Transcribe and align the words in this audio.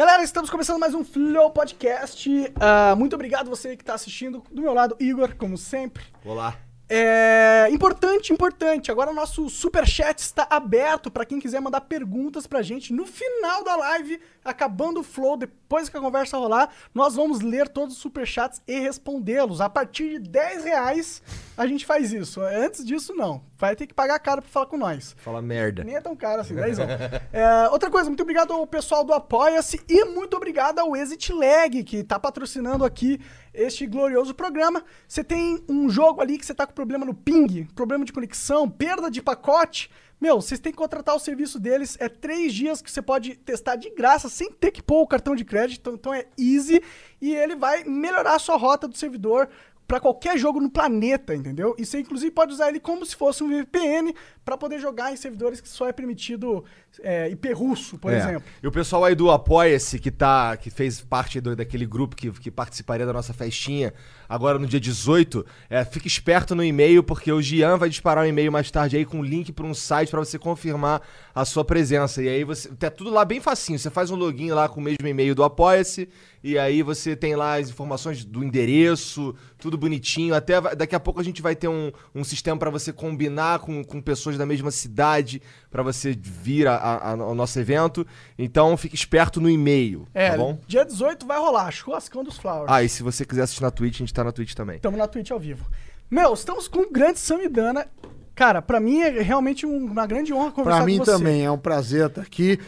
Galera, 0.00 0.22
estamos 0.22 0.48
começando 0.48 0.78
mais 0.78 0.94
um 0.94 1.04
Flow 1.04 1.50
Podcast. 1.50 2.26
Ah, 2.58 2.94
muito 2.96 3.12
obrigado 3.12 3.50
você 3.50 3.76
que 3.76 3.82
está 3.82 3.92
assistindo. 3.92 4.42
Do 4.50 4.62
meu 4.62 4.72
lado, 4.72 4.96
Igor, 4.98 5.36
como 5.36 5.58
sempre. 5.58 6.02
Olá. 6.24 6.56
É 6.88 7.68
importante, 7.70 8.32
importante. 8.32 8.90
Agora 8.90 9.10
o 9.10 9.14
nosso 9.14 9.50
super 9.50 9.86
chat 9.86 10.18
está 10.18 10.46
aberto 10.48 11.10
para 11.10 11.26
quem 11.26 11.38
quiser 11.38 11.60
mandar 11.60 11.82
perguntas 11.82 12.46
pra 12.46 12.62
gente 12.62 12.94
no 12.94 13.04
final 13.04 13.62
da 13.62 13.76
live, 13.76 14.18
acabando 14.42 15.00
o 15.00 15.04
flow, 15.04 15.36
depois 15.36 15.90
que 15.90 15.98
a 15.98 16.00
conversa 16.00 16.38
rolar, 16.38 16.70
nós 16.94 17.14
vamos 17.14 17.42
ler 17.42 17.68
todos 17.68 17.94
os 17.94 18.00
super 18.00 18.26
chats 18.26 18.62
e 18.66 18.80
respondê-los. 18.80 19.60
A 19.60 19.68
partir 19.68 20.18
de 20.18 20.30
10 20.30 20.64
reais 20.64 21.22
a 21.60 21.66
gente 21.66 21.84
faz 21.84 22.10
isso. 22.10 22.40
Antes 22.40 22.82
disso, 22.82 23.14
não. 23.14 23.42
Vai 23.58 23.76
ter 23.76 23.86
que 23.86 23.92
pagar 23.92 24.18
caro 24.18 24.40
pra 24.40 24.50
falar 24.50 24.64
com 24.64 24.78
nós. 24.78 25.14
Fala 25.18 25.42
merda. 25.42 25.84
Nem 25.84 25.94
é 25.94 26.00
tão 26.00 26.16
caro 26.16 26.40
assim, 26.40 26.54
10 26.54 26.78
é, 26.78 27.68
Outra 27.70 27.90
coisa, 27.90 28.08
muito 28.08 28.22
obrigado 28.22 28.54
ao 28.54 28.66
pessoal 28.66 29.04
do 29.04 29.12
Apoia-se 29.12 29.78
e 29.86 30.06
muito 30.06 30.34
obrigado 30.34 30.78
ao 30.78 30.96
Exit 30.96 31.30
Lag, 31.34 31.84
que 31.84 32.02
tá 32.02 32.18
patrocinando 32.18 32.82
aqui 32.82 33.20
este 33.52 33.86
glorioso 33.86 34.34
programa. 34.34 34.82
Você 35.06 35.22
tem 35.22 35.62
um 35.68 35.90
jogo 35.90 36.22
ali 36.22 36.38
que 36.38 36.46
você 36.46 36.54
tá 36.54 36.66
com 36.66 36.72
problema 36.72 37.04
no 37.04 37.12
ping, 37.12 37.68
problema 37.74 38.06
de 38.06 38.12
conexão, 38.12 38.66
perda 38.66 39.10
de 39.10 39.20
pacote. 39.20 39.90
Meu, 40.20 40.38
vocês 40.38 40.60
têm 40.60 40.70
que 40.70 40.76
contratar 40.76 41.16
o 41.16 41.18
serviço 41.18 41.58
deles. 41.58 41.96
É 41.98 42.06
três 42.06 42.52
dias 42.52 42.82
que 42.82 42.90
você 42.90 43.00
pode 43.00 43.36
testar 43.36 43.76
de 43.76 43.88
graça, 43.88 44.28
sem 44.28 44.52
ter 44.52 44.70
que 44.70 44.82
pôr 44.82 45.00
o 45.00 45.06
cartão 45.06 45.34
de 45.34 45.46
crédito. 45.46 45.90
Então 45.90 46.12
é 46.12 46.26
easy. 46.38 46.82
E 47.22 47.34
ele 47.34 47.56
vai 47.56 47.84
melhorar 47.84 48.34
a 48.34 48.38
sua 48.38 48.56
rota 48.56 48.86
do 48.86 48.98
servidor 48.98 49.48
para 49.90 49.98
qualquer 49.98 50.38
jogo 50.38 50.60
no 50.60 50.70
planeta, 50.70 51.34
entendeu? 51.34 51.74
E 51.76 51.84
você 51.84 51.98
inclusive 51.98 52.30
pode 52.30 52.52
usar 52.52 52.68
ele 52.68 52.78
como 52.78 53.04
se 53.04 53.16
fosse 53.16 53.42
um 53.42 53.48
VPN 53.48 54.14
para 54.50 54.58
poder 54.58 54.80
jogar 54.80 55.12
em 55.12 55.16
servidores 55.16 55.60
que 55.60 55.68
só 55.68 55.86
é 55.86 55.92
permitido 55.92 56.64
é, 57.04 57.28
IP 57.30 57.52
russo, 57.52 57.96
por 57.96 58.12
É. 58.12 58.18
exemplo. 58.18 58.42
E 58.60 58.66
o 58.66 58.72
pessoal 58.72 59.04
aí 59.04 59.14
do 59.14 59.30
Apoia-se, 59.30 59.96
que, 60.00 60.10
tá, 60.10 60.56
que 60.56 60.70
fez 60.70 61.00
parte 61.00 61.40
do- 61.40 61.54
daquele 61.54 61.86
grupo 61.86 62.16
que, 62.16 62.32
que 62.32 62.50
participaria 62.50 63.06
da 63.06 63.12
nossa 63.12 63.32
festinha 63.32 63.94
agora 64.28 64.58
no 64.58 64.66
dia 64.66 64.80
18, 64.80 65.46
é, 65.68 65.84
fica 65.84 66.08
esperto 66.08 66.54
no 66.56 66.64
e-mail, 66.64 67.02
porque 67.04 67.30
o 67.30 67.40
Gian 67.40 67.76
vai 67.76 67.88
disparar 67.88 68.24
um 68.24 68.28
e-mail 68.28 68.50
mais 68.50 68.68
tarde 68.72 68.96
aí 68.96 69.04
com 69.04 69.18
um 69.18 69.22
link 69.24 69.52
para 69.52 69.64
um 69.64 69.72
site 69.74 70.10
para 70.10 70.18
você 70.18 70.36
confirmar 70.36 71.00
a 71.32 71.44
sua 71.44 71.64
presença. 71.64 72.20
E 72.22 72.28
aí 72.28 72.42
você. 72.42 72.68
Tá 72.70 72.90
tudo 72.90 73.10
lá 73.10 73.24
bem 73.24 73.40
facinho. 73.40 73.78
Você 73.78 73.88
faz 73.90 74.10
um 74.10 74.16
login 74.16 74.50
lá 74.50 74.68
com 74.68 74.80
o 74.80 74.82
mesmo 74.82 75.06
e-mail 75.06 75.34
do 75.34 75.44
Apoia-se, 75.44 76.08
e 76.42 76.58
aí 76.58 76.82
você 76.82 77.14
tem 77.14 77.36
lá 77.36 77.58
as 77.58 77.68
informações 77.70 78.24
do 78.24 78.42
endereço, 78.42 79.34
tudo 79.58 79.76
bonitinho. 79.78 80.34
Até 80.34 80.60
daqui 80.74 80.94
a 80.96 81.00
pouco 81.00 81.20
a 81.20 81.24
gente 81.24 81.40
vai 81.42 81.54
ter 81.54 81.68
um, 81.68 81.92
um 82.14 82.24
sistema 82.24 82.56
para 82.58 82.70
você 82.70 82.92
combinar 82.92 83.60
com, 83.60 83.84
com 83.84 84.00
pessoas 84.00 84.36
da 84.40 84.46
mesma 84.46 84.70
cidade, 84.72 85.40
para 85.70 85.82
você 85.82 86.12
vir 86.20 86.66
a- 86.66 86.74
a- 86.76 87.10
ao 87.10 87.34
nosso 87.34 87.58
evento. 87.60 88.04
Então 88.38 88.76
fique 88.76 88.94
esperto 88.96 89.40
no 89.40 89.48
e-mail, 89.48 90.08
É, 90.12 90.30
tá 90.30 90.36
bom? 90.36 90.58
dia 90.66 90.84
18 90.84 91.24
vai 91.26 91.38
rolar, 91.38 91.70
churrascão 91.70 92.24
dos 92.24 92.36
Flowers. 92.36 92.66
Ah, 92.68 92.82
e 92.82 92.88
se 92.88 93.02
você 93.02 93.24
quiser 93.24 93.42
assistir 93.42 93.62
na 93.62 93.70
Twitch, 93.70 93.96
a 93.96 93.98
gente 93.98 94.12
tá 94.14 94.24
na 94.24 94.32
Twitch 94.32 94.54
também. 94.54 94.76
Estamos 94.76 94.98
na 94.98 95.06
Twitch 95.06 95.30
ao 95.30 95.38
vivo. 95.38 95.64
Meu, 96.10 96.34
estamos 96.34 96.66
com 96.66 96.80
o 96.80 96.90
grande 96.90 97.20
Samidana. 97.20 97.86
Cara, 98.34 98.60
pra 98.62 98.80
mim 98.80 99.00
é 99.00 99.20
realmente 99.22 99.64
um- 99.66 99.84
uma 99.84 100.06
grande 100.06 100.32
honra 100.32 100.50
conversar 100.50 100.78
Pra 100.78 100.86
mim 100.86 100.98
com 100.98 101.04
você. 101.04 101.10
também 101.12 101.44
é 101.44 101.50
um 101.50 101.58
prazer 101.58 102.06
estar 102.06 102.22
aqui. 102.22 102.58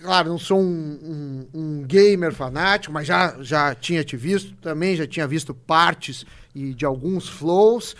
Claro, 0.00 0.28
não 0.30 0.38
sou 0.38 0.58
um, 0.60 1.46
um- 1.54 1.60
um 1.60 1.82
gamer 1.82 2.32
fanático, 2.32 2.92
mas 2.92 3.06
já, 3.06 3.36
já 3.40 3.74
tinha 3.74 4.02
te 4.04 4.16
visto 4.16 4.54
também, 4.56 4.96
já 4.96 5.06
tinha 5.06 5.26
visto 5.26 5.54
partes 5.54 6.24
e 6.54 6.74
de 6.74 6.84
alguns 6.84 7.28
flows. 7.28 7.94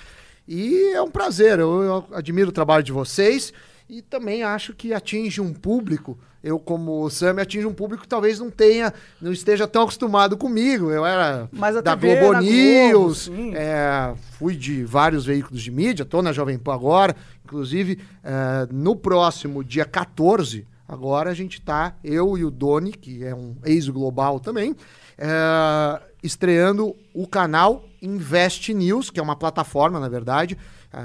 E 0.47 0.93
é 0.93 1.01
um 1.01 1.11
prazer, 1.11 1.59
eu, 1.59 1.83
eu 1.83 2.05
admiro 2.13 2.51
o 2.51 2.53
trabalho 2.53 2.83
de 2.83 2.93
vocês 2.93 3.53
e 3.89 4.01
também 4.01 4.43
acho 4.43 4.73
que 4.73 4.93
atinge 4.93 5.41
um 5.41 5.53
público. 5.53 6.19
Eu, 6.43 6.59
como 6.59 7.05
o 7.05 7.11
Sam, 7.11 7.41
atinge 7.41 7.67
um 7.67 7.75
público 7.75 8.03
que 8.03 8.09
talvez 8.09 8.41
não 8.41 8.51
tenha, 8.51 8.93
não 9.21 9.33
esteja 9.33 9.69
tão 9.69 9.83
acostumado 9.83 10.37
comigo. 10.37 10.91
Eu 10.91 11.07
era 11.07 11.49
da 11.83 11.97
TV, 11.97 12.17
Globo 12.17 12.33
Globo, 12.33 12.43
News, 12.43 13.19
sim. 13.25 13.55
é, 13.55 14.13
fui 14.39 14.57
de 14.57 14.83
vários 14.85 15.25
veículos 15.25 15.63
de 15.63 15.71
mídia, 15.71 16.05
tô 16.05 16.21
na 16.21 16.33
Jovem 16.33 16.59
Pan 16.59 16.75
agora. 16.75 17.15
Inclusive, 17.45 18.01
é, 18.25 18.67
no 18.73 18.97
próximo 18.97 19.63
dia 19.63 19.85
14, 19.85 20.67
agora 20.89 21.31
a 21.31 21.35
gente 21.35 21.61
tá, 21.61 21.95
eu 22.03 22.37
e 22.37 22.45
o 22.45 22.51
Doni, 22.51 22.93
que 22.93 23.23
é 23.23 23.35
um 23.35 23.57
ex-global 23.65 24.41
também, 24.41 24.75
é, 25.19 26.03
estreando 26.23 26.95
o 27.15 27.27
canal 27.27 27.85
Invest 28.01 28.73
News, 28.75 29.11
que 29.11 29.19
é 29.21 29.23
uma 29.23 29.37
plataforma, 29.37 29.99
na 30.01 30.09
verdade. 30.09 30.57
É, 30.93 30.99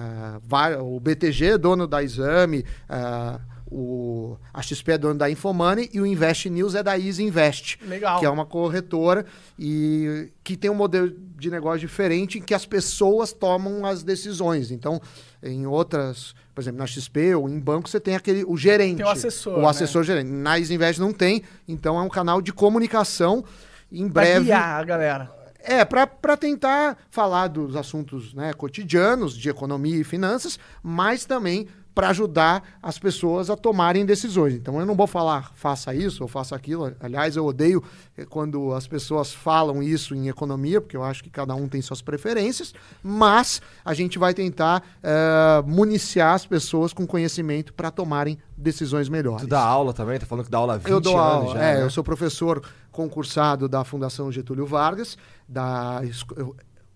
vai- 0.44 0.76
o 0.76 1.00
BTG, 1.00 1.58
dono 1.58 1.88
da 1.88 2.04
Exame, 2.04 2.66
é, 2.90 3.40
o, 3.70 4.38
a 4.54 4.62
XP 4.62 4.94
é 4.94 4.98
dono 4.98 5.20
da 5.20 5.30
Infomoney 5.30 5.90
e 5.94 6.00
o 6.00 6.06
Invest 6.06 6.50
News 6.50 6.74
é 6.76 6.82
da 6.84 6.98
Easy 6.98 7.24
Invest, 7.24 7.78
Legal. 7.86 8.20
que 8.20 8.26
é 8.26 8.30
uma 8.30 8.46
corretora 8.46 9.26
e 9.60 10.30
que 10.44 10.56
tem 10.56 10.70
um 10.72 10.76
modelo 10.76 11.12
de 11.38 11.50
negócio 11.50 11.80
diferente 11.80 12.38
em 12.38 12.42
que 12.42 12.54
as 12.54 12.66
pessoas 12.66 13.32
tomam 13.34 13.86
as 13.86 14.04
decisões. 14.04 14.72
Então, 14.72 15.02
em 15.44 15.66
outras, 15.68 16.34
por 16.56 16.62
exemplo, 16.62 16.80
na 16.80 16.88
XP 16.88 17.36
ou 17.36 17.48
em 17.50 17.60
banco, 17.60 17.90
você 17.90 18.00
tem 18.00 18.16
aquele 18.16 18.44
o 18.46 18.56
gerente, 18.58 18.98
Tem 18.98 19.06
o 19.06 19.10
assessor, 19.10 19.58
o 19.58 19.62
né? 19.62 19.68
assessor 19.68 20.04
gerente. 20.04 20.30
Na 20.30 20.58
Easy 20.58 20.74
Invest 20.74 21.00
não 21.02 21.12
tem, 21.14 21.44
então 21.68 21.98
é 22.00 22.02
um 22.02 22.10
canal 22.10 22.42
de 22.42 22.52
comunicação. 22.54 23.44
Em 23.92 24.10
Pra 24.10 24.24
breve, 24.24 24.46
guiar 24.46 24.80
a 24.80 24.84
galera. 24.84 25.32
é, 25.60 25.84
para 25.86 26.38
tentar 26.38 26.98
falar 27.10 27.48
dos 27.48 27.76
assuntos 27.76 28.34
né, 28.34 28.54
cotidianos, 28.54 29.36
de 29.38 29.50
economia 29.50 29.98
e 29.98 30.04
finanças, 30.04 30.60
mas 30.84 31.26
também 31.26 31.68
para 31.98 32.10
ajudar 32.10 32.62
as 32.80 33.00
pessoas 33.00 33.50
a 33.50 33.58
tomarem 33.58 34.06
decisões. 34.06 34.54
Então 34.54 34.80
eu 34.80 34.86
não 34.86 34.94
vou 34.94 35.08
falar 35.08 35.52
faça 35.56 35.96
isso 35.96 36.22
ou 36.22 36.30
faça 36.30 36.56
aquilo. 36.56 36.94
Aliás, 37.00 37.36
eu 37.36 37.44
odeio 37.44 37.84
eh, 38.16 38.24
quando 38.24 38.72
as 38.72 38.86
pessoas 38.86 39.34
falam 39.34 39.82
isso 39.82 40.14
em 40.14 40.30
economia, 40.30 40.80
porque 40.80 40.96
eu 40.96 41.04
acho 41.04 41.24
que 41.24 41.30
cada 41.32 41.56
um 41.56 41.68
tem 41.68 41.82
suas 41.82 42.00
preferências, 42.00 42.72
mas 43.02 43.64
a 43.84 43.96
gente 43.96 44.20
vai 44.20 44.32
tentar 44.32 44.84
eh, 45.02 45.64
municiar 45.66 46.36
as 46.36 46.46
pessoas 46.46 46.94
com 46.94 47.08
conhecimento 47.08 47.74
para 47.74 47.90
tomarem 47.90 48.38
decisões 48.56 49.10
melhores. 49.10 49.42
Tu 49.42 49.48
dá 49.48 49.62
aula 49.62 49.92
também? 49.92 50.20
Tá 50.20 50.28
falando 50.28 50.46
que 50.46 50.52
dá 50.52 50.60
aula 50.60 50.76
há 50.76 50.78
20 50.78 50.90
Eu 50.92 51.02
dou 51.02 51.18
anos 51.18 51.50
aula, 51.50 51.54
já, 51.56 51.64
é, 51.64 51.78
né? 51.78 51.84
eu 51.84 51.90
sou 51.90 52.04
professor 52.04 52.62
concursado 52.92 53.68
da 53.68 53.84
Fundação 53.84 54.32
Getúlio 54.32 54.68
Vargas, 54.68 55.18
da 55.50 56.04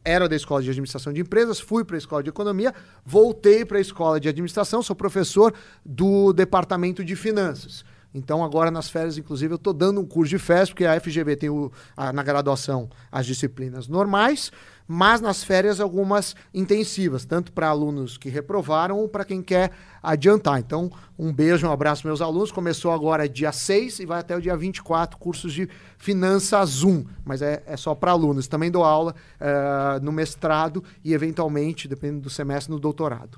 era 0.03 0.27
da 0.27 0.35
Escola 0.35 0.61
de 0.61 0.69
Administração 0.69 1.13
de 1.13 1.21
Empresas, 1.21 1.59
fui 1.59 1.83
para 1.83 1.95
a 1.95 1.99
Escola 1.99 2.23
de 2.23 2.29
Economia, 2.29 2.73
voltei 3.05 3.63
para 3.63 3.77
a 3.77 3.81
Escola 3.81 4.19
de 4.19 4.27
Administração, 4.27 4.81
sou 4.81 4.95
professor 4.95 5.53
do 5.85 6.33
Departamento 6.33 7.03
de 7.03 7.15
Finanças. 7.15 7.85
Então, 8.13 8.43
agora 8.43 8.69
nas 8.69 8.89
férias, 8.89 9.17
inclusive, 9.17 9.53
eu 9.53 9.55
estou 9.55 9.71
dando 9.73 10.01
um 10.01 10.05
curso 10.05 10.29
de 10.31 10.37
FES, 10.37 10.69
porque 10.69 10.85
a 10.85 10.99
FGV 10.99 11.35
tem 11.37 11.49
o- 11.49 11.71
a- 11.95 12.11
na 12.11 12.21
graduação 12.23 12.89
as 13.11 13.25
disciplinas 13.25 13.87
normais, 13.87 14.51
mas 14.85 15.21
nas 15.21 15.41
férias 15.45 15.79
algumas 15.79 16.35
intensivas, 16.53 17.23
tanto 17.23 17.53
para 17.53 17.69
alunos 17.69 18.17
que 18.17 18.27
reprovaram 18.27 18.99
ou 18.99 19.07
para 19.07 19.23
quem 19.23 19.41
quer 19.41 19.71
adiantar. 20.03 20.59
Então, 20.59 20.91
um 21.17 21.31
beijo, 21.31 21.65
um 21.65 21.71
abraço 21.71 22.05
meus 22.05 22.19
alunos. 22.19 22.51
Começou 22.51 22.91
agora 22.91 23.29
dia 23.29 23.53
6 23.53 23.99
e 23.99 24.05
vai 24.05 24.19
até 24.19 24.35
o 24.35 24.41
dia 24.41 24.57
24, 24.57 25.17
cursos 25.17 25.53
de 25.53 25.69
Finanças 25.97 26.83
1, 26.83 27.05
mas 27.23 27.41
é, 27.41 27.63
é 27.65 27.77
só 27.77 27.95
para 27.95 28.11
alunos. 28.11 28.47
Também 28.47 28.69
dou 28.69 28.83
aula 28.83 29.15
eh, 29.39 29.99
no 30.01 30.11
mestrado 30.11 30.83
e, 31.05 31.13
eventualmente, 31.13 31.87
dependendo 31.87 32.23
do 32.23 32.29
semestre, 32.29 32.73
no 32.73 32.79
doutorado. 32.79 33.37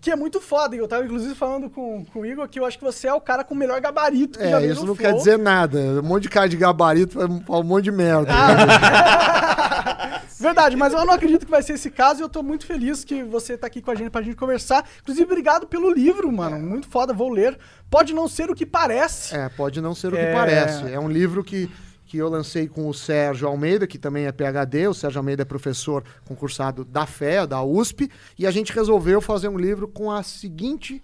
Que 0.00 0.10
é 0.10 0.16
muito 0.16 0.40
foda. 0.40 0.74
e 0.74 0.78
Eu 0.78 0.88
tava, 0.88 1.04
inclusive, 1.04 1.34
falando 1.34 1.68
com, 1.68 2.04
com 2.06 2.20
o 2.20 2.26
Igor 2.26 2.48
que 2.48 2.58
eu 2.58 2.64
acho 2.64 2.78
que 2.78 2.84
você 2.84 3.06
é 3.06 3.12
o 3.14 3.20
cara 3.20 3.44
com 3.44 3.54
o 3.54 3.56
melhor 3.56 3.80
gabarito 3.80 4.38
que 4.38 4.48
já 4.48 4.56
É, 4.56 4.60
veio 4.60 4.72
isso 4.72 4.86
não 4.86 4.94
Flow. 4.94 5.10
quer 5.10 5.14
dizer 5.16 5.38
nada. 5.38 5.78
Um 5.78 6.02
monte 6.02 6.22
de 6.22 6.28
cara 6.30 6.48
de 6.48 6.56
gabarito 6.56 7.18
fala 7.46 7.60
um 7.60 7.62
monte 7.64 7.84
de 7.84 7.92
merda. 7.92 8.32
Verdade, 10.38 10.74
mas 10.74 10.92
eu 10.94 11.04
não 11.04 11.12
acredito 11.12 11.44
que 11.44 11.50
vai 11.50 11.62
ser 11.62 11.74
esse 11.74 11.90
caso 11.90 12.20
e 12.20 12.22
eu 12.22 12.28
tô 12.28 12.42
muito 12.42 12.64
feliz 12.64 13.04
que 13.04 13.22
você 13.22 13.58
tá 13.58 13.66
aqui 13.66 13.82
com 13.82 13.90
a 13.90 13.94
gente 13.94 14.08
pra 14.10 14.22
gente 14.22 14.36
conversar. 14.36 14.88
Inclusive, 15.02 15.24
obrigado 15.26 15.66
pelo 15.66 15.92
livro, 15.92 16.32
mano. 16.32 16.58
Muito 16.58 16.88
foda, 16.88 17.12
vou 17.12 17.28
ler. 17.28 17.58
Pode 17.90 18.14
não 18.14 18.26
ser 18.26 18.50
o 18.50 18.54
que 18.54 18.64
parece. 18.64 19.36
É, 19.36 19.50
pode 19.50 19.80
não 19.82 19.94
ser 19.94 20.08
o 20.08 20.12
que 20.12 20.16
É. 20.22 20.32
parece. 20.32 20.90
É 20.90 20.98
um 20.98 21.08
livro 21.10 21.44
que, 21.44 21.70
que 22.10 22.16
eu 22.16 22.28
lancei 22.28 22.66
com 22.66 22.88
o 22.88 22.92
Sérgio 22.92 23.46
Almeida, 23.46 23.86
que 23.86 23.96
também 23.96 24.26
é 24.26 24.32
PhD. 24.32 24.88
O 24.88 24.92
Sérgio 24.92 25.20
Almeida 25.20 25.42
é 25.42 25.44
professor 25.44 26.02
concursado 26.26 26.84
da 26.84 27.06
FEA, 27.06 27.46
da 27.46 27.62
USP. 27.62 28.10
E 28.36 28.48
a 28.48 28.50
gente 28.50 28.72
resolveu 28.72 29.20
fazer 29.20 29.46
um 29.46 29.56
livro 29.56 29.86
com 29.86 30.10
a 30.10 30.20
seguinte 30.24 31.00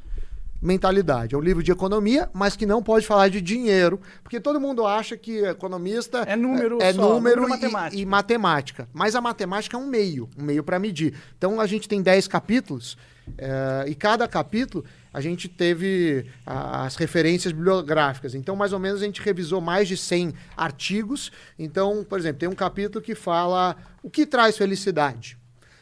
mentalidade. 0.60 1.36
É 1.36 1.38
um 1.38 1.40
livro 1.40 1.62
de 1.62 1.70
economia, 1.70 2.28
mas 2.32 2.56
que 2.56 2.66
não 2.66 2.82
pode 2.82 3.06
falar 3.06 3.28
de 3.28 3.40
dinheiro, 3.40 4.00
porque 4.20 4.40
todo 4.40 4.60
mundo 4.60 4.84
acha 4.84 5.16
que 5.16 5.44
economista 5.44 6.24
É 6.26 6.34
número 6.34 6.82
é, 6.82 6.88
é 6.88 6.92
só, 6.92 7.02
número, 7.02 7.42
número 7.42 7.46
e- 7.46 7.48
matemática. 7.50 8.02
e 8.02 8.04
matemática. 8.06 8.88
Mas 8.92 9.14
a 9.14 9.20
matemática 9.20 9.76
é 9.76 9.80
um 9.80 9.86
meio, 9.86 10.28
um 10.36 10.42
meio 10.42 10.64
para 10.64 10.76
medir. 10.80 11.14
Então 11.38 11.60
a 11.60 11.66
gente 11.68 11.88
tem 11.88 12.02
10 12.02 12.26
capítulos, 12.26 12.98
eh, 13.38 13.84
e 13.88 13.94
cada 13.94 14.26
capítulo 14.26 14.84
a 15.16 15.20
gente 15.22 15.48
teve 15.48 16.26
as 16.44 16.94
referências 16.96 17.50
bibliográficas. 17.50 18.34
Então, 18.34 18.54
mais 18.54 18.74
ou 18.74 18.78
menos, 18.78 19.00
a 19.00 19.04
gente 19.06 19.22
revisou 19.22 19.62
mais 19.62 19.88
de 19.88 19.96
100 19.96 20.34
artigos. 20.54 21.32
Então, 21.58 22.04
por 22.06 22.18
exemplo, 22.18 22.38
tem 22.40 22.48
um 22.50 22.54
capítulo 22.54 23.02
que 23.02 23.14
fala 23.14 23.74
o 24.02 24.10
que 24.10 24.26
traz 24.26 24.58
felicidade. 24.58 25.38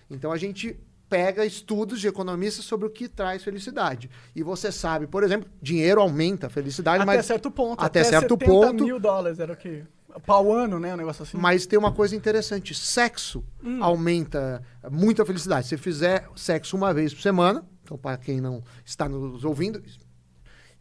Então, 0.08 0.30
a 0.30 0.36
gente 0.36 0.76
pega 1.08 1.44
estudos 1.44 2.00
de 2.00 2.06
economistas 2.06 2.64
sobre 2.64 2.86
o 2.86 2.90
que 2.90 3.08
traz 3.08 3.42
felicidade. 3.42 4.08
E 4.36 4.42
você 4.44 4.70
sabe, 4.70 5.08
por 5.08 5.24
exemplo, 5.24 5.50
dinheiro 5.60 6.00
aumenta 6.00 6.46
a 6.46 6.50
felicidade, 6.50 7.02
Até 7.02 7.06
mas 7.16 7.26
certo 7.26 7.50
ponto. 7.50 7.82
até 7.84 8.04
certo 8.04 8.34
70 8.38 8.46
ponto. 8.46 8.84
mil 8.84 9.00
dólares 9.00 9.40
era 9.40 9.52
o 9.52 9.56
quê? 9.56 9.82
Pau 10.24 10.52
ano, 10.52 10.78
né? 10.78 10.94
Um 10.94 10.96
negócio 10.96 11.24
assim. 11.24 11.36
Mas 11.36 11.66
tem 11.66 11.76
uma 11.76 11.90
coisa 11.90 12.14
interessante: 12.14 12.72
sexo 12.72 13.44
Hum. 13.64 13.82
aumenta 13.82 14.62
muito 14.88 15.20
a 15.20 15.26
felicidade. 15.26 15.66
Se 15.66 15.76
fizer 15.76 16.28
sexo 16.36 16.76
uma 16.76 16.94
vez 16.94 17.12
por 17.12 17.20
semana, 17.20 17.64
então, 17.84 17.98
para 17.98 18.16
quem 18.16 18.40
não 18.40 18.62
está 18.84 19.06
nos 19.08 19.44
ouvindo, 19.44 19.82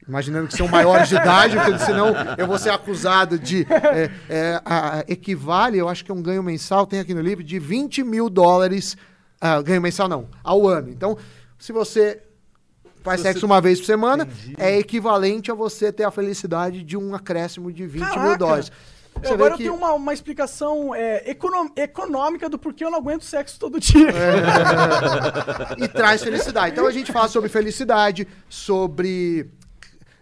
imaginando 0.08 0.48
que 0.48 0.56
são 0.58 0.68
maiores 0.68 1.10
de 1.10 1.16
idade, 1.16 1.56
porque 1.58 1.80
senão 1.80 2.14
eu 2.38 2.48
vou 2.48 2.58
ser 2.58 2.70
acusado 2.70 3.38
de. 3.38 3.66
é, 3.70 4.10
é, 4.30 4.62
a- 4.66 5.04
equivale, 5.08 5.78
eu 5.78 5.88
acho 5.90 6.04
que 6.04 6.12
é 6.12 6.14
um 6.14 6.22
ganho 6.22 6.42
mensal, 6.42 6.88
tem 6.88 7.00
aqui 7.00 7.14
no 7.14 7.22
livro, 7.22 7.44
de 7.44 7.60
20 7.60 8.04
mil 8.04 8.30
dólares. 8.30 8.96
ah, 9.40 9.62
ganho 9.62 9.82
mensal 9.82 10.08
não, 10.08 10.28
ao 10.44 10.68
ano. 10.68 10.90
Então, 10.90 11.18
se 11.60 11.72
você. 11.72 12.22
Faz 13.04 13.20
Se 13.20 13.24
você- 13.28 13.34
sexo 13.34 13.46
uma 13.46 13.60
vez 13.60 13.80
por 13.82 13.86
semana, 13.86 14.24
Entendi. 14.24 14.56
é 14.58 14.78
equivalente 14.80 15.52
a 15.52 15.54
você 15.54 15.92
ter 15.92 16.06
a 16.06 16.12
felicidade 16.12 16.82
de 16.84 16.96
um 16.96 17.14
acréscimo 17.14 17.70
de 17.70 17.86
20 17.86 18.00
mil 18.02 18.14
Caraca! 18.14 18.38
dólares. 18.38 18.72
Você 19.22 19.34
Agora 19.34 19.54
eu 19.54 19.58
que- 19.58 19.64
tenho 19.64 19.76
uma, 19.76 19.94
uma 19.94 20.14
explicação 20.14 20.94
é, 20.94 21.30
econo- 21.30 21.72
econômica 21.76 22.50
do 22.50 22.58
porquê 22.60 22.84
eu 22.84 22.92
não 22.92 23.00
aguento 23.00 23.24
sexo 23.24 23.60
todo 23.60 23.80
dia. 23.80 24.10
e 25.78 25.88
traz 25.88 26.24
felicidade. 26.24 26.72
Então 26.74 26.88
a 26.88 26.92
gente 26.92 27.12
fala 27.12 27.28
sobre 27.28 27.50
felicidade, 27.50 28.28
sobre 28.50 29.50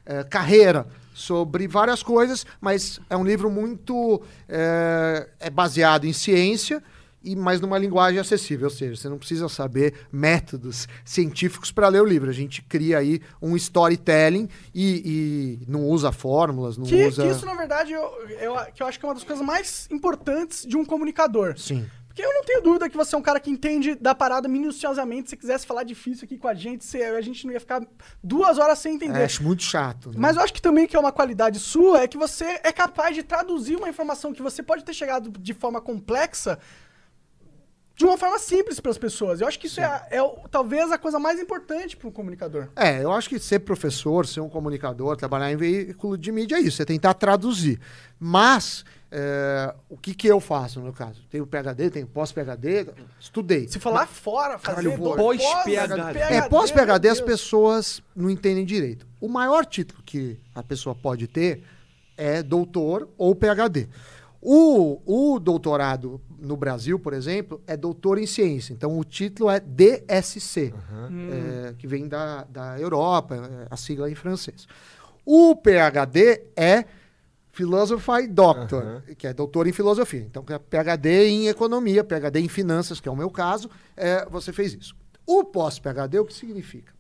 eh, 0.06 0.24
carreira, 0.26 0.86
sobre 1.14 1.68
várias 1.68 2.02
coisas, 2.04 2.46
mas 2.60 3.00
é 3.10 3.16
um 3.18 3.24
livro 3.24 3.50
muito 3.50 4.22
eh, 4.48 5.28
é 5.40 5.50
baseado 5.50 6.06
em 6.06 6.14
ciência. 6.14 6.84
E, 7.24 7.36
mas 7.36 7.62
numa 7.62 7.78
linguagem 7.78 8.20
acessível, 8.20 8.68
ou 8.68 8.74
seja, 8.74 8.96
você 8.96 9.08
não 9.08 9.18
precisa 9.20 9.48
saber 9.48 9.94
métodos 10.12 10.88
científicos 11.06 11.72
para 11.72 11.88
ler 11.88 12.02
o 12.02 12.06
livro. 12.06 12.30
A 12.30 12.34
gente 12.34 12.62
cria 12.64 12.98
aí 12.98 13.22
um 13.42 13.56
storytelling 13.56 14.50
e, 14.74 15.60
e 15.64 15.72
não 15.72 15.86
usa 15.86 16.12
fórmulas, 16.12 16.78
não 16.78 16.86
Que, 16.86 17.06
usa. 17.06 17.22
que 17.24 17.30
isso, 17.30 17.46
na 17.46 17.54
verdade, 17.54 17.92
eu, 17.92 18.02
eu, 18.40 18.56
que 18.74 18.82
eu 18.82 18.88
acho 18.88 19.00
que 19.00 19.06
é 19.06 19.08
uma 19.10 19.14
das 19.16 19.24
coisas 19.24 19.46
mais 19.46 19.88
importantes 19.92 20.66
de 20.66 20.76
um 20.76 20.84
comunicador. 20.84 21.58
Sim. 21.58 21.86
Porque 22.08 22.22
eu 22.26 22.34
não 22.34 22.44
tenho 22.44 22.62
dúvida 22.62 22.90
que 22.90 22.98
você 22.98 23.16
é 23.16 23.18
um 23.18 23.22
cara 23.22 23.40
que 23.40 23.50
entende 23.50 23.96
da 23.96 24.14
parada 24.14 24.46
minuciosamente. 24.50 25.30
Se 25.30 25.38
quisesse 25.38 25.66
falar 25.66 25.84
difícil 25.84 26.26
aqui 26.26 26.38
com 26.38 26.48
a 26.48 26.54
gente, 26.54 26.84
você- 26.84 27.04
a 27.04 27.22
gente 27.22 27.46
não 27.46 27.54
ia 27.54 27.60
ficar 27.60 27.82
duas 28.22 28.58
horas 28.58 28.80
sem 28.80 28.96
entender. 28.96 29.20
É, 29.20 29.24
acho 29.26 29.42
muito 29.44 29.64
chato. 29.64 30.10
né? 30.10 30.16
Mas 30.18 30.36
eu 30.36 30.42
acho 30.44 30.54
que 30.54 30.62
também 30.62 30.86
que 30.88 30.96
é 30.96 31.00
uma 31.00 31.12
qualidade 31.14 31.58
sua 31.60 32.02
é 32.02 32.08
que 32.10 32.18
você 32.18 32.60
é 32.64 32.72
capaz 32.74 33.16
de 33.16 33.24
traduzir 33.24 33.78
uma 33.78 33.88
informação 33.88 34.34
que 34.34 34.42
você 34.42 34.62
pode 34.62 34.84
ter 34.84 34.94
chegado 34.94 35.32
de 35.40 35.54
forma 35.54 35.80
complexa 35.80 36.60
de 38.02 38.06
uma 38.06 38.18
forma 38.18 38.40
simples 38.40 38.80
para 38.80 38.92
as 38.92 38.98
pessoas. 38.98 39.42
Eu 39.42 39.48
acho 39.48 39.60
que 39.60 39.68
isso 39.68 39.80
é, 39.80 40.08
é 40.10 40.20
talvez 40.50 40.92
a 40.92 40.98
coisa 40.98 41.20
mais 41.20 41.40
importante 41.40 41.96
para 41.96 42.08
um 42.08 42.12
comunicador. 42.12 42.68
É, 42.76 43.04
eu 43.04 43.12
acho 43.12 43.30
que 43.30 43.40
ser 43.40 43.60
professor, 43.60 44.26
ser 44.26 44.42
um 44.42 44.50
comunicador, 44.50 45.16
trabalhar 45.16 45.52
em 45.52 45.56
veículo 45.56 46.18
de 46.18 46.32
mídia 46.32 46.56
é 46.56 46.62
isso, 46.62 46.78
você 46.78 46.86
tentar 46.86 47.14
traduzir. 47.14 47.80
Mas, 48.20 48.84
é, 49.12 49.74
o 49.88 49.98
que, 49.98 50.16
que 50.16 50.28
eu 50.28 50.40
faço 50.40 50.80
no 50.80 50.86
meu 50.86 50.94
caso? 50.94 51.22
Tenho 51.30 51.46
PHD, 51.46 51.92
tenho 51.92 52.08
pós-PHD, 52.08 52.88
estudei. 53.20 53.68
Se 53.68 53.80
falar 53.80 54.08
fora, 54.08 54.58
fazer 54.58 54.98
Pós-PhD. 54.98 56.20
É, 56.20 56.42
pós-PHD 56.42 57.08
as 57.08 57.22
pessoas 57.22 58.02
não 58.16 58.30
entendem 58.30 58.66
direito. 58.66 59.06
O 59.20 59.28
maior 59.28 59.64
título 59.66 60.02
que 60.04 60.40
a 60.56 60.64
pessoa 60.64 60.96
pode 60.96 61.28
ter 61.28 61.64
é 62.18 62.42
doutor 62.42 63.10
ou 63.18 63.36
PHD. 63.36 63.88
O, 64.42 65.00
o 65.06 65.40
doutorado 65.40 66.20
no 66.40 66.58
Brasil, 66.58 66.98
por 66.98 67.14
exemplo, 67.14 67.62
é 67.68 67.78
doutor 67.78 68.18
em 68.18 68.26
ciência. 68.26 68.74
Então 68.74 68.98
o 68.98 69.04
título 69.04 69.52
é 69.52 69.60
DSC, 69.60 70.74
é, 71.32 71.74
que 71.78 71.86
vem 71.86 72.08
da, 72.08 72.44
da 72.46 72.80
Europa, 72.80 73.36
é 73.36 73.68
a 73.70 73.78
sigla 73.78 74.10
em 74.10 74.16
francês. 74.16 74.68
O 75.24 75.56
PHD 75.56 76.48
é 76.56 76.86
Philosophy 77.52 78.28
Doctor, 78.28 79.04
que 79.18 79.28
é 79.28 79.34
doutor 79.34 79.68
em 79.68 79.72
filosofia. 79.72 80.22
Então, 80.22 80.44
é 80.50 80.58
PhD 80.58 81.28
em 81.28 81.48
economia, 81.48 82.04
PhD 82.04 82.40
em 82.40 82.48
finanças, 82.48 83.00
que 83.00 83.08
é 83.08 83.12
o 83.12 83.16
meu 83.16 83.30
caso, 83.30 83.70
é, 83.96 84.26
você 84.26 84.52
fez 84.52 84.74
isso. 84.74 84.96
O 85.26 85.44
pós-PhD, 85.44 86.20
o 86.20 86.26
que 86.26 86.34
significa? 86.34 86.94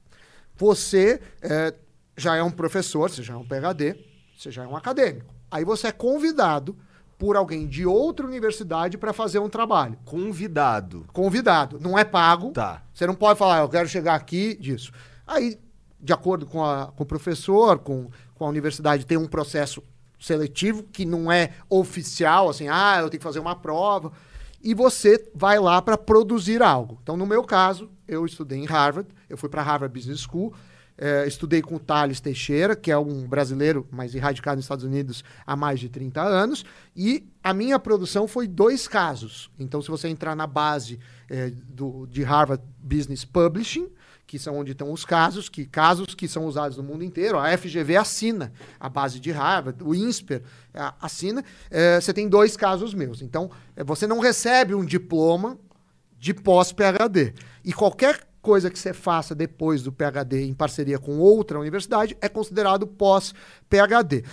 Você 0.58 1.20
é, 1.42 1.74
já 2.16 2.36
é 2.36 2.44
um 2.44 2.52
professor, 2.52 3.10
você 3.10 3.24
já 3.24 3.34
é 3.34 3.38
um 3.38 3.48
PhD, 3.48 3.98
você 4.38 4.52
já 4.52 4.64
é 4.64 4.68
um 4.68 4.76
acadêmico. 4.76 5.34
Aí 5.50 5.66
você 5.66 5.88
é 5.88 5.92
convidado 5.92 6.78
por 7.22 7.38
alguém 7.38 7.68
de 7.68 7.86
outra 7.86 8.26
universidade 8.26 8.98
para 8.98 9.14
fazer 9.14 9.38
um 9.38 9.48
trabalho. 9.48 9.96
Convidado. 10.06 11.06
Convidado. 11.14 11.80
Não 11.80 11.96
é 11.96 12.04
pago. 12.04 12.50
Tá. 12.50 12.82
Você 12.92 13.06
não 13.06 13.14
pode 13.14 13.38
falar, 13.38 13.58
"Ah, 13.60 13.62
eu 13.62 13.70
quero 13.70 13.88
chegar 13.88 14.16
aqui 14.16 14.58
disso. 14.60 14.92
Aí, 15.28 15.60
de 16.00 16.12
acordo 16.12 16.48
com, 16.48 16.66
a- 16.66 16.88
com 16.96 17.04
o 17.04 17.06
professor, 17.06 17.78
com, 17.78 18.10
com 18.34 18.44
a 18.44 18.50
universidade, 18.50 19.06
tem 19.06 19.20
um 19.20 19.28
processo 19.28 19.84
seletivo 20.20 20.82
que 20.82 21.06
não 21.06 21.32
é 21.32 21.52
oficial, 21.70 22.50
assim, 22.50 22.68
ah, 22.68 22.96
eu 23.02 23.08
tenho 23.08 23.20
que 23.20 23.24
fazer 23.24 23.38
uma 23.40 23.56
prova. 23.56 24.12
E 24.64 24.74
você 24.74 25.24
vai 25.36 25.60
lá 25.60 25.80
para 25.80 26.00
produzir 26.00 26.64
algo. 26.64 26.98
Então, 27.04 27.16
no 27.16 27.28
meu 27.28 27.44
caso, 27.44 27.88
eu 28.08 28.26
estudei 28.26 28.58
em 28.58 28.66
Harvard, 28.66 29.08
eu 29.30 29.38
fui 29.38 29.48
para 29.48 29.62
Harvard 29.62 29.94
Business 29.94 30.22
School, 30.22 30.56
eh, 31.02 31.28
estudei 31.28 31.64
com 31.64 31.76
o 31.76 31.80
Thales 31.80 32.22
Teixeira, 32.22 32.76
que 32.76 32.92
é 32.92 32.98
um 32.98 33.28
brasileiro, 33.28 33.88
mas 33.90 34.14
radicado 34.14 34.58
nos 34.58 34.66
Estados 34.66 34.86
Unidos 34.86 35.24
há 35.46 35.56
mais 35.56 35.80
de 35.80 35.90
30 35.90 36.22
anos, 36.22 36.64
e 36.96 37.28
a 37.44 37.56
minha 37.56 37.80
produção 37.80 38.28
foi 38.28 38.48
dois 38.48 38.88
casos. 38.88 39.50
Então, 39.58 39.82
se 39.82 39.90
você 39.90 40.08
entrar 40.08 40.36
na 40.36 40.46
base 40.46 41.00
eh, 41.28 41.52
do, 41.70 42.06
de 42.06 42.22
Harvard 42.22 42.64
Business 42.80 43.26
Publishing, 43.26 43.90
que 44.28 44.38
são 44.38 44.58
onde 44.58 44.74
estão 44.74 44.94
os 44.94 45.04
casos, 45.04 45.50
que 45.50 45.66
casos 45.66 46.14
que 46.14 46.28
são 46.28 46.46
usados 46.46 46.78
no 46.78 46.84
mundo 46.84 47.04
inteiro, 47.04 47.38
a 47.38 47.58
FGV 47.58 47.98
assina 47.98 48.54
a 48.80 48.88
base 48.88 49.20
de 49.20 49.32
Harvard, 49.32 49.84
o 49.84 49.96
INSPER 49.96 50.44
eh, 50.74 50.94
assina, 51.02 51.44
eh, 51.72 52.00
você 52.00 52.14
tem 52.14 52.30
dois 52.30 52.56
casos 52.56 52.94
meus. 52.94 53.24
Então, 53.24 53.50
eh, 53.76 53.84
você 53.84 54.06
não 54.06 54.20
recebe 54.20 54.76
um 54.76 54.86
diploma 54.86 55.58
de 56.18 56.34
pós-PHD. 56.34 57.34
E 57.66 57.74
qualquer 57.74 58.31
coisa 58.42 58.70
que 58.70 58.80
você 58.80 58.94
faça 58.94 59.36
depois 59.36 59.84
do 59.84 59.92
PHD 59.92 60.46
em 60.46 60.54
parceria 60.54 60.98
com 60.98 61.20
outra 61.20 61.60
universidade 61.60 62.18
é 62.20 62.28
considerado 62.28 62.88
pós-PHD. 62.88 64.24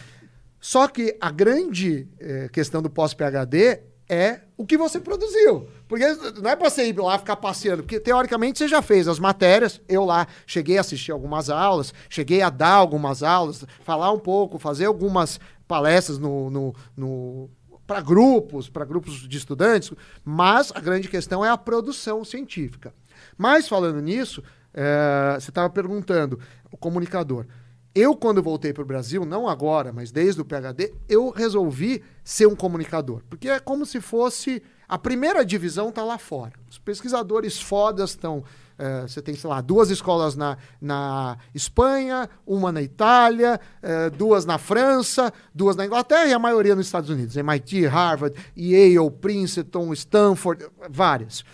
Só 0.60 0.88
que 0.88 1.16
a 1.20 1.30
grande 1.30 2.08
eh, 2.18 2.48
questão 2.52 2.82
do 2.82 2.90
pós-PHD 2.90 3.80
é 4.08 4.40
o 4.56 4.64
que 4.64 4.76
você 4.76 4.98
produziu. 4.98 5.68
Porque 5.86 6.04
não 6.40 6.50
é 6.50 6.56
para 6.56 6.70
você 6.70 6.88
ir 6.88 6.98
lá 6.98 7.18
ficar 7.18 7.36
passeando, 7.36 7.82
porque 7.82 8.00
teoricamente 8.00 8.58
você 8.58 8.66
já 8.66 8.82
fez 8.82 9.06
as 9.06 9.18
matérias. 9.18 9.80
Eu 9.88 10.04
lá 10.04 10.26
cheguei 10.46 10.78
a 10.78 10.80
assistir 10.80 11.12
algumas 11.12 11.50
aulas, 11.50 11.92
cheguei 12.08 12.42
a 12.42 12.50
dar 12.50 12.72
algumas 12.72 13.22
aulas, 13.22 13.64
falar 13.84 14.10
um 14.12 14.18
pouco, 14.18 14.58
fazer 14.58 14.86
algumas 14.86 15.38
palestras 15.66 16.18
no, 16.18 16.50
no, 16.50 16.74
no 16.96 17.50
para 17.86 18.00
grupos, 18.00 18.68
para 18.68 18.84
grupos 18.84 19.26
de 19.26 19.36
estudantes, 19.36 19.92
mas 20.24 20.72
a 20.74 20.80
grande 20.80 21.08
questão 21.08 21.44
é 21.44 21.48
a 21.48 21.56
produção 21.56 22.24
científica. 22.24 22.92
Mas 23.38 23.68
falando 23.68 24.02
nisso, 24.02 24.42
eh, 24.74 25.36
você 25.38 25.50
estava 25.50 25.70
perguntando, 25.70 26.38
o 26.70 26.76
comunicador. 26.76 27.46
Eu, 27.94 28.14
quando 28.14 28.42
voltei 28.42 28.72
para 28.72 28.82
o 28.82 28.86
Brasil, 28.86 29.24
não 29.24 29.48
agora, 29.48 29.92
mas 29.92 30.12
desde 30.12 30.40
o 30.40 30.44
PhD, 30.44 30.92
eu 31.08 31.30
resolvi 31.30 32.02
ser 32.22 32.46
um 32.46 32.54
comunicador. 32.54 33.22
Porque 33.30 33.48
é 33.48 33.58
como 33.58 33.86
se 33.86 34.00
fosse. 34.00 34.62
A 34.88 34.96
primeira 34.98 35.44
divisão 35.44 35.88
está 35.88 36.04
lá 36.04 36.16
fora. 36.18 36.52
Os 36.70 36.78
pesquisadores 36.78 37.60
fodas 37.60 38.10
estão. 38.10 38.44
eh, 38.78 39.02
você 39.02 39.20
tem, 39.20 39.34
sei 39.34 39.50
lá, 39.50 39.60
duas 39.60 39.90
escolas 39.90 40.36
na, 40.36 40.56
na 40.80 41.36
Espanha, 41.54 42.28
uma 42.46 42.70
na 42.70 42.80
Itália, 42.82 43.60
eh, 43.82 44.10
duas 44.10 44.44
na 44.44 44.58
França, 44.58 45.32
duas 45.52 45.74
na 45.74 45.84
Inglaterra 45.84 46.26
e 46.26 46.32
a 46.32 46.38
maioria 46.38 46.76
nos 46.76 46.86
Estados 46.86 47.10
Unidos. 47.10 47.36
MIT, 47.36 47.86
Harvard, 47.86 48.38
Yale, 48.56 49.10
Princeton, 49.10 49.92
Stanford, 49.92 50.66
várias. 50.88 51.44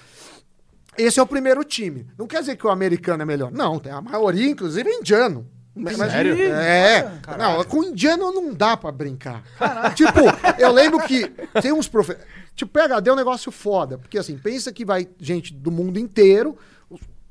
Esse 0.96 1.18
é 1.18 1.22
o 1.22 1.26
primeiro 1.26 1.62
time. 1.64 2.06
Não 2.18 2.26
quer 2.26 2.40
dizer 2.40 2.56
que 2.56 2.66
o 2.66 2.70
americano 2.70 3.22
é 3.22 3.26
melhor. 3.26 3.50
Não, 3.52 3.78
tem 3.78 3.92
a 3.92 4.00
maioria, 4.00 4.48
inclusive, 4.48 4.88
é 4.88 4.94
indiano. 4.94 5.46
Mas- 5.76 5.96
Sério? 5.96 6.36
É. 6.40 7.10
Não, 7.36 7.64
com 7.64 7.82
indiano 7.82 8.30
não 8.32 8.54
dá 8.54 8.76
pra 8.76 8.92
brincar. 8.92 9.42
Tipo, 9.96 10.20
eu 10.58 10.70
lembro 10.70 11.00
que 11.06 11.26
tem 11.60 11.72
uns 11.72 11.88
professores. 11.88 12.24
Tipo, 12.54 12.70
PHD 12.72 13.10
é 13.10 13.12
um 13.12 13.16
negócio 13.16 13.50
foda. 13.50 13.98
Porque 13.98 14.16
assim, 14.16 14.38
pensa 14.38 14.72
que 14.72 14.84
vai 14.84 15.08
gente 15.18 15.52
do 15.52 15.72
mundo 15.72 15.98
inteiro, 15.98 16.56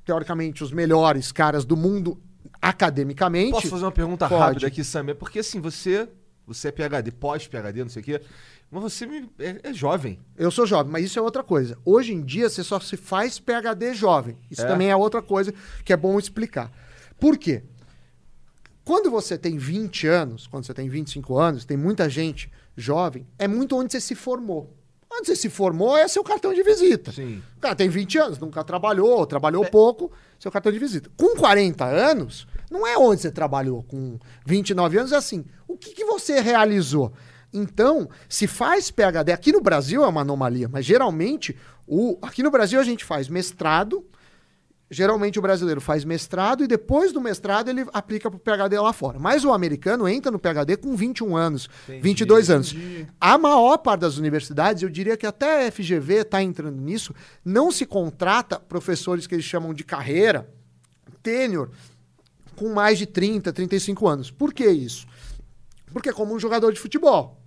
teoricamente 0.04 0.62
os 0.62 0.74
melhores 0.74 1.32
caras 1.32 1.64
do 1.64 1.78
mundo 1.78 2.20
academicamente. 2.62 3.52
Posso 3.52 3.70
fazer 3.70 3.86
uma 3.86 3.92
pergunta 3.92 4.28
Pode. 4.28 4.42
rápida 4.42 4.68
aqui, 4.68 4.84
Samir? 4.84 5.16
Porque 5.16 5.40
assim, 5.40 5.62
você, 5.62 6.08
você 6.46 6.68
é 6.68 6.72
PHD, 6.72 7.12
pós-PHD, 7.12 7.84
não 7.84 7.90
sei 7.90 8.02
o 8.02 8.06
quê, 8.06 8.22
mas 8.74 8.84
você 8.84 9.06
me- 9.06 9.30
é, 9.40 9.60
é 9.70 9.74
jovem. 9.74 10.20
Eu 10.38 10.50
sou 10.52 10.66
jovem, 10.66 10.92
mas 10.92 11.06
isso 11.06 11.18
é 11.20 11.22
outra 11.22 11.44
coisa. 11.44 11.78
Hoje 11.86 12.14
em 12.14 12.22
dia, 12.22 12.50
você 12.50 12.64
só 12.64 12.80
se 12.80 12.98
faz 12.98 13.40
PHD 13.40 13.94
jovem. 13.94 14.38
Isso 14.50 14.64
É? 14.64 14.68
também 14.68 14.90
é 14.90 14.96
outra 14.96 15.22
coisa 15.22 15.54
que 15.86 15.94
é 15.94 15.98
bom 15.98 16.18
explicar. 16.20 16.72
Por 17.20 17.38
quê? 17.38 17.64
Quando 18.84 19.10
você 19.10 19.38
tem 19.38 19.58
20 19.58 20.08
anos, 20.08 20.46
quando 20.48 20.66
você 20.66 20.74
tem 20.74 20.90
25 20.90 21.38
anos, 21.38 21.64
tem 21.64 21.78
muita 21.78 22.10
gente 22.10 22.52
jovem, 22.76 23.26
é 23.40 23.48
muito 23.48 23.78
onde 23.78 23.92
você 23.92 24.02
se 24.02 24.14
formou. 24.16 24.76
Onde 25.16 25.28
você 25.28 25.36
se 25.36 25.50
formou 25.50 25.96
é 25.96 26.08
seu 26.08 26.24
cartão 26.24 26.54
de 26.54 26.64
visita. 26.64 27.12
Sim. 27.12 27.42
O 27.58 27.60
cara 27.62 27.76
tem 27.76 27.88
20 27.88 28.18
anos, 28.18 28.40
nunca 28.40 28.64
trabalhou, 28.64 29.26
trabalhou 29.28 29.64
pouco, 29.66 30.12
seu 30.40 30.52
cartão 30.52 30.72
de 30.72 30.80
visita. 30.80 31.10
Com 31.16 31.36
40 31.36 31.86
anos, 31.86 32.48
não 32.70 32.86
é 32.86 32.98
onde 32.98 33.22
você 33.22 33.32
trabalhou. 33.32 33.84
Com 33.84 34.18
29 34.46 34.98
anos 34.98 35.12
é 35.12 35.16
assim. 35.16 35.46
O 35.68 35.78
que, 35.78 35.92
que 35.92 36.04
você 36.04 36.42
realizou? 36.42 37.14
Então, 37.54 38.10
se 38.28 38.48
faz 38.48 38.90
PhD, 38.90 39.32
aqui 39.32 39.52
no 39.52 39.62
Brasil 39.62 40.04
é 40.04 40.08
uma 40.08 40.22
anomalia, 40.22 40.68
mas 40.68 40.86
geralmente, 40.86 41.56
o, 41.86 42.18
aqui 42.22 42.42
no 42.42 42.50
Brasil 42.50 42.80
a 42.80 42.84
gente 42.84 43.06
faz 43.06 43.30
mestrado, 43.30 44.04
geralmente 44.90 45.38
o 45.38 45.42
brasileiro 45.42 45.80
faz 45.80 46.04
mestrado 46.04 46.64
e 46.64 46.68
depois 46.68 47.12
do 47.12 47.22
mestrado 47.22 47.70
ele 47.70 47.86
aplica 47.94 48.30
para 48.30 48.38
o 48.38 48.40
PhD 48.40 48.80
lá 48.80 48.92
fora. 48.92 49.20
Mas 49.20 49.46
o 49.46 49.52
americano 49.52 50.08
entra 50.08 50.32
no 50.32 50.40
PhD 50.40 50.78
com 50.78 50.96
21 50.96 51.36
anos, 51.36 51.70
22 51.88 52.50
anos. 52.50 52.76
A 53.20 53.38
maior 53.38 53.78
parte 53.78 54.02
das 54.02 54.18
universidades, 54.18 54.82
eu 54.82 54.90
diria 54.90 55.16
que 55.16 55.28
até 55.28 55.68
a 55.68 55.72
FGV 55.72 56.22
está 56.22 56.42
entrando 56.42 56.80
nisso, 56.82 57.14
não 57.46 57.72
se 57.72 57.86
contrata 57.86 58.60
professores 58.60 59.28
que 59.28 59.36
eles 59.36 59.46
chamam 59.46 59.74
de 59.74 59.84
carreira, 59.84 60.50
tenure, 61.22 61.70
com 62.56 62.74
mais 62.74 62.98
de 62.98 63.06
30, 63.06 63.54
35 63.54 64.08
anos. 64.08 64.32
Por 64.32 64.54
que 64.54 64.68
isso? 64.68 65.06
Porque 65.92 66.10
é 66.10 66.14
como 66.14 66.34
um 66.34 66.40
jogador 66.40 66.72
de 66.74 66.80
futebol 66.80 67.43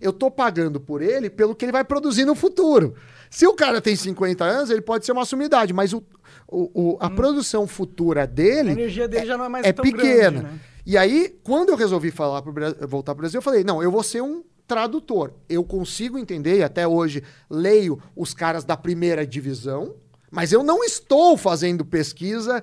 eu 0.00 0.12
tô 0.12 0.30
pagando 0.30 0.80
por 0.80 1.02
ele 1.02 1.28
pelo 1.30 1.54
que 1.54 1.64
ele 1.64 1.72
vai 1.72 1.84
produzir 1.84 2.24
no 2.24 2.34
futuro. 2.34 2.94
Se 3.30 3.46
o 3.46 3.54
cara 3.54 3.80
tem 3.80 3.94
50 3.94 4.44
anos, 4.44 4.70
ele 4.70 4.80
pode 4.80 5.04
ser 5.06 5.12
uma 5.12 5.24
sumidade, 5.24 5.72
mas 5.72 5.92
o, 5.92 6.02
o- 6.48 6.70
o- 6.94 6.96
a 7.00 7.08
produção 7.10 7.66
futura 7.66 8.26
dele 8.26 8.70
A 8.70 8.72
energia 8.72 9.06
dele 9.06 9.26
já 9.26 9.36
não 9.38 9.44
é 9.44 9.48
mais 9.48 9.66
é 9.66 9.72
tão 9.72 9.82
pequena. 9.84 10.30
grande, 10.40 10.42
né? 10.54 10.60
E 10.86 10.96
aí, 10.96 11.38
quando 11.44 11.68
eu 11.68 11.76
resolvi 11.76 12.10
falar 12.10 12.42
pro, 12.42 12.52
voltar 12.88 13.14
para 13.14 13.20
o 13.20 13.22
Brasil, 13.22 13.38
eu 13.38 13.42
falei: 13.42 13.62
não, 13.62 13.82
eu 13.82 13.90
vou 13.90 14.02
ser 14.02 14.22
um 14.22 14.42
tradutor. 14.66 15.32
Eu 15.48 15.62
consigo 15.62 16.18
entender, 16.18 16.58
e 16.58 16.62
até 16.62 16.88
hoje 16.88 17.22
leio 17.48 18.00
os 18.16 18.32
caras 18.34 18.64
da 18.64 18.76
primeira 18.76 19.26
divisão, 19.26 19.94
mas 20.30 20.52
eu 20.52 20.62
não 20.62 20.82
estou 20.82 21.36
fazendo 21.36 21.84
pesquisa 21.84 22.62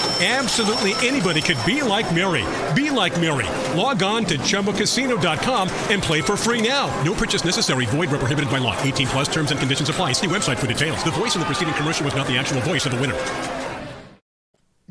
Absolutely 0.23 0.93
anybody 1.03 1.41
could 1.41 1.57
be 1.65 1.81
like 1.81 2.13
Mary. 2.13 2.45
Be 2.75 2.91
like 2.91 3.19
Mary. 3.19 3.47
Log 3.75 4.03
on 4.03 4.23
to 4.25 4.37
ChumbaCasino.com 4.37 5.67
and 5.89 6.03
play 6.03 6.21
for 6.21 6.37
free 6.37 6.61
now. 6.61 6.85
No 7.03 7.15
purchase 7.15 7.43
necessary. 7.43 7.87
Void 7.87 8.11
where 8.11 8.19
prohibited 8.19 8.51
by 8.51 8.59
law. 8.59 8.79
18 8.83 9.07
plus 9.07 9.27
terms 9.27 9.49
and 9.49 9.59
conditions 9.59 9.89
apply. 9.89 10.11
See 10.11 10.27
website 10.27 10.59
for 10.59 10.67
details. 10.67 11.03
The 11.03 11.11
voice 11.11 11.33
in 11.33 11.39
the 11.39 11.47
preceding 11.47 11.73
commercial 11.73 12.05
was 12.05 12.15
not 12.15 12.27
the 12.27 12.37
actual 12.37 12.61
voice 12.61 12.85
of 12.85 12.91
the 12.91 13.01
winner. 13.01 13.17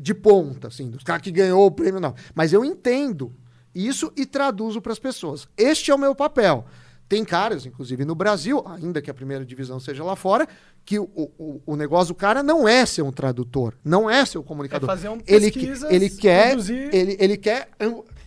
de 0.01 0.15
ponta, 0.15 0.67
assim, 0.67 0.89
dos 0.89 1.03
caras 1.03 1.21
que 1.21 1.31
ganhou 1.31 1.63
o 1.63 1.71
prêmio, 1.71 1.99
não. 1.99 2.15
Mas 2.33 2.51
eu 2.51 2.65
entendo 2.65 3.31
isso 3.73 4.11
e 4.17 4.25
traduzo 4.25 4.81
para 4.81 4.91
as 4.91 4.99
pessoas. 4.99 5.47
Este 5.55 5.91
é 5.91 5.95
o 5.95 5.99
meu 5.99 6.15
papel. 6.15 6.65
Tem 7.11 7.25
caras, 7.25 7.65
inclusive 7.65 8.05
no 8.05 8.15
Brasil, 8.15 8.63
ainda 8.65 9.01
que 9.01 9.11
a 9.11 9.13
primeira 9.13 9.43
divisão 9.45 9.81
seja 9.81 10.01
lá 10.01 10.15
fora, 10.15 10.47
que 10.85 10.97
o, 10.97 11.03
o, 11.13 11.61
o 11.65 11.75
negócio 11.75 12.13
do 12.13 12.17
cara 12.17 12.41
não 12.41 12.65
é 12.65 12.85
ser 12.85 13.01
um 13.01 13.11
tradutor, 13.11 13.73
não 13.83 14.09
é 14.09 14.25
ser 14.25 14.37
um 14.37 14.43
comunicador. 14.43 14.89
É 14.89 14.93
fazer 14.95 15.09
um 15.09 15.17
ele, 15.27 15.51
ele 15.89 16.09
quer, 16.09 16.51
produzir- 16.51 16.89
ele, 16.95 17.17
ele 17.19 17.35
quer 17.35 17.67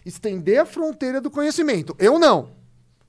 estender 0.05 0.59
a 0.61 0.67
fronteira 0.67 1.19
do 1.19 1.31
conhecimento. 1.31 1.97
Eu 1.99 2.19
não. 2.19 2.51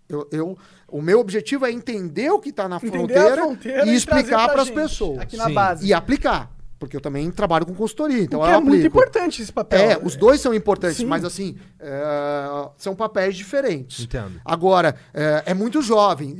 Eu, 0.07 0.25
eu- 0.31 0.57
o 0.87 1.01
meu 1.01 1.19
objetivo 1.19 1.65
é 1.65 1.71
entender 1.73 2.29
o 2.31 2.39
que 2.39 2.51
está 2.51 2.69
na 2.69 2.79
fronteira, 2.79 3.35
fronteira 3.35 3.85
e 3.85 3.93
explicar 3.95 4.47
para 4.47 4.61
as 4.61 4.69
pessoas. 4.69 5.19
Aqui 5.19 5.35
na 5.35 5.47
Sim. 5.47 5.53
base. 5.53 5.85
E 5.85 5.93
aplicar. 5.93 6.54
Porque 6.77 6.95
eu 6.97 7.01
também 7.01 7.31
trabalho 7.31 7.65
com 7.65 7.73
consultoria, 7.73 8.21
então 8.21 8.41
o 8.41 8.43
que 8.43 8.49
eu 8.49 8.53
é 8.55 8.59
muito 8.59 8.67
aplico. 8.79 8.87
importante 8.97 9.41
esse 9.41 9.51
papel. 9.51 9.79
É, 9.79 9.97
os 10.03 10.15
dois 10.17 10.41
são 10.41 10.53
importantes, 10.53 10.97
Sim. 10.97 11.05
mas 11.05 11.23
assim, 11.23 11.55
é, 11.79 12.69
são 12.77 12.95
papéis 12.95 13.35
diferentes. 13.35 14.03
Entendo. 14.03 14.41
Agora, 14.43 14.95
é, 15.13 15.43
é 15.47 15.53
muito 15.53 15.81
jovem. 15.81 16.37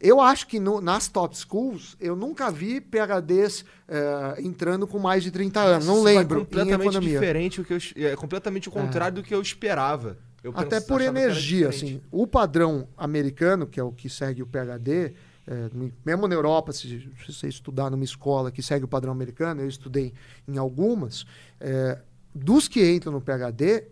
Eu 0.00 0.20
acho 0.20 0.46
que 0.46 0.60
no- 0.60 0.82
nas 0.82 1.08
top 1.08 1.34
schools, 1.36 1.96
eu 1.98 2.14
nunca 2.14 2.50
vi 2.50 2.78
PHDs 2.78 3.64
é, 3.88 4.42
entrando 4.42 4.86
com 4.86 4.98
mais 4.98 5.22
de 5.22 5.30
30 5.30 5.60
anos. 5.60 5.86
Não 5.86 5.94
Isso 5.96 6.04
lembro. 6.04 6.40
em 6.40 6.44
completamente 6.44 7.00
diferente 7.00 7.60
o 7.60 7.64
que 7.64 7.72
eu, 7.72 7.78
é 8.06 8.14
completamente 8.16 8.68
o 8.68 8.72
contrário 8.72 9.16
do 9.16 9.22
que 9.22 9.34
eu 9.34 9.40
esperava. 9.40 10.18
Eu 10.42 10.52
Até 10.54 10.76
pens- 10.78 10.84
por 10.86 11.00
energia, 11.00 11.70
assim. 11.70 12.02
O 12.12 12.26
padrão 12.26 12.86
americano, 12.98 13.66
que 13.66 13.80
é 13.80 13.82
o 13.82 13.90
que 13.90 14.10
segue 14.10 14.42
o 14.42 14.46
PHD, 14.46 15.14
é, 15.46 15.68
me- 15.72 15.92
mesmo 16.04 16.26
na 16.26 16.34
Europa, 16.34 16.72
se, 16.72 16.88
se 16.88 17.32
você 17.32 17.48
estudar 17.48 17.90
numa 17.90 18.04
escola 18.04 18.50
que 18.50 18.62
segue 18.62 18.84
o 18.84 18.88
padrão 18.88 19.12
americano, 19.12 19.60
eu 19.60 19.68
estudei 19.68 20.12
em 20.48 20.56
algumas, 20.58 21.24
é, 21.60 22.00
dos 22.34 22.66
que 22.68 22.84
entram 22.92 23.12
no 23.12 23.20
PHD, 23.20 23.84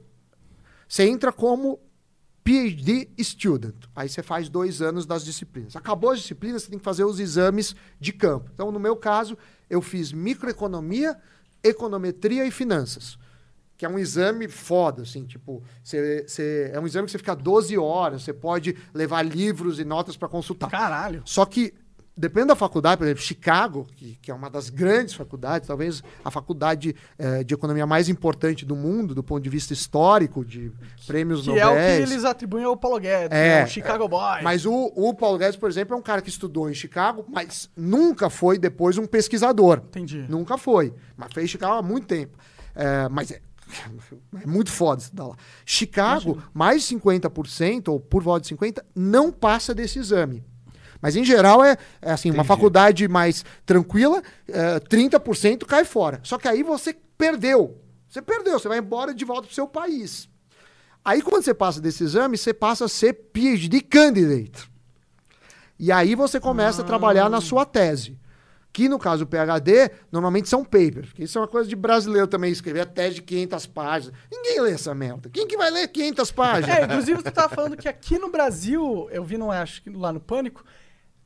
você 0.88 1.04
entra 1.08 1.32
como 1.32 1.78
PhD 2.44 3.08
student. 3.20 3.74
Aí 3.94 4.08
você 4.08 4.22
faz 4.22 4.48
dois 4.48 4.82
anos 4.82 5.06
das 5.06 5.24
disciplinas. 5.24 5.76
Acabou 5.76 6.10
as 6.10 6.20
disciplinas, 6.20 6.62
você 6.62 6.70
tem 6.70 6.78
que 6.78 6.84
fazer 6.84 7.04
os 7.04 7.20
exames 7.20 7.74
de 8.00 8.12
campo. 8.12 8.50
Então, 8.52 8.72
no 8.72 8.80
meu 8.80 8.96
caso, 8.96 9.38
eu 9.70 9.80
fiz 9.80 10.12
microeconomia, 10.12 11.16
econometria 11.62 12.44
e 12.44 12.50
finanças. 12.50 13.16
Que 13.82 13.86
é 13.86 13.88
um 13.88 13.98
exame 13.98 14.46
foda, 14.46 15.02
assim, 15.02 15.24
tipo, 15.24 15.60
você, 15.82 16.24
você- 16.24 16.70
é 16.72 16.78
um 16.78 16.86
exame 16.86 17.06
que 17.06 17.10
você 17.10 17.18
fica 17.18 17.34
12 17.34 17.76
horas, 17.76 18.22
você 18.22 18.32
pode 18.32 18.76
levar 18.94 19.22
livros 19.22 19.80
e 19.80 19.84
notas 19.84 20.16
para 20.16 20.28
consultar. 20.28 20.70
Caralho. 20.70 21.20
Só 21.24 21.44
que, 21.44 21.74
depende 22.16 22.46
da 22.46 22.54
faculdade, 22.54 22.98
por 22.98 23.04
exemplo, 23.06 23.20
Chicago, 23.24 23.84
que, 23.96 24.16
que 24.22 24.30
é 24.30 24.34
uma 24.34 24.48
das 24.48 24.70
grandes 24.70 25.14
faculdades, 25.14 25.66
talvez 25.66 26.00
a 26.24 26.30
faculdade 26.30 26.94
eh, 27.18 27.42
de 27.42 27.54
economia 27.54 27.84
mais 27.84 28.08
importante 28.08 28.64
do 28.64 28.76
mundo, 28.76 29.16
do 29.16 29.22
ponto 29.24 29.42
de 29.42 29.50
vista 29.50 29.72
histórico, 29.72 30.44
de 30.44 30.70
prêmios 31.04 31.40
Que 31.40 31.48
Nobel. 31.48 31.70
é 31.70 31.72
o 31.72 31.96
que 32.06 32.12
eles 32.12 32.24
atribuem 32.24 32.64
ao 32.64 32.76
Paulo 32.76 33.00
Guedes, 33.00 33.36
É, 33.36 33.58
né? 33.58 33.64
o 33.64 33.66
Chicago 33.66 34.06
Boys. 34.06 34.44
Mas 34.44 34.64
o, 34.64 34.92
o 34.94 35.12
Paulo 35.12 35.38
Guedes, 35.38 35.56
por 35.56 35.68
exemplo, 35.68 35.96
é 35.96 35.98
um 35.98 36.02
cara 36.02 36.22
que 36.22 36.28
estudou 36.28 36.70
em 36.70 36.74
Chicago, 36.74 37.24
mas 37.28 37.68
nunca 37.76 38.30
foi 38.30 38.58
depois 38.58 38.96
um 38.96 39.06
pesquisador. 39.06 39.78
Entendi. 39.88 40.24
Nunca 40.28 40.56
foi. 40.56 40.94
Mas 41.16 41.32
fez 41.32 41.50
Chicago 41.50 41.74
há 41.74 41.82
muito 41.82 42.06
tempo. 42.06 42.38
É, 42.76 43.08
mas 43.10 43.30
é, 43.32 43.40
é 44.42 44.46
muito 44.46 44.70
foda 44.70 45.02
estudar 45.02 45.28
lá. 45.28 45.36
Chicago, 45.64 46.42
mais 46.52 46.86
de 46.86 46.96
50%, 46.96 47.88
ou 47.88 48.00
por 48.00 48.22
volta 48.22 48.48
de 48.48 48.54
50%, 48.54 48.82
não 48.94 49.30
passa 49.30 49.74
desse 49.74 49.98
exame. 49.98 50.44
Mas 51.00 51.16
em 51.16 51.24
geral 51.24 51.64
é, 51.64 51.76
é 52.00 52.12
assim, 52.12 52.30
uma 52.30 52.44
faculdade 52.44 53.08
mais 53.08 53.44
tranquila, 53.66 54.22
é, 54.48 54.78
30% 54.78 55.66
cai 55.66 55.84
fora. 55.84 56.20
Só 56.22 56.38
que 56.38 56.46
aí 56.46 56.62
você 56.62 56.96
perdeu. 57.18 57.76
Você 58.08 58.22
perdeu, 58.22 58.58
você 58.58 58.68
vai 58.68 58.78
embora 58.78 59.12
de 59.12 59.24
volta 59.24 59.46
pro 59.46 59.54
seu 59.54 59.66
país. 59.66 60.28
Aí 61.04 61.20
quando 61.20 61.42
você 61.42 61.52
passa 61.52 61.80
desse 61.80 62.04
exame, 62.04 62.38
você 62.38 62.54
passa 62.54 62.84
a 62.84 62.88
ser 62.88 63.14
PhD 63.32 63.80
candidate. 63.80 64.70
E 65.76 65.90
aí 65.90 66.14
você 66.14 66.38
começa 66.38 66.82
a 66.82 66.84
trabalhar 66.84 67.28
na 67.28 67.40
sua 67.40 67.66
tese. 67.66 68.16
Que 68.72 68.88
no 68.88 68.98
caso 68.98 69.24
do 69.26 69.28
PhD, 69.28 69.90
normalmente 70.10 70.48
são 70.48 70.64
papers. 70.64 71.08
Porque 71.08 71.24
isso 71.24 71.36
é 71.36 71.40
uma 71.42 71.48
coisa 71.48 71.68
de 71.68 71.76
brasileiro 71.76 72.26
também, 72.26 72.50
escrever 72.50 72.80
a 72.80 72.86
tese 72.86 73.16
de 73.16 73.22
500 73.22 73.66
páginas. 73.66 74.16
Ninguém 74.30 74.60
lê 74.62 74.72
essa 74.72 74.94
merda. 74.94 75.28
Quem 75.30 75.46
que 75.46 75.56
vai 75.58 75.70
ler 75.70 75.88
500 75.88 76.32
páginas? 76.32 76.78
É, 76.78 76.84
inclusive 76.84 77.22
tu 77.22 77.30
tava 77.30 77.54
falando 77.54 77.76
que 77.76 77.86
aqui 77.88 78.18
no 78.18 78.30
Brasil, 78.30 79.08
eu 79.12 79.22
vi, 79.24 79.36
não 79.36 79.52
é, 79.52 79.58
acho 79.58 79.82
que 79.82 79.90
lá 79.90 80.10
no 80.10 80.20
Pânico, 80.20 80.64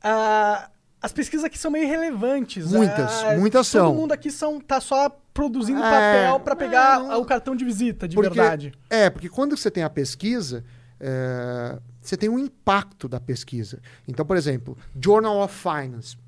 ah, 0.03 0.69
as 1.01 1.13
pesquisas 1.13 1.45
aqui 1.45 1.57
são 1.57 1.71
meio 1.71 1.85
irrelevantes. 1.85 2.71
Muitas, 2.71 3.23
Ah, 3.23 3.35
muitas 3.37 3.71
todo 3.71 3.81
são. 3.81 3.95
mundo 3.95 4.11
aqui 4.11 4.29
são, 4.31 4.59
tá 4.59 4.81
só 4.81 5.09
produzindo 5.33 5.79
É, 5.79 5.83
papel 5.89 6.39
pra 6.41 6.55
pegar 6.55 6.99
é, 6.99 7.15
o 7.15 7.23
cartão 7.23 7.55
de 7.55 7.63
visita, 7.63 8.07
de 8.07 8.15
Porque- 8.15 8.29
verdade. 8.29 8.73
É, 8.89 9.09
porque 9.09 9.29
quando 9.29 9.55
você 9.55 9.69
tem 9.71 9.83
a 9.83 9.89
pesquisa, 9.89 10.65
é, 10.99 11.77
você 12.01 12.17
tem 12.17 12.27
um 12.27 12.39
impacto 12.39 13.07
da 13.07 13.19
pesquisa. 13.19 13.79
Então, 14.07 14.25
por 14.25 14.35
exemplo, 14.35 14.77
Journal 14.99 15.39
of 15.41 15.53
Finance, 15.55 16.15
o 16.15 16.19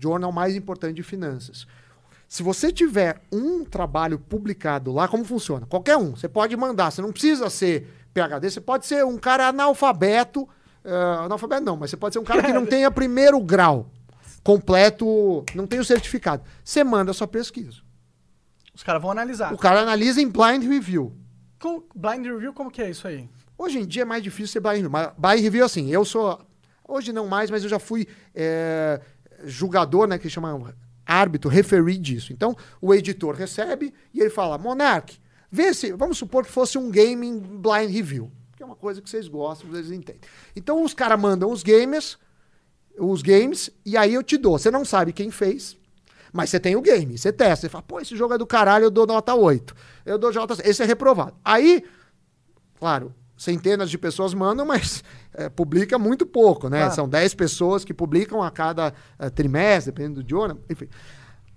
jornal 0.00 0.32
mais 0.32 0.54
importante 0.54 0.96
de 0.96 1.02
finanças. 1.02 1.66
Se 2.28 2.42
você 2.42 2.72
tiver 2.72 3.22
um 3.30 3.64
trabalho 3.64 4.18
publicado 4.18 4.92
lá, 4.92 5.06
como 5.06 5.24
funciona? 5.24 5.66
Qualquer 5.66 5.96
um, 5.96 6.16
você 6.16 6.28
pode 6.28 6.56
mandar, 6.56 6.90
você 6.90 7.00
não 7.00 7.12
precisa 7.12 7.48
ser 7.48 7.88
PhD, 8.12 8.50
você 8.50 8.60
pode 8.60 8.86
ser 8.86 9.04
um 9.04 9.18
cara 9.18 9.48
analfabeto, 9.48 10.48
é, 10.84 10.92
analfabeto 11.24 11.62
não, 11.62 11.76
mas 11.76 11.90
você 11.90 11.96
pode 11.96 12.14
ser 12.14 12.18
um 12.18 12.24
cara 12.24 12.42
que 12.42 12.52
não 12.52 12.64
tenha 12.66 12.90
primeiro 12.90 13.38
grau 13.40 13.90
completo, 14.44 15.42
não 15.54 15.66
tem 15.66 15.80
o 15.80 15.84
certificado. 15.84 16.42
Você 16.62 16.84
manda 16.84 17.10
a 17.10 17.14
sua 17.14 17.26
pesquisa. 17.26 17.78
Os 18.74 18.82
caras 18.82 19.00
vão 19.00 19.10
analisar. 19.10 19.52
O 19.54 19.58
cara 19.58 19.80
analisa 19.80 20.20
em 20.20 20.28
blind 20.28 20.64
review. 20.64 21.16
Com 21.58 21.82
blind 21.94 22.26
review, 22.26 22.52
como 22.52 22.70
que 22.70 22.82
é 22.82 22.90
isso 22.90 23.08
aí? 23.08 23.28
Hoje 23.56 23.78
em 23.78 23.86
dia 23.86 24.02
é 24.02 24.04
mais 24.04 24.22
difícil 24.22 24.48
ser 24.48 24.60
blind 24.60 24.82
review. 24.82 24.90
Mas 24.90 25.12
blind 25.16 25.42
review, 25.42 25.64
assim, 25.64 25.90
eu 25.90 26.04
sou. 26.04 26.44
Hoje 26.86 27.12
não 27.12 27.26
mais, 27.26 27.50
mas 27.50 27.62
eu 27.62 27.70
já 27.70 27.78
fui 27.78 28.06
é, 28.34 29.00
julgador, 29.44 30.06
né? 30.06 30.18
Que 30.18 30.28
chama 30.28 30.74
árbitro, 31.06 31.50
referee 31.50 31.98
disso. 31.98 32.32
Então, 32.32 32.56
o 32.80 32.94
editor 32.94 33.34
recebe 33.34 33.92
e 34.12 34.20
ele 34.20 34.30
fala: 34.30 34.58
Monark, 34.58 35.18
vê 35.50 35.72
se. 35.74 35.92
Vamos 35.92 36.18
supor 36.18 36.44
que 36.44 36.50
fosse 36.50 36.78
um 36.78 36.90
game 36.90 37.26
em 37.26 37.38
blind 37.38 37.90
review. 37.90 38.30
Que 38.56 38.62
é 38.62 38.66
uma 38.66 38.76
coisa 38.76 39.02
que 39.02 39.10
vocês 39.10 39.28
gostam, 39.28 39.70
vocês 39.70 39.90
entendem. 39.90 40.20
Então, 40.54 40.82
os 40.82 40.94
caras 40.94 41.20
mandam 41.20 41.50
os 41.50 41.62
gamers, 41.62 42.18
os 42.98 43.22
games, 43.22 43.70
e 43.84 43.96
aí 43.96 44.14
eu 44.14 44.22
te 44.22 44.36
dou. 44.36 44.58
Você 44.58 44.70
não 44.70 44.84
sabe 44.84 45.12
quem 45.12 45.30
fez. 45.30 45.76
Mas 46.32 46.50
você 46.50 46.58
tem 46.58 46.74
o 46.74 46.82
game, 46.82 47.16
você 47.16 47.32
testa, 47.32 47.66
você 47.66 47.68
fala, 47.68 47.84
pô, 47.84 48.00
esse 48.00 48.16
jogo 48.16 48.34
é 48.34 48.38
do 48.38 48.44
caralho, 48.44 48.86
eu 48.86 48.90
dou 48.90 49.06
nota 49.06 49.32
8. 49.32 49.72
Eu 50.04 50.18
dou 50.18 50.32
nota 50.32 50.56
Esse 50.68 50.82
é 50.82 50.84
reprovado. 50.84 51.36
Aí, 51.44 51.84
claro, 52.76 53.14
centenas 53.36 53.90
de 53.90 53.98
pessoas 53.98 54.34
mandam, 54.34 54.64
mas 54.64 55.02
é, 55.32 55.48
publica 55.50 55.98
muito 55.98 56.26
pouco, 56.26 56.68
né? 56.68 56.90
São 56.90 57.08
10 57.08 57.34
pessoas 57.34 57.84
que 57.84 57.94
publicam 57.94 58.42
a 58.42 58.50
cada 58.50 58.94
eh, 59.18 59.30
trimestre, 59.30 59.92
dependendo 59.92 60.16
do 60.16 60.20
idioma, 60.20 60.58
enfim. 60.70 60.88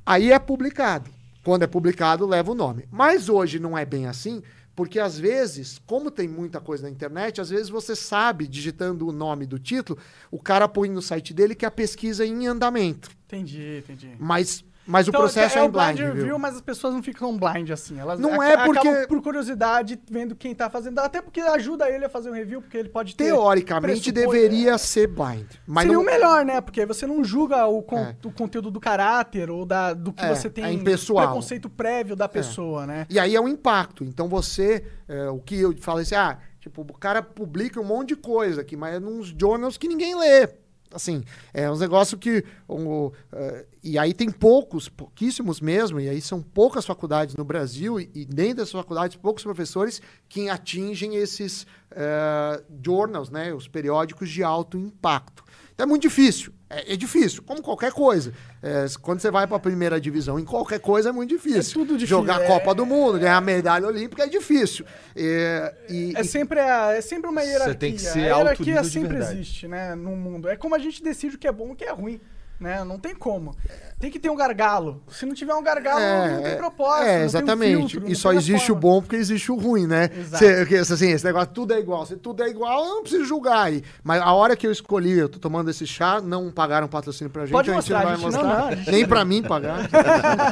Aí 0.06 0.32
é 0.32 0.40
publicado. 0.40 1.10
Quando 1.44 1.64
é 1.64 1.68
publicado, 1.68 2.26
leva 2.26 2.52
o 2.52 2.56
nome. 2.56 2.88
Mas 2.92 3.30
hoje 3.30 3.60
não 3.60 3.78
é 3.78 3.86
bem 3.86 4.06
assim, 4.06 4.42
porque 4.76 5.00
às 5.00 5.18
vezes, 5.18 5.82
como 5.88 6.12
tem 6.12 6.28
muita 6.28 6.60
coisa 6.60 6.84
na 6.84 6.90
internet, 6.90 7.42
às 7.42 7.50
vezes 7.50 7.68
você 7.68 7.96
sabe, 7.96 8.48
digitando 8.48 9.08
o 9.08 9.12
nome 9.12 9.46
do 9.46 9.58
título, 9.58 9.98
o 10.30 10.40
cara 10.40 10.68
põe 10.68 10.90
no 10.90 11.02
site 11.02 11.34
dele 11.34 11.56
que 11.56 11.66
a 11.66 11.72
pesquisa 11.72 12.24
é 12.24 12.28
em 12.28 12.48
andamento. 12.48 13.10
Entendi, 13.26 13.78
entendi. 13.80 14.12
Mas, 14.20 14.64
mas 14.88 15.08
Então, 15.08 15.20
o 15.20 15.24
processo 15.24 15.58
é, 15.58 15.62
é 15.62 15.64
em 15.66 15.68
o 15.68 15.72
blind 15.72 15.98
blind, 15.98 16.16
review, 16.16 16.40
mas 16.40 16.56
as 16.56 16.62
pessoas 16.62 16.94
não 16.94 17.04
ficam 17.04 17.38
blind 17.38 17.70
assim. 17.72 18.00
Elas 18.00 18.20
Não 18.20 18.42
é 18.42 18.66
porque- 18.66 19.06
por 19.08 19.22
curiosidade 19.22 20.00
vendo 20.10 20.36
quem 20.36 20.56
tá 20.56 20.70
fazendo. 20.70 21.00
Até 21.00 21.22
porque 21.22 21.42
ajuda 21.42 21.90
ele 21.90 22.06
a 22.06 22.10
fazer 22.10 22.30
um 22.30 22.34
review, 22.34 22.62
porque 22.62 22.78
ele 22.78 22.90
pode 22.90 23.16
ter. 23.16 23.26
Teoricamente 23.26 24.12
deveria 24.12 24.78
ser 24.78 25.08
blind. 25.08 25.46
Mas 25.68 25.84
Seria 25.84 25.96
não, 25.98 26.02
o 26.02 26.06
melhor, 26.06 26.46
né? 26.46 26.62
Porque 26.62 26.86
você 26.86 27.06
não 27.06 27.24
julga 27.24 27.66
o, 27.68 27.82
con- 27.84 28.00
É. 28.00 28.16
o 28.24 28.32
conteúdo 28.32 28.72
do 28.72 28.80
caráter 28.80 29.50
ou 29.50 29.66
da, 29.66 29.94
do 29.94 30.14
que 30.14 30.24
É, 30.24 30.34
você 30.34 30.50
tem 30.50 30.64
é 30.64 30.72
impessoal. 30.72 31.26
preconceito 31.28 31.70
prévio 31.70 32.16
da 32.16 32.30
pessoa, 32.30 32.86
né? 32.88 33.06
E 33.10 33.20
aí 33.20 33.36
é 33.36 33.42
um 33.42 33.48
impacto. 33.48 34.04
Então 34.04 34.28
você, 34.28 34.86
é, 35.08 35.30
o 35.30 35.40
que 35.40 35.60
eu 35.60 35.76
falei 35.80 36.04
assim, 36.04 36.16
ah, 36.16 36.38
tipo, 36.60 36.82
o 36.82 36.94
cara 36.98 37.22
publica 37.22 37.80
um 37.80 37.84
monte 37.84 38.10
de 38.10 38.16
coisa 38.16 38.62
aqui, 38.62 38.76
mas 38.78 38.96
é 38.96 39.00
nos 39.00 39.28
journals 39.38 39.78
que 39.78 39.88
ninguém 39.88 40.16
lê. 40.16 40.48
Assim, 40.92 41.24
é 41.54 41.70
uns 41.70 41.80
negócios 41.80 42.20
que. 42.20 42.44
um, 42.70 43.12
é, 43.32 43.66
e 43.84 43.98
aí 43.98 44.14
tem 44.14 44.30
poucos, 44.30 44.90
pouquíssimos 44.90 45.62
mesmo, 45.62 46.00
e 46.00 46.10
aí 46.10 46.22
são 46.22 46.42
poucas 46.42 46.86
faculdades 46.86 47.36
no 47.36 47.46
Brasil, 47.46 48.00
e, 48.00 48.10
e 48.14 48.26
dentro 48.26 48.58
dessas 48.58 48.72
faculdades, 48.72 49.16
poucos 49.16 49.44
professores 49.44 50.02
que 50.28 50.50
atingem 50.50 51.16
esses 51.16 51.66
é, 51.92 52.62
journals, 52.84 53.30
né? 53.30 53.54
Os 53.54 53.68
periódicos 53.68 54.30
de 54.30 54.44
alto 54.44 54.78
impacto. 54.78 55.44
Então 55.74 55.86
é 55.86 55.88
muito 55.88 56.02
difícil. 56.04 56.52
É, 56.70 56.94
é 56.94 56.96
difícil, 56.98 57.42
como 57.44 57.62
qualquer 57.62 57.92
coisa. 57.94 58.34
É, 58.62 58.86
quando 59.02 59.20
você 59.22 59.32
vai 59.32 59.48
para 59.48 59.56
a 59.56 59.60
primeira 59.60 60.02
divisão, 60.02 60.38
em 60.40 60.44
qualquer 60.44 60.80
coisa 60.80 61.10
é 61.10 61.12
muito 61.12 61.30
difícil. 61.30 61.60
É 61.60 61.86
tudo 61.86 61.94
difícil, 61.98 62.08
Jogar 62.18 62.42
é. 62.42 62.48
Copa 62.48 62.74
do 62.76 62.86
Mundo, 62.86 63.20
ganhar 63.20 63.40
medalha 63.42 63.88
olímpica 63.88 64.24
é 64.24 64.28
difícil. 64.28 64.86
É, 65.16 65.74
e, 65.88 66.14
É 66.16 66.22
e- 66.22 66.26
sempre, 66.26 66.60
a- 66.60 66.94
é 66.94 67.00
sempre 67.02 67.30
uma 67.30 67.42
hierarquia. 67.42 67.76
tem 67.76 67.94
que 67.94 68.02
ser 68.02 68.32
a 68.32 68.38
hierarquia 68.38 68.84
sempre 68.84 69.18
existe, 69.18 69.68
né, 69.68 69.96
no 69.96 70.16
mundo. 70.18 70.50
É 70.50 70.58
como 70.58 70.76
a 70.76 70.80
gente 70.80 71.02
decide 71.02 71.36
o 71.36 71.40
que 71.40 71.48
é 71.48 71.52
bom 71.52 71.70
e 71.70 71.72
o 71.72 71.76
que 71.76 71.86
é 71.86 71.92
ruim. 71.92 72.20
Né? 72.60 72.84
Não 72.84 72.98
tem 72.98 73.14
como. 73.16 73.56
Tem 74.00 74.12
que 74.12 74.20
ter 74.20 74.30
um 74.30 74.36
gargalo. 74.36 75.02
Se 75.10 75.26
não 75.26 75.34
tiver 75.34 75.56
um 75.56 75.64
gargalo, 75.64 76.00
não 76.36 76.44
tem 76.44 76.56
propósito. 76.56 77.04
É, 77.08 77.14
tem 77.16 77.22
um 77.22 77.26
exatamente. 77.26 77.78
filtro, 77.94 78.12
e 78.12 78.16
só 78.16 78.32
existe 78.32 78.66
o 78.72 78.76
forma. 78.76 78.82
bom 78.82 79.02
porque 79.02 79.16
existe 79.16 79.52
o 79.52 79.56
ruim, 79.56 79.88
né? 79.88 80.12
Exato. 80.16 80.38
Cê- 80.44 80.78
assim, 80.94 81.10
esse 81.10 81.26
negócio 81.26 81.50
tudo 81.52 81.74
é 81.74 81.80
igual. 81.80 82.06
Se 82.06 82.16
tudo 82.16 82.44
é 82.44 82.48
igual, 82.48 82.86
eu 82.86 82.90
não 82.96 83.02
preciso 83.02 83.26
julgar 83.26 83.64
aí. 83.64 83.84
Mas 84.04 84.22
a 84.22 84.32
hora 84.34 84.56
que 84.56 84.68
eu 84.68 84.72
escolhi, 84.72 85.18
eu 85.18 85.28
tô 85.28 85.40
tomando 85.40 85.72
esse 85.72 85.88
chá, 85.88 86.22
não 86.22 86.52
pagaram 86.52 86.88
patrocínio 86.88 87.32
pra 87.32 87.44
gente. 87.48 87.54
Pode 87.54 87.72
a 87.72 87.74
gente 87.74 87.92
mostrar, 87.92 88.00
não 88.02 88.06
vai 88.12 88.18
mostrar. 88.18 88.44
não, 88.44 88.66
não, 88.70 88.76
gente- 88.78 88.92
Nem 88.92 89.06
pra 89.08 89.26
mim 89.26 89.42
pagar. 89.42 89.90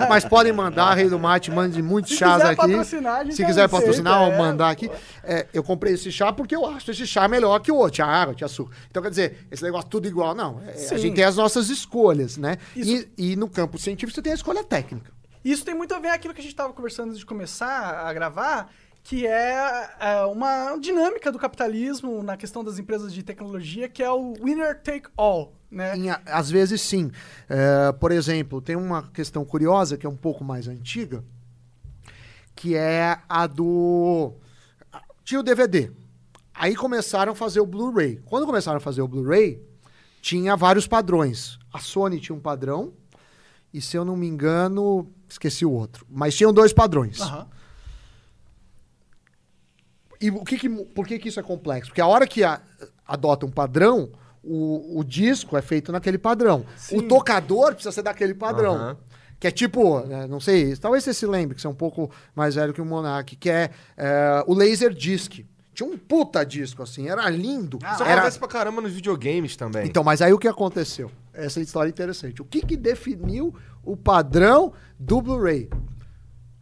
Mas 0.10 0.26
podem 0.26 0.52
mandar, 0.52 0.96
Rei 0.96 1.08
do 1.08 1.20
Mate, 1.20 1.52
mande 1.52 1.82
muitos 1.84 2.14
Se 2.14 2.18
chás 2.18 2.42
aqui. 2.42 2.56
patrocinar, 2.56 3.26
Se 3.26 3.46
quiser 3.46 3.66
aceita, 3.66 3.70
patrocinar 3.70 4.22
ou 4.24 4.32
é. 4.32 4.38
mandar 4.40 4.72
aqui. 4.72 4.90
É, 5.24 5.46
eu 5.54 5.64
comprei 5.64 5.94
esse 5.94 6.12
chá 6.12 6.34
porque 6.34 6.56
eu 6.56 6.66
acho 6.66 6.90
esse 6.90 7.06
chá 7.06 7.28
melhor 7.28 7.60
que 7.60 7.72
o 7.72 7.76
outro. 7.76 7.92
Tinha 7.94 8.08
água, 8.08 8.34
tinha 8.34 8.46
açúcar. 8.46 8.76
Então, 8.90 9.04
quer 9.04 9.10
dizer, 9.10 9.48
esse 9.52 9.62
negócio 9.64 9.88
tudo 9.88 10.08
igual, 10.08 10.34
não. 10.34 10.60
É, 10.66 10.94
a 10.96 10.98
gente 10.98 11.14
tem 11.16 11.24
as 11.24 11.36
nossas 11.36 11.70
escolhas, 11.70 12.38
né? 12.38 12.58
Isso- 12.76 13.06
E, 13.16 13.35
e 13.36 13.38
no 13.38 13.50
campo 13.50 13.78
científico 13.78 14.16
você 14.16 14.22
tem 14.22 14.32
a 14.32 14.36
escolha 14.36 14.64
técnica. 14.64 15.12
Isso 15.44 15.64
tem 15.66 15.76
muito 15.76 15.94
a 15.94 16.00
ver 16.00 16.08
com 16.08 16.14
aquilo 16.16 16.34
que 16.34 16.40
a 16.40 16.44
gente 16.44 16.54
estava 16.54 16.72
conversando 16.74 17.10
antes 17.10 17.20
de 17.20 17.26
começar 17.26 18.08
a 18.08 18.14
gravar, 18.14 18.72
que 19.04 19.28
é, 19.28 19.90
é, 20.00 20.22
uma 20.26 20.78
dinâmica 20.78 21.32
do 21.32 21.38
capitalismo 21.38 22.24
na 22.24 22.36
questão 22.38 22.64
das 22.64 22.80
empresas 22.80 23.14
de 23.14 23.22
tecnologia, 23.22 23.88
que 23.90 24.02
é 24.02 24.10
o 24.10 24.34
winner 24.42 24.82
take 24.82 25.10
all, 25.18 25.54
né? 25.70 25.96
Em- 25.98 26.10
às 26.26 26.50
vezes 26.50 26.82
sim. 26.82 27.12
É, 27.50 27.92
por 27.92 28.12
exemplo, 28.12 28.62
tem 28.62 28.76
uma 28.76 29.04
questão 29.12 29.44
curiosa 29.46 29.98
que 29.98 30.06
é 30.06 30.10
um 30.10 30.16
pouco 30.16 30.44
mais 30.44 30.68
antiga, 30.68 31.24
que 32.56 32.76
é 32.76 33.20
a 33.28 33.46
do. 33.46 34.34
Tinha 35.26 35.42
o 35.42 35.44
DVD. 35.44 35.92
Aí 36.54 36.74
começaram 36.74 37.34
a 37.34 37.36
fazer 37.36 37.60
o 37.60 37.66
Blu-ray. 37.66 38.22
Quando 38.26 38.46
começaram 38.46 38.78
a 38.78 38.82
fazer 38.82 39.02
o 39.02 39.08
Blu-ray, 39.08 39.62
tinha 40.22 40.56
vários 40.56 40.88
padrões. 40.88 41.60
A 41.72 41.80
Sony 41.80 42.20
tinha 42.20 42.36
um 42.36 42.40
padrão, 42.40 42.94
e 43.78 43.82
se 43.82 43.98
eu 43.98 44.06
não 44.06 44.16
me 44.16 44.28
engano, 44.28 45.12
esqueci 45.28 45.66
o 45.66 45.72
outro. 45.72 46.06
Mas 46.10 46.36
tinham 46.36 46.54
dois 46.54 46.72
padrões. 46.72 47.20
Aham. 47.22 47.48
E 50.22 50.30
o 50.32 50.44
que 50.44 50.58
que 50.58 50.70
por 50.70 51.06
que, 51.06 51.20
que 51.20 51.28
isso 51.30 51.40
é 51.40 51.44
complexo? 51.44 51.90
Porque 51.90 52.02
a 52.02 52.08
hora 52.08 52.26
que 52.26 52.44
a- 52.44 52.62
adota 53.06 53.46
um 53.46 53.52
padrão, 53.52 54.10
o, 54.44 55.00
o 55.00 55.04
disco 55.04 55.58
é 55.58 55.62
feito 55.62 55.92
naquele 55.92 56.18
padrão. 56.18 56.66
Sim. 56.78 56.98
O 56.98 57.08
tocador 57.08 57.74
precisa 57.74 57.92
ser 57.92 58.02
daquele 58.02 58.34
padrão. 58.34 58.76
Aham. 58.76 58.98
Que 59.38 59.48
é 59.48 59.52
tipo, 59.52 60.00
é, 60.10 60.26
não 60.28 60.40
sei, 60.40 60.76
talvez 60.78 61.04
você 61.04 61.14
se 61.14 61.26
lembre, 61.28 61.56
que 61.56 61.62
você 61.62 61.68
é 61.68 61.70
um 61.70 61.76
pouco 61.76 62.10
mais 62.34 62.56
velho 62.56 62.74
que 62.74 62.82
o 62.82 62.86
Monark, 62.86 63.36
que 63.36 63.50
é, 63.50 63.70
é, 63.98 64.44
o 64.48 64.54
Laserdisc. 64.54 65.46
Tinha 65.74 65.90
um 65.90 65.98
puta 65.98 66.46
disco, 66.46 66.82
assim, 66.82 67.10
era 67.10 67.30
lindo. 67.30 67.78
Isso 67.94 68.02
era... 68.02 68.14
acontece 68.14 68.40
pra 68.40 68.48
caramba 68.48 68.82
nos 68.82 68.94
videogames 68.94 69.58
também. 69.58 69.86
Então, 69.86 70.06
mas 70.06 70.22
aí 70.22 70.32
o 70.32 70.40
que 70.40 70.48
aconteceu? 70.48 71.12
Essa 71.36 71.60
história 71.62 71.90
é 71.90 71.92
interessante. 71.92 72.42
O 72.42 72.46
que, 72.46 72.62
que 72.66 72.78
definiu 72.78 73.54
o 73.84 73.96
padrão 73.98 74.74
do 75.00 75.22
Blu-ray? 75.22 75.70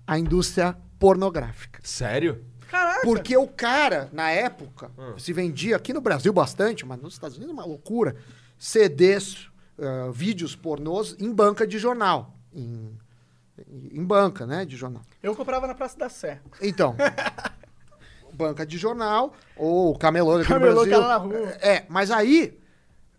A 0.06 0.18
indústria 0.20 0.76
pornográfica. 1.00 1.80
Sério? 1.84 2.44
Caraca! 2.70 3.02
Porque 3.04 3.38
o 3.38 3.48
cara, 3.48 4.10
na 4.12 4.30
época, 4.32 4.90
Hum. 4.98 5.18
se 5.18 5.32
vendia 5.32 5.76
aqui 5.76 5.94
no 5.94 6.02
Brasil 6.02 6.34
bastante, 6.34 6.86
mas 6.86 7.00
nos 7.02 7.14
Estados 7.14 7.38
Unidos 7.38 7.54
é 7.56 7.58
uma 7.60 7.66
loucura. 7.66 8.16
CDs, 8.58 9.48
ah, 9.80 10.10
vídeos 10.12 10.56
pornôs 10.56 11.16
em 11.20 11.32
banca 11.32 11.68
de 11.68 11.78
jornal. 11.78 12.36
Em, 12.54 12.98
em 13.92 14.04
banca, 14.04 14.46
né? 14.48 14.66
De 14.66 14.76
jornal. 14.76 15.04
Eu 15.22 15.36
comprava 15.36 15.68
na 15.68 15.76
Praça 15.76 15.98
da 15.98 16.10
Sé. 16.10 16.40
Então. 16.62 16.96
banca 18.34 18.66
de 18.66 18.78
jornal, 18.80 19.34
ou 19.56 19.96
camelô 19.98 20.38
aqui 20.38 20.48
Camelô 20.48 20.84
no 20.84 20.88
Brasil. 20.88 20.94
era 20.98 21.08
na 21.08 21.18
rua. 21.18 21.48
É, 21.62 21.86
mas 21.88 22.10
aí, 22.10 22.60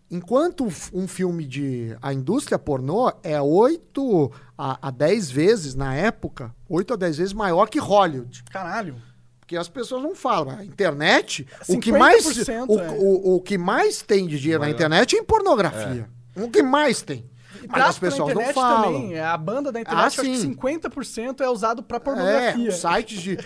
enquanto 0.09 0.67
um 0.93 1.07
filme 1.07 1.45
de. 1.45 1.95
A 2.01 2.13
indústria 2.13 2.59
pornô 2.59 3.11
é 3.23 3.41
8 3.41 4.31
a, 4.57 4.87
a 4.87 4.91
10 4.91 5.31
vezes, 5.31 5.75
na 5.75 5.95
época, 5.95 6.53
8 6.69 6.93
a 6.93 6.95
10 6.95 7.17
vezes 7.17 7.33
maior 7.33 7.67
que 7.67 7.79
Hollywood. 7.79 8.43
Caralho. 8.51 8.95
Porque 9.39 9.57
as 9.57 9.69
pessoas 9.69 10.01
não 10.01 10.15
falam. 10.15 10.57
A 10.57 10.65
internet, 10.65 11.47
o 11.69 11.79
que 11.79 11.91
50%, 11.91 11.97
mais, 11.99 12.25
o, 12.67 12.79
é. 12.79 12.91
o, 12.97 13.35
o 13.35 13.41
que 13.41 13.57
mais 13.59 14.01
tem 14.01 14.25
de 14.25 14.39
dinheiro 14.39 14.63
na 14.63 14.69
internet 14.69 15.15
é 15.15 15.19
em 15.19 15.23
pornografia. 15.23 16.09
O 16.35 16.49
que 16.49 16.63
mais 16.63 17.03
tem. 17.03 17.29
E 17.65 17.67
Mas 17.71 17.83
as 17.83 17.99
pessoas 17.99 18.33
não 18.33 18.41
internet 18.41 18.53
falam. 18.53 18.93
também. 18.93 19.19
A 19.19 19.35
banda 19.37 19.71
da 19.71 19.81
internet, 19.81 20.03
Ah, 20.03 20.05
acho 20.07 20.21
que 20.21 20.37
sim. 20.37 20.53
50% 20.55 21.41
é 21.41 21.49
usado 21.49 21.81
pra 21.81 21.97
É, 21.97 21.99
pornografia. 21.99 22.69
os 22.69 22.75
sites 22.75 23.21
de. 23.21 23.37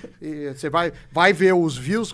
Você 0.53 0.69
vai, 0.69 0.91
vai 1.11 1.31
ver 1.33 1.53
os 1.53 1.77
views 1.77 2.13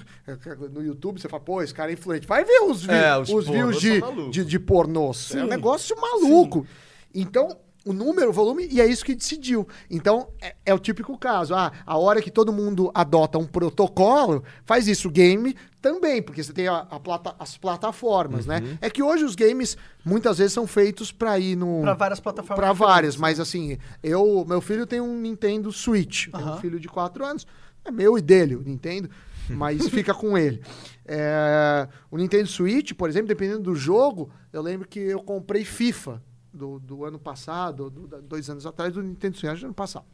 no 0.72 0.84
YouTube, 0.84 1.20
você 1.20 1.28
fala, 1.28 1.42
pô, 1.44 1.62
esse 1.62 1.74
cara 1.74 1.92
é 1.92 1.94
influente. 1.94 2.28
Vai 2.28 2.44
ver 2.46 2.60
os, 2.62 2.84
vi- 2.86 2.94
É, 2.94 3.18
os 3.18 3.30
os 3.30 3.48
views 3.48 3.80
de, 3.82 4.02
de, 4.32 4.46
de 4.46 4.60
pornôs. 4.60 5.34
É 5.34 5.40
um 5.40 5.42
Sim. 5.44 5.50
negócio 5.50 5.96
maluco. 6.00 6.66
Então, 7.14 7.58
o 7.86 7.94
número, 7.94 8.30
o 8.30 8.34
volume, 8.34 8.68
e 8.72 8.82
é 8.82 8.86
isso 8.88 9.06
que 9.06 9.14
decidiu. 9.14 9.68
Então, 9.92 10.30
é, 10.42 10.56
é 10.66 10.74
o 10.74 10.80
típico 10.80 11.16
caso. 11.20 11.54
Ah, 11.54 11.72
a 11.86 11.98
hora 11.98 12.20
que 12.22 12.32
todo 12.32 12.52
mundo 12.52 12.90
adota 12.94 13.38
um 13.38 13.46
protocolo, 13.46 14.44
faz 14.66 14.88
isso. 14.88 15.08
O 15.08 15.12
game 15.12 15.56
também, 15.82 16.20
porque 16.22 16.42
você 16.44 16.52
tem 16.52 16.68
a, 16.68 16.80
a 16.80 17.00
plata- 17.00 17.36
as 17.38 17.56
plataformas, 17.58 18.48
Uhum. 18.48 18.54
né? 18.60 18.78
É 18.82 18.90
que 18.90 19.04
hoje 19.04 19.24
os 19.24 19.36
games 19.36 19.78
muitas 20.04 20.40
vezes 20.40 20.52
são 20.54 20.66
feitos 20.66 21.12
para 21.12 21.38
ir 21.38 21.56
no. 21.56 21.82
Pra 21.82 21.94
várias 21.94 22.20
plataformas 22.20 22.58
Pra 22.58 22.72
diferentes. 22.74 22.94
várias, 22.96 23.16
mas 23.18 23.40
assim, 23.40 23.78
eu, 24.02 24.44
meu 24.48 24.62
filho 24.62 24.88
tem 24.88 25.00
um 25.00 25.20
Nintendo 25.22 25.72
Switch. 25.72 26.28
Tem 26.32 26.44
um 26.44 26.58
filho 26.58 26.80
de 26.80 26.88
4 26.88 27.24
anos. 27.24 27.46
É 27.86 27.92
meu 27.92 28.18
e 28.18 28.22
dele, 28.22 28.56
o 28.56 28.62
Nintendo, 28.64 29.12
mas 29.48 29.88
fica 29.90 30.12
com 30.12 30.36
ele. 30.36 30.60
É, 31.06 31.88
o 32.10 32.18
Nintendo 32.18 32.48
Switch, 32.48 32.94
por 32.94 33.08
exemplo, 33.10 33.28
dependendo 33.28 33.62
do 33.62 33.76
jogo, 33.76 34.32
eu 34.52 34.62
lembro 34.64 34.88
que 34.88 35.00
eu 35.00 35.20
comprei 35.22 35.64
FIFA 35.64 36.20
do, 36.56 36.80
do 36.80 37.06
ano 37.06 37.20
passado, 37.20 37.90
do, 37.90 38.08
da- 38.08 38.20
dois 38.20 38.50
anos 38.50 38.66
atrás, 38.66 38.94
do 38.94 39.04
Nintendo 39.04 39.38
Switch, 39.38 39.60
que 39.60 39.66
ano 39.66 39.74
passado. 39.74 40.06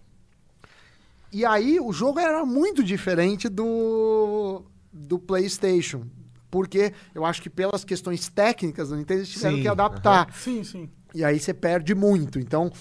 E 1.31 1.45
aí 1.45 1.79
o 1.79 1.93
jogo 1.93 2.19
era 2.19 2.45
muito 2.45 2.83
diferente 2.83 3.47
do, 3.47 4.63
do 4.91 5.17
PlayStation. 5.17 6.05
Porque 6.49 6.93
eu 7.15 7.23
acho 7.25 7.41
que 7.41 7.49
pelas 7.49 7.85
questões 7.85 8.27
técnicas 8.27 8.89
do 8.89 8.97
Nintendo, 8.97 9.21
eles 9.21 9.29
tiveram 9.29 9.55
Sim, 9.55 9.61
que 9.61 9.67
adaptar. 9.69 10.33
Sim, 10.33 10.63
sim. 10.65 10.89
E 11.15 11.23
aí 11.23 11.39
você 11.39 11.53
perde 11.53 11.95
muito. 11.95 12.37
Então, 12.39 12.71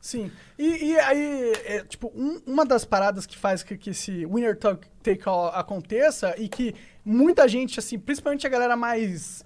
Sim. 0.00 0.30
E, 0.58 0.90
e 0.92 0.98
aí, 1.00 1.52
é, 1.64 1.84
tipo, 1.84 2.12
um- 2.14 2.38
uma 2.46 2.64
das 2.66 2.84
paradas 2.84 3.24
que 3.26 3.36
faz 3.38 3.62
que, 3.62 3.76
que 3.76 3.90
esse 3.90 4.24
winner 4.26 4.58
take 5.02 5.26
all 5.26 5.46
aconteça 5.48 6.34
e 6.38 6.46
que 6.46 6.74
muita 7.02 7.48
gente, 7.48 7.78
assim, 7.78 7.98
principalmente 7.98 8.46
a 8.46 8.50
galera 8.50 8.76
mais 8.76 9.43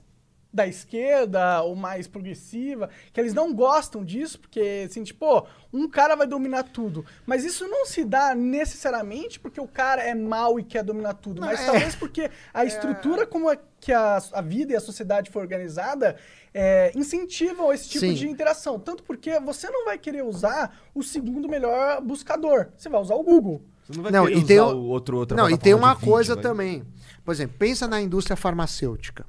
da 0.59 0.67
esquerda 0.67 1.63
ou 1.63 1.77
mais 1.77 2.09
progressiva, 2.09 2.91
que 3.13 3.21
eles 3.21 3.33
não 3.33 3.55
gostam 3.55 4.05
disso, 4.05 4.41
porque, 4.41 4.85
assim, 4.89 5.05
tipo, 5.05 5.21
pô, 5.21 5.47
um 5.73 5.89
cara 5.89 6.17
vai 6.17 6.27
dominar 6.27 6.65
tudo. 6.65 7.05
Mas 7.25 7.45
isso 7.45 7.67
não 7.69 7.87
se 7.87 8.05
dá 8.05 8.35
necessariamente 8.35 9.39
porque 9.39 9.61
o 9.61 9.69
cara 9.69 10.03
é 10.03 10.15
mau 10.15 10.59
e 10.59 10.65
quer 10.65 10.83
dominar 10.83 11.15
tudo, 11.15 11.41
mas 11.41 11.61
é. 11.61 11.67
talvez 11.67 11.95
porque 11.95 12.29
a 12.53 12.65
estrutura 12.67 13.25
como 13.27 13.49
é 13.51 13.59
que 13.81 13.93
a, 13.93 14.19
a 14.33 14.41
vida 14.43 14.73
e 14.73 14.77
a 14.77 14.81
sociedade 14.81 15.31
foi 15.31 15.41
organizada 15.43 16.17
é, 16.53 16.91
incentivam 16.97 17.73
esse 17.73 17.89
tipo 17.89 18.07
Sim. 18.07 18.15
de 18.15 18.29
interação. 18.29 18.81
Tanto 18.81 19.05
porque 19.05 19.39
você 19.39 19.71
não 19.71 19.85
vai 19.85 19.97
querer 19.97 20.25
usar 20.25 20.77
o 20.93 21.03
segundo 21.05 21.49
melhor 21.49 22.01
buscador. 22.03 22.69
Você 22.77 22.89
vai 22.89 23.01
usar 23.01 23.15
o 23.15 23.23
Google. 23.23 23.63
Você 23.87 23.97
não 23.97 24.03
vai 24.03 24.11
Não, 24.13 24.27
querer 24.27 24.39
e 24.39 24.45
tem 24.45 24.59
usar 24.61 24.73
o- 24.75 24.79
o 24.81 24.87
outro, 24.89 25.17
outra 25.19 25.37
Não, 25.37 25.49
e 25.49 25.57
tem 25.57 25.73
uma 25.75 25.95
vídeo, 25.95 26.09
coisa 26.11 26.35
vai. 26.35 26.43
também. 26.43 26.83
Por 27.25 27.33
exemplo, 27.33 27.57
pensa 27.59 27.87
na 27.87 28.01
indústria 28.01 28.37
farmacêutica. 28.37 29.25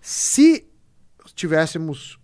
Se 0.00 0.66
tivéssemos 1.34 2.18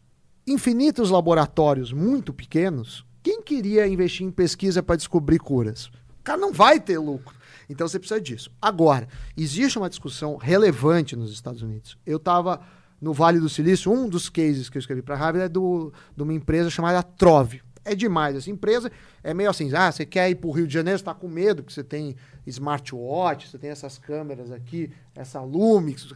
infinitos 0.46 1.10
laboratórios 1.10 1.92
muito 1.92 2.32
pequenos, 2.32 3.04
quem 3.22 3.42
queria 3.42 3.86
investir 3.86 4.26
em 4.26 4.30
pesquisa 4.30 4.82
para 4.82 4.96
descobrir 4.96 5.38
curas? 5.38 5.86
O 5.86 6.22
cara 6.24 6.38
não 6.38 6.52
vai 6.52 6.80
ter 6.80 6.98
lucro. 6.98 7.34
Então 7.68 7.88
você 7.88 7.98
precisa 7.98 8.20
disso. 8.20 8.50
Agora, 8.60 9.08
existe 9.36 9.78
uma 9.78 9.88
discussão 9.88 10.36
relevante 10.36 11.16
nos 11.16 11.32
Estados 11.32 11.62
Unidos. 11.62 11.96
Eu 12.04 12.18
estava 12.18 12.60
no 13.00 13.12
Vale 13.12 13.38
do 13.38 13.48
Silício, 13.48 13.92
um 13.92 14.08
dos 14.08 14.28
cases 14.28 14.68
que 14.68 14.78
eu 14.78 14.80
escrevi 14.80 15.02
para 15.02 15.14
a 15.14 15.18
Harvard 15.18 15.46
é 15.46 15.48
do, 15.48 15.92
de 16.16 16.22
uma 16.22 16.32
empresa 16.32 16.70
chamada 16.70 17.02
Trove. 17.02 17.62
É 17.84 17.94
demais. 17.94 18.34
Essa 18.34 18.50
empresa 18.50 18.90
é 19.22 19.34
meio 19.34 19.50
assim: 19.50 19.70
ah, 19.74 19.92
você 19.92 20.06
quer 20.06 20.30
ir 20.30 20.36
para 20.36 20.48
o 20.48 20.52
Rio 20.52 20.66
de 20.66 20.72
Janeiro, 20.72 20.98
você 20.98 21.02
está 21.02 21.14
com 21.14 21.28
medo, 21.28 21.62
porque 21.62 21.74
você 21.74 21.84
tem 21.84 22.16
smartwatch, 22.46 23.48
você 23.48 23.58
tem 23.58 23.70
essas 23.70 23.98
câmeras 23.98 24.50
aqui, 24.50 24.92
essa 25.14 25.40
Lumix. 25.40 26.06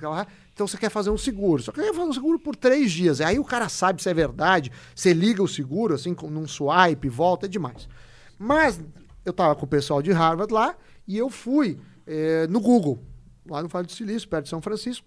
Então 0.53 0.67
você 0.67 0.77
quer 0.77 0.91
fazer 0.91 1.11
um 1.11 1.17
seguro. 1.19 1.63
Só 1.63 1.73
que 1.73 1.81
quer 1.81 1.95
fazer 1.95 2.09
um 2.09 2.13
seguro 2.13 2.39
por 2.39 2.55
três 2.55 2.93
dias. 2.93 3.21
Aí 3.21 3.39
o 3.39 3.45
cara 3.45 3.69
sabe 3.69 4.03
se 4.03 4.09
é 4.09 4.15
verdade, 4.15 4.71
você 4.95 5.13
liga 5.13 5.43
o 5.43 5.49
seguro, 5.49 5.95
assim, 5.95 6.15
num 6.23 6.47
swipe, 6.47 7.09
volta, 7.09 7.47
é 7.47 7.49
demais. 7.49 7.89
Mas 8.39 8.81
eu 9.25 9.31
estava 9.31 9.55
com 9.55 9.65
o 9.65 9.69
pessoal 9.69 10.03
de 10.03 10.13
Harvard 10.13 10.53
lá 10.53 10.77
e 11.07 11.17
eu 11.17 11.31
fui 11.31 11.79
eh, 12.07 12.47
no 12.49 12.61
Google, 12.61 13.03
lá 13.49 13.63
no 13.63 13.69
Vale 13.69 13.87
do 13.87 13.93
Silício, 13.93 14.29
perto 14.29 14.45
de 14.45 14.51
São 14.51 14.61
Francisco. 14.63 15.07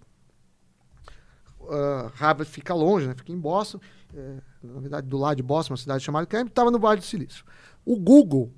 Uh, 1.60 2.12
Harvard 2.16 2.52
fica 2.52 2.74
longe, 2.74 3.08
né? 3.08 3.14
Fica 3.16 3.32
em 3.32 3.40
Boston. 3.40 3.80
eh, 4.14 4.42
na 4.64 4.80
verdade, 4.80 5.08
do 5.08 5.18
lado 5.18 5.38
de 5.38 5.44
Boston, 5.44 5.74
uma 5.74 5.78
cidade 5.78 6.04
chamada 6.04 6.26
Cambridge, 6.26 6.52
estava 6.52 6.72
no 6.72 6.80
Vale 6.80 7.00
do 7.00 7.06
Silício. 7.06 7.46
O 7.86 7.98
Google, 7.98 8.52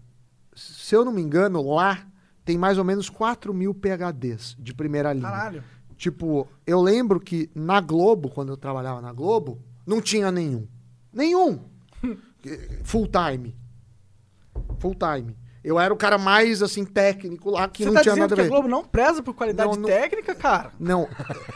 se 0.56 0.96
eu 0.96 1.06
não 1.06 1.12
me 1.12 1.22
engano, 1.22 1.62
lá 1.62 2.08
tem 2.46 2.58
mais 2.58 2.78
ou 2.78 2.84
menos 2.84 3.10
4 3.10 3.54
mil 3.54 3.74
PHDs 3.74 4.56
de 4.60 4.74
primeira 4.74 5.14
linha. 5.14 5.30
Caralho. 5.30 5.64
Tipo, 5.98 6.48
eu 6.68 6.82
lembro 6.82 7.20
que 7.20 7.50
na 7.56 7.80
Globo, 7.80 8.30
quando 8.30 8.50
eu 8.50 8.58
trabalhava 8.58 9.02
na 9.02 9.14
Globo, 9.14 9.62
não 9.86 10.02
tinha 10.02 10.32
nenhum. 10.32 10.68
Nenhum! 11.14 11.60
Full 12.84 13.08
time. 13.08 13.56
Full 14.80 14.96
time. 14.96 15.38
Eu 15.64 15.80
era 15.80 15.94
o 15.94 15.98
cara 15.98 16.18
mais, 16.18 16.62
assim, 16.62 16.84
técnico 16.84 17.50
lá, 17.50 17.70
que 17.70 17.84
Você 17.84 17.88
não 17.88 17.94
tá 17.94 18.02
tinha 18.02 18.16
nada 18.18 18.34
a 18.34 18.36
que 18.36 18.42
a 18.42 18.44
ver. 18.44 18.50
Globo 18.50 18.68
não 18.68 18.84
preza 18.84 19.24
por 19.24 19.34
qualidade 19.34 19.70
Não, 19.70 19.78
não- 19.78 19.88
técnica, 19.88 20.36
cara? 20.36 20.72
Não, 20.78 21.08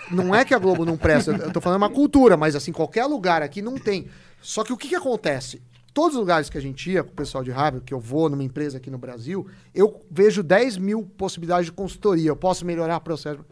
não 0.10 0.34
é 0.34 0.46
que 0.46 0.54
a 0.54 0.58
Globo 0.58 0.86
não 0.86 0.96
presta, 0.96 1.32
eu 1.32 1.52
tô 1.52 1.60
falando 1.60 1.82
uma 1.82 1.90
cultura, 1.90 2.38
mas 2.38 2.56
assim, 2.56 2.72
qualquer 2.72 3.04
lugar 3.06 3.42
aqui 3.42 3.62
não 3.62 3.78
tem. 3.78 4.08
Só 4.42 4.64
que 4.64 4.72
o 4.72 4.78
que 4.78 4.88
que 4.88 4.96
acontece? 4.96 5.62
Todos 5.98 6.14
os 6.14 6.20
lugares 6.20 6.48
que 6.48 6.60
a 6.60 6.62
gente 6.62 6.92
ia 6.92 7.04
com 7.04 7.10
o 7.10 7.14
pessoal 7.16 7.44
de 7.44 7.50
Harvard, 7.50 7.84
que 7.84 7.92
eu 7.92 8.00
vou 8.00 8.30
numa 8.30 8.44
empresa 8.44 8.78
aqui 8.78 8.92
no 8.92 9.00
Brasil, 9.00 9.48
eu 9.74 10.06
vejo 10.12 10.44
10 10.44 10.78
mil 10.78 11.02
possibilidades 11.18 11.66
de 11.66 11.72
consultoria. 11.72 12.30
Eu 12.30 12.36
posso 12.36 12.64
melhorar 12.68 12.98
o 12.98 13.02
processo. 13.02 13.44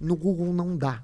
No 0.00 0.16
Google 0.16 0.50
não 0.54 0.78
dá. 0.78 1.02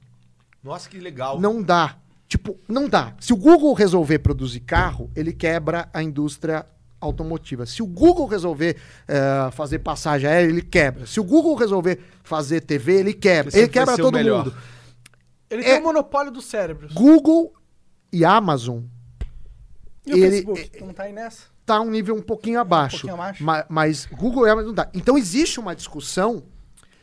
Nossa, 0.64 0.88
que 0.88 0.98
legal. 0.98 1.38
Não 1.38 1.62
dá. 1.62 1.98
Tipo, 2.26 2.56
não 2.66 2.88
dá. 2.88 3.14
Se 3.20 3.34
o 3.34 3.36
Google 3.36 3.74
resolver 3.74 4.20
produzir 4.20 4.60
carro, 4.60 5.10
ele 5.14 5.34
quebra 5.34 5.86
a 5.92 6.02
indústria 6.02 6.64
automotiva. 6.98 7.66
Se 7.66 7.82
o 7.82 7.86
Google 7.86 8.24
resolver 8.26 8.78
eh, 9.06 9.50
fazer 9.52 9.80
passagem 9.80 10.30
aérea, 10.30 10.48
ele 10.48 10.62
quebra. 10.62 11.04
Se 11.04 11.20
o 11.20 11.24
Google 11.24 11.56
resolver 11.56 12.00
fazer 12.24 12.62
TV, 12.62 13.00
ele 13.00 13.12
quebra. 13.12 13.54
Ele 13.54 13.68
quebra 13.68 13.98
todo 13.98 14.14
melhor. 14.14 14.46
mundo. 14.46 14.56
Ele 15.50 15.60
É- 15.60 15.72
tem 15.72 15.80
o 15.80 15.82
monopólio 15.84 16.32
dos 16.32 16.46
cérebros. 16.46 16.94
Google 16.94 17.52
e 18.10 18.24
Amazon 18.24 18.80
E 20.06 20.12
o 20.14 20.16
ele- 20.16 20.30
Facebook? 20.30 20.84
Não 20.84 20.92
tá 20.94 21.02
aí 21.04 21.12
nessa? 21.12 21.42
tá 21.64 21.80
um 21.80 21.90
nível 21.90 22.14
um 22.14 22.22
pouquinho 22.22 22.60
abaixo. 22.60 22.98
pouquinho 22.98 23.14
abaixo. 23.14 23.42
Ma- 23.42 23.66
Mas, 23.68 24.06
Google 24.06 24.46
e 24.46 24.50
Amazon 24.50 24.68
não 24.68 24.74
dá. 24.74 24.88
Então 24.94 25.18
existe 25.18 25.58
uma 25.58 25.74
discussão 25.74 26.44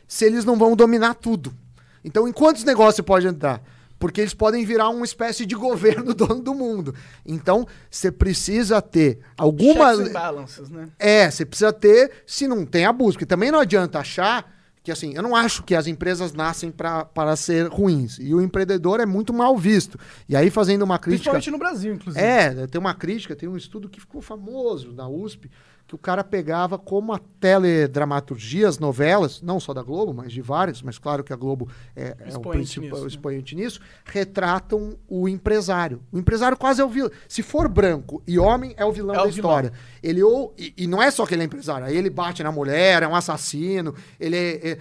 se 0.08 0.24
eles 0.24 0.44
não 0.44 0.56
vão 0.56 0.74
dominar 0.74 1.14
tudo. 1.14 1.54
Então, 2.02 2.26
em 2.26 2.32
quantos 2.32 2.64
negócios 2.64 3.04
pode 3.04 3.26
entrar? 3.26 3.62
Porque 3.98 4.20
eles 4.22 4.32
podem 4.34 4.64
virar 4.64 4.88
uma 4.88 5.04
espécie 5.04 5.44
de 5.46 5.54
governo 5.56 6.14
dono 6.14 6.40
do 6.42 6.54
mundo. 6.54 6.94
Então, 7.26 7.66
você 7.90 8.10
precisa 8.10 8.80
ter 8.80 9.20
alguma. 9.36 9.94
Checks 9.94 10.08
and 10.08 10.12
balances, 10.12 10.70
né? 10.70 10.88
É, 10.98 11.30
você 11.30 11.44
precisa 11.44 11.72
ter, 11.72 12.10
se 12.26 12.46
não 12.48 12.64
tem 12.66 12.86
abuso. 12.86 13.12
Porque 13.12 13.26
também 13.26 13.50
não 13.50 13.60
adianta 13.60 13.98
achar 13.98 14.50
que, 14.84 14.92
assim, 14.92 15.14
eu 15.14 15.22
não 15.22 15.34
acho 15.34 15.62
que 15.62 15.74
as 15.74 15.86
empresas 15.86 16.34
nascem 16.34 16.70
para 16.70 17.36
ser 17.36 17.68
ruins. 17.68 18.18
E 18.20 18.34
o 18.34 18.42
empreendedor 18.42 19.00
é 19.00 19.06
muito 19.06 19.32
mal 19.32 19.56
visto. 19.56 19.98
E 20.28 20.36
aí, 20.36 20.50
fazendo 20.50 20.82
uma 20.82 20.98
crítica. 20.98 21.30
Principalmente 21.30 21.50
no 21.50 21.58
Brasil, 21.58 21.94
inclusive. 21.94 22.22
É, 22.22 22.66
tem 22.66 22.78
uma 22.78 22.92
crítica, 22.92 23.34
tem 23.34 23.48
um 23.48 23.56
estudo 23.56 23.88
que 23.88 23.98
ficou 23.98 24.20
famoso 24.20 24.92
na 24.92 25.08
USP, 25.08 25.50
que 25.86 25.94
o 25.94 25.98
cara 25.98 26.24
pegava 26.24 26.78
como 26.78 27.12
a 27.12 27.18
teledramaturgia, 27.38 28.66
as 28.68 28.78
novelas, 28.78 29.42
não 29.42 29.60
só 29.60 29.74
da 29.74 29.82
Globo, 29.82 30.14
mas 30.14 30.32
de 30.32 30.40
várias, 30.40 30.80
mas 30.82 30.98
claro 30.98 31.22
que 31.22 31.32
a 31.32 31.36
Globo 31.36 31.68
é, 31.94 32.16
é 32.20 32.36
o 32.36 32.40
principal 32.40 32.88
nisso, 32.90 33.00
né? 33.02 33.06
expoente 33.06 33.54
nisso, 33.54 33.80
retratam 34.04 34.96
o 35.08 35.28
empresário. 35.28 36.00
O 36.10 36.18
empresário 36.18 36.56
quase 36.56 36.80
é 36.80 36.84
o 36.84 36.88
vilão. 36.88 37.10
Se 37.28 37.42
for 37.42 37.68
branco 37.68 38.22
e 38.26 38.38
homem, 38.38 38.74
é 38.76 38.84
o 38.84 38.92
vilão 38.92 39.14
É 39.14 39.18
da 39.18 39.24
o 39.24 39.30
vilão. 39.30 39.50
história. 39.50 39.72
Ele 40.02 40.22
ou, 40.22 40.54
e, 40.56 40.72
e 40.76 40.86
não 40.86 41.02
é 41.02 41.10
só 41.10 41.26
que 41.26 41.34
ele 41.34 41.42
é 41.42 41.46
empresário, 41.46 41.86
aí 41.86 41.96
ele 41.96 42.10
bate 42.10 42.42
na 42.42 42.50
mulher, 42.50 43.02
é 43.02 43.08
um 43.08 43.14
assassino, 43.14 43.94
ele 44.18 44.36
é- 44.36 44.68
é 44.70 44.78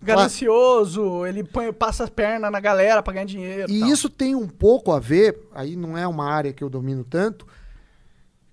Ganancioso, 0.00 1.26
ele 1.26 1.42
põe, 1.42 1.72
passa 1.72 2.04
a 2.04 2.08
perna 2.08 2.50
na 2.50 2.60
galera 2.60 3.02
pra 3.02 3.12
ganhar 3.14 3.24
dinheiro. 3.26 3.70
E 3.70 3.80
tal. 3.80 3.88
isso 3.88 4.08
tem 4.08 4.34
um 4.34 4.46
pouco 4.46 4.92
a 4.92 5.00
ver, 5.00 5.48
aí 5.52 5.74
não 5.74 5.96
é 5.98 6.06
uma 6.06 6.30
área 6.30 6.52
que 6.52 6.62
eu 6.62 6.68
domino 6.70 7.02
tanto, 7.02 7.46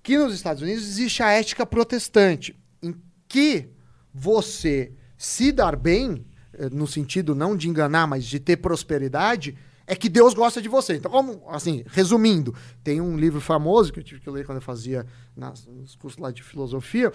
que 0.04 0.18
nos 0.18 0.36
Estados 0.36 0.62
Unidos 0.62 0.84
existe 0.84 1.24
a 1.24 1.32
ética 1.32 1.66
protestante, 1.66 2.56
em 2.82 2.94
que 3.28 3.70
você 4.14 4.92
se 5.18 5.52
dar 5.54 5.78
bem, 5.78 6.26
eh, 6.54 6.70
no 6.70 6.86
sentido 6.86 7.34
não 7.34 7.56
de 7.56 7.70
enganar, 7.70 8.06
mas 8.06 8.26
de 8.26 8.38
ter 8.38 8.58
prosperidade, 8.58 9.58
é 9.88 9.96
que 9.96 10.10
Deus 10.10 10.34
gosta 10.34 10.62
de 10.62 10.68
você. 10.68 10.96
Então, 10.96 11.10
como, 11.10 11.42
assim, 11.50 11.84
resumindo, 11.88 12.54
tem 12.84 13.00
um 13.00 13.18
livro 13.18 13.40
famoso 13.40 13.92
que 13.92 14.00
eu 14.00 14.04
tive 14.04 14.20
que 14.20 14.30
ler 14.30 14.46
quando 14.46 14.58
eu 14.58 14.62
fazia 14.62 15.06
nas, 15.36 15.66
nos 15.66 15.96
cursos 15.96 16.20
lá 16.20 16.32
de 16.32 16.44
filosofia, 16.44 17.12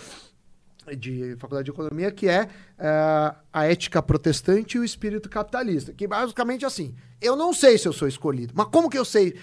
de 0.98 1.36
faculdade 1.36 1.66
de 1.66 1.70
economia, 1.70 2.10
que 2.10 2.26
é 2.26 2.48
eh, 2.78 3.34
a 3.52 3.66
ética 3.66 4.02
protestante 4.02 4.78
e 4.78 4.80
o 4.80 4.84
espírito 4.84 5.28
capitalista. 5.28 5.92
Que 5.92 6.06
basicamente 6.06 6.64
é 6.64 6.68
assim: 6.68 6.94
eu 7.20 7.36
não 7.36 7.52
sei 7.52 7.76
se 7.76 7.86
eu 7.86 7.92
sou 7.92 8.08
escolhido, 8.08 8.54
mas 8.56 8.66
como 8.68 8.88
que 8.88 8.98
eu 8.98 9.04
sei 9.04 9.38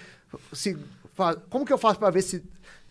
se 0.52 0.76
como 1.48 1.64
que 1.64 1.72
eu 1.72 1.78
faço 1.78 1.98
para 1.98 2.10
ver 2.10 2.22
se 2.22 2.44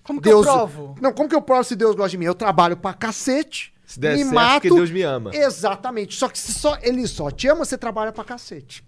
Como 0.05 0.21
que 0.21 0.29
eu 0.29 0.41
provo? 0.41 0.95
Não, 1.01 1.11
como 1.11 1.27
que 1.27 1.35
eu 1.35 1.41
provo 1.41 1.63
se 1.63 1.75
Deus 1.75 1.95
gosta 1.95 2.11
de 2.11 2.17
mim? 2.17 2.25
Eu 2.25 2.35
trabalho 2.35 2.77
pra 2.77 2.93
cacete. 2.93 3.73
Se 3.85 3.99
der 3.99 4.15
me 4.15 4.23
certo, 4.23 4.33
mato. 4.35 4.61
porque 4.61 4.69
Deus 4.69 4.91
me 4.91 5.01
ama. 5.01 5.31
Exatamente. 5.33 6.15
Só 6.15 6.29
que 6.29 6.37
se 6.37 6.53
só 6.53 6.77
ele 6.81 7.07
só 7.07 7.29
te 7.31 7.47
ama, 7.47 7.65
você 7.65 7.77
trabalha 7.77 8.11
pra 8.11 8.23
cacete. 8.23 8.83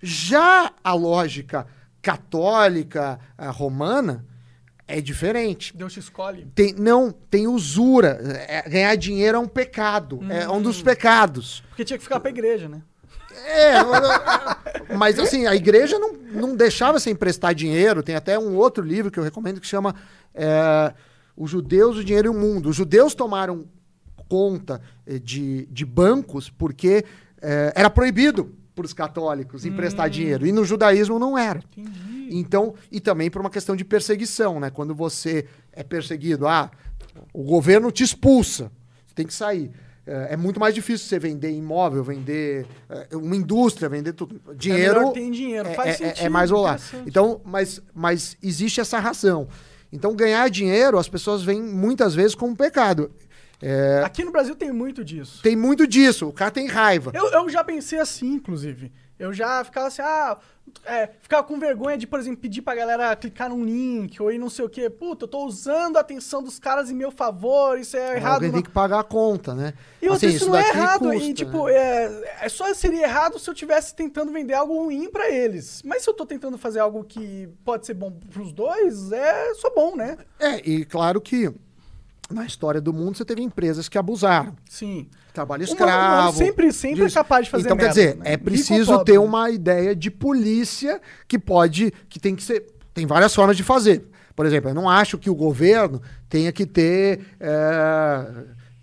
Já 0.00 0.72
a 0.82 0.94
lógica 0.94 1.66
católica, 2.00 3.20
a 3.38 3.50
romana, 3.50 4.26
é 4.86 5.00
diferente. 5.00 5.76
Deus 5.76 5.92
te 5.92 6.00
escolhe. 6.00 6.46
Tem, 6.54 6.74
não, 6.74 7.10
tem 7.12 7.46
usura. 7.46 8.20
É, 8.48 8.68
ganhar 8.68 8.96
dinheiro 8.96 9.38
é 9.38 9.40
um 9.40 9.48
pecado. 9.48 10.20
É 10.28 10.48
um 10.48 10.60
dos 10.60 10.82
pecados. 10.82 11.62
Porque 11.68 11.84
tinha 11.84 11.96
que 11.96 12.04
ficar 12.04 12.20
pra 12.20 12.30
igreja, 12.30 12.68
né? 12.68 12.82
É, 13.46 14.94
mas- 14.96 15.18
assim, 15.18 15.46
a 15.46 15.54
igreja 15.54 15.98
não, 15.98 16.12
não 16.12 16.56
deixava 16.56 16.98
você 16.98 17.10
emprestar 17.10 17.54
dinheiro. 17.54 18.02
Tem 18.02 18.14
até 18.14 18.38
um 18.38 18.56
outro 18.56 18.84
livro 18.84 19.10
que 19.10 19.18
eu 19.18 19.24
recomendo 19.24 19.60
que 19.60 19.66
chama 19.66 19.94
é, 20.34 20.92
Os 21.36 21.50
Judeus, 21.50 21.96
o 21.96 22.04
Dinheiro 22.04 22.28
e 22.28 22.30
o 22.30 22.38
Mundo. 22.38 22.68
Os 22.70 22.76
judeus 22.76 23.14
tomaram 23.14 23.66
conta 24.28 24.80
eh, 25.06 25.18
de, 25.18 25.66
de 25.66 25.84
bancos 25.84 26.48
porque 26.48 27.04
eh, 27.42 27.72
era 27.76 27.90
proibido 27.90 28.54
para 28.74 28.86
os 28.86 28.94
católicos 28.94 29.66
emprestar 29.66 30.08
dinheiro. 30.08 30.46
E 30.46 30.52
no 30.52 30.64
judaísmo 30.64 31.18
não 31.18 31.36
era. 31.36 31.62
Então, 32.30 32.74
e 32.90 32.98
também 32.98 33.30
por 33.30 33.42
uma 33.42 33.50
questão 33.50 33.76
de 33.76 33.84
perseguição, 33.84 34.58
né? 34.58 34.70
Quando 34.70 34.94
você 34.94 35.46
é 35.70 35.82
perseguido, 35.82 36.48
ah, 36.48 36.70
o 37.30 37.42
governo 37.42 37.92
te 37.92 38.02
expulsa. 38.02 38.72
Você 39.06 39.14
tem 39.14 39.26
que 39.26 39.34
sair. 39.34 39.70
É, 40.06 40.34
é 40.34 40.36
muito 40.36 40.58
mais 40.58 40.74
difícil 40.74 41.06
você 41.06 41.18
vender 41.18 41.52
imóvel, 41.52 42.02
vender 42.02 42.66
é, 42.88 43.16
uma 43.16 43.36
indústria, 43.36 43.88
vender 43.88 44.12
tudo. 44.12 44.40
Dinheiro. 44.56 44.98
melhor 44.98 45.12
ter 45.12 45.30
dinheiro, 45.30 45.68
é, 45.68 45.74
faz 45.74 45.88
é- 45.88 45.92
é- 46.04 46.08
sentido, 46.08 46.26
é 46.26 46.28
mais 46.28 46.50
rolar. 46.50 46.80
Então, 47.06 47.40
mas, 47.44 47.80
mas 47.94 48.36
existe 48.42 48.80
essa 48.80 48.98
razão. 48.98 49.48
Então, 49.92 50.14
ganhar 50.16 50.48
dinheiro, 50.50 50.98
as 50.98 51.08
pessoas 51.08 51.42
veem 51.42 51.62
muitas 51.62 52.14
vezes 52.14 52.34
como 52.34 52.52
um 52.52 52.56
pecado. 52.56 53.12
É, 53.60 54.02
Aqui 54.04 54.24
no 54.24 54.32
Brasil 54.32 54.56
tem 54.56 54.72
muito 54.72 55.04
disso. 55.04 55.40
tem 55.40 55.54
muito 55.54 55.86
disso. 55.86 56.28
O 56.28 56.32
cara 56.32 56.50
tem 56.50 56.66
raiva. 56.66 57.12
Eu, 57.14 57.30
eu 57.30 57.48
já 57.48 57.62
pensei 57.62 58.00
assim, 58.00 58.32
inclusive. 58.34 58.90
Eu 59.22 59.32
já 59.32 59.62
ficava 59.62 59.86
assim, 59.86 60.02
ah, 60.02 60.36
é, 60.84 61.08
ficava 61.20 61.44
com 61.46 61.58
vergonha 61.58 61.96
de, 61.96 62.06
por 62.08 62.18
exemplo, 62.18 62.40
pedir 62.40 62.60
pra 62.60 62.74
galera 62.74 63.14
clicar 63.14 63.48
num 63.50 63.64
link 63.64 64.20
ou 64.20 64.32
ir 64.32 64.38
não 64.38 64.50
sei 64.50 64.64
o 64.64 64.68
quê. 64.68 64.90
Puta, 64.90 65.24
eu 65.24 65.28
tô 65.28 65.44
usando 65.46 65.96
a 65.96 66.00
atenção 66.00 66.42
dos 66.42 66.58
caras 66.58 66.90
em 66.90 66.94
meu 66.94 67.12
favor, 67.12 67.78
isso 67.78 67.96
é 67.96 68.16
errado. 68.16 68.34
Alguém 68.34 68.48
não- 68.48 68.54
tem 68.54 68.62
que 68.64 68.70
pagar 68.70 68.98
a 69.00 69.04
conta, 69.04 69.54
né? 69.54 69.74
E 70.00 70.08
Assim, 70.08 70.26
isso, 70.26 70.48
não 70.48 70.56
é 70.56 70.68
errado. 70.68 71.12
e, 71.14 71.18
custa, 71.18 71.34
tipo, 71.34 71.66
né? 71.66 71.72
é, 71.74 72.36
é 72.42 72.48
só 72.48 72.72
seria 72.74 73.04
errado 73.04 73.38
se 73.38 73.48
eu 73.48 73.54
tivesse 73.54 73.94
tentando 73.94 74.32
vender 74.32 74.54
algo 74.54 74.74
ruim 74.84 75.08
pra 75.08 75.30
eles. 75.30 75.82
Mas 75.84 76.02
se 76.02 76.10
eu 76.10 76.14
tô 76.14 76.26
tentando 76.26 76.58
fazer 76.58 76.80
algo 76.80 77.04
que 77.04 77.48
pode 77.64 77.86
ser 77.86 77.94
bom 77.94 78.10
pros 78.10 78.52
dois, 78.52 79.12
é 79.12 79.54
só 79.54 79.70
bom, 79.70 79.94
né? 79.94 80.18
É, 80.40 80.56
e 80.68 80.84
claro 80.84 81.20
que 81.20 81.52
na 82.32 82.44
história 82.46 82.80
do 82.80 82.92
mundo 82.92 83.16
você 83.16 83.24
teve 83.24 83.42
empresas 83.42 83.88
que 83.88 83.96
abusaram. 83.98 84.54
Sim. 84.68 85.08
Trabalho 85.32 85.62
escravo. 85.64 85.92
o 85.92 86.18
humano 86.20 86.32
sempre- 86.36 86.72
sempre 86.72 87.04
é 87.04 87.10
capaz 87.10 87.44
de 87.46 87.50
fazer 87.50 87.64
Então, 87.64 87.76
quer 87.76 87.84
merda, 87.84 88.00
dizer, 88.00 88.16
né? 88.16 88.32
é 88.32 88.36
preciso 88.36 89.02
ter 89.04 89.18
uma 89.18 89.50
ideia 89.50 89.94
de 89.96 90.10
polícia 90.10 91.00
que 91.26 91.38
pode, 91.38 91.92
que 92.08 92.18
tem 92.20 92.34
que 92.36 92.42
ser, 92.42 92.66
tem 92.92 93.06
várias 93.06 93.34
formas 93.34 93.56
de 93.56 93.62
fazer. 93.62 94.04
Por 94.36 94.46
exemplo, 94.46 94.70
eu 94.70 94.74
não 94.74 94.88
acho 94.88 95.18
que 95.18 95.28
o 95.30 95.34
governo 95.34 96.00
tenha 96.28 96.50
que 96.52 96.64
ter, 96.66 97.20
é, 97.38 98.26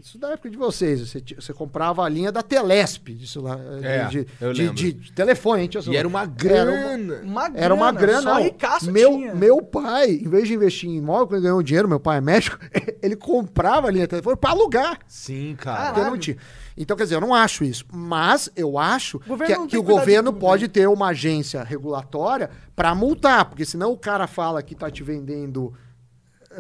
isso 0.10 0.18
da 0.20 0.32
época 0.32 0.50
de 0.50 0.58
vocês, 0.58 1.08
você, 1.08 1.24
você 1.40 1.54
comprava 1.54 2.04
a 2.04 2.10
linha 2.10 2.32
da 2.32 2.42
Telesp, 2.42 3.14
disso 3.14 3.42
lá, 3.42 3.58
É, 3.82 4.06
de, 4.06 4.28
eu 4.42 4.54
de, 4.54 4.70
de- 4.72 4.94
de 4.94 5.12
telefone, 5.14 5.64
hein, 5.64 5.70
E 5.88 5.96
era 5.96 6.08
uma 6.08 6.22
Era 6.22 6.28
uma- 6.28 6.36
grana. 6.36 7.22
Uma 7.24 7.50
grana, 7.50 7.66
Era 7.66 7.74
uma 7.74 7.92
grana. 7.92 8.22
Só 8.22 8.40
ricaço 8.40 8.92
meu, 8.92 9.12
tinha. 9.12 9.36
meu 9.36 9.62
pai, 9.62 10.10
em 10.12 10.28
vez 10.28 10.48
de 10.48 10.54
investir 10.56 10.90
em 10.90 10.98
imóvel, 10.98 11.28
quando 11.28 11.36
ele 11.36 11.44
ganhou 11.44 11.64
dinheiro, 11.64 11.88
meu 11.88 12.00
pai 12.00 12.18
é 12.18 12.22
médico, 12.22 12.58
ele 13.02 13.16
comprava 13.16 13.88
a 13.88 13.92
linha 13.92 14.06
de 14.06 14.10
telefone 14.10 14.36
para 14.36 14.50
alugar. 14.52 15.00
Sim, 15.08 15.56
cara. 15.58 15.98
Eu 16.00 16.06
não 16.06 16.18
tinha. 16.18 16.38
Então, 16.78 16.96
quer 16.96 17.04
dizer, 17.04 17.16
eu 17.16 17.22
não 17.22 17.34
acho 17.36 17.64
isso. 17.64 17.86
Mas 17.92 18.50
eu 18.56 18.78
acho 18.78 19.20
governo 19.28 19.64
que, 19.66 19.72
que 19.72 19.78
o 19.78 19.84
governo 19.84 20.32
tudo, 20.32 20.40
pode 20.42 20.64
né? 20.64 20.70
ter 20.70 20.88
uma 20.88 21.10
agência 21.10 21.62
regulatória 21.64 22.50
para 22.76 22.96
multar, 22.96 23.46
porque 23.46 23.66
senão 23.66 23.92
o 23.92 23.98
cara 23.98 24.28
fala 24.28 24.64
que 24.64 24.74
tá 24.74 24.90
te 24.90 25.04
vendendo 25.04 25.74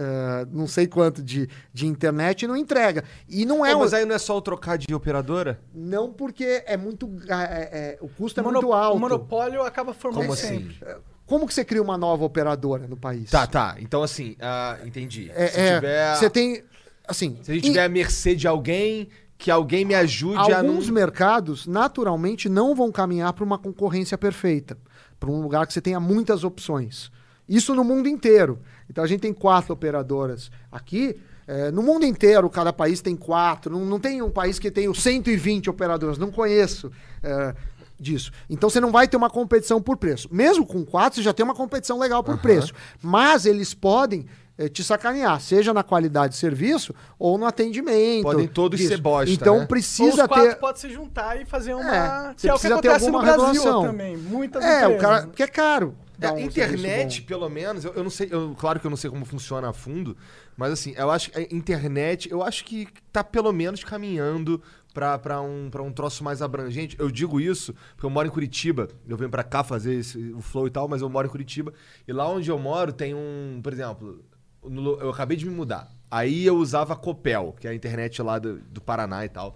eh, 0.02 0.48
não 0.52 0.66
sei 0.66 0.88
quanto 0.88 1.22
de, 1.22 1.50
de 1.74 1.86
internet 1.86 2.44
e 2.44 2.48
não 2.48 2.56
entrega. 2.56 3.04
E 3.28 3.46
não 3.46 3.66
é, 3.66 3.72
Pô, 3.72 3.78
um- 3.78 3.80
mas 3.82 3.94
aí 3.94 4.06
não 4.06 4.16
é 4.16 4.18
só 4.18 4.38
o 4.38 4.42
trocar 4.42 4.78
de 4.78 4.94
operadora? 4.96 5.60
não 5.74 6.14
porque 6.14 6.64
é 6.66 6.78
muito 6.78 7.10
é- 7.28 7.34
é- 7.36 7.98
o 8.00 8.08
custo 8.08 8.40
é 8.40 8.44
mono- 8.44 8.62
muito 8.62 8.72
alto. 8.74 8.96
O 8.96 9.00
monopólio 9.00 9.62
acaba 9.64 9.94
formando 9.94 10.22
Como 10.24 10.36
sempre. 10.38 10.78
assim? 10.82 10.96
Como 11.26 11.46
que 11.46 11.54
você 11.54 11.64
cria 11.66 11.82
uma 11.84 11.98
nova 11.98 12.24
operadora 12.24 12.88
no 12.88 12.96
país? 12.98 13.30
Tá, 13.30 13.46
tá. 13.46 13.76
Então, 13.80 14.02
assim, 14.02 14.36
ah, 14.40 14.78
entendi. 14.86 15.30
É, 15.36 15.48
se 15.48 15.60
é, 15.60 15.76
tiver. 15.76 16.16
você 16.16 16.30
tem 16.30 16.64
assim, 17.08 17.38
Se 17.44 17.52
a 17.52 17.54
gente 17.56 17.66
em- 17.68 17.72
tiver 17.72 17.84
a 17.84 17.90
mercê 17.90 18.36
de 18.36 18.48
alguém, 18.48 19.10
que 19.38 19.52
alguém 19.52 19.84
me 19.86 19.94
ajude 19.96 20.38
a 20.54 20.64
não. 20.64 20.70
Alguns 20.72 20.90
mercados, 20.90 21.68
naturalmente, 21.68 22.48
não 22.50 22.74
vão 22.74 22.92
caminhar 22.92 23.32
para 23.34 23.44
uma 23.44 23.58
concorrência 23.60 24.18
perfeita, 24.18 24.78
para 25.20 25.30
um 25.30 25.42
lugar 25.42 25.68
que 25.68 25.74
você 25.74 25.82
tenha 25.82 26.00
muitas 26.00 26.44
opções. 26.44 27.12
Isso 27.48 27.74
no 27.76 27.84
mundo 27.84 28.08
inteiro. 28.08 28.60
Então 28.89 29.04
a 29.04 29.08
gente 29.08 29.21
tem 29.21 29.34
quatro 29.34 29.73
operadoras 29.73 30.49
aqui. 30.71 31.15
eh, 31.47 31.71
no 31.71 31.82
mundo 31.82 32.06
inteiro, 32.06 32.49
cada 32.49 32.71
país 32.73 33.02
tem 33.02 33.15
quatro. 33.15 33.71
Não, 33.78 33.86
não 33.86 33.99
tem 33.99 34.21
um 34.21 34.30
país 34.30 34.60
que 34.60 34.69
tenha 34.71 34.93
120 34.93 35.69
operadoras. 35.69 36.17
Não 36.17 36.32
conheço 36.32 36.91
eh, 37.23 37.54
disso. 37.99 38.32
Então 38.49 38.69
você 38.69 38.80
não 38.80 38.91
vai 38.91 39.08
ter 39.08 39.17
uma 39.17 39.30
competição 39.30 39.82
por 39.82 39.97
preço. 39.97 40.28
Mesmo 40.32 40.65
com 40.65 40.86
quatro, 40.86 41.15
você 41.17 41.23
já 41.23 41.34
tem 41.34 41.43
uma 41.43 41.56
competição 41.56 41.97
legal 41.99 42.23
por 42.23 42.38
preço. 42.38 42.71
Mas 43.02 43.45
eles 43.45 43.73
podem 43.73 44.25
eh, 44.58 44.69
te 44.69 44.84
sacanear, 44.84 45.39
seja 45.41 45.73
na 45.73 45.82
qualidade 45.84 46.34
de 46.34 46.39
serviço 46.39 46.93
ou 47.17 47.38
no 47.38 47.45
atendimento. 47.47 48.23
Podem 48.23 48.47
todos 48.47 48.78
disso. 48.80 48.91
ser 48.93 49.02
bosta, 49.02 49.32
Então 49.34 49.56
né? 49.56 49.62
Ou 49.62 49.67
precisa 49.67 50.21
os 50.23 50.28
quatro 50.28 50.49
ter. 50.49 50.56
podem 50.56 50.82
se 50.82 50.89
juntar 50.91 51.41
e 51.41 51.45
fazer 51.45 51.73
uma. 51.73 52.30
É, 52.30 52.34
que 52.36 52.41
você 52.41 52.47
é 52.49 52.54
o 52.54 52.58
que 52.58 52.62
precisa 52.67 52.82
ter 52.82 52.88
acontece 52.89 53.10
no 53.12 53.17
alguma 53.17 53.21
Brasil 53.36 53.62
regulação. 53.63 53.84
também. 53.91 54.17
Muitas 54.17 54.63
É, 54.63 54.82
empresas. 54.84 54.95
o 54.97 54.99
cara. 55.02 55.21
Porque 55.28 55.43
é 55.43 55.47
caro. 55.47 55.95
É, 56.20 56.28
dar 56.28 56.34
um 56.34 56.40
internet, 56.40 56.82
serviço 57.14 57.24
pelo 57.24 57.50
menos, 57.50 57.86
eu, 57.86 57.94
eu 57.94 58.04
não 58.04 58.10
sei, 58.10 58.28
eu- 58.32 58.56
claro 58.58 58.80
que 58.80 58.86
eu 58.86 58.90
não 58.90 58.98
sei 58.98 59.10
como 59.10 59.26
funciona 59.26 59.70
a 59.70 59.74
fundo, 59.74 60.16
mas 60.58 60.72
assim, 60.72 60.94
eu 60.98 61.10
acho 61.10 61.32
que 61.32 61.38
a 61.40 61.42
internet, 61.54 62.30
eu 62.32 62.44
acho 62.44 62.64
que 62.66 62.88
tá 63.12 63.24
pelo 63.24 63.52
menos 63.52 63.84
caminhando 63.84 64.62
pra, 64.94 65.18
pra, 65.18 65.40
um, 65.42 65.70
pra 65.70 65.82
um 65.84 65.92
troço 65.92 66.24
mais 66.24 66.42
abrangente. 66.42 66.96
Eu 67.00 67.10
digo 67.12 67.40
isso 67.40 67.74
porque 67.96 68.06
eu 68.06 68.10
moro 68.10 68.28
em 68.28 68.32
Curitiba, 68.32 68.88
eu 69.08 69.16
venho 69.18 69.30
pra 69.30 69.44
cá 69.44 69.64
fazer 69.64 69.94
esse- 69.96 70.34
o 70.34 70.42
flow 70.42 70.68
e 70.68 70.72
tal, 70.72 70.88
mas 70.88 71.02
eu 71.02 71.10
moro 71.10 71.28
em 71.28 71.32
Curitiba, 71.32 71.74
e 72.08 72.12
lá 72.14 72.28
onde 72.28 72.50
eu 72.50 72.60
moro 72.60 72.92
tem 72.92 73.14
um, 73.14 73.60
por 73.64 73.72
exemplo, 73.72 74.24
no 74.64 75.00
eu 75.00 75.10
acabei 75.12 75.38
de 75.38 75.46
me 75.46 75.52
mudar, 75.56 75.90
aí 76.12 76.46
eu 76.46 76.58
usava 76.58 76.96
Copel, 76.96 77.56
que 77.60 77.68
é 77.68 77.72
a 77.72 77.74
internet 77.76 78.22
lá 78.22 78.40
do, 78.40 78.60
do 78.60 78.82
Paraná 78.82 79.24
e 79.24 79.30
tal, 79.30 79.56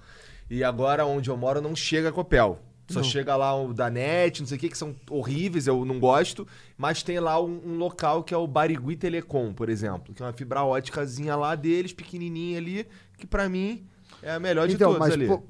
e 0.50 0.64
agora 0.64 1.06
onde 1.06 1.30
eu 1.30 1.36
moro 1.36 1.60
não 1.62 1.76
chega 1.76 2.10
a 2.10 2.12
Copel. 2.12 2.60
Só 2.90 3.02
chega 3.02 3.36
lá 3.36 3.56
o 3.60 3.74
da 3.74 3.90
NET, 3.90 4.42
não 4.42 4.48
sei 4.48 4.58
o 4.58 4.60
que, 4.60 4.70
que 4.70 4.78
são 4.78 4.94
horríveis, 5.10 5.68
eu 5.68 5.84
não 5.86 6.00
gosto. 6.00 6.46
Mas 6.78 7.02
tem 7.02 7.20
lá 7.20 7.42
um, 7.42 7.62
um 7.66 7.78
local 7.78 8.24
que 8.24 8.34
é 8.34 8.38
o 8.38 8.46
Barigui 8.46 8.96
Telecom, 8.98 9.54
por 9.54 9.70
exemplo. 9.70 10.14
Que 10.14 10.22
é 10.22 10.26
uma 10.26 10.34
fibra 10.34 10.64
óticazinha 10.64 11.36
lá 11.36 11.56
deles, 11.56 11.94
pequenininha 11.94 12.58
ali, 12.58 12.86
que 13.18 13.26
pra 13.26 13.48
mim 13.48 13.86
é 14.22 14.32
a 14.32 14.40
melhor 14.40 14.68
de 14.68 14.76
então, 14.76 14.94
todas 14.94 15.00
mas, 15.08 15.14
ali. 15.14 15.28
pô, 15.28 15.42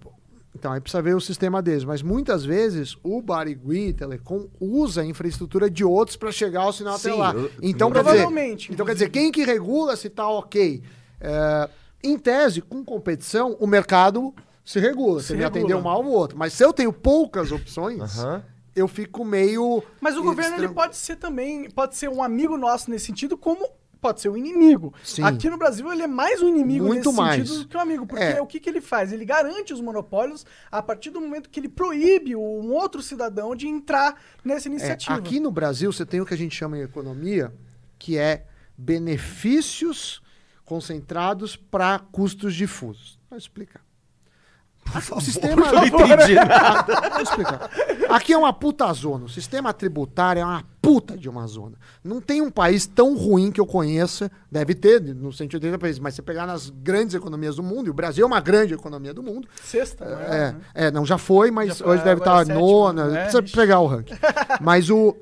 então, 0.56 0.72
aí 0.72 0.80
precisa 0.80 1.02
ver 1.02 1.16
o 1.16 1.20
sistema 1.20 1.62
deles. 1.62 1.84
Mas 1.84 2.04
muitas 2.04 2.46
vezes 2.46 2.96
o 3.04 3.20
Barigui 3.22 3.92
Telecom 3.94 4.48
usa 4.60 5.02
a 5.02 5.06
infraestrutura 5.06 5.70
de 5.70 5.84
outros 5.84 6.16
para 6.16 6.32
chegar 6.32 6.62
ao 6.62 6.72
sinal 6.72 6.94
até 6.96 7.12
Sim, 7.12 7.18
lá. 7.18 7.34
eu- 7.34 7.52
Então, 7.62 7.90
quer 7.92 8.04
dizer, 8.04 8.12
Provavelmente, 8.18 8.72
então 8.72 8.86
quer 8.86 8.94
dizer, 8.94 9.10
quem 9.10 9.32
que 9.32 9.44
regula 9.44 9.96
se 9.96 10.10
tá 10.10 10.30
ok? 10.30 10.84
É, 11.20 11.70
em 12.04 12.18
tese, 12.18 12.62
com 12.62 12.86
competição, 12.86 13.58
o 13.60 13.66
mercado 13.66 14.34
se 14.64 14.80
regula. 14.80 15.20
Se 15.22 15.28
Se 15.28 15.34
ele 15.34 15.44
regula. 15.44 15.60
atendeu 15.60 15.82
mal 15.82 16.04
o 16.04 16.10
outro. 16.10 16.38
Mas 16.38 16.54
se 16.54 16.64
eu 16.64 16.72
tenho 16.74 16.92
poucas 16.94 17.52
opções, 17.52 18.02
Aham. 18.20 18.44
eu 18.76 18.88
fico 18.88 19.24
meio. 19.26 19.84
Mas 20.02 20.18
o 20.18 20.24
governo 20.24 20.58
ele 20.58 20.70
pode 20.70 20.96
ser 20.96 21.16
também, 21.18 21.70
pode 21.70 21.96
ser 21.96 22.10
um 22.10 22.22
amigo 22.24 22.58
nosso 22.58 22.90
nesse 22.90 23.06
sentido, 23.08 23.38
como 23.38 23.68
pode 24.02 24.20
ser 24.20 24.28
um 24.28 24.36
inimigo. 24.36 24.94
Sim. 25.02 25.24
Aqui 25.24 25.50
no 25.50 25.58
Brasil 25.58 25.90
ele 25.90 26.02
é 26.04 26.08
mais 26.08 26.42
um 26.42 26.50
inimigo 26.50 26.86
Muito 26.86 27.06
nesse 27.08 27.18
mais. 27.18 27.48
sentido 27.48 27.64
do 27.64 27.70
que 27.70 27.78
um 27.78 27.80
amigo, 27.80 28.06
porque 28.06 28.22
É. 28.24 28.42
o 28.42 28.46
que, 28.46 28.60
que 28.60 28.70
ele 28.70 28.82
faz? 28.82 29.14
Ele 29.14 29.24
garante 29.24 29.72
os 29.74 29.80
monopólios 29.80 30.46
a 30.70 30.82
partir 30.82 31.10
do 31.10 31.22
momento 31.22 31.50
que 31.50 31.58
ele 31.58 31.70
proíbe 31.70 32.36
um 32.36 32.74
outro 32.74 33.02
cidadão 33.02 33.56
de 33.56 33.66
entrar 33.66 34.22
nessa 34.44 34.68
É, 34.68 34.72
iniciativa. 34.72 35.16
aqui 35.18 35.40
no 35.40 35.50
Brasil, 35.52 35.90
você 35.94 36.06
tem 36.06 36.20
o 36.20 36.26
que 36.26 36.34
a 36.34 36.38
gente 36.38 36.54
chama 36.54 36.78
em 36.78 36.82
economia, 36.82 37.54
que 37.98 38.18
é 38.18 38.46
benefícios 38.78 40.22
concentrados 40.66 41.56
para 41.56 42.00
custos 42.00 42.54
difusos. 42.56 43.18
Vou 43.30 43.38
explicar. 43.38 43.82
O 45.16 45.22
sistema. 45.22 45.68
Eu 45.68 45.74
não 45.74 45.86
entendi 45.86 46.36
nada. 46.36 47.10
Vou 47.12 47.22
explicar. 47.22 47.70
Aqui 48.10 48.34
é 48.34 48.38
uma 48.38 48.54
puta 48.54 48.92
zona. 48.94 49.26
O 49.26 49.30
sistema 49.30 49.74
tributário 49.74 50.42
é 50.42 50.46
uma 50.46 50.64
puta 50.82 51.18
de 51.18 51.30
uma 51.30 51.48
zona. 51.48 51.78
Não 52.04 52.20
tem 52.20 52.42
um 52.42 52.52
país 52.52 52.86
tão 52.86 53.16
ruim 53.18 53.52
que 53.52 53.60
eu 53.60 53.66
conheça. 53.66 54.30
Deve 54.52 54.76
ter, 54.76 55.02
no 55.02 55.32
180 55.32 55.78
países, 55.80 56.00
mas 56.00 56.14
você 56.14 56.22
pegar 56.22 56.46
nas 56.46 56.70
grandes 56.70 57.16
economias 57.16 57.56
do 57.56 57.64
mundo, 57.64 57.88
e 57.88 57.90
o 57.90 57.94
Brasil 57.94 58.24
é 58.24 58.28
uma 58.28 58.40
grande 58.42 58.74
economia 58.74 59.14
do 59.14 59.24
mundo. 59.24 59.48
Sexta, 59.64 60.06
não 60.06 60.20
É, 60.22 60.52
né? 60.52 60.56
é, 60.74 60.92
não, 60.92 61.06
já 61.06 61.18
foi, 61.18 61.50
mas 61.52 61.70
Já 61.70 61.76
foi, 61.86 61.94
hoje 61.94 62.04
deve 62.04 62.22
agora 62.22 62.42
estar 62.44 62.54
é 62.54 62.58
nona. 62.58 63.08
né? 63.08 63.22
Precisa 63.24 63.44
pegar 63.44 63.80
o 63.80 63.88
ranking. 63.88 64.14
mas 64.62 64.90
o. 64.90 65.16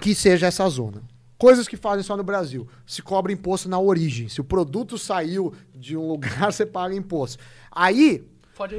Que 0.00 0.14
seja 0.14 0.46
essa 0.46 0.68
zona. 0.68 1.02
Coisas 1.38 1.68
que 1.68 1.76
fazem 1.76 2.02
só 2.02 2.16
no 2.16 2.22
Brasil. 2.24 2.66
Se 2.86 3.02
cobra 3.02 3.30
imposto 3.32 3.68
na 3.68 3.78
origem. 3.78 4.28
Se 4.28 4.40
o 4.40 4.44
produto 4.44 4.96
saiu 4.96 5.52
de 5.74 5.96
um 5.96 6.08
lugar, 6.08 6.50
você 6.52 6.64
paga 6.64 6.94
imposto. 6.94 7.42
Aí. 7.70 8.26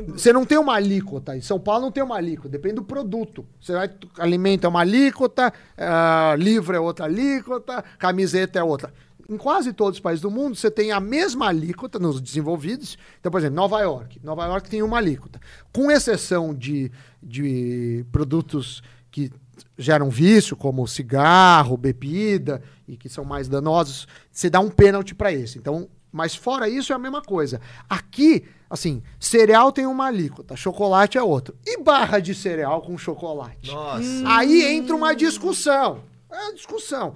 Você 0.07 0.33
não 0.33 0.43
tem 0.43 0.57
uma 0.57 0.73
alíquota. 0.73 1.37
Em 1.37 1.41
São 1.41 1.59
Paulo 1.59 1.83
não 1.83 1.91
tem 1.91 2.03
uma 2.03 2.17
alíquota. 2.17 2.49
Depende 2.49 2.75
do 2.75 2.83
produto. 2.83 3.45
Você 3.61 3.73
vai. 3.73 3.89
Alimento 4.17 4.65
é 4.65 4.67
uma 4.67 4.81
alíquota, 4.81 5.53
ah, 5.77 6.35
livro 6.37 6.75
é 6.75 6.79
outra 6.79 7.05
alíquota, 7.05 7.83
camiseta 7.99 8.57
é 8.57 8.63
outra. 8.63 8.91
Em 9.29 9.37
quase 9.37 9.73
todos 9.73 9.97
os 9.97 10.01
países 10.01 10.21
do 10.21 10.31
mundo, 10.31 10.55
você 10.55 10.71
tem 10.71 10.91
a 10.91 10.99
mesma 10.99 11.49
alíquota 11.49 11.99
nos 11.99 12.19
desenvolvidos. 12.19 12.97
Então, 13.19 13.31
por 13.31 13.39
exemplo, 13.39 13.55
Nova 13.55 13.79
York. 13.81 14.19
Nova 14.23 14.45
York 14.45 14.69
tem 14.69 14.81
uma 14.81 14.97
alíquota. 14.97 15.39
Com 15.71 15.91
exceção 15.91 16.55
de, 16.55 16.91
de 17.21 18.05
produtos 18.11 18.81
que 19.11 19.31
geram 19.77 20.09
vício, 20.09 20.55
como 20.55 20.87
cigarro, 20.87 21.77
bebida, 21.77 22.63
e 22.87 22.95
que 22.95 23.09
são 23.09 23.25
mais 23.25 23.47
danosos, 23.47 24.07
você 24.31 24.49
dá 24.49 24.59
um 24.59 24.69
pênalti 24.69 25.13
para 25.13 25.31
esse. 25.31 25.57
Então, 25.57 25.87
mas 26.17 26.36
fora 26.36 26.67
isso 26.67 26.91
é 26.91 26.95
a 26.95 26.99
mesma 26.99 27.21
coisa. 27.21 27.62
Aqui, 27.88 28.43
assim, 28.67 29.03
cereal 29.19 29.71
tem 29.71 29.86
uma 29.86 30.08
alíquota, 30.08 30.56
chocolate 30.56 31.15
é 31.15 31.21
outra. 31.21 31.53
E 31.63 31.82
barra 31.82 32.19
de 32.19 32.34
cereal 32.34 32.82
com 32.82 32.97
chocolate? 32.97 33.71
Nossa. 33.71 34.23
Aí 34.25 34.63
entra 34.65 34.95
uma 34.95 35.15
discussão. 35.15 36.03
É 36.30 36.36
uma 36.36 36.53
discussão. 36.56 37.13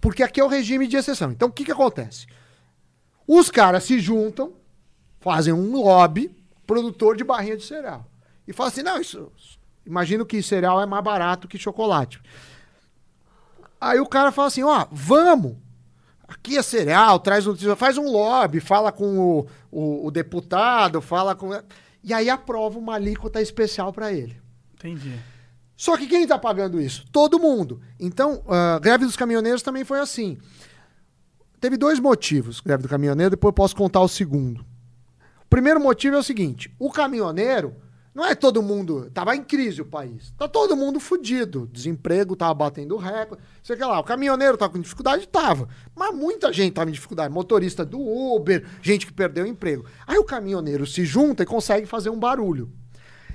Porque 0.00 0.24
aqui 0.24 0.40
é 0.40 0.44
o 0.44 0.48
regime 0.48 0.88
de 0.88 0.96
exceção. 0.96 1.30
Então, 1.30 1.48
o 1.48 1.52
que, 1.52 1.64
que 1.64 1.70
acontece? 1.70 2.26
Os 3.26 3.48
caras 3.48 3.84
se 3.84 4.00
juntam 4.00 4.52
fazem 5.20 5.52
um 5.52 5.80
lobby 5.80 6.34
produtor 6.66 7.16
de 7.16 7.22
barrinha 7.22 7.56
de 7.56 7.64
cereal. 7.64 8.04
E 8.48 8.52
falam 8.52 8.72
assim: 8.72 8.82
não, 8.82 9.00
isso. 9.00 9.30
Imagino 9.86 10.26
que 10.26 10.42
cereal 10.42 10.80
é 10.80 10.86
mais 10.86 11.04
barato 11.04 11.46
que 11.46 11.56
chocolate. 11.56 12.20
Aí 13.80 14.00
o 14.00 14.06
cara 14.06 14.32
fala 14.32 14.48
assim: 14.48 14.64
ó, 14.64 14.86
vamos. 14.90 15.56
Aqui 16.30 16.56
é 16.56 16.62
cereal, 16.62 17.18
traz 17.18 17.44
notícia, 17.44 17.74
faz 17.74 17.98
um 17.98 18.08
lobby, 18.08 18.60
fala 18.60 18.92
com 18.92 19.18
o, 19.18 19.46
o, 19.70 20.06
o 20.06 20.10
deputado, 20.12 21.00
fala 21.00 21.34
com. 21.34 21.50
E 22.04 22.14
aí 22.14 22.30
aprova 22.30 22.78
uma 22.78 22.94
alíquota 22.94 23.42
especial 23.42 23.92
para 23.92 24.12
ele. 24.12 24.40
Entendi. 24.74 25.18
Só 25.76 25.96
que 25.96 26.06
quem 26.06 26.22
está 26.22 26.38
pagando 26.38 26.80
isso? 26.80 27.04
Todo 27.10 27.40
mundo. 27.40 27.80
Então, 27.98 28.44
a 28.46 28.78
greve 28.78 29.04
dos 29.04 29.16
caminhoneiros 29.16 29.60
também 29.60 29.84
foi 29.84 29.98
assim. 29.98 30.38
Teve 31.60 31.76
dois 31.76 31.98
motivos, 31.98 32.60
greve 32.60 32.84
do 32.84 32.88
caminhoneiro, 32.88 33.30
depois 33.32 33.50
eu 33.50 33.54
posso 33.54 33.74
contar 33.74 34.00
o 34.00 34.08
segundo. 34.08 34.60
O 35.42 35.48
primeiro 35.50 35.80
motivo 35.80 36.14
é 36.14 36.18
o 36.20 36.22
seguinte: 36.22 36.72
o 36.78 36.92
caminhoneiro, 36.92 37.74
não 38.20 38.26
é 38.26 38.34
todo 38.34 38.62
mundo. 38.62 39.10
Tava 39.14 39.34
em 39.34 39.42
crise 39.42 39.80
o 39.80 39.86
país. 39.86 40.30
Tá 40.36 40.46
todo 40.46 40.76
mundo 40.76 41.00
fudido. 41.00 41.66
Desemprego 41.72 42.36
tava 42.36 42.52
batendo 42.52 42.94
recorde. 42.98 43.42
Sei 43.62 43.76
lá. 43.76 43.98
O 43.98 44.04
caminhoneiro 44.04 44.58
tava 44.58 44.74
com 44.74 44.78
dificuldade? 44.78 45.26
Tava. 45.26 45.66
Mas 45.96 46.14
muita 46.14 46.52
gente 46.52 46.74
tava 46.74 46.90
em 46.90 46.92
dificuldade. 46.92 47.32
Motorista 47.32 47.82
do 47.82 47.98
Uber, 47.98 48.66
gente 48.82 49.06
que 49.06 49.12
perdeu 49.12 49.44
o 49.44 49.48
emprego. 49.48 49.86
Aí 50.06 50.18
o 50.18 50.24
caminhoneiro 50.24 50.86
se 50.86 51.02
junta 51.02 51.44
e 51.44 51.46
consegue 51.46 51.86
fazer 51.86 52.10
um 52.10 52.18
barulho. 52.18 52.70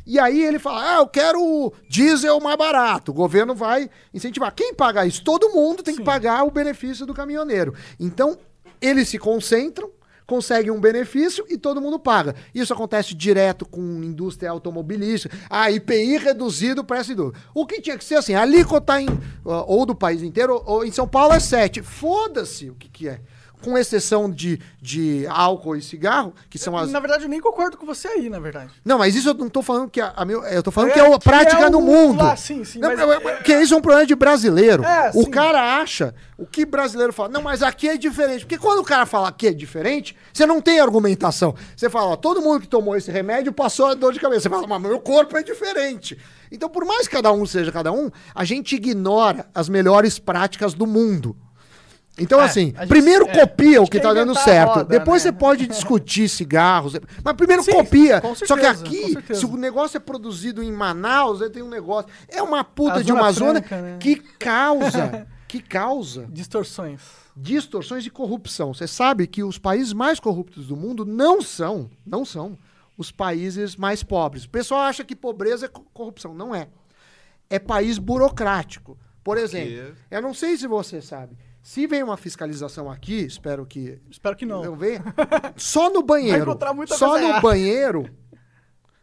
E 0.05 0.19
aí 0.19 0.43
ele 0.43 0.59
fala: 0.59 0.97
Ah, 0.97 0.97
eu 0.97 1.07
quero 1.07 1.73
diesel 1.89 2.39
mais 2.39 2.55
barato. 2.55 3.09
O 3.09 3.15
governo 3.15 3.55
vai 3.55 3.89
incentivar. 4.13 4.53
Quem 4.53 4.71
paga 4.75 5.03
isso? 5.03 5.23
Todo 5.23 5.49
mundo 5.49 5.81
tem 5.81 5.95
que 5.95 6.03
pagar 6.03 6.43
o 6.43 6.51
benefício 6.51 7.07
do 7.07 7.13
caminhoneiro. 7.13 7.73
Então, 7.99 8.37
eles 8.79 9.09
se 9.09 9.17
concentram, 9.17 9.89
conseguem 10.25 10.71
um 10.71 10.79
benefício 10.79 11.45
e 11.49 11.57
todo 11.57 11.81
mundo 11.81 11.99
paga. 11.99 12.35
Isso 12.53 12.73
acontece 12.73 13.13
direto 13.13 13.65
com 13.65 13.81
indústria 13.81 14.49
automobilística. 14.49 15.35
A 15.49 15.71
IPI 15.71 16.17
reduzido 16.17 16.83
para 16.83 16.99
essa 16.99 17.11
indústria. 17.11 17.43
O 17.53 17.65
que 17.65 17.81
tinha 17.81 17.97
que 17.97 18.03
ser 18.03 18.15
assim, 18.15 18.33
a 18.33 18.41
alíquota 18.41 18.99
em, 18.99 19.07
ou 19.43 19.85
do 19.85 19.95
país 19.95 20.21
inteiro, 20.21 20.61
ou 20.65 20.85
em 20.85 20.91
São 20.91 21.07
Paulo 21.07 21.33
é 21.33 21.39
7. 21.39 21.81
Foda-se 21.81 22.69
o 22.69 22.75
que, 22.75 22.89
que 22.89 23.07
é. 23.07 23.21
Com 23.65 23.77
exceção 23.77 24.29
de, 24.29 24.59
de 24.79 25.25
álcool 25.27 25.75
e 25.75 25.81
cigarro, 25.81 26.33
que 26.49 26.59
são 26.59 26.77
as. 26.77 26.91
Na 26.91 26.99
verdade, 26.99 27.23
eu 27.23 27.29
nem 27.29 27.41
concordo 27.41 27.75
com 27.77 27.85
você 27.85 28.07
aí, 28.07 28.29
na 28.29 28.39
verdade. 28.39 28.71
Não, 28.85 28.99
mas 28.99 29.15
isso 29.15 29.29
eu 29.29 29.33
não 29.33 29.49
tô 29.49 29.63
falando 29.63 29.89
que 29.89 29.99
a, 29.99 30.13
a 30.15 30.23
meu, 30.23 30.43
eu 30.45 30.61
tô 30.61 30.69
falando 30.69 30.91
É, 30.91 30.93
que 30.93 30.99
é 30.99 31.05
a 31.13 31.17
que 31.17 31.23
prática 31.27 31.63
é 31.65 31.69
no 31.69 31.79
o- 31.79 31.81
mundo. 31.81 32.23
lá, 32.23 32.35
sim, 32.35 32.63
sim, 32.63 32.77
Não, 32.79 32.89
mas- 32.95 32.99
é- 32.99 33.27
é- 33.31 33.35
que 33.41 33.53
isso 33.59 33.73
é 33.73 33.77
um 33.77 33.81
problema 33.81 34.05
de 34.05 34.13
brasileiro. 34.15 34.83
É, 34.83 35.09
o 35.15 35.23
sim. 35.23 35.31
cara 35.31 35.79
acha, 35.81 36.13
o 36.37 36.45
que 36.45 36.63
brasileiro 36.65 37.11
fala, 37.11 37.29
não, 37.29 37.41
mas 37.41 37.63
aqui 37.63 37.89
é 37.89 37.97
diferente. 37.97 38.41
Porque 38.45 38.57
quando 38.59 38.79
o 38.79 38.83
cara 38.83 39.05
fala 39.07 39.29
aqui 39.29 39.47
é 39.47 39.53
diferente, 39.53 40.15
você 40.31 40.45
não 40.45 40.61
tem 40.61 40.79
argumentação. 40.79 41.55
Você 41.75 41.89
fala, 41.89 42.11
ó, 42.11 42.15
todo 42.15 42.41
mundo 42.41 42.61
que 42.61 42.67
tomou 42.67 42.95
esse 42.95 43.09
remédio 43.09 43.51
passou 43.51 43.87
a 43.87 43.93
dor 43.95 44.13
de 44.13 44.19
cabeça. 44.19 44.41
Você 44.41 44.49
fala, 44.49 44.67
mas 44.67 44.81
meu 44.81 44.99
corpo 44.99 45.35
é 45.37 45.41
diferente. 45.41 46.17
Então, 46.51 46.69
por 46.69 46.85
mais 46.85 47.07
que 47.07 47.15
cada 47.15 47.31
um 47.33 47.45
seja 47.47 47.71
cada 47.71 47.91
um, 47.91 48.11
a 48.35 48.43
gente 48.45 48.75
ignora 48.75 49.47
as 49.55 49.67
melhores 49.67 50.19
práticas 50.19 50.73
do 50.75 50.85
mundo. 50.85 51.35
Então, 52.17 52.39
É, 52.39 52.45
assim, 52.45 52.67
gente- 52.67 52.87
primeiro 52.87 53.27
é, 53.27 53.39
copia 53.41 53.81
o 53.81 53.87
que 53.87 53.99
tá 53.99 54.13
dando 54.13 54.33
certo. 54.35 54.69
roda, 54.75 54.85
Depois 54.85 55.23
né? 55.23 55.31
você 55.31 55.37
pode 55.37 55.67
discutir 55.67 56.29
cigarros. 56.29 56.93
Mas 57.23 57.33
primeiro 57.35 57.61
Sim, 57.61 57.71
copia. 57.73 58.21
com 58.21 58.33
Só 58.33 58.55
que 58.55 58.61
certeza, 58.61 58.85
aqui, 58.85 59.11
certeza. 59.13 59.39
se 59.41 59.45
o 59.45 59.57
negócio 59.57 59.97
é 59.97 59.99
produzido 59.99 60.63
em 60.63 60.71
Manaus, 60.71 61.41
aí 61.41 61.49
tem 61.49 61.61
um 61.61 61.69
negócio. 61.69 62.09
É 62.29 62.41
uma 62.41 62.63
puta 62.63 63.03
de 63.03 63.11
uma 63.11 63.29
Zona 63.33 63.59
né? 63.59 63.97
que 63.99 64.15
causa, 64.15 65.27
que 65.47 65.59
causa 65.61 66.25
Distorções. 66.29 67.01
distorções 67.35 68.05
e 68.05 68.09
corrupção. 68.09 68.73
Você 68.73 68.87
sabe 68.87 69.27
que 69.27 69.43
os 69.43 69.57
países 69.57 69.91
mais 69.91 70.17
corruptos 70.19 70.67
do 70.67 70.75
mundo 70.77 71.05
não 71.05 71.41
são, 71.41 71.89
não 72.05 72.23
são 72.23 72.57
os 72.97 73.11
países 73.11 73.75
mais 73.75 74.03
pobres. 74.03 74.45
O 74.45 74.49
pessoal 74.49 74.81
acha 74.83 75.03
que 75.03 75.17
pobreza 75.17 75.65
é 75.65 75.69
co- 75.69 75.85
corrupção. 75.93 76.33
Não 76.33 76.55
é. 76.55 76.69
É 77.49 77.59
país 77.59 77.97
burocrático. 77.97 78.97
Por 79.21 79.37
exemplo, 79.37 79.95
eu 80.09 80.21
não 80.21 80.33
sei 80.33 80.55
se 80.55 80.65
você 80.65 81.01
sabe. 81.01 81.35
Se 81.65 81.87
vem 81.87 82.03
uma 82.03 82.15
fiscalização 82.15 82.91
aqui, 82.91 83.21
espero 83.25 83.65
que 83.65 83.99
Espero 84.07 84.35
que 84.35 84.45
não. 84.45 84.63
não 84.63 84.75
venha. 84.75 85.03
Só 85.57 85.89
no 85.89 86.03
banheiro. 86.03 86.43
encontrar 86.43 86.75
muita 86.75 86.95
Só 86.95 87.17
no 87.19 87.41
banheiro 87.41 88.07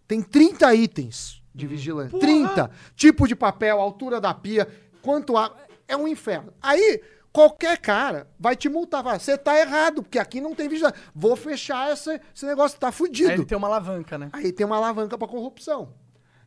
tem 0.06 0.22
30 0.22 0.72
itens 0.76 1.42
de 1.52 1.66
vigilância. 1.66 2.16
30. 2.20 2.70
Tipo 2.94 3.26
de 3.26 3.34
papel, 3.34 3.80
altura 3.80 4.20
da 4.20 4.32
pia, 4.32 4.68
quanto 5.02 5.36
água. 5.36 5.56
É 5.88 5.96
um 5.96 6.06
inferno. 6.06 6.52
Aí, 6.62 7.02
qualquer 7.32 7.78
cara 7.78 8.30
vai 8.38 8.54
te 8.54 8.68
multar. 8.68 9.02
Vai, 9.02 9.18
Você 9.18 9.36
tá 9.36 9.58
errado, 9.58 10.00
porque 10.04 10.20
aqui 10.20 10.40
não 10.40 10.54
tem 10.54 10.68
vigilância. 10.68 11.00
Vou 11.12 11.34
fechar 11.34 11.92
esse, 11.92 12.20
esse 12.32 12.46
negócio, 12.46 12.78
tá 12.78 12.86
Aí 12.86 12.92
fudido. 12.92 13.32
ele 13.32 13.44
tem 13.44 13.58
uma 13.58 13.66
alavanca, 13.66 14.16
né? 14.16 14.30
Aí 14.32 14.52
tem 14.52 14.64
uma 14.64 14.76
alavanca 14.76 15.18
para 15.18 15.26
corrupção. 15.26 15.92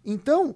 Então, 0.06 0.56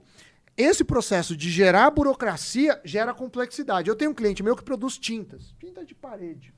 esse 0.62 0.84
processo 0.84 1.38
de 1.38 1.50
gerar 1.50 1.90
burocracia 1.90 2.82
gera 2.84 3.14
complexidade. 3.14 3.90
Eu 3.90 3.96
tenho 3.96 4.12
um 4.12 4.14
cliente 4.14 4.44
meu 4.44 4.56
que 4.58 4.64
produz 4.64 4.98
tintas, 4.98 5.56
tinta 5.58 5.86
de 5.86 5.96
parede. 5.96 6.54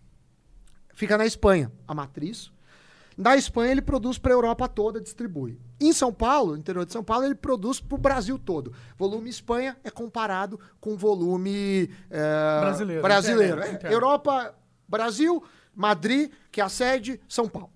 Fica 0.96 1.18
na 1.18 1.26
Espanha, 1.26 1.72
a 1.88 1.94
matriz. 1.94 2.52
Da 3.16 3.36
Espanha 3.38 3.72
ele 3.72 3.82
produz 3.82 4.18
para 4.18 4.32
a 4.32 4.36
Europa 4.36 4.68
toda, 4.68 5.00
distribui. 5.00 5.60
Em 5.80 5.94
São 5.94 6.12
Paulo, 6.12 6.58
interior 6.58 6.84
de 6.86 6.92
São 6.94 7.04
Paulo, 7.04 7.26
ele 7.26 7.36
produz 7.36 7.80
para 7.80 7.96
o 7.96 7.98
Brasil 8.00 8.40
todo. 8.40 8.74
Volume 8.98 9.30
Espanha 9.30 9.78
é 9.84 9.92
comparado 9.92 10.60
com 10.80 10.98
volume 10.98 11.90
eh, 12.10 12.60
Brasileiro, 12.62 13.02
brasileiro. 13.04 13.54
interno, 13.58 13.72
É, 13.72 13.76
interno. 13.76 13.96
Europa, 13.96 14.56
Brasil, 14.88 15.44
Madrid, 15.76 16.32
que 16.52 16.60
é 16.60 16.64
a 16.64 16.70
sede, 16.70 17.22
São 17.30 17.48
Paulo. 17.48 17.72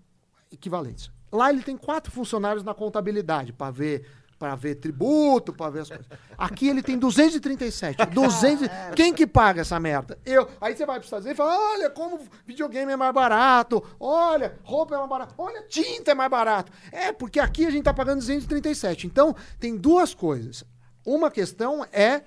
Equivalência. 0.52 1.14
Lá 1.32 1.52
ele 1.52 1.62
tem 1.62 1.78
quatro 1.78 2.12
funcionários 2.12 2.64
na 2.64 2.74
contabilidade 2.74 3.52
para 3.54 3.70
ver 3.70 4.08
para 4.38 4.56
ver 4.56 4.76
tributo, 4.76 5.54
para 5.54 5.72
ver 5.72 5.80
as 5.82 5.90
coisas. 5.90 6.06
Aqui 6.38 6.68
ele 6.68 6.84
tem 6.84 6.98
237. 6.98 8.06
200, 8.08 8.68
quem 8.96 9.14
que 9.14 9.26
paga 9.26 9.62
essa 9.62 9.80
merda? 9.80 10.20
Eu. 10.26 10.50
Aí 10.60 10.76
você 10.76 10.86
vai 10.86 10.96
para 10.96 11.02
os 11.02 11.06
Estados 11.06 11.26
Unidos 11.26 11.40
e 11.40 11.44
fala: 11.44 11.74
"Olha 11.74 11.90
como 11.90 12.20
videogame 12.46 12.92
é 12.92 12.96
mais 12.96 13.14
barato. 13.14 13.84
Olha, 14.00 14.60
roupa 14.64 14.96
é 14.96 14.98
mais 14.98 15.10
barato. 15.10 15.34
Olha, 15.38 15.64
tinta 15.64 16.12
é 16.12 16.14
mais 16.14 16.30
barato". 16.30 16.72
É, 16.92 17.12
porque 17.14 17.40
aqui 17.40 17.66
a 17.66 17.70
gente 17.70 17.84
tá 17.84 17.94
pagando 17.94 18.20
237. 18.20 19.08
Então, 19.08 19.36
tem 19.60 19.78
duas 19.78 20.14
coisas. 20.14 20.64
Uma 21.06 21.32
questão 21.32 21.86
é 21.92 22.24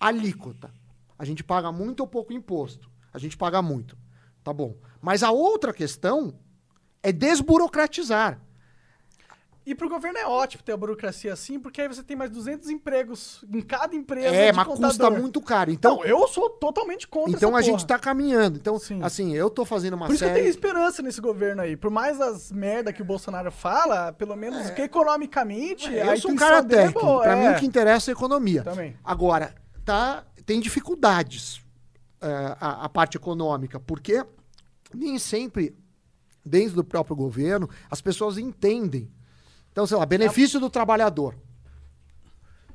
alíquota. 0.00 0.70
A 1.18 1.24
gente 1.24 1.44
paga 1.44 1.70
muito 1.70 2.00
ou 2.00 2.06
pouco 2.06 2.32
imposto. 2.32 2.90
A 3.12 3.18
gente 3.18 3.36
paga 3.36 3.62
muito. 3.62 3.96
Tá 4.42 4.52
bom. 4.52 4.76
Mas 5.00 5.22
a 5.22 5.30
outra 5.30 5.72
questão 5.72 6.38
é 7.02 7.12
desburocratizar. 7.12 8.40
E 9.66 9.74
pro 9.74 9.88
governo 9.88 10.16
é 10.16 10.24
ótimo 10.24 10.62
ter 10.62 10.70
a 10.70 10.76
burocracia 10.76 11.32
assim, 11.32 11.58
porque 11.58 11.80
aí 11.80 11.88
você 11.88 12.00
tem 12.00 12.16
mais 12.16 12.30
200 12.30 12.70
empregos 12.70 13.44
em 13.52 13.60
cada 13.60 13.96
empresa. 13.96 14.28
É, 14.28 14.52
mas 14.52 14.64
contador. 14.64 14.88
custa 14.90 15.10
muito 15.10 15.42
caro. 15.42 15.72
Então, 15.72 15.96
Não, 15.96 16.04
eu 16.04 16.28
sou 16.28 16.48
totalmente 16.48 17.08
contra 17.08 17.32
então 17.32 17.56
a 17.56 17.60
gente 17.60 17.78
porra. 17.78 17.88
tá 17.88 17.98
caminhando. 17.98 18.58
Então, 18.58 18.78
Sim. 18.78 19.02
assim, 19.02 19.34
eu 19.34 19.50
tô 19.50 19.64
fazendo 19.64 19.94
uma 19.94 20.06
Por 20.06 20.14
isso 20.14 20.20
que 20.20 20.24
eu 20.24 20.28
série. 20.28 20.40
tenho 20.42 20.50
esperança 20.50 21.02
nesse 21.02 21.20
governo 21.20 21.62
aí. 21.62 21.76
Por 21.76 21.90
mais 21.90 22.20
as 22.20 22.52
merda 22.52 22.92
que 22.92 23.02
o 23.02 23.04
Bolsonaro 23.04 23.50
fala, 23.50 24.12
pelo 24.12 24.36
menos 24.36 24.70
que 24.70 24.82
economicamente. 24.82 25.92
É. 25.92 26.12
Eu 26.12 26.16
sou 26.20 26.30
um 26.30 26.36
cara 26.36 26.58
é 26.58 26.62
técnico. 26.62 27.00
boa, 27.00 27.22
pra 27.22 27.36
é. 27.36 27.48
mim, 27.48 27.56
o 27.56 27.58
que 27.58 27.66
interessa 27.66 28.10
é 28.10 28.12
a 28.12 28.16
economia. 28.16 28.62
Também. 28.62 28.96
Agora, 29.02 29.52
tá, 29.84 30.24
tem 30.44 30.60
dificuldades 30.60 31.60
é, 32.20 32.56
a, 32.60 32.84
a 32.84 32.88
parte 32.88 33.16
econômica, 33.16 33.80
porque 33.80 34.24
nem 34.94 35.18
sempre, 35.18 35.76
dentro 36.44 36.76
do 36.76 36.84
próprio 36.84 37.16
governo, 37.16 37.68
as 37.90 38.00
pessoas 38.00 38.38
entendem. 38.38 39.10
Então, 39.76 39.86
sei 39.86 39.98
lá, 39.98 40.06
benefício 40.06 40.58
do 40.58 40.70
trabalhador. 40.70 41.36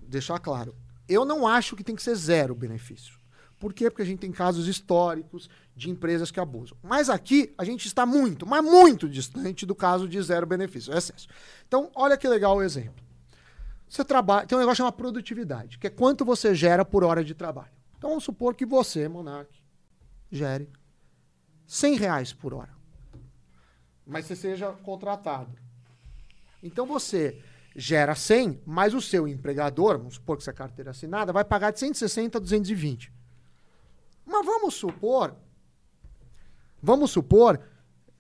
Deixar 0.04 0.38
claro. 0.38 0.76
Eu 1.10 1.26
não 1.26 1.48
acho 1.48 1.76
que 1.76 1.84
tem 1.84 1.96
que 1.96 2.04
ser 2.04 2.14
zero 2.14 2.54
benefício. 2.54 3.18
Por 3.58 3.74
quê? 3.74 3.90
Porque 3.90 4.04
a 4.04 4.06
gente 4.06 4.20
tem 4.20 4.32
casos 4.32 4.68
históricos 4.68 5.50
de 5.76 5.90
empresas 5.90 6.30
que 6.30 6.40
abusam. 6.40 6.78
Mas 6.84 7.10
aqui 7.10 7.56
a 7.58 7.66
gente 7.66 7.88
está 7.88 8.06
muito, 8.06 8.46
mas 8.46 8.64
muito 8.64 9.10
distante 9.10 9.66
do 9.66 9.74
caso 9.74 10.08
de 10.08 10.22
zero 10.22 10.46
benefício, 10.46 10.96
excesso. 10.96 11.28
Então, 11.68 11.90
olha 11.96 12.16
que 12.16 12.28
legal 12.28 12.58
o 12.58 12.62
exemplo. 12.62 13.04
Você 13.90 14.06
trabalha, 14.06 14.46
tem 14.46 14.56
um 14.56 14.62
negócio 14.62 14.78
chamado 14.78 14.94
produtividade, 14.94 15.80
que 15.80 15.88
é 15.88 15.90
quanto 15.90 16.24
você 16.24 16.54
gera 16.54 16.86
por 16.86 17.04
hora 17.04 17.24
de 17.24 17.34
trabalho. 17.34 17.72
Então 17.98 18.12
vamos 18.12 18.24
supor 18.24 18.54
que 18.54 18.64
você, 18.64 19.08
Monark, 19.08 19.52
gere 20.32 20.70
100 21.66 21.96
reais 21.96 22.32
por 22.32 22.54
hora. 22.54 22.76
Mas 24.06 24.28
você 24.28 24.36
seja 24.36 24.72
contratado. 24.84 25.71
Então 26.62 26.86
você 26.86 27.42
gera 27.76 28.14
100, 28.16 28.62
mas 28.66 28.94
o 28.94 29.02
seu 29.02 29.28
empregador, 29.28 29.98
vamos 29.98 30.16
supor 30.16 30.38
que 30.38 30.50
é 30.50 30.54
carteira 30.54 30.92
assinada, 30.92 31.32
vai 31.34 31.44
pagar 31.44 31.72
de 31.72 31.80
160 31.80 32.38
a 32.38 32.42
220. 32.42 33.12
Mas 34.26 34.46
vamos 34.46 34.74
supor, 34.76 35.36
vamos 36.82 37.12
supor, 37.12 37.60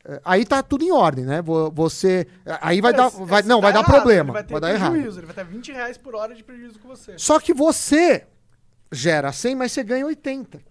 eh, 0.06 0.22
aí 0.24 0.46
tá 0.46 0.64
tudo 0.64 0.84
em 0.84 0.92
ordem, 0.92 1.26
né? 1.26 1.42
Vo- 1.42 1.70
Você, 1.72 2.28
aí 2.62 2.82
vai 2.82 2.94
dar, 2.94 3.10
vai, 3.10 3.42
não, 3.44 3.60
tá 3.60 3.68
vai 3.68 3.74
dar 3.74 3.80
errado, 3.80 3.92
problema, 3.92 4.30
Ele 4.30 4.34
vai, 4.34 4.44
vai, 4.44 4.44
ter 4.44 4.60
dar 4.60 4.74
errado. 4.74 4.92
prejuízo, 4.92 5.20
ele 5.20 5.26
vai 5.28 5.36
ter 5.36 5.46
20 5.46 5.72
reais 5.72 5.98
por 5.98 6.16
hora 6.16 6.34
de 6.34 6.44
prejuízo 6.44 6.80
com 6.80 6.88
você. 6.88 7.18
Só 7.18 7.39
que 7.39 7.54
você 7.54 8.26
gera 8.92 9.32
100, 9.32 9.56
mas 9.56 9.72
você 9.72 9.84
ganha 9.84 10.06
80. 10.06 10.62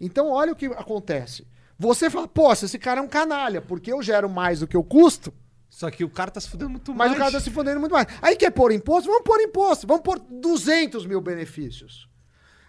Então, 0.00 0.28
olha 0.30 0.52
o 0.52 0.56
que 0.56 0.66
acontece. 0.66 1.46
Você 1.78 2.08
fala, 2.10 2.28
pô, 2.28 2.52
esse 2.52 2.78
cara 2.78 3.00
é 3.00 3.02
um 3.02 3.08
canalha, 3.08 3.60
porque 3.60 3.92
eu 3.92 4.02
gero 4.02 4.28
mais 4.28 4.60
do 4.60 4.66
que 4.66 4.76
eu 4.76 4.84
custo, 4.84 5.32
Só 5.70 5.88
que 5.90 6.02
o 6.02 6.10
cara 6.10 6.30
tá 6.32 6.40
se 6.40 6.50
fudendo 6.50 6.70
muito 6.70 6.90
mas 6.90 6.98
mais. 7.08 7.12
o 7.12 7.16
cara 7.16 7.30
tá 7.30 7.40
se 7.40 7.50
fudendo 7.50 7.78
muito 7.78 7.92
mais. 7.92 8.08
Aí 8.20 8.34
quer 8.34 8.50
pôr 8.50 8.72
imposto? 8.72 9.08
Vamos 9.08 9.22
pôr 9.22 9.40
imposto. 9.40 9.86
Vamos 9.86 10.02
pôr 10.02 10.18
200 10.18 11.06
mil 11.06 11.20
benefícios. 11.20 12.09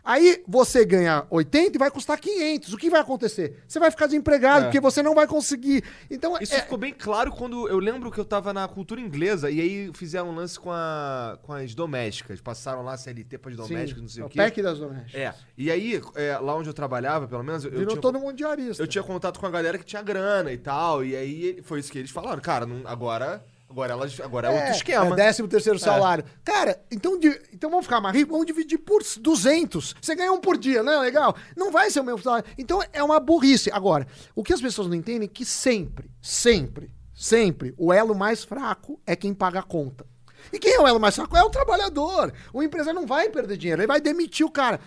Aí 0.04 0.44
você 0.48 0.84
ganha 0.84 1.26
80 1.30 1.76
e 1.76 1.80
vai 1.80 1.92
custar 1.92 2.20
500. 2.20 2.74
O 2.74 2.78
que 2.78 2.90
vai 2.90 3.02
acontecer? 3.02 3.62
Você 3.68 3.80
vai 3.80 3.92
ficar 3.92 4.08
desempregado, 4.08 4.62
É. 4.62 4.64
porque 4.66 4.80
você 4.80 5.04
não 5.04 5.14
vai 5.14 5.28
conseguir. 5.28 5.84
Então, 6.10 6.36
Isso 6.42 6.56
é- 6.56 6.62
ficou 6.62 6.78
bem 6.78 6.92
claro 6.94 7.32
quando 7.32 7.68
eu 7.68 7.78
lembro 7.78 8.10
que 8.12 8.20
eu 8.20 8.26
tava 8.26 8.52
na 8.52 8.68
cultura 8.68 9.00
inglesa 9.00 9.52
e 9.52 9.62
aí 9.62 9.92
fizeram 9.94 10.30
um 10.30 10.36
lance 10.36 10.60
com, 10.60 10.72
a, 10.72 11.38
com 11.44 11.54
as 11.54 11.76
domésticas. 11.76 12.42
Passaram 12.42 12.82
lá 12.84 12.98
CLT 12.98 13.38
para 13.38 13.52
as 13.52 13.58
sim, 13.58 13.62
domésticas, 13.64 14.02
não 14.02 14.10
sei 14.10 14.22
é 14.22 14.24
o 14.24 14.28
o 14.28 14.30
quê. 14.30 14.38
PEC 14.40 14.62
das 14.64 14.80
domésticas. 14.80 15.22
É. 15.22 15.34
E 15.58 15.70
aí, 15.70 16.02
é, 16.16 16.38
lá 16.40 16.56
onde 16.56 16.68
eu 16.70 16.74
trabalhava, 16.74 17.28
pelo 17.28 17.44
menos, 17.44 17.64
eu, 17.64 17.72
eu 17.72 17.78
Virou 17.80 17.94
tinha, 17.94 18.02
todo 18.02 18.20
mundo 18.20 18.34
diarista. 18.36 18.82
eu 18.82 18.88
tinha 18.88 19.04
contato 19.04 19.40
com 19.40 19.46
a 19.46 19.52
galera 19.52 19.78
que 19.78 19.86
tinha 19.86 20.02
grana 20.02 20.52
e 20.52 20.58
tal. 20.58 21.06
E 21.06 21.16
aí 21.16 21.60
foi 21.64 21.80
isso 21.80 21.92
que 21.92 22.00
eles 22.00 22.10
falaram. 22.12 22.42
Cara, 22.42 22.66
não- 22.66 22.82
agora, 22.88 23.44
agora, 23.72 23.94
elas, 23.94 24.20
agora 24.20 24.50
é, 24.50 24.52
outro 24.52 24.72
esquema. 24.72 25.14
É, 25.14 25.16
décimo 25.16 25.48
terceiro 25.48 25.80
salário. 25.80 26.24
Cara, 26.44 26.80
então, 26.92 27.18
então 27.52 27.70
vamos 27.70 27.86
ficar 27.86 28.02
mais 28.02 28.16
ricos, 28.16 28.32
vamos 28.32 28.46
dividir 28.46 28.78
por 28.78 29.02
200. 29.02 29.96
Você 30.00 30.16
ganha 30.16 30.32
um 30.32 30.40
por 30.40 30.58
dia, 30.58 30.84
não 30.84 30.94
é 30.94 31.00
legal? 31.00 31.36
Não 31.56 31.72
vai 31.72 31.90
ser 31.90 32.02
o 32.02 32.04
mesmo 32.04 32.22
salário. 32.22 32.46
Então 32.58 32.82
é 32.92 33.02
uma 33.02 33.20
burrice. 33.20 33.72
Agora, 33.72 34.06
o 34.36 34.44
que 34.44 34.54
as 34.54 34.62
pessoas 34.62 34.88
não 34.88 34.96
entendem 34.96 35.24
é 35.24 35.32
que 35.34 35.46
sempre, 35.46 36.12
sempre, 36.22 36.94
sempre, 37.16 37.74
o 37.78 37.92
elo 37.94 38.14
mais 38.14 38.44
fraco 38.44 39.00
é 39.08 39.16
quem 39.16 39.34
paga 39.34 39.60
a 39.60 39.64
conta. 39.64 40.06
E 40.52 40.60
quem 40.60 40.74
é 40.74 40.80
o 40.80 40.88
elo 40.88 41.00
mais 41.00 41.16
fraco? 41.16 41.38
É 41.38 41.44
o 41.44 41.50
trabalhador. 41.50 42.34
O 42.52 42.62
empresário 42.62 43.00
não 43.00 43.08
vai 43.08 43.30
perder 43.30 43.58
dinheiro, 43.58 43.82
ele 43.82 43.88
vai 43.88 44.02
demitir 44.02 44.46
o 44.46 44.52
cara. 44.52 44.82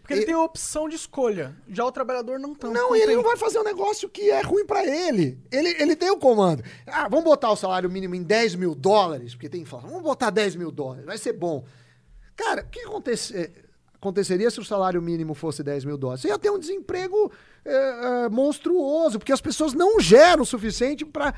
Porque 0.00 0.14
ele 0.14 0.24
tem 0.24 0.34
a 0.34 0.42
opção 0.42 0.88
de 0.88 0.96
escolha. 0.96 1.56
Já 1.68 1.84
o 1.84 1.92
trabalhador 1.92 2.38
não 2.38 2.54
tanto. 2.54 2.72
Não, 2.74 2.94
e 2.94 2.98
ele 2.98 3.08
tem. 3.08 3.16
não 3.16 3.22
vai 3.22 3.36
fazer 3.36 3.58
um 3.58 3.64
negócio 3.64 4.08
que 4.08 4.30
é 4.30 4.40
ruim 4.40 4.64
pra 4.64 4.84
ele. 4.84 5.38
ele. 5.50 5.68
Ele 5.80 5.94
tem 5.96 6.10
o 6.10 6.18
comando. 6.18 6.62
Ah, 6.86 7.08
vamos 7.08 7.24
botar 7.24 7.50
o 7.50 7.56
salário 7.56 7.90
mínimo 7.90 8.14
em 8.14 8.22
10 8.22 8.54
mil 8.54 8.74
dólares, 8.74 9.34
porque 9.34 9.48
tem 9.48 9.62
inflação. 9.62 9.88
Vamos 9.88 10.04
botar 10.04 10.30
10 10.30 10.56
mil 10.56 10.70
dólares, 10.70 11.04
vai 11.04 11.18
ser 11.18 11.32
bom. 11.32 11.64
Cara, 12.36 12.62
o 12.62 12.66
que 12.70 12.80
acontece- 12.80 13.36
eh, 13.36 13.50
aconteceria 14.00 14.50
se 14.50 14.60
o 14.60 14.64
salário 14.64 15.00
mínimo 15.02 15.34
fosse 15.34 15.62
10 15.62 15.84
mil 15.84 15.96
dólares? 15.98 16.22
Você 16.22 16.28
ia 16.28 16.38
ter 16.38 16.50
um 16.50 16.58
desemprego 16.58 17.30
eh, 17.64 18.24
eh, 18.24 18.28
monstruoso, 18.28 19.18
porque 19.18 19.32
as 19.32 19.40
pessoas 19.40 19.74
não 19.74 20.00
geram 20.00 20.42
o 20.42 20.46
suficiente 20.46 21.04
pra 21.04 21.32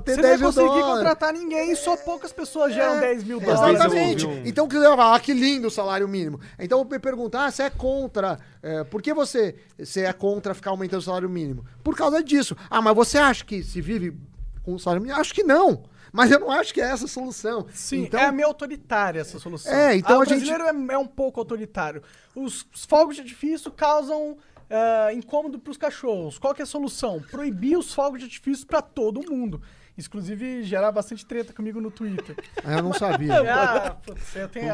ter 0.00 0.14
Você 0.14 0.22
não 0.22 0.22
10 0.22 0.22
vai 0.22 0.36
mil 0.38 0.46
conseguir 0.46 0.66
dólares. 0.80 0.96
contratar 0.98 1.32
ninguém, 1.32 1.74
só 1.74 1.96
poucas 1.96 2.32
pessoas 2.32 2.72
geram 2.72 2.94
É, 2.94 3.00
10 3.00 3.24
mil 3.24 3.38
vez 3.40 3.52
dólares. 3.52 3.74
Exatamente. 3.80 4.26
um- 4.26 4.42
Então, 4.46 4.66
você 4.70 4.80
falar, 4.80 5.14
ah, 5.16 5.20
que 5.20 5.32
lindo 5.34 5.68
o 5.68 5.70
salário 5.70 6.08
mínimo. 6.08 6.40
Então, 6.58 6.78
eu 6.78 6.84
me 6.84 6.98
perguntar, 6.98 7.46
ah, 7.46 7.50
você 7.50 7.64
é 7.64 7.70
contra. 7.70 8.38
é, 8.62 8.84
por 8.84 9.02
que 9.02 9.12
você, 9.12 9.56
você 9.78 10.02
é 10.02 10.12
contra 10.12 10.54
ficar 10.54 10.70
aumentando 10.70 11.00
o 11.00 11.02
salário 11.04 11.28
mínimo? 11.28 11.64
Por 11.82 11.94
causa 11.96 12.22
disso. 12.22 12.56
Ah, 12.70 12.80
mas 12.80 12.94
você 12.94 13.18
acha 13.18 13.44
que 13.44 13.62
se 13.62 13.80
vive 13.80 14.16
com 14.62 14.74
o 14.74 14.78
salário 14.78 15.02
mínimo? 15.02 15.20
Acho 15.20 15.34
que 15.34 15.42
não. 15.42 15.82
Mas 16.14 16.30
eu 16.30 16.38
não 16.38 16.48
acho 16.48 16.72
que 16.72 16.80
é 16.80 16.84
essa 16.84 17.06
a 17.06 17.08
solução. 17.08 17.66
Sim, 17.72 18.04
então, 18.04 18.20
é 18.20 18.30
meio 18.30 18.46
autoritária 18.46 19.18
essa 19.18 19.40
solução. 19.40 19.72
É, 19.74 19.96
então 19.96 20.14
Ah, 20.14 20.18
o 20.20 20.22
a 20.22 20.24
gente- 20.24 20.46
brasileiro 20.46 20.90
é, 20.92 20.94
é 20.94 20.98
um 20.98 21.08
pouco 21.08 21.40
autoritário. 21.40 22.04
Os, 22.36 22.64
os 22.72 22.84
fogos 22.84 23.16
de 23.16 23.22
artifício 23.22 23.68
causam 23.72 24.36
ah, 24.70 25.12
incômodo 25.12 25.58
pros 25.58 25.76
cachorros. 25.76 26.38
Qual 26.38 26.54
é 26.56 26.62
a 26.62 26.66
solução? 26.66 27.20
Proibir 27.20 27.76
os 27.76 27.92
fogos 27.92 28.20
de 28.20 28.26
artifício 28.26 28.64
pra 28.64 28.80
todo 28.80 29.28
mundo. 29.28 29.60
Isso, 29.98 30.06
inclusive, 30.06 30.62
gerar 30.62 30.92
bastante 30.92 31.26
treta 31.26 31.52
comigo 31.52 31.80
no 31.80 31.90
Twitter. 31.90 32.36
Ah, 32.64 32.74
eu 32.78 32.82
não 32.84 32.92
sabia. 32.92 33.34
ah, 33.52 33.90
putz, 33.90 34.36
eu 34.36 34.48
tenho... 34.48 34.72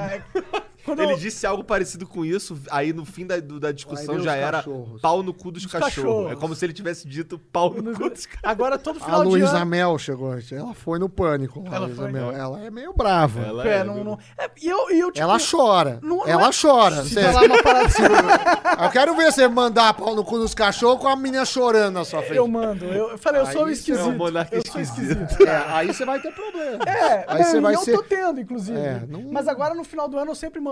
quando 0.85 1.01
Ele 1.03 1.13
eu- 1.13 1.17
disse 1.19 1.47
algo 1.47 1.63
parecido 1.65 2.07
com 2.07 2.25
isso, 2.25 2.59
aí 2.71 2.93
no 2.93 3.05
fim 3.05 3.27
da, 3.27 3.39
do- 3.39 3.61
da 3.61 3.73
discussão 3.73 4.19
já 4.21 4.35
era 4.37 4.59
cachorros. 4.59 5.01
pau 5.01 5.23
no 5.23 5.33
cu 5.35 5.51
dos 5.51 5.63
Dos 5.63 5.73
cachorros. 5.73 5.95
cachorros. 5.95 6.33
É 6.33 6.37
como 6.37 6.55
se 6.55 6.65
ele 6.65 6.73
tivesse 6.73 7.07
dito 7.09 7.39
pau 7.39 7.71
no 7.75 7.93
cu 7.95 8.11
dos 8.11 8.27
cachorros. 8.27 8.41
Agora, 8.45 8.79
todo 8.79 8.99
A 9.01 9.05
final 9.05 9.23
de 9.23 9.29
Luísa 9.29 9.57
ano... 9.59 9.67
Mel 9.67 9.99
chegou. 9.99 10.35
Ela 10.51 10.75
foi 10.75 10.99
no 10.99 11.09
pânico. 11.09 11.63
Ela 11.67 11.87
Luísa 11.87 12.03
foi, 12.03 12.13
Mel. 12.13 12.33
né? 12.33 12.39
Ela 12.39 12.61
é 12.65 12.71
meio 12.71 12.93
brava. 12.93 13.41
Ela 13.41 13.67
É, 13.69 13.77
é, 13.79 13.85
não, 13.85 14.03
não... 14.05 14.19
É, 14.39 14.51
e 14.61 14.69
eu, 14.69 14.91
e 14.91 14.99
eu, 15.01 15.13
tipo, 15.13 15.23
Ela 15.23 15.39
chora. 15.39 15.99
não- 16.03 16.19
não 16.19 16.27
ela 16.29 16.49
é- 16.49 16.51
chora. 16.53 17.03
Se 17.05 17.15
Você- 17.15 17.21
assim, 17.21 18.03
Eu 18.83 18.91
quero 18.91 19.15
ver 19.17 19.31
você 19.33 19.47
mandar 19.49 19.95
pau 19.95 20.15
no 20.15 20.25
cu 20.25 20.39
dos 20.39 20.55
cachorros 20.55 21.01
com 21.01 21.09
a 21.09 21.17
menina 21.17 21.45
chorando 21.45 21.95
na 21.95 22.05
sua 22.05 22.21
frente. 22.23 22.37
eu 22.37 22.49
mando. 22.49 22.85
Eu, 22.85 23.11
eu 23.11 23.19
falei, 23.19 23.41
eu 23.43 23.47
sou 23.47 23.65
Aí 23.67 23.73
esquisito. 23.73 24.01
é 24.01 24.05
um 24.05 24.17
monarca 24.17 24.55
eu 24.57 24.63
sou 24.67 24.81
esquisito. 24.81 25.23
esquisito. 25.23 25.47
É, 25.49 25.65
aí 25.69 25.87
você 25.93 26.05
vai 26.05 26.21
ter 26.21 26.33
problema. 26.33 26.83
É, 26.87 27.25
Aí 27.29 27.45
você 27.45 27.55
não, 27.55 27.63
vai 27.63 27.75
eu 27.75 27.81
ser- 27.81 27.95
tô 27.97 28.03
tendo, 28.03 28.41
inclusive. 28.41 28.79
É, 28.79 29.03
não- 29.09 29.31
Mas 29.33 29.47
agora 29.49 29.75
no 29.75 29.85
final 29.85 30.09
do 30.09 30.19
ano 30.19 30.31
eu 30.31 30.35
sempre 30.35 30.61
mando 30.61 30.70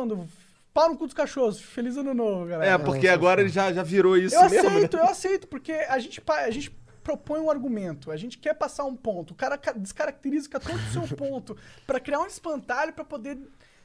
pau 0.72 0.88
no 0.90 0.96
cu 0.96 1.06
dos 1.06 1.14
cachorros. 1.14 1.60
Feliz 1.60 1.96
ano 1.96 2.14
novo, 2.14 2.46
galera. 2.46 2.70
É, 2.72 2.78
porque 2.78 3.08
agora 3.08 3.40
ele 3.40 3.50
já, 3.50 3.72
já 3.72 3.82
virou 3.82 4.16
isso 4.16 4.34
eu 4.34 4.48
mesmo. 4.48 4.68
né? 4.70 4.76
aceito, 4.76 4.96
eu 4.96 5.04
aceito, 5.04 5.46
porque 5.48 5.72
a 5.72 5.98
gente, 5.98 6.22
a 6.26 6.50
gente 6.50 6.70
propõe 7.02 7.40
um 7.40 7.50
argumento, 7.50 8.10
a 8.10 8.16
gente 8.16 8.36
quer 8.36 8.54
passar 8.54 8.84
um 8.84 8.94
ponto, 8.94 9.30
o 9.30 9.34
cara 9.34 9.56
ca- 9.56 9.72
descaracteriza 9.72 10.48
todo 10.60 10.74
o 10.76 10.92
seu 10.92 11.08
ponto 11.16 11.56
pra 11.86 11.98
criar 11.98 12.20
um 12.20 12.26
espantalho 12.26 12.92
pra 12.92 13.04
poder 13.04 13.38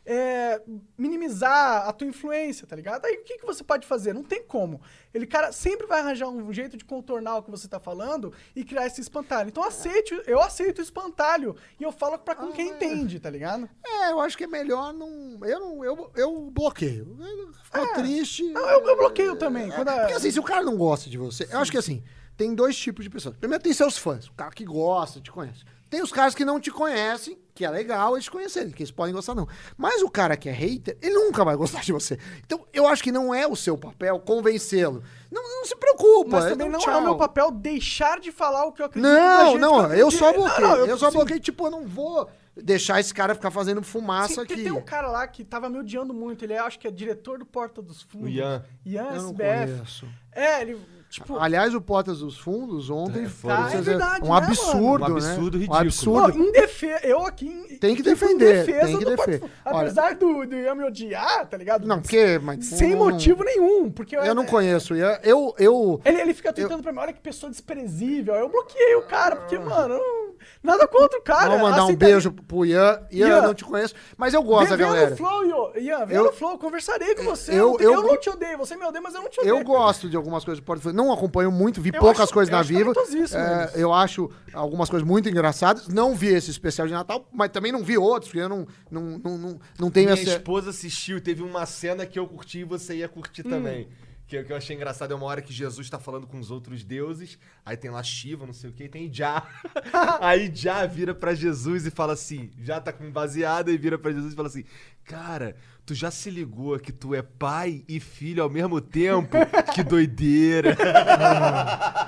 é, 0.06 0.62
minimizar 0.98 1.88
a 1.88 1.94
tua 1.94 2.08
influência, 2.08 2.68
tá 2.68 2.76
ligado? 2.76 3.06
Aí 3.06 3.16
o 3.18 3.24
que, 3.24 3.38
que 3.38 3.46
você 3.46 3.64
pode 3.64 3.86
fazer? 3.88 4.14
Não 4.14 4.24
tem 4.24 4.44
como. 4.44 4.82
Ele, 5.14 5.26
cara, 5.28 5.52
sempre 5.52 5.86
vai 5.88 6.00
arranjar 6.02 6.28
um 6.28 6.52
jeito 6.52 6.76
de 6.78 6.84
contornar 6.86 7.38
o 7.38 7.44
que 7.44 7.52
você 7.52 7.68
tá 7.68 7.80
falando 7.80 8.34
e 8.56 8.64
criar 8.64 8.86
esse 8.88 9.00
espantalho. 9.02 9.50
Então 9.50 9.64
aceite, 9.64 10.20
eu 10.28 10.42
aceito 10.42 10.80
o 10.80 10.82
espantalho 10.82 11.56
e 11.80 11.84
eu 11.84 11.92
falo 11.92 12.18
pra 12.18 12.36
com 12.36 12.52
quem 12.52 12.70
entende, 12.70 13.20
tá 13.20 13.30
ligado? 13.30 13.70
É, 13.86 14.12
eu 14.12 14.20
acho 14.20 14.38
que 14.38 14.44
é 14.44 14.48
melhor 14.48 14.94
não. 14.94 15.40
Eu 15.44 15.60
não. 15.60 15.84
Eu, 15.86 16.12
eu 16.16 16.52
bloqueio. 16.52 17.18
Eu 17.20 17.54
fico 17.54 17.94
triste. 17.96 18.44
Não, 18.52 18.70
eu, 18.70 18.86
eu 18.86 18.98
bloqueio 18.98 19.36
também. 19.36 19.70
Quando 19.72 19.90
a- 19.90 20.00
Porque 20.00 20.14
assim, 20.14 20.32
se 20.32 20.40
o 20.40 20.44
cara 20.44 20.64
não 20.64 20.76
gosta 20.78 21.10
de 21.10 21.18
você, 21.18 21.48
eu 21.52 21.60
acho 21.60 21.72
que 21.72 21.78
assim, 21.78 22.04
tem 22.36 22.54
dois 22.54 22.76
tipos 22.78 23.04
de 23.04 23.10
pessoas. 23.10 23.36
Primeiro 23.38 23.64
tem 23.64 23.74
seus 23.74 23.98
fãs, 23.98 24.28
o 24.28 24.34
cara 24.34 24.52
que 24.52 24.66
gosta, 24.66 25.22
te 25.22 25.32
conhece. 25.32 25.64
Tem 25.90 26.02
os 26.02 26.12
caras 26.12 26.34
que 26.34 26.44
não 26.44 26.60
te 26.60 26.72
conhecem, 26.72 27.38
que 27.54 27.64
é 27.64 27.70
legal 27.70 28.16
eles 28.16 28.28
conhecerem, 28.28 28.72
que 28.72 28.82
eles 28.82 28.92
podem 28.92 29.14
gostar 29.14 29.36
não. 29.36 29.48
Mas 29.78 30.02
o 30.02 30.10
cara 30.10 30.36
que 30.36 30.50
é 30.50 30.52
hater, 30.52 30.98
ele 31.02 31.14
nunca 31.14 31.44
vai 31.46 31.56
gostar 31.56 31.82
de 31.82 31.92
você. 31.92 32.18
Então, 32.46 32.66
eu 32.74 32.88
acho 32.88 33.04
que 33.04 33.12
não 33.12 33.34
é 33.34 33.48
o 33.48 33.56
seu 33.56 33.78
papel 33.78 34.20
convencê-lo. 34.20 35.04
Não, 35.32 35.42
não 35.42 35.66
se 35.66 35.76
preocupa. 35.76 36.38
Mas 36.38 36.46
também 36.46 36.68
então, 36.68 36.80
não 36.80 36.94
é 36.94 36.98
o 36.98 37.04
meu 37.04 37.18
papel 37.18 37.52
deixar 37.52 38.20
de 38.20 38.32
falar 38.32 38.66
o 38.66 38.72
que 38.72 38.82
eu 38.82 38.88
acredito. 38.88 39.12
Não, 39.12 39.52
gente 39.52 39.60
não, 39.60 39.90
que 39.90 40.00
eu 40.00 40.12
só 40.12 40.34
bloqueio. 40.34 40.68
Não, 40.68 40.78
não, 40.78 40.86
eu 40.86 40.98
só 40.98 41.10
sim. 41.10 41.18
bloqueio, 41.18 41.40
tipo, 41.40 41.66
eu 41.68 41.72
não 41.72 41.88
vou 41.88 42.30
deixar 42.56 43.00
esse 43.00 43.14
cara 43.14 43.34
ficar 43.34 43.52
fazendo 43.52 43.84
Sim, 43.84 43.92
fumaça 43.92 44.36
porque 44.36 44.54
aqui. 44.54 44.64
tem 44.64 44.72
um 44.72 44.82
cara 44.82 45.08
lá 45.08 45.28
que 45.28 45.44
tava 45.44 45.70
me 45.70 45.80
odiando 45.80 46.14
muito. 46.14 46.46
Ele 46.46 46.54
é, 46.54 46.60
acho 46.60 46.80
que 46.80 46.88
é 46.88 46.92
diretor 46.92 47.40
do 47.40 47.46
Porta 47.46 47.82
dos 47.82 48.02
Fundos. 48.02 48.28
O 48.28 48.32
Ian. 48.32 48.64
Ian 48.86 49.10
Eu 49.14 49.24
não 49.24 49.34
conheço. 49.34 50.08
É, 50.32 50.62
ele, 50.62 50.80
tipo... 51.14 51.38
Aliás, 51.38 51.74
o 51.76 51.82
Portas 51.82 52.20
dos 52.20 52.38
Fundos 52.38 52.90
ontem 52.90 53.28
foi 53.28 53.52
tá, 53.54 53.70
é 53.74 53.82
verdade, 53.82 54.26
um 54.26 54.32
né, 54.32 54.38
absurdo, 54.38 55.00
mano? 55.02 55.16
Um 55.16 55.20
né? 55.20 55.28
absurdo 55.30 55.58
Um 55.58 55.60
ridículo. 55.60 55.80
absurdo. 55.80 56.34
Pô, 56.34 56.40
em 56.40 56.52
defesa, 56.52 57.06
eu 57.06 57.26
aqui 57.26 57.48
em- 57.48 57.78
Tem 57.78 57.96
que 57.96 58.02
em 58.02 58.06
defender, 58.06 58.66
defesa 58.66 58.86
tem 58.88 58.98
que 58.98 59.06
defender. 59.06 59.40
Fundos. 59.40 59.56
Olha- 59.66 59.80
Apesar 59.82 60.16
do, 60.16 60.46
do 60.46 60.56
Ian 60.56 60.76
me 60.76 60.84
odiar, 60.84 61.46
tá 61.48 61.58
ligado? 61.58 61.88
Não, 61.88 62.02
porque. 62.02 62.40
Mas, 62.42 62.66
Sem 62.66 62.92
não- 62.96 63.06
motivo 63.10 63.44
nenhum, 63.44 63.90
porque... 63.92 64.16
Eu 64.16 64.36
não 64.36 64.46
conheço. 64.46 64.96
Eu, 64.96 65.18
eu, 65.24 65.56
eu- 65.58 66.02
Ele, 66.06 66.22
ele 66.22 66.34
fica 66.34 66.52
tentando 66.52 66.82
pra 66.82 66.92
mim, 66.92 67.00
olha 67.00 67.14
que 67.14 67.20
pessoa 67.22 67.50
desprezível. 67.50 68.34
Eu 68.36 68.50
bloqueei 68.50 68.96
o 68.96 69.04
cara, 69.04 69.36
porque, 69.36 69.58
mano, 69.60 69.96
eu- 69.96 70.36
nada 70.62 70.88
contra 70.88 71.20
o 71.20 71.22
cara. 71.22 71.50
Vou 71.50 71.60
mandar 71.60 71.82
um 71.84 71.86
aceitaria- 71.86 71.98
beijo 72.16 72.32
pro 72.32 72.66
Ian. 72.66 73.00
Ian, 73.12 73.28
Ian. 73.28 73.42
não 73.42 73.54
te 73.54 73.64
conheço, 73.64 73.94
mas 74.18 74.34
eu 74.34 74.42
gosto 74.44 74.70
da 74.70 74.76
Vem, 74.76 74.86
galera. 74.86 75.10
no 75.12 75.18
Flow, 75.18 75.46
Ian. 75.46 75.80
Ian, 75.80 76.06
vem 76.06 76.18
Eu- 76.18 76.24
no 76.26 76.34
Flow, 76.34 76.58
conversarei 76.58 77.16
com 77.16 77.24
você. 77.24 77.52
eu- 77.52 77.56
Eu, 77.56 77.72
não, 77.74 77.80
eu- 77.80 77.94
eu 77.94 78.02
não 78.04 78.18
te 78.18 78.30
odeio, 78.30 78.58
você 78.58 78.76
me 78.76 78.86
odeia, 78.86 79.02
mas 79.02 79.14
eu 79.14 79.22
não 79.22 79.30
te 79.30 79.40
odeio. 79.40 79.58
Eu 79.58 79.64
gosto 79.64 80.10
de 80.10 80.16
algumas 80.18 80.44
coisas 80.44 80.64
do 80.64 80.66
Fundos. 80.66 80.94
Não 81.04 81.12
acompanho 81.12 81.52
muito, 81.52 81.82
vi 81.82 81.92
Eu 81.94 82.00
poucas 82.00 82.22
acho- 82.22 82.34
coisas 82.34 82.50
eu 82.52 82.56
na 82.56 82.62
acho 82.62 82.70
Viva. 82.70 82.94
É, 83.36 83.72
eu 83.76 83.94
acho 83.94 84.30
algumas 84.54 84.90
coisas 84.90 85.08
muito 85.08 85.28
engraçadas. 85.30 85.88
Não 85.88 86.16
vi 86.16 86.28
esse 86.28 86.50
especial 86.50 86.88
de 86.88 86.94
Natal, 86.94 87.28
mas 87.34 87.52
também 87.52 87.72
não 87.72 87.84
vi 87.84 87.98
outros, 87.98 88.30
porque 88.32 88.42
eu 88.44 88.50
não, 88.50 88.68
não, 88.90 89.20
não, 89.20 89.38
não, 89.38 89.60
não 89.80 89.92
tenho 89.92 90.10
Minha 90.10 90.22
essa. 90.22 90.32
esposa 90.38 90.70
assistiu, 90.70 91.20
teve 91.20 91.42
uma 91.42 91.66
cena 91.66 92.06
que 92.06 92.18
eu 92.18 92.28
curti 92.28 92.60
e 92.60 92.64
você 92.64 92.96
ia 92.98 93.10
curtir 93.10 93.44
também. 93.44 93.88
Que, 94.26 94.42
que 94.42 94.54
eu 94.54 94.58
achei 94.58 94.74
engraçado 94.76 95.12
é 95.12 95.16
uma 95.16 95.26
hora 95.26 95.42
que 95.42 95.52
Jesus 95.52 95.90
tá 95.90 96.00
falando 96.00 96.26
com 96.26 96.40
os 96.40 96.50
outros 96.50 96.82
deuses, 96.84 97.38
aí 97.66 97.76
tem 97.76 97.92
lá 97.92 98.02
Shiva, 98.02 98.46
não 98.46 98.54
sei 98.54 98.70
o 98.70 98.74
que, 98.74 98.86
e 98.86 98.90
tem 98.90 99.14
Já. 99.14 99.46
aí 100.22 100.50
Já 100.56 100.86
vira 100.86 101.14
pra 101.14 101.36
Jesus 101.36 101.86
e 101.86 101.92
fala 101.92 102.14
assim: 102.14 102.50
Já 102.62 102.80
tá 102.80 102.92
com 102.94 103.12
baseada 103.12 103.70
e 103.70 103.78
vira 103.78 103.98
pra 104.00 104.12
Jesus 104.12 104.32
e 104.34 104.36
fala 104.36 104.48
assim: 104.48 104.64
Cara, 105.06 105.56
tu 105.86 105.94
já 105.94 106.10
se 106.10 106.30
ligou 106.30 106.80
que 106.80 106.92
tu 106.92 107.14
é 107.14 107.22
pai 107.22 107.84
e 107.90 108.00
filho 108.00 108.42
ao 108.42 108.50
mesmo 108.50 108.80
tempo? 108.80 109.36
que 109.76 109.84
doideira. 109.84 110.72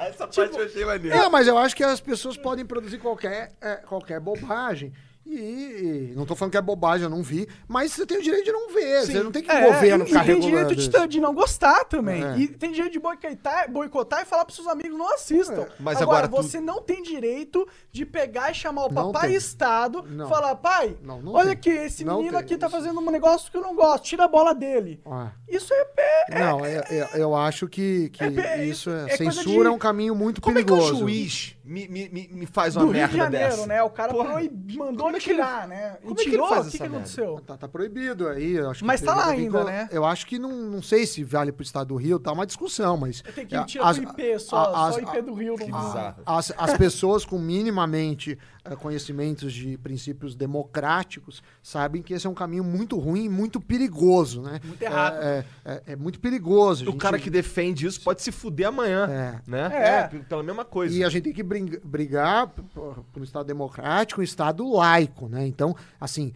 Essa 0.02 0.28
parte 0.28 0.58
eu 0.58 0.66
achei 0.66 0.86
maneira. 0.86 1.18
É, 1.18 1.30
mas 1.30 1.48
eu 1.48 1.58
acho 1.58 1.76
que 1.76 1.84
as 1.84 2.00
pessoas 2.00 2.38
podem 2.38 2.66
produzir 2.66 2.98
qualquer, 2.98 3.54
é, 3.62 3.76
qualquer 3.78 4.20
bobagem. 4.20 4.94
E, 5.26 6.12
e 6.12 6.14
não 6.16 6.24
tô 6.26 6.36
falando 6.36 6.52
que 6.52 6.58
é 6.58 6.62
bobagem, 6.62 7.06
eu 7.06 7.10
não 7.10 7.24
vi, 7.24 7.48
mas 7.68 7.92
você 7.92 8.06
tem 8.06 8.20
o 8.20 8.22
direito 8.22 8.46
de 8.46 8.52
não 8.52 8.70
ver. 8.72 9.06
Você 9.06 9.24
não 9.24 9.32
tem 9.32 9.42
que 9.42 9.50
É, 9.52 9.68
o 9.68 9.74
governo 9.74 10.04
e, 10.04 10.08
ficar 10.08 10.24
e 10.24 10.26
tem 10.28 10.40
direito 10.40 10.76
de, 10.76 11.08
de 11.08 11.20
não 11.20 11.34
gostar 11.34 11.84
também. 11.86 12.24
É. 12.24 12.38
E 12.38 12.48
tem 12.48 12.72
direito 12.72 12.94
de 12.94 13.00
boicotar, 13.00 13.72
boicotar 13.72 14.22
e 14.22 14.26
falar 14.26 14.46
pros 14.46 14.56
seus 14.56 14.68
amigos 14.68 14.98
não 14.98 15.12
assistam. 15.14 15.62
É. 15.64 15.68
Mas 15.80 16.00
agora, 16.02 16.26
agora 16.26 16.44
tu- 16.44 16.48
você 16.48 16.60
não 16.62 16.82
tem 16.82 17.02
direito 17.02 17.68
de 17.92 18.06
pegar 18.06 18.52
e 18.52 18.54
chamar 18.54 18.86
o 18.86 18.92
Não 18.94 19.12
papai 19.12 19.30
tem. 19.30 19.38
Estado 19.38 20.04
Não. 20.04 20.30
falar, 20.30 20.56
pai, 20.56 20.96
Não, 21.02 21.22
não 21.22 21.34
olha 21.34 21.46
tem. 21.46 21.54
aqui, 21.54 21.70
esse 21.72 22.04
Não 22.06 22.18
menino 22.18 22.38
tem. 22.38 22.42
aqui 22.46 22.58
tá 22.58 22.70
fazendo 22.70 23.00
um 23.00 23.10
negócio 23.12 23.50
que 23.52 23.58
eu 23.58 23.62
não 23.62 23.76
gosto, 23.76 24.04
tira 24.04 24.26
a 24.26 24.28
bola 24.28 24.54
dele. 24.54 25.02
Ah. 25.06 25.32
Isso 25.50 25.74
é... 25.74 25.88
é- 26.30 26.40
Não, 26.40 26.64
é- 26.64 26.84
é- 26.90 27.10
eu 27.16 27.36
acho 27.36 27.68
que, 27.68 28.10
que 28.10 28.24
é- 28.24 28.64
isso 28.66 28.90
é, 28.92 29.06
é 29.12 29.18
censura 29.18 29.62
de- 29.62 29.68
é 29.68 29.72
um 29.72 29.80
caminho 29.80 30.14
muito 30.14 30.40
Como 30.40 30.58
é 30.60 30.62
que 30.64 30.68
perigoso. 30.68 30.96
o 30.96 31.00
juiz 31.00 31.55
me, 31.66 31.88
me, 31.88 32.10
me, 32.10 32.30
me 32.32 32.46
faz 32.46 32.76
uma 32.76 32.86
do 32.86 32.92
Rio 32.92 33.00
merda 33.00 33.12
de 33.14 33.18
Janeiro, 33.18 33.50
dessa? 33.56 33.68
né? 33.68 33.84
O 33.84 33.90
cara 33.90 34.14
Porra, 34.14 34.32
proib- 34.34 34.76
mandou 34.78 35.06
como 35.08 35.18
que 35.20 35.30
ele- 35.32 35.38
tirar, 35.42 35.68
né? 35.68 35.98
E 36.00 36.02
como 36.08 36.12
é 36.14 36.16
que 36.16 36.22
ele 36.22 36.32
tirou, 36.32 36.48
faz 36.50 36.68
o 36.68 36.72
que, 36.72 36.78
que 36.78 36.84
aconteceu? 36.84 37.42
Tá, 37.46 37.58
tá 37.58 37.68
proibido 37.68 38.28
aí. 38.28 38.54
eu 38.54 38.70
acho 38.70 38.80
que 38.82 38.86
Mas 38.86 39.02
tá 39.02 39.16
lá 39.16 39.26
que 39.34 39.42
ainda, 39.42 39.52
colo- 39.52 39.64
né? 39.70 39.90
Eu 39.92 40.06
acho 40.06 40.26
que 40.28 40.38
não, 40.38 40.52
não 40.52 40.82
sei 40.82 41.06
se 41.06 41.24
vale 41.24 41.52
pro 41.52 41.64
estado 41.64 41.88
do 41.88 41.96
Rio, 41.96 42.20
tá 42.20 42.32
uma 42.32 42.46
discussão, 42.46 42.96
mas. 42.98 43.22
Tem 43.34 43.46
que 43.46 43.56
é, 43.56 43.64
tirar 43.64 43.88
as- 43.90 43.98
o 43.98 44.04
IP 44.04 44.40
só, 44.40 44.64
só 44.66 44.76
as- 44.76 44.96
o 44.98 45.00
IP 45.00 45.22
do 45.22 45.34
Rio. 45.34 45.56
Que 45.56 45.68
não- 45.68 45.80
bizarro. 45.88 46.22
As, 46.26 46.54
as 46.58 46.78
pessoas 46.78 47.26
com 47.26 47.38
minimamente 47.40 48.38
conhecimentos 48.76 49.54
de 49.54 49.78
princípios 49.78 50.34
democráticos 50.36 51.44
sabem 51.62 52.02
que 52.02 52.14
esse 52.14 52.26
é 52.26 52.30
um 52.30 52.34
caminho 52.34 52.64
muito 52.64 52.98
ruim 52.98 53.26
e 53.26 53.30
muito 53.30 53.60
perigoso, 53.60 54.42
né? 54.42 54.60
Muito 54.64 54.82
errado. 54.82 55.18
É, 55.22 55.46
é- 55.66 55.72
é- 55.74 55.84
é 55.94 55.96
muito 55.96 56.20
perigoso. 56.20 56.84
O 56.88 56.92
gente- 56.92 57.02
cara 57.02 57.20
que 57.20 57.30
defende 57.30 57.86
isso 57.86 58.02
pode 58.02 58.22
se 58.22 58.32
fuder 58.32 58.68
amanhã, 58.70 59.06
É. 59.10 59.42
né? 59.50 59.70
É. 59.74 60.08
p- 60.08 60.20
Pela 60.20 60.42
mesma 60.42 60.64
coisa. 60.66 60.96
E 60.96 61.04
a 61.04 61.10
gente 61.10 61.24
tem 61.26 61.34
que 61.34 61.44
brigar 61.44 62.48
por 62.48 63.04
um 63.18 63.24
Estado 63.24 63.46
democrático, 63.46 64.22
um 64.22 64.24
Estado 64.24 64.68
laico, 64.72 65.28
né? 65.28 65.46
Então, 65.46 65.76
assim, 66.00 66.34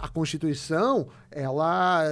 a 0.00 0.08
Constituição, 0.08 1.08
ela, 1.34 2.04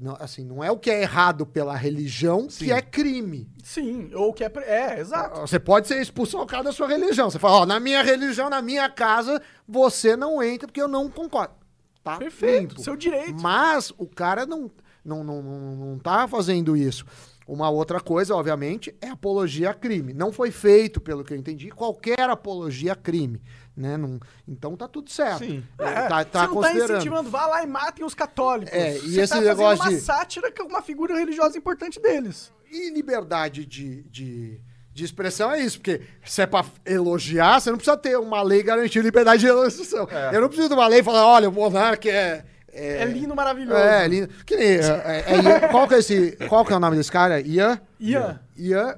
não, 0.00 0.16
assim, 0.18 0.44
não 0.44 0.62
é 0.62 0.70
o 0.70 0.78
que 0.78 0.90
é 0.90 1.02
errado 1.02 1.46
pela 1.46 1.76
religião 1.76 2.48
Sim. 2.48 2.66
que 2.66 2.72
é 2.72 2.80
crime. 2.82 3.48
Sim, 3.62 4.10
ou 4.14 4.32
que 4.32 4.44
é... 4.44 4.52
É, 4.64 5.00
exato. 5.00 5.40
Você 5.40 5.58
pode 5.58 5.88
ser 5.88 6.00
expulso 6.00 6.36
ao 6.36 6.46
cara 6.46 6.64
da 6.64 6.72
sua 6.72 6.88
religião. 6.88 7.30
Você 7.30 7.38
fala, 7.38 7.58
ó, 7.60 7.66
na 7.66 7.78
minha 7.78 8.02
religião, 8.02 8.50
na 8.50 8.60
minha 8.62 8.88
casa, 8.88 9.40
você 9.66 10.16
não 10.16 10.42
entra 10.42 10.66
porque 10.66 10.82
eu 10.82 10.88
não 10.88 11.10
concordo. 11.10 11.54
Tá 12.02 12.16
Perfeito, 12.16 12.70
limpo. 12.70 12.82
seu 12.82 12.96
direito. 12.96 13.40
Mas 13.40 13.92
o 13.96 14.06
cara 14.06 14.44
não, 14.44 14.70
não, 15.04 15.22
não, 15.22 15.42
não, 15.42 15.76
não 15.76 15.98
tá 15.98 16.26
fazendo 16.26 16.76
isso. 16.76 17.04
Uma 17.46 17.70
outra 17.70 18.00
coisa, 18.00 18.34
obviamente, 18.34 18.94
é 19.00 19.08
apologia 19.08 19.70
a 19.70 19.74
crime. 19.74 20.12
Não 20.12 20.32
foi 20.32 20.50
feito, 20.50 21.00
pelo 21.00 21.24
que 21.24 21.32
eu 21.32 21.36
entendi, 21.36 21.70
qualquer 21.70 22.30
apologia 22.30 22.92
a 22.92 22.96
crime. 22.96 23.40
Né? 23.76 23.96
Não- 23.96 24.20
então 24.46 24.76
tá 24.76 24.86
tudo 24.86 25.10
certo. 25.10 25.38
Sim. 25.38 25.64
É, 25.78 25.84
tá, 26.08 26.24
tá 26.24 26.40
você 26.40 26.46
não 26.46 26.46
tá 26.46 26.48
considerando. 26.48 26.90
incentivando, 26.92 27.30
vá 27.30 27.46
lá 27.46 27.62
e 27.62 27.66
matem 27.66 28.04
os 28.04 28.14
católicos. 28.14 28.72
É, 28.74 28.96
e 28.96 29.00
você 29.14 29.20
esse 29.22 29.32
tá 29.32 29.40
negócio 29.40 29.78
fazendo 29.78 29.92
uma 29.94 29.98
de- 29.98 30.04
sátira 30.04 30.52
com 30.52 30.64
uma 30.64 30.82
figura 30.82 31.16
religiosa 31.18 31.56
importante 31.56 31.98
deles. 32.00 32.52
E 32.70 32.90
liberdade 32.90 33.64
de, 33.64 34.02
de, 34.04 34.60
de 34.92 35.04
expressão 35.04 35.50
é 35.50 35.60
isso, 35.60 35.78
porque 35.78 36.02
se 36.24 36.42
é 36.42 36.46
pra 36.46 36.64
elogiar, 36.84 37.60
você 37.60 37.70
não 37.70 37.78
precisa 37.78 37.96
ter 37.96 38.18
uma 38.18 38.42
lei 38.42 38.62
garantindo 38.62 39.04
liberdade 39.06 39.40
de 39.40 39.48
expressão. 39.48 40.06
É. 40.10 40.36
Eu 40.36 40.42
não 40.42 40.48
preciso 40.48 40.68
de 40.68 40.74
uma 40.74 40.86
lei 40.86 41.00
e 41.00 41.02
falar, 41.02 41.26
olha, 41.26 41.48
o 41.48 41.52
monarca 41.52 42.08
é... 42.10 42.44
É, 42.74 43.04
lindo, 43.04 43.34
maravilhoso. 43.36 43.76
É, 43.78 44.08
lindo. 44.08 44.28
Que 44.46 44.56
nem, 44.56 44.66
é, 44.68 44.80
é, 44.80 45.64
é 45.64 45.68
qual, 45.68 45.86
que 45.86 45.94
é 45.94 45.98
esse, 45.98 46.32
qual 46.48 46.64
que 46.64 46.72
é 46.72 46.76
o 46.76 46.80
nome 46.80 46.96
desse 46.96 47.12
cara? 47.12 47.38
Ian? 47.38 47.78
Ian. 48.00 48.40
Ian, 48.56 48.96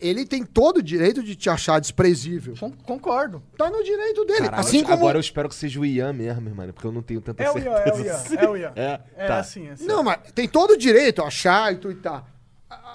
ele 0.00 0.24
tem 0.26 0.44
todo 0.44 0.78
o 0.78 0.82
direito 0.82 1.22
de 1.22 1.34
te 1.36 1.48
achar 1.50 1.80
desprezível. 1.80 2.54
Con- 2.58 2.72
Concordo. 2.84 3.42
Tá 3.56 3.70
no 3.70 3.82
direito 3.82 4.24
dele. 4.24 4.44
Caralho, 4.44 4.60
assim 4.60 4.82
como... 4.82 4.94
Agora 4.94 5.16
eu 5.16 5.20
espero 5.20 5.48
que 5.48 5.54
seja 5.54 5.78
o 5.80 5.84
Ian 5.86 6.12
mesmo, 6.12 6.54
mano, 6.54 6.72
porque 6.72 6.86
eu 6.86 6.92
não 6.92 7.02
tenho 7.02 7.20
tanta 7.20 7.42
É 7.42 7.50
o 7.50 7.58
Ian, 7.58 7.76
certeza. 7.76 7.96
é 7.96 7.96
o 7.98 8.04
Ian, 8.06 8.40
é 8.40 8.48
o 8.48 8.56
Ian. 8.56 8.72
É, 8.76 9.00
É 9.16 9.26
tá. 9.26 9.38
assim, 9.38 9.68
assim. 9.68 9.86
Não, 9.86 10.02
mas 10.02 10.18
tem 10.34 10.48
todo 10.48 10.72
o 10.72 10.76
direito 10.76 11.22
a 11.22 11.26
achar 11.26 11.72
e 11.72 11.76
tu 11.76 11.90
e 11.90 11.94
tá. 11.96 12.24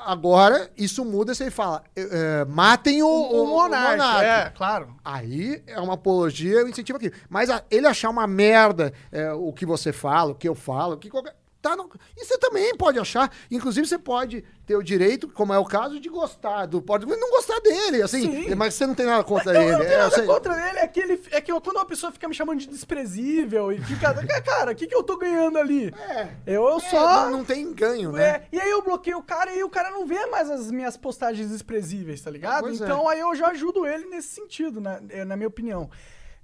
Agora, 0.06 0.70
isso 0.78 1.06
muda 1.06 1.34
se 1.36 1.44
ele 1.44 1.52
fala, 1.52 1.84
é, 1.96 2.02
é, 2.42 2.46
matem 2.46 3.04
o, 3.04 3.08
o, 3.08 3.44
o, 3.44 3.48
monarca, 3.48 3.92
monarca. 3.92 4.26
é, 4.26 4.50
claro. 4.50 4.96
Aí 5.06 5.62
é 5.68 5.80
uma 5.80 5.94
apologia, 5.94 6.54
eu 6.54 6.68
incentivo 6.68 6.98
aqui. 6.98 7.12
Mas 7.30 7.50
a- 7.50 7.64
ele 7.70 7.86
achar 7.86 8.10
uma 8.10 8.26
merda 8.26 8.92
é, 9.12 9.32
o 9.34 9.54
que 9.54 9.66
você 9.66 9.92
fala, 9.94 10.32
o 10.32 10.36
que 10.36 10.48
eu 10.48 10.56
falo, 10.56 10.96
o 10.96 10.98
que 10.98 11.10
qualquer. 11.10 11.36
Tá 11.62 11.76
no- 11.76 11.90
E 12.16 12.24
você 12.24 12.38
também 12.38 12.74
pode 12.78 12.98
achar. 12.98 13.30
Inclusive, 13.52 13.86
você 13.86 13.98
pode 13.98 14.46
ter 14.66 14.78
o 14.78 14.82
direito, 14.84 15.28
como 15.28 15.54
é 15.54 15.60
o 15.60 15.66
caso, 15.66 16.00
de 16.00 16.08
gostar 16.08 16.66
do. 16.66 16.82
Pode 16.82 17.06
não 17.06 17.30
gostar 17.32 17.60
dele, 17.60 18.02
assim. 18.02 18.22
Sim. 18.46 18.56
Mas 18.56 18.76
você 18.76 18.88
não 18.88 18.96
tem 18.96 19.06
nada 19.06 19.24
contra 19.26 19.52
Eu, 19.56 19.62
ele. 19.62 19.72
eu 19.74 19.78
não 19.80 19.86
tenho 19.86 19.94
é, 19.94 19.98
nada 19.98 20.16
sei. 20.16 20.26
contra 20.26 20.70
ele, 20.70 20.80
é 20.80 20.88
que, 20.88 21.00
ele, 21.02 21.22
é 21.32 21.42
que 21.42 21.52
eu- 21.52 21.60
quando 21.60 21.76
uma 21.76 21.86
pessoa 21.86 22.14
fica 22.14 22.30
me 22.30 22.34
chamando 22.34 22.60
de 22.60 22.68
desprezível 22.68 23.72
e 23.74 23.82
fica. 23.82 24.14
Cara, 24.42 24.72
o 24.72 24.76
que, 24.76 24.88
que 24.88 24.96
eu 24.96 25.04
tô 25.04 25.18
ganhando 25.18 25.58
ali? 25.58 25.94
É. 26.10 26.30
Eu, 26.48 26.64
eu 26.66 26.78
É, 26.78 26.80
só. 26.80 27.26
não, 27.26 27.32
não 27.40 27.44
tem 27.44 27.74
ganho, 27.74 28.14
né? 28.14 28.24
É, 28.24 28.48
e 28.54 28.60
aí 28.60 28.70
eu 28.70 28.82
bloqueio 28.82 29.18
o 29.18 29.24
cara 29.24 29.54
e 29.54 29.62
o 29.62 29.70
cara 29.70 29.92
não 29.92 30.06
vê 30.08 30.26
mais 30.28 30.50
as 30.50 30.72
minhas 30.72 30.96
postagens 30.96 31.50
desprezíveis, 31.50 32.22
tá 32.22 32.32
ligado? 32.32 32.62
Pois 32.62 32.80
é. 32.80 32.86
então 32.86 33.08
aí 33.10 33.20
eu 33.20 33.36
já 33.36 33.48
ajudo 33.48 33.86
ele 33.86 34.06
nesse 34.06 34.30
sentido, 34.30 34.80
né, 34.80 35.02
é, 35.10 35.26
na 35.26 35.36
minha 35.36 35.48
opinião. 35.50 35.90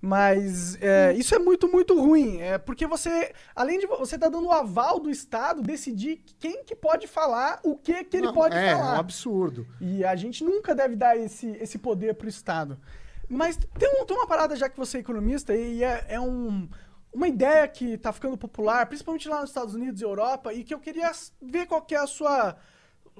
Mas 0.05 0.77
é, 0.81 1.13
isso 1.13 1.33
é 1.33 1.39
muito, 1.39 1.67
muito 1.67 1.99
ruim. 1.99 2.39
É, 2.39 2.57
porque 2.59 2.85
você, 2.85 3.33
além 3.55 3.79
de 3.79 3.87
vo- 3.87 3.97
você 3.97 4.17
tá 4.19 4.29
dando 4.29 4.47
o 4.47 4.51
aval 4.51 4.99
do 4.99 5.09
Estado 5.09 5.63
decidir 5.63 6.23
quem 6.37 6.63
que 6.63 6.75
pode 6.75 7.07
falar, 7.07 7.59
o 7.63 7.75
que 7.75 8.03
que 8.03 8.17
ele 8.17 8.27
Não, 8.27 8.33
pode 8.33 8.55
é, 8.55 8.75
falar. 8.75 8.91
é 8.93 8.97
um 8.97 8.99
absurdo. 8.99 9.65
E 9.81 10.05
a 10.05 10.15
gente 10.15 10.43
nunca 10.43 10.75
deve 10.75 10.95
dar 10.95 11.17
esse, 11.17 11.47
esse 11.59 11.79
poder 11.79 12.13
pro 12.13 12.29
Estado. 12.29 12.79
Mas 13.27 13.57
tem, 13.57 13.89
um- 13.99 14.05
tem 14.05 14.15
uma 14.15 14.27
parada, 14.27 14.55
já 14.55 14.69
que 14.69 14.77
você 14.77 14.97
é 14.97 14.99
economista, 14.99 15.55
e 15.55 15.83
é, 15.83 16.05
é 16.09 16.19
um, 16.19 16.69
uma 17.11 17.27
ideia 17.27 17.67
que 17.67 17.97
tá 17.97 18.13
ficando 18.13 18.37
popular, 18.37 18.85
principalmente 18.85 19.27
lá 19.27 19.41
nos 19.41 19.49
Estados 19.49 19.73
Unidos 19.73 20.01
e 20.01 20.03
Europa, 20.03 20.53
e 20.53 20.63
que 20.63 20.73
eu 20.73 20.79
queria 20.79 21.11
ver 21.41 21.65
qual 21.65 21.81
que 21.81 21.95
é 21.95 21.99
a 21.99 22.05
sua, 22.05 22.55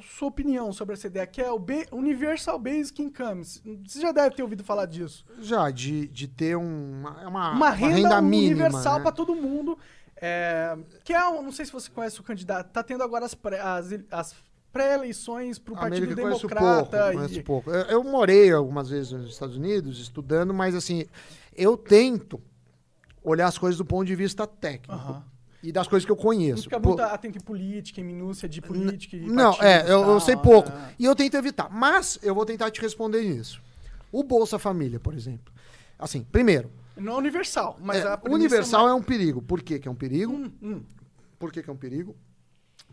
sua 0.02 0.28
opinião 0.28 0.72
sobre 0.74 0.93
essa 0.93 1.08
ideia, 1.08 1.26
que 1.26 1.41
é 1.41 1.50
o 1.52 1.58
Ba- 1.58 1.86
Universal 1.91 2.60
Basic 2.60 3.02
Income. 3.02 3.43
Você 3.46 4.02
já 4.02 4.12
deve 4.12 4.36
ter 4.36 4.43
ouvido 4.43 4.64
falar 4.64 4.86
disso. 4.86 5.26
Já, 5.39 5.70
de, 5.72 6.08
de 6.08 6.28
ter 6.28 6.58
um- 6.58 7.00
uma, 7.02 7.28
uma, 7.28 7.52
Uma 7.52 7.70
renda, 7.70 8.22
mínima. 8.22 8.66
universal 8.66 8.98
né? 8.98 9.02
pra 9.04 9.12
todo 9.12 9.36
mundo. 9.36 9.78
é, 10.18 10.78
que 11.04 11.14
é, 11.14 11.20
não 11.20 11.52
sei 11.52 11.66
se 11.66 11.72
você 11.72 11.89
conhece 11.89 12.20
o 12.20 12.24
candidato, 12.24 12.72
tá 12.72 12.82
tendo 12.84 13.04
agora 13.04 13.26
as, 13.26 13.34
pré- 13.34 13.60
as, 13.60 13.89
as 14.12 14.36
pré-eleições 14.72 15.58
pro 15.60 15.74
A 15.76 15.80
Partido 15.80 16.04
América 16.04 16.22
conheço 16.22 16.48
Democrata. 16.48 16.89
pouco, 16.98 17.12
e- 17.12 17.16
conheço 17.16 17.43
pouco. 17.43 17.72
Eu, 17.72 18.04
morei 18.04 18.52
algumas 18.52 18.89
vezes 18.89 19.12
nos 19.14 19.32
Estados 19.32 19.56
Unidos 19.58 20.00
estudando, 20.00 20.54
mas 20.54 20.76
assim, 20.76 21.06
eu 21.56 21.78
tento 21.78 22.41
olhar 23.24 23.48
as 23.48 23.58
coisas 23.58 23.78
do 23.78 23.86
ponto 23.86 24.06
de 24.06 24.16
vista 24.16 24.46
técnico. 24.46 25.22
E 25.68 25.72
das 25.72 25.88
coisas 25.88 26.05
que 26.05 26.11
eu 26.11 26.16
Não 26.16 26.24
conheço. 26.24 26.63
fica 26.63 26.80
Pô, 26.80 26.89
muito 26.89 27.01
atento 27.01 27.38
em 27.39 27.41
política, 27.41 27.99
em 27.99 28.03
minúcia 28.03 28.47
de 28.47 28.61
política 28.61 29.16
e 29.18 29.22
não, 29.28 29.51
é, 29.59 29.82
eu, 29.82 30.01
eu 30.01 30.05
tal, 30.05 30.20
sei 30.20 30.36
pouco. 30.38 30.70
é. 30.72 30.93
E 30.99 31.05
eu 31.05 31.16
tento 31.16 31.36
evitar. 31.38 31.70
Mas 31.72 32.20
eu 32.22 32.36
vou 32.36 32.45
tentar 32.45 32.70
te 32.70 32.80
responder 32.80 33.24
nisso. 33.24 33.59
O 34.11 34.24
Bolsa 34.24 34.59
Família, 34.59 34.99
por 34.99 35.16
exemplo. 35.16 35.51
Assim, 35.97 36.24
primeiro, 36.32 36.70
Não 36.95 37.13
é 37.13 37.18
universal, 37.18 37.80
mas 37.82 37.97
é, 37.97 38.07
a 38.07 38.20
universal 38.30 38.88
é 38.88 38.93
um 38.93 39.01
perigo. 39.01 39.41
Por 39.41 39.61
que 39.63 39.80
que 39.80 39.88
é 39.88 39.91
um 39.91 39.95
perigo? 39.95 40.34
Hum, 40.34 40.51
hum. 40.61 40.82
Por 41.39 41.51
que, 41.51 41.63
que 41.63 41.70
é 41.70 41.74
um 41.74 41.78
perigo? 41.78 42.16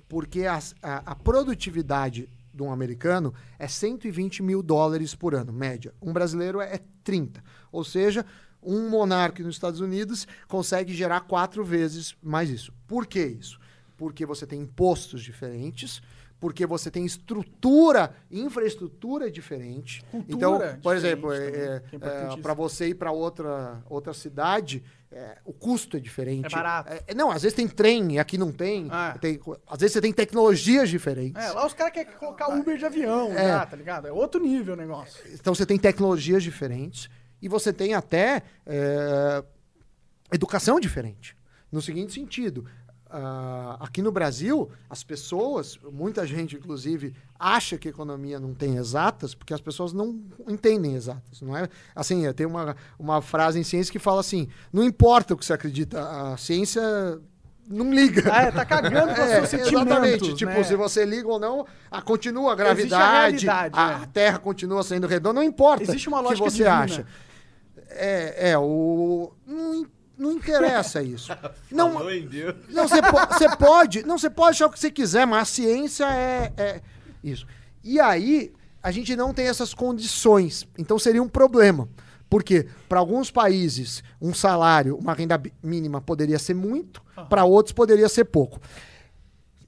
Porque 0.09 0.47
as- 0.47 0.75
a, 0.83 1.13
a 1.13 1.15
produtividade 1.15 2.29
de 2.55 2.63
um 2.63 2.73
americano 2.73 3.35
é 3.59 3.69
120 3.69 4.43
mil 4.43 4.63
dólares 4.63 5.15
por 5.15 5.35
ano, 5.35 5.53
média. 5.53 5.93
Um 6.01 6.13
brasileiro 6.13 6.61
é 6.61 6.81
30. 7.05 7.43
Ou 7.71 7.85
seja, 7.85 8.25
um 8.63 8.89
monarca 8.89 9.43
nos 9.43 9.55
Estados 9.57 9.81
Unidos 9.81 10.27
consegue 10.49 10.95
gerar 10.95 11.21
quatro 11.23 11.65
vezes 11.65 12.15
mais 12.23 12.49
isso. 12.51 12.73
Por 12.87 13.07
que 13.07 13.25
isso? 13.25 13.59
Porque 13.97 14.25
você 14.27 14.47
tem 14.47 14.61
impostos 14.61 15.23
diferentes, 15.23 16.01
porque 16.41 16.67
você 16.67 16.91
tem 16.91 17.05
estrutura, 17.05 18.15
infraestrutura 18.31 19.31
diferente. 19.31 20.03
Cultura 20.11 20.27
então, 20.29 20.81
por 20.83 20.97
exemplo, 20.97 21.31
que 21.31 21.37
é 21.37 21.83
importantíssimo. 21.93 22.43
para 22.43 22.55
você 22.55 22.89
ir 22.89 22.95
para 22.95 23.13
outra, 23.13 23.81
outra 23.89 24.13
cidade, 24.13 24.83
é, 25.11 25.39
o 25.45 25.53
custo 25.53 25.97
é 25.97 26.01
diferente. 26.01 26.47
É 26.47 26.49
barato. 26.49 26.93
É, 27.07 27.15
não, 27.15 27.31
às 27.31 27.43
vezes 27.43 27.55
tem 27.55 27.69
trem 27.69 28.15
e 28.15 28.19
aqui 28.19 28.37
não 28.37 28.51
tem. 28.51 28.89
Ah. 28.91 29.17
Tem- 29.21 29.39
às 29.69 29.79
vezes 29.79 29.93
você 29.93 30.01
tem 30.01 30.13
tecnologias 30.13 30.89
diferentes. 30.89 31.41
É, 31.41 31.51
lá 31.53 31.65
os 31.67 31.75
caras 31.75 31.93
querem 31.93 32.13
colocar 32.15 32.49
Uber 32.49 32.77
de 32.77 32.85
avião, 32.87 33.31
É. 33.33 33.49
já, 33.49 33.67
tá 33.67 33.77
ligado? 33.77 34.09
É 34.09 34.13
outro 34.13 34.41
nível 34.43 34.75
o 34.75 34.77
negócio. 34.77 35.23
Então 35.33 35.55
você 35.55 35.65
tem 35.67 35.79
tecnologias 35.79 36.43
diferentes 36.43 37.09
e 37.43 37.49
você 37.49 37.73
tem 37.73 37.93
até 37.93 38.43
é, 38.65 39.45
educação 40.33 40.79
diferente. 40.79 41.37
No 41.71 41.83
seguinte 41.83 42.13
sentido, 42.13 42.65
ah, 43.15 43.77
aqui 43.79 44.01
no 44.01 44.11
Brasil, 44.11 44.71
as 44.89 45.05
pessoas, 45.05 45.79
muita 45.93 46.27
gente 46.27 46.57
inclusive, 46.57 47.15
acha 47.39 47.77
que 47.77 47.87
a 47.87 47.91
economia 47.91 48.41
não 48.41 48.55
tem 48.55 48.77
exatas 48.77 49.35
porque 49.35 49.53
as 49.53 49.61
pessoas 49.61 49.93
não 49.93 50.19
entendem 50.49 50.95
exatas. 50.95 51.43
Não 51.43 51.55
é? 51.55 51.69
Assim, 51.95 52.31
tem 52.33 52.47
uma, 52.47 52.75
uma 52.99 53.21
frase 53.21 53.59
em 53.59 53.63
ciência 53.63 53.93
que 53.93 53.99
fala 53.99 54.21
assim: 54.21 54.49
não 54.73 54.83
importa 54.83 55.35
o 55.35 55.37
que 55.37 55.45
você 55.45 55.53
acredita, 55.53 56.01
a 56.01 56.37
ciência 56.39 56.81
não 57.69 57.93
liga. 57.93 58.33
Ah, 58.33 58.43
é, 58.45 58.51
tá 58.51 58.65
cagando 58.65 59.15
com 59.15 59.23
sentimentos, 59.47 59.73
Exatamente. 59.73 60.35
Tipo, 60.35 60.53
né? 60.53 60.63
se 60.65 60.75
você 60.75 61.05
liga 61.05 61.29
ou 61.29 61.39
não, 61.39 61.67
a, 61.91 62.01
continua 62.01 62.53
a 62.53 62.55
Existe 62.55 62.63
a 62.63 62.99
gravidade, 62.99 63.47
realidade, 63.47 63.75
a, 63.79 64.03
é. 64.03 64.07
Terra 64.07 64.39
continua 64.39 64.83
sendo 64.83 65.07
redonda, 65.07 65.35
não 65.35 65.43
importa 65.43 65.83
Existe 65.83 66.09
o 66.09 66.13
que 66.13 66.23
lógica 66.23 66.51
você 66.51 66.57
divina. 66.57 66.85
acha. 66.85 67.07
É, 67.97 68.51
é 68.51 68.59
o. 68.59 69.33
Não, 69.47 69.87
não 70.19 70.33
interessa 70.33 71.03
isso. 71.03 71.33
não, 71.71 71.93
não, 72.69 72.89
você 72.89 73.03
po- 73.03 73.57
pode, 73.59 74.03
não, 74.07 74.19
você 74.19 74.31
pode 74.31 74.51
achar 74.51 74.67
o 74.67 74.71
que 74.71 74.79
você 74.79 74.91
quiser, 74.91 75.27
mas 75.27 75.43
a 75.43 75.45
ciência 75.45 76.05
é, 76.05 76.53
é 76.57 76.81
isso. 77.25 77.47
E 77.83 77.99
aí, 77.99 78.53
a 78.83 78.91
gente 78.91 79.15
não 79.17 79.33
tem 79.33 79.47
essas 79.47 79.73
condições. 79.75 80.67
Então 80.79 80.99
seria 80.99 81.23
um 81.23 81.29
problema. 81.29 81.89
Porque 82.29 82.67
para 82.89 82.99
alguns 82.99 83.31
países, 83.31 84.03
um 84.21 84.33
salário, 84.33 84.97
uma 84.97 85.13
renda 85.13 85.41
mínima 85.63 86.01
poderia 86.01 86.39
ser 86.39 86.55
muito, 86.55 87.03
para 87.29 87.45
outros 87.45 87.75
poderia 87.75 88.09
ser 88.09 88.25
pouco. 88.25 88.59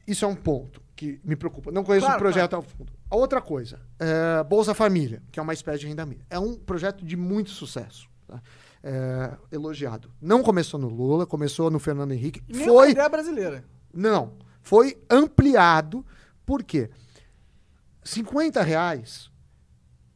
Isso 0.07 0.25
é 0.25 0.29
um 0.29 0.35
ponto 0.35 0.81
que 0.97 1.21
me 1.23 1.37
preocupa. 1.37 1.71
Não 1.71 1.85
conheço 1.85 2.07
Claro, 2.07 2.19
o 2.19 2.23
projeto 2.23 2.55
ao 2.55 2.63
fundo. 2.63 2.91
A 3.11 3.17
outra 3.17 3.43
coisa, 3.43 3.81
é, 3.99 4.43
Bolsa 4.45 4.73
Família, 4.73 5.23
que 5.31 5.39
é 5.39 5.43
uma 5.43 5.53
espécie 5.53 5.81
de 5.81 5.89
renda 5.89 6.07
mínima. 6.07 6.25
É 6.31 6.39
um 6.39 6.55
projeto 6.55 7.05
de 7.05 7.17
muito 7.17 7.51
sucesso. 7.51 8.09
Tá? 8.27 8.43
É, 8.83 9.33
elogiado. 9.51 10.11
Não 10.21 10.43
começou 10.43 10.79
no 10.79 10.89
Lula, 10.89 11.27
começou 11.27 11.71
no 11.71 11.79
Fernando 11.79 12.13
Henrique. 12.13 12.43
Nem 12.49 12.67
foi 12.67 12.91
ideia 12.91 13.09
brasileira. 13.09 13.65
não. 13.93 14.33
Foi 14.63 14.97
ampliado. 15.11 16.05
Por 16.47 16.63
quê? 16.63 16.89
50 18.03 18.63
reais, 18.63 19.31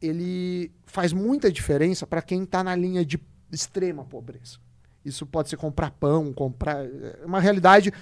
ele 0.01 0.71
faz 0.85 1.13
muita 1.13 1.51
diferença 1.51 2.07
para 2.07 2.21
quem 2.21 2.43
está 2.43 2.63
na 2.63 2.75
linha 2.75 3.05
de 3.05 3.19
extrema 3.51 4.03
pobreza. 4.03 4.57
Isso 5.03 5.25
pode 5.25 5.49
ser 5.49 5.57
comprar 5.57 5.91
pão, 5.91 6.33
comprar. 6.33 6.83
É 6.83 7.25
uma 7.25 7.39
realidade 7.39 7.93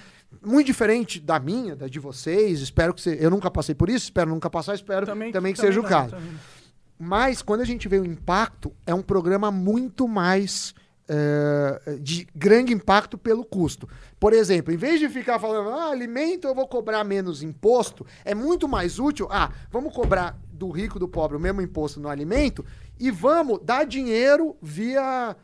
muito 0.44 0.66
diferente 0.66 1.20
da 1.20 1.38
minha, 1.38 1.76
da 1.76 1.86
de 1.86 1.98
vocês. 1.98 2.60
Espero 2.60 2.92
que 2.92 3.00
você. 3.00 3.16
Eu 3.20 3.30
nunca 3.30 3.50
passei 3.50 3.74
por 3.74 3.88
isso, 3.88 4.06
espero 4.06 4.30
nunca 4.30 4.50
passar, 4.50 4.74
espero 4.74 5.06
também, 5.06 5.52
que 5.52 5.60
seja 5.60 5.80
o 5.80 5.82
não, 5.82 5.88
caso. 5.88 6.10
também. 6.10 6.32
Mas 6.98 7.42
quando 7.42 7.60
a 7.60 7.64
gente 7.64 7.86
vê 7.88 7.98
o 7.98 8.04
impacto, 8.04 8.72
é 8.84 8.92
um 8.92 9.02
programa 9.02 9.50
muito 9.50 10.08
mais 10.08 10.74
eh, 11.10 11.98
de 12.02 12.28
grande 12.34 12.74
impacto 12.74 13.16
pelo 13.16 13.42
custo. 13.42 13.88
Por 14.20 14.34
exemplo, 14.34 14.74
em 14.74 14.76
vez 14.76 15.00
de 15.00 15.08
ficar 15.08 15.38
falando, 15.38 15.70
ah, 15.70 15.90
alimento 15.90 16.46
eu 16.46 16.54
vou 16.54 16.68
cobrar 16.68 17.02
menos 17.02 17.42
imposto, 17.42 18.04
é 18.26 18.34
muito 18.34 18.68
mais 18.68 18.98
útil, 18.98 19.26
ah, 19.30 19.50
vamos 19.70 19.94
cobrar 19.94 20.38
do 20.52 20.68
rico 20.70 20.98
do 20.98 21.08
pobre 21.08 21.34
o 21.34 21.40
mesmo 21.40 21.62
imposto 21.62 21.98
no 21.98 22.10
alimento 22.10 22.62
e 23.00 23.10
vamos 23.10 23.58
dar 23.62 23.86
dinheiro 23.86 24.54
via 24.60 25.34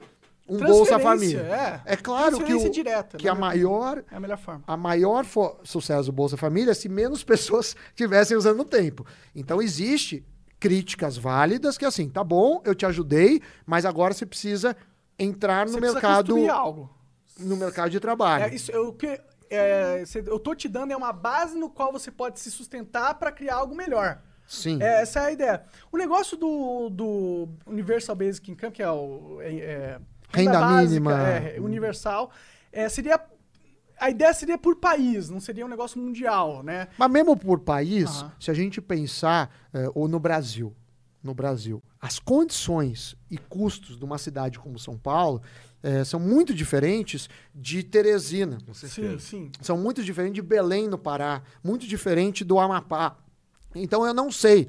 um 0.46 0.58
Bolsa 0.58 0.98
Família. 0.98 1.80
é. 1.86 1.96
claro 1.96 2.44
que, 2.44 2.52
o, 2.52 2.70
direta, 2.70 3.16
que 3.16 3.26
a 3.26 3.34
maior 3.34 4.04
É 4.10 4.16
a 4.16 4.20
melhor 4.20 4.36
forma. 4.36 4.64
a 4.66 4.76
maior 4.76 5.24
sucesso 5.62 6.10
do 6.10 6.12
Bolsa 6.12 6.36
Família 6.36 6.72
é 6.72 6.74
se 6.74 6.90
menos 6.90 7.24
pessoas 7.24 7.74
tivessem 7.94 8.36
usando 8.36 8.60
o 8.60 8.64
tempo. 8.66 9.06
Então 9.34 9.62
existe 9.62 10.22
críticas 10.64 11.18
válidas 11.18 11.76
que 11.76 11.84
assim, 11.84 12.08
tá 12.08 12.24
bom, 12.24 12.62
eu 12.64 12.74
te 12.74 12.86
ajudei, 12.86 13.42
mas 13.66 13.84
agora 13.84 14.14
você 14.14 14.24
precisa 14.24 14.74
entrar 15.18 15.66
no 15.66 15.72
Você 15.72 15.78
precisa 15.78 16.00
mercado 16.00 16.50
algo. 16.50 16.90
no 17.38 17.54
mercado 17.54 17.90
de 17.90 18.00
trabalho. 18.00 18.44
É, 18.44 18.54
isso, 18.54 18.72
eu, 18.72 18.90
que, 18.94 19.20
é, 19.50 20.02
eu 20.26 20.38
tô 20.38 20.54
te 20.54 20.66
dando 20.66 20.90
é 20.90 20.96
uma 20.96 21.12
base 21.12 21.54
no 21.54 21.68
qual 21.68 21.92
você 21.92 22.10
pode 22.10 22.40
se 22.40 22.50
sustentar 22.50 23.14
para 23.16 23.30
criar 23.30 23.56
algo 23.56 23.74
melhor. 23.74 24.22
Sim. 24.46 24.82
É, 24.82 25.02
essa 25.02 25.20
é 25.20 25.26
a 25.26 25.32
ideia. 25.32 25.64
O 25.92 25.98
negócio 25.98 26.34
do, 26.34 26.88
do 26.88 27.48
Universal 27.66 28.16
Basic 28.16 28.50
Income, 28.50 28.72
que 28.72 28.82
é 28.82 28.90
o. 28.90 29.40
É, 29.42 29.54
é, 29.54 30.00
Renda 30.30 30.80
mínima. 30.80 31.28
É, 31.28 31.60
universal, 31.60 32.30
é, 32.72 32.88
seria. 32.88 33.20
A 33.98 34.10
ideia 34.10 34.32
seria 34.34 34.58
por 34.58 34.76
país, 34.76 35.30
não 35.30 35.40
seria 35.40 35.64
um 35.64 35.68
negócio 35.68 36.00
mundial, 36.00 36.62
né? 36.62 36.88
Mas 36.98 37.10
mesmo 37.10 37.36
por 37.36 37.60
país, 37.60 38.04
Aham. 38.10 38.32
se 38.40 38.50
a 38.50 38.54
gente 38.54 38.80
pensar, 38.80 39.50
eh, 39.72 39.88
ou 39.94 40.08
no 40.08 40.18
Brasil, 40.18 40.74
no 41.22 41.34
Brasil, 41.34 41.82
as 42.00 42.18
condições 42.18 43.16
e 43.30 43.38
custos 43.38 43.96
de 43.96 44.04
uma 44.04 44.18
cidade 44.18 44.58
como 44.58 44.78
São 44.78 44.98
Paulo 44.98 45.40
eh, 45.82 46.04
são 46.04 46.20
muito 46.20 46.52
diferentes 46.52 47.28
de 47.54 47.82
Teresina. 47.82 48.58
Sim, 48.72 49.18
sim. 49.18 49.52
são 49.60 49.76
muito 49.78 50.02
diferentes 50.02 50.34
de 50.34 50.42
Belém, 50.42 50.88
no 50.88 50.98
Pará, 50.98 51.42
muito 51.62 51.86
diferente 51.86 52.44
do 52.44 52.58
Amapá. 52.58 53.16
Então 53.74 54.06
eu 54.06 54.14
não 54.14 54.30
sei. 54.30 54.68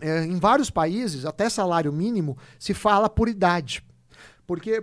É, 0.00 0.24
em 0.24 0.38
vários 0.38 0.70
países, 0.70 1.26
até 1.26 1.48
salário 1.48 1.92
mínimo, 1.92 2.36
se 2.58 2.72
fala 2.72 3.08
por 3.08 3.28
idade. 3.28 3.84
Porque 4.46 4.82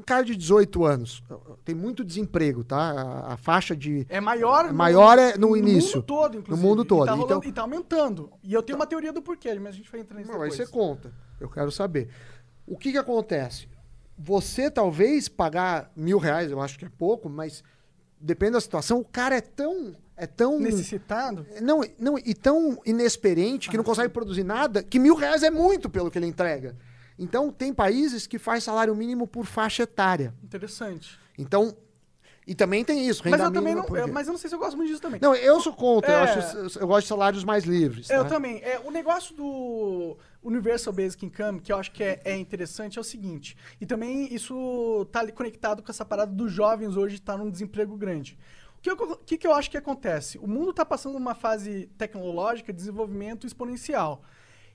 um 0.00 0.02
cara 0.02 0.24
de 0.24 0.34
18 0.34 0.84
anos 0.84 1.22
tem 1.64 1.74
muito 1.74 2.02
desemprego, 2.02 2.64
tá? 2.64 2.78
A, 2.78 3.34
a 3.34 3.36
faixa 3.36 3.76
de. 3.76 4.06
É 4.08 4.20
maior, 4.20 4.66
É 4.66 4.72
maior 4.72 5.18
é 5.18 5.36
no 5.36 5.56
início. 5.56 5.96
mundo 5.98 6.06
todo, 6.06 6.38
inclusive. 6.38 6.50
No 6.62 6.68
mundo 6.68 6.84
todo. 6.84 7.04
E 7.04 7.06
tá, 7.06 7.12
rolando- 7.12 7.34
Então- 7.38 7.50
e 7.50 7.52
tá 7.52 7.62
aumentando. 7.62 8.30
E 8.42 8.52
eu 8.54 8.62
tenho 8.62 8.78
uma 8.78 8.86
teoria 8.86 9.12
do 9.12 9.20
porquê, 9.22 9.54
mas 9.58 9.74
a 9.74 9.76
gente 9.76 9.90
vai 9.90 10.00
entrar 10.00 10.18
nisso 10.18 10.32
Não, 10.32 10.40
aí 10.42 10.50
depois. 10.50 10.68
você 10.68 10.72
conta. 10.72 11.12
Eu 11.38 11.48
quero 11.48 11.70
saber. 11.70 12.08
O 12.66 12.76
que, 12.78 12.92
que 12.92 12.98
acontece? 12.98 13.68
Você 14.18 14.70
talvez 14.70 15.28
pagar 15.28 15.90
mil 15.96 16.18
reais, 16.18 16.50
eu 16.50 16.60
acho 16.60 16.78
que 16.78 16.84
é 16.84 16.90
pouco, 16.90 17.28
mas 17.28 17.62
depende 18.20 18.52
da 18.52 18.60
situação. 18.60 18.98
O 19.00 19.04
cara 19.04 19.36
é 19.36 19.40
tão. 19.40 19.94
É 20.16 20.26
tão. 20.26 20.58
Necessitado? 20.60 21.46
Não, 21.62 21.80
não, 21.98 22.18
e 22.18 22.34
tão 22.34 22.78
inexperiente 22.84 23.70
que 23.70 23.76
não 23.76 23.84
consegue 23.84 24.10
produzir 24.10 24.44
nada, 24.44 24.82
que 24.82 24.98
mil 24.98 25.14
reais 25.14 25.42
é 25.42 25.50
muito 25.50 25.88
pelo 25.88 26.10
que 26.10 26.18
ele 26.18 26.26
entrega. 26.26 26.76
Então, 27.22 27.52
tem 27.52 27.72
países 27.72 28.26
que 28.26 28.38
faz 28.38 28.64
salário 28.64 28.94
mínimo 28.96 29.26
por 29.26 29.44
faixa 29.44 29.82
etária. 29.82 30.32
Interessante. 30.42 31.18
Então, 31.38 31.76
e 32.46 32.54
também 32.54 32.82
tem 32.82 33.06
isso, 33.06 33.22
renda 33.22 33.36
Mas 33.36 33.46
eu 33.46 33.52
também 33.52 33.74
não. 33.74 33.84
eu- 33.84 34.06
quê? 34.06 34.10
mas 34.10 34.26
eu 34.26 34.32
não 34.32 34.38
sei 34.38 34.48
se 34.48 34.56
eu 34.56 34.58
gosto 34.58 34.74
muito 34.76 34.88
disso 34.88 35.02
também. 35.02 35.20
Não, 35.20 35.34
eu 35.34 35.60
sou 35.60 35.74
contra, 35.74 36.10
eu, 36.10 36.18
É. 36.18 36.22
acho, 36.22 36.78
eu 36.78 36.86
gosto 36.86 37.02
de 37.02 37.08
salários 37.08 37.44
mais 37.44 37.64
livres. 37.64 38.08
Eu 38.08 38.22
tá? 38.24 38.30
também. 38.30 38.56
É, 38.62 38.80
o 38.82 38.90
negócio 38.90 39.36
do 39.36 40.16
Universal 40.42 40.94
Basic 40.94 41.26
Income, 41.26 41.60
que 41.60 41.70
eu 41.70 41.76
acho 41.76 41.92
que 41.92 42.02
é, 42.02 42.20
é 42.24 42.36
interessante, 42.38 42.96
é 42.96 43.00
o 43.00 43.04
seguinte. 43.04 43.54
E 43.78 43.84
também 43.84 44.32
isso 44.34 45.06
tá 45.12 45.20
ali 45.20 45.30
conectado 45.30 45.82
com 45.82 45.92
essa 45.92 46.06
parada 46.06 46.32
dos 46.32 46.50
jovens 46.50 46.96
hoje 46.96 47.16
estar 47.16 47.36
num 47.36 47.50
desemprego 47.50 47.94
grande. 47.98 48.38
O 48.78 48.80
que, 48.80 48.90
eu, 48.90 48.96
que, 49.18 49.36
que 49.36 49.46
eu 49.46 49.52
acho 49.52 49.70
que 49.70 49.76
acontece? 49.76 50.38
O 50.38 50.48
mundo 50.48 50.70
está 50.70 50.86
passando 50.86 51.16
uma 51.18 51.34
fase 51.34 51.90
tecnológica 51.98 52.72
de 52.72 52.78
desenvolvimento 52.78 53.46
exponencial. 53.46 54.22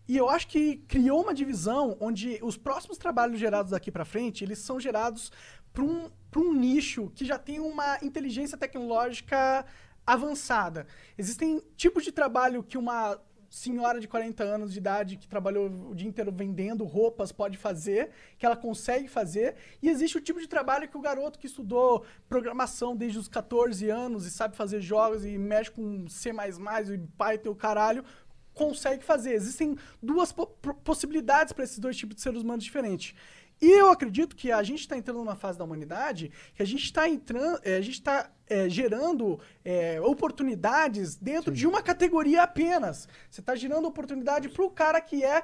E 0.08 0.16
eu 0.16 0.30
acho 0.30 0.48
que 0.48 0.78
criou 0.88 1.24
uma 1.24 1.34
divisão 1.34 1.98
onde 2.00 2.40
os 2.42 2.58
próximos 2.58 2.98
trabalhos 2.98 3.40
gerados 3.40 3.72
daqui 3.72 3.92
para 3.92 4.06
frente, 4.06 4.44
eles 4.44 4.60
são 4.60 4.80
gerados 4.80 5.32
para 5.74 5.84
um, 5.84 6.10
um 6.38 6.54
nicho 6.54 7.12
que 7.16 7.26
já 7.26 7.38
tem 7.38 7.60
uma 7.60 7.98
inteligência 8.02 8.58
tecnológica 8.58 9.66
avançada. 10.06 10.86
Existem 11.18 11.62
tipos 11.76 12.04
de 12.04 12.12
trabalho 12.12 12.64
que 12.64 12.78
uma 12.78 13.20
senhora 13.50 14.02
de 14.02 14.08
40 14.08 14.44
anos 14.44 14.74
de 14.74 14.80
idade 14.80 15.16
que 15.16 15.28
trabalhou 15.28 15.68
o 15.68 15.96
dia 15.96 16.08
inteiro 16.08 16.32
vendendo 16.32 16.84
roupas 16.84 17.32
pode 17.32 17.58
fazer, 17.58 18.10
que 18.38 18.46
ela 18.46 18.56
consegue 18.56 19.08
fazer, 19.08 19.56
e 19.82 19.90
existe 19.90 20.18
o 20.18 20.22
tipo 20.22 20.42
de 20.42 20.48
trabalho 20.48 20.90
que 20.90 20.98
o 20.98 21.02
garoto 21.02 21.40
que 21.40 21.48
estudou 21.48 22.06
programação 22.28 22.96
desde 22.96 23.18
os 23.18 23.30
14 23.30 23.90
anos 23.90 24.26
e 24.26 24.32
sabe 24.32 24.58
fazer 24.58 24.82
jogos 24.82 25.26
e 25.26 25.38
mexe 25.38 25.72
com 25.72 26.08
C++ 26.10 26.32
e 26.32 26.98
Python 27.18 27.52
o 27.52 27.56
caralho, 27.56 28.04
consegue 28.56 29.04
fazer. 29.04 29.34
Existem 29.34 29.78
duas 30.02 30.32
po- 30.32 30.48
possibilidades 30.84 31.54
para 31.54 31.64
esses 31.64 31.78
dois 31.78 31.96
tipos 31.96 32.16
de 32.16 32.22
seres 32.24 32.42
humanos 32.42 32.64
diferentes. 32.64 33.14
E 33.62 33.72
eu 33.72 33.90
acredito 33.90 34.36
que 34.36 34.52
a 34.52 34.62
gente 34.64 34.80
está 34.82 34.98
entrando 34.98 35.18
numa 35.18 35.36
fase 35.36 35.58
da 35.58 35.64
humanidade 35.64 36.32
que 36.56 36.62
a 36.62 36.66
gente 36.66 36.84
está 36.84 37.08
entrando, 37.08 37.62
a 37.64 37.82
gente 37.82 37.94
está 37.94 38.32
gerando 38.68 39.40
é, 39.64 40.00
oportunidades 40.02 41.16
dentro 41.16 41.54
de 41.54 41.66
uma 41.66 41.82
categoria 41.82 42.44
apenas. 42.44 43.08
Você 43.30 43.40
está 43.42 43.56
gerando 43.56 43.88
oportunidade 43.88 44.50
para 44.50 44.66
o 44.66 44.70
cara 44.70 45.00
que 45.00 45.24
é 45.24 45.44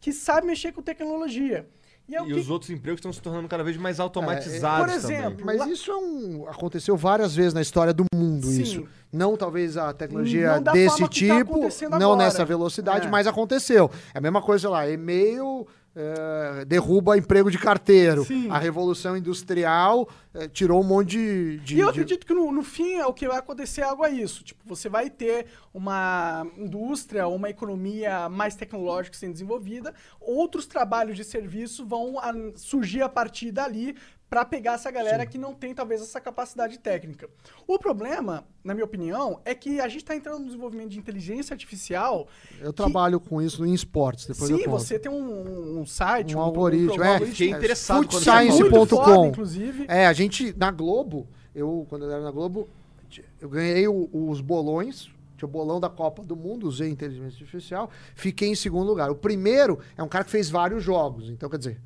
que 0.00 0.12
sabe 0.12 0.46
mexer 0.46 0.72
com 0.72 0.82
tecnologia. 0.82 1.68
E, 2.08 2.14
é 2.14 2.20
o 2.20 2.26
E 2.26 2.34
que- 2.34 2.40
os 2.40 2.50
outros 2.50 2.70
empregos 2.70 2.98
estão 2.98 3.12
se 3.12 3.20
tornando 3.22 3.48
cada 3.48 3.64
vez 3.64 3.76
mais 3.78 3.98
automatizados 3.98 4.86
por 4.86 4.94
exemplo, 4.94 5.38
também. 5.38 5.56
Mas 5.58 5.66
isso 5.70 5.90
é 5.90 5.96
um, 5.96 6.44
aconteceu 6.48 6.96
várias 6.96 7.34
vezes 7.34 7.54
na 7.54 7.62
história 7.62 7.94
do 7.94 8.04
mundo, 8.14 8.46
Sim. 8.46 8.62
isso. 8.62 8.84
Não 9.12 9.36
talvez 9.36 9.76
a 9.76 9.92
tecnologia 9.92 10.60
desse 10.72 11.00
tá 11.00 11.08
tipo, 11.08 11.32
acontecendo 11.54 11.92
não 11.92 12.12
agora. 12.12 12.24
nessa 12.24 12.44
velocidade, 12.44 13.06
É. 13.06 13.10
mas 13.10 13.26
aconteceu. 13.26 13.90
É 14.12 14.18
a 14.18 14.20
mesma 14.20 14.42
coisa, 14.42 14.62
sei 14.62 14.70
lá, 14.70 14.88
e-mail 14.88 15.66
eh, 15.96 16.64
derruba 16.66 17.16
emprego 17.16 17.48
de 17.50 17.56
carteiro. 17.56 18.24
Sim. 18.24 18.50
A 18.50 18.58
revolução 18.58 19.16
industrial 19.16 20.08
eh, 20.34 20.48
tirou 20.48 20.80
um 20.80 20.84
monte 20.86 21.10
de... 21.10 21.58
de- 21.60 21.76
E 21.76 21.80
eu 21.80 21.86
de- 21.86 21.90
acredito 21.90 22.26
que 22.26 22.34
no, 22.34 22.50
no 22.52 22.62
fim 22.62 22.94
é 22.94 23.06
o 23.06 23.12
que 23.14 23.26
vai 23.28 23.38
acontecer 23.38 23.80
é 23.82 23.84
algo 23.84 24.02
a 24.02 24.10
isso. 24.10 24.42
Tipo, 24.44 24.60
você 24.66 24.88
vai 24.88 25.08
ter 25.08 25.46
uma 25.72 26.46
indústria, 26.56 27.26
uma 27.28 27.48
economia 27.50 28.28
mais 28.28 28.54
tecnológica 28.54 29.16
sendo 29.16 29.32
desenvolvida, 29.32 29.94
outros 30.20 30.66
trabalhos 30.66 31.16
de 31.16 31.24
serviço 31.24 31.84
vão 31.86 32.18
a- 32.18 32.32
surgir 32.56 33.02
a 33.02 33.08
partir 33.08 33.50
dali 33.52 33.94
para 34.30 34.44
pegar 34.44 34.72
essa 34.72 34.90
galera 34.90 35.24
que 35.26 35.38
não 35.38 35.54
tem 35.54 35.72
talvez 35.72 36.00
essa 36.02 36.20
capacidade 36.20 36.76
técnica. 36.78 37.28
O 37.68 37.78
problema, 37.78 38.44
na 38.64 38.74
minha 38.74 38.84
opinião, 38.84 39.40
é 39.44 39.54
que 39.54 39.78
a 39.80 39.86
gente 39.86 40.00
está 40.02 40.16
entrando 40.16 40.40
no 40.40 40.46
desenvolvimento 40.46 40.88
de 40.88 40.98
inteligência 40.98 41.54
artificial. 41.54 42.26
Eu 42.60 42.72
trabalho 42.72 43.20
com 43.20 43.40
isso 43.40 43.64
em 43.64 43.72
esportes, 43.72 44.26
depois 44.26 44.50
Sim, 44.50 44.66
você 44.66 44.98
tem 44.98 45.12
um, 45.12 45.78
um 45.78 45.86
site, 45.86 46.34
Um 46.34 46.40
algoritmo, 46.40 46.98
um 46.98 47.04
é. 47.04 47.08
algoritmo 47.12 47.26
Fiquei 47.36 47.50
interessado 47.50 48.08
que 48.08 48.16
é 48.16 48.18
Footscience.com. 48.18 48.86
foda, 49.04 49.26
inclusive. 49.28 49.84
É, 49.86 50.06
a 50.06 50.12
gente, 50.12 50.23
na 50.56 50.70
Globo, 50.70 51.26
eu, 51.54 51.86
quando 51.88 52.04
eu 52.04 52.10
era 52.10 52.22
na 52.22 52.30
Globo, 52.30 52.68
eu 53.40 53.48
ganhei 53.48 53.86
o- 53.88 54.08
os 54.12 54.40
bolões, 54.40 55.08
tinha 55.36 55.48
o 55.48 55.50
bolão 55.50 55.78
da 55.80 55.88
Copa 55.88 56.22
do 56.22 56.34
Mundo, 56.36 56.66
usei 56.66 56.88
inteligência 56.90 57.42
artificial, 57.44 57.90
fiquei 58.14 58.48
em 58.48 58.54
segundo 58.54 58.86
lugar. 58.86 59.10
O 59.10 59.14
primeiro 59.16 59.78
é 59.96 60.02
um 60.02 60.08
cara 60.08 60.24
que 60.24 60.30
fez 60.30 60.48
vários 60.50 60.82
jogos, 60.82 61.28
então 61.30 61.48
quer 61.48 61.58
dizer, 61.58 61.80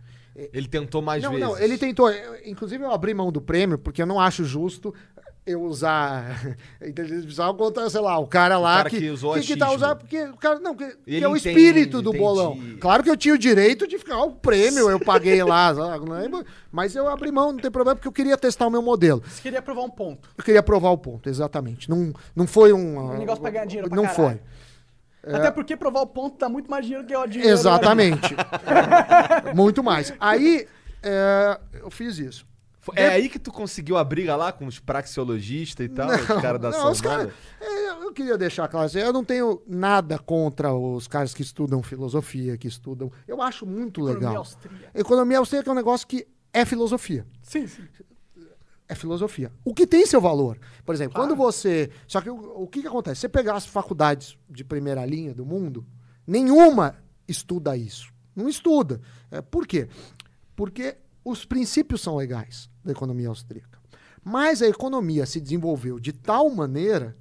Ele 0.53 0.69
tentou 0.69 1.03
mais 1.03 1.21
não, 1.21 1.31
vezes. 1.33 1.45
não, 1.45 1.59
ele 1.59 1.77
tentou. 1.77 2.09
eu- 2.11 2.49
Inclusive, 2.49 2.85
eu 2.85 2.93
abri 2.93 3.13
mão 3.13 3.33
do 3.33 3.41
prêmio, 3.41 3.77
porque 3.77 4.01
eu 4.01 4.07
não 4.07 4.21
acho 4.21 4.45
justo 4.45 4.95
eu 5.49 5.63
usar 5.63 6.57
inteligência 6.83 7.17
artificial 7.19 7.55
contra, 7.55 7.89
sei 7.89 8.01
lá, 8.01 8.19
o 8.19 8.27
cara 8.27 8.59
lá 8.59 8.79
cara 8.79 8.91
que 8.91 9.11
usou 9.11 9.35
que, 9.35 9.41
que 9.41 9.57
tá 9.57 9.71
usando, 9.73 9.99
porque 9.99 10.23
o 10.25 10.37
cara, 10.37 10.59
não, 10.61 10.75
que, 10.75 10.87
que 10.87 10.99
Ele 11.07 11.25
é 11.25 11.29
o 11.29 11.37
entende, 11.37 11.59
espírito 11.59 12.03
do 12.03 12.11
entendi. 12.11 12.25
bolão. 12.25 12.59
Claro 12.81 13.03
que 13.03 13.11
eu 13.11 13.17
tinha 13.17 13.35
o 13.35 13.39
direito 13.39 13.87
de 13.87 13.99
ficar, 13.99 14.19
ó, 14.19 14.27
o 14.27 14.33
prêmio 14.33 14.91
eu 14.91 15.01
paguei 15.01 15.43
lá, 15.43 15.75
mas 16.71 16.95
eu 16.95 17.09
abri 17.09 17.33
mão, 17.33 17.53
não 17.53 17.59
tem 17.59 17.71
problema, 17.71 17.97
porque 17.97 18.09
eu 18.09 18.13
queria 18.13 18.37
testar 18.37 18.67
o 18.67 18.71
meu 18.71 18.83
modelo. 18.83 19.23
Você 19.27 19.43
queria 19.43 19.63
provar 19.63 19.83
um 19.83 19.91
ponto. 19.91 20.29
Eu 20.37 20.45
queria 20.45 20.63
provar 20.63 20.91
o 20.91 20.99
ponto, 20.99 21.29
exatamente. 21.29 21.89
Não, 21.89 22.13
não 22.37 22.47
foi 22.47 22.73
um. 22.73 22.99
Um 22.99 23.19
negócio 23.19 23.41
pra 23.41 23.51
ganhar 23.51 23.65
dinheiro 23.65 23.89
pra 23.89 23.97
Não 23.97 24.05
caralho. 24.05 24.39
foi. 24.39 24.41
Até 25.33 25.51
porque 25.51 25.77
provar 25.77 26.01
o 26.01 26.07
ponto 26.07 26.39
dá 26.39 26.49
muito 26.49 26.71
mais 26.71 26.85
dinheiro 26.87 27.07
que 27.07 27.15
o 27.15 27.27
dinheiro. 27.27 27.53
Exatamente. 27.53 28.35
Muito 29.55 29.83
mais. 29.83 30.15
Aí, 30.19 30.67
é, 31.03 31.59
eu 31.83 31.91
fiz 31.91 32.19
isso. 32.19 32.47
Foi- 32.95 33.03
É 33.03 33.09
aí 33.09 33.29
que 33.29 33.39
tu 33.39 33.53
conseguiu 33.53 33.97
a 33.97 34.05
briga 34.05 34.35
lá 34.37 34.51
com 34.53 34.67
os 34.67 34.79
praxeologistas 34.79 35.87
e 35.87 35.89
tal, 35.89 36.09
os 36.11 36.27
caras 36.41 36.61
da 36.61 36.71
Não, 36.71 36.95
caras. 36.97 37.33
é, 37.61 37.89
Eu 37.91 38.13
queria 38.13 38.39
deixar 38.39 38.67
claro 38.69 38.87
assim, 38.87 38.99
eu 38.99 39.13
não 39.13 39.23
tenho 39.25 39.61
nada 39.67 40.19
contra 40.19 40.73
os 40.73 41.07
caras 41.07 41.35
que 41.35 41.43
estudam 41.43 41.83
filosofia, 41.83 42.57
que 42.57 42.67
estudam. 42.67 43.13
Eu 43.27 43.43
acho 43.43 43.67
muito 43.67 44.01
Economia 44.01 44.19
legal. 44.29 44.37
austríaca. 44.39 44.91
Economia 44.95 45.39
austríaca 45.39 45.69
é 45.71 45.73
um 45.73 45.77
negócio 45.77 46.07
que 46.07 46.27
é 46.53 46.65
filosofia. 46.65 47.27
Sim, 47.43 47.67
sim. 47.67 47.83
É 48.89 48.95
filosofia. 48.95 49.53
O 49.63 49.75
que 49.75 49.87
tem 49.87 50.07
seu 50.07 50.19
valor. 50.21 50.59
Por 50.87 50.95
exemplo, 50.95 51.15
quando 51.15 51.37
você. 51.37 51.91
Só 52.07 52.23
que 52.23 52.31
o, 52.31 52.63
o 52.63 52.67
que, 52.67 52.81
que 52.81 52.89
acontece? 52.89 53.21
Você 53.21 53.29
pegar 53.29 53.55
as 53.55 53.67
faculdades 53.67 54.39
de 54.49 54.65
primeira 54.65 55.05
linha 55.05 55.35
do 55.35 55.45
mundo, 55.45 55.85
nenhuma 56.27 56.97
estuda 57.29 57.77
isso. 57.77 58.11
Não 58.35 58.49
estuda. 58.49 58.99
É, 59.31 59.43
por 59.43 59.67
quê? 59.67 59.89
Porque 60.57 60.97
os 61.29 61.45
princípios 61.45 62.01
são 62.01 62.17
legais 62.17 62.71
da 62.83 62.93
economia 62.93 63.29
austríaca. 63.29 63.79
Mas 64.25 64.63
a 64.63 64.67
economia 64.67 65.27
se 65.27 65.41
desenvolveu 65.41 66.01
de 66.01 66.13
tal 66.13 66.49
maneira 66.51 67.17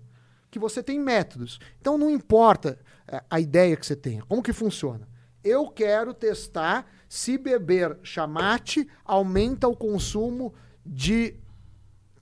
que 0.49 0.57
você 0.57 0.81
tem 0.81 0.99
métodos. 0.99 1.59
Então 1.79 1.97
não 1.97 2.09
importa 2.09 2.79
é, 3.07 3.21
a 3.29 3.39
ideia 3.39 3.75
que 3.75 3.85
você 3.85 3.95
tenha, 3.95 4.23
como 4.23 4.41
que 4.41 4.53
funciona. 4.53 5.07
Eu 5.43 5.69
quero 5.69 6.13
testar 6.13 6.89
se 7.07 7.37
beber 7.37 7.97
chamate 8.01 8.89
aumenta 9.03 9.67
o 9.67 9.75
consumo 9.75 10.53
de 10.85 11.35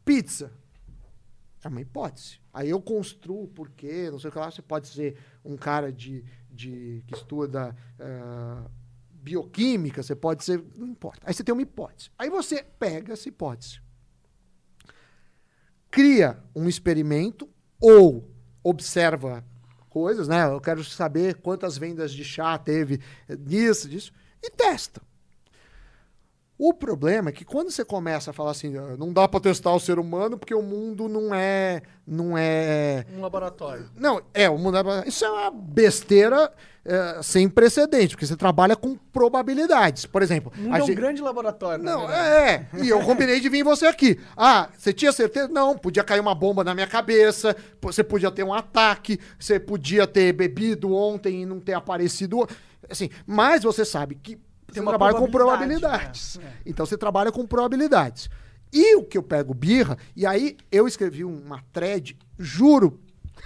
pizza. 0.04 0.52
É 1.64 1.68
uma 1.68 1.82
hipótese. 1.82 2.40
Aí 2.54 2.70
eu 2.70 2.82
construo 2.82 3.48
por 3.48 3.70
quê, 3.70 4.10
não 4.12 4.20
sei 4.20 4.30
o 4.30 4.34
que 4.34 4.40
lá. 4.40 4.52
Você 4.52 4.62
pode 4.62 4.88
ser 4.88 5.18
um 5.44 5.58
cara 5.58 5.92
de, 5.92 6.24
de 6.52 7.04
que 7.08 7.16
estuda 7.16 7.76
ah, 8.00 8.70
bioquímica, 9.26 10.04
você 10.04 10.16
pode 10.16 10.44
ser. 10.44 10.64
Não 10.76 10.88
importa. 10.88 11.22
Aí 11.26 11.34
você 11.34 11.44
tem 11.44 11.52
uma 11.52 11.64
hipótese. 11.64 12.12
Aí 12.18 12.30
você 12.30 12.64
pega 12.64 13.14
essa 13.14 13.28
hipótese, 13.28 13.82
cria 15.90 16.38
um 16.56 16.70
experimento 16.70 17.50
ou 17.82 18.30
observa 18.64 19.44
coisas, 19.90 20.28
né? 20.28 20.46
Eu 20.46 20.62
quero 20.62 20.84
saber 20.84 21.36
quantas 21.36 21.76
vendas 21.78 22.14
de 22.14 22.24
chá 22.24 22.58
teve 22.58 23.02
eh, 23.28 23.36
disso, 23.36 23.90
disso, 23.90 24.14
e 24.44 24.52
testa. 24.52 25.02
O 26.58 26.74
problema 26.74 27.30
é 27.30 27.32
que 27.34 27.44
quando 27.44 27.70
você 27.70 27.84
começa 27.84 28.32
a 28.32 28.34
falar 28.34 28.52
assim, 28.52 28.78
"Ah, 28.78 28.96
não 28.98 29.12
dá 29.12 29.28
para 29.28 29.42
testar 29.42 29.74
o 29.74 29.80
ser 29.80 30.00
humano 30.00 30.38
porque 30.38 30.56
o 30.56 30.62
mundo 30.62 31.10
não 31.10 31.36
é, 31.36 31.82
não 32.08 32.38
é, 32.38 33.06
Um 33.14 33.20
laboratório. 33.22 33.90
não 33.96 34.22
é 34.34 34.50
o 34.50 34.58
mundo 34.58 34.78
é, 34.78 35.04
isso 35.08 35.26
é 35.26 35.30
uma 35.30 35.52
besteira 35.52 36.50
eh, 36.88 37.20
sem 37.24 37.50
precedente, 37.50 38.10
porque 38.16 38.28
você 38.28 38.38
trabalha 38.38 38.76
com 38.76 38.96
probabilidades. 39.12 40.06
Por 40.06 40.22
exemplo, 40.22 40.52
O 40.56 40.62
mundo 40.62 40.78
é 40.78 40.84
um 40.84 40.86
gente- 40.86 40.96
grande 40.96 41.22
laboratório. 41.22 41.84
não, 41.84 42.10
é, 42.10 42.68
é. 42.74 42.84
E 42.84 42.88
eu 42.90 43.02
combinei 43.02 43.40
de 43.40 43.50
vir 43.50 43.64
você 43.64 43.88
aqui. 43.88 44.20
Ah, 44.38 44.70
você 44.78 44.94
tinha 44.94 45.12
certeza? 45.12 45.48
Não, 45.48 45.76
podia 45.78 46.04
cair 46.04 46.20
uma 46.20 46.36
bomba 46.36 46.64
na 46.64 46.74
minha 46.76 46.88
cabeça, 46.88 47.56
você 47.82 48.04
podia 48.04 48.30
ter 48.32 48.44
um 48.44 48.54
ataque, 48.54 49.20
você 49.40 49.60
podia 49.60 50.06
ter 50.08 50.32
bebido 50.32 50.94
ontem 50.94 51.42
e 51.42 51.46
não 51.46 51.60
ter 51.60 51.74
aparecido. 51.74 52.48
Assim, 52.88 53.10
mas 53.26 53.64
você 53.64 53.84
sabe 53.84 54.14
que 54.16 54.38
você 54.68 54.82
trabalha 54.84 55.16
com 55.18 55.30
probabilidade, 55.30 55.80
probabilidades. 55.80 56.38
né? 56.38 56.46
É. 56.66 56.70
Então 56.70 56.86
você 56.86 56.98
trabalha 56.98 57.32
com 57.32 57.46
probabilidades. 57.46 58.30
E 58.74 58.96
o 58.96 59.04
que 59.04 59.18
eu 59.18 59.24
pego 59.24 59.54
birra, 59.54 59.98
e 60.16 60.26
aí 60.26 60.58
eu 60.72 60.88
escrevi 60.88 61.24
uma 61.24 61.62
thread, 61.72 62.18
juro, 62.38 63.00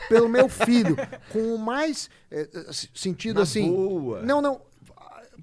pelo 0.07 0.27
meu 0.29 0.47
filho, 0.49 0.95
com 1.31 1.53
o 1.53 1.57
mais 1.59 2.09
eh, 2.31 2.47
sentido 2.93 3.37
Na 3.37 3.43
assim. 3.43 3.69
boa. 3.71 4.21
Não, 4.21 4.41
não. 4.41 4.61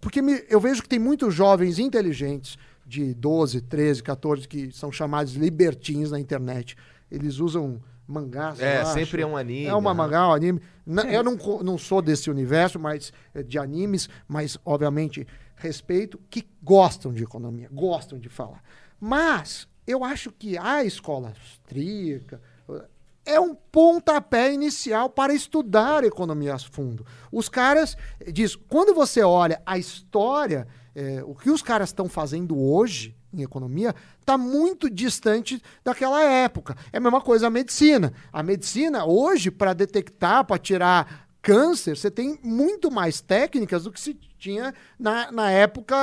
Porque 0.01 0.20
me- 0.22 0.45
eu 0.49 0.61
vejo 0.61 0.83
que 0.83 0.89
tem 0.89 0.99
muitos 0.99 1.35
jovens 1.35 1.79
inteligentes 1.79 2.57
de 2.87 3.14
12, 3.14 3.61
13, 3.62 4.03
14 4.03 4.47
que 4.49 4.72
são 4.72 4.91
chamados 4.91 5.35
libertins 5.35 6.11
na 6.11 6.18
internet. 6.20 6.77
Eles 7.11 7.39
usam 7.39 7.81
mangás. 8.09 8.61
É, 8.61 8.85
sempre 8.87 9.22
é 9.22 9.27
um 9.27 9.37
anime, 9.37 9.66
É 9.66 9.74
uma 9.74 9.93
né? 9.93 9.97
mangá, 9.99 10.29
um 10.29 10.33
anime. 10.33 10.61
Eu 11.11 11.22
não, 11.24 11.37
não 11.62 11.77
sou 11.79 12.01
desse 12.01 12.31
universo 12.31 12.79
mas 12.79 13.12
eh, 13.35 13.43
de 13.43 13.59
animes, 13.59 14.09
mas 14.29 14.57
obviamente 14.64 15.27
respeito, 15.57 16.21
que 16.31 16.47
gostam 16.63 17.13
de 17.13 17.25
economia, 17.25 17.69
gostam 17.73 18.19
de 18.19 18.29
falar. 18.29 18.63
Mas 19.01 19.67
eu 19.87 20.05
acho 20.05 20.31
que 20.31 20.57
a 20.59 20.85
escola 20.85 21.29
austríaca 21.29 22.41
eh, 22.69 22.85
é 23.25 23.41
um 23.41 23.55
pontapé 23.55 24.53
inicial 24.53 25.11
para 25.11 25.35
estudar 25.35 26.05
economia 26.05 26.55
a 26.55 26.59
fundo. 26.59 27.05
Os 27.33 27.49
caras 27.49 27.97
eh, 28.21 28.31
diz, 28.31 28.55
quando 28.55 28.95
você 28.95 29.23
olha 29.23 29.61
a 29.65 29.79
história, 29.79 30.67
eh, 30.95 31.23
o 31.25 31.35
que 31.35 31.51
os 31.51 31.63
caras 31.63 31.91
estão 31.91 32.09
fazendo 32.09 32.59
hoje 32.59 33.17
em 33.33 33.43
economia 33.43 33.95
está 34.21 34.39
muito 34.39 34.89
distante 34.89 35.63
daquela 35.85 36.23
época. 36.23 36.77
É 36.93 36.99
a 36.99 37.01
mesma 37.01 37.21
coisa 37.21 37.47
a 37.47 37.51
medicina. 37.51 38.13
A 38.33 38.43
medicina 38.43 39.05
hoje 39.05 39.51
para 39.51 39.73
detectar, 39.73 40.45
para 40.45 40.59
tirar 40.59 41.26
câncer, 41.47 41.97
você 41.97 42.11
tem 42.11 42.36
muito 42.42 42.90
mais 42.90 43.20
técnicas 43.20 43.84
do 43.84 43.92
que 43.92 44.01
se 44.01 44.14
tinha 44.36 44.74
na, 44.99 45.30
na 45.30 45.49
época 45.49 45.97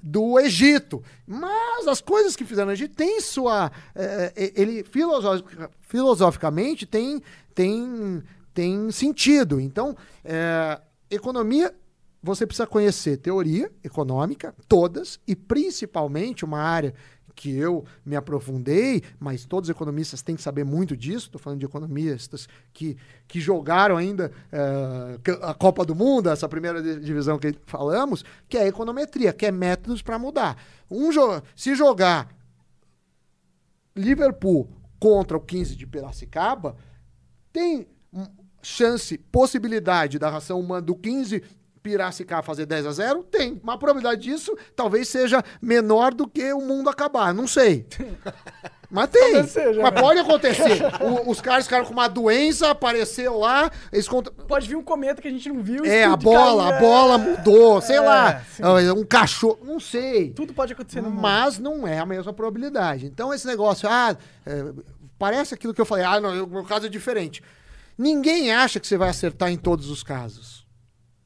do 0.00 0.38
Egito. 0.38 1.02
Mas 1.26 1.88
as 1.88 2.00
coisas 2.00 2.36
que 2.36 2.44
fizeram 2.44 2.66
no 2.66 2.72
Egito 2.74 2.94
têm 2.94 3.20
sua. 3.20 3.72
eh, 3.92 4.32
eh, 4.36 4.52
ele 4.54 4.84
filosofic- 4.84 5.68
filosoficamente 5.80 6.86
tem, 6.86 7.20
tem, 7.52 8.22
tem 8.54 8.88
sentido. 8.92 9.60
Então, 9.60 9.96
eh, 10.24 10.80
economia. 11.10 11.74
Você 12.20 12.44
precisa 12.44 12.66
conhecer 12.66 13.16
teoria 13.18 13.70
econômica, 13.82 14.52
todas, 14.68 15.20
e 15.24 15.36
principalmente 15.36 16.44
uma 16.44 16.58
área 16.60 16.92
que 17.38 17.56
eu 17.56 17.84
me 18.04 18.16
aprofundei, 18.16 19.00
mas 19.16 19.44
todos 19.44 19.68
os 19.68 19.70
economistas 19.76 20.22
têm 20.22 20.34
que 20.34 20.42
saber 20.42 20.64
muito 20.64 20.96
disso. 20.96 21.26
Estou 21.26 21.40
falando 21.40 21.60
de 21.60 21.66
economistas 21.66 22.48
que, 22.72 22.96
que 23.28 23.38
jogaram 23.38 23.96
ainda 23.96 24.32
eh, 24.50 25.20
a 25.42 25.54
Copa 25.54 25.84
do 25.84 25.94
Mundo, 25.94 26.28
essa 26.30 26.48
primeira 26.48 26.82
di- 26.82 26.98
divisão 26.98 27.38
que 27.38 27.54
falamos, 27.64 28.24
que 28.48 28.58
é 28.58 28.66
econometria, 28.66 29.32
que 29.32 29.46
é 29.46 29.52
métodos 29.52 30.02
para 30.02 30.18
mudar. 30.18 30.60
Um 30.90 31.12
jo 31.12 31.40
se 31.54 31.76
jogar 31.76 32.28
Liverpool 33.94 34.68
contra 34.98 35.36
o 35.36 35.40
15 35.40 35.76
de 35.76 35.86
Piracicaba, 35.86 36.76
tem 37.52 37.86
hum, 38.12 38.26
chance, 38.60 39.16
possibilidade 39.16 40.18
da 40.18 40.28
ração 40.28 40.58
humana 40.58 40.82
do 40.82 40.96
15 40.96 41.40
Piracicaba 41.88 42.42
fazer 42.42 42.66
10 42.66 42.86
a 42.86 42.92
0? 42.92 43.22
Tem. 43.24 43.58
Mas 43.62 43.74
a 43.74 43.78
probabilidade 43.78 44.20
disso 44.22 44.54
talvez 44.76 45.08
seja 45.08 45.42
menor 45.62 46.12
do 46.12 46.28
que 46.28 46.52
o 46.52 46.60
mundo 46.60 46.90
acabar. 46.90 47.32
Não 47.32 47.46
sei. 47.46 47.86
Mas 48.90 49.10
tem. 49.10 49.46
Seja, 49.46 49.82
Mas 49.82 49.92
né? 49.92 50.00
pode 50.00 50.18
acontecer. 50.20 50.82
O- 51.02 51.30
os 51.30 51.40
caras 51.42 51.64
ficaram 51.64 51.84
com 51.84 51.92
uma 51.92 52.08
doença, 52.08 52.70
apareceu 52.70 53.38
lá, 53.38 53.70
eles. 53.92 54.08
Pode 54.46 54.66
vir 54.68 54.76
um 54.76 54.82
cometa 54.82 55.20
que 55.20 55.28
a 55.28 55.30
gente 55.30 55.46
não 55.48 55.62
viu. 55.62 55.84
É, 55.84 56.04
a 56.04 56.16
bola, 56.16 56.72
a 56.72 56.76
é. 56.76 56.80
bola 56.80 57.18
mudou, 57.18 57.80
sei 57.82 57.96
É, 57.96 58.00
lá. 58.00 58.40
sim. 58.40 58.62
Ah, 58.62 58.94
Um 58.94 59.04
cachorro, 59.04 59.58
não 59.62 59.78
sei. 59.78 60.30
Tudo 60.30 60.54
pode 60.54 60.72
acontecer 60.72 61.02
no 61.02 61.10
mundo. 61.10 61.20
Mas 61.20 61.58
não 61.58 61.86
é 61.86 61.98
a 61.98 62.06
mesma 62.06 62.32
probabilidade. 62.32 63.04
Então, 63.06 63.32
esse 63.34 63.46
negócio, 63.46 63.86
ah, 63.90 64.16
é, 64.46 64.64
parece 65.18 65.52
aquilo 65.52 65.74
que 65.74 65.80
eu 65.80 65.86
falei, 65.86 66.04
ah, 66.06 66.18
não, 66.18 66.44
o 66.44 66.46
meu 66.46 66.64
caso 66.64 66.86
é 66.86 66.88
diferente. 66.88 67.42
Ninguém 67.98 68.52
acha 68.54 68.80
que 68.80 68.86
você 68.86 68.96
vai 68.96 69.10
acertar 69.10 69.50
em 69.50 69.56
todos 69.58 69.90
os 69.90 70.02
casos. 70.02 70.66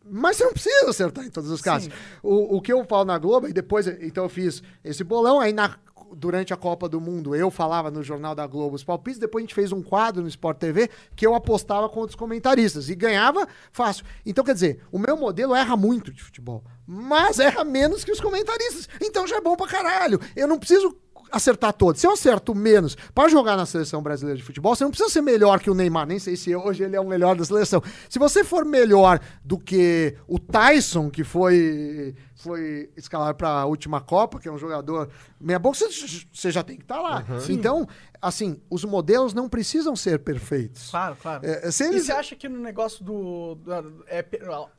Mas 0.04 0.36
você 0.36 0.44
não 0.44 0.52
precisa 0.52 0.90
acertar 0.90 1.24
em 1.24 1.30
todos 1.30 1.50
os 1.50 1.60
casos. 1.62 1.88
O, 2.22 2.56
o 2.56 2.60
que 2.60 2.72
eu 2.72 2.84
falo 2.84 3.04
na 3.04 3.18
Globo, 3.18 3.48
e 3.48 3.52
depois, 3.52 3.86
então 3.86 4.24
eu 4.24 4.28
fiz 4.28 4.62
esse 4.84 5.02
bolão, 5.04 5.40
aí 5.40 5.52
na- 5.52 5.76
durante 6.14 6.52
a 6.52 6.56
Copa 6.58 6.88
do 6.90 7.00
Mundo 7.00 7.34
eu 7.34 7.50
falava 7.50 7.90
no 7.90 8.02
Jornal 8.02 8.34
da 8.34 8.46
Globo 8.46 8.76
os 8.76 8.84
palpites, 8.84 9.18
depois 9.18 9.42
a 9.42 9.44
gente 9.46 9.54
fez 9.54 9.72
um 9.72 9.82
quadro 9.82 10.20
no 10.22 10.28
Sport 10.28 10.58
TV 10.58 10.90
que 11.16 11.26
eu 11.26 11.34
apostava 11.34 11.88
contra 11.88 12.10
os 12.10 12.14
comentaristas 12.14 12.90
e 12.90 12.94
ganhava 12.94 13.48
fácil. 13.72 14.04
Então, 14.26 14.44
quer 14.44 14.52
dizer, 14.54 14.82
o 14.92 14.98
meu 14.98 15.16
modelo 15.16 15.54
erra 15.54 15.74
muito 15.76 16.12
de 16.12 16.22
futebol, 16.22 16.62
mas 16.86 17.38
erra 17.38 17.64
menos 17.64 18.04
que 18.04 18.12
os 18.12 18.20
comentaristas. 18.20 18.88
Então 19.00 19.26
já 19.26 19.36
é 19.36 19.40
bom 19.40 19.56
pra 19.56 19.66
caralho. 19.66 20.20
Eu 20.36 20.46
não 20.46 20.58
preciso 20.58 20.94
acertar 21.32 21.72
todos. 21.72 22.00
Se 22.00 22.06
eu 22.06 22.12
acerto 22.12 22.54
menos 22.54 22.94
para 23.14 23.28
jogar 23.28 23.56
na 23.56 23.64
seleção 23.66 24.02
brasileira 24.02 24.36
de 24.38 24.44
futebol, 24.44 24.76
você 24.76 24.84
não 24.84 24.90
precisa 24.90 25.10
ser 25.10 25.22
melhor 25.22 25.58
que 25.60 25.70
o 25.70 25.74
Neymar. 25.74 26.06
Nem 26.06 26.18
sei 26.18 26.36
se 26.36 26.54
hoje 26.54 26.84
ele 26.84 26.94
é 26.94 27.00
o 27.00 27.08
melhor 27.08 27.34
da 27.34 27.44
seleção. 27.44 27.82
Se 28.08 28.18
você 28.18 28.44
for 28.44 28.64
melhor 28.64 29.18
do 29.44 29.58
que 29.58 30.14
o 30.28 30.38
Tyson, 30.38 31.10
que 31.10 31.24
foi 31.24 32.14
foi 32.34 32.90
escalado 32.96 33.36
para 33.36 33.48
a 33.48 33.64
última 33.66 34.00
Copa, 34.00 34.40
que 34.40 34.48
é 34.48 34.52
um 34.52 34.58
jogador 34.58 35.08
meia 35.40 35.60
boca, 35.60 35.78
você, 35.78 35.88
você 36.32 36.50
já 36.50 36.62
tem 36.64 36.76
que 36.76 36.82
estar 36.82 37.00
lá. 37.00 37.24
Então, 37.48 37.86
assim, 38.20 38.60
os 38.68 38.84
modelos 38.84 39.32
não 39.32 39.48
precisam 39.48 39.94
ser 39.94 40.18
perfeitos. 40.18 40.90
Claro, 40.90 41.16
claro. 41.22 41.46
É, 41.46 41.70
se 41.70 41.84
E 41.84 41.86
eles- 41.86 42.06
você 42.06 42.12
acha 42.12 42.34
que 42.34 42.48
no 42.48 42.58
negócio 42.58 43.04
do, 43.04 43.54
da, 43.54 43.84
é, 44.08 44.24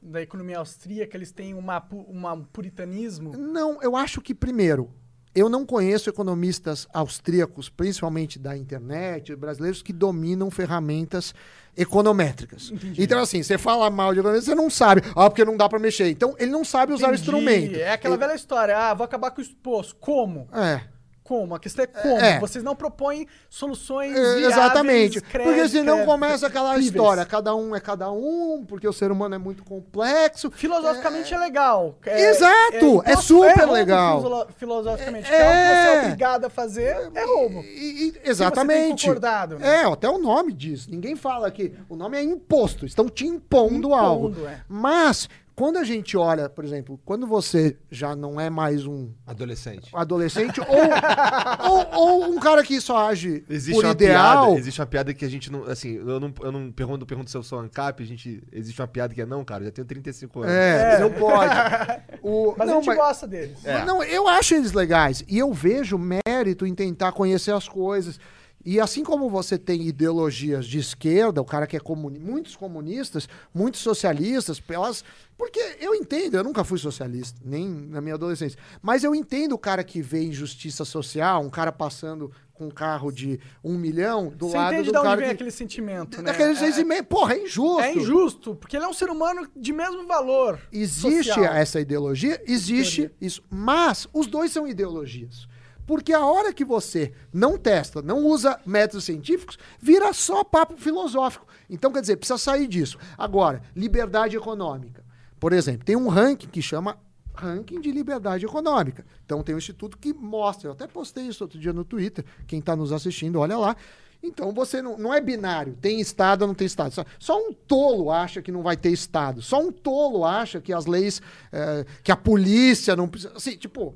da 0.01 0.21
economia 0.21 0.57
austríaca 0.59 1.15
eles 1.15 1.31
têm 1.31 1.53
uma, 1.53 1.81
uma 2.09 2.33
um 2.33 2.43
puritanismo? 2.43 3.31
Não, 3.37 3.81
eu 3.81 3.95
acho 3.95 4.19
que, 4.19 4.35
primeiro, 4.35 4.91
eu 5.35 5.49
não 5.49 5.65
conheço 5.65 6.09
economistas 6.09 6.87
austríacos, 6.93 7.69
principalmente 7.69 8.37
da 8.39 8.55
internet, 8.57 9.35
brasileiros, 9.35 9.81
que 9.81 9.91
dominam 9.93 10.49
ferramentas 10.51 11.33
econométricas. 11.75 12.71
Então, 12.97 13.19
assim, 13.19 13.41
você 13.41 13.57
fala 13.57 13.89
mal 13.89 14.13
de 14.13 14.19
economista, 14.19 14.51
você 14.51 14.55
não 14.55 14.69
sabe. 14.69 15.01
Ah, 15.15 15.29
porque 15.29 15.43
não 15.43 15.57
dá 15.57 15.67
pra 15.67 15.79
mexer. 15.79 16.09
Então, 16.09 16.35
ele 16.37 16.51
não 16.51 16.63
sabe 16.63 16.93
usar 16.93 17.07
o 17.07 17.09
Entendi. 17.09 17.21
instrumento. 17.21 17.75
É 17.77 17.91
aquela 17.91 18.15
Ele- 18.15 18.25
velha 18.25 18.35
história. 18.35 18.77
Ah, 18.77 18.93
vou 18.93 19.03
acabar 19.05 19.31
com 19.31 19.41
o 19.41 19.43
esposo. 19.43 19.95
Como? 19.99 20.47
É. 20.53 20.81
Como? 21.23 21.55
A 21.55 21.59
questão 21.59 21.83
é 21.83 21.87
como. 21.87 22.17
É. 22.19 22.37
Vocês 22.39 22.63
não 22.63 22.75
propõem 22.75 23.25
soluções 23.49 24.11
É, 24.11 24.19
viáveis, 24.21 24.45
Exatamente. 24.47 25.21
cré- 25.21 25.43
Porque 25.45 25.69
senão 25.69 25.97
cré- 25.97 26.05
começa 26.05 26.47
aquela 26.47 26.73
críveis. 26.73 26.93
história. 26.93 27.25
Cada 27.25 27.55
um 27.55 27.73
é 27.75 27.79
cada 27.79 28.11
um, 28.11 28.65
porque 28.67 28.85
o 28.87 28.91
ser 28.93 29.09
humano 29.11 29.33
é 29.35 29.37
muito 29.37 29.63
complexo. 29.63 30.51
Filosoficamente 30.51 31.33
é, 31.33 31.37
legal. 31.37 31.97
É, 32.05 32.29
Exato, 32.29 32.75
imposto- 32.75 33.09
é 33.09 33.15
super 33.17 33.57
roubo 33.59 33.73
legal. 33.73 34.47
Filosoficamente. 34.57 35.31
É. 35.31 35.35
É 35.35 35.39
que 35.39 35.81
você 35.91 35.95
é 35.97 36.01
obrigado 36.07 36.45
a 36.45 36.49
fazer, 36.49 37.09
é 37.15 37.23
roubo. 37.25 37.61
E- 37.63 38.13
e- 38.25 38.29
exatamente. 38.29 39.05
concordado, 39.07 39.57
né? 39.59 39.81
É, 39.83 39.85
até 39.85 40.09
o 40.09 40.17
nome 40.17 40.51
diz. 40.51 40.87
Ninguém 40.87 41.15
fala 41.15 41.49
que 41.51 41.73
o 41.87 41.95
nome 41.95 42.17
é 42.17 42.21
imposto. 42.23 42.85
Estão 42.85 43.07
te 43.07 43.25
impondo, 43.25 43.75
Impondo, 43.75 43.93
algo. 43.95 44.45
é. 44.45 44.59
Mas, 44.67 45.29
quando 45.55 45.77
a 45.77 45.83
gente 45.83 46.17
olha, 46.17 46.49
por 46.49 46.65
exemplo, 46.65 46.99
quando 47.05 47.27
você 47.27 47.77
já 47.91 48.15
não 48.15 48.39
é 48.39 48.49
mais 48.49 48.85
um 48.85 49.11
Adolescente. 49.25 49.89
adolescente 49.93 50.59
ou, 50.61 50.67
ou, 51.69 51.87
ou 51.93 52.25
um 52.31 52.39
cara 52.39 52.63
que 52.63 52.79
só 52.81 53.09
age 53.09 53.43
Existe 53.49 53.75
por 53.75 53.85
uma 53.85 53.91
ideal. 53.91 54.45
piada, 54.47 54.59
existe 54.59 54.81
uma 54.81 54.87
piada 54.87 55.13
que 55.13 55.23
a 55.23 55.29
gente 55.29 55.51
não, 55.51 55.63
assim, 55.65 55.95
eu 55.95 56.19
não, 56.19 56.33
eu 56.41 56.51
não 56.51 56.71
pergunto, 56.71 57.05
pergunto 57.05 57.29
se 57.29 57.37
eu 57.37 57.43
sou 57.43 57.59
ANCAP, 57.59 58.01
a 58.01 58.05
gente, 58.05 58.41
existe 58.51 58.81
uma 58.81 58.87
piada 58.87 59.13
que 59.13 59.21
é 59.21 59.25
não, 59.25 59.43
cara, 59.45 59.61
eu 59.63 59.65
já 59.65 59.71
tenho 59.71 59.87
35 59.87 60.41
anos. 60.41 60.51
É, 60.53 60.99
não 60.99 61.11
pode. 61.11 61.53
O, 62.25 62.55
Mas 62.57 62.67
não, 62.69 62.79
a 62.79 62.81
gente 62.81 62.95
gosta 62.95 63.27
deles. 63.27 63.65
É. 63.65 63.83
Não, 63.83 64.01
eu 64.01 64.29
acho 64.29 64.55
eles 64.55 64.71
legais. 64.71 65.25
E 65.27 65.37
eu 65.37 65.51
vejo 65.51 65.97
mérito 65.97 66.65
em 66.65 66.73
tentar 66.73 67.11
conhecer 67.11 67.51
as 67.51 67.67
coisas. 67.67 68.17
E 68.65 68.79
assim 68.79 69.03
como 69.03 69.29
você 69.29 69.57
tem 69.57 69.81
ideologias 69.87 70.65
de 70.65 70.79
esquerda, 70.79 71.41
o 71.41 71.45
cara 71.45 71.67
que 71.67 71.75
é 71.75 71.79
comuni 71.79 72.17
muitos 72.17 72.55
comunistas, 72.55 73.27
muitos 73.53 73.81
socialistas, 73.81 74.59
pelas. 74.59 75.03
Porque 75.37 75.59
eu 75.81 75.93
entendo, 75.93 76.35
eu 76.37 76.43
nunca 76.43 76.63
fui 76.63 76.77
socialista, 76.77 77.41
nem 77.43 77.67
na 77.67 77.99
minha 77.99 78.15
adolescência. 78.15 78.57
Mas 78.81 79.03
eu 79.03 79.13
entendo 79.13 79.53
o 79.53 79.57
cara 79.57 79.83
que 79.83 80.01
vê 80.01 80.23
injustiça 80.23 80.85
social, 80.85 81.41
um 81.41 81.49
cara 81.49 81.71
passando 81.71 82.31
com 82.53 82.67
um 82.67 82.71
carro 82.71 83.11
de 83.11 83.39
um 83.63 83.73
milhão 83.77 84.29
do 84.29 84.47
Você 84.47 84.55
lado 84.57 84.73
entende 84.75 84.89
do 84.89 84.91
de 84.93 84.97
onde 84.99 85.07
cara 85.07 85.17
vem 85.19 85.27
que. 85.29 85.33
aquele 85.33 85.51
sentimento, 85.51 86.17
né? 86.21 86.31
Daqueles 86.31 86.61
É- 86.61 86.71
seis 86.71 86.87
meio. 86.87 87.03
Porra, 87.03 87.33
é 87.33 87.43
injusto. 87.43 87.81
É 87.81 87.93
injusto, 87.95 88.55
porque 88.55 88.77
ele 88.77 88.85
é 88.85 88.87
um 88.87 88.93
ser 88.93 89.09
humano 89.09 89.45
de 89.55 89.73
mesmo 89.73 90.05
valor. 90.07 90.59
Existe 90.71 91.23
social. 91.33 91.53
essa 91.53 91.81
ideologia? 91.81 92.41
Existe 92.47 93.01
Teoria. 93.01 93.15
isso. 93.19 93.43
Mas 93.49 94.07
os 94.13 94.27
dois 94.27 94.51
são 94.51 94.65
ideologias. 94.67 95.47
Porque 95.85 96.13
a 96.13 96.25
hora 96.25 96.53
que 96.53 96.63
você 96.63 97.13
não 97.33 97.57
testa, 97.57 98.01
não 98.01 98.25
usa 98.25 98.59
métodos 98.65 99.03
científicos, 99.03 99.57
vira 99.79 100.13
só 100.13 100.43
papo 100.43 100.77
filosófico. 100.77 101.45
Então, 101.69 101.91
quer 101.91 102.01
dizer, 102.01 102.17
precisa 102.17 102.37
sair 102.37 102.67
disso. 102.67 102.97
Agora, 103.17 103.61
liberdade 103.75 104.37
econômica. 104.37 105.03
Por 105.39 105.51
exemplo, 105.51 105.83
tem 105.85 105.95
um 105.95 106.07
ranking 106.07 106.47
que 106.47 106.61
chama 106.61 106.97
ranking 107.33 107.81
de 107.81 107.91
liberdade 107.91 108.45
econômica. 108.45 109.05
Então 109.25 109.43
tem 109.43 109.55
um 109.55 109.57
instituto 109.57 109.97
que 109.97 110.13
mostra, 110.13 110.69
eu 110.69 110.73
até 110.73 110.87
postei 110.87 111.25
isso 111.25 111.43
outro 111.43 111.59
dia 111.59 111.73
no 111.73 111.83
Twitter, 111.83 112.23
quem 112.47 112.59
está 112.59 112.75
nos 112.75 112.91
assistindo, 112.91 113.39
olha 113.39 113.57
lá. 113.57 113.75
Então 114.21 114.53
você 114.53 114.81
não, 114.81 114.97
não 114.97 115.13
é 115.13 115.19
binário, 115.19 115.77
tem 115.81 115.99
Estado 115.99 116.43
ou 116.43 116.47
não 116.47 116.55
tem 116.55 116.65
Estado. 116.65 116.93
Só, 116.93 117.03
só 117.19 117.37
um 117.37 117.51
tolo 117.51 118.09
acha 118.09 118.41
que 118.41 118.51
não 118.51 118.63
vai 118.63 118.77
ter 118.77 118.91
Estado. 118.91 119.41
Só 119.41 119.59
um 119.59 119.71
tolo 119.71 120.23
acha 120.23 120.61
que 120.61 120.71
as 120.71 120.85
leis, 120.85 121.21
eh, 121.51 121.85
que 122.01 122.11
a 122.11 122.15
polícia 122.15 122.95
não 122.95 123.09
precisa. 123.09 123.33
Assim, 123.35 123.57
tipo, 123.57 123.93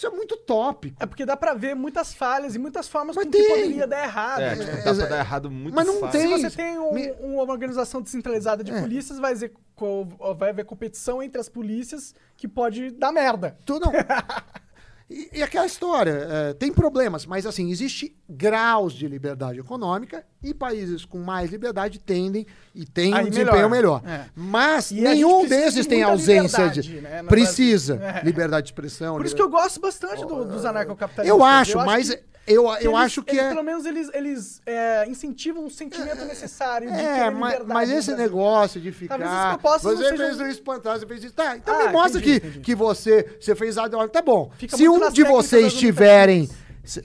isso 0.00 0.06
é 0.06 0.10
muito 0.10 0.34
tópico. 0.36 0.96
É 0.98 1.04
porque 1.04 1.26
dá 1.26 1.36
pra 1.36 1.52
ver 1.52 1.74
muitas 1.74 2.14
falhas 2.14 2.54
e 2.54 2.58
muitas 2.58 2.88
formas 2.88 3.14
Mas 3.14 3.26
com 3.26 3.30
tem. 3.30 3.42
que 3.42 3.48
poderia 3.48 3.86
dar 3.86 4.02
errado. 4.02 4.40
É, 4.40 4.56
né? 4.56 4.64
tipo, 4.64 4.76
dá 4.84 4.94
pra 4.94 5.06
dar 5.06 5.18
errado 5.18 5.50
muito 5.50 5.74
Mas 5.74 5.86
não 5.86 6.00
fácil. 6.00 6.18
tem. 6.20 6.36
Se 6.38 6.42
você 6.50 6.56
tem 6.56 6.78
um- 6.78 6.92
Me- 6.94 7.12
uma 7.20 7.42
organização 7.42 8.00
descentralizada 8.00 8.64
de 8.64 8.72
É. 8.72 8.80
polícias, 8.80 9.18
vai, 9.18 9.34
co- 9.74 10.06
vai 10.38 10.48
haver 10.50 10.64
competição 10.64 11.22
entre 11.22 11.38
as 11.38 11.48
polícias 11.50 12.14
que 12.36 12.48
pode 12.48 12.90
dar 12.92 13.12
merda. 13.12 13.58
Tu 13.66 13.78
não. 13.78 13.92
E, 15.10 15.28
e 15.38 15.42
aquela 15.42 15.66
história, 15.66 16.24
eh, 16.30 16.54
tem 16.54 16.72
problemas, 16.72 17.26
mas 17.26 17.44
assim, 17.44 17.68
existe 17.72 18.14
graus 18.28 18.92
de 18.92 19.08
liberdade 19.08 19.58
econômica 19.58 20.24
e 20.40 20.54
países 20.54 21.04
com 21.04 21.18
mais 21.18 21.50
liberdade 21.50 21.98
tendem 21.98 22.46
e 22.72 22.84
têm 22.84 23.12
Aí 23.12 23.26
um 23.26 23.28
desempenho 23.28 23.68
melhor. 23.68 24.00
melhor. 24.04 24.20
É. 24.20 24.26
Mas 24.36 24.92
E 24.92 25.00
nenhum 25.00 25.44
desses 25.48 25.82
de 25.82 25.88
tem 25.88 26.04
ausência 26.04 26.68
de. 26.70 27.00
né, 27.00 27.24
Precisa. 27.24 27.96
É. 28.00 28.24
Liberdade 28.24 28.66
de 28.66 28.72
expressão. 28.72 29.16
Por 29.16 29.26
isso 29.26 29.34
que 29.34 29.42
eu 29.42 29.48
gosto 29.50 29.80
bastante 29.80 30.24
do- 30.24 30.44
dos 30.44 30.64
anarcocapitalistas. 30.64 31.26
Eu 31.38 31.44
acho, 31.44 31.76
mas 31.78 32.10
que- 32.10 32.22
eu, 32.52 32.64
eu 32.66 32.90
eles- 32.92 32.94
acho 32.94 33.22
que 33.22 33.30
eles, 33.36 33.42
é. 33.44 33.48
Pelo 33.50 33.62
menos 33.62 33.84
eles, 33.86 34.10
eles 34.12 34.60
é, 34.66 35.06
incentivam 35.08 35.64
um 35.64 35.70
sentimento 35.70 36.24
necessário 36.24 36.90
de 36.90 36.98
É, 36.98 37.30
mas, 37.30 37.64
mas 37.66 37.90
esse 37.90 38.08
Brasil. 38.10 38.16
negócio 38.16 38.80
de 38.80 38.92
ficar. 38.92 39.18
Talvez 39.58 39.82
você 39.82 39.96
sejam- 40.10 40.16
fez 40.16 40.40
um 40.40 40.46
espantar, 40.46 40.98
você 40.98 41.06
fez 41.06 41.24
isso. 41.24 41.34
Tá, 41.34 41.56
então 41.56 41.74
Ah, 41.74 41.86
me 41.86 41.92
mostra 41.92 42.20
entendi, 42.20 42.40
que, 42.40 42.46
entendi. 42.46 42.60
que 42.64 42.74
você, 42.74 43.36
você 43.40 43.54
fez 43.54 43.76
a. 43.78 43.88
Tá 44.08 44.22
bom. 44.22 44.50
Fica 44.56 44.76
Se 44.76 44.88
um 44.88 45.10
de 45.10 45.22
vocês 45.24 45.74
tiverem. 45.74 46.48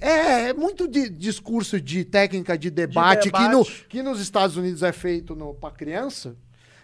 É, 0.02 0.50
é 0.50 0.54
muito 0.54 0.88
de 0.88 1.10
discurso 1.10 1.80
de 1.80 2.04
técnica 2.06 2.58
de 2.58 2.70
debate, 2.72 3.30
Que, 3.30 3.42
no, 3.50 3.64
debate. 3.64 3.86
que 3.90 4.02
nos 4.02 4.20
Estados 4.22 4.56
Unidos 4.58 4.82
é 4.82 4.92
feito 4.92 5.36
pra 5.60 5.70
criança. 5.70 6.36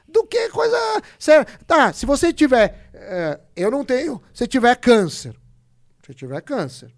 Do 0.07 0.26
que 0.26 0.49
coisa 0.49 0.78
séria. 1.18 1.47
Tá, 1.66 1.93
se 1.93 2.05
você 2.05 2.34
tiver. 2.34 2.89
é, 2.93 3.39
eu 3.55 3.72
não 3.72 3.86
tenho. 3.86 4.22
Se 4.34 4.45
tiver 4.45 4.76
câncer. 4.76 5.34
Se 6.05 6.14
tiver 6.14 6.41
câncer. 6.41 6.91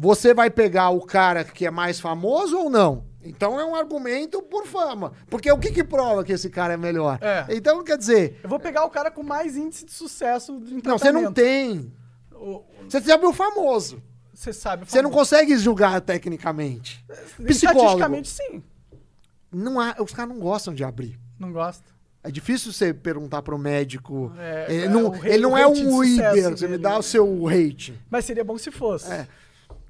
Você 0.00 0.32
vai 0.32 0.48
pegar 0.48 0.90
o 0.90 1.00
cara 1.00 1.42
que 1.42 1.66
é 1.66 1.70
mais 1.72 1.98
famoso 1.98 2.56
ou 2.56 2.70
não? 2.70 3.04
Então 3.20 3.58
é 3.58 3.64
um 3.64 3.74
argumento 3.74 4.40
por 4.40 4.64
fama. 4.64 5.12
Porque 5.28 5.50
o 5.50 5.58
que, 5.58 5.72
que 5.72 5.82
prova 5.82 6.22
que 6.22 6.32
esse 6.32 6.48
cara 6.48 6.74
é 6.74 6.76
melhor? 6.76 7.18
É. 7.20 7.46
Então, 7.50 7.82
quer 7.82 7.98
dizer, 7.98 8.38
Eu 8.44 8.48
vou 8.48 8.60
pegar 8.60 8.84
o 8.84 8.90
cara 8.90 9.10
com 9.10 9.24
mais 9.24 9.56
índice 9.56 9.84
de 9.84 9.92
sucesso 9.92 10.52
em 10.52 10.80
não, 10.84 10.96
você 10.96 11.10
não 11.10 11.32
tem. 11.32 11.92
O- 12.32 12.62
Você 12.88 13.00
sabe 13.00 13.26
o 13.26 13.32
famoso. 13.32 14.00
Você 14.32 14.52
sabe. 14.52 14.88
Você 14.88 15.02
não 15.02 15.10
consegue 15.10 15.56
julgar 15.58 16.00
tecnicamente. 16.00 17.04
Psicólogo. 17.44 17.50
Estatisticamente, 17.50 18.28
sim. 18.28 18.62
Não 19.50 19.80
há, 19.80 19.96
os 19.98 20.12
caras 20.12 20.32
não 20.32 20.40
gostam 20.40 20.72
de 20.72 20.84
abrir. 20.84 21.18
Não 21.40 21.52
gosta. 21.52 21.84
É 22.22 22.30
difícil 22.30 22.72
você 22.72 22.94
perguntar 22.94 23.42
pro 23.42 23.58
médico. 23.58 24.32
É, 24.38 24.66
ele, 24.68 24.84
é, 24.84 24.88
não, 24.88 25.10
o 25.10 25.26
ele 25.26 25.42
não 25.42 25.52
o 25.52 25.58
é 25.58 25.72
de 25.72 25.84
um 25.84 25.96
Uber, 25.96 26.56
você 26.56 26.68
me 26.68 26.78
dá 26.78 26.90
né? 26.90 26.98
o 26.98 27.02
seu 27.02 27.44
rating. 27.44 27.98
Mas 28.08 28.24
seria 28.24 28.44
bom 28.44 28.56
se 28.56 28.70
fosse. 28.70 29.10
É. 29.10 29.26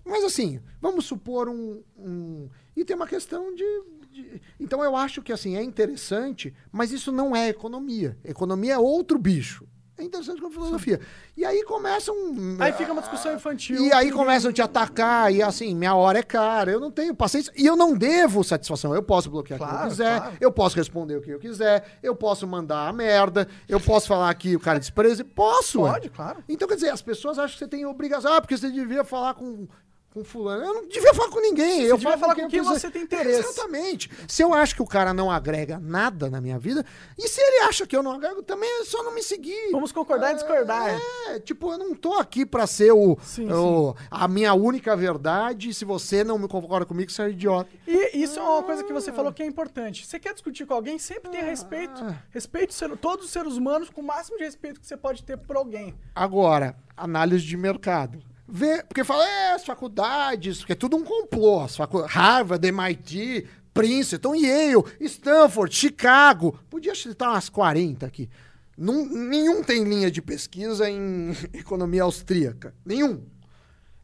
Mas 0.09 0.25
assim, 0.25 0.61
vamos 0.81 1.05
supor 1.05 1.49
um. 1.49 1.83
um- 1.99 2.49
e 2.77 2.85
tem 2.85 2.97
uma 2.97 3.07
questão 3.07 3.55
de, 3.55 3.65
de- 4.11 4.41
Então 4.59 4.83
eu 4.83 4.97
acho 4.97 5.21
que 5.23 5.33
assim, 5.33 5.57
é 5.57 5.63
interessante, 5.63 6.55
mas 6.73 6.91
isso 6.93 7.13
não 7.13 7.35
é 7.37 7.49
economia. 7.49 8.17
Economia 8.25 8.75
é 8.75 8.79
outro 8.79 9.19
bicho. 9.19 9.67
É 10.01 10.05
interessante 10.05 10.41
com 10.41 10.49
filosofia. 10.49 11.01
E 11.37 11.45
aí 11.45 11.65
começam. 11.65 12.15
Aí 12.61 12.73
fica 12.73 12.93
uma 12.93 13.01
discussão 13.03 13.35
infantil. 13.35 13.85
E 13.85 13.93
aí 13.93 14.07
que- 14.07 14.13
começam 14.13 14.49
a 14.49 14.55
te 14.55 14.63
atacar, 14.63 15.35
e 15.35 15.43
assim, 15.43 15.75
minha 15.75 15.93
hora 15.93 16.21
é 16.21 16.23
cara, 16.23 16.71
eu 16.71 16.79
não 16.79 16.89
tenho 16.93 17.13
paciência, 17.17 17.53
e 17.57 17.67
eu 17.67 17.75
não 17.75 17.97
devo 17.97 18.45
satisfação. 18.45 18.95
Eu 18.95 19.03
posso 19.03 19.29
bloquear 19.29 19.59
Claro, 19.59 19.87
eu 19.87 19.89
quiser, 19.89 20.21
claro. 20.21 20.37
eu 20.41 20.53
posso 20.53 20.77
responder 20.77 21.17
o 21.17 21.21
que 21.21 21.31
eu 21.31 21.41
quiser, 21.41 21.99
eu 22.01 22.15
posso 22.15 22.47
mandar 22.47 22.87
a 22.87 22.93
merda, 22.93 23.49
eu 23.69 23.81
posso 23.81 24.07
falar 24.07 24.33
que 24.37 24.55
o 24.55 24.61
cara 24.61 24.79
despreza, 24.79 25.25
posso. 25.25 25.81
ué. 25.81 25.91
Pode, 25.95 26.11
claro. 26.11 26.45
Então, 26.49 26.69
quer 26.69 26.77
dizer, 26.77 26.91
as 26.91 27.03
pessoas 27.03 27.37
acham 27.37 27.55
que 27.55 27.59
você 27.59 27.69
tem 27.69 27.85
obrigação, 27.85 28.33
ah, 28.35 28.41
porque 28.41 28.57
você 28.57 28.71
devia 28.71 29.03
falar 29.03 29.35
com, 29.35 29.67
com 30.11 30.25
fulano. 30.25 30.65
Eu 30.65 30.75
não 30.75 30.89
devia 30.89 31.13
falar 31.15 31.29
com 31.29 31.41
ninguém. 31.41 31.83
eu 31.83 31.97
devia 31.99 32.17
falar 32.19 32.35
quem 32.35 32.45
com 32.45 32.51
quem 32.51 32.61
quiser. 32.61 32.73
você 32.81 32.91
tem 32.91 33.03
interesse. 33.03 33.41
Exatamente. 33.41 34.11
Se 34.27 34.43
eu 34.43 34.55
acho 34.55 34.75
que 34.75 34.83
o 34.83 34.87
cara 34.87 35.13
não 35.13 35.31
agrega 35.31 35.79
nada 35.79 36.31
na 36.31 36.41
minha 36.41 36.59
vida, 36.59 36.85
e 37.17 37.29
se 37.29 37.41
ele 37.41 37.65
acha 37.65 37.87
que 37.87 37.95
eu 37.95 38.03
não 38.03 38.13
agrego, 38.13 38.43
também 38.43 38.69
é 38.81 38.85
só 38.85 39.03
não 39.03 39.15
me 39.15 39.23
seguir. 39.23 39.71
Vamos 39.71 39.93
concordar 39.93 40.33
e 40.33 40.35
discordar. 40.37 40.99
É, 41.29 41.39
tipo, 41.41 41.71
eu 41.73 41.79
não 41.79 41.95
tô 41.95 42.15
aqui 42.15 42.47
pra 42.47 42.67
ser 42.67 42.91
o, 42.93 43.19
Sim, 43.23 43.53
o- 43.53 43.95
a 44.11 44.27
minha 44.27 44.55
única 44.55 44.97
verdade. 44.97 45.73
Se 45.75 45.85
você 45.85 46.25
não 46.25 46.39
me 46.39 46.49
concorda 46.49 46.87
comigo, 46.87 47.11
você 47.11 47.23
é 47.23 47.31
idiota. 47.31 47.71
E 47.87 48.23
isso 48.23 48.39
é 48.39 48.43
uma 48.43 48.63
coisa 48.63 48.83
que 48.83 48.93
você 48.93 49.13
falou 49.13 49.33
que 49.33 49.43
é 49.43 49.47
importante. 49.47 50.07
Você 50.07 50.19
quer 50.19 50.33
discutir 50.33 50.67
com 50.67 50.75
alguém, 50.75 50.99
sempre 50.99 51.31
tenha 51.31 51.45
respeito. 51.45 52.03
Ah. 52.03 52.15
Respeite 52.31 52.71
o 52.71 52.75
ser- 52.75 52.97
todos 52.97 53.27
os 53.27 53.31
seres 53.31 53.55
humanos 53.55 53.91
com 53.91 54.01
o 54.01 54.05
máximo 54.05 54.39
de 54.39 54.45
respeito 54.45 54.81
que 54.81 54.87
você 54.87 54.97
pode 54.97 55.23
ter 55.23 55.37
por 55.37 55.57
alguém. 55.57 55.95
Agora, 56.15 56.75
análise 56.97 57.45
de 57.45 57.57
mercado. 57.57 58.19
Vê, 58.51 58.83
porque 58.83 59.05
fala, 59.05 59.29
é, 59.29 59.53
as 59.53 59.65
faculdades, 59.65 60.59
porque 60.59 60.73
é 60.73 60.77
tudo 60.77 60.97
um 60.97 61.05
complô. 61.05 61.61
As 61.61 61.77
Harvard, 61.77 62.67
MIT, 62.67 63.47
Princeton, 63.75 64.35
Yale, 64.35 64.83
Stanford, 65.01 65.75
Chicago. 65.75 66.59
Podia 66.71 66.95
citar 66.95 67.31
umas 67.31 67.49
40 67.49 68.07
aqui. 68.07 68.29
Num- 68.77 69.07
nenhum 69.29 69.63
tem 69.63 69.85
linha 69.85 70.11
de 70.11 70.23
pesquisa 70.23 70.89
em 70.89 71.33
economia 71.53 72.05
austríaca. 72.05 72.75
Nenhum. 72.85 73.23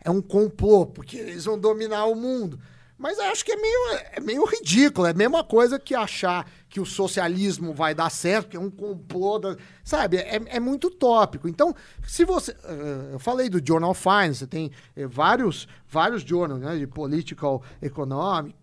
É 0.04 0.10
um 0.10 0.20
complô, 0.20 0.84
porque 0.84 1.16
eles 1.16 1.46
vão 1.46 1.58
dominar 1.58 2.04
o 2.04 2.14
mundo. 2.14 2.60
Mas 3.04 3.18
acho 3.18 3.44
que 3.44 3.52
é 3.52 3.56
meio, 3.56 3.98
é 4.12 4.20
meio 4.20 4.44
ridículo. 4.46 5.06
É 5.06 5.10
a 5.10 5.14
mesma 5.14 5.44
coisa 5.44 5.78
que 5.78 5.94
achar 5.94 6.50
que 6.70 6.80
o 6.80 6.86
socialismo 6.86 7.74
vai 7.74 7.94
dar 7.94 8.08
certo, 8.08 8.48
que 8.48 8.56
é 8.56 8.60
um 8.60 8.70
complô. 8.70 9.38
Da, 9.38 9.58
sabe? 9.84 10.16
É, 10.16 10.40
é 10.46 10.58
muito 10.58 10.88
tópico. 10.90 11.46
Então, 11.46 11.74
se 12.08 12.24
você. 12.24 12.52
eh, 12.64 13.10
eu 13.12 13.18
falei 13.18 13.50
do 13.50 13.60
Journal 13.62 13.92
Finance, 13.92 14.36
você 14.36 14.46
tem 14.46 14.70
eh, 14.96 15.06
vários, 15.06 15.68
vários 15.86 16.22
journals, 16.22 16.62
né? 16.62 16.78
De 16.78 16.86
political 16.86 17.62
economic. 17.82 18.56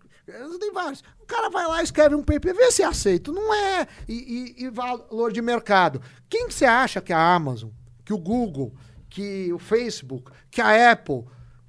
Tem 0.58 0.72
vários. 0.72 1.04
O 1.20 1.24
cara 1.26 1.48
vai 1.48 1.64
lá, 1.68 1.80
escreve 1.80 2.16
um 2.16 2.22
paper, 2.24 2.52
vê 2.52 2.72
se 2.72 2.82
é 2.82 2.86
aceito. 2.86 3.32
Não 3.32 3.54
é. 3.54 3.86
E, 4.08 4.54
e- 4.58 4.64
e 4.64 4.70
valor 4.70 5.32
de 5.32 5.40
mercado. 5.40 6.02
Quem 6.28 6.48
que 6.48 6.54
você 6.54 6.64
acha 6.64 7.00
que 7.00 7.12
a 7.12 7.34
Amazon, 7.34 7.70
que 8.04 8.12
o 8.12 8.18
Google, 8.18 8.74
que 9.08 9.52
o 9.52 9.58
Facebook, 9.60 10.32
que 10.50 10.60
a 10.60 10.90
Apple, 10.90 11.24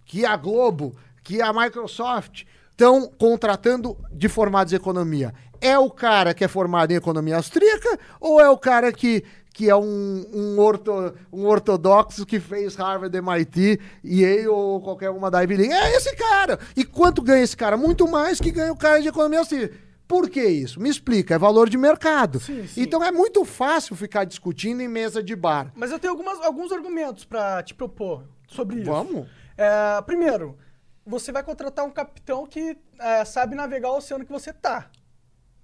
que 0.05 0.25
a 0.25 0.35
Globo, 0.35 0.95
que 1.23 1.39
a 1.39 1.53
Microsoft 1.53 2.45
estão 2.73 3.07
contratando 3.17 3.95
de 4.11 4.27
formados 4.27 4.73
em 4.73 4.75
economia? 4.75 5.33
É 5.61 5.77
o 5.79 5.89
cara 5.89 6.33
que 6.33 6.43
é 6.43 6.47
formado 6.47 6.91
em 6.91 6.95
economia 6.95 7.37
austríaca 7.37 7.97
ou 8.19 8.41
é 8.41 8.49
o 8.49 8.57
cara 8.57 8.91
que, 8.91 9.23
que 9.53 9.69
é 9.69 9.75
um, 9.75 10.25
um, 10.33 10.59
orto- 10.59 11.13
um 11.31 11.45
ortodoxo 11.45 12.25
que 12.25 12.39
fez 12.39 12.75
Harvard, 12.75 13.15
MIT, 13.15 13.79
Yale 14.03 14.47
ou 14.47 14.81
qualquer 14.81 15.09
uma 15.09 15.31
da 15.31 15.39
Ivy 15.41 15.55
League? 15.55 15.73
É 15.73 15.95
esse 15.95 16.13
cara! 16.17 16.59
E 16.75 16.83
quanto 16.83 17.21
ganha 17.21 17.43
esse 17.43 17.55
cara? 17.55 17.77
Muito 17.77 18.07
mais 18.09 18.41
que 18.41 18.51
ganha 18.51 18.73
o 18.73 18.77
cara 18.77 19.01
de 19.01 19.07
economia 19.07 19.39
austríaca. 19.39 19.73
Por 20.05 20.29
que 20.29 20.43
isso? 20.43 20.81
Me 20.81 20.89
explica, 20.89 21.35
é 21.35 21.37
valor 21.37 21.69
de 21.69 21.77
mercado. 21.77 22.39
Sim, 22.41 22.67
sim. 22.67 22.81
Então 22.81 23.01
é 23.01 23.09
muito 23.09 23.45
fácil 23.45 23.95
ficar 23.95 24.25
discutindo 24.25 24.81
em 24.81 24.87
mesa 24.89 25.23
de 25.23 25.33
bar. 25.33 25.71
Mas 25.75 25.91
eu 25.91 25.97
tenho 25.97 26.11
algumas, 26.11 26.41
alguns 26.41 26.73
argumentos 26.73 27.23
pra 27.23 27.63
te 27.63 27.73
propor 27.73 28.23
sobre 28.47 28.81
isso. 28.81 28.91
Vamos? 28.91 29.27
É, 29.57 30.01
primeiro, 30.01 30.57
você 31.05 31.31
vai 31.31 31.43
contratar 31.43 31.85
um 31.85 31.91
capitão 31.91 32.45
que 32.45 32.77
é, 32.99 33.25
sabe 33.25 33.55
navegar 33.55 33.91
o 33.91 33.97
oceano 33.97 34.25
que 34.25 34.31
você 34.31 34.53
tá. 34.53 34.89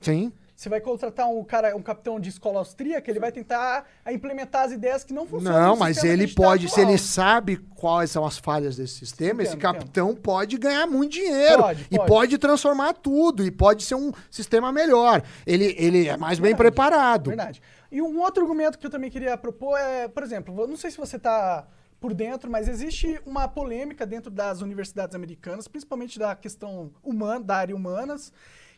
Sim. 0.02 0.32
Você 0.56 0.68
vai 0.68 0.82
contratar 0.82 1.26
um 1.30 1.42
cara, 1.42 1.74
um 1.74 1.82
capitão 1.82 2.20
de 2.20 2.28
escola 2.28 2.60
austríaca, 2.60 3.10
ele 3.10 3.18
vai 3.20 3.32
tentar 3.32 3.86
é, 4.04 4.12
implementar 4.12 4.66
as 4.66 4.74
ideias 4.74 5.06
que 5.06 5.14
não 5.14 5.26
funcionam. 5.26 5.58
Não, 5.58 5.78
mas 5.78 6.04
ele 6.04 6.28
pode, 6.28 6.68
se 6.68 6.74
atual. 6.82 6.90
ele 6.90 6.98
sabe 6.98 7.58
quais 7.78 8.12
são 8.12 8.26
as 8.26 8.38
falhas 8.38 8.76
desse 8.76 8.96
sistema, 8.96 9.42
esse 9.42 9.56
Entendo, 9.56 9.62
capitão 9.62 10.14
pode 10.14 10.58
ganhar 10.58 10.86
muito 10.86 11.14
dinheiro. 11.14 11.64
Pode, 11.64 11.88
E 11.90 11.96
pode. 11.96 12.10
pode 12.10 12.38
transformar 12.38 12.92
tudo. 12.92 13.46
E 13.46 13.52
pode 13.52 13.84
ser 13.84 13.96
um 13.96 14.12
sistema 14.30 14.70
melhor. 14.70 15.24
Ele, 15.48 15.74
ele 15.78 16.10
é 16.10 16.18
mais 16.18 16.40
bem 16.40 16.52
Verdade, 16.54 16.76
preparado. 16.76 17.28
Verdade. 17.30 17.62
E 17.90 18.02
um 18.02 18.20
outro 18.20 18.44
argumento 18.44 18.78
que 18.78 18.86
eu 18.86 18.92
também 18.92 19.10
queria 19.10 19.38
propor 19.38 19.78
é, 19.80 20.10
por 20.10 20.24
exemplo, 20.24 20.68
não 20.68 20.76
sei 20.76 20.92
se 20.92 20.98
você 20.98 21.16
está 21.16 21.66
por 22.00 22.14
dentro, 22.14 22.50
mas 22.50 22.68
existe 22.68 23.20
uma 23.26 23.48
polêmica 23.48 24.06
dentro 24.06 24.32
das 24.32 24.62
universidades 24.62 25.16
americanas, 25.16 25.68
principalmente 25.68 26.18
da 26.18 26.36
questão 26.36 26.92
humana, 27.04 27.44
da 27.44 27.58
área 27.58 27.76
humanas, 27.76 28.32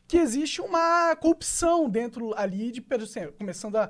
que 0.08 0.18
existe 0.18 0.60
uma 0.62 1.16
corrupção 1.16 1.88
dentro 1.90 2.34
ali 2.36 2.72
de, 2.72 2.82
exemplo, 3.00 3.34
começando 3.38 3.76
a 3.78 3.90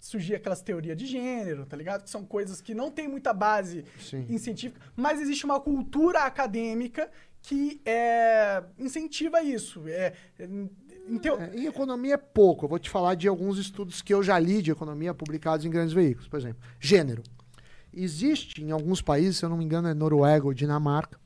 surgir 0.00 0.34
aquelas 0.34 0.60
teorias 0.60 0.96
de 0.96 1.06
gênero, 1.06 1.64
tá 1.66 1.76
ligado? 1.76 2.02
Que 2.02 2.10
são 2.10 2.24
coisas 2.24 2.60
que 2.60 2.74
não 2.74 2.90
tem 2.90 3.06
muita 3.08 3.32
base 3.32 3.84
Sim. 4.00 4.26
em 4.28 4.38
científica, 4.38 4.80
mas 4.96 5.20
existe 5.20 5.44
uma 5.44 5.60
cultura 5.60 6.20
acadêmica 6.24 7.10
que 7.40 7.80
é, 7.86 8.62
incentiva 8.78 9.42
isso. 9.42 9.84
É, 9.86 10.12
em 11.08 11.18
teo- 11.18 11.40
É, 11.40 11.54
em 11.56 11.66
economia 11.66 12.14
é 12.14 12.18
pouco. 12.18 12.64
Eu 12.64 12.68
vou 12.68 12.78
te 12.78 12.90
falar 12.90 13.14
de 13.14 13.28
alguns 13.28 13.58
estudos 13.58 14.02
que 14.02 14.12
eu 14.12 14.22
já 14.22 14.38
li 14.38 14.60
de 14.60 14.70
economia 14.70 15.14
publicados 15.14 15.64
em 15.64 15.70
grandes 15.70 15.92
veículos. 15.94 16.28
Por 16.28 16.38
exemplo, 16.38 16.60
gênero. 16.80 17.22
Existe 18.00 18.62
em 18.62 18.70
alguns 18.70 19.02
países, 19.02 19.38
se 19.38 19.44
eu 19.44 19.48
não 19.48 19.56
me 19.56 19.64
engano, 19.64 19.88
é 19.88 19.94
Noruega 19.94 20.46
ou 20.46 20.54
Dinamarca, 20.54 21.18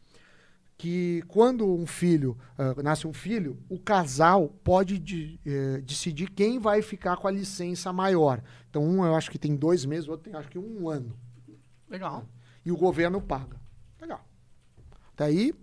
que 0.79 1.23
quando 1.29 1.67
um 1.73 1.87
filho, 1.87 2.37
ah, 2.59 2.75
nasce 2.83 3.07
um 3.07 3.13
filho, 3.13 3.57
o 3.69 3.79
casal 3.79 4.49
pode 4.65 4.99
de- 4.99 5.39
eh, 5.47 5.81
decidir 5.83 6.31
quem 6.31 6.59
vai 6.59 6.83
ficar 6.83 7.17
com 7.19 7.29
a 7.29 7.31
licença 7.31 7.93
maior. 7.93 8.43
Então, 8.69 8.83
um 8.85 9.05
eu 9.05 9.15
acho 9.15 9.31
que 9.31 9.39
tem 9.39 9.55
dois 9.55 9.85
meses, 9.85 10.09
o 10.09 10.13
outro 10.13 10.25
tem 10.31 10.35
acho 10.39 10.49
que 10.49 10.59
um 10.59 10.89
ano. 10.89 11.17
Legal. 11.89 12.25
E 12.65 12.73
o 12.73 12.77
governo 12.77 13.21
paga. 13.21 13.61
Legal. 14.01 14.27
Daí, 15.17 15.55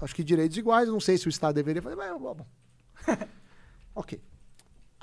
acho 0.00 0.14
que 0.14 0.24
direitos 0.24 0.56
iguais, 0.56 0.88
não 0.88 0.98
sei 0.98 1.18
se 1.18 1.26
o 1.26 1.30
Estado 1.30 1.54
deveria 1.54 1.82
fazer, 1.82 1.94
mas 1.94 2.20
bom. 2.20 2.46
ok. 3.94 4.20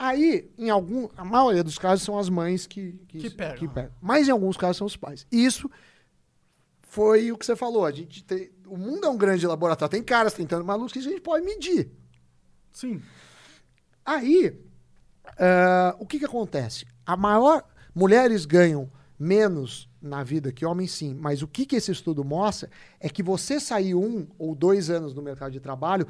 Aí, 0.03 0.49
em 0.57 0.67
algum. 0.71 1.07
A 1.15 1.23
maioria 1.23 1.63
dos 1.63 1.77
casos 1.77 2.03
são 2.03 2.17
as 2.17 2.27
mães 2.27 2.65
que, 2.65 2.93
Que 3.07 3.29
pegam. 3.29 3.91
Mas 4.01 4.27
em 4.27 4.31
alguns 4.31 4.57
casos 4.57 4.77
são 4.77 4.87
os 4.87 4.97
pais. 4.97 5.27
Isso 5.31 5.69
foi 6.79 7.31
o 7.31 7.37
que 7.37 7.45
você 7.45 7.55
falou. 7.55 7.85
A 7.85 7.91
gente 7.91 8.23
tem, 8.23 8.49
o 8.65 8.75
mundo 8.75 9.05
é 9.05 9.09
um 9.11 9.15
grande 9.15 9.45
laboratório. 9.45 9.91
Tem 9.91 10.01
caras 10.01 10.33
tentando 10.33 10.65
malucos 10.65 10.91
que 10.91 10.97
a 10.97 11.03
gente 11.03 11.21
pode 11.21 11.45
medir. 11.45 11.91
Sim. 12.71 12.99
Aí, 14.03 14.59
ah, 15.37 15.95
o 15.99 16.07
que 16.07 16.17
que 16.17 16.25
acontece? 16.25 16.87
A 17.05 17.15
maior... 17.15 17.63
Mulheres 17.93 18.45
ganham 18.45 18.89
menos 19.19 19.87
na 20.01 20.23
vida 20.23 20.51
que 20.51 20.65
homens, 20.65 20.91
sim. 20.93 21.13
Mas 21.13 21.43
o 21.43 21.47
que 21.47 21.63
que 21.63 21.75
esse 21.75 21.91
estudo 21.91 22.23
mostra 22.23 22.71
é 22.99 23.07
que 23.07 23.21
você 23.21 23.59
sair 23.59 23.93
um 23.93 24.25
ou 24.39 24.55
dois 24.55 24.89
anos 24.89 25.13
no 25.13 25.21
mercado 25.21 25.51
de 25.51 25.59
trabalho 25.59 26.07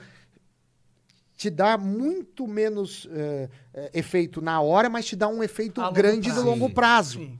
te 1.42 1.50
dá 1.50 1.76
muito 1.76 2.48
menos 2.48 3.10
eh, 3.12 3.50
eh, 3.74 3.90
efeito 3.96 4.40
na 4.42 4.62
hora, 4.62 4.92
mas 4.92 5.08
te 5.08 5.16
dá 5.16 5.28
um 5.28 5.42
efeito 5.42 5.82
longo 5.82 5.92
grande 5.92 6.28
no 6.30 6.36
prazo. 6.36 6.46
longo 6.46 6.68
Sim. 6.68 6.74
prazo. 6.74 7.20
Sim. 7.20 7.40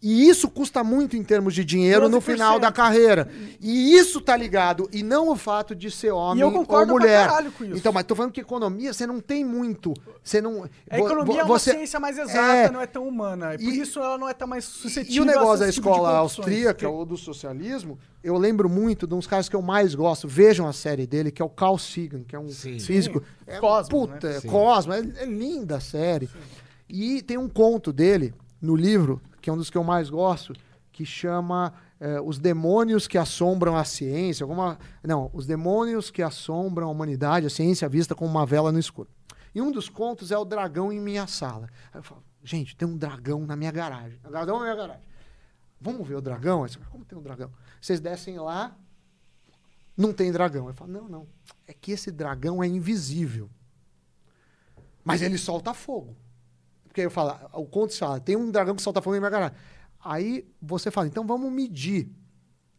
E 0.00 0.28
isso 0.28 0.48
custa 0.48 0.84
muito 0.84 1.16
em 1.16 1.24
termos 1.24 1.52
de 1.52 1.64
dinheiro 1.64 2.08
no 2.08 2.18
12%. 2.18 2.22
final 2.22 2.60
da 2.60 2.70
carreira. 2.70 3.28
E 3.60 3.94
isso 3.96 4.20
tá 4.20 4.36
ligado. 4.36 4.88
E 4.92 5.02
não 5.02 5.28
o 5.28 5.34
fato 5.34 5.74
de 5.74 5.90
ser 5.90 6.12
homem 6.12 6.40
eu 6.40 6.52
concordo 6.52 6.92
ou 6.92 6.98
pra 7.00 7.06
mulher. 7.08 7.26
caralho 7.28 7.50
com 7.50 7.64
isso. 7.64 7.76
Então, 7.76 7.92
mas 7.92 8.04
tô 8.06 8.14
falando 8.14 8.30
que 8.30 8.40
economia, 8.40 8.92
você 8.92 9.08
não 9.08 9.18
tem 9.18 9.44
muito. 9.44 9.92
Você 10.22 10.40
não. 10.40 10.68
A 10.88 10.98
economia 11.00 11.40
é 11.40 11.44
vo- 11.44 11.50
uma 11.50 11.58
você, 11.58 11.72
ciência 11.72 11.98
mais 11.98 12.16
exata, 12.16 12.38
É. 12.38 12.70
não 12.70 12.80
é 12.80 12.86
tão 12.86 13.08
humana. 13.08 13.54
E 13.54 13.58
por 13.58 13.64
E- 13.74 13.80
isso 13.80 13.98
ela 13.98 14.16
não 14.16 14.28
é 14.28 14.34
tão 14.34 14.46
mais 14.46 14.64
suscetível 14.66 15.16
E 15.16 15.20
o 15.20 15.24
negócio 15.24 15.64
a 15.64 15.66
da 15.66 15.72
tipo 15.72 15.88
escola 15.88 16.10
corrupções. 16.12 16.38
austríaca 16.46 16.74
Que- 16.78 16.86
ou 16.86 17.04
do 17.04 17.16
socialismo, 17.16 17.98
eu 18.22 18.38
lembro 18.38 18.68
muito 18.68 19.04
de 19.04 19.14
uns 19.14 19.26
caras 19.26 19.48
que 19.48 19.56
eu 19.56 19.62
mais 19.62 19.96
gosto. 19.96 20.28
Vejam 20.28 20.68
a 20.68 20.72
série 20.72 21.08
dele, 21.08 21.32
que 21.32 21.42
é 21.42 21.44
o 21.44 21.48
Carl 21.50 21.76
Sagan, 21.76 22.22
que 22.22 22.36
é 22.36 22.38
um 22.38 22.48
Sim. 22.50 22.78
físico. 22.78 23.18
Sim. 23.18 23.24
É, 23.48 23.58
Cosmo, 23.58 23.90
puta, 23.90 24.28
né? 24.28 24.36
é 24.36 24.40
Sim. 24.42 24.48
Cosmo, 24.48 24.92
é, 24.92 25.00
é 25.00 25.24
linda 25.26 25.78
a 25.78 25.80
série. 25.80 26.28
E 26.88 27.20
tem 27.22 27.36
um 27.36 27.48
conto 27.48 27.92
dele 27.92 28.32
no 28.62 28.76
livro, 28.76 29.20
que 29.48 29.50
é 29.50 29.54
um 29.54 29.56
dos 29.56 29.70
que 29.70 29.78
eu 29.78 29.84
mais 29.84 30.10
gosto, 30.10 30.52
que 30.92 31.06
chama 31.06 31.72
eh, 31.98 32.20
Os 32.20 32.38
Demônios 32.38 33.08
que 33.08 33.16
Assombram 33.16 33.78
a 33.78 33.82
Ciência. 33.82 34.44
Alguma, 34.44 34.78
não, 35.02 35.30
Os 35.32 35.46
Demônios 35.46 36.10
que 36.10 36.20
Assombram 36.20 36.88
a 36.88 36.90
Humanidade, 36.90 37.46
a 37.46 37.50
Ciência 37.50 37.88
Vista 37.88 38.14
como 38.14 38.30
uma 38.30 38.44
Vela 38.44 38.70
no 38.70 38.78
Escuro. 38.78 39.08
E 39.54 39.62
um 39.62 39.72
dos 39.72 39.88
contos 39.88 40.30
é 40.30 40.36
o 40.36 40.44
dragão 40.44 40.92
em 40.92 41.00
minha 41.00 41.26
sala. 41.26 41.66
Aí 41.94 41.98
eu 41.98 42.02
falo, 42.02 42.22
gente, 42.44 42.76
tem 42.76 42.86
um 42.86 42.94
dragão 42.94 43.46
na 43.46 43.56
minha 43.56 43.72
garagem. 43.72 44.20
Um 44.22 44.30
dragão 44.30 44.58
na 44.58 44.64
minha 44.64 44.76
garagem. 44.76 45.08
Vamos 45.80 46.06
ver 46.06 46.16
o 46.16 46.20
dragão? 46.20 46.64
Aí 46.64 46.70
como 46.90 47.06
tem 47.06 47.16
um 47.16 47.22
dragão? 47.22 47.50
Vocês 47.80 48.00
descem 48.00 48.38
lá, 48.38 48.76
não 49.96 50.12
tem 50.12 50.30
dragão. 50.30 50.68
Eu 50.68 50.74
falo, 50.74 50.92
não, 50.92 51.08
não. 51.08 51.26
É 51.66 51.72
que 51.72 51.92
esse 51.92 52.10
dragão 52.10 52.62
é 52.62 52.66
invisível. 52.66 53.48
Mas 55.02 55.22
ele 55.22 55.38
solta 55.38 55.72
fogo. 55.72 56.14
Porque 56.88 57.02
eu 57.02 57.10
falo, 57.10 57.38
o 57.52 57.66
conto 57.66 57.96
fala, 57.96 58.18
tem 58.18 58.34
um 58.34 58.50
dragão 58.50 58.74
que 58.74 58.82
solta 58.82 59.00
fogo 59.00 59.14
em 59.14 59.20
minha 59.20 59.30
garagem. 59.30 59.56
Aí 60.04 60.46
você 60.60 60.90
fala, 60.90 61.06
então 61.06 61.26
vamos 61.26 61.52
medir. 61.52 62.10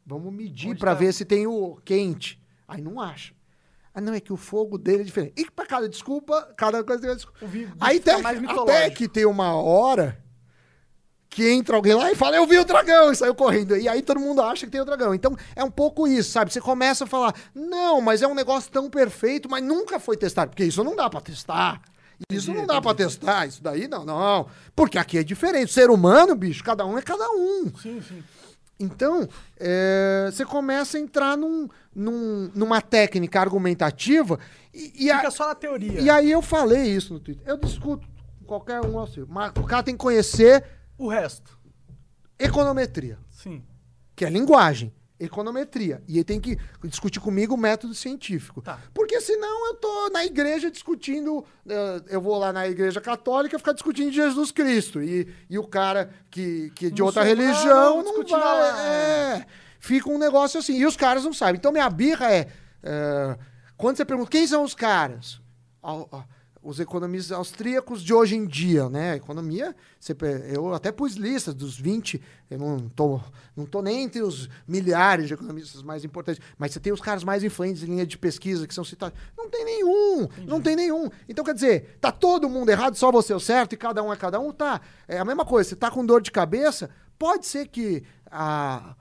Vamos 0.05 0.33
medir 0.33 0.77
para 0.77 0.91
tá? 0.91 0.99
ver 0.99 1.13
se 1.13 1.23
tem 1.23 1.45
o 1.45 1.77
quente. 1.85 2.41
Aí 2.67 2.81
não 2.81 2.99
acha. 2.99 3.33
Ah, 3.93 4.01
não, 4.01 4.13
é 4.13 4.19
que 4.19 4.33
o 4.33 4.37
fogo 4.37 4.77
dele 4.77 5.01
é 5.01 5.05
diferente. 5.05 5.33
E 5.37 5.49
para 5.49 5.65
cada 5.65 5.89
desculpa, 5.89 6.53
cada 6.57 6.83
coisa 6.83 7.01
tem 7.01 7.09
uma 7.09 7.15
desculpa. 7.15 7.39
Aí 7.79 7.97
até, 7.97 8.17
mais 8.21 8.39
até 8.43 8.89
que 8.89 9.07
tem 9.07 9.25
uma 9.25 9.53
hora 9.53 10.23
que 11.29 11.47
entra 11.47 11.75
alguém 11.75 11.93
lá 11.93 12.11
e 12.11 12.15
fala, 12.15 12.35
eu 12.35 12.47
vi 12.47 12.57
o 12.57 12.65
dragão, 12.65 13.11
e 13.11 13.15
saiu 13.15 13.35
correndo. 13.35 13.77
E 13.77 13.87
aí 13.87 14.01
todo 14.01 14.19
mundo 14.19 14.41
acha 14.41 14.65
que 14.65 14.71
tem 14.71 14.81
o 14.81 14.85
dragão. 14.85 15.13
Então 15.13 15.35
é 15.55 15.63
um 15.63 15.69
pouco 15.69 16.07
isso, 16.07 16.31
sabe? 16.31 16.51
Você 16.51 16.59
começa 16.59 17.03
a 17.03 17.07
falar, 17.07 17.35
não, 17.53 18.01
mas 18.01 18.21
é 18.21 18.27
um 18.27 18.33
negócio 18.33 18.71
tão 18.71 18.89
perfeito, 18.89 19.47
mas 19.49 19.63
nunca 19.63 19.99
foi 19.99 20.17
testado. 20.17 20.49
Porque 20.49 20.63
isso 20.63 20.83
não 20.83 20.95
dá 20.95 21.09
pra 21.09 21.21
testar. 21.21 21.81
Isso 22.31 22.53
não 22.53 22.65
dá 22.65 22.81
pra 22.81 22.93
testar, 22.93 23.47
isso 23.47 23.61
daí 23.63 23.87
não, 23.87 24.03
não. 24.05 24.47
Porque 24.75 24.97
aqui 24.97 25.17
é 25.17 25.23
diferente. 25.23 25.71
Ser 25.71 25.89
humano, 25.89 26.35
bicho, 26.35 26.63
cada 26.63 26.85
um 26.85 26.97
é 26.97 27.01
cada 27.01 27.29
um. 27.31 27.71
Sim, 27.81 28.01
sim. 28.01 28.23
Então, 28.79 29.27
é, 29.59 30.29
você 30.31 30.45
começa 30.45 30.97
a 30.97 31.01
entrar 31.01 31.35
num, 31.37 31.67
num- 31.93 32.49
numa 32.55 32.81
técnica 32.81 33.39
argumentativa 33.41 34.39
e, 34.73 35.05
e 35.05 35.11
a- 35.11 35.17
Fica 35.17 35.31
só 35.31 35.47
na 35.47 35.55
teoria. 35.55 35.99
e 35.99 36.09
aí 36.09 36.31
eu 36.31 36.41
falei 36.41 36.83
isso 36.95 37.13
no 37.13 37.19
Twitter. 37.19 37.43
Eu 37.47 37.57
discuto 37.57 38.07
com 38.39 38.45
qualquer 38.45 38.79
um 38.85 38.99
assim, 39.01 39.25
mas 39.27 39.51
o 39.57 39.63
cara 39.63 39.83
tem 39.83 39.95
que 39.95 39.99
conhecer 40.01 40.63
O 40.97 41.09
resto. 41.09 41.57
econometria, 42.37 43.17
Sim. 43.29 43.63
que 44.15 44.23
é 44.25 44.29
linguagem. 44.29 44.93
Econometria. 45.19 46.01
E 46.07 46.15
ele 46.17 46.23
tem 46.23 46.39
que 46.39 46.57
discutir 46.85 47.19
comigo 47.19 47.53
o 47.53 47.57
método 47.57 47.93
científico. 47.93 48.61
Tá. 48.61 48.79
Porque 48.93 49.19
senão 49.21 49.67
eu 49.67 49.75
tô 49.75 50.09
na 50.09 50.23
igreja 50.25 50.71
discutindo. 50.71 51.43
eh, 51.67 52.01
Eu 52.09 52.21
vou 52.21 52.37
lá 52.37 52.53
na 52.53 52.67
igreja 52.67 53.01
católica 53.01 53.57
ficar 53.59 53.73
discutindo 53.73 54.11
Jesus 54.11 54.51
Cristo. 54.51 55.01
E, 55.01 55.27
e 55.49 55.57
o 55.59 55.67
cara 55.67 56.09
que, 56.31 56.71
que 56.75 56.87
é 56.87 56.89
de 56.89 57.01
outra 57.03 57.23
religião 57.23 58.01
não 58.03 58.23
vai. 58.23 58.87
É, 59.41 59.45
fica 59.79 60.09
um 60.09 60.17
negócio 60.17 60.59
assim. 60.59 60.77
E 60.77 60.85
os 60.85 60.95
caras 60.95 61.23
não 61.23 61.33
sabem. 61.33 61.55
Então 61.57 61.71
minha 61.71 61.89
birra 61.89 62.31
é. 62.31 62.47
eh, 62.83 63.37
quando 63.77 63.97
você 63.97 64.05
pergunta 64.05 64.29
quem 64.29 64.47
são 64.47 64.63
os 64.63 64.73
caras? 64.73 65.39
Os 66.61 66.79
economistas 66.79 67.31
austríacos 67.31 68.01
de 68.03 68.13
hoje 68.13 68.35
em 68.35 68.45
dia, 68.45 68.89
né? 68.89 69.11
A 69.11 69.15
economia, 69.15 69.75
eu 70.51 70.73
até 70.73 70.91
pus 70.91 71.13
listas 71.13 71.53
dos 71.53 71.79
20, 71.79 72.21
eu 72.49 72.59
não 72.59 72.89
tô, 72.89 73.21
não 73.55 73.65
tô 73.65 73.81
nem 73.81 74.03
entre 74.03 74.21
os 74.21 74.49
milhares 74.67 75.27
de 75.27 75.33
economistas 75.33 75.81
mais 75.81 76.03
importantes, 76.03 76.41
mas 76.57 76.71
você 76.73 76.79
tem 76.79 76.91
os 76.91 76.99
caras 76.99 77.23
mais 77.23 77.43
influentes 77.43 77.83
em 77.83 77.87
linha 77.87 78.05
de 78.05 78.17
pesquisa 78.17 78.67
que 78.67 78.73
são 78.73 78.83
citados. 78.83 79.17
Não 79.37 79.49
tem 79.49 79.63
nenhum, 79.63 80.27
não 80.45 80.61
tem 80.61 80.75
nenhum. 80.75 81.09
Então, 81.29 81.45
quer 81.45 81.53
dizer, 81.53 81.97
tá 82.01 82.11
todo 82.11 82.49
mundo 82.49 82.69
errado, 82.69 82.95
só 82.95 83.11
você 83.11 83.31
é 83.31 83.35
o 83.35 83.39
certo 83.39 83.73
e 83.73 83.77
cada 83.77 84.03
um 84.03 84.11
é 84.11 84.17
cada 84.17 84.39
um? 84.39 84.51
Tá. 84.51 84.81
É 85.07 85.17
a 85.17 85.25
mesma 85.25 85.45
coisa, 85.45 85.69
você 85.69 85.75
tá 85.75 85.89
com 85.89 86.05
dor 86.05 86.21
de 86.21 86.31
cabeça, 86.31 86.89
pode 87.17 87.45
ser 87.45 87.67
que 87.67 88.03
a, 88.29 88.95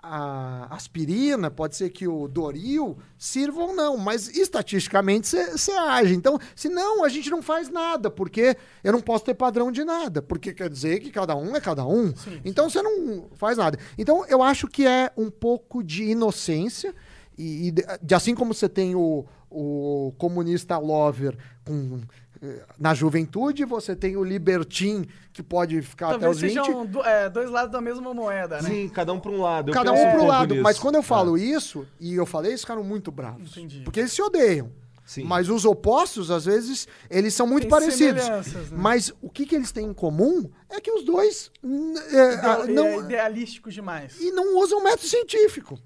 a 0.00 0.68
aspirina, 0.74 1.50
pode 1.50 1.76
ser 1.76 1.90
que 1.90 2.06
o 2.06 2.28
Doril 2.28 2.96
sirva 3.16 3.60
ou 3.62 3.74
não, 3.74 3.96
mas 3.96 4.28
estatisticamente 4.28 5.28
você 5.28 5.72
age. 5.72 6.14
Então, 6.14 6.38
se 6.54 6.68
não, 6.68 7.04
a 7.04 7.08
gente 7.08 7.30
não 7.30 7.42
faz 7.42 7.68
nada, 7.68 8.10
porque 8.10 8.56
eu 8.84 8.92
não 8.92 9.00
posso 9.00 9.24
ter 9.24 9.34
padrão 9.34 9.72
de 9.72 9.84
nada, 9.84 10.22
porque 10.22 10.52
quer 10.54 10.68
dizer 10.70 11.00
que 11.00 11.10
cada 11.10 11.34
um 11.36 11.56
é 11.56 11.60
cada 11.60 11.84
um. 11.86 12.12
então 12.44 12.70
você 12.70 12.80
não 12.80 13.28
faz 13.34 13.58
nada. 13.58 13.78
Então, 13.96 14.24
eu 14.26 14.42
acho 14.42 14.68
que 14.68 14.86
é 14.86 15.10
um 15.16 15.30
pouco 15.30 15.82
de 15.82 16.04
inocência, 16.04 16.94
e, 17.36 17.68
e 17.68 17.70
de, 17.70 17.84
de- 18.02 18.14
assim 18.14 18.34
como 18.34 18.52
você 18.54 18.68
tem 18.68 18.94
o, 18.94 19.24
o 19.50 20.12
comunista 20.18 20.78
lover 20.78 21.36
com. 21.64 22.00
Na 22.78 22.94
juventude, 22.94 23.64
você 23.64 23.94
tem 23.96 24.16
o 24.16 24.22
libertin, 24.24 25.06
que 25.32 25.42
pode 25.42 25.82
ficar 25.82 26.08
até 26.10 26.18
Talvez 26.20 26.36
os 26.36 26.42
20. 26.42 26.64
sejam 26.64 26.86
do- 26.86 27.02
é, 27.04 27.28
dois 27.28 27.50
lados 27.50 27.72
da 27.72 27.80
mesma 27.80 28.12
moeda, 28.14 28.60
né? 28.62 28.68
Sim, 28.68 28.88
cada 28.88 29.12
um 29.12 29.20
pra 29.20 29.30
um 29.30 29.40
lado. 29.40 29.70
Eu 29.70 29.74
Cada 29.74 29.92
um 29.92 29.96
pro 29.96 30.10
pouco 30.12 30.26
lado. 30.26 30.50
nisso. 30.54 30.62
Mas 30.62 30.78
quando 30.78 30.94
eu 30.96 31.02
falo 31.02 31.36
É. 31.36 31.40
isso, 31.40 31.86
e 32.00 32.14
eu 32.14 32.24
falei, 32.26 32.52
eles 32.52 32.60
ficaram 32.60 32.84
muito 32.84 33.10
bravos. 33.10 33.56
Entendi. 33.56 33.80
Porque 33.82 34.00
eles 34.00 34.12
se 34.12 34.22
odeiam. 34.22 34.70
Sim. 35.04 35.24
Mas 35.24 35.48
os 35.48 35.64
opostos, 35.64 36.30
às 36.30 36.44
vezes, 36.44 36.86
eles 37.08 37.32
são 37.32 37.46
muito 37.46 37.62
Tem 37.62 37.70
parecidos. 37.70 38.28
né? 38.28 38.42
Mas 38.72 39.10
o 39.22 39.30
que, 39.30 39.46
que 39.46 39.54
eles 39.54 39.72
têm 39.72 39.86
em 39.86 39.94
comum 39.94 40.50
é 40.68 40.82
que 40.82 40.90
os 40.92 41.02
dois 41.02 41.50
é, 42.12 42.34
Ideal- 42.34 42.66
não, 42.68 42.86
é 42.86 42.96
idealístico 42.98 43.70
demais. 43.70 44.20
e 44.20 44.30
não 44.32 44.58
usam 44.58 44.84
método 44.84 45.08
científico. 45.08 45.78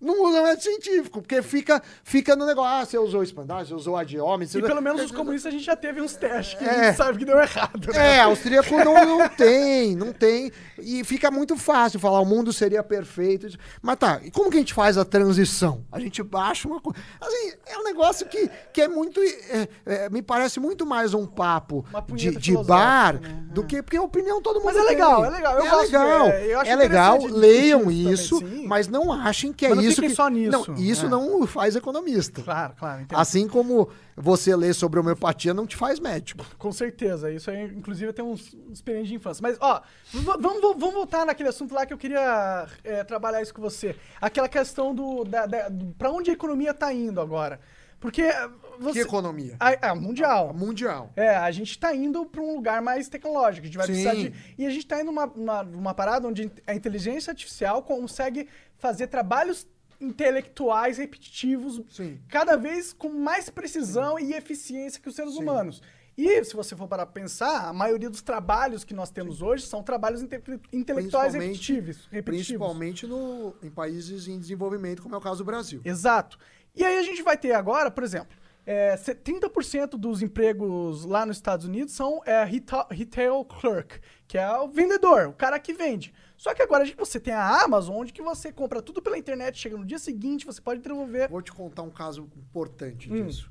Não 0.00 0.22
usam 0.24 0.44
método 0.44 0.62
científico, 0.62 1.20
porque 1.20 1.42
fica, 1.42 1.82
fica 2.04 2.36
no 2.36 2.46
negócio. 2.46 2.70
Ah, 2.70 2.84
você 2.84 2.98
usou 2.98 3.22
espandar, 3.22 3.66
você 3.66 3.74
usou 3.74 3.96
adiômetro. 3.96 4.58
E 4.58 4.62
pelo 4.62 4.80
menos 4.80 5.02
os 5.02 5.10
comunistas 5.10 5.52
a 5.52 5.56
gente 5.56 5.64
já 5.66 5.74
teve 5.74 6.00
uns 6.00 6.14
testes 6.14 6.56
que 6.58 6.64
a 6.64 6.72
É. 6.72 6.84
gente 6.86 6.96
sabe 6.96 7.18
que 7.18 7.24
deu 7.24 7.38
errado. 7.40 7.92
Né? 7.92 8.16
É, 8.18 8.20
austríaco 8.20 8.76
não, 8.84 9.18
não 9.18 9.28
tem, 9.28 9.96
não 9.96 10.12
tem. 10.12 10.52
E 10.78 11.02
fica 11.02 11.30
muito 11.30 11.56
fácil 11.56 11.98
falar 11.98 12.20
o 12.20 12.24
mundo 12.24 12.52
seria 12.52 12.82
perfeito. 12.84 13.48
Mas 13.82 13.96
tá, 13.96 14.20
e 14.22 14.30
como 14.30 14.50
que 14.50 14.56
a 14.56 14.60
gente 14.60 14.72
faz 14.74 14.96
a 14.96 15.04
transição? 15.04 15.84
A 15.90 15.98
gente 15.98 16.22
baixa 16.22 16.68
uma 16.68 16.80
coisa. 16.80 16.98
Assim, 17.20 17.52
é 17.66 17.76
um 17.78 17.82
negócio 17.82 18.26
que, 18.26 18.48
que 18.72 18.80
é 18.82 18.86
muito. 18.88 19.20
é, 19.20 19.68
é, 19.84 20.08
me 20.10 20.22
parece 20.22 20.60
muito 20.60 20.86
mais 20.86 21.12
um 21.12 21.26
papo 21.26 21.84
de, 22.14 22.30
de 22.36 22.56
bar 22.62 23.20
né? 23.20 23.42
do 23.50 23.64
que. 23.64 23.82
Porque 23.82 23.96
a 23.96 24.02
opinião 24.02 24.40
todo 24.40 24.56
mundo 24.56 24.66
Mas 24.66 24.76
é 24.76 24.80
tem. 24.80 24.88
legal, 24.90 25.24
é 25.24 25.30
legal, 25.30 25.58
eu 25.58 25.66
é 25.66 25.76
legal. 25.82 26.28
é, 26.28 26.68
é 26.68 26.76
legal, 26.76 27.18
leiam 27.26 27.90
isso, 27.90 28.40
também, 28.40 28.66
mas 28.66 28.86
não 28.86 29.12
achem 29.12 29.52
que 29.52 29.66
é 29.66 29.70
Mas 29.70 29.78
isso. 29.80 29.87
Fiquem 29.96 30.10
que, 30.10 30.16
só 30.16 30.28
nisso, 30.28 30.70
Não, 30.70 30.74
isso 30.76 31.06
é. 31.06 31.08
não 31.08 31.46
faz 31.46 31.76
economista. 31.76 32.42
Claro, 32.42 32.74
claro. 32.78 33.06
Assim 33.14 33.48
como 33.48 33.88
você 34.16 34.54
ler 34.56 34.74
sobre 34.74 34.98
homeopatia 35.00 35.52
não 35.54 35.66
te 35.66 35.76
faz 35.76 35.98
médico. 36.00 36.44
Com 36.58 36.72
certeza. 36.72 37.30
Isso 37.30 37.50
aí, 37.50 37.64
inclusive, 37.74 38.12
tem 38.12 38.24
uns 38.24 38.54
experiências 38.72 39.08
de 39.08 39.14
infância. 39.14 39.42
Mas, 39.42 39.56
ó, 39.60 39.80
vamos, 40.12 40.60
vamos 40.60 40.94
voltar 40.94 41.24
naquele 41.26 41.48
assunto 41.48 41.74
lá 41.74 41.84
que 41.86 41.92
eu 41.92 41.98
queria 41.98 42.66
é, 42.84 43.04
trabalhar 43.04 43.42
isso 43.42 43.54
com 43.54 43.62
você. 43.62 43.96
Aquela 44.20 44.48
questão 44.48 44.94
do, 44.94 45.24
da, 45.24 45.46
da-. 45.46 45.70
Pra 45.96 46.10
onde 46.10 46.30
a 46.30 46.34
economia 46.34 46.72
tá 46.74 46.92
indo 46.92 47.20
agora? 47.20 47.60
Porque. 48.00 48.22
eh, 48.22 48.48
Você, 48.78 48.92
Que 48.92 48.98
economia? 49.00 49.56
A, 49.58 49.90
a 49.90 49.94
mundial. 49.94 50.54
Mundial. 50.54 51.10
É, 51.16 51.34
a 51.34 51.50
gente 51.50 51.76
tá 51.76 51.92
indo 51.92 52.24
para 52.26 52.40
um 52.40 52.54
lugar 52.54 52.80
mais 52.80 53.08
tecnológico. 53.08 53.64
A 53.64 53.66
gente 53.66 53.76
vai 53.76 53.86
Sim. 53.88 53.92
precisar 53.92 54.14
de. 54.14 54.32
E 54.56 54.64
a 54.64 54.70
gente 54.70 54.86
tá 54.86 55.00
indo 55.00 55.06
numa, 55.06 55.26
numa, 55.26 55.62
numa 55.64 55.94
parada 55.94 56.28
onde 56.28 56.48
a 56.64 56.74
inteligência 56.76 57.32
artificial 57.32 57.82
consegue 57.82 58.48
fazer 58.76 59.08
trabalhos 59.08 59.66
intelectuais 60.00 60.98
repetitivos 60.98 61.80
Sim. 61.90 62.18
cada 62.28 62.56
vez 62.56 62.92
com 62.92 63.08
mais 63.08 63.48
precisão 63.50 64.18
e 64.18 64.32
eficiência 64.32 65.00
que 65.00 65.08
os 65.08 65.14
seres 65.14 65.34
humanos. 65.36 65.82
E 66.16 66.42
se 66.44 66.56
você 66.56 66.74
for 66.74 66.88
parar 66.88 67.06
pra 67.06 67.12
pensar, 67.22 67.68
a 67.68 67.72
maioria 67.72 68.10
dos 68.10 68.22
trabalhos 68.22 68.82
que 68.82 68.92
nós 68.92 69.08
temos 69.08 69.40
hoje 69.40 69.64
são 69.66 69.84
trabalhos 69.84 70.20
inte- 70.20 70.42
intelectuais 70.72 71.32
repetitivos. 71.34 72.08
repetitivos. 72.10 72.24
Principalmente 72.58 73.06
no, 73.06 73.54
em 73.62 73.70
países 73.70 74.26
em 74.26 74.36
desenvolvimento, 74.38 75.00
como 75.00 75.14
é 75.14 75.18
o 75.18 75.20
caso 75.20 75.38
do 75.38 75.44
Brasil. 75.44 75.80
Exato. 75.84 76.36
E 76.74 76.84
aí 76.84 76.98
a 76.98 77.02
gente 77.02 77.22
vai 77.22 77.36
ter 77.36 77.52
agora, 77.52 77.88
por 77.88 78.02
exemplo, 78.02 78.36
é, 78.66 78.96
se- 78.96 79.14
30% 79.14 79.90
dos 79.96 80.20
empregos 80.20 81.04
lá 81.04 81.24
nos 81.24 81.36
Estados 81.36 81.64
Unidos 81.66 81.94
são 81.94 82.20
é, 82.26 82.42
reta- 82.42 82.88
retail 82.90 83.44
clerk, 83.44 84.00
que 84.26 84.36
é 84.36 84.50
o 84.58 84.66
vendedor, 84.68 85.28
o 85.28 85.32
cara 85.32 85.56
que 85.60 85.72
vende. 85.72 86.12
Só 86.38 86.54
que 86.54 86.62
agora 86.62 86.84
a 86.84 86.86
gente- 86.86 86.96
você 86.96 87.18
tem 87.18 87.34
a 87.34 87.62
Amazon, 87.64 87.96
onde 87.96 88.12
que 88.12 88.22
você 88.22 88.50
compra 88.52 88.80
tudo 88.80 89.02
pela 89.02 89.18
internet, 89.18 89.58
chega 89.58 89.76
no 89.76 89.84
dia 89.84 89.98
seguinte, 89.98 90.46
você 90.46 90.60
pode 90.60 90.80
devolver. 90.80 91.28
Vou 91.28 91.42
te 91.42 91.52
contar 91.52 91.82
um 91.82 91.90
caso 91.90 92.28
importante 92.36 93.12
Hum. 93.12 93.26
disso. 93.26 93.50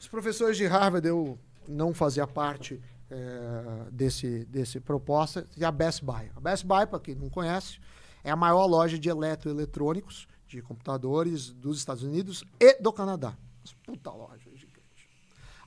Os 0.00 0.08
professores 0.08 0.56
de 0.56 0.66
Harvard, 0.66 1.06
eu 1.06 1.38
não 1.68 1.92
fazia 1.94 2.26
parte 2.26 2.80
eh, 3.08 3.86
desse, 3.92 4.44
desse 4.46 4.80
proposta, 4.80 5.46
e 5.56 5.64
a 5.64 5.70
Best 5.70 6.02
Buy. 6.04 6.28
A 6.34 6.40
Best 6.40 6.66
Buy, 6.66 6.86
para 6.88 6.98
quem 6.98 7.14
não 7.14 7.30
conhece, 7.30 7.78
é 8.24 8.32
a 8.32 8.36
maior 8.36 8.66
loja 8.66 8.98
de 8.98 9.08
eletroeletrônicos, 9.08 10.26
de 10.48 10.60
computadores 10.60 11.50
dos 11.50 11.78
Estados 11.78 12.02
Unidos 12.02 12.42
e 12.58 12.82
do 12.82 12.92
Canadá. 12.92 13.36
Mas 13.60 13.72
Puta 13.84 14.10
loja 14.10 14.50
gigante. 14.56 15.08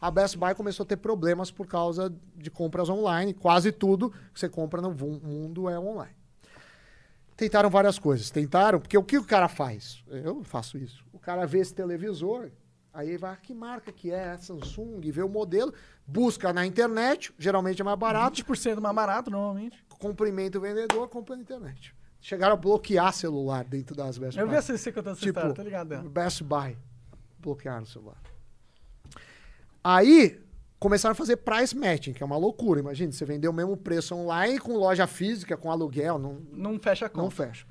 A 0.01 0.11
Best 0.11 0.37
Buy 0.37 0.53
começou 0.53 0.83
a 0.83 0.87
ter 0.87 0.97
problemas 0.97 1.49
por 1.49 1.65
causa 1.65 2.13
de 2.35 2.51
compras 2.51 2.89
online. 2.89 3.33
Quase 3.33 3.71
tudo 3.71 4.09
que 4.33 4.39
você 4.39 4.49
compra 4.49 4.81
no 4.81 4.91
mundo 4.91 5.69
é 5.69 5.79
online. 5.79 6.15
Tentaram 7.39 7.69
várias 7.69 7.97
coisas. 7.97 8.29
Tentaram, 8.29 8.81
porque 8.81 8.97
o 8.97 9.03
que 9.03 9.17
o 9.17 9.23
cara 9.23 9.47
faz? 9.47 10.03
Eu 10.09 10.43
faço 10.43 10.77
isso. 10.77 11.05
O 11.13 11.17
cara 11.17 11.45
vê 11.47 11.59
esse 11.59 11.73
televisor, 11.73 12.49
aí 12.93 13.15
vai, 13.15 13.31
ah, 13.31 13.37
que 13.37 13.53
marca 13.53 13.93
que 13.93 14.11
é? 14.11 14.35
Samsung, 14.37 14.99
vê 15.09 15.23
o 15.23 15.29
modelo, 15.29 15.73
busca 16.05 16.51
na 16.51 16.65
internet, 16.65 17.33
geralmente 17.39 17.81
é 17.81 17.85
mais 17.85 17.97
barato, 17.97 18.43
20% 18.43 18.81
mais 18.81 18.93
barato, 18.93 19.31
normalmente. 19.31 19.81
cumprimenta 19.97 20.57
o 20.57 20.61
vendedor, 20.61 21.07
compra 21.07 21.37
na 21.37 21.41
internet. 21.41 21.95
Chegaram 22.19 22.55
a 22.55 22.57
bloquear 22.57 23.13
celular 23.13 23.63
dentro 23.63 23.95
das 23.95 24.17
Best 24.17 24.37
Eu 24.37 24.45
Buy. 24.45 24.51
vi 24.61 24.73
essa 24.73 24.91
contando 24.91 25.13
essa 25.13 25.21
Tipo, 25.21 25.39
história, 25.39 25.55
tá 25.55 25.63
ligado? 25.63 26.09
Best 26.09 26.43
Buy. 26.43 26.77
Bloquearam 27.39 27.83
o 27.83 27.87
celular. 27.87 28.17
Aí, 29.81 30.37
começaram 30.79 31.11
a 31.11 31.15
fazer 31.15 31.37
price 31.37 31.75
matching, 31.75 32.13
que 32.13 32.23
é 32.23 32.25
uma 32.25 32.37
loucura. 32.37 32.79
Imagina, 32.79 33.11
você 33.11 33.25
vender 33.25 33.47
o 33.47 33.53
mesmo 33.53 33.75
preço 33.75 34.15
online 34.15 34.59
com 34.59 34.77
loja 34.77 35.05
física, 35.05 35.57
com 35.57 35.71
aluguel, 35.71 36.17
não, 36.17 36.41
Não 36.51 36.79
fecha 36.79 37.05
a 37.05 37.09
conta. 37.09 37.21
não 37.23 37.29
fecha. 37.29 37.65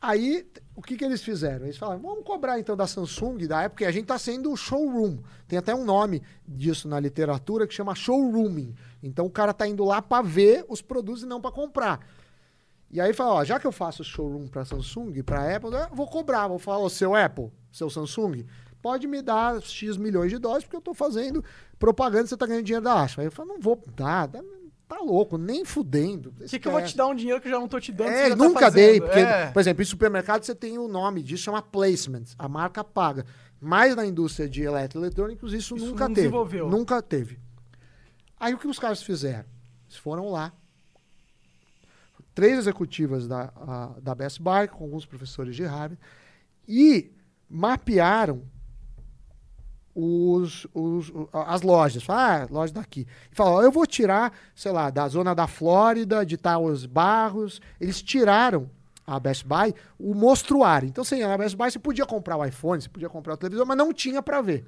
Aí, 0.00 0.46
o 0.76 0.82
que, 0.82 0.96
que 0.98 1.04
eles 1.04 1.22
fizeram? 1.22 1.64
Eles 1.64 1.78
falaram, 1.78 2.00
vamos 2.02 2.24
cobrar 2.24 2.60
então 2.60 2.76
da 2.76 2.86
Samsung, 2.86 3.46
da 3.46 3.62
época, 3.62 3.70
porque 3.70 3.84
a 3.86 3.90
gente 3.90 4.02
está 4.02 4.18
sendo 4.18 4.54
showroom. 4.54 5.18
Tem 5.48 5.58
até 5.58 5.74
um 5.74 5.82
nome 5.84 6.22
disso 6.46 6.86
na 6.86 7.00
literatura 7.00 7.66
que 7.66 7.72
chama 7.72 7.94
showrooming. 7.94 8.74
Então 9.02 9.24
o 9.24 9.30
cara 9.30 9.52
está 9.52 9.66
indo 9.66 9.82
lá 9.82 10.02
para 10.02 10.22
ver 10.22 10.64
os 10.68 10.82
produtos 10.82 11.22
e 11.22 11.26
não 11.26 11.40
para 11.40 11.50
comprar. 11.52 12.00
E 12.90 13.00
aí 13.00 13.14
fala, 13.14 13.34
ó, 13.36 13.44
já 13.44 13.58
que 13.58 13.66
eu 13.66 13.72
faço 13.72 14.04
showroom 14.04 14.46
para 14.46 14.64
Samsung, 14.64 15.22
para 15.22 15.56
Apple, 15.56 15.70
eu 15.72 15.96
vou 15.96 16.06
cobrar, 16.06 16.48
vou 16.48 16.58
falar, 16.58 16.78
ô, 16.78 16.90
seu 16.90 17.14
Apple, 17.16 17.50
seu 17.72 17.88
Samsung, 17.88 18.44
pode 18.84 19.06
me 19.06 19.22
dar 19.22 19.62
X 19.62 19.96
milhões 19.96 20.30
de 20.30 20.36
dólares 20.38 20.62
porque 20.64 20.76
eu 20.76 20.80
estou 20.80 20.92
fazendo 20.92 21.42
propaganda 21.78 22.24
e 22.24 22.28
você 22.28 22.34
está 22.34 22.44
ganhando 22.46 22.64
dinheiro 22.64 22.84
da 22.84 23.00
Asha. 23.02 23.22
Aí 23.22 23.26
eu 23.26 23.32
falo, 23.32 23.48
não 23.48 23.58
vou 23.60 23.82
dar, 23.96 24.28
tá 24.86 24.98
louco, 25.00 25.38
nem 25.38 25.64
fudendo. 25.64 26.30
Por 26.32 26.46
que, 26.46 26.58
que 26.58 26.68
eu 26.68 26.72
vou 26.72 26.82
te 26.82 26.94
dar 26.94 27.06
um 27.06 27.14
dinheiro 27.14 27.40
que 27.40 27.48
eu 27.48 27.52
já 27.52 27.58
não 27.58 27.66
tô 27.66 27.80
te 27.80 27.90
dando? 27.90 28.10
É, 28.10 28.28
tá 28.28 28.36
nunca 28.36 28.60
fazendo? 28.66 28.74
dei, 28.90 29.00
porque, 29.00 29.18
É. 29.20 29.50
por 29.50 29.60
exemplo, 29.60 29.82
em 29.82 29.86
supermercado 29.86 30.44
você 30.44 30.54
tem 30.54 30.76
o 30.76 30.86
nome 30.86 31.22
disso, 31.22 31.44
chama 31.44 31.62
placement, 31.62 32.24
a 32.38 32.46
marca 32.46 32.84
paga. 32.84 33.24
Mas 33.58 33.96
na 33.96 34.04
indústria 34.04 34.46
de 34.46 34.62
eletroeletrônicos 34.62 35.54
isso, 35.54 35.74
Isso 35.76 35.86
nunca 35.86 36.04
teve. 36.06 36.14
desenvolveu. 36.16 36.68
Nunca 36.68 37.00
teve. 37.00 37.38
Aí 38.38 38.52
o 38.52 38.58
que 38.58 38.68
os 38.68 38.78
caras 38.78 39.02
fizeram? 39.02 39.46
Eles 39.88 39.96
foram 39.96 40.30
lá, 40.30 40.52
três 42.34 42.58
executivas 42.58 43.26
da, 43.26 43.50
a- 43.56 43.94
da 44.02 44.14
Best 44.14 44.42
Buy, 44.42 44.68
com 44.68 44.84
alguns 44.84 45.06
professores 45.06 45.56
de 45.56 45.64
Harvard, 45.64 45.98
e 46.68 47.10
mapearam 47.48 48.42
os, 49.94 50.66
os- 50.74 51.12
as 51.32 51.62
lojas. 51.62 52.02
Falaram, 52.02 52.44
Ah, 52.44 52.48
loja 52.50 52.72
daqui. 52.72 53.06
E 53.30 53.34
falaram, 53.34 53.56
ó, 53.58 53.62
eu 53.62 53.70
vou 53.72 53.86
tirar, 53.86 54.32
sei 54.54 54.72
lá, 54.72 54.90
da 54.90 55.06
zona 55.08 55.34
da 55.34 55.46
Flórida, 55.46 56.24
de 56.26 56.36
Towers 56.36 56.86
Barros. 56.86 57.60
Eles 57.80 58.02
tiraram 58.02 58.68
a 59.06 59.20
Best 59.20 59.44
Buy, 59.46 59.74
o 59.98 60.14
mostruário. 60.14 60.88
Então 60.88 61.04
você 61.04 61.16
ia 61.16 61.28
na 61.28 61.36
Best 61.38 61.56
Buy, 61.56 61.70
você 61.70 61.78
podia 61.78 62.06
comprar 62.06 62.36
o 62.36 62.44
iPhone, 62.44 62.80
você 62.82 62.88
podia 62.88 63.08
comprar 63.08 63.34
o 63.34 63.36
televisor, 63.36 63.66
mas 63.66 63.76
não 63.76 63.92
tinha 63.92 64.22
para 64.22 64.40
ver. 64.40 64.64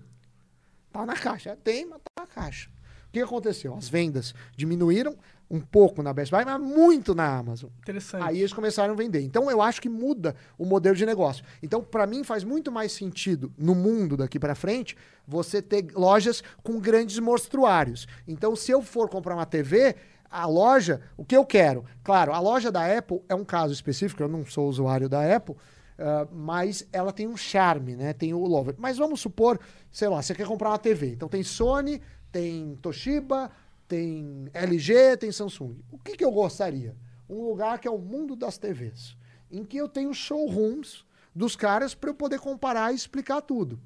Tá 0.92 1.04
na 1.04 1.14
caixa. 1.14 1.56
Tem, 1.62 1.86
mas 1.86 1.98
tá 1.98 2.22
na 2.22 2.26
caixa. 2.26 2.70
O 3.16 3.18
que 3.18 3.24
aconteceu? 3.24 3.74
As 3.74 3.88
vendas 3.88 4.34
diminuíram 4.54 5.16
um 5.50 5.60
pouco 5.60 6.02
na 6.02 6.12
Best 6.12 6.30
Buy, 6.30 6.44
mas 6.44 6.60
muito 6.60 7.14
na 7.14 7.38
Amazon. 7.38 7.70
Interessante. 7.78 8.22
Aí 8.22 8.40
eles 8.40 8.52
começaram 8.52 8.92
a 8.92 8.96
vender. 8.96 9.20
Então 9.22 9.50
eu 9.50 9.62
acho 9.62 9.80
que 9.80 9.88
muda 9.88 10.34
o 10.58 10.66
modelo 10.66 10.94
de 10.94 11.06
negócio. 11.06 11.44
Então, 11.62 11.82
para 11.82 12.06
mim, 12.06 12.24
faz 12.24 12.44
muito 12.44 12.70
mais 12.70 12.92
sentido 12.92 13.52
no 13.56 13.74
mundo 13.74 14.16
daqui 14.16 14.38
para 14.38 14.54
frente 14.54 14.96
você 15.26 15.62
ter 15.62 15.86
lojas 15.94 16.42
com 16.62 16.78
grandes 16.78 17.18
mostruários. 17.18 18.06
Então, 18.26 18.54
se 18.54 18.70
eu 18.72 18.82
for 18.82 19.08
comprar 19.08 19.34
uma 19.34 19.46
TV, 19.46 19.96
a 20.30 20.46
loja, 20.46 21.00
o 21.16 21.24
que 21.24 21.36
eu 21.36 21.44
quero? 21.44 21.84
Claro, 22.02 22.32
a 22.32 22.40
loja 22.40 22.70
da 22.70 22.84
Apple 22.98 23.22
é 23.28 23.34
um 23.34 23.44
caso 23.44 23.72
específico, 23.72 24.22
eu 24.22 24.28
não 24.28 24.44
sou 24.44 24.68
usuário 24.68 25.08
da 25.08 25.34
Apple. 25.34 25.54
Uh, 25.54 26.28
mas 26.30 26.86
ela 26.92 27.10
tem 27.10 27.26
um 27.26 27.38
charme, 27.38 27.96
né? 27.96 28.12
Tem 28.12 28.34
o 28.34 28.44
Lover. 28.44 28.74
Mas 28.76 28.98
vamos 28.98 29.18
supor, 29.18 29.58
sei 29.90 30.08
lá, 30.08 30.20
você 30.20 30.34
quer 30.34 30.46
comprar 30.46 30.68
uma 30.68 30.78
TV. 30.78 31.12
Então 31.12 31.26
tem 31.26 31.42
Sony, 31.42 32.02
tem 32.36 32.76
Toshiba, 32.82 33.50
tem 33.88 34.50
LG, 34.52 35.16
tem 35.16 35.32
Samsung. 35.32 35.74
O 35.90 35.98
que, 35.98 36.18
que 36.18 36.24
eu 36.24 36.30
gostaria? 36.30 36.94
Um 37.30 37.42
lugar 37.42 37.78
que 37.78 37.88
é 37.88 37.90
o 37.90 37.96
mundo 37.96 38.36
das 38.36 38.58
TVs, 38.58 39.16
em 39.50 39.64
que 39.64 39.78
eu 39.78 39.88
tenho 39.88 40.12
showrooms 40.12 41.06
dos 41.34 41.56
caras 41.56 41.94
para 41.94 42.10
eu 42.10 42.14
poder 42.14 42.38
comparar 42.38 42.92
e 42.92 42.94
explicar 42.94 43.40
tudo. 43.40 43.80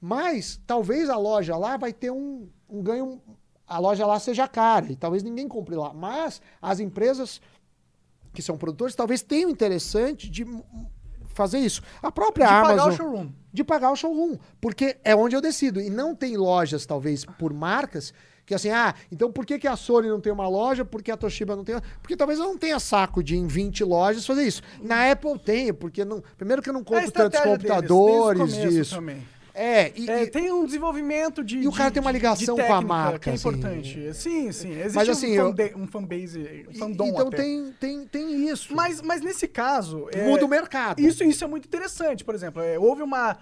Mas 0.00 0.60
talvez 0.64 1.10
a 1.10 1.16
loja 1.16 1.56
lá 1.56 1.76
vai 1.76 1.92
ter 1.92 2.12
um, 2.12 2.48
um 2.68 2.80
ganho, 2.80 3.20
a 3.66 3.80
loja 3.80 4.06
lá 4.06 4.20
seja 4.20 4.46
cara 4.46 4.92
e 4.92 4.94
talvez 4.94 5.24
ninguém 5.24 5.48
compre 5.48 5.74
lá. 5.74 5.92
Mas 5.92 6.40
as 6.62 6.78
empresas 6.78 7.40
que 8.32 8.40
são 8.40 8.56
produtores 8.56 8.94
talvez 8.94 9.22
tenham 9.22 9.50
interessante 9.50 10.30
de 10.30 10.46
fazer 11.26 11.58
isso. 11.58 11.82
A 12.00 12.12
própria 12.12 12.46
de 12.46 12.52
Amazon. 12.52 12.76
pagar 12.76 12.92
o 12.92 12.96
showroom. 12.96 13.39
De 13.52 13.64
pagar 13.64 13.90
o 13.90 13.96
showroom. 13.96 14.36
Porque 14.60 14.96
é 15.04 15.14
onde 15.14 15.34
eu 15.34 15.40
decido. 15.40 15.80
E 15.80 15.90
não 15.90 16.14
tem 16.14 16.36
lojas, 16.36 16.86
talvez, 16.86 17.24
por 17.24 17.52
marcas, 17.52 18.12
que 18.50 18.54
assim, 18.54 18.70
ah, 18.70 18.94
então 19.12 19.30
por 19.30 19.46
que, 19.46 19.60
que 19.60 19.68
a 19.68 19.76
Sony 19.76 20.08
não 20.08 20.20
tem 20.20 20.32
uma 20.32 20.48
loja? 20.48 20.84
Por 20.84 21.02
que 21.02 21.12
a 21.12 21.16
Toshiba 21.16 21.54
não 21.54 21.62
tem? 21.62 21.76
Porque 22.02 22.16
talvez 22.16 22.38
ela 22.38 22.48
não 22.48 22.58
tenha 22.58 22.80
saco 22.80 23.22
de 23.22 23.36
em 23.36 23.46
20 23.46 23.84
lojas 23.84 24.26
fazer 24.26 24.42
isso. 24.44 24.60
Na 24.82 25.08
Apple 25.08 25.38
tem, 25.38 25.72
porque 25.72 26.04
não. 26.04 26.20
Primeiro 26.36 26.60
que 26.60 26.68
eu 26.68 26.72
não 26.72 26.80
É 26.80 26.84
compro 26.84 27.12
tantos 27.12 27.38
estratégia 27.38 27.58
deles, 27.58 27.70
computadores 27.88 28.56
disso. 28.56 28.94
Também. 28.96 29.22
É, 29.54 29.92
e, 29.96 30.08
É, 30.10 30.22
e- 30.22 30.26
tem 30.30 30.52
um 30.52 30.64
desenvolvimento 30.64 31.42
de. 31.42 31.58
E 31.58 31.66
o 31.68 31.70
de- 31.70 31.76
cara 31.76 31.90
tem 31.90 32.00
uma 32.00 32.12
de- 32.12 32.18
ligação 32.18 32.54
de 32.54 32.62
com 32.62 32.66
a 32.72 32.76
técnica 32.76 32.86
marca, 32.86 33.18
Que 33.18 33.30
é 33.30 33.32
assim. 33.34 33.48
importante. 33.48 34.14
Sim, 34.14 34.52
sim. 34.52 34.70
Existe 34.72 34.94
Mas, 34.96 35.08
assim, 35.08 35.38
um, 35.40 35.54
eu- 35.56 35.76
um 35.78 35.86
fanbase. 35.86 36.66
Um 36.70 36.74
fandom 36.74 37.06
então 37.08 37.28
até. 37.28 37.36
tem, 37.38 37.72
tem, 37.80 38.06
tem 38.06 38.48
isso. 38.48 38.74
Mas, 38.74 39.00
mas 39.02 39.20
nesse 39.20 39.46
caso. 39.48 40.08
é, 40.12 40.26
Muda 40.28 40.44
o 40.44 40.48
mercado. 40.48 41.00
Isso, 41.00 41.24
isso 41.24 41.42
é 41.44 41.46
muito 41.46 41.66
interessante. 41.66 42.24
Por 42.24 42.34
exemplo, 42.34 42.62
é, 42.62 42.78
houve 42.78 43.02
uma 43.02 43.36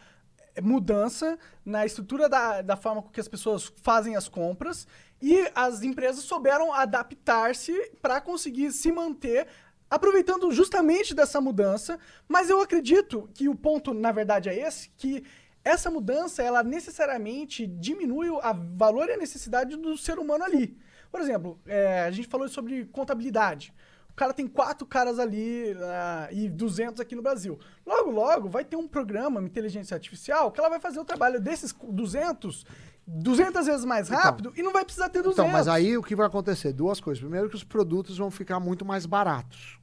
mudança 0.61 1.39
na 1.65 1.87
estrutura 1.87 2.29
da, 2.29 2.63
da 2.63 2.77
forma 2.77 3.03
com 3.03 3.09
que 3.11 3.21
as 3.21 3.29
pessoas 3.29 3.73
fazem 3.83 4.17
as 4.17 4.29
compras 4.29 4.87
e 5.23 5.49
as 5.55 5.83
empresas 5.83 6.25
souberam 6.25 6.73
adaptar-se 6.73 7.73
para 8.03 8.21
conseguir 8.21 8.73
se 8.73 8.91
manter 8.91 9.47
aproveitando 9.91 10.51
justamente 10.53 11.15
dessa 11.15 11.41
mudança. 11.41 11.99
Mas 12.29 12.51
eu 12.51 12.61
acredito 12.61 13.29
que 13.33 13.49
o 13.49 13.55
ponto, 13.55 13.95
na 13.95 14.13
verdade, 14.13 14.49
é 14.49 14.67
esse, 14.67 14.91
que 14.97 15.23
essa 15.69 15.91
mudança, 15.91 16.43
ela 16.43 16.63
necessariamente 16.63 17.67
diminui 17.67 18.31
o 18.31 18.39
a 18.39 18.53
valor 18.53 19.09
e 19.09 19.13
a 19.13 19.17
necessidade 19.17 19.77
do 19.77 19.97
ser 19.97 20.19
humano 20.19 20.45
ali. 20.45 20.77
Por 21.11 21.21
exemplo, 21.21 21.59
é, 21.67 22.05
a 22.05 22.11
gente 22.11 22.29
falou 22.29 22.49
sobre 22.49 22.87
contabilidade. 22.87 23.73
O 24.11 24.15
cara 24.15 24.33
tem 24.33 24.47
quatro 24.49 24.87
caras 24.87 25.19
ali 25.19 25.77
ah, 25.81 26.29
e 26.33 26.49
200 26.49 27.01
aqui 27.01 27.15
no 27.15 27.23
Brasil. 27.23 27.59
Logo, 27.87 28.11
logo, 28.11 28.49
vai 28.49 28.65
ter 28.65 28.77
um 28.77 28.89
programa, 28.89 29.39
uma 29.41 29.47
inteligência 29.47 29.95
artificial, 29.95 30.51
que 30.51 30.59
ela 30.59 30.69
vai 30.69 30.81
fazer 30.81 30.99
o 30.99 31.05
trabalho 31.05 31.41
desses 31.41 31.73
200 31.73 32.65
200 33.11 33.65
vezes 33.67 33.87
mais 33.87 34.11
rápido 34.11 34.53
e 34.55 34.63
não 34.63 34.71
vai 34.71 34.85
precisar 34.85 35.09
ter 35.09 35.23
200. 35.23 35.39
Então, 35.39 35.49
mas 35.49 35.67
aí 35.67 35.97
o 35.97 36.03
que 36.03 36.15
vai 36.15 36.27
acontecer? 36.27 36.75
Duas 36.75 37.01
coisas. 37.01 37.21
Primeiro 37.23 37.49
que 37.49 37.57
os 37.57 37.65
produtos 37.65 38.19
vão 38.19 38.31
ficar 38.31 38.61
muito 38.61 38.85
mais 38.85 39.07
baratos. 39.07 39.79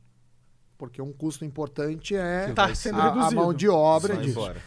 Porque 0.78 1.02
um 1.02 1.12
custo 1.12 1.44
importante 1.44 2.16
é 2.16 2.54
Tá 2.54 2.68
a, 2.94 3.28
a 3.28 3.32
mão 3.32 3.52
de 3.52 3.68
obra 3.68 4.14
Só 4.16 4.22
disso. 4.22 4.40
embora. 4.40 4.62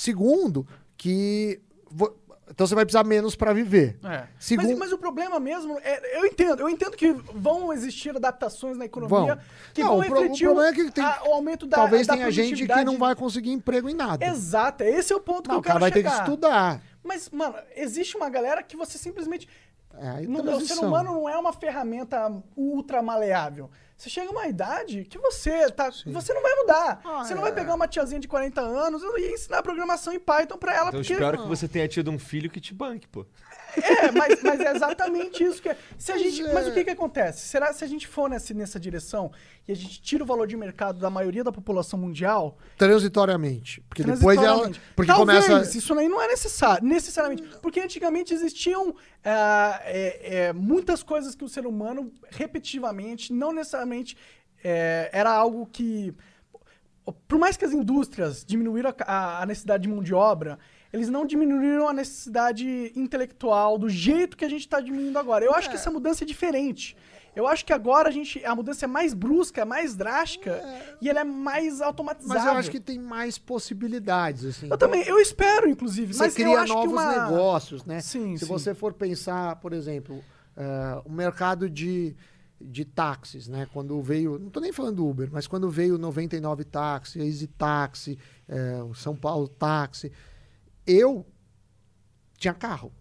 Segundo, 0.00 0.66
que 0.94 1.58
vo- 1.90 2.14
então 2.50 2.66
você 2.66 2.74
vai 2.74 2.84
precisar 2.84 3.02
menos 3.02 3.34
para 3.34 3.54
viver. 3.54 3.98
É. 4.04 4.26
Segundo- 4.38 4.68
Mas, 4.68 4.78
mas 4.78 4.92
o 4.92 4.98
problema 4.98 5.40
mesmo, 5.40 5.78
é, 5.78 6.18
eu 6.18 6.26
entendo, 6.26 6.60
eu 6.60 6.68
entendo 6.68 6.94
que 6.94 7.10
vão 7.34 7.72
existir 7.72 8.14
adaptações 8.14 8.76
na 8.76 8.84
economia 8.84 9.36
Vão. 9.36 9.44
que 9.72 9.82
Não, 9.82 9.88
vão 9.92 9.98
o 10.00 10.04
pro- 10.04 10.10
o 10.18 10.20
refletir 10.20 10.44
problema 10.44 10.68
é 10.68 10.72
que 10.74 10.90
tem- 10.90 11.02
a- 11.02 11.22
o 11.24 11.32
aumento 11.32 11.66
da 11.66 11.78
Talvez 11.78 12.06
da 12.06 12.12
tenha 12.14 12.30
gente 12.30 12.66
que 12.66 12.84
não 12.84 12.98
vai 12.98 13.14
conseguir 13.16 13.52
emprego 13.52 13.88
em 13.88 13.94
nada. 13.94 14.22
Exato, 14.26 14.84
esse 14.84 15.14
é 15.14 15.16
o 15.16 15.20
ponto 15.20 15.48
Não, 15.48 15.58
o 15.58 15.62
que 15.62 15.68
eu 15.68 15.72
cara 15.72 15.80
quero 15.80 15.80
vai 15.80 15.90
ter 15.90 15.98
chegar. 16.00 16.14
que 16.24 16.28
estudar. 16.30 16.82
Mas, 17.02 17.30
mano, 17.30 17.54
existe 17.74 18.18
uma 18.18 18.28
galera 18.28 18.62
que 18.62 18.76
você 18.76 18.98
simplesmente. 18.98 19.48
É, 19.98 20.20
Não- 20.26 20.56
o 20.58 20.60
ser 20.60 20.78
humano 20.78 21.10
não 21.14 21.26
é 21.28 21.38
uma 21.38 21.54
ferramenta 21.54 22.30
ultra 22.54 23.00
maleável. 23.02 23.70
Você 23.96 24.10
chega 24.10 24.28
a 24.28 24.30
uma 24.30 24.46
idade 24.46 25.04
que 25.04 25.18
você 25.18 25.70
tá, 25.70 25.90
você 25.90 26.34
não 26.34 26.42
vai 26.42 26.54
mudar. 26.56 27.00
Ah, 27.02 27.24
você 27.24 27.34
não 27.34 27.40
é. 27.40 27.44
vai 27.44 27.54
pegar 27.54 27.74
uma 27.74 27.88
tiazinha 27.88 28.20
de 28.20 28.28
40 28.28 28.60
anos 28.60 29.02
e 29.02 29.32
ensinar 29.32 29.62
programação 29.62 30.12
em 30.12 30.20
Python 30.20 30.58
pra 30.58 30.74
ela, 30.74 30.88
Então 30.88 31.00
eu 31.00 31.02
porque 31.02 31.14
espero 31.14 31.42
que 31.42 31.48
você 31.48 31.66
tenha 31.66 31.88
tido 31.88 32.10
um 32.10 32.18
filho 32.18 32.50
que 32.50 32.60
te 32.60 32.74
banque, 32.74 33.08
pô. 33.08 33.24
É, 33.82 34.10
mas, 34.12 34.42
mas 34.42 34.60
é 34.60 34.74
exatamente 34.74 35.42
isso 35.44 35.60
que 35.62 35.68
é. 35.68 35.76
Se 35.98 36.12
a 36.12 36.14
Mas 36.16 36.24
gente, 36.24 36.42
é- 36.48 36.52
mas 36.52 36.66
o 36.68 36.72
que 36.72 36.84
que 36.84 36.90
acontece? 36.90 37.46
Será 37.48 37.72
se 37.72 37.84
a 37.84 37.86
gente 37.86 38.06
for 38.06 38.28
nessa, 38.30 38.52
nessa 38.54 38.78
direção 38.80 39.30
e 39.68 39.72
a 39.72 39.74
gente 39.76 40.00
tira 40.00 40.22
o 40.22 40.26
valor 40.26 40.46
de 40.46 40.56
mercado 40.56 40.98
da 40.98 41.10
maioria 41.10 41.42
da 41.44 41.50
população 41.52 41.98
mundial, 41.98 42.56
Transitoriamente. 42.76 43.80
Porque 43.88 44.02
depois 44.04 44.40
ela. 44.40 44.70
Porque 44.94 45.10
talvez 45.12 45.46
começa. 45.46 45.76
isso 45.78 45.92
aí 45.98 46.08
não 46.08 46.20
é 46.22 46.28
necessário, 46.28 46.86
necessariamente. 46.86 47.42
Porque 47.60 47.80
antigamente 47.80 48.32
existiam 48.34 48.94
ah, 49.24 49.80
é, 49.84 50.46
é, 50.48 50.52
muitas 50.52 51.02
coisas 51.02 51.34
que 51.34 51.44
o 51.44 51.48
ser 51.48 51.66
humano, 51.66 52.12
repetitivamente, 52.30 53.32
não 53.32 53.52
necessariamente 53.52 54.16
é, 54.64 55.10
era 55.12 55.30
algo 55.30 55.66
que. 55.66 56.14
Por 57.28 57.38
mais 57.38 57.56
que 57.56 57.64
as 57.64 57.72
indústrias 57.72 58.44
diminuíram 58.44 58.92
a- 59.00 59.42
a 59.42 59.46
necessidade 59.46 59.84
de 59.84 59.88
mão 59.88 60.02
de 60.02 60.12
obra, 60.12 60.58
eles 60.92 61.08
não 61.08 61.26
diminuíram 61.26 61.88
a 61.88 61.92
necessidade 61.92 62.92
intelectual 62.94 63.78
do 63.78 63.88
jeito 63.88 64.36
que 64.36 64.44
a 64.44 64.48
gente 64.48 64.60
está 64.60 64.80
diminuindo 64.80 65.18
agora. 65.18 65.44
Eu 65.44 65.54
acho 65.54 65.68
que 65.68 65.76
essa 65.76 65.90
mudança 65.90 66.24
é 66.24 66.26
diferente. 66.26 66.96
Eu 67.36 67.46
acho 67.46 67.66
que 67.66 67.72
agora 67.72 68.08
a 68.08 68.10
gente 68.10 68.42
a 68.46 68.54
mudança 68.54 68.86
é 68.86 68.88
mais 68.88 69.12
brusca, 69.12 69.60
é 69.60 69.64
mais 69.66 69.94
drástica 69.94 70.64
e 71.02 71.10
ela 71.10 71.20
é 71.20 71.24
mais 71.24 71.82
automatizada. 71.82 72.40
Mas 72.40 72.46
eu 72.46 72.52
acho 72.52 72.70
que 72.70 72.80
tem 72.80 72.98
mais 72.98 73.36
possibilidades, 73.36 74.42
assim. 74.46 74.70
Eu 74.70 74.78
também, 74.78 75.02
eu 75.06 75.20
espero, 75.20 75.68
inclusive. 75.68 76.14
Você 76.14 76.18
mas 76.20 76.38
eu 76.38 76.44
cria 76.46 76.60
acho 76.60 76.72
novos 76.72 76.88
que 76.88 76.92
uma... 76.94 77.28
negócios, 77.28 77.84
né? 77.84 78.00
Sim, 78.00 78.38
Se 78.38 78.46
sim. 78.46 78.50
você 78.50 78.74
for 78.74 78.94
pensar, 78.94 79.56
por 79.56 79.74
exemplo, 79.74 80.24
eh, 80.56 81.02
o 81.04 81.12
mercado 81.12 81.68
de, 81.68 82.16
de 82.58 82.86
táxis, 82.86 83.46
né? 83.48 83.68
Quando 83.70 84.00
veio, 84.00 84.38
não 84.38 84.48
tô 84.48 84.58
nem 84.58 84.72
falando 84.72 84.96
do 84.96 85.06
Uber, 85.06 85.28
mas 85.30 85.46
quando 85.46 85.68
veio 85.68 85.96
o 85.96 85.98
99 85.98 86.64
Táxi, 86.64 87.20
Easy 87.20 87.48
Táxi, 87.48 88.18
o 88.88 88.94
São 88.94 89.14
Paulo 89.14 89.46
Táxi, 89.46 90.10
eu 90.86 91.26
tinha 92.38 92.54
carro. 92.54 92.92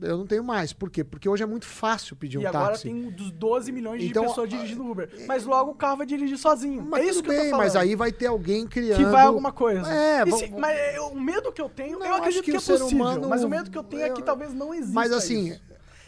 Eu 0.00 0.16
não 0.16 0.26
tenho 0.28 0.44
mais. 0.44 0.72
Por 0.72 0.90
quê? 0.90 1.02
Porque 1.02 1.28
hoje 1.28 1.42
é 1.42 1.46
muito 1.46 1.66
fácil 1.66 2.14
pedir 2.14 2.38
um 2.38 2.42
E 2.42 2.46
agora 2.46 2.68
táxi. 2.68 2.84
tem 2.84 3.10
dos 3.10 3.32
12 3.32 3.72
milhões 3.72 4.00
Então, 4.04 4.22
de 4.22 4.28
pessoas 4.28 4.48
dirigindo 4.48 4.88
Uber. 4.88 5.10
Mas 5.26 5.44
logo 5.44 5.72
o 5.72 5.74
carro 5.74 5.96
vai 5.96 6.06
dirigir 6.06 6.38
sozinho. 6.38 6.82
Mas 6.88 7.02
é 7.02 7.08
isso 7.10 7.14
tudo 7.20 7.24
que 7.24 7.30
eu 7.32 7.34
tô 7.36 7.42
bem, 7.42 7.50
falando. 7.50 7.64
mas 7.66 7.74
aí 7.74 7.96
vai 7.96 8.12
ter 8.12 8.26
alguém 8.26 8.64
criando... 8.64 8.96
que 8.98 9.04
vai 9.06 9.24
alguma 9.24 9.50
coisa. 9.50 9.92
É, 9.92 10.20
E 10.20 10.24
vamos- 10.30 10.38
se- 10.38 10.50
mas 10.52 10.78
é, 10.78 11.00
o 11.00 11.14
medo 11.20 11.50
que 11.52 11.60
eu 11.60 11.68
tenho, 11.68 11.98
Não, 11.98 12.06
eu 12.06 12.14
acredito 12.14 12.44
que 12.44 12.50
que, 12.52 12.56
é 12.56 12.60
possível. 12.60 12.86
humano- 12.86 13.28
Mas 13.28 13.42
o 13.42 13.48
medo 13.48 13.70
que 13.72 13.76
eu 13.78 13.82
tenho 13.82 14.02
é 14.02 14.10
que 14.10 14.20
eu- 14.20 14.24
talvez 14.24 14.54
não 14.54 14.72
exista 14.72 14.94
Mas 14.94 15.10
assim, 15.10 15.48
isso. 15.48 15.62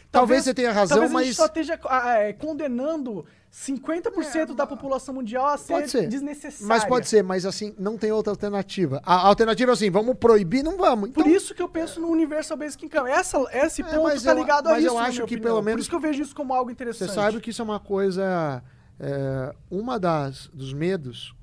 talvez, 0.09 0.45
você 0.45 0.53
tenha 0.53 0.71
razão, 0.71 0.97
talvez 0.99 1.13
a 1.13 1.19
gente 1.23 1.27
mas... 1.27 1.35
só 1.35 1.45
esteja 1.47 1.77
ah, 1.89 2.13
é, 2.17 2.31
condenando 2.31 3.25
50% 3.51 4.55
da 4.55 4.65
população 4.65 5.13
mundial 5.13 5.45
a 5.47 5.57
ser, 5.57 5.87
ser. 5.89 6.07
desnecessária. 6.07 6.67
Mas 6.67 6.85
pode 6.85 7.07
ser, 7.09 7.21
mas 7.21 7.45
assim, 7.45 7.75
não 7.77 7.97
tem 7.97 8.11
outra 8.11 8.31
alternativa. 8.31 9.01
A 9.05 9.27
alternativa 9.27 9.71
é 9.71 9.73
assim, 9.73 9.89
vamos 9.89 10.15
proibir? 10.17 10.63
Não 10.63 10.77
vamos. 10.77 11.09
Então, 11.09 11.21
Por 11.23 11.29
isso 11.29 11.53
que 11.53 11.61
eu 11.61 11.67
penso 11.67 11.99
no 11.99 12.07
Universal 12.07 12.55
Basic 12.57 12.85
Income. 12.85 13.09
Essa, 13.09 13.37
esse 13.51 13.81
É, 13.81 13.85
ponto 13.85 14.23
tá 14.23 14.31
eu- 14.31 14.37
ligado 14.37 14.67
a 14.67 14.71
mas 14.71 14.83
isso, 14.85 14.93
eu 14.93 14.97
acho 14.97 15.17
que 15.17 15.23
opinião. 15.23 15.43
pelo 15.43 15.55
Por 15.57 15.63
menos 15.65 15.81
isso 15.81 15.89
que 15.89 15.95
eu 15.95 15.99
vejo 15.99 16.21
isso 16.23 16.35
como 16.35 16.53
algo 16.53 16.69
você 16.69 16.73
interessante. 16.73 17.11
sabe 17.13 17.41
que 17.41 17.49
isso 17.49 17.61
é 17.61 17.65
uma 17.65 17.79
coisa. 17.79 18.63
é, 19.03 19.55
uma 19.71 19.99
das 19.99 20.47
dos 20.53 20.73
medos 20.73 21.33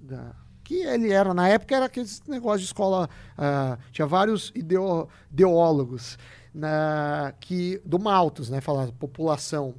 da- 0.00 0.34
que 0.64 0.74
ele 0.82 1.12
era 1.12 1.32
na 1.32 1.48
época 1.48 1.76
era 1.76 1.84
aquele 1.86 2.08
negócio 2.26 2.58
de 2.58 2.64
escola. 2.66 3.08
ah, 3.38 3.78
tinha 3.92 4.06
vários 4.06 4.50
ideo- 4.56 5.08
ideólogos 5.32 6.18
na, 6.52 7.32
que 7.40 7.80
do 7.84 7.98
Malthus, 8.00 8.50
né? 8.50 8.60
Falar 8.60 8.88
população 8.98 9.74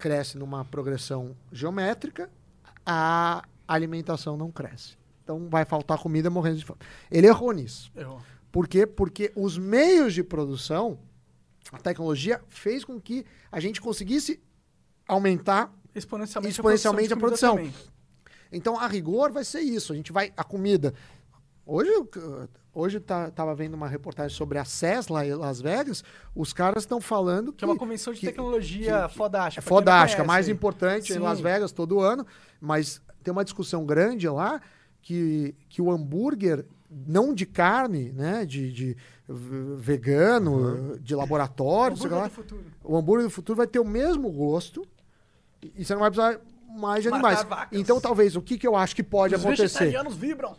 cresce 0.00 0.38
numa 0.38 0.64
progressão 0.64 1.36
geométrica, 1.52 2.30
a 2.84 3.44
alimentação 3.68 4.36
não 4.36 4.50
cresce. 4.50 4.96
Então 5.22 5.48
vai 5.48 5.64
faltar 5.64 5.98
comida 5.98 6.28
morrendo 6.30 6.58
de 6.58 6.64
fome. 6.64 6.80
Ele 7.10 7.26
errou 7.26 7.52
nisso. 7.52 7.92
Errou. 7.94 8.20
Por 8.50 8.66
quê? 8.66 8.86
Porque 8.86 9.30
os 9.36 9.56
meios 9.56 10.14
de 10.14 10.24
produção, 10.24 10.98
a 11.70 11.78
tecnologia 11.78 12.42
fez 12.48 12.84
com 12.84 13.00
que 13.00 13.24
a 13.52 13.60
gente 13.60 13.80
conseguisse 13.80 14.40
aumentar 15.06 15.72
Exponencialmente, 15.94 16.52
Exponencialmente 16.54 17.12
a 17.12 17.16
a 17.16 17.18
produção. 17.18 17.56
de 17.56 17.62
produção. 17.62 17.90
Então, 18.52 18.78
a 18.78 18.86
rigor, 18.86 19.32
vai 19.32 19.44
ser 19.44 19.60
isso. 19.60 19.92
A 19.92 19.96
gente 19.96 20.12
vai. 20.12 20.32
A 20.36 20.44
comida. 20.44 20.94
Hoje, 21.66 21.90
hoje 22.74 23.00
tá, 23.00 23.30
tava 23.30 23.54
vendo 23.54 23.74
uma 23.74 23.88
reportagem 23.88 24.36
sobre 24.36 24.58
a 24.58 24.64
CES 24.64 25.08
lá 25.08 25.24
em 25.26 25.34
Las 25.34 25.60
Vegas. 25.60 26.02
Os 26.34 26.52
caras 26.52 26.82
estão 26.84 27.00
falando 27.00 27.52
que. 27.52 27.58
Que 27.58 27.64
é 27.64 27.68
uma 27.68 27.76
convenção 27.76 28.12
de 28.12 28.20
que- 28.20 28.26
tecnologia 28.26 29.06
que- 29.08 29.14
fodástica. 29.16 29.64
É 29.64 29.68
fodástica, 29.68 30.24
mais 30.24 30.48
importante 30.48 31.12
em 31.12 31.16
Sim. 31.16 31.20
Las 31.20 31.40
Vegas 31.40 31.72
todo 31.72 32.00
ano, 32.00 32.26
mas 32.60 33.00
tem 33.22 33.32
uma 33.32 33.44
discussão 33.44 33.84
grande 33.84 34.28
lá 34.28 34.60
que, 35.02 35.54
que 35.68 35.80
o 35.82 35.90
hambúrguer, 35.90 36.64
não 37.06 37.32
de 37.34 37.46
carne, 37.46 38.12
né, 38.12 38.44
de, 38.44 38.72
de 38.72 38.96
vegano, 39.76 40.98
de 40.98 41.14
laboratório, 41.14 41.96
sei 41.96 42.06
Hambúrguer 42.06 42.22
lá, 42.22 42.28
do 42.28 42.34
futuro. 42.34 42.64
o 42.84 42.96
hambúrguer 42.96 43.24
do 43.26 43.30
futuro 43.30 43.56
vai 43.56 43.66
ter 43.66 43.78
o 43.78 43.84
mesmo 43.84 44.30
gosto 44.30 44.82
e 45.62 45.72
e 45.76 45.84
você 45.84 45.92
não 45.94 46.00
vai 46.00 46.10
precisar 46.10 46.40
mais 46.76 47.02
de 47.02 47.08
animais. 47.10 47.42
vacas. 47.44 47.78
Então, 47.78 48.00
talvez, 48.00 48.34
o 48.36 48.40
que, 48.42 48.56
que 48.56 48.66
eu 48.66 48.74
acho 48.76 48.96
que 48.96 49.02
pode 49.02 49.34
Os 49.34 49.40
acontecer? 49.44 49.62
vegetarianos 49.64 50.14
vibram. 50.16 50.56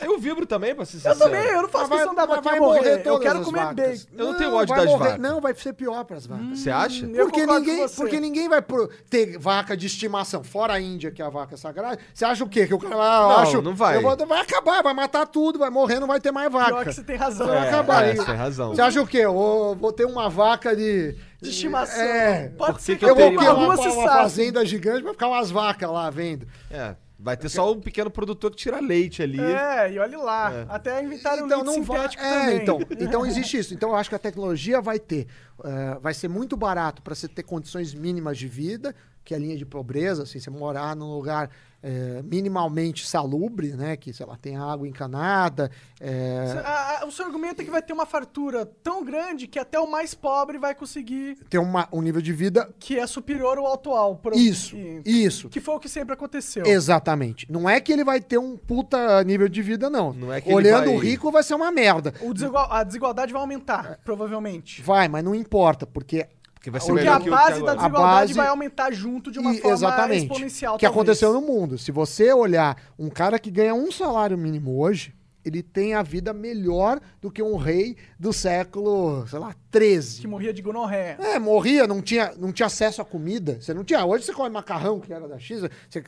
Eu 0.00 0.18
vibro 0.18 0.46
também, 0.46 0.74
pra 0.74 0.84
ser 0.84 0.96
Eu 0.96 1.00
sincero. 1.00 1.18
também, 1.18 1.46
eu 1.46 1.62
não 1.62 1.68
faço 1.68 1.88
Mas 1.88 1.98
questão 1.98 2.14
da 2.14 2.26
mas 2.26 2.36
vaquinha 2.44 2.60
morrer. 2.60 2.92
Eu 2.98 3.02
todas 3.02 3.20
quero 3.22 3.38
as 3.38 3.44
comer 3.44 3.60
vacas. 3.60 4.04
bacon. 4.04 4.16
Eu 4.22 4.26
não 4.26 4.34
tenho 4.38 4.54
ódio 4.54 4.68
vai 4.68 4.78
das 4.78 4.86
morrer- 4.86 5.04
vacas. 5.10 5.20
Não, 5.20 5.40
vai 5.40 5.54
ser 5.54 5.72
pior 5.72 6.04
para 6.04 6.16
as 6.16 6.26
vacas. 6.26 6.58
Você 6.58 6.70
acha? 6.70 7.06
Eu 7.06 7.26
Porque 7.26 7.46
ninguém, 7.46 7.88
porque 7.88 8.20
ninguém 8.20 8.48
vai 8.48 8.62
pro- 8.62 8.88
ter 9.08 9.38
vaca 9.38 9.76
de 9.76 9.86
estimação. 9.86 10.42
Fora 10.44 10.74
a 10.74 10.80
Índia, 10.80 11.10
que 11.10 11.22
é 11.22 11.24
a 11.24 11.28
vaca 11.30 11.56
sagrada. 11.56 11.98
Você 12.12 12.24
acha 12.24 12.44
o 12.44 12.48
quê? 12.48 12.66
Que 12.66 12.74
o 12.74 12.78
cara 12.78 12.94
ah, 12.94 12.98
eu 13.22 13.28
Não, 13.28 13.36
acho, 13.38 13.62
não 13.62 13.74
vai. 13.74 13.96
eu 13.96 14.02
vou- 14.02 14.16
vai 14.26 14.40
acabar, 14.40 14.82
vai 14.82 14.94
matar 14.94 15.26
tudo, 15.26 15.58
vai 15.58 15.70
morrer, 15.70 15.98
não 15.98 16.06
vai 16.06 16.20
ter 16.20 16.30
mais 16.32 16.50
vaca. 16.52 16.66
Pior 16.68 16.84
que 16.84 16.92
você 16.92 17.02
tem 17.02 17.16
razão. 17.16 17.46
Vai 17.46 17.68
acabar. 17.68 18.04
é, 18.04 18.14
você 18.14 18.24
tem 18.24 18.34
razão. 18.34 18.74
Você 18.74 18.82
acha 18.82 19.00
o 19.02 19.06
quê? 19.06 19.18
Eu 19.18 19.32
vou, 19.32 19.74
vou 19.76 19.92
ter 19.92 20.04
uma 20.04 20.28
vaca 20.28 20.74
de. 20.76 21.16
De 21.40 21.48
estimação. 21.48 22.02
É. 22.02 22.48
Pode 22.50 22.82
ser 22.82 22.98
que 22.98 23.04
que 23.06 23.10
Eu 23.10 23.14
vou 23.16 23.24
alguma 23.24 23.54
uma, 23.54 23.74
uma 23.74 23.76
sabe. 23.76 24.06
fazenda 24.08 24.62
gigante 24.66 25.02
pra 25.02 25.12
ficar 25.12 25.26
umas 25.28 25.50
vacas 25.50 25.90
lá 25.90 26.10
vendo. 26.10 26.46
É, 26.70 26.94
vai 27.22 27.36
ter 27.36 27.48
só 27.48 27.72
um 27.72 27.80
pequeno 27.80 28.10
produtor 28.10 28.50
que 28.50 28.56
tira 28.56 28.80
leite 28.80 29.22
ali. 29.22 29.40
É, 29.40 29.92
e 29.92 29.98
olha 29.98 30.18
lá. 30.18 30.66
Até 30.68 31.02
inventaram 31.02 31.44
então 31.46 31.62
leite 31.62 31.76
não 31.76 31.82
vai. 31.84 31.96
sintético 31.98 32.22
É, 32.24 32.40
também. 32.40 32.56
então, 32.62 32.80
então 32.98 33.26
existe 33.26 33.58
isso. 33.58 33.74
Então 33.74 33.90
eu 33.90 33.96
acho 33.96 34.08
que 34.08 34.16
a 34.16 34.18
tecnologia 34.18 34.80
vai 34.80 34.98
ter, 34.98 35.26
eh, 35.64 35.98
vai 36.00 36.14
ser 36.14 36.28
muito 36.28 36.56
barato 36.56 37.02
para 37.02 37.14
você 37.14 37.28
ter 37.28 37.42
condições 37.42 37.94
mínimas 37.94 38.38
de 38.38 38.48
vida, 38.48 38.94
que 39.24 39.34
é 39.34 39.36
a 39.36 39.40
linha 39.40 39.56
de 39.56 39.64
pobreza, 39.66 40.22
assim, 40.24 40.38
você 40.40 40.50
morar 40.50 40.96
num 40.96 41.12
lugar 41.14 41.50
eh, 41.82 42.20
minimamente 42.24 43.06
salubre, 43.06 43.68
né, 43.74 43.96
que 43.96 44.12
sei 44.12 44.26
lá 44.26 44.36
tem 44.36 44.54
água 44.54 44.86
encanada. 44.86 45.70
eh, 45.98 46.62
A- 46.62 47.00
a- 47.02 47.06
o 47.06 47.10
seu 47.10 47.24
argumento 47.24 47.62
é 47.62 47.64
que 47.64 47.70
vai 47.70 47.80
ter 47.80 47.94
uma 47.94 48.04
fartura 48.04 48.66
tão 48.82 49.02
grande 49.02 49.46
que 49.46 49.58
até 49.58 49.80
o 49.80 49.90
mais 49.90 50.12
pobre 50.14 50.58
vai 50.58 50.74
conseguir, 50.74 51.36
ter 51.48 51.56
uma, 51.56 51.88
um 51.90 52.02
nível 52.02 52.20
de 52.20 52.34
vida. 52.34 52.68
que 52.78 52.98
é 52.98 53.06
superior 53.06 53.56
ao 53.56 53.72
atual. 53.72 54.16
Pro- 54.16 54.36
Isso, 54.36 54.76
Que, 54.76 55.02
isso. 55.06 55.48
que 55.48 55.58
foi 55.58 55.74
o 55.74 55.80
que 55.80 55.88
sempre 55.88 56.12
aconteceu. 56.12 56.66
Exatamente. 56.66 57.50
Não 57.50 57.66
é 57.68 57.80
que 57.80 57.90
ele 57.92 58.04
vai 58.04 58.20
ter 58.20 58.36
um 58.38 58.58
puta 58.58 59.24
nível 59.24 59.48
de 59.48 59.62
vida, 59.62 59.88
não. 59.88 60.12
Não 60.12 60.30
é 60.32 60.40
que 60.42 60.48
ele 60.48 60.54
Olhando 60.56 60.84
vai- 60.86 60.94
o 60.96 60.98
rico 60.98 61.30
vai 61.30 61.42
ser 61.42 61.54
uma 61.54 61.70
merda. 61.72 62.12
O 62.20 62.34
desigual- 62.34 62.70
a 62.70 62.84
desigualdade 62.84 63.32
vai 63.32 63.40
aumentar, 63.40 63.98
provavelmente. 64.04 64.82
Vai, 64.82 65.08
mas 65.08 65.24
não 65.24 65.34
importa, 65.34 65.86
porque 65.86 66.26
Porque 66.60 66.70
vai 66.70 66.78
ser 66.80 66.88
Porque 66.88 67.00
melhor 67.04 67.16
a 67.16 67.20
que 67.22 67.28
o 67.28 67.32
base 67.32 67.46
que 67.46 67.52
da 67.52 67.72
agora. 67.72 67.76
desigualdade 67.78 68.20
base- 68.20 68.32
vai 68.34 68.48
aumentar 68.48 68.92
junto 68.92 69.32
de 69.32 69.38
uma 69.38 69.54
E- 69.54 69.58
forma 69.62 69.74
exatamente. 69.76 70.22
exponencial. 70.24 70.76
que 70.76 70.84
talvez. 70.84 70.94
aconteceu 71.00 71.32
no 71.32 71.40
mundo. 71.40 71.78
Se 71.78 71.90
você 71.90 72.32
olhar 72.34 72.76
um 72.98 73.08
cara 73.08 73.38
que 73.38 73.50
ganha 73.50 73.74
um 73.74 73.90
salário 73.90 74.36
mínimo 74.36 74.78
hoje, 74.78 75.14
ele 75.42 75.62
tem 75.62 75.94
a 75.94 76.02
vida 76.02 76.34
melhor 76.34 77.00
do 77.18 77.30
que 77.30 77.42
um 77.42 77.56
rei 77.56 77.96
do 78.18 78.30
século, 78.30 79.26
sei 79.26 79.38
lá, 79.38 79.54
13. 79.70 80.20
Que 80.20 80.26
morria 80.28 80.52
de 80.52 80.60
gonorreia. 80.60 81.16
É, 81.18 81.38
morria, 81.38 81.86
não 81.86 82.02
tinha, 82.02 82.34
não 82.38 82.52
tinha 82.52 82.66
acesso 82.66 83.00
à 83.00 83.06
comida. 83.06 83.56
Você 83.58 83.72
não 83.72 83.82
tinha. 83.82 84.04
Hoje 84.04 84.26
você 84.26 84.34
come 84.34 84.50
macarrão, 84.50 85.00
que 85.00 85.10
era 85.10 85.26
da 85.26 85.38
X. 85.38 85.62
Você, 85.88 86.04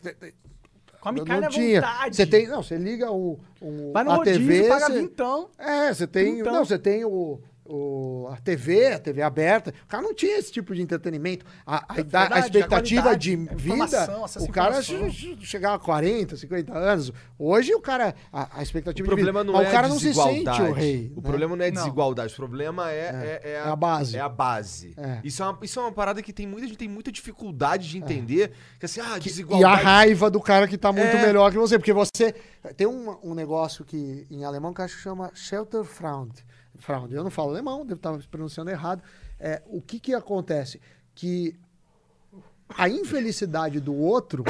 Come 1.00 1.18
não 1.20 1.24
carne 1.26 1.46
à 1.46 1.48
tinha. 1.48 1.80
vontade. 1.80 2.14
Você 2.16 2.26
tem. 2.26 2.46
Não, 2.46 2.62
você 2.62 2.76
liga 2.76 3.10
o, 3.10 3.40
o, 3.60 3.90
Vai 3.92 4.04
no 4.04 4.10
a 4.12 4.14
rodízio 4.16 4.46
TV. 4.46 4.68
paga 4.68 4.86
você- 4.86 5.00
vintão. 5.00 5.48
É, 5.58 5.92
você 5.94 6.06
tem. 6.06 6.40
Então. 6.40 6.52
Não, 6.52 6.64
você 6.64 6.78
tem 6.78 7.04
o, 7.04 7.40
o- 7.64 8.28
a 8.32 8.36
TV, 8.36 8.88
a 8.92 8.98
TV 8.98 9.22
aberta. 9.22 9.72
O 9.84 9.86
cara 9.86 10.02
não 10.02 10.14
tinha 10.14 10.38
esse 10.38 10.50
tipo 10.52 10.74
de 10.74 10.82
entretenimento. 10.82 11.44
A, 11.66 11.94
a, 11.94 11.98
É 12.00 12.02
da- 12.02 12.20
a 12.20 12.22
verdade, 12.28 12.46
expectativa 12.46 13.10
a 13.10 13.14
de 13.14 13.36
vida, 13.36 13.84
o 14.40 14.48
cara 14.52 14.82
chegava 15.40 15.76
a 15.76 15.78
40, 15.78 16.36
50 16.36 16.72
anos. 16.76 17.12
Hoje 17.38 17.74
o 17.74 17.80
cara. 17.80 18.14
A, 18.32 18.58
a 18.58 18.62
expectativa 18.62 19.06
O 19.06 19.10
problema 19.10 19.40
de 19.40 19.46
vida. 19.46 19.52
não 19.52 19.58
mas 19.58 19.66
é 19.66 19.68
o 19.68 19.72
cara 19.72 19.88
não 19.88 19.98
se 19.98 20.04
desigualdade. 20.06 20.56
sente 20.56 20.70
o 20.70 20.72
rei. 20.72 21.12
O 21.14 21.20
né? 21.20 21.28
problema 21.28 21.56
não 21.56 21.64
é 21.64 21.70
Não. 21.70 21.82
desigualdade. 21.82 22.32
O 22.32 22.36
problema 22.36 22.90
é, 22.90 22.94
é, 22.94 23.40
é 23.44 23.52
É 23.52 23.60
a 23.60 23.76
base. 23.76 24.16
É 24.16 24.20
a 24.20 24.28
base. 24.28 24.94
É. 24.96 25.20
Isso, 25.24 25.42
é 25.42 25.46
uma, 25.46 25.58
isso 25.62 25.78
é 25.78 25.82
uma 25.82 25.92
parada 25.92 26.22
que 26.22 26.32
tem 26.32 26.46
muita 26.46 26.66
gente 26.66 26.76
tem 26.78 26.88
muita 26.88 27.12
dificuldade 27.12 27.88
de 27.88 27.98
entender. 27.98 28.52
Que 28.78 28.86
assim, 28.86 29.00
ah, 29.00 29.12
E 29.12 29.14
a 29.14 29.18
desigualdade. 29.18 29.82
raiva 29.82 30.30
do 30.30 30.40
cara 30.40 30.66
que 30.66 30.76
tá 30.78 30.92
muito 30.92 31.16
É. 31.16 31.26
melhor 31.26 31.50
que 31.50 31.58
você. 31.58 31.78
Porque 31.78 31.92
você. 31.92 32.34
Tem 32.76 32.86
um, 32.86 33.16
um 33.22 33.34
negócio 33.34 33.84
que 33.84 34.26
em 34.30 34.44
alemão 34.44 34.72
que 34.72 34.82
acho 34.82 34.96
que 34.96 35.02
chama 35.02 35.30
Shelterfraud. 35.34 36.32
Fraud. 36.82 37.14
Eu 37.14 37.22
não 37.24 37.30
falo 37.30 37.50
alemão, 37.50 37.84
devo 37.86 37.98
estar 37.98 38.18
pronunciando 38.30 38.70
errado. 38.70 39.02
É, 39.38 39.62
o 39.66 39.80
que 39.80 39.98
que 39.98 40.14
acontece? 40.14 40.80
Que 41.14 41.56
a 42.76 42.88
infelicidade 42.88 43.80
do 43.80 43.94
outro 43.94 44.44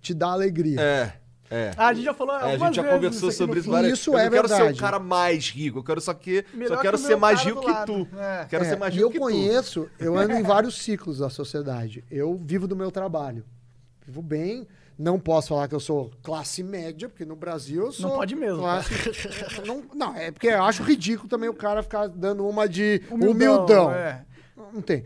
te 0.00 0.12
dá 0.14 0.28
alegria. 0.28 0.80
É, 0.80 1.12
é. 1.50 1.70
Ah, 1.76 1.88
a 1.88 1.94
gente 1.94 2.04
já 2.04 2.14
falou 2.14 2.34
É, 2.34 2.54
a 2.54 2.58
gente 2.58 2.74
já 2.76 2.82
vezes 2.82 2.94
conversou 2.94 3.28
aqui 3.28 3.36
sobre 3.36 3.60
isso 3.60 3.70
várias 3.70 3.98
Isso 3.98 4.10
Eu 4.10 4.18
é 4.18 4.24
não 4.24 4.30
quero 4.30 4.48
ser 4.48 4.54
verdade. 4.56 4.78
o 4.78 4.80
cara 4.80 4.98
mais 4.98 5.48
rico, 5.50 5.78
eu 5.78 5.82
quero 5.84 6.00
só 6.00 6.14
que 6.14 6.44
Melhor 6.54 6.76
só 6.76 6.82
quero 6.82 6.96
que 6.98 7.04
o 7.04 7.06
ser 7.06 7.16
mais 7.16 7.40
rico 7.42 7.60
que 7.60 7.86
tu. 7.86 8.08
É. 8.16 8.46
Quero 8.48 8.64
É, 8.64 8.68
ser 8.68 8.76
mais 8.78 8.94
e 8.94 8.96
rico 8.96 9.06
eu 9.08 9.10
que 9.12 9.18
conheço, 9.18 9.90
eu 9.98 10.16
ando 10.16 10.32
em 10.34 10.42
vários 10.44 10.76
ciclos 10.82 11.18
da 11.18 11.28
sociedade. 11.28 12.04
Eu 12.10 12.40
vivo 12.42 12.66
do 12.66 12.74
meu 12.76 12.90
trabalho. 12.90 13.44
Vivo 14.06 14.22
bem. 14.22 14.66
Não 15.02 15.18
posso 15.18 15.48
falar 15.48 15.66
que 15.66 15.74
eu 15.74 15.80
sou 15.80 16.12
classe 16.22 16.62
média, 16.62 17.08
porque 17.08 17.24
no 17.24 17.34
Brasil 17.34 17.86
eu 17.86 17.92
sou. 17.92 18.10
pode 18.10 18.36
mesmo, 18.36 18.60
Classe... 18.60 18.94
não, 19.66 19.82
não, 19.92 20.16
é 20.16 20.30
porque 20.30 20.46
eu 20.46 20.62
acho 20.62 20.84
ridículo 20.84 21.28
também 21.28 21.48
o 21.48 21.54
cara 21.54 21.82
ficar 21.82 22.06
dando 22.06 22.46
uma 22.46 22.68
de 22.68 23.02
Humildão, 23.10 23.56
humildão. 23.56 23.92
é. 23.92 24.24
Não 24.72 24.80
tem. 24.80 25.04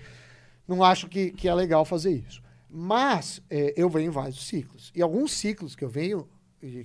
Não 0.68 0.84
acho 0.84 1.08
que, 1.08 1.30
que 1.30 1.48
é 1.48 1.54
legal 1.54 1.82
fazer 1.86 2.10
isso. 2.10 2.42
Mas 2.68 3.40
é, 3.48 3.72
eu 3.74 3.88
venho 3.88 4.08
em 4.08 4.10
vários 4.10 4.46
ciclos. 4.46 4.92
E 4.94 5.00
alguns 5.00 5.32
ciclos 5.32 5.74
que 5.74 5.82
eu 5.82 5.88
venho, 5.88 6.28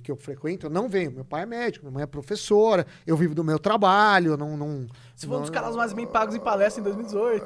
que 0.02 0.10
eu 0.10 0.16
frequento, 0.16 0.66
eu 0.66 0.70
não 0.70 0.88
venho. 0.88 1.10
Meu 1.12 1.24
pai 1.24 1.42
é 1.42 1.46
médico, 1.46 1.84
minha 1.84 1.92
mãe 1.94 2.02
é 2.02 2.06
professora, 2.06 2.86
eu 3.06 3.16
vivo 3.16 3.34
do 3.34 3.42
meu 3.44 3.58
trabalho, 3.58 4.36
não. 4.36 4.56
não 4.56 4.86
Se 5.14 5.26
for 5.26 5.36
um 5.36 5.40
dos 5.40 5.50
não- 5.50 5.54
caras 5.54 5.76
mais 5.76 5.92
bem 5.92 6.06
pagos 6.06 6.34
em 6.34 6.40
palestra 6.40 6.80
em 6.80 6.84
2018. 6.84 7.44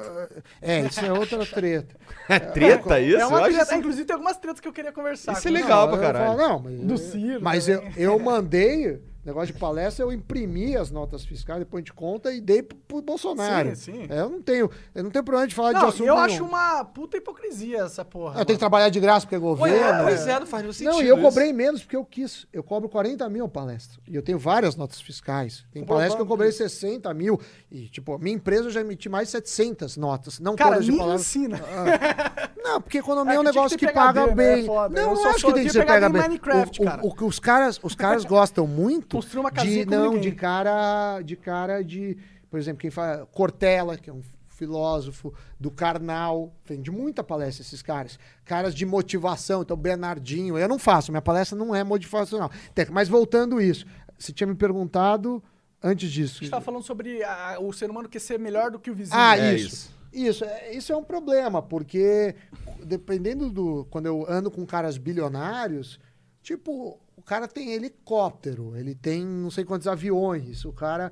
É, 0.61 0.81
isso 0.81 0.99
é 1.05 1.11
outra 1.11 1.45
treta. 1.45 1.95
É 2.29 2.39
treta 2.39 2.99
isso? 2.99 3.17
é 3.19 3.25
uma 3.25 3.37
eu 3.39 3.43
acho 3.45 3.53
treta. 3.55 3.63
isso- 3.71 3.79
Inclusive, 3.79 4.05
tem 4.05 4.13
algumas 4.13 4.37
tretas 4.37 4.59
que 4.59 4.67
eu 4.67 4.73
queria 4.73 4.91
conversar. 4.91 5.31
Isso 5.33 5.47
é 5.47 5.51
você. 5.51 5.61
legal. 5.61 5.87
pra 5.87 5.97
eu 5.97 6.01
caralho. 6.01 6.25
falo, 6.25 6.37
não, 6.37 6.59
mas, 6.59 6.79
Do 6.81 6.97
Ciro 6.97 7.39
Mas 7.41 7.67
eu, 7.69 7.79
também. 7.81 7.93
eu 7.97 8.19
mandei, 8.19 9.01
negócio 9.27 9.53
de 9.53 9.59
palestra, 9.59 10.03
eu 10.05 10.11
imprimi 10.11 10.75
as 10.75 10.89
notas 10.89 11.23
fiscais, 11.25 11.59
depois 11.59 11.83
de 11.83 11.93
conta, 11.93 12.31
e 12.33 12.39
dei 12.41 12.63
pro, 12.63 12.77
pro 12.77 13.01
Bolsonaro. 13.01 13.75
Sim, 13.75 13.93
sim. 13.93 14.07
É, 14.09 14.19
Eu 14.21 14.29
não 14.29 14.41
tenho, 14.41 14.69
eu 14.95 15.03
não 15.03 15.11
tenho 15.11 15.23
problema 15.23 15.47
de 15.47 15.53
falar 15.53 15.73
de 15.73 15.79
Não, 15.79 15.87
assunto 15.89 16.03
eu 16.07 16.13
nenhum. 16.15 16.25
acho 16.25 16.43
uma 16.45 16.85
puta 16.85 17.17
hipocrisia 17.17 17.79
essa 17.79 18.03
porra. 18.05 18.39
Eu 18.39 18.45
tenho 18.45 18.57
que 18.57 18.59
trabalhar 18.61 18.89
de 18.89 18.99
graça 18.99 19.25
porque 19.25 19.35
é 19.35 19.39
governo. 19.39 19.77
Ué, 19.77 20.03
pois 20.03 20.27
é, 20.27 20.39
não 20.39 20.47
faz 20.47 20.63
nenhum 20.63 20.73
sentido. 20.73 20.93
Não, 20.93 21.01
e 21.03 21.07
eu 21.07 21.15
isso. 21.17 21.25
cobrei 21.25 21.53
menos 21.53 21.81
porque 21.83 21.95
eu 21.95 22.05
quis. 22.05 22.47
Eu 22.51 22.63
cobro 22.63 22.87
40 22.89 23.27
mil 23.29 23.45
a 23.45 23.49
palestra. 23.49 23.99
E 24.07 24.15
eu 24.15 24.21
tenho 24.21 24.39
várias 24.39 24.75
notas 24.75 24.99
fiscais. 25.01 25.65
Tem 25.71 25.81
Cobrou 25.81 25.97
palestra 25.97 26.15
que 26.17 26.21
eu 26.23 26.27
cobrei 26.27 26.51
60 26.51 27.13
mil. 27.13 27.39
E, 27.71 27.87
tipo, 27.89 28.13
a 28.13 28.17
minha 28.17 28.35
empresa 28.35 28.65
eu 28.65 28.71
já 28.71 28.81
emiti 28.81 29.09
mais 29.09 29.27
de 29.27 29.31
700 29.33 29.97
notas. 29.97 30.39
Não 30.39 30.55
Cara, 30.55 30.71
todas 30.71 30.85
de 30.85 30.91
me 30.91 30.97
palestra. 30.97 31.39
ensina. 31.41 31.61
Não, 32.63 32.81
porque 32.81 32.97
economia 32.97 33.33
É 33.33 33.35
é, 33.35 33.39
um 33.39 33.43
que 33.43 33.49
que 33.49 33.55
negócio 33.55 33.77
que, 33.77 33.85
PhD, 33.85 33.93
paga 33.93 34.27
né? 34.27 34.35
bem. 34.35 34.63
É 34.63 34.65
foda. 34.65 35.01
Não, 35.01 35.09
Eu 35.11 35.15
não 35.15 35.25
acho 35.29 35.45
que 35.47 35.53
tem 35.53 35.63
que 35.65 35.69
ser 35.71 35.85
pega 35.85 36.07
em 36.07 36.11
bem. 36.11 36.21
Minecraft, 36.21 36.79
o, 36.79 36.83
o- 36.83 36.85
cara. 36.87 37.01
o 37.05 37.15
que 37.15 37.23
os 37.23 37.39
caras, 37.39 37.79
os 37.81 37.95
caras 37.95 38.25
gostam 38.25 38.67
muito 38.67 39.16
Construir 39.17 39.39
uma 39.41 39.49
de 39.51 39.55
casinha 39.55 39.85
com 39.85 39.91
não 39.91 40.13
ninguém. 40.13 40.21
de 40.29 40.31
cara 40.35 41.21
de 41.21 41.35
cara 41.35 41.83
de, 41.83 42.17
por 42.49 42.59
exemplo, 42.59 42.79
quem 42.79 42.89
fala 42.91 43.25
Cortella, 43.31 43.97
que 43.97 44.09
é 44.09 44.13
um 44.13 44.21
filósofo 44.49 45.33
do 45.59 45.69
Karnal, 45.69 46.51
vende 46.65 46.89
muita 46.89 47.23
palestra 47.23 47.61
esses 47.61 47.81
caras. 47.83 48.17
Caras 48.43 48.73
de 48.73 48.85
motivação, 48.87 49.61
então 49.61 49.77
Bernardinho, 49.77 50.57
eu 50.57 50.67
não 50.67 50.79
faço, 50.79 51.11
minha 51.11 51.21
palestra 51.21 51.57
não 51.57 51.75
é 51.75 51.83
motivacional. 51.83 52.49
Mas 52.91 53.07
voltando 53.07 53.61
isso, 53.61 53.85
você 54.17 54.31
tinha 54.33 54.47
me 54.47 54.55
perguntado 54.55 55.43
antes 55.83 56.09
disso. 56.11 56.37
A 56.37 56.43
gente 56.43 56.49
tava 56.49 56.65
falando 56.65 56.83
sobre 56.83 57.23
a- 57.23 57.57
o 57.59 57.71
ser 57.71 57.87
humano 57.89 58.09
quer 58.09 58.17
ser 58.19 58.39
melhor 58.39 58.71
do 58.71 58.79
que 58.79 58.89
o 58.89 58.95
vizinho. 58.95 59.19
Ah, 59.19 59.37
É 59.37 59.53
isso. 59.53 59.67
isso. 59.67 59.97
Isso, 60.13 60.45
é, 60.45 60.73
isso 60.73 60.91
é 60.91 60.97
um 60.97 61.03
problema, 61.03 61.61
porque 61.61 62.33
dependendo 62.83 63.51
do. 63.51 63.85
Quando 63.91 64.05
eu 64.07 64.25
ando 64.27 64.49
com 64.49 64.65
caras 64.65 64.97
bilionários, 64.97 65.99
tipo, 66.41 66.97
cara 67.27 67.45
tem 67.45 67.73
helicóptero, 67.73 68.75
ele 68.77 68.95
tem 68.95 69.23
não 69.23 69.51
sei 69.51 69.65
quantos 69.65 69.85
aviões, 69.85 70.63
o 70.63 70.71
cara. 70.71 71.11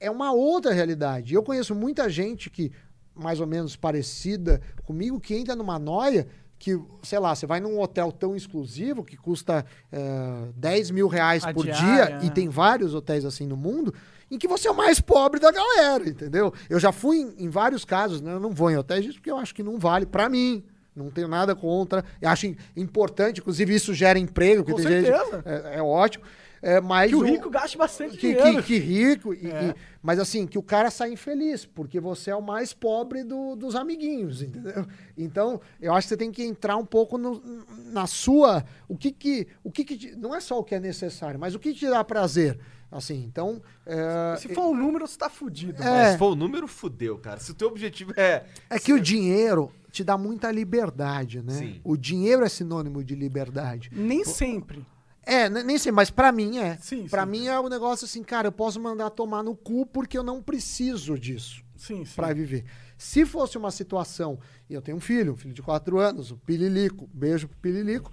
É 0.00 0.10
uma 0.10 0.32
outra 0.32 0.72
realidade. 0.72 1.32
Eu 1.32 1.42
conheço 1.42 1.74
muita 1.74 2.10
gente 2.10 2.50
que, 2.50 2.72
mais 3.14 3.40
ou 3.40 3.46
menos 3.46 3.76
parecida 3.76 4.60
comigo, 4.82 5.20
que 5.20 5.34
entra 5.34 5.54
numa 5.54 5.78
noia 5.78 6.26
que, 6.58 6.78
sei 7.02 7.18
lá, 7.18 7.34
você 7.34 7.46
vai 7.46 7.60
num 7.60 7.80
hotel 7.80 8.10
tão 8.10 8.34
exclusivo 8.34 9.04
que 9.04 9.16
custa 9.16 9.64
eh, 9.92 10.48
10 10.56 10.90
mil 10.90 11.06
reais 11.08 11.44
A 11.44 11.54
por 11.54 11.64
diária, 11.64 12.06
dia, 12.06 12.18
né? 12.18 12.26
e 12.26 12.30
tem 12.30 12.48
vários 12.48 12.94
hotéis 12.94 13.24
assim 13.24 13.46
no 13.46 13.56
mundo, 13.56 13.94
em 14.30 14.38
que 14.38 14.48
você 14.48 14.66
é 14.66 14.70
o 14.70 14.76
mais 14.76 15.00
pobre 15.00 15.38
da 15.38 15.52
galera, 15.52 16.08
entendeu? 16.08 16.52
Eu 16.68 16.80
já 16.80 16.90
fui 16.90 17.18
em, 17.18 17.44
em 17.44 17.48
vários 17.48 17.84
casos, 17.84 18.20
né? 18.20 18.32
Eu 18.32 18.40
não 18.40 18.50
vou 18.50 18.70
em 18.70 18.76
hotéis 18.76 19.04
disso 19.04 19.18
porque 19.18 19.30
eu 19.30 19.38
acho 19.38 19.54
que 19.54 19.62
não 19.62 19.78
vale 19.78 20.04
pra 20.04 20.28
mim. 20.28 20.64
Não 20.94 21.10
tenho 21.10 21.26
nada 21.28 21.54
contra. 21.56 22.04
Eu 22.20 22.28
acho 22.28 22.46
im- 22.46 22.56
importante, 22.76 23.40
inclusive 23.40 23.74
isso 23.74 23.92
gera 23.92 24.18
emprego, 24.18 24.64
que 24.64 24.70
Com 24.72 24.76
tem 24.78 24.86
gente- 24.88 25.06
certeza. 25.06 25.42
é, 25.44 25.78
é 25.78 25.82
ótimo. 25.82 26.24
É, 26.66 26.80
mas 26.80 27.10
Que 27.10 27.14
o 27.16 27.20
rico 27.20 27.50
gaste 27.50 27.76
bastante 27.76 28.16
que, 28.16 28.28
dinheiro. 28.34 28.62
que, 28.62 28.62
que 28.62 28.78
rico, 28.78 29.34
e- 29.34 29.50
É. 29.50 29.64
e- 29.70 29.74
mas 30.02 30.18
assim, 30.18 30.46
que 30.46 30.56
o 30.58 30.62
cara 30.62 30.90
sai 30.90 31.12
infeliz, 31.12 31.66
porque 31.66 32.00
você 32.00 32.30
é 32.30 32.36
o 32.36 32.40
mais 32.40 32.72
pobre 32.72 33.22
do- 33.22 33.54
dos 33.54 33.74
amiguinhos, 33.74 34.40
entendeu? 34.40 34.86
Então, 35.16 35.60
eu 35.78 35.92
acho 35.92 36.06
que 36.06 36.08
você 36.10 36.16
tem 36.16 36.32
que 36.32 36.42
entrar 36.42 36.76
um 36.78 36.84
pouco 36.86 37.18
no- 37.18 37.42
na 37.92 38.06
sua. 38.06 38.64
O 38.88 38.96
que 38.96 39.12
que. 39.12 39.46
O 39.62 39.70
que, 39.70 39.84
que 39.84 39.96
te- 39.98 40.16
não 40.16 40.34
é 40.34 40.40
só 40.40 40.58
o 40.58 40.64
que 40.64 40.74
é 40.74 40.80
necessário, 40.80 41.38
mas 41.38 41.54
o 41.54 41.58
que 41.58 41.74
te 41.74 41.86
dá 41.86 42.02
prazer. 42.02 42.58
Assim, 42.90 43.24
então. 43.26 43.60
é, 43.84 44.36
Se 44.38 44.48
for 44.54 44.68
um 44.68 44.74
número, 44.76 45.06
você 45.06 45.18
tá 45.18 45.28
fudido. 45.28 45.82
É. 45.82 46.12
Se 46.12 46.18
for 46.18 46.30
o 46.32 46.34
número, 46.36 46.66
fudeu, 46.68 47.18
cara. 47.18 47.40
Se 47.40 47.50
o 47.50 47.54
teu 47.54 47.68
objetivo 47.68 48.12
é. 48.16 48.44
É 48.70 48.78
que 48.78 48.92
o 48.92 49.00
dinheiro 49.00 49.70
te 49.90 50.02
dá 50.04 50.16
muita 50.16 50.50
liberdade, 50.50 51.42
né? 51.42 51.52
Sim. 51.54 51.80
O 51.84 51.96
dinheiro 51.96 52.44
é 52.44 52.48
sinônimo 52.48 53.02
de 53.04 53.14
liberdade. 53.14 53.90
Nem 53.92 54.24
sempre. 54.24 54.86
É, 55.26 55.48
ne- 55.48 55.62
nem 55.62 55.78
sei, 55.78 55.90
mas 55.92 56.10
pra 56.10 56.30
mim 56.32 56.58
é. 56.58 56.76
Sim, 56.78 57.08
pra 57.08 57.24
sim. 57.24 57.30
mim 57.30 57.46
é 57.46 57.58
um 57.58 57.68
negócio 57.68 58.04
assim, 58.04 58.22
cara, 58.22 58.48
eu 58.48 58.52
posso 58.52 58.80
mandar 58.80 59.10
tomar 59.10 59.42
no 59.42 59.56
cu 59.56 59.86
porque 59.86 60.16
eu 60.18 60.22
não 60.22 60.42
preciso 60.42 61.18
disso 61.18 61.62
Sim, 61.76 62.04
sim. 62.04 62.14
pra 62.14 62.32
viver. 62.32 62.64
Se 62.98 63.24
fosse 63.26 63.58
uma 63.58 63.70
situação, 63.70 64.38
e 64.68 64.74
eu 64.74 64.80
tenho 64.82 64.96
um 64.96 65.00
filho, 65.00 65.32
um 65.32 65.36
filho 65.36 65.54
de 65.54 65.62
quatro 65.62 65.98
anos, 65.98 66.30
o 66.30 66.36
Pililico, 66.36 67.08
beijo 67.12 67.48
pro 67.48 67.56
Pililico, 67.58 68.12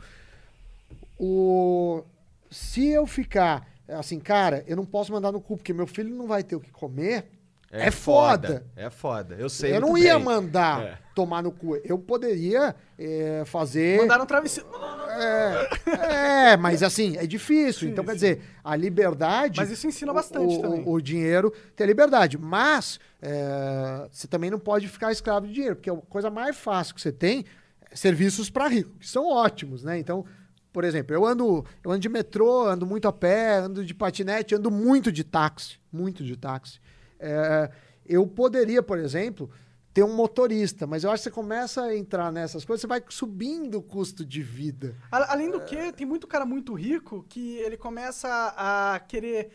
o... 1.20 2.04
se 2.50 2.88
eu 2.88 3.06
ficar 3.06 3.68
assim, 3.88 4.20
cara, 4.20 4.64
eu 4.68 4.76
não 4.76 4.86
posso 4.86 5.12
mandar 5.12 5.32
no 5.32 5.42
cu 5.42 5.58
porque 5.58 5.74
meu 5.74 5.86
filho 5.88 6.16
não 6.16 6.26
vai 6.28 6.44
ter 6.44 6.56
o 6.56 6.60
que 6.62 6.72
comer, 6.72 7.30
é, 7.72 7.90
foda. 7.90 8.66
É 8.76 8.90
foda. 8.90 9.36
Eu 9.40 9.50
sei. 9.50 9.76
Eu 9.76 9.82
não 9.82 9.98
ia 9.98 10.16
bem. 10.16 10.24
mandar 10.24 10.82
É. 10.82 10.98
tomar 11.16 11.42
no 11.42 11.52
cu. 11.52 11.78
Eu 11.86 11.98
poderia 11.98 12.76
é, 13.00 13.44
fazer. 13.46 14.02
Mandaram 14.02 14.24
um 14.24 14.28
travesseiro. 14.28 14.70
É, 15.10 16.52
é, 16.52 16.58
mas 16.58 16.84
assim, 16.84 17.16
é 17.18 17.26
difícil. 17.26 17.88
então, 17.88 18.04
quer 18.04 18.16
dizer, 18.16 18.42
a 18.62 18.76
liberdade. 18.76 19.58
Mas 19.58 19.72
isso 19.72 19.88
ensina 19.88 20.14
bastante 20.14 20.58
o, 20.58 20.62
também. 20.62 20.84
O, 20.84 20.92
o 20.92 21.02
dinheiro 21.02 21.54
tem 21.76 21.86
a 21.86 21.88
liberdade. 21.88 22.38
Mas 22.38 23.00
é, 23.22 24.08
você 24.12 24.28
também 24.28 24.52
não 24.52 24.60
pode 24.60 24.88
ficar 24.90 25.12
escravo 25.12 25.48
de 25.48 25.54
dinheiro, 25.54 25.78
porque 25.78 25.90
a 25.90 25.96
coisa 25.96 26.30
mais 26.30 26.58
fácil 26.58 26.94
que 26.94 27.02
você 27.02 27.12
tem 27.12 27.46
é 27.90 27.96
serviços 27.96 28.50
para 28.50 28.68
rico, 28.68 28.92
que 29.00 29.08
são 29.08 29.28
ótimos, 29.28 29.84
né? 29.84 29.98
Então. 29.98 30.26
Por 30.74 30.86
exemplo, 30.86 31.14
eu 31.14 31.26
ando, 31.26 31.66
eu 31.84 31.92
ando 31.92 32.00
de 32.00 32.08
metrô, 32.08 32.66
ando 32.66 32.86
muito 32.86 33.06
a 33.06 33.12
pé, 33.12 33.58
ando 33.58 33.84
de 33.84 33.94
patinete, 33.94 34.56
ando 34.56 34.72
muito 34.72 35.12
de 35.12 35.22
táxi, 35.22 35.78
muito 35.92 36.24
de 36.24 36.38
táxi. 36.38 36.80
É, 37.22 37.72
eu 38.06 38.26
poderia, 38.26 38.82
por 38.82 38.98
exemplo, 38.98 39.50
ter 39.94 40.04
um 40.04 40.14
motorista, 40.14 40.88
mas 40.88 41.04
eu 41.04 41.12
acho 41.12 41.24
que 41.24 41.30
você 41.30 41.36
começa 41.36 41.84
a 41.84 41.96
entrar 41.96 42.32
nessas 42.32 42.66
coisas, 42.66 42.82
você 42.82 42.88
vai 42.88 43.04
subindo 43.10 43.78
o 43.78 43.84
custo 43.84 44.26
de 44.26 44.42
vida. 44.42 44.96
Além 45.12 45.52
do 45.52 45.62
que, 45.62 45.92
tem 45.94 46.06
muito 46.06 46.28
cara 46.28 46.46
muito 46.46 46.74
rico 46.74 47.26
que 47.30 47.58
ele 47.58 47.78
começa 47.78 48.54
a 48.58 49.00
querer 49.02 49.52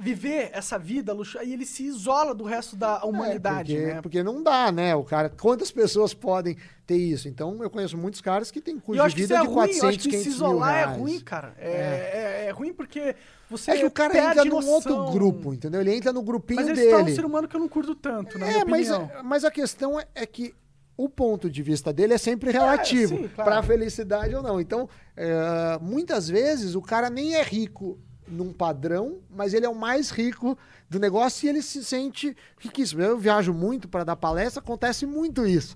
viver 0.00 0.50
essa 0.52 0.78
vida 0.78 1.12
luxo 1.12 1.38
e 1.42 1.52
ele 1.52 1.66
se 1.66 1.84
isola 1.84 2.34
do 2.34 2.44
resto 2.44 2.74
da 2.76 3.04
humanidade, 3.04 3.76
É, 3.76 3.80
porque, 3.80 3.94
né? 3.94 4.02
porque 4.02 4.22
não 4.22 4.42
dá, 4.42 4.72
né? 4.72 4.94
O 4.94 5.04
cara, 5.04 5.28
quantas 5.28 5.70
pessoas 5.70 6.14
podem 6.14 6.56
ter 6.86 6.96
isso? 6.96 7.28
Então, 7.28 7.62
eu 7.62 7.68
conheço 7.68 7.96
muitos 7.98 8.20
caras 8.20 8.50
que 8.50 8.60
têm 8.60 8.78
custo 8.78 9.06
de 9.08 9.14
vida 9.14 9.36
é 9.36 9.40
de 9.40 9.46
ruim, 9.46 9.54
400, 9.54 9.82
eu 9.82 9.88
acho 9.90 9.98
que 9.98 10.08
500 10.08 10.22
se 10.22 10.28
mil 10.28 10.36
isolar 10.36 10.74
é 10.74 10.84
reais. 10.84 10.98
ruim, 10.98 11.20
cara. 11.20 11.54
É, 11.58 11.70
é- 11.70 12.46
é 12.48 12.50
ruim 12.50 12.72
porque 12.72 13.14
você 13.48 13.72
É 13.72 13.76
que 13.78 13.84
o 13.84 13.90
cara 13.90 14.16
entra 14.18 14.44
num 14.44 14.66
outro 14.68 15.10
grupo, 15.10 15.52
entendeu? 15.52 15.80
Ele 15.80 15.94
entra 15.94 16.12
no 16.12 16.22
grupinho 16.22 16.60
Mas 16.60 16.68
ele 16.68 16.76
se 16.80 16.84
torna 16.88 17.02
um 17.02 17.04
dele. 17.04 17.16
ser 17.16 17.24
humano 17.24 17.46
que 17.48 17.54
eu 17.56 17.60
não 17.60 17.68
curto 17.68 17.94
tanto, 17.94 18.38
na 18.38 18.46
É, 18.46 18.64
mas, 18.64 18.88
mas 19.22 19.44
a 19.44 19.50
questão 19.50 20.00
é, 20.00 20.06
é 20.14 20.24
que 20.26 20.54
o 20.96 21.08
ponto 21.08 21.48
de 21.50 21.62
vista 21.62 21.92
dele 21.92 22.12
é 22.14 22.18
sempre 22.18 22.50
relativo 22.50 23.16
sim, 23.16 23.28
claro. 23.28 23.50
para 23.50 23.58
a 23.58 23.62
felicidade 23.62 24.34
ou 24.34 24.42
não. 24.42 24.60
Então, 24.60 24.88
é, 25.16 25.78
muitas 25.80 26.28
vezes 26.28 26.74
o 26.74 26.82
cara 26.82 27.08
nem 27.08 27.34
é 27.34 27.42
rico 27.42 27.98
num 28.30 28.52
padrão, 28.52 29.18
mas 29.28 29.52
ele 29.52 29.66
é 29.66 29.68
o 29.68 29.74
mais 29.74 30.10
rico 30.10 30.56
do 30.88 30.98
negócio 30.98 31.44
e 31.46 31.48
ele 31.48 31.60
se 31.62 31.84
sente 31.84 32.36
riquíssimo. 32.58 33.02
Eu 33.02 33.18
viajo 33.18 33.52
muito 33.52 33.88
para 33.88 34.04
dar 34.04 34.16
palestra, 34.16 34.60
acontece 34.62 35.04
muito 35.04 35.44
isso. 35.46 35.74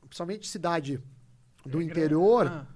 Principalmente 0.00 0.48
cidade 0.48 1.00
do 1.64 1.80
interior, 1.80 2.46
Ah. 2.46 2.66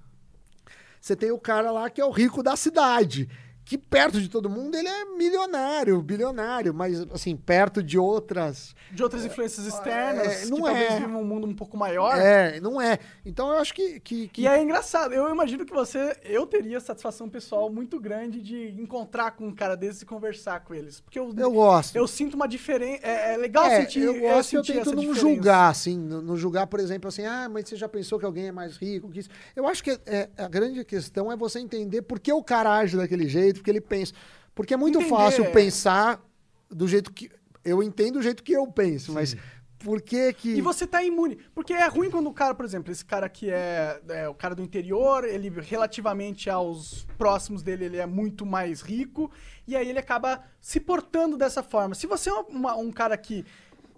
você 1.01 1.15
tem 1.15 1.31
o 1.31 1.39
cara 1.39 1.71
lá 1.71 1.89
que 1.89 1.99
é 2.01 2.05
o 2.05 2.11
rico 2.11 2.41
da 2.41 2.55
cidade. 2.55 3.29
Que 3.67 3.77
perto 3.77 4.21
de 4.21 4.29
todo 4.29 4.49
mundo 4.49 4.75
ele 4.77 4.87
é 4.87 5.03
milionário, 5.17 6.01
bilionário, 6.01 6.73
mas 6.73 7.01
assim, 7.11 7.35
perto 7.35 7.83
de 7.83 7.97
outras 7.99 8.73
De 8.91 9.03
outras 9.03 9.25
influências 9.25 9.65
externas, 9.67 10.43
É, 10.43 10.45
não 10.45 10.57
que 10.57 10.63
talvez 10.63 10.91
é. 10.93 10.99
vivam 10.99 11.21
um 11.21 11.25
mundo 11.25 11.45
um 11.45 11.53
pouco 11.53 11.75
maior. 11.75 12.17
É, 12.17 12.61
não 12.61 12.81
é. 12.81 12.97
Então 13.25 13.49
eu 13.49 13.57
acho 13.57 13.73
que. 13.73 13.99
que, 13.99 14.29
que- 14.29 14.41
E 14.43 14.47
é 14.47 14.61
engraçado, 14.61 15.13
eu 15.13 15.29
imagino 15.29 15.65
que 15.65 15.73
você, 15.73 16.15
eu 16.23 16.45
teria 16.47 16.79
satisfação 16.79 17.27
pessoal 17.27 17.69
muito 17.69 17.99
grande 17.99 18.41
de 18.41 18.69
encontrar 18.81 19.31
com 19.31 19.47
um 19.47 19.53
cara 19.53 19.75
desse 19.75 20.03
e 20.03 20.05
conversar 20.07 20.61
com 20.61 20.73
eles. 20.73 21.01
Porque 21.01 21.19
eu, 21.19 21.33
eu 21.37 21.51
gosto. 21.51 21.95
eu 21.97 22.07
sinto 22.07 22.35
uma 22.35 22.47
diferença, 22.47 23.01
é, 23.05 23.33
é 23.33 23.37
legal 23.37 23.65
É, 23.65 23.81
sentir, 23.81 24.01
eu 24.03 24.15
é, 24.15 24.19
gosto 24.19 24.55
eu 24.55 24.63
sentir 24.63 24.73
tento 24.77 24.91
não 24.91 25.01
diferença. 25.01 25.19
julgar, 25.19 25.69
assim, 25.71 25.97
não 25.97 26.37
julgar, 26.37 26.67
por 26.67 26.79
exemplo, 26.79 27.09
assim, 27.09 27.25
ah, 27.25 27.49
mas 27.51 27.67
você 27.67 27.75
já 27.75 27.89
pensou 27.89 28.17
que 28.17 28.23
alguém 28.25 28.47
é 28.47 28.51
mais 28.53 28.77
rico 28.77 29.09
que 29.09 29.19
isso? 29.19 29.29
Eu 29.53 29.67
acho 29.67 29.83
que 29.83 29.91
é, 30.05 30.29
a 30.37 30.47
grande 30.47 30.85
questão 30.85 31.29
é 31.29 31.35
você 31.35 31.59
entender 31.59 32.01
por 32.03 32.17
que 32.17 32.31
o 32.31 32.41
cara 32.41 32.71
age 32.77 32.95
daquele 32.95 33.27
jeito, 33.27 33.56
porque 33.57 33.69
ele 33.71 33.81
pensa. 33.81 34.13
Porque 34.55 34.73
é 34.73 34.77
muito 34.77 34.97
Entender, 34.99 35.15
fácil 35.15 35.45
é. 35.45 35.49
pensar 35.51 36.21
do 36.69 36.87
jeito 36.87 37.11
que. 37.11 37.29
Eu 37.63 37.83
entendo 37.83 38.13
do 38.13 38.21
jeito 38.21 38.41
que 38.43 38.53
eu 38.53 38.65
penso, 38.67 39.11
mas 39.11 39.35
por 39.79 40.01
que 40.01 40.31
que. 40.33 40.55
E 40.55 40.61
você 40.61 40.87
tá 40.87 41.03
imune. 41.03 41.37
Porque 41.53 41.73
é 41.73 41.85
ruim 41.87 42.09
quando 42.09 42.27
o 42.27 42.33
cara, 42.33 42.55
por 42.55 42.65
exemplo, 42.65 42.91
esse 42.91 43.03
cara 43.05 43.27
que 43.29 43.49
é, 43.51 44.01
é 44.09 44.27
o 44.29 44.33
cara 44.33 44.55
do 44.55 44.61
interior, 44.63 45.23
ele 45.25 45.49
relativamente 45.49 46.49
aos 46.49 47.05
próximos 47.17 47.61
dele, 47.61 47.85
ele 47.85 47.97
é 47.97 48.05
muito 48.05 48.45
mais 48.45 48.81
rico, 48.81 49.29
e 49.67 49.75
aí 49.75 49.87
ele 49.89 49.99
acaba 49.99 50.43
se 50.61 50.79
portando 50.79 51.37
dessa 51.37 51.61
forma. 51.61 51.93
Se 51.93 52.07
você 52.07 52.29
é 52.29 52.33
uma- 52.33 52.75
um 52.75 52.91
cara 52.91 53.17
que 53.17 53.45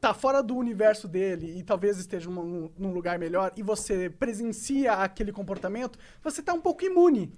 tá 0.02 0.14
fora 0.14 0.42
do 0.42 0.56
universo 0.56 1.08
dele 1.08 1.58
e 1.60 1.64
talvez 1.64 1.98
esteja 2.00 2.30
num, 2.30 2.70
num 2.78 2.92
lugar 2.94 3.20
melhor 3.20 3.52
e 3.56 3.62
você 3.62 4.10
presencia 4.10 4.94
aquele 4.94 5.32
comportamento, 5.32 6.00
você 6.24 6.42
tá 6.42 6.54
um 6.54 6.62
pouco 6.62 6.84
imune. 6.86 7.32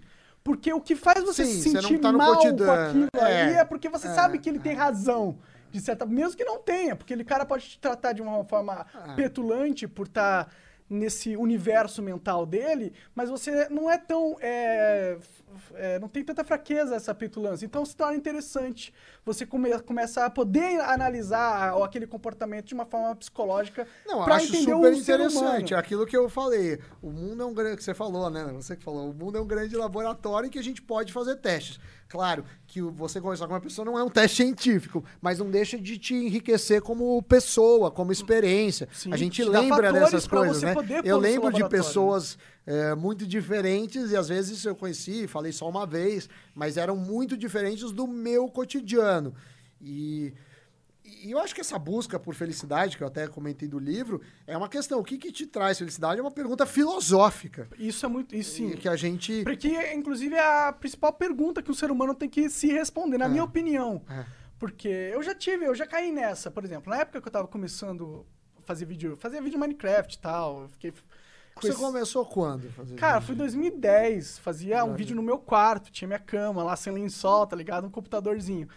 Porque 0.44 0.74
o 0.74 0.82
que 0.82 0.96
faz 0.96 1.24
você 1.24 1.46
Sim, 1.46 1.62
se 1.62 1.70
sentir 1.70 2.00
tá 2.00 2.12
mal 2.12 2.36
com 2.38 2.48
aquilo 2.48 3.08
É, 3.14 3.42
ali 3.42 3.54
é 3.54 3.64
porque 3.66 3.88
você 3.90 4.08
é, 4.08 4.14
sabe 4.14 4.40
que 4.40 4.50
ele 4.50 4.60
tem 4.60 4.74
razão. 4.74 5.38
De 5.72 5.80
certa, 5.80 6.06
mesmo 6.06 6.36
que 6.36 6.44
não 6.44 6.60
tenha, 6.60 6.96
porque 6.96 7.14
ele 7.14 7.24
cara 7.24 7.46
pode 7.46 7.64
te 7.70 7.80
tratar 7.80 8.12
de 8.12 8.22
uma 8.22 8.44
forma 8.44 8.86
Ah. 8.94 9.14
petulante 9.16 9.88
por 9.88 10.08
estar 10.08 10.52
nesse 10.90 11.38
universo 11.38 12.02
mental 12.02 12.46
dele, 12.46 12.92
mas 13.16 13.30
você 13.30 13.70
não 13.70 13.90
é 13.90 13.98
tão. 13.98 14.36
É, 15.74 16.00
não 16.00 16.08
tem 16.08 16.24
tanta 16.24 16.44
fraqueza 16.44 16.96
essa 16.96 17.14
petulância. 17.14 17.66
Então 17.66 17.86
se 17.86 17.96
torna 17.96 18.16
interessante. 18.16 18.94
Você 19.26 19.46
come, 19.46 19.78
começa 19.82 20.26
a 20.26 20.30
poder 20.30 20.80
analisar 20.82 21.74
aquele 21.84 22.08
comportamento 22.08 22.68
de 22.68 22.74
uma 22.74 22.86
forma 22.86 23.16
psicológica 23.16 23.88
Não, 24.06 24.24
pra 24.24 24.36
acho 24.36 24.48
entender 24.48 24.72
super 24.72 24.94
o 24.94 24.96
interessante. 24.96 25.76
Aquilo 25.76 26.06
que 26.06 26.16
eu 26.16 26.30
falei. 26.30 26.80
O 27.02 27.12
mundo 27.12 27.44
é 27.44 27.46
um 27.46 27.54
grande. 27.54 27.78
que 27.78 27.84
você 27.84 27.94
falou, 27.94 28.30
né? 28.30 28.46
Você 28.54 28.76
que 28.76 28.84
falou. 28.84 29.10
O 29.10 29.14
mundo 29.14 29.38
é 29.38 29.42
um 29.42 29.48
grande 29.48 29.76
laboratório 29.76 30.48
em 30.48 30.50
que 30.50 30.60
a 30.60 30.64
gente 30.64 30.82
pode 30.82 31.14
fazer 31.14 31.36
testes. 31.38 31.80
Claro 32.12 32.44
que 32.68 32.82
você 32.82 33.22
conversar 33.22 33.48
com 33.48 33.54
uma 33.54 33.62
pessoa 33.62 33.86
não 33.86 33.98
é 33.98 34.04
um 34.04 34.10
teste 34.10 34.44
científico, 34.44 35.02
mas 35.22 35.40
não 35.40 35.50
deixa 35.50 35.80
de 35.80 35.98
te 35.98 36.14
enriquecer 36.14 36.82
como 36.82 37.24
pessoa, 37.24 37.90
como 37.90 38.12
experiência. 38.12 38.90
Sim, 38.92 39.14
a 39.14 39.18
gente 39.18 39.42
lembra 39.46 39.94
dessas 39.94 40.28
coisas, 40.28 40.62
né? 40.62 40.76
Eu 41.06 41.18
lembro 41.18 41.54
de 41.54 41.62
laboratório. 41.62 41.70
pessoas 41.70 42.38
é, 42.66 42.96
muito 42.96 43.26
diferentes 43.26 44.12
e 44.12 44.18
às 44.18 44.30
vezes 44.30 44.64
eu 44.66 44.76
conheci, 44.76 45.28
falei 45.28 45.52
só 45.52 45.68
uma 45.70 45.86
vez, 45.86 46.30
mas 46.54 46.78
eram 46.78 46.96
muito 46.96 47.38
diferentes 47.38 47.92
do 47.92 48.08
meu 48.08 48.48
cotidiano. 48.48 49.34
E 49.82 50.34
e 51.24 51.32
eu 51.32 51.40
acho 51.40 51.54
que 51.54 51.62
essa 51.62 51.78
busca 51.78 52.20
por 52.20 52.34
felicidade, 52.34 52.96
que 52.96 53.04
eu 53.04 53.08
até 53.08 53.28
comentei 53.28 53.68
do 53.68 53.78
livro, 53.78 54.22
é 54.48 54.58
uma 54.58 54.70
questão. 54.70 55.00
O 55.00 55.04
que, 55.04 55.18
que 55.18 55.32
te 55.32 55.46
traz 55.46 55.78
felicidade 55.78 56.20
é 56.20 56.24
uma 56.24 56.32
pergunta 56.32 56.66
filosófica. 56.66 57.68
Isso 57.78 58.06
é 58.06 58.10
muito. 58.10 58.36
Isso 58.36 58.56
sim. 58.56 58.72
Que 58.72 58.88
a 58.88 58.96
gente. 58.96 59.44
Porque, 59.44 59.94
inclusive, 59.94 60.36
é 60.36 60.68
a 60.68 60.72
principal 60.72 61.12
pergunta 61.14 61.62
que 61.62 61.72
o 61.72 61.76
ser 61.76 61.92
humano 61.92 62.16
tem 62.16 62.30
que 62.30 62.50
se 62.50 62.68
responder, 62.68 63.18
na 63.18 63.28
minha 63.28 63.44
opinião. 63.44 64.02
É. 64.10 64.26
Porque 64.58 64.88
eu 64.88 65.22
já 65.24 65.34
tive, 65.34 65.66
eu 65.66 65.76
já 65.76 65.88
caí 65.88 66.12
nessa, 66.12 66.52
por 66.52 66.64
exemplo, 66.64 66.92
na 66.92 67.02
época 67.02 67.20
que 67.20 67.28
eu 67.28 67.32
tava 67.32 67.48
começando 67.48 68.26
a 68.58 68.62
fazer 68.62 68.86
vídeo, 68.86 69.16
fazer 69.16 69.42
vídeo 69.42 69.60
Minecraft 69.60 70.16
e 70.16 70.20
tal, 70.20 70.62
eu 70.62 70.70
fiquei. 70.70 70.94
Você 71.62 71.70
esse- 71.70 71.78
começou 71.80 72.26
quando? 72.26 72.68
Cara, 72.98 73.20
vídeo? 73.20 73.26
foi 73.28 73.36
em 73.36 73.38
2010, 73.38 74.40
fazia 74.40 74.84
um 74.84 74.90
Olha. 74.90 74.98
vídeo 74.98 75.16
no 75.16 75.22
meu 75.24 75.38
quarto, 75.38 75.92
tinha 75.92 76.08
minha 76.08 76.20
cama 76.20 76.64
lá 76.64 76.76
sem 76.76 76.92
lençol, 76.94 77.46
tá 77.48 77.56
ligado? 77.56 77.88
Um 77.88 77.90
computadorzinho. 77.92 78.68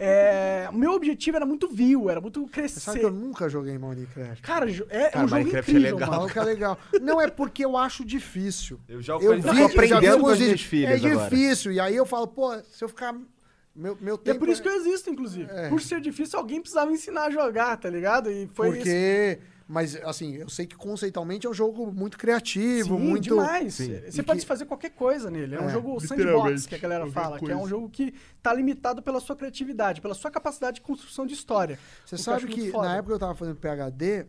É, 0.00 0.68
meu 0.72 0.92
objetivo 0.92 1.36
era 1.38 1.44
muito 1.44 1.66
view, 1.68 2.08
era 2.08 2.20
muito 2.20 2.42
Você 2.42 2.48
crescer. 2.52 2.78
sabe 2.80 3.00
que 3.00 3.04
eu 3.04 3.10
nunca 3.10 3.48
joguei 3.48 3.76
Minecraft. 3.76 4.42
Cara, 4.42 4.70
é, 4.70 4.72
é 4.90 5.10
Cara, 5.10 5.24
um 5.24 5.28
jogo 5.28 5.40
Minecraft 5.40 5.70
é 5.70 5.74
incrível, 5.74 5.96
legal. 5.98 6.10
mano. 6.10 6.20
Fala 6.20 6.32
que 6.32 6.38
é 6.38 6.42
legal. 6.44 6.78
Não 7.02 7.20
é 7.20 7.28
porque 7.28 7.64
eu 7.64 7.76
acho 7.76 8.04
difícil. 8.04 8.78
Eu 8.88 9.02
jogo 9.02 9.24
Eu 9.24 9.32
vi, 9.40 9.48
eu 9.48 9.54
já 9.56 9.66
aprendendo 9.66 10.00
com 10.00 10.12
alguns 10.12 10.32
as 10.34 10.38
minhas 10.38 10.50
vídeos. 10.52 10.62
filhas 10.62 11.04
É 11.04 11.10
agora. 11.10 11.28
difícil. 11.30 11.72
E 11.72 11.80
aí 11.80 11.96
eu 11.96 12.06
falo, 12.06 12.28
pô, 12.28 12.56
se 12.70 12.84
eu 12.84 12.88
ficar. 12.88 13.12
Meu, 13.74 13.98
meu 14.00 14.14
é 14.14 14.18
tempo. 14.18 14.38
por 14.38 14.48
isso 14.48 14.62
que 14.62 14.68
eu 14.68 14.76
existo, 14.76 15.10
inclusive. 15.10 15.50
É. 15.50 15.68
Por 15.68 15.80
ser 15.80 16.00
difícil, 16.00 16.38
alguém 16.38 16.60
precisava 16.60 16.92
ensinar 16.92 17.24
a 17.24 17.30
jogar, 17.30 17.76
tá 17.76 17.90
ligado? 17.90 18.30
E 18.30 18.48
foi 18.54 18.78
isso. 18.78 18.84
Mas, 19.70 19.94
assim, 19.96 20.34
eu 20.36 20.48
sei 20.48 20.66
que 20.66 20.74
conceitualmente 20.74 21.46
é 21.46 21.50
um 21.50 21.52
jogo 21.52 21.92
muito 21.92 22.16
criativo, 22.16 22.96
Sim, 22.96 23.02
muito. 23.04 23.22
demais. 23.24 23.74
Sim. 23.74 24.00
Você 24.10 24.22
E 24.22 24.24
pode 24.24 24.40
que- 24.40 24.46
fazer 24.46 24.64
qualquer 24.64 24.88
coisa 24.92 25.30
nele. 25.30 25.56
É, 25.56 25.60
um 25.60 25.68
É, 25.68 25.72
jogo 25.72 26.00
sandbox, 26.00 26.64
que 26.64 26.74
a 26.74 26.78
galera 26.78 27.06
fala, 27.10 27.38
que 27.38 27.44
é 27.50 27.54
um 27.54 27.58
coisa. 27.58 27.68
jogo 27.70 27.90
que 27.90 28.14
tá 28.42 28.54
limitado 28.54 29.02
pela 29.02 29.20
sua 29.20 29.36
criatividade, 29.36 30.00
pela 30.00 30.14
sua 30.14 30.30
capacidade 30.30 30.76
de 30.76 30.80
construção 30.80 31.26
de 31.26 31.34
história. 31.34 31.78
Você 32.06 32.16
que 32.16 32.22
sabe 32.22 32.46
que 32.46 32.70
foda. 32.70 32.88
na 32.88 32.94
época 32.96 33.08
que 33.08 33.14
eu 33.16 33.18
tava 33.18 33.34
fazendo 33.34 33.56
PHD, 33.56 34.24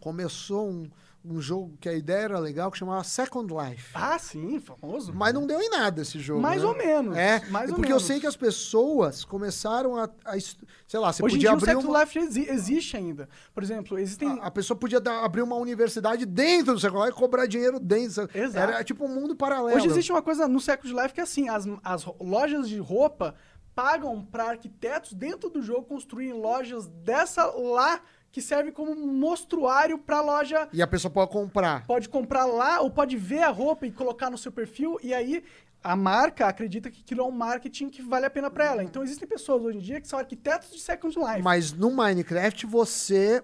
começou 0.00 0.70
um, 0.70 0.90
um 1.22 1.40
jogo 1.40 1.76
que 1.80 1.88
a 1.88 1.92
ideia 1.92 2.22
era 2.24 2.38
legal, 2.38 2.70
que 2.70 2.78
chamava 2.78 3.04
Second 3.04 3.52
Life. 3.52 3.90
Ah, 3.94 4.18
sim, 4.18 4.58
famoso. 4.58 5.12
Mas 5.14 5.34
não 5.34 5.46
deu 5.46 5.60
em 5.60 5.68
nada 5.68 6.00
esse 6.00 6.18
jogo. 6.18 6.40
Mais 6.40 6.62
né? 6.62 6.68
ou 6.68 6.74
menos, 6.76 7.16
É, 7.16 7.40
mais 7.50 7.68
ou 7.70 7.76
porque 7.76 7.90
menos. 7.90 8.02
eu 8.02 8.06
sei 8.08 8.18
que 8.20 8.26
as 8.26 8.36
pessoas 8.36 9.24
começaram 9.24 9.96
a. 9.96 10.04
a 10.24 10.38
sei 10.86 10.98
lá, 10.98 11.12
você 11.12 11.22
Hoje 11.22 11.36
em 11.36 11.38
podia 11.38 11.38
dia 11.38 11.50
o 11.50 11.52
abrir 11.54 11.66
Second 11.66 11.86
uma. 11.88 12.00
Life 12.02 12.18
exi- 12.18 12.48
existe 12.50 12.96
ainda. 12.96 13.28
Por 13.54 13.62
exemplo, 13.62 13.98
existem... 13.98 14.28
A, 14.40 14.46
a 14.46 14.50
pessoa 14.50 14.76
podia 14.78 14.98
dar- 15.00 15.22
abrir 15.24 15.42
uma 15.42 15.56
universidade 15.56 16.24
dentro 16.24 16.72
do 16.74 16.80
Second 16.80 17.04
Life 17.04 17.16
e 17.16 17.20
cobrar 17.20 17.46
dinheiro 17.46 17.78
dentro. 17.78 18.28
Exato. 18.34 18.58
Era 18.58 18.82
tipo 18.82 19.04
um 19.04 19.08
mundo 19.08 19.36
paralelo. 19.36 19.76
Hoje 19.76 19.86
existe 19.88 20.10
uma 20.10 20.22
coisa 20.22 20.48
no 20.48 20.58
Second 20.60 20.92
Life 20.94 21.12
que 21.14 21.20
é 21.20 21.22
assim, 21.24 21.48
as, 21.48 21.66
as 21.84 22.04
lojas 22.18 22.68
de 22.68 22.78
roupa 22.78 23.34
pagam 23.74 24.24
para 24.24 24.44
arquitetos 24.50 25.12
dentro 25.12 25.48
do 25.48 25.62
jogo 25.62 25.82
construírem 25.84 26.32
lojas 26.32 26.86
dessa 26.88 27.44
lá 27.46 28.00
que 28.32 28.40
serve 28.40 28.70
como 28.72 28.92
um 28.92 29.12
mostruário 29.12 29.98
para 29.98 30.20
loja 30.20 30.68
E 30.72 30.80
a 30.82 30.86
pessoa 30.86 31.10
pode 31.12 31.30
comprar. 31.30 31.86
pode 31.86 32.08
comprar 32.08 32.46
lá 32.46 32.80
ou 32.80 32.90
pode 32.90 33.16
ver 33.16 33.42
a 33.42 33.48
roupa 33.50 33.86
e 33.86 33.92
colocar 33.92 34.30
no 34.30 34.38
seu 34.38 34.52
perfil 34.52 34.98
e 35.02 35.12
aí 35.12 35.42
a 35.82 35.96
marca 35.96 36.46
acredita 36.46 36.90
que 36.90 37.00
aquilo 37.00 37.22
é 37.22 37.24
um 37.24 37.30
marketing 37.30 37.88
que 37.88 38.02
vale 38.02 38.26
a 38.26 38.30
pena 38.30 38.50
para 38.50 38.66
ela. 38.66 38.84
Então 38.84 39.02
existem 39.02 39.26
pessoas 39.26 39.62
hoje 39.62 39.78
em 39.78 39.80
dia 39.80 40.00
que 40.00 40.06
são 40.06 40.18
arquitetos 40.18 40.70
de 40.70 40.78
Second 40.78 41.18
Life. 41.18 41.42
Mas 41.42 41.72
no 41.72 41.90
Minecraft 41.90 42.66
você 42.66 43.42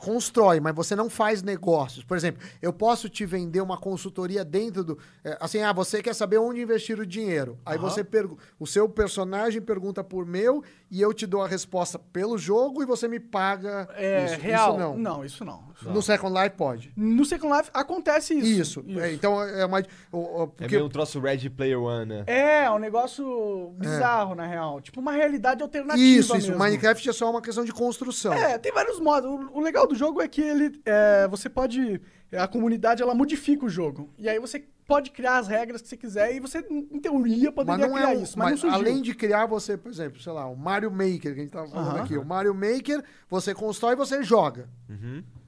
constrói, 0.00 0.60
mas 0.60 0.74
você 0.74 0.96
não 0.96 1.10
faz 1.10 1.42
negócios. 1.42 2.04
Por 2.04 2.16
exemplo, 2.16 2.42
eu 2.62 2.72
posso 2.72 3.08
te 3.08 3.26
vender 3.26 3.60
uma 3.60 3.76
consultoria 3.76 4.44
dentro 4.44 4.82
do. 4.82 4.98
é, 5.22 5.36
assim, 5.40 5.60
ah, 5.62 5.72
você 5.72 6.02
quer 6.02 6.14
saber 6.14 6.38
onde 6.38 6.60
investir 6.62 6.98
o 6.98 7.04
dinheiro. 7.06 7.58
Aí 7.64 7.76
você 7.76 8.02
pergu- 8.02 8.38
o 8.58 8.66
seu 8.66 8.88
personagem 8.88 9.60
pergunta 9.60 10.02
por 10.02 10.24
meu 10.24 10.62
e 10.90 11.00
eu 11.02 11.12
te 11.12 11.26
dou 11.26 11.42
a 11.42 11.46
resposta 11.48 11.98
pelo 11.98 12.38
jogo 12.38 12.82
e 12.82 12.86
você 12.86 13.06
me 13.06 13.20
paga. 13.20 13.88
é 13.94 14.24
isso. 14.24 14.40
real? 14.40 14.70
Isso 14.70 14.78
não. 14.78 14.96
não, 14.96 15.24
isso 15.24 15.44
não. 15.44 15.62
Isso 15.76 15.84
não. 15.86 15.92
No 15.94 16.02
Second 16.02 16.38
Life 16.42 16.56
pode. 16.56 16.92
No 16.96 17.24
Second 17.24 17.54
Life 17.56 17.70
acontece 17.74 18.34
isso. 18.34 18.80
Isso. 18.80 19.00
É, 19.00 19.12
então 19.12 19.42
é 19.42 19.66
mais. 19.66 19.84
o- 20.10 20.18
o- 20.18 20.42
É 20.44 20.46
porque 20.46 20.74
meio 20.76 20.86
um 20.86 20.88
troço 20.88 21.20
Red 21.20 21.50
Player 21.50 21.78
One, 21.80 22.06
né? 22.06 22.24
É, 22.26 22.70
um 22.70 22.78
negócio 22.78 23.74
bizarro, 23.76 24.34
na 24.34 24.46
real. 24.46 24.80
Tipo 24.80 25.00
uma 25.00 25.12
realidade 25.12 25.62
alternativa 25.62 25.98
isso, 26.02 26.36
isso. 26.36 26.48
mesmo. 26.48 26.58
Minecraft 26.58 27.08
é 27.08 27.12
só 27.12 27.30
uma 27.30 27.42
questão 27.42 27.64
de 27.64 27.72
construção. 27.72 28.32
É, 28.32 28.56
tem 28.58 28.72
vários 28.72 28.98
modos. 28.98 29.41
O, 29.42 29.58
o 29.58 29.60
legal 29.60 29.86
do 29.86 29.94
jogo 29.94 30.20
é 30.20 30.28
que 30.28 30.40
ele, 30.40 30.80
é, 30.84 31.26
você 31.28 31.48
pode, 31.48 32.00
a 32.32 32.46
comunidade 32.46 33.02
ela 33.02 33.14
modifica 33.14 33.64
o 33.64 33.68
jogo 33.68 34.10
e 34.18 34.28
aí 34.28 34.38
você 34.38 34.64
pode 34.86 35.10
criar 35.10 35.38
as 35.38 35.48
regras 35.48 35.80
que 35.80 35.88
você 35.88 35.96
quiser 35.96 36.34
e 36.34 36.40
você 36.40 36.58
em 36.68 37.00
teoria 37.00 37.46
Mas 37.46 37.54
poderia 37.54 37.86
não 37.86 37.94
criar 37.94 38.12
é 38.12 38.16
um, 38.16 38.22
isso, 38.22 38.38
mas, 38.38 38.62
mas 38.62 38.74
além 38.74 39.00
de 39.00 39.14
criar 39.14 39.46
você, 39.46 39.76
por 39.76 39.90
exemplo, 39.90 40.20
sei 40.20 40.32
lá, 40.32 40.46
o 40.46 40.56
Mario 40.56 40.90
Maker 40.90 41.20
que 41.20 41.28
a 41.28 41.34
gente 41.34 41.50
tava 41.50 41.68
falando 41.68 41.96
Aham. 41.96 42.04
aqui, 42.04 42.16
o 42.16 42.24
Mario 42.24 42.54
Maker 42.54 43.02
você 43.28 43.54
constrói 43.54 43.92
e 43.92 43.96
você 43.96 44.22
joga. 44.22 44.68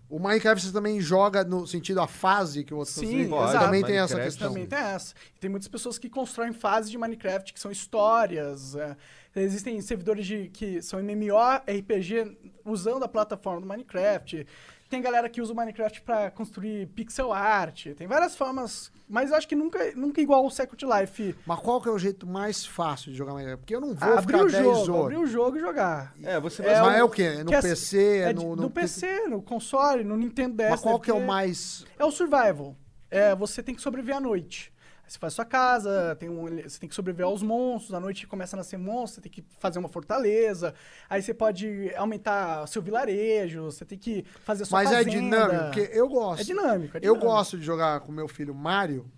O 0.08 0.18
Minecraft 0.20 0.64
você 0.64 0.72
também 0.72 1.00
joga 1.00 1.42
no 1.42 1.66
sentido 1.66 2.00
a 2.00 2.06
fase 2.06 2.62
que 2.62 2.72
você 2.72 3.00
Sim. 3.00 3.28
Pode, 3.28 3.58
também 3.58 3.82
tem 3.82 3.96
essa 3.96 4.20
questão. 4.20 4.48
Também 4.48 4.64
tem 4.64 4.78
essa. 4.78 5.12
E 5.34 5.40
tem 5.40 5.50
muitas 5.50 5.66
pessoas 5.66 5.98
que 5.98 6.08
constroem 6.08 6.52
fases 6.52 6.88
de 6.88 6.96
Minecraft 6.96 7.52
que 7.52 7.58
são 7.58 7.70
histórias. 7.70 8.76
é. 8.76 8.96
Existem 9.36 9.80
servidores 9.80 10.26
de, 10.26 10.48
que 10.48 10.80
são 10.80 11.00
MMORPG 11.00 12.36
usando 12.64 13.02
a 13.04 13.08
plataforma 13.08 13.60
do 13.60 13.66
Minecraft. 13.66 14.46
Tem 14.88 15.00
galera 15.02 15.28
que 15.28 15.40
usa 15.40 15.52
o 15.52 15.56
Minecraft 15.56 16.02
pra 16.02 16.30
construir 16.30 16.86
pixel 16.88 17.32
art. 17.32 17.86
Tem 17.96 18.06
várias 18.06 18.36
formas, 18.36 18.92
mas 19.08 19.30
eu 19.30 19.36
acho 19.36 19.48
que 19.48 19.56
nunca, 19.56 19.92
nunca 19.96 20.20
igual 20.20 20.46
o 20.46 20.50
Second 20.50 20.84
Life. 20.86 21.34
Mas 21.44 21.58
qual 21.58 21.80
que 21.80 21.88
é 21.88 21.90
o 21.90 21.98
jeito 21.98 22.26
mais 22.26 22.64
fácil 22.64 23.10
de 23.10 23.18
jogar 23.18 23.32
Minecraft? 23.32 23.60
Porque 23.62 23.74
eu 23.74 23.80
não 23.80 23.94
vou 23.94 24.12
abrir 24.18 24.26
ficar 24.38 24.44
o 24.44 24.50
10 24.50 24.62
jogo, 24.62 24.92
horas. 24.92 25.04
abrir 25.06 25.16
o 25.16 25.26
jogo 25.26 25.56
e 25.56 25.60
jogar. 25.60 26.14
É, 26.22 26.38
você 26.38 26.62
É 26.62 26.80
Mas 26.80 26.94
o- 26.94 26.98
é 26.98 27.02
o 27.02 27.08
quê? 27.08 27.22
É 27.22 27.38
no 27.42 27.46
que 27.46 27.54
é- 27.56 27.62
PC? 27.62 27.98
É 27.98 28.18
É 28.30 28.32
de- 28.32 28.44
no, 28.44 28.54
no, 28.54 28.62
no 28.62 28.70
PC, 28.70 29.26
no 29.26 29.42
console, 29.42 30.04
no 30.04 30.16
Nintendo 30.16 30.54
DS. 30.56 30.70
Mas 30.70 30.80
qual 30.80 31.00
que 31.00 31.10
é 31.10 31.14
o 31.14 31.26
mais... 31.26 31.84
É 31.98 32.04
o 32.04 32.10
survival. 32.12 32.76
É, 33.10 33.34
você 33.34 33.62
tem 33.64 33.74
que 33.74 33.80
sobreviver 33.82 34.16
à 34.16 34.20
noite. 34.20 34.72
Você 35.06 35.18
faz 35.18 35.34
sua 35.34 35.44
casa, 35.44 36.16
tem 36.18 36.28
um, 36.30 36.44
você 36.62 36.78
tem 36.80 36.88
que 36.88 36.94
sobreviver 36.94 37.26
aos 37.26 37.42
monstros, 37.42 37.92
à 37.94 38.00
noite 38.00 38.26
começa 38.26 38.56
a 38.56 38.58
nascer 38.58 38.78
monstros, 38.78 39.16
você 39.16 39.20
tem 39.20 39.32
que 39.32 39.44
fazer 39.58 39.78
uma 39.78 39.88
fortaleza, 39.88 40.74
aí 41.10 41.22
você 41.22 41.34
pode 41.34 41.94
aumentar 41.94 42.66
seu 42.68 42.80
vilarejo, 42.80 43.64
você 43.64 43.84
tem 43.84 43.98
que 43.98 44.24
fazer 44.44 44.64
sua 44.64 44.78
Mas 44.78 44.90
é 44.90 44.96
fazenda. 44.96 45.10
dinâmico, 45.10 45.64
porque 45.64 45.90
eu 45.92 46.08
gosto. 46.08 46.40
É 46.40 46.44
dinâmico, 46.44 46.96
é 46.96 46.98
Eu 46.98 47.00
dinâmico. 47.02 47.26
gosto 47.26 47.58
de 47.58 47.64
jogar 47.64 48.00
com 48.00 48.10
meu 48.10 48.26
filho 48.26 48.54
Mario, 48.54 49.10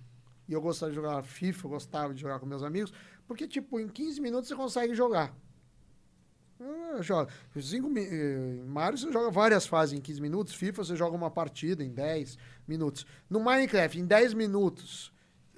e 0.48 0.52
eu 0.52 0.60
gostava 0.60 0.90
de 0.90 0.96
jogar 0.96 1.22
FIFA, 1.22 1.66
eu 1.66 1.70
gostava 1.70 2.12
de 2.14 2.20
jogar 2.20 2.40
com 2.40 2.46
meus 2.46 2.62
amigos, 2.64 2.92
porque, 3.26 3.46
tipo, 3.46 3.78
em 3.80 3.88
15 3.88 4.20
minutos 4.20 4.48
você 4.48 4.54
consegue 4.56 4.94
jogar. 4.94 5.34
Ah, 6.60 7.02
joga. 7.02 7.30
Cinco, 7.60 7.92
eh, 7.96 8.62
Mario 8.66 8.96
você 8.98 9.12
joga 9.12 9.30
várias 9.30 9.66
fases 9.66 9.96
em 9.96 10.00
15 10.00 10.20
minutos, 10.20 10.54
FIFA 10.54 10.84
você 10.84 10.96
joga 10.96 11.14
uma 11.14 11.30
partida 11.30 11.84
em 11.84 11.90
10 11.90 12.38
minutos. 12.66 13.06
No 13.28 13.38
Minecraft, 13.40 13.98
em 14.00 14.06
10 14.06 14.32
minutos, 14.34 15.12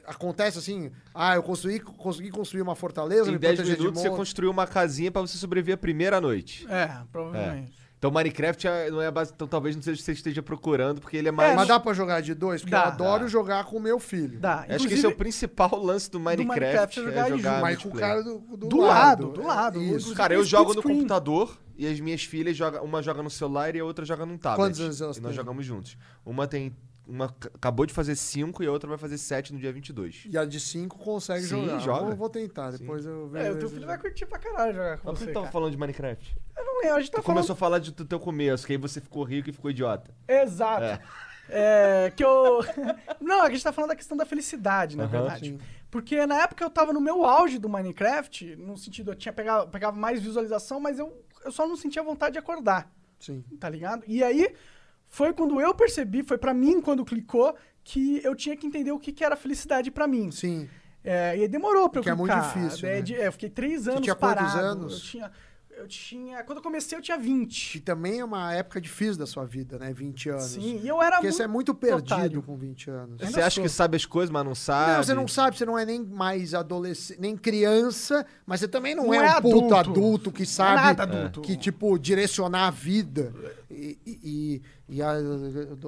acontece 0.09 0.59
assim, 0.59 0.91
ah, 1.15 1.35
eu 1.37 1.43
construí, 1.43 1.79
consegui 1.81 2.31
construir 2.31 2.63
uma 2.63 2.75
fortaleza, 2.75 3.29
Em 3.29 3.33
me 3.33 3.39
10 3.39 3.55
proteger 3.57 3.77
de 3.77 3.81
minutos 3.83 4.03
você 4.03 4.11
construiu 4.11 4.51
uma 4.51 4.67
casinha 4.67 5.11
pra 5.11 5.21
você 5.21 5.37
sobreviver 5.39 5.75
a 5.75 5.79
primeira 5.79 6.21
noite. 6.21 6.67
É, 6.69 6.91
provavelmente. 7.13 7.77
Então 7.99 8.13
Minecraft 8.13 8.65
é- 8.69 8.91
não 8.93 9.03
é 9.03 9.11
base... 9.11 9.33
Então 9.35 9.49
talvez 9.49 9.75
não 9.75 9.83
seja 9.83 9.97
o 9.97 9.99
que 9.99 10.05
você 10.05 10.13
esteja 10.13 10.41
procurando, 10.41 11.01
porque 11.01 11.17
ele 11.17 11.27
é 11.29 11.33
mais. 11.33 11.57
Mas 11.57 11.67
dá 11.67 11.81
pra 11.81 11.93
jogar 11.93 12.21
de 12.23 12.33
dois? 12.33 12.61
Porque 12.61 12.71
Dá. 12.71 12.83
eu 12.83 12.87
adoro 12.87 13.23
Dá. 13.25 13.29
jogar 13.29 13.65
com 13.65 13.77
o 13.77 13.81
meu 13.81 13.99
filho. 13.99 14.39
Dá. 14.39 14.59
Acho 14.59 14.67
que 14.67 14.73
esse 14.75 14.85
Inclusive, 14.85 15.07
é 15.07 15.11
o 15.11 15.17
principal 15.17 15.75
lance 15.83 16.09
do 16.09 16.21
Minecraft. 16.21 16.61
Minecraft 16.61 17.01
é 17.01 17.03
jogar 17.03 17.27
é 17.27 17.31
jogar 17.31 17.51
junto. 17.51 17.63
Mas 17.63 17.83
com 17.83 17.89
o 17.89 17.93
cara 17.93 18.23
do, 18.23 18.39
do, 18.39 18.69
Do 18.69 18.77
lado. 18.83 19.25
lado, 19.27 19.33
do 19.33 19.43
lado. 19.45 19.79
Isso. 19.81 19.87
Inclusive, 19.89 20.15
Cara, 20.15 20.33
eu 20.35 20.45
jogo 20.45 20.75
no 20.75 20.81
screen. 20.81 20.95
computador 20.99 21.59
e 21.77 21.89
as 21.89 21.99
minhas 21.99 22.23
filhas 22.23 22.57
jogam. 22.57 22.85
Uma 22.85 23.03
joga 23.03 23.21
no 23.21 23.31
celular 23.31 23.75
e 23.75 23.81
a 23.81 23.85
outra 23.85 24.05
joga 24.05 24.25
num 24.25 24.39
tablet. 24.39 24.65
Quantos 24.65 24.81
anos 24.81 25.01
elas 25.01 25.17
E 25.17 25.21
nós 25.21 25.31
têm? 25.31 25.37
jogamos 25.37 25.67
juntos. 25.67 25.97
Uma 26.25 26.47
tem. 26.47 26.77
Uma 27.09 27.25
acabou 27.55 27.87
de 27.87 27.95
fazer 27.95 28.15
5 28.15 28.63
e 28.63 28.67
a 28.67 28.71
outra 28.71 28.87
vai 28.87 28.99
fazer 28.99 29.17
7 29.17 29.55
no 29.55 29.59
dia 29.59 29.73
22. 29.73 30.27
E 30.29 30.37
a 30.37 30.45
de 30.45 30.61
5 30.61 30.99
consegue 30.99 31.43
Sim, 31.47 31.65
jogar. 31.65 31.79
joga. 31.79 32.05
Vou, 32.05 32.17
vou 32.17 32.29
tentar, 32.31 32.71
depois 32.73 33.07
eu 33.07 33.29
vejo. 33.29 33.47
É, 33.47 33.51
o 33.51 33.59
teu 33.59 33.71
filho 33.71 33.87
vai 33.87 33.97
curtir 33.99 34.27
pra 34.27 34.39
caralho 34.39 34.75
jogar 34.75 34.99
com 34.99 35.09
Mas 35.09 35.15
por 35.15 35.19
você, 35.21 35.27
que 35.27 35.33
tava 35.33 35.47
cara. 35.47 35.53
falando 35.53 35.71
de 35.71 35.79
Minecraft? 35.79 36.37
Eu 36.55 36.65
não 36.67 36.81
lembro, 36.81 36.97
a 36.97 37.01
gente 37.01 37.11
tá 37.11 37.19
Tu 37.19 37.23
falando... 37.25 37.37
começou 37.37 37.55
a 37.55 37.57
falar 37.57 37.79
de, 37.79 37.93
do 37.93 38.05
teu 38.05 38.21
começo, 38.21 38.67
que 38.67 38.75
aí 38.75 38.79
você 38.79 39.01
ficou 39.01 39.25
rico 39.25 39.49
e 39.49 39.53
ficou 39.55 39.71
idiota. 39.71 40.15
Exato. 40.29 40.85
É. 40.85 41.01
É, 41.51 42.13
que 42.15 42.23
eu. 42.23 42.61
Não, 43.21 43.43
a 43.43 43.49
gente 43.51 43.65
tá 43.65 43.73
falando 43.73 43.89
da 43.89 43.97
questão 43.97 44.17
da 44.17 44.27
felicidade, 44.27 44.95
na 44.97 45.07
verdade. 45.07 45.49
Sim. 45.53 45.59
Porque 45.91 46.27
na 46.27 46.43
época 46.43 46.63
eu 46.63 46.69
tava 46.69 46.93
no 46.93 47.01
meu 47.01 47.25
auge 47.25 47.59
do 47.59 47.71
Minecraft, 47.71 48.57
no 48.57 48.77
sentido, 48.77 49.13
eu 49.13 49.15
tinha 49.15 49.33
pegava, 49.33 49.67
pegava 49.67 49.97
mais 49.97 50.21
visualização, 50.21 50.79
mas 50.79 50.99
eu, 50.99 51.25
eu 51.43 51.51
só 51.51 51.67
não 51.67 51.75
sentia 51.75 52.03
vontade 52.03 52.35
de 52.35 52.39
acordar, 52.39 52.93
Sim. 53.19 53.43
tá 53.59 53.71
ligado? 53.71 54.05
E 54.07 54.23
aí 54.23 54.55
foi 55.09 55.33
quando 55.33 55.61
eu 55.61 55.75
percebi, 55.75 56.23
foi 56.23 56.39
pra 56.39 56.53
mim 56.55 56.81
quando 56.81 57.05
clicou, 57.05 57.55
que 57.83 58.21
eu 58.23 58.35
tinha 58.35 58.57
que 58.57 58.67
entender 58.67 58.93
o 58.93 58.99
que, 58.99 59.13
que 59.13 59.25
era 59.25 59.35
felicidade 59.37 59.91
pra 59.91 60.07
mim. 60.07 60.31
Sim. 60.31 60.69
É, 61.03 61.37
e 61.39 61.43
aí 61.43 61.49
demorou 61.49 61.89
pra 61.89 62.01
eu 62.01 62.03
Porque 62.03 62.11
é 62.11 62.15
muito 62.15 62.33
clicar. 62.33 62.53
difícil, 62.55 62.89
É, 62.89 62.95
né? 62.97 63.03
de- 63.03 63.15
é, 63.15 63.27
eu 63.29 63.33
fiquei 63.33 63.49
três 63.49 63.89
anos 63.89 64.03
tinha 64.03 64.15
quantos 64.15 64.45
parado. 64.45 64.59
anos? 64.61 64.95
Eu 64.95 65.01
tinha, 65.01 65.33
eu 65.79 65.89
tinha. 65.89 66.43
Quando 66.45 66.59
eu 66.59 66.63
comecei, 66.63 66.97
eu 66.99 67.03
tinha 67.03 67.17
Que 67.17 67.23
20. 67.25 67.81
também 67.81 68.21
é 68.21 68.25
uma 68.25 68.53
época 68.53 68.81
difícil 68.81 69.17
da 69.17 69.27
sua 69.27 69.45
vida, 69.45 69.79
né? 69.79 69.93
20 69.93 70.29
anos. 70.31 70.43
Sim, 70.45 70.81
e 70.83 70.89
eu 70.89 71.01
era 71.03 71.17
Porque 71.17 71.33
você 71.33 71.45
é 71.45 71.47
muito 71.47 71.75
perdido 71.75 72.15
otário. 72.15 72.43
com 72.43 72.57
20 72.57 72.91
anos. 72.91 73.21
Você 73.21 73.41
acha 73.41 73.57
sou. 73.57 73.63
que 73.65 73.69
sabe 73.69 73.97
as 73.97 74.05
coisas, 74.05 74.31
mas 74.31 74.45
não 74.45 74.55
sabe? 74.55 74.93
Não, 74.97 75.03
você 75.05 75.15
não 75.15 75.29
sabe, 75.29 75.57
você 75.57 75.65
não 75.65 75.79
é 75.79 75.85
nem 75.87 76.05
mais 76.05 76.55
adolescente, 76.55 77.21
nem 77.21 77.37
criança, 77.37 78.27
mas 78.47 78.61
você 78.61 78.69
também 78.69 78.95
não, 78.95 79.07
Não 79.07 79.15
é, 79.15 79.19
é 79.27 79.39
um 79.39 79.43
puto 79.43 79.75
adulto. 79.75 79.75
adulto 79.77 80.33
que 80.33 80.43
é 80.43 80.47
sabe 80.47 80.75
nada 80.83 81.03
adulto. 81.05 81.41
que, 81.41 81.57
tipo, 81.57 81.99
direcionar 81.99 82.67
a 82.67 82.71
vida. 82.71 83.33
E, 83.71 83.99
e, 84.07 84.21
e- 84.89 84.97
e 84.97 85.03
a- 85.03 85.15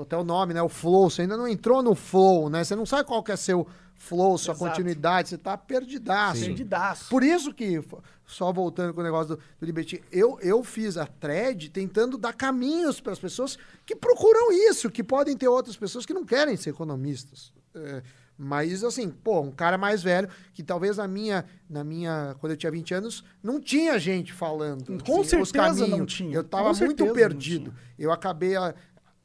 até 0.03 0.17
o 0.17 0.23
nome, 0.25 0.55
né? 0.55 0.63
O 0.63 0.69
flow, 0.69 1.09
você 1.11 1.23
ainda 1.23 1.37
não 1.37 1.49
entrou 1.49 1.83
no 1.83 1.95
flow, 1.95 2.49
né? 2.51 2.63
Você 2.65 2.77
não 2.77 2.85
sabe 2.87 3.05
qual 3.05 3.23
que 3.23 3.33
é 3.33 3.37
seu 3.37 3.67
flow, 4.01 4.39
sua 4.39 4.55
Exato. 4.55 4.71
continuidade, 4.71 5.29
você 5.29 5.37
tá 5.39 5.57
perdidaço. 5.59 6.41
Perdidaço. 6.41 7.09
Por 7.11 7.23
isso 7.23 7.53
que, 7.53 7.81
só 8.27 8.51
voltando 8.51 8.95
com 8.95 9.01
o 9.03 9.05
negócio 9.05 9.37
do, 9.37 9.43
do 9.61 9.67
Liberty, 9.67 10.03
eu, 10.11 10.39
eu 10.41 10.65
fiz 10.65 10.97
a 10.97 11.07
thread 11.07 11.69
tentando 11.69 12.17
dar 12.17 12.33
caminhos 12.33 12.99
para 12.99 13.13
as 13.13 13.19
pessoas 13.19 13.59
que 13.85 13.95
procuram 13.95 14.51
isso, 14.51 14.91
que 14.91 15.05
podem 15.05 15.37
ter 15.37 15.49
outras 15.49 15.77
pessoas 15.77 16.07
que 16.07 16.15
não 16.15 16.25
querem 16.25 16.57
ser 16.57 16.71
economistas. 16.71 17.53
É, 17.75 18.03
mas, 18.43 18.83
assim, 18.83 19.11
pô, 19.11 19.43
um 19.43 19.53
cara 19.53 19.77
mais 19.77 20.03
velho, 20.03 20.27
que 20.55 20.63
talvez 20.63 20.97
na 20.97 21.07
minha, 21.07 21.45
na 21.69 21.85
minha, 21.85 22.35
quando 22.41 22.53
eu 22.53 22.57
tinha 22.57 22.73
20 22.73 22.95
anos, 22.95 23.23
não 23.43 23.61
tinha 23.61 23.99
gente 23.99 24.33
falando. 24.33 24.87
Com 25.05 25.21
assim, 25.21 25.45
certeza 25.45 25.87
não 25.87 26.07
tinha. 26.07 26.35
Eu 26.35 26.43
tava 26.43 26.73
Com 26.75 26.85
muito 26.87 27.13
perdido. 27.13 27.75
Eu 27.99 28.11
acabei 28.11 28.57
a- 28.57 28.75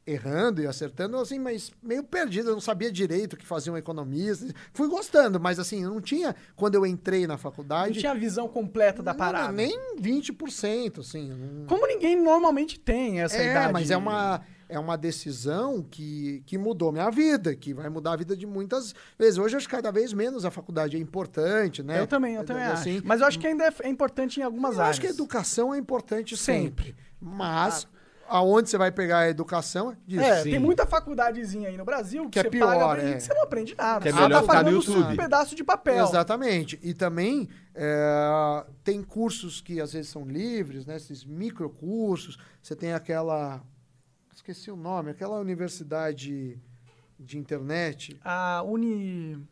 errando 0.06 0.62
e 0.62 0.66
acertando, 0.66 1.16
assim, 1.18 1.38
mas 1.38 1.72
meio 1.82 2.04
perdido. 2.04 2.50
Eu 2.50 2.54
não 2.54 2.60
sabia 2.60 2.92
direito 2.92 3.32
o 3.32 3.36
que 3.36 3.44
fazia 3.46 3.72
um 3.72 3.76
economista. 3.76 4.46
Fui 4.72 4.88
gostando, 4.88 5.40
mas 5.40 5.58
assim, 5.58 5.82
eu 5.82 5.90
não 5.90 6.00
tinha, 6.00 6.34
quando 6.54 6.76
eu 6.76 6.86
entrei 6.86 7.26
na 7.26 7.34
Não 7.34 7.38
faculdade, 7.38 7.98
tinha 7.98 8.12
a 8.12 8.14
visão 8.14 8.46
completa 8.48 9.02
da 9.02 9.12
não, 9.12 9.18
parada. 9.18 9.52
Nem 9.52 9.96
20%, 10.00 11.00
assim. 11.00 11.28
não- 11.30 11.66
Como 11.66 11.86
ninguém 11.86 12.20
normalmente 12.20 12.78
tem 12.78 13.20
essa 13.20 13.36
É, 13.36 13.50
idade. 13.50 13.72
mas 13.72 13.90
é 13.90 13.96
uma. 13.96 14.42
é 14.68 14.78
uma 14.80 14.96
decisão 14.96 15.80
que, 15.82 16.42
que 16.44 16.58
mudou 16.58 16.90
minha 16.90 17.08
vida, 17.10 17.54
que 17.54 17.72
vai 17.72 17.88
mudar 17.88 18.12
a 18.14 18.16
vida 18.16 18.36
de 18.36 18.44
muitas 18.46 18.94
vezes. 19.18 19.38
Hoje, 19.38 19.54
eu 19.54 19.58
acho 19.58 19.68
que 19.68 19.74
cada 19.76 19.92
vez 19.92 20.12
menos 20.12 20.44
a 20.44 20.50
faculdade 20.50 20.96
é 20.96 21.00
importante, 21.00 21.82
né? 21.84 22.00
Eu 22.00 22.06
também, 22.06 22.34
eu 22.34 22.44
também 22.44 22.64
Assim, 22.64 22.96
acho. 22.98 23.06
Mas 23.06 23.20
eu 23.20 23.26
acho 23.28 23.38
que 23.38 23.46
ainda 23.46 23.64
é, 23.64 23.72
é 23.84 23.88
importante 23.88 24.40
em 24.40 24.42
algumas 24.42 24.74
eu 24.74 24.80
áreas. 24.80 24.90
acho 24.96 25.00
que 25.00 25.06
a 25.06 25.10
educação 25.10 25.72
é 25.74 25.78
importante 25.78 26.36
Sempre. 26.36 26.86
sempre. 26.86 26.96
Mas 27.20 27.86
aonde 28.28 28.68
você 28.68 28.78
vai 28.78 28.90
pegar 28.90 29.20
a 29.20 29.28
educação 29.28 29.92
é 29.92 29.96
disso. 30.06 30.22
É, 30.22 30.42
Sim. 30.42 30.50
tem 30.50 30.58
muita 30.58 30.86
facudadezinha 30.86 31.68
aí 31.68 31.76
no 31.76 31.84
Brasil 31.84 32.24
que, 32.24 32.30
Que 32.30 32.38
é 32.40 32.42
você 32.42 32.50
pior, 32.50 32.78
paga 32.78 33.02
é. 33.02 33.14
que 33.14 33.20
você 33.20 33.34
não 33.34 33.42
aprende 33.42 33.74
nada. 33.76 34.00
Que 34.00 34.08
é 34.08 34.12
Você 34.12 34.20
melhor 34.20 34.36
tá 34.36 34.42
ficar 34.42 34.62
no 34.62 34.82
fazendo 34.82 34.94
YouTube. 34.94 35.12
um 35.12 35.16
pedaço 35.16 35.54
de 35.54 35.64
papel. 35.64 36.04
Exatamente. 36.04 36.78
E 36.82 36.94
também 36.94 37.48
é, 37.74 38.64
tem 38.84 39.02
cursos 39.02 39.60
que 39.60 39.80
às 39.80 39.92
vezes 39.92 40.10
são 40.10 40.24
livres, 40.24 40.86
né? 40.86 40.96
Esses 40.96 41.24
microcursos. 41.24 42.38
Você 42.62 42.74
tem 42.74 42.92
aquela. 42.92 43.62
Esqueci 44.34 44.70
o 44.70 44.76
nome, 44.76 45.10
aquela 45.10 45.38
universidade 45.38 46.58
de 47.18 47.38
internet. 47.38 48.18
A 48.22 48.62
Uni... 48.62 49.42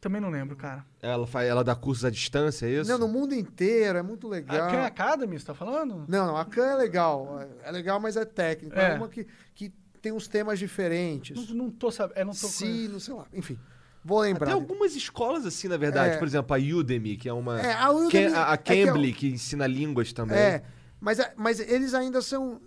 Também 0.00 0.20
não 0.20 0.30
lembro, 0.30 0.54
cara. 0.56 0.84
Ela, 1.02 1.26
faz, 1.26 1.48
ela 1.48 1.64
dá 1.64 1.74
cursos 1.74 2.04
à 2.04 2.10
distância, 2.10 2.66
é 2.66 2.70
isso? 2.70 2.88
Não, 2.90 2.98
no 2.98 3.08
mundo 3.08 3.34
inteiro, 3.34 3.98
é 3.98 4.02
muito 4.02 4.28
legal. 4.28 4.68
A 4.68 4.70
Khan 4.70 4.82
Academy, 4.84 5.38
você 5.38 5.46
tá 5.46 5.54
falando? 5.54 6.04
Não, 6.06 6.26
não, 6.28 6.36
a 6.36 6.44
Khan 6.44 6.66
é 6.66 6.74
legal. 6.76 7.40
É 7.64 7.70
legal, 7.72 7.98
mas 7.98 8.16
é 8.16 8.24
técnico. 8.24 8.78
É, 8.78 8.92
É. 8.92 8.94
uma 8.94 9.08
que, 9.08 9.26
que 9.54 9.72
tem 10.00 10.12
uns 10.12 10.28
temas 10.28 10.58
diferentes. 10.60 11.48
Não, 11.48 11.54
não 11.64 11.70
tô 11.70 11.90
sabendo. 11.90 12.16
Eu 12.18 12.26
não 12.26 12.32
tô 12.32 12.46
Sim, 12.46 12.86
não 12.88 13.00
sei 13.00 13.12
lá. 13.12 13.26
Enfim, 13.32 13.58
vou 14.04 14.20
lembrar. 14.20 14.46
Tem 14.46 14.54
algumas 14.54 14.94
escolas 14.94 15.44
assim, 15.44 15.66
na 15.66 15.76
verdade. 15.76 16.14
É. 16.14 16.18
Por 16.18 16.28
exemplo, 16.28 16.54
a 16.54 16.58
Udemy, 16.58 17.16
que 17.16 17.28
é 17.28 17.32
uma... 17.32 17.60
É, 17.60 17.72
a 17.72 17.90
Udemy 17.90 18.30
Cam- 18.30 18.36
a, 18.38 18.50
a 18.50 18.54
é 18.54 18.56
que 18.56 18.72
é 18.72 18.86
Cambly, 18.86 19.12
que 19.12 19.26
ensina 19.30 19.66
línguas 19.66 20.12
também. 20.12 20.38
É, 20.38 20.62
mas, 21.00 21.18
é- 21.18 21.34
mas 21.36 21.58
eles 21.58 21.92
ainda 21.92 22.22
são. 22.22 22.60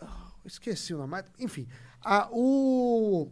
Ah, 0.00 0.28
Esqueci 0.44 0.94
o 0.94 0.98
nome. 0.98 1.20
Enfim, 1.40 1.66
a- 2.04 2.28
o. 2.30 3.28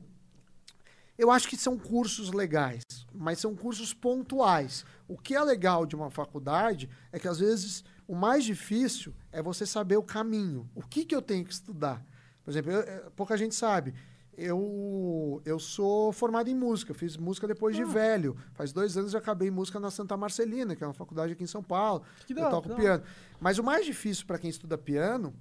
Eu 1.17 1.31
acho 1.31 1.49
que 1.49 1.57
são 1.57 1.79
cursos 1.79 2.33
legais, 2.33 2.83
mas 3.15 3.39
são 3.39 3.55
cursos 3.55 3.95
pontuais. 3.95 4.85
O 5.07 5.17
que 5.17 5.35
é 5.35 5.41
legal 5.43 5.87
de 5.87 5.95
uma 5.95 6.11
faculdade 6.11 6.89
é 7.13 7.19
que 7.21 7.29
às 7.29 7.39
vezes 7.39 7.85
o 8.07 8.15
mais 8.17 8.45
difícil 8.45 9.15
é 9.31 9.41
você 9.43 9.65
saber 9.65 9.97
o 9.97 10.03
caminho. 10.03 10.69
O 10.75 10.83
que, 10.83 11.05
que 11.05 11.15
eu 11.15 11.23
tenho 11.23 11.45
que 11.45 11.53
estudar? 11.53 12.05
Por 12.45 12.51
exemplo, 12.51 12.73
eu- 12.73 12.81
eu- 12.83 13.11
pouca 13.13 13.37
gente 13.37 13.55
sabe. 13.55 13.95
Eu, 14.37 15.41
eu 15.45 15.61
sou 15.61 16.13
formado 16.13 16.49
em 16.51 16.55
música, 16.55 16.93
fiz 16.93 17.17
música 17.17 17.47
depois 17.47 17.77
Ah. 17.79 17.85
de 17.85 17.91
velho. 17.91 18.37
Faz 18.53 18.73
dois 18.73 18.97
anos 18.97 19.15
eu 19.15 19.19
acabei 19.21 19.49
música 19.51 19.79
na 19.79 19.93
Santa 19.93 20.17
Marcelina, 20.17 20.75
que 20.75 20.83
é 20.83 20.87
uma 20.87 20.93
faculdade 20.93 21.33
aqui 21.33 21.45
em 21.45 21.47
São 21.47 21.63
Paulo. 21.63 22.03
Que 22.27 22.35
da 22.35 22.43
eu 22.43 22.51
toco 22.51 22.75
piano. 22.75 23.05
Mas 23.41 23.59
o 23.59 23.63
mais 23.63 23.87
difícil 23.87 24.27
para 24.27 24.39
quem 24.39 24.51
estuda 24.51 24.77
piano 24.77 25.33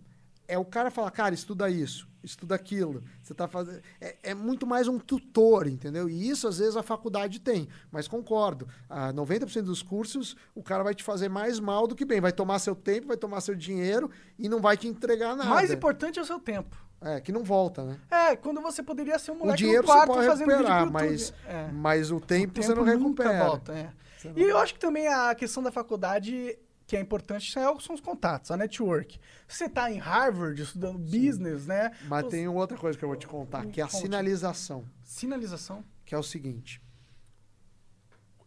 é 0.47 0.57
o 0.57 0.65
cara 0.65 0.89
falar, 0.91 1.11
cara, 1.11 1.33
estuda 1.33 1.69
isso, 1.69 2.07
estuda 2.23 2.55
aquilo. 2.55 3.01
Você 3.21 3.33
tá 3.33 3.47
fazendo. 3.47 3.81
É, 3.99 4.15
é 4.23 4.33
muito 4.33 4.65
mais 4.67 4.87
um 4.87 4.97
tutor, 4.99 5.67
entendeu? 5.67 6.09
E 6.09 6.29
isso 6.29 6.47
às 6.47 6.57
vezes 6.59 6.75
a 6.75 6.83
faculdade 6.83 7.39
tem. 7.39 7.67
Mas 7.91 8.07
concordo. 8.07 8.67
A 8.89 9.11
90% 9.13 9.61
dos 9.63 9.81
cursos, 9.81 10.35
o 10.53 10.61
cara 10.63 10.83
vai 10.83 10.93
te 10.93 11.03
fazer 11.03 11.29
mais 11.29 11.59
mal 11.59 11.87
do 11.87 11.95
que 11.95 12.05
bem. 12.05 12.19
Vai 12.21 12.31
tomar 12.31 12.59
seu 12.59 12.75
tempo, 12.75 13.07
vai 13.07 13.17
tomar 13.17 13.41
seu 13.41 13.55
dinheiro 13.55 14.09
e 14.37 14.47
não 14.49 14.61
vai 14.61 14.77
te 14.77 14.87
entregar 14.87 15.35
nada. 15.35 15.49
Mais 15.49 15.71
importante 15.71 16.19
é 16.19 16.21
o 16.21 16.25
seu 16.25 16.39
tempo. 16.39 16.75
É, 17.01 17.19
que 17.19 17.33
não 17.33 17.43
volta, 17.43 17.83
né? 17.83 17.99
É, 18.09 18.35
quando 18.37 18.61
você 18.61 18.81
poderia 18.81 19.19
ser 19.19 19.31
um 19.31 19.35
O 19.35 19.39
moleque 19.39 19.57
dinheiro 19.57 19.81
no 19.81 19.87
você 19.87 19.93
quarto 19.93 20.07
pode 20.13 20.25
fazendo 20.25 20.47
vídeo 20.47 20.63
pro 20.63 20.73
recuperar, 20.73 20.91
mas, 20.91 21.33
É. 21.45 21.69
mas 21.73 22.11
o 22.11 22.19
tempo, 22.21 22.63
você 22.63 22.73
não 22.73 22.83
recupera. 22.83 23.45
volta, 23.45 23.73
é. 23.73 23.91
E 24.37 24.41
eu 24.43 24.57
acho 24.57 24.73
que 24.73 24.79
também 24.79 25.05
a 25.09 25.35
questão 25.35 25.61
da 25.61 25.69
faculdade 25.69 26.57
que 26.93 26.97
é 26.97 27.01
importante 27.01 27.51
são 27.51 27.79
são 27.79 27.95
os 27.95 28.01
contatos, 28.01 28.51
a 28.51 28.57
network. 28.57 29.19
Você 29.47 29.67
tá 29.67 29.91
em 29.91 29.97
Harvard 29.97 30.61
estudando 30.61 30.99
business, 30.99 31.65
né? 31.65 31.89
Mas 32.07 32.25
os- 32.25 32.29
tem 32.29 32.47
outra 32.47 32.77
coisa 32.77 32.95
que 32.95 33.03
eu 33.03 33.09
vou 33.09 33.17
te 33.17 33.25
contar, 33.25 33.65
que 33.65 33.81
é 33.81 33.83
a 33.83 33.87
Conte. 33.87 34.01
sinalização. 34.01 34.85
Sinalização. 35.03 35.83
que 36.05 36.13
é 36.13 36.17
o 36.17 36.21
seguinte. 36.21 36.79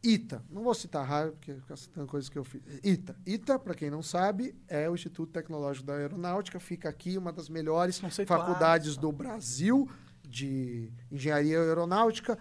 ITA, 0.02 0.44
não 0.48 0.62
vou 0.62 0.74
citar 0.74 1.04
Harvard, 1.04 1.36
porque 1.38 1.54
fica 1.54 1.76
citando 1.76 2.06
coisas 2.06 2.28
que 2.28 2.38
eu 2.38 2.44
fiz. 2.44 2.62
ITA. 2.84 3.16
ITA, 3.26 3.58
para 3.58 3.74
quem 3.74 3.90
não 3.90 4.02
sabe, 4.02 4.54
é 4.68 4.88
o 4.88 4.94
Instituto 4.94 5.32
Tecnológico 5.32 5.84
da 5.86 5.94
Aeronáutica, 5.94 6.60
fica 6.60 6.88
aqui, 6.88 7.18
uma 7.18 7.32
das 7.32 7.48
melhores 7.48 7.98
faculdades 8.26 8.96
do 8.96 9.10
Brasil 9.10 9.88
de 10.22 10.92
engenharia 11.10 11.58
aeronáutica, 11.60 12.38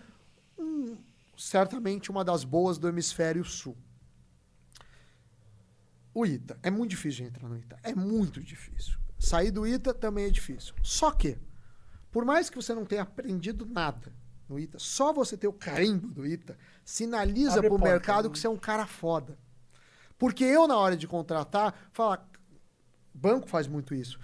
um- 0.59 0.95
certamente 1.35 2.11
uma 2.11 2.23
das 2.23 2.43
boas 2.43 2.77
do 2.77 2.87
hemisfério 2.87 3.43
sul. 3.43 3.75
O 6.15 6.25
ITA. 6.25 6.57
É 6.63 6.71
muito 6.71 6.91
difícil 6.91 7.25
de 7.25 7.29
entrar 7.29 7.49
no 7.49 7.57
ITA. 7.57 7.77
É 7.83 7.93
muito 7.93 8.41
difícil. 8.41 8.97
Sair 9.19 9.51
do 9.51 9.67
ITA 9.67 9.93
também 9.93 10.23
é 10.23 10.29
difícil. 10.29 10.73
Só 10.81 11.11
que, 11.11 11.37
por 12.09 12.23
mais 12.23 12.49
que 12.49 12.55
você 12.55 12.73
não 12.73 12.85
tenha 12.85 13.01
aprendido 13.01 13.65
nada 13.65 14.13
no 14.47 14.57
ITA, 14.57 14.79
só 14.79 15.11
você 15.11 15.35
ter 15.35 15.47
o 15.47 15.53
carimbo 15.53 16.07
do 16.07 16.25
ITA 16.25 16.57
sinaliza 16.85 17.61
para 17.61 17.73
o 17.73 17.77
mercado 17.77 18.29
né? 18.29 18.33
que 18.33 18.39
você 18.39 18.47
é 18.47 18.49
um 18.49 18.57
cara 18.57 18.87
foda. 18.87 19.37
Porque 20.17 20.45
eu, 20.45 20.65
na 20.67 20.77
hora 20.77 20.95
de 20.95 21.05
contratar, 21.05 21.75
fala. 21.91 22.25
Banco 23.13 23.47
faz 23.49 23.67
muito 23.67 23.93
isso. 23.93 24.17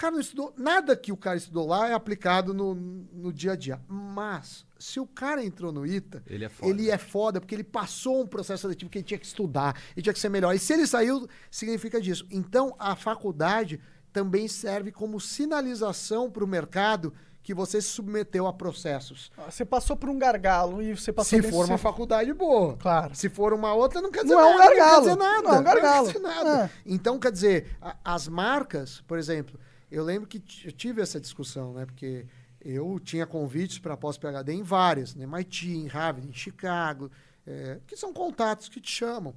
O 0.00 0.02
cara 0.02 0.12
não 0.14 0.20
estudou. 0.20 0.54
Nada 0.56 0.96
que 0.96 1.12
o 1.12 1.16
cara 1.16 1.36
estudou 1.36 1.66
lá 1.66 1.90
é 1.90 1.92
aplicado 1.92 2.54
no, 2.54 2.74
no 2.74 3.30
dia 3.30 3.52
a 3.52 3.56
dia. 3.56 3.78
Mas, 3.86 4.64
se 4.78 4.98
o 4.98 5.06
cara 5.06 5.44
entrou 5.44 5.70
no 5.70 5.86
ITA, 5.86 6.22
Ele 6.26 6.46
é 6.46 6.48
foda. 6.48 6.70
ele 6.70 6.90
é 6.90 6.96
foda 6.96 7.38
porque 7.38 7.54
ele 7.54 7.62
passou 7.62 8.22
um 8.22 8.26
processo 8.26 8.62
seletivo 8.62 8.90
que 8.90 8.96
ele 8.96 9.04
tinha 9.04 9.18
que 9.18 9.26
estudar, 9.26 9.76
ele 9.94 10.02
tinha 10.02 10.14
que 10.14 10.18
ser 10.18 10.30
melhor. 10.30 10.54
E 10.54 10.58
se 10.58 10.72
ele 10.72 10.86
saiu, 10.86 11.28
significa 11.50 12.00
disso. 12.00 12.26
Então, 12.30 12.74
a 12.78 12.96
faculdade 12.96 13.78
também 14.10 14.48
serve 14.48 14.90
como 14.90 15.20
sinalização 15.20 16.30
para 16.30 16.42
o 16.44 16.46
mercado 16.48 17.12
que 17.42 17.52
você 17.52 17.78
se 17.82 17.88
submeteu 17.88 18.46
a 18.46 18.54
processos. 18.54 19.30
Você 19.50 19.66
passou 19.66 19.98
por 19.98 20.08
um 20.08 20.18
gargalo 20.18 20.80
e 20.80 20.96
você 20.96 21.12
passou 21.12 21.42
Se 21.42 21.50
for 21.50 21.66
uma 21.66 21.76
faculdade 21.76 22.32
boa. 22.32 22.74
Claro. 22.78 23.14
Se 23.14 23.28
for 23.28 23.52
uma 23.52 23.74
outra, 23.74 24.00
não 24.00 24.10
quer 24.10 24.22
dizer 24.22 24.34
Não 24.34 24.40
é 24.40 24.54
um 24.54 24.58
nada. 24.58 24.74
gargalo. 24.74 24.90
Não 24.94 25.02
quer 25.02 25.08
dizer 25.10 25.16
nada. 25.18 25.42
Não 25.42 25.54
é 25.54 25.58
um 25.58 25.62
gargalo. 25.62 26.06
quer 26.06 26.12
dizer 26.14 26.26
nada. 26.26 26.64
É. 26.64 26.70
Então, 26.86 27.18
quer 27.18 27.32
dizer, 27.32 27.76
as 28.02 28.26
marcas, 28.28 29.02
por 29.02 29.18
exemplo, 29.18 29.60
eu 29.90 30.04
lembro 30.04 30.28
que 30.28 30.42
eu 30.64 30.72
tive 30.72 31.00
essa 31.02 31.20
discussão, 31.20 31.72
né? 31.74 31.84
Porque 31.86 32.26
eu 32.62 33.00
tinha 33.02 33.26
convites 33.26 33.78
para 33.78 33.96
pós-PHD 33.96 34.52
em 34.52 34.62
várias, 34.62 35.14
né? 35.14 35.24
MIT, 35.24 35.70
em 35.70 35.86
Harvard, 35.86 36.28
em 36.28 36.32
Chicago, 36.32 37.10
é, 37.46 37.78
que 37.86 37.96
são 37.96 38.12
contatos 38.12 38.68
que 38.68 38.80
te 38.80 38.90
chamam. 38.90 39.34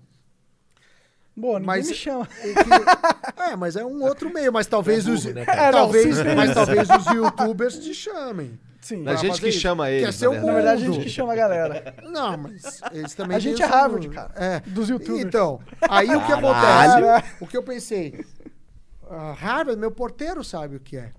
Boa, 1.35 1.53
ninguém 1.59 1.65
Mas- 1.77 1.87
me 1.87 1.95
chama. 1.95 2.27
Que- 2.27 3.41
é, 3.41 3.55
mas 3.55 3.75
é 3.75 3.83
um 3.83 4.03
outro 4.03 4.31
meio, 4.31 4.53
mas 4.53 4.67
talvez 4.67 4.99
É 4.99 5.09
burro, 5.09 5.15
os 5.17 5.25
né, 5.25 5.45
cara? 5.45 5.61
É, 5.61 5.65
não, 5.65 5.71
talvez, 5.79 6.17
mas 6.35 6.53
talvez 6.53 6.87
os 6.89 7.05
YouTubers 7.07 7.79
te 7.79 7.93
chamem. 7.93 8.59
Sim. 8.81 9.07
A 9.07 9.15
gente 9.15 9.39
que 9.39 9.47
isso. 9.47 9.59
chama 9.61 9.85
Quer 9.85 9.93
eles, 9.93 10.15
ser 10.15 10.25
na 10.25 10.31
o 10.31 10.33
verdade. 10.33 10.47
Na 10.51 10.53
verdade, 10.57 10.83
a 10.83 10.85
mundo. 10.85 10.95
gente 10.95 11.03
que 11.05 11.09
chama 11.09 11.31
a 11.33 11.35
galera. 11.37 11.95
Não, 12.03 12.37
mas 12.37 12.81
eles 12.91 13.13
também 13.15 13.37
A 13.37 13.39
gente 13.39 13.63
é 13.63 13.65
Harvard, 13.65 14.09
cara. 14.09 14.33
É. 14.35 14.59
Dos 14.59 14.89
youtubers. 14.89 15.23
Então, 15.25 15.59
aí 15.89 16.13
o 16.13 16.21
que 16.21 16.27
Caralho. 16.33 17.07
acontece? 17.09 17.35
O 17.39 17.47
que 17.47 17.55
eu 17.57 17.63
pensei? 17.63 18.25
Ah, 19.13 19.33
Harvard, 19.33 19.79
meu 19.79 19.91
porteiro 19.91 20.43
sabe 20.43 20.75
o 20.75 20.79
que 20.79 20.97
é. 20.97 21.11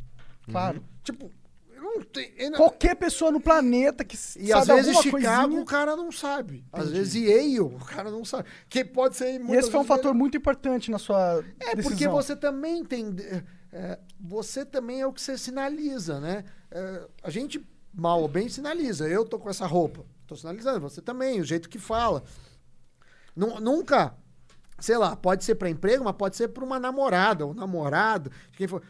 Claro. 0.51 0.83
Tipo, 1.03 1.31
eu 1.73 1.83
não 1.83 2.03
tem. 2.03 2.33
ele 2.37 2.51
não- 2.51 2.59
Qualquer 2.59 2.95
pessoa 2.97 3.31
no 3.31 3.41
planeta 3.41 4.05
que 4.05 4.16
E 4.39 4.53
às 4.53 4.66
vezes 4.66 4.95
alguma 4.97 5.03
Chicago 5.03 5.43
coisinha... 5.43 5.62
o 5.62 5.65
cara 5.65 5.97
não 5.97 6.11
sabe. 6.12 6.65
Às 6.73 6.91
vezes 6.91 7.15
Yale 7.15 7.61
o 7.61 7.71
cara 7.79 8.11
não 8.11 8.25
sabe. 8.25 8.49
Que 8.69 8.85
pode 8.85 9.16
ser 9.16 9.41
E 9.41 9.53
esse 9.57 9.71
foi 9.71 9.81
um 9.81 9.85
fator 9.85 10.12
muito 10.15 10.37
importante 10.37 10.91
na 10.91 10.99
sua 10.99 11.43
É, 11.61 11.75
decisão. 11.77 11.83
porque 11.91 12.09
você 12.09 12.35
também 12.37 12.85
tem. 12.85 13.15
é, 13.73 13.99
você 14.21 14.65
também 14.65 15.01
é 15.01 15.07
o 15.07 15.12
que 15.12 15.21
você 15.21 15.37
sinaliza, 15.39 16.21
né? 16.21 16.45
É, 16.71 17.07
a 17.23 17.31
gente, 17.31 17.65
mal 17.93 18.21
ou 18.23 18.29
bem, 18.29 18.49
sinaliza. 18.49 19.09
Eu 19.09 19.25
tô 19.25 19.39
com 19.39 19.49
essa 19.51 19.66
roupa. 19.66 20.05
Tô 20.27 20.35
sinalizando. 20.37 20.81
Você 20.81 21.01
também, 21.03 21.41
o 21.41 21.45
jeito 21.45 21.69
que 21.69 21.79
fala. 21.79 22.23
Nu- 23.37 23.61
nunca. 23.61 24.15
Sei 24.78 24.96
lá, 24.96 25.14
pode 25.16 25.44
ser 25.44 25.55
para 25.55 25.70
emprego, 25.70 26.05
mas 26.05 26.14
pode 26.16 26.36
ser 26.36 26.48
para 26.48 26.64
uma 26.64 26.78
namorada 26.78 27.46
ou 27.46 27.55
namorado. 27.55 28.30
Quem 28.52 28.66
for. 28.66 28.82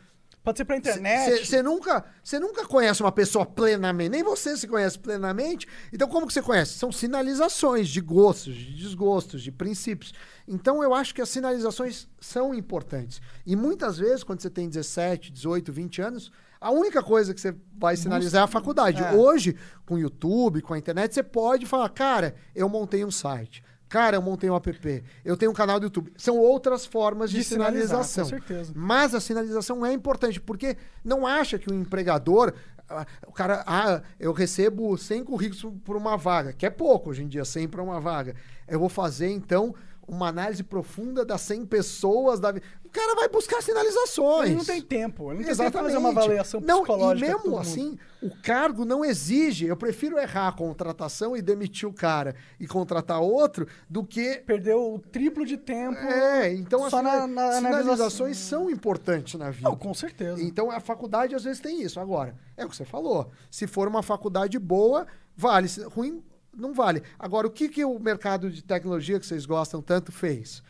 Pode 0.44 0.58
ser 0.58 0.66
pra 0.66 0.76
internet. 0.76 1.46
Você 1.46 1.62
nunca, 1.62 2.04
você 2.22 2.38
nunca 2.38 2.66
conhece 2.66 3.00
uma 3.00 3.10
pessoa 3.10 3.46
plenamente, 3.46 4.10
nem 4.10 4.22
você 4.22 4.54
se 4.58 4.68
conhece 4.68 4.98
plenamente. 4.98 5.66
Então, 5.90 6.06
como 6.06 6.26
que 6.26 6.34
você 6.34 6.42
conhece? 6.42 6.74
São 6.74 6.92
sinalizações 6.92 7.88
de 7.88 8.02
gostos, 8.02 8.54
de 8.54 8.74
desgostos, 8.74 9.42
de 9.42 9.50
princípios. 9.50 10.12
Então, 10.46 10.82
eu 10.82 10.92
acho 10.92 11.14
que 11.14 11.22
as 11.22 11.30
sinalizações 11.30 12.06
são 12.20 12.54
importantes. 12.54 13.22
E 13.46 13.56
muitas 13.56 13.96
vezes, 13.96 14.22
quando 14.22 14.42
você 14.42 14.50
tem 14.50 14.68
17, 14.68 15.32
18, 15.32 15.72
20 15.72 16.02
anos, 16.02 16.30
a 16.60 16.70
única 16.70 17.02
coisa 17.02 17.32
que 17.32 17.40
você 17.40 17.54
vai 17.78 17.96
sinalizar 17.96 18.42
é 18.42 18.44
a 18.44 18.46
faculdade. 18.46 19.02
É. 19.02 19.12
Hoje, 19.12 19.56
com 19.86 19.94
o 19.94 19.98
YouTube, 19.98 20.60
com 20.60 20.74
a 20.74 20.78
internet, 20.78 21.14
você 21.14 21.22
pode 21.22 21.64
falar, 21.64 21.88
cara, 21.88 22.34
eu 22.54 22.68
montei 22.68 23.02
um 23.02 23.10
site. 23.10 23.62
Cara, 23.94 24.16
eu 24.16 24.22
montei 24.22 24.50
um 24.50 24.56
app. 24.56 25.04
Eu 25.24 25.36
tenho 25.36 25.52
um 25.52 25.54
canal 25.54 25.78
do 25.78 25.84
YouTube. 25.84 26.12
São 26.16 26.36
outras 26.36 26.84
formas 26.84 27.30
de, 27.30 27.36
De 27.38 27.44
sinalização. 27.44 28.24
com 28.24 28.30
certeza. 28.30 28.72
Mas 28.74 29.14
a 29.14 29.20
sinalização 29.20 29.86
é 29.86 29.92
importante, 29.92 30.40
porque 30.40 30.76
não 31.04 31.24
acha 31.24 31.60
que 31.60 31.70
o 31.70 31.74
empregador. 31.74 32.52
ah, 32.90 33.06
O 33.24 33.30
cara, 33.30 33.62
ah, 33.64 34.02
eu 34.18 34.32
recebo 34.32 34.98
100 34.98 35.22
currículos 35.22 35.64
por 35.84 35.94
uma 35.96 36.16
vaga, 36.16 36.52
que 36.52 36.66
é 36.66 36.70
pouco 36.70 37.10
hoje 37.10 37.22
em 37.22 37.28
dia, 37.28 37.44
100 37.44 37.68
para 37.68 37.80
uma 37.84 38.00
vaga. 38.00 38.34
Eu 38.66 38.80
vou 38.80 38.88
fazer, 38.88 39.28
então, 39.30 39.72
uma 40.06 40.28
análise 40.28 40.62
profunda 40.62 41.24
das 41.24 41.40
100 41.42 41.66
pessoas. 41.66 42.40
Da... 42.40 42.50
O 42.84 42.88
cara 42.90 43.14
vai 43.14 43.28
buscar 43.28 43.62
sinalizações. 43.62 44.48
Ele 44.48 44.56
não 44.56 44.64
tem 44.64 44.80
tempo. 44.80 45.32
Ele 45.32 45.40
não 45.40 45.44
tem 45.44 45.46
tempo 45.46 45.62
Exatamente. 45.62 45.84
fazer 45.84 45.96
uma 45.98 46.08
avaliação 46.10 46.60
não, 46.60 46.78
psicológica. 46.78 47.26
E 47.26 47.28
de 47.28 47.34
mesmo 47.34 47.58
assim, 47.58 47.98
o 48.22 48.30
cargo 48.42 48.84
não 48.84 49.04
exige. 49.04 49.66
Eu 49.66 49.76
prefiro 49.76 50.18
errar 50.18 50.48
a 50.48 50.52
contratação 50.52 51.36
e 51.36 51.42
demitir 51.42 51.88
o 51.88 51.92
cara 51.92 52.34
e 52.60 52.66
contratar 52.66 53.20
outro 53.20 53.66
do 53.88 54.04
que. 54.04 54.42
Perdeu 54.46 54.94
o 54.94 54.98
triplo 54.98 55.44
de 55.44 55.56
tempo. 55.56 55.98
É, 55.98 56.52
então 56.52 56.84
as 56.84 56.92
na, 56.92 57.26
na, 57.26 57.26
na 57.26 57.52
sinalizações 57.52 58.36
são 58.36 58.70
importantes 58.70 59.34
na 59.34 59.50
vida. 59.50 59.68
Não, 59.68 59.76
com 59.76 59.92
certeza. 59.94 60.42
Então 60.42 60.70
a 60.70 60.80
faculdade 60.80 61.34
às 61.34 61.44
vezes 61.44 61.60
tem 61.60 61.82
isso. 61.82 61.98
Agora, 61.98 62.34
é 62.56 62.64
o 62.64 62.68
que 62.68 62.76
você 62.76 62.84
falou. 62.84 63.30
Se 63.50 63.66
for 63.66 63.88
uma 63.88 64.02
faculdade 64.02 64.58
boa, 64.58 65.06
vale. 65.36 65.68
Ruim, 65.90 66.22
não 66.56 66.72
vale. 66.74 67.02
Agora, 67.18 67.46
o 67.46 67.50
que, 67.50 67.68
que 67.68 67.84
o 67.84 67.98
mercado 67.98 68.50
de 68.50 68.62
tecnologia 68.62 69.18
que 69.18 69.26
vocês 69.26 69.46
gostam 69.46 69.82
tanto 69.82 70.12
fez? 70.12 70.62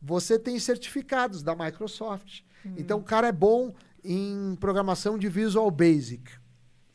Você 0.00 0.38
tem 0.38 0.58
certificados 0.58 1.42
da 1.42 1.54
Microsoft. 1.54 2.42
Então 2.76 2.98
o 2.98 3.02
cara 3.02 3.28
é 3.28 3.32
bom 3.32 3.74
em 4.04 4.56
programação 4.56 5.18
de 5.18 5.28
Visual 5.28 5.70
Basic. 5.70 6.32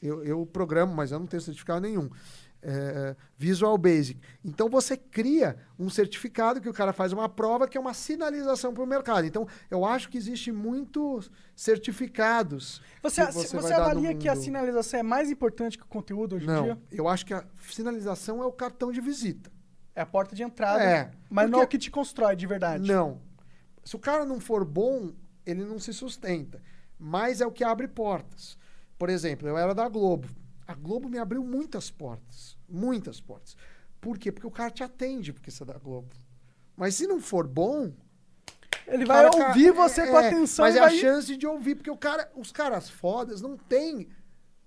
Eu, 0.01 0.23
eu 0.23 0.45
programo, 0.45 0.93
mas 0.93 1.11
eu 1.11 1.19
não 1.19 1.27
tenho 1.27 1.41
certificado 1.41 1.81
nenhum. 1.81 2.09
É, 2.69 3.15
Visual 3.37 3.77
Basic. 3.77 4.19
Então 4.43 4.67
você 4.67 4.97
cria 4.97 5.55
um 5.79 5.89
certificado 5.89 6.59
que 6.59 6.67
o 6.67 6.73
cara 6.73 6.91
faz 6.91 7.13
uma 7.13 7.29
prova 7.29 7.65
que 7.65 7.77
é 7.77 7.79
uma 7.79 7.93
sinalização 7.93 8.73
para 8.73 8.83
o 8.83 8.85
mercado. 8.85 9.25
Então 9.25 9.47
eu 9.71 9.85
acho 9.85 10.09
que 10.09 10.17
existe 10.17 10.51
muitos 10.51 11.31
certificados. 11.55 12.81
Você, 13.01 13.25
que 13.25 13.31
você, 13.31 13.55
no 13.55 13.81
avalia 13.81 14.13
que 14.13 14.27
a 14.27 14.35
sinalização 14.35 14.99
é 14.99 15.03
mais 15.03 15.31
importante 15.31 15.77
que 15.77 15.85
o 15.85 15.87
conteúdo 15.87 16.35
hoje 16.35 16.43
em 16.43 16.49
Não, 16.49 16.63
dia? 16.63 16.77
eu 16.91 17.07
acho 17.07 17.25
que 17.25 17.33
a 17.33 17.45
sinalização 17.69 18.43
é 18.43 18.45
o 18.45 18.51
cartão 18.51 18.91
de 18.91 18.99
visita. 18.99 19.49
É 19.95 20.01
a 20.01 20.05
porta 20.05 20.35
de 20.35 20.43
entrada. 20.43 20.83
É, 20.83 21.11
Mas 21.29 21.49
não 21.49 21.61
é 21.61 21.63
o 21.63 21.67
que 21.67 21.77
te 21.77 21.89
constrói 21.89 22.35
de 22.35 22.45
verdade. 22.45 22.85
Não. 22.85 23.21
Se 23.81 23.95
o 23.95 23.99
cara 23.99 24.25
não 24.25 24.41
for 24.41 24.65
bom, 24.65 25.13
ele 25.45 25.63
não 25.63 25.79
se 25.79 25.93
sustenta. 25.93 26.61
Mas 26.99 27.39
é 27.39 27.47
o 27.47 27.51
que 27.51 27.63
abre 27.63 27.87
portas. 27.87 28.57
Por 28.97 29.09
exemplo, 29.09 29.47
eu 29.47 29.57
era 29.57 29.73
da 29.73 29.87
Globo. 29.87 30.27
A 30.67 30.73
Globo 30.73 31.07
me 31.07 31.17
abriu 31.17 31.43
muitas 31.43 31.89
portas. 31.89 32.56
Muitas 32.67 33.19
portas. 33.21 33.55
Por 33.99 34.17
quê? 34.17 34.31
Porque 34.31 34.47
o 34.47 34.51
cara 34.51 34.69
te 34.71 34.83
atende 34.83 35.33
porque 35.33 35.49
você 35.51 35.63
é 35.63 35.65
da 35.65 35.77
Globo. 35.77 36.09
Mas 36.75 36.95
se 36.95 37.07
não 37.07 37.19
for 37.19 37.47
bom. 37.47 37.91
Ele 38.85 39.05
vai 39.05 39.29
cara- 39.29 39.47
ouvir 39.47 39.71
você 39.71 40.01
é, 40.01 40.07
com 40.07 40.17
atenção 40.17 40.63
Mas 40.65 40.75
é 40.75 40.79
vai... 40.79 40.95
a 40.95 40.97
chance 40.97 41.35
de 41.35 41.45
ouvir, 41.45 41.75
porque 41.75 41.91
o 41.91 41.97
cara, 41.97 42.31
os 42.35 42.51
caras 42.51 42.89
fodas 42.89 43.41
não 43.41 43.57
tem. 43.57 44.07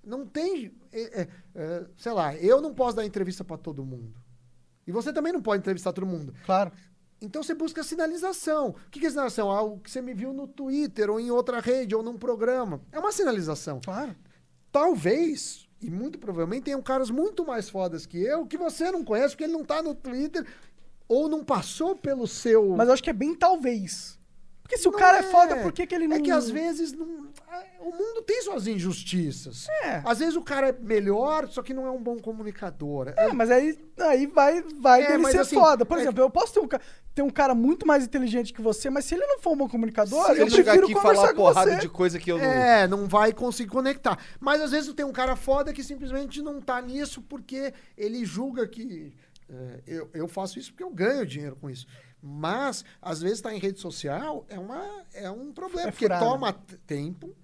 Não 0.04 0.26
tem. 0.26 0.74
é, 0.92 1.22
é, 1.22 1.28
é, 1.54 1.86
sei 1.96 2.12
lá, 2.12 2.34
eu 2.36 2.60
não 2.60 2.74
posso 2.74 2.96
dar 2.96 3.06
entrevista 3.06 3.44
pra 3.44 3.56
todo 3.56 3.84
mundo. 3.84 4.14
E 4.86 4.92
você 4.92 5.12
também 5.12 5.32
não 5.32 5.40
pode 5.40 5.60
entrevistar 5.60 5.92
todo 5.92 6.06
mundo. 6.06 6.34
Claro. 6.44 6.72
Então 7.20 7.42
você 7.42 7.54
busca 7.54 7.82
sinalização. 7.82 8.70
O 8.70 8.90
que 8.90 9.06
é 9.06 9.10
sinalização? 9.10 9.50
Ah, 9.50 9.62
o 9.62 9.78
que 9.78 9.90
você 9.90 10.00
me 10.02 10.14
viu 10.14 10.32
no 10.32 10.48
Twitter, 10.48 11.10
ou 11.10 11.20
em 11.20 11.30
outra 11.30 11.60
rede, 11.60 11.94
ou 11.94 12.02
num 12.02 12.16
programa. 12.18 12.80
É 12.90 12.98
uma 12.98 13.12
sinalização. 13.12 13.80
Claro. 13.84 14.16
Talvez, 14.72 15.68
e 15.82 15.90
muito 15.90 16.18
provavelmente, 16.18 16.64
tenham 16.64 16.82
caras 16.82 17.10
muito 17.10 17.44
mais 17.44 17.70
fodas 17.70 18.04
que 18.04 18.22
eu, 18.22 18.46
que 18.46 18.58
você 18.58 18.90
não 18.90 19.04
conhece, 19.04 19.30
porque 19.30 19.44
ele 19.44 19.52
não 19.52 19.64
tá 19.64 19.82
no 19.82 19.94
Twitter, 19.94 20.46
ou 21.08 21.28
não 21.28 21.42
passou 21.42 21.96
pelo 21.96 22.26
seu. 22.26 22.76
Mas 22.76 22.86
eu 22.86 22.94
acho 22.94 23.02
que 23.02 23.10
é 23.10 23.14
bem 23.14 23.34
talvez. 23.34 24.19
Porque 24.70 24.78
se 24.82 24.88
o 24.88 24.92
Não 24.92 24.98
cara 25.00 25.18
é 25.18 25.22
foda, 25.24 25.56
por 25.56 25.72
que, 25.72 25.84
que 25.84 25.92
ele 25.92 26.06
não... 26.06 26.16
É 26.16 26.20
que 26.20 26.30
às 26.30 26.48
vezes 26.48 26.92
não- 26.92 27.28
o 27.80 27.90
mundo 27.90 28.22
tem 28.24 28.40
suas 28.42 28.68
injustiças. 28.68 29.66
É. 29.82 30.00
Às 30.04 30.20
vezes 30.20 30.36
o 30.36 30.42
cara 30.42 30.68
é 30.68 30.72
melhor, 30.72 31.48
só 31.48 31.60
que 31.60 31.74
não 31.74 31.86
é 31.88 31.90
um 31.90 32.00
bom 32.00 32.18
comunicador. 32.20 33.12
É, 33.16 33.32
mas 33.32 33.50
aí, 33.50 33.76
aí 33.98 34.26
vai, 34.28 34.62
vai 34.80 35.02
É, 35.02 35.06
dele 35.08 35.22
mas 35.24 35.32
ser 35.32 35.40
assim, 35.40 35.56
foda. 35.56 35.84
Por 35.84 35.98
é 35.98 36.02
exemplo, 36.02 36.22
eu 36.22 36.30
posso 36.30 36.54
ter 36.54 36.60
um, 36.60 36.68
ca- 36.68 36.80
ter 37.12 37.22
um 37.22 37.30
cara 37.30 37.52
muito 37.52 37.84
mais 37.84 38.04
inteligente 38.04 38.52
que 38.52 38.62
você, 38.62 38.88
mas 38.88 39.06
se 39.06 39.16
ele 39.16 39.26
não 39.26 39.40
for 39.40 39.54
um 39.54 39.56
bom 39.56 39.68
comunicador, 39.68 40.24
Se 40.26 40.32
eu 40.32 40.42
ele 40.42 40.50
chegar 40.50 40.74
prefiro 40.74 40.84
aqui 40.86 40.92
e 40.92 40.94
conversar 40.94 41.20
falar 41.22 41.34
com 41.34 41.42
porrada 41.42 41.70
você. 41.72 41.76
de 41.80 41.88
coisa 41.88 42.18
que 42.20 42.30
eu 42.30 42.38
não. 42.38 42.44
É, 42.44 42.86
não 42.86 43.08
vai 43.08 43.32
conseguir 43.32 43.70
conectar. 43.70 44.18
Mas 44.38 44.60
às 44.60 44.70
vezes 44.70 44.94
tem 44.94 45.04
um 45.04 45.10
cara 45.12 45.34
foda 45.34 45.72
que 45.72 45.82
simplesmente 45.82 46.40
não 46.40 46.60
tá 46.60 46.80
nisso 46.80 47.20
porque 47.22 47.74
ele 47.98 48.24
julga 48.24 48.68
que. 48.68 49.12
é, 49.50 49.80
eu, 49.84 50.08
eu 50.14 50.28
faço 50.28 50.60
isso 50.60 50.70
porque 50.70 50.84
eu 50.84 50.90
ganho 50.90 51.26
dinheiro 51.26 51.56
com 51.60 51.68
isso. 51.68 51.88
Mas, 52.22 52.84
às 53.00 53.20
vezes, 53.20 53.38
estar 53.38 53.54
em 53.54 53.58
rede 53.58 53.80
social 53.80 54.44
é, 54.48 54.58
uma, 54.58 55.04
é 55.14 55.30
um 55.30 55.52
problema. 55.52 55.88
É 55.88 55.92
porque 55.92 56.08
toma 56.08 56.52
tempo. 56.86 57.34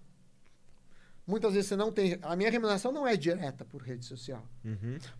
Muitas 1.26 1.54
vezes 1.54 1.68
você 1.68 1.76
não 1.76 1.90
tem. 1.90 2.18
A 2.22 2.36
minha 2.36 2.50
remuneração 2.50 2.92
não 2.92 3.06
é 3.06 3.16
direta 3.16 3.64
por 3.64 3.82
rede 3.82 4.04
social. 4.04 4.46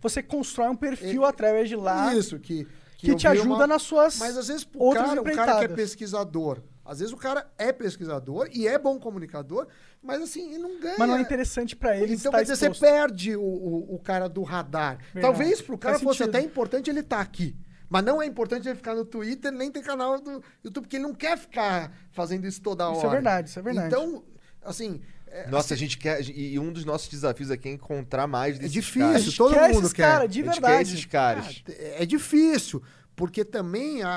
Você 0.01 0.23
constrói 0.23 0.69
um 0.69 0.75
perfil 0.75 1.25
através 1.25 1.67
de 1.67 1.75
lá 1.75 2.13
Isso, 2.15 2.39
que. 2.39 2.65
que, 2.97 3.11
eu 3.11 3.15
te 3.15 3.27
ajuda 3.27 3.47
uma- 3.49 3.67
nas 3.67 3.81
suas 3.81 4.17
Mas 4.17 4.37
às 4.37 4.47
vezes 4.47 4.65
o 4.73 4.93
cara, 4.93 5.21
o 5.21 5.23
cara 5.35 5.59
que 5.59 5.65
é 5.65 5.75
pesquisador, 5.75 6.61
às 6.85 6.99
vezes 6.99 7.13
o 7.13 7.17
cara 7.17 7.51
é 7.57 7.73
pesquisador 7.73 8.47
e 8.53 8.67
é 8.67 8.79
bom 8.79 8.97
comunicador, 8.97 9.67
mas 10.01 10.21
assim, 10.21 10.53
ele 10.53 10.63
não 10.63 10.79
ganha. 10.79 10.95
Mas 10.97 11.09
não 11.09 11.17
é 11.17 11.21
interessante 11.21 11.75
pra 11.75 11.97
ele 11.97 12.13
Então 12.13 12.31
estar 12.31 12.37
quer 12.37 12.43
dizer, 12.53 12.73
você 12.73 12.79
perde 12.79 13.35
o, 13.35 13.41
o, 13.41 13.95
o 13.95 13.99
cara 13.99 14.29
do 14.29 14.43
radar. 14.43 14.97
Verdade. 14.97 15.21
Talvez 15.21 15.61
pro 15.61 15.77
cara 15.77 15.95
Faz 15.95 16.03
fosse 16.03 16.19
sentido. 16.19 16.35
até 16.37 16.45
importante 16.45 16.89
ele 16.89 17.01
estar 17.01 17.19
aqui. 17.19 17.53
Mas 17.89 18.03
não 18.03 18.21
é 18.21 18.25
importante 18.25 18.67
ele 18.67 18.75
ficar 18.75 18.93
no 18.95 19.05
Twitter, 19.05 19.51
nem 19.51 19.71
ter 19.71 19.81
canal 19.81 20.19
do 20.19 20.43
YouTube, 20.63 20.83
porque 20.85 20.97
ele 20.97 21.03
não 21.03 21.13
quer 21.15 21.37
ficar 21.37 21.91
fazendo 22.11 22.45
isso 22.45 22.61
toda 22.61 22.87
hora. 22.87 22.97
Isso 22.97 23.05
é 23.07 23.09
verdade, 23.09 23.49
isso 23.49 23.59
é 23.59 23.61
verdade. 23.61 23.87
Então, 23.87 24.23
assim, 24.63 25.01
é, 25.27 25.47
Nossa, 25.49 25.73
a 25.73 25.77
gente 25.77 25.97
quer. 25.97 26.21
E 26.29 26.57
um 26.59 26.71
dos 26.71 26.83
nossos 26.85 27.07
desafios 27.09 27.51
aqui 27.51 27.69
é 27.69 27.71
encontrar 27.71 28.27
mais 28.27 28.55
é 28.55 28.59
desses 28.59 28.71
difícil, 28.73 29.01
caras. 29.09 29.35
todo 29.35 29.53
quer 29.53 29.67
mundo 29.73 29.79
esses 29.83 29.93
quer. 29.93 30.03
cara, 30.03 30.27
de 30.27 30.41
A 30.41 30.43
gente 30.45 30.53
quer 30.55 30.61
verdade. 30.61 30.89
esses 30.93 31.05
caras. 31.05 31.63
É 31.67 32.05
difícil, 32.05 32.81
porque 33.15 33.43
também 33.45 34.03
a, 34.03 34.09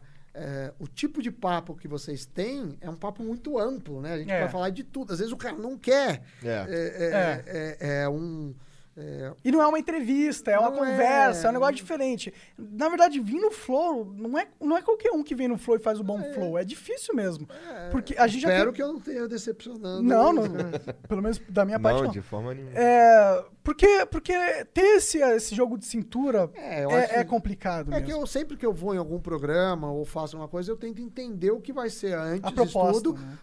é, 0.36 0.72
o 0.80 0.88
tipo 0.88 1.22
de 1.22 1.30
papo 1.30 1.76
que 1.76 1.86
vocês 1.86 2.26
têm 2.26 2.76
é 2.80 2.90
um 2.90 2.96
papo 2.96 3.22
muito 3.22 3.56
amplo, 3.56 4.00
né? 4.00 4.14
A 4.14 4.18
gente 4.18 4.30
É. 4.32 4.40
vai 4.40 4.48
falar 4.48 4.70
de 4.70 4.82
tudo. 4.82 5.12
Às 5.12 5.20
vezes 5.20 5.32
o 5.32 5.36
cara 5.36 5.56
não 5.56 5.78
quer. 5.78 6.22
É. 6.42 6.48
É, 6.48 6.64
é- 6.68 7.76
é- 7.80 8.02
é 8.02 8.08
um. 8.08 8.52
É, 8.96 9.32
E 9.44 9.50
não 9.50 9.60
é 9.60 9.66
uma 9.66 9.78
entrevista, 9.78 10.50
é 10.50 10.58
uma 10.58 10.70
Não 10.70 10.84
é. 10.84 10.90
conversa, 10.90 11.46
é. 11.46 11.50
um 11.50 11.52
negócio 11.52 11.74
diferente. 11.74 12.32
Na 12.56 12.88
verdade, 12.88 13.18
vir 13.20 13.40
no 13.40 13.50
Flow 13.50 14.04
não 14.16 14.38
é, 14.38 14.46
não 14.60 14.76
é 14.76 14.82
qualquer 14.82 15.10
um 15.12 15.22
que 15.22 15.34
vem 15.34 15.48
no 15.48 15.58
Flow 15.58 15.76
e 15.76 15.80
faz 15.80 15.98
o 15.98 16.04
bom 16.04 16.22
Flow. 16.32 16.56
É 16.56 16.64
difícil 16.64 17.14
mesmo. 17.14 17.48
Porque 17.90 18.14
a 18.16 18.26
gente 18.26 18.42
já 18.42 18.48
espero 18.48 18.70
tem... 18.70 18.76
que 18.76 18.82
eu 18.82 18.92
não 18.92 19.00
tenha 19.00 19.26
decepcionando. 19.28 20.02
Não, 20.02 20.32
não, 20.32 20.44
pelo 21.08 21.22
menos 21.22 21.40
da 21.48 21.64
minha 21.64 21.78
parte 21.80 21.96
Não, 21.98 22.04
não. 22.04 22.12
de 22.12 22.20
forma 22.20 22.54
nenhuma. 22.54 22.72
É, 22.78 23.44
porque, 23.62 24.06
porque 24.06 24.32
ter 24.72 24.96
esse, 24.96 25.18
esse 25.18 25.54
jogo 25.54 25.76
de 25.78 25.86
cintura 25.86 26.50
É, 26.54 26.84
eu 26.84 26.90
é, 26.90 27.08
é 27.16 27.24
complicado 27.24 27.88
É 27.88 27.96
mesmo. 27.96 28.06
que 28.06 28.12
eu 28.12 28.26
sempre 28.26 28.56
que 28.56 28.64
eu 28.64 28.72
vou 28.72 28.94
em 28.94 28.98
algum 28.98 29.18
programa 29.18 29.90
ou 29.90 30.04
faço 30.04 30.36
uma 30.36 30.46
coisa, 30.48 30.70
eu 30.70 30.76
tento 30.76 31.00
entender 31.00 31.50
o 31.50 31.60
que 31.60 31.72
vai 31.72 31.90
ser 31.90 32.14
antes 32.14 32.44
A 32.44 32.48
de 32.50 32.54
proposta, 32.54 33.02
tudo, 33.02 33.20
né? 33.20 33.38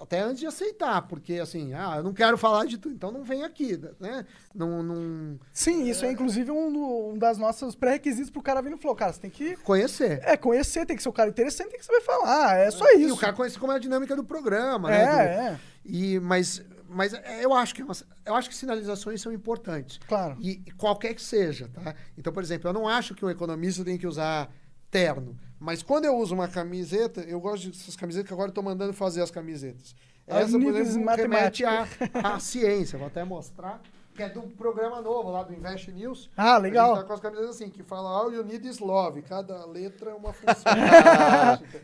Até 0.00 0.20
antes 0.20 0.40
de 0.40 0.46
aceitar, 0.46 1.02
porque 1.02 1.34
assim, 1.34 1.74
ah, 1.74 1.94
eu 1.98 2.02
não 2.02 2.12
quero 2.14 2.38
falar 2.38 2.64
de 2.64 2.78
tudo, 2.78 2.94
então 2.94 3.12
não 3.12 3.22
vem 3.22 3.42
aqui, 3.44 3.78
né? 4.00 4.24
Não, 4.54 4.82
não 4.82 5.38
Sim, 5.52 5.88
isso 5.88 6.04
é, 6.04 6.10
inclusive 6.12 6.50
um, 6.50 6.72
do- 6.72 7.08
um 7.10 7.18
das 7.18 7.36
nossas 7.36 7.74
pré-requisitos 7.74 8.30
pro 8.30 8.42
cara 8.42 8.62
vir 8.62 8.70
no 8.70 8.78
Flow. 8.78 8.94
Cara, 8.94 9.12
você 9.12 9.20
tem 9.20 9.30
que 9.30 9.56
conhecer. 9.56 10.20
é, 10.24 10.36
conhecer, 10.36 10.86
tem 10.86 10.96
que 10.96 11.02
ser 11.02 11.08
um 11.08 11.12
cara 11.12 11.28
interessante, 11.30 11.70
tem 11.70 11.78
que 11.78 11.84
saber 11.84 12.00
falar. 12.00 12.56
É 12.56 12.70
só 12.70 12.84
E 12.94 13.04
isso. 13.04 13.14
o 13.14 13.18
cara 13.18 13.32
conhece 13.32 13.58
como 13.58 13.72
é 13.72 13.76
a 13.76 13.78
dinâmica 13.78 14.16
do 14.16 14.24
programa, 14.24 14.90
é, 14.92 15.04
né? 15.04 15.10
Do- 15.12 15.18
é, 15.54 15.60
E, 15.84 16.18
mas, 16.20 16.62
mas 16.88 17.12
é, 17.14 17.44
eu 17.44 17.52
acho 17.54 17.74
que 17.74 17.82
é 17.82 17.86
eu 18.26 18.34
acho 18.34 18.48
que 18.48 18.54
sinalizações 18.56 19.20
são 19.20 19.32
importantes. 19.32 19.98
claro. 20.06 20.36
E, 20.40 20.62
e 20.66 20.70
qualquer 20.72 21.14
que 21.14 21.22
seja, 21.22 21.68
tá? 21.68 21.94
Então, 22.16 22.32
por 22.32 22.42
exemplo, 22.42 22.68
eu 22.68 22.72
não 22.72 22.86
acho 22.88 23.14
que 23.14 23.24
um 23.24 23.30
economista 23.30 23.84
tem 23.84 23.98
que 23.98 24.06
usar 24.06 24.50
terno. 24.90 25.36
Mas 25.58 25.82
quando 25.82 26.06
eu 26.06 26.16
uso 26.16 26.34
uma 26.34 26.48
camiseta, 26.48 27.20
eu 27.22 27.38
gosto 27.40 27.68
dessas 27.68 27.94
camisetas 27.96 28.26
que 28.28 28.32
agora 28.32 28.48
eu 28.50 28.54
tô 28.54 28.62
mandando 28.62 28.92
fazer 28.94 29.22
as 29.22 29.30
camisetas. 29.30 29.94
Aos 30.28 30.42
Essa, 30.44 30.58
por 30.58 30.74
exemplo, 30.76 31.14
remete 31.14 31.64
à, 31.64 31.86
à 32.34 32.38
ciência. 32.40 32.98
Vou 32.98 33.08
até 33.08 33.22
mostrar. 33.24 33.80
Que 34.14 34.24
é 34.24 34.28
do 34.28 34.42
programa 34.42 35.00
novo 35.00 35.30
lá 35.30 35.42
do 35.42 35.52
Invest 35.54 35.90
News. 35.92 36.28
Ah, 36.36 36.58
legal. 36.58 36.92
A 36.92 36.94
gente 36.96 37.02
tá 37.02 37.06
com 37.08 37.12
as 37.14 37.20
camisetas 37.20 37.50
assim, 37.56 37.70
que 37.70 37.82
fala 37.82 38.08
All 38.10 38.32
you 38.32 38.42
need 38.44 38.66
is 38.66 38.78
love. 38.78 39.22
Cada 39.22 39.64
letra 39.66 40.10
é 40.10 40.14
uma 40.14 40.32
função. 40.34 40.72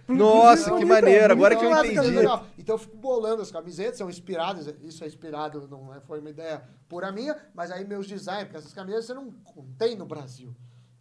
Nossa, 0.09 0.77
que 0.77 0.85
maneiro. 0.85 1.33
Agora 1.33 1.57
que 1.57 1.65
eu 1.65 1.71
Então, 1.71 1.85
entendi. 1.85 2.11
legal. 2.17 2.47
Então 2.59 2.75
eu 2.75 2.79
fico 2.79 2.97
bolando 2.97 3.43
as 3.43 3.51
camisetas, 3.51 3.99
são 3.99 4.09
inspiradas, 4.11 4.67
isso 4.83 5.03
é 5.05 5.07
inspirado, 5.07 5.67
não 5.69 5.95
é- 5.95 6.01
foi 6.01 6.21
uma 6.21 6.31
ideia 6.31 6.63
pura 6.89 7.11
minha, 7.13 7.37
mas 7.55 7.71
aí 7.71 7.85
meus 7.87 8.07
designs, 8.07 8.45
porque 8.45 8.57
essas 8.59 8.73
camisetas 8.73 9.07
você 9.07 9.15
não 9.15 9.33
tem 9.79 9.97
no 9.97 10.05
Brasil. 10.07 10.55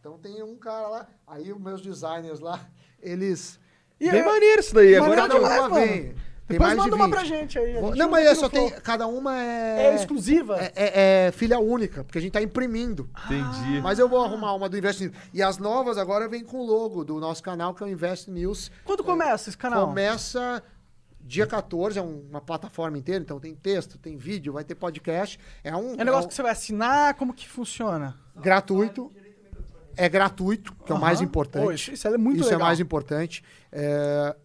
Então 0.06 0.20
tem 0.20 0.44
um 0.44 0.56
cara 0.56 0.88
lá, 0.88 1.08
aí 1.26 1.52
os 1.52 1.60
meus 1.60 1.82
designers 1.82 2.40
lá, 2.40 2.60
eles. 3.02 3.60
E 4.00 4.12
Bem 4.12 4.20
é- 4.20 4.24
maneiro 4.24 4.60
isso 4.60 4.76
daí. 4.76 5.00
Maneiro 5.00 5.24
Agora 5.24 5.28
cada 5.28 5.40
uma 5.40 5.70
mano. 5.70 5.74
vem. 5.88 6.04
Tem 6.04 6.60
Depois 6.60 6.60
mais 6.60 6.74
de 6.74 6.78
manda 6.92 6.96
uma 6.96 7.06
20. 7.08 7.14
pra 7.16 7.24
gente 7.24 7.58
aí. 7.58 7.74
gente 7.74 7.98
Não, 7.98 8.08
mas 8.12 8.28
é 8.28 8.36
só 8.36 8.48
tem. 8.48 8.70
Cada 8.70 9.08
uma 9.08 9.36
é. 9.42 9.86
É 9.88 9.96
exclusiva? 9.96 10.58
É, 10.62 10.72
é- 10.76 11.26
é 11.28 11.32
filha 11.32 11.58
única, 11.58 12.04
porque 12.04 12.20
a 12.20 12.22
gente 12.22 12.34
tá 12.34 12.40
imprimindo. 12.44 13.10
Entendi. 13.26 13.82
Mas 13.82 13.98
eu 13.98 14.08
vou 14.08 14.24
arrumar 14.24 14.54
uma 14.54 14.70
do 14.70 14.78
Invest 14.78 15.02
News. 15.06 15.16
E 15.34 15.42
as 15.42 15.58
novas 15.58 15.98
agora 15.98 16.30
vêm 16.30 16.44
com 16.44 16.58
o 16.60 16.64
logo 16.68 17.04
do 17.04 17.20
nosso 17.20 17.42
canal, 17.42 17.74
que 17.74 17.82
é 17.82 17.88
o 17.88 17.90
Invest 17.90 18.30
News. 18.30 18.70
Quando 18.84 19.04
começa 19.04 19.50
esse 19.50 19.58
canal? 19.58 19.88
Começa 19.88 20.62
dia 21.20 21.48
14, 21.48 21.98
é 21.98 22.02
um- 22.04 22.28
uma 22.30 22.42
plataforma 22.42 22.96
inteira, 22.96 23.24
então 23.24 23.40
tem 23.40 23.56
texto, 23.56 23.98
tem 23.98 24.16
vídeo, 24.16 24.54
vai 24.54 24.64
ter 24.64 24.76
podcast. 24.76 25.40
É 25.64 25.76
um, 25.76 25.96
É 25.96 26.02
um 26.04 26.06
negócio 26.06 26.26
um 26.26 26.28
que 26.28 26.36
você 26.36 26.44
vai 26.44 26.52
assinar? 26.52 27.16
Como 27.16 27.34
que 27.34 27.50
funciona? 27.50 28.16
gratuito. 28.36 29.12
É 29.98 30.10
gratuito, 30.10 30.74
que 30.86 30.92
é 30.92 30.96
o 30.96 31.00
mais 31.00 31.22
importante. 31.22 31.64
Pô, 31.64 31.72
isso- 31.72 31.92
isso 31.92 32.08
é 32.08 32.18
muito 32.18 32.40
Isso 32.42 32.50
legal. 32.50 32.62
é 32.62 32.64
mais 32.64 32.80
importante. 32.80 33.44
É, 33.72 34.36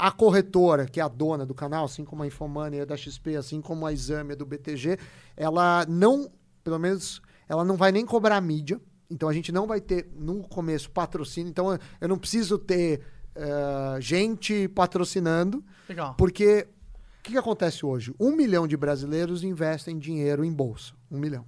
A 0.00 0.12
corretora, 0.12 0.86
que 0.86 1.00
é 1.00 1.02
a 1.02 1.08
dona 1.08 1.44
do 1.44 1.52
canal, 1.54 1.84
assim 1.84 2.04
como 2.04 2.22
a 2.22 2.26
Infomoney 2.28 2.78
é 2.80 2.86
da 2.86 2.96
XP, 2.96 3.34
assim 3.34 3.60
como 3.60 3.84
a 3.84 3.92
Exame 3.92 4.32
é 4.32 4.36
do 4.36 4.46
BTG, 4.46 4.96
ela 5.36 5.84
não, 5.88 6.30
pelo 6.62 6.78
menos, 6.78 7.20
ela 7.48 7.64
não 7.64 7.76
vai 7.76 7.90
nem 7.90 8.06
cobrar 8.06 8.40
mídia. 8.40 8.80
Então 9.10 9.28
a 9.28 9.32
gente 9.32 9.50
não 9.50 9.66
vai 9.66 9.80
ter 9.80 10.08
no 10.14 10.42
começo 10.46 10.88
patrocínio. 10.92 11.50
Então 11.50 11.76
eu- 12.00 12.08
não 12.08 12.16
preciso 12.16 12.58
ter 12.58 13.00
eh, 13.34 13.98
gente 14.00 14.68
patrocinando, 14.68 15.64
Legal. 15.88 16.14
porque 16.16 16.68
o 17.18 17.22
que, 17.24 17.32
que 17.32 17.38
acontece 17.38 17.84
hoje? 17.84 18.14
Um 18.20 18.36
milhão 18.36 18.66
de 18.68 18.76
brasileiros 18.76 19.42
investem 19.42 19.98
dinheiro 19.98 20.44
em 20.44 20.52
bolsa. 20.52 20.92
Um 21.10 21.18
milhão. 21.18 21.44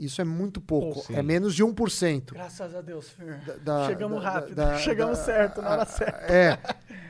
Isso 0.00 0.20
é 0.20 0.24
muito 0.24 0.60
pouco. 0.60 1.04
É 1.12 1.22
menos 1.22 1.54
de 1.54 1.62
1%. 1.62 2.32
Graças 2.32 2.74
a 2.74 2.80
Deus, 2.80 3.10
Fer. 3.10 3.38
da- 3.60 3.86
Chegamos 3.86 4.22
da- 4.22 4.30
rápido. 4.30 4.54
da- 4.54 4.78
Chegamos 4.78 5.18
da- 5.18 5.24
certo, 5.24 5.60
na 5.62 5.70
hora 5.70 5.84
certa. 5.86 6.32
É, 6.32 6.58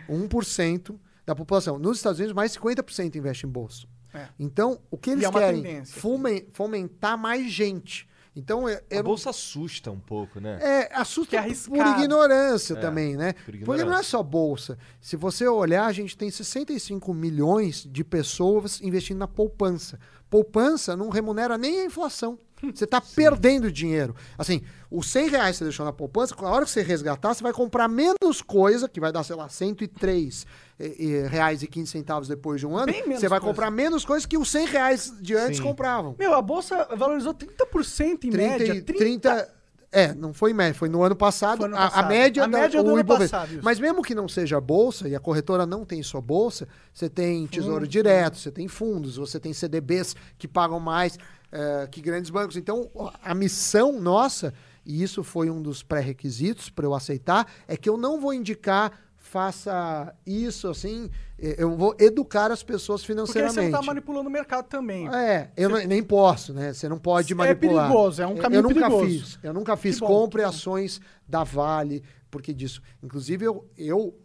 1% 0.09 0.99
da 1.25 1.35
população. 1.35 1.79
Nos 1.79 1.99
Estados 1.99 2.19
Unidos, 2.19 2.35
mais 2.35 2.53
50% 2.53 3.17
investe 3.17 3.47
em 3.47 3.49
bolsa. 3.49 3.87
É. 4.12 4.27
Então, 4.39 4.81
o 4.91 4.97
que 4.99 5.11
eles 5.11 5.25
é 5.25 5.31
querem? 5.31 5.85
Fomen- 5.85 6.47
fomentar 6.53 7.17
mais 7.17 7.51
gente. 7.53 8.09
Então, 8.35 8.69
eu, 8.69 8.81
eu 8.91 9.01
A 9.01 9.03
não- 9.03 9.11
bolsa 9.11 9.31
assusta 9.31 9.91
um 9.91 9.99
pouco, 9.99 10.41
né? 10.41 10.59
é, 10.62 10.91
assusta 10.95 11.37
é 11.37 11.43
por 11.43 11.87
ignorância 11.99 12.75
É, 12.75 12.77
também, 12.81 13.17
né? 13.17 13.33
por 13.33 13.45
Porque 13.45 13.65
não 13.65 13.75
é 13.75 13.77
ignorância. 13.79 14.11
só 14.11 14.23
bolsa. 14.23 14.79
Se 15.01 15.17
você 15.17 15.47
olhar, 15.49 15.87
a 15.87 15.93
gente 15.93 16.17
tem 16.17 16.31
65 16.31 17.12
milhões 17.12 17.87
de 17.89 18.03
pessoas 18.05 18.81
investindo 18.81 19.19
na 19.19 19.29
poupança. 19.29 19.99
Poupança 20.29 20.97
não 20.97 21.09
remunera 21.09 21.59
nem 21.59 21.81
a 21.81 21.85
inflação. 21.85 22.39
Você 22.74 22.85
está 22.85 23.01
perdendo 23.01 23.70
dinheiro. 23.73 24.15
Assim, 24.37 24.62
os 24.91 25.11
100 25.11 25.28
reais 25.31 25.51
que 25.53 25.59
você 25.59 25.65
deixou 25.65 25.85
na 25.87 25.93
poupança, 25.93 26.35
a 26.39 26.49
hora 26.49 26.65
que 26.65 26.70
você 26.70 26.82
resgatar, 26.82 27.32
você 27.35 27.43
vai 27.43 27.53
comprar 27.53 27.89
menos 27.89 28.43
coisa, 28.47 28.89
que 28.89 29.01
vai 29.01 29.11
dar, 29.12 29.23
sei 29.24 29.37
lá, 29.37 29.49
103 29.49 30.47
eh, 30.78 30.95
eh, 30.99 31.27
reais 31.28 31.62
e 31.62 31.66
15 31.66 31.91
centavos 31.91 32.28
depois 32.28 32.61
de 32.61 32.66
um 32.66 32.77
ano. 32.77 32.93
Bem 32.93 33.03
menos 33.07 33.20
Você 33.20 33.28
vai 33.28 33.41
coisa. 33.41 33.53
comprar 33.55 33.70
menos 33.70 34.05
coisa 34.05 34.27
que 34.27 34.37
os 34.37 34.51
100 34.51 34.66
reais 34.66 35.12
de 35.20 35.35
antes 35.35 35.59
Sim. 35.59 35.62
compravam. 35.62 36.15
Meu, 36.19 36.35
a 36.35 36.43
bolsa 36.43 36.87
valorizou 36.97 37.32
30% 37.35 38.24
em 38.24 38.31
30, 38.31 38.37
média. 38.59 38.74
e- 38.74 38.82
30 38.82 39.49
É, 39.93 40.15
não 40.15 40.32
foi 40.32 40.53
média, 40.53 40.73
foi 40.73 40.89
no 40.89 41.03
ano 41.03 41.16
passado. 41.16 41.59
Foi 41.62 41.69
no 41.69 41.74
a- 41.77 41.81
A, 41.87 41.91
passado. 41.91 42.09
média, 42.09 42.45
A 42.45 42.47
da- 42.47 42.59
média 42.61 42.81
do 42.81 42.87
o 42.87 42.91
ano 42.93 43.01
Ibovespa. 43.01 43.39
passado, 43.39 43.55
isso. 43.55 43.65
Mas 43.65 43.81
mesmo 43.81 44.03
que 44.05 44.15
não 44.15 44.28
seja 44.28 44.61
bolsa, 44.61 45.09
e 45.09 45.16
a 45.16 45.19
corretora 45.19 45.66
não 45.66 45.85
tem 45.85 46.01
só 46.01 46.20
bolsa, 46.20 46.69
você 46.95 47.09
tem 47.11 47.45
tesouro 47.49 47.89
direto, 47.89 48.37
você 48.39 48.53
tem 48.53 48.69
fundos, 48.69 49.16
você 49.16 49.41
tem 49.41 49.53
CDBs 49.53 50.15
que 50.39 50.47
pagam 50.47 50.78
mais 50.78 51.19
eh, 51.52 51.89
que 51.90 52.01
grandes 52.01 52.31
bancos. 52.31 52.56
Então, 52.56 52.90
a 53.22 53.35
missão 53.35 53.98
nossa, 54.01 54.52
e 54.85 55.02
isso 55.02 55.22
foi 55.22 55.51
um 55.51 55.60
dos 55.62 55.82
pré-requisitos 55.82 56.70
para 56.70 56.85
eu 56.86 56.94
aceitar, 56.94 57.47
é 57.68 57.77
que 57.77 57.89
eu 57.89 57.97
não 57.97 58.20
vou 58.20 58.32
indicar 58.35 58.93
faça 59.22 60.12
isso 60.27 60.66
assim, 60.68 61.09
eu 61.39 61.77
vou 61.77 61.94
educar 62.01 62.51
as 62.51 62.62
pessoas 62.64 63.01
Porque 63.02 63.12
você 63.12 63.32
financeiramente. 63.32 63.70
não 63.72 63.81
tá 63.81 63.86
manipulando 63.86 64.28
o 64.28 64.32
mercado 64.32 64.66
também. 64.66 65.09
É, 65.14 65.52
eu 65.56 65.68
não- 65.68 65.78
nem 65.86 66.02
posso, 66.02 66.52
né? 66.52 66.72
Você 66.72 66.89
não 66.89 66.98
pode 66.98 67.32
É 67.32 67.36
manipular. 67.36 67.86
perigoso, 67.89 68.20
é 68.22 68.27
um 68.27 68.31
Eu- 68.35 68.43
caminho 68.43 68.59
Eu 68.59 68.62
nunca 68.64 68.74
perigoso. 68.74 69.06
fiz. 69.06 69.39
Eu 69.43 69.52
nunca 69.52 69.77
fiz 69.77 70.01
compre 70.01 70.43
ações 70.43 71.01
da 71.28 71.44
Vale, 71.44 72.02
porque 72.28 72.52
disso. 72.52 72.82
Inclusive, 73.01 73.44
eu, 73.44 73.70
eu, 73.78 74.18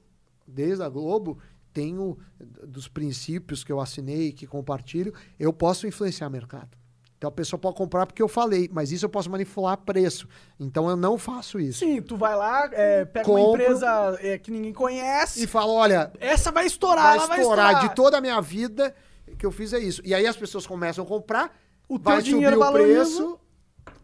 desde 0.47 0.81
a 0.81 0.89
Globo, 0.89 1.38
tenho 1.72 2.18
dos 2.65 2.88
princípios 2.88 3.64
que 3.64 3.72
eu 3.72 3.80
assinei, 3.80 4.31
que 4.31 4.47
compartilho, 4.47 5.14
eu 5.38 5.53
posso 5.53 5.85
influenciar 5.85 6.30
mercado. 6.31 6.76
Então 7.18 7.30
a 7.30 7.32
pessoa 7.32 7.58
pode 7.60 7.76
comprar 7.78 8.06
porque 8.06 8.22
eu 8.22 8.28
falei, 8.28 8.70
mas 8.72 8.92
isso 8.92 9.06
eu 9.06 9.10
posso 9.10 9.30
manipular 9.30 9.78
preço. 9.78 10.28
Então 10.60 10.90
eu 10.90 10.96
não 10.98 11.18
faço 11.18 11.60
isso. 11.60 11.80
Sim, 11.80 12.02
tu 12.02 12.18
vai 12.18 12.36
lá, 12.36 12.70
é, 12.74 13.06
pega 13.06 13.30
uma 13.32 13.40
Compro. 13.40 13.62
empresa 13.62 14.18
é, 14.22 14.38
que 14.38 14.52
ninguém 14.52 14.74
conhece. 14.74 15.44
E 15.44 15.48
falo, 15.48 15.74
olha, 15.74 16.12
Essa 16.20 16.52
vai 16.52 16.66
estourar, 16.66 17.04
vai 17.06 17.18
ela 17.18 17.28
vai 17.28 17.40
estourar 17.40 17.68
estourar. 17.72 17.90
de 17.90 17.96
toda 17.96 18.18
a 18.18 18.22
minha 18.22 18.40
vida 18.42 18.94
que 19.40 19.46
eu 19.46 19.52
fiz 19.52 19.74
é 19.74 19.80
isso. 19.80 20.02
E 20.06 20.14
aí 20.14 20.28
as 20.28 20.36
pessoas 20.38 20.68
começam 20.68 21.04
a 21.04 21.08
comprar, 21.08 21.56
O 21.88 21.98
vai 21.98 22.16
teu 22.18 22.24
dinheiro 22.34 22.56
subir 22.56 22.62
o 22.62 22.66
valoriza. 22.66 22.96
preço, 23.18 23.40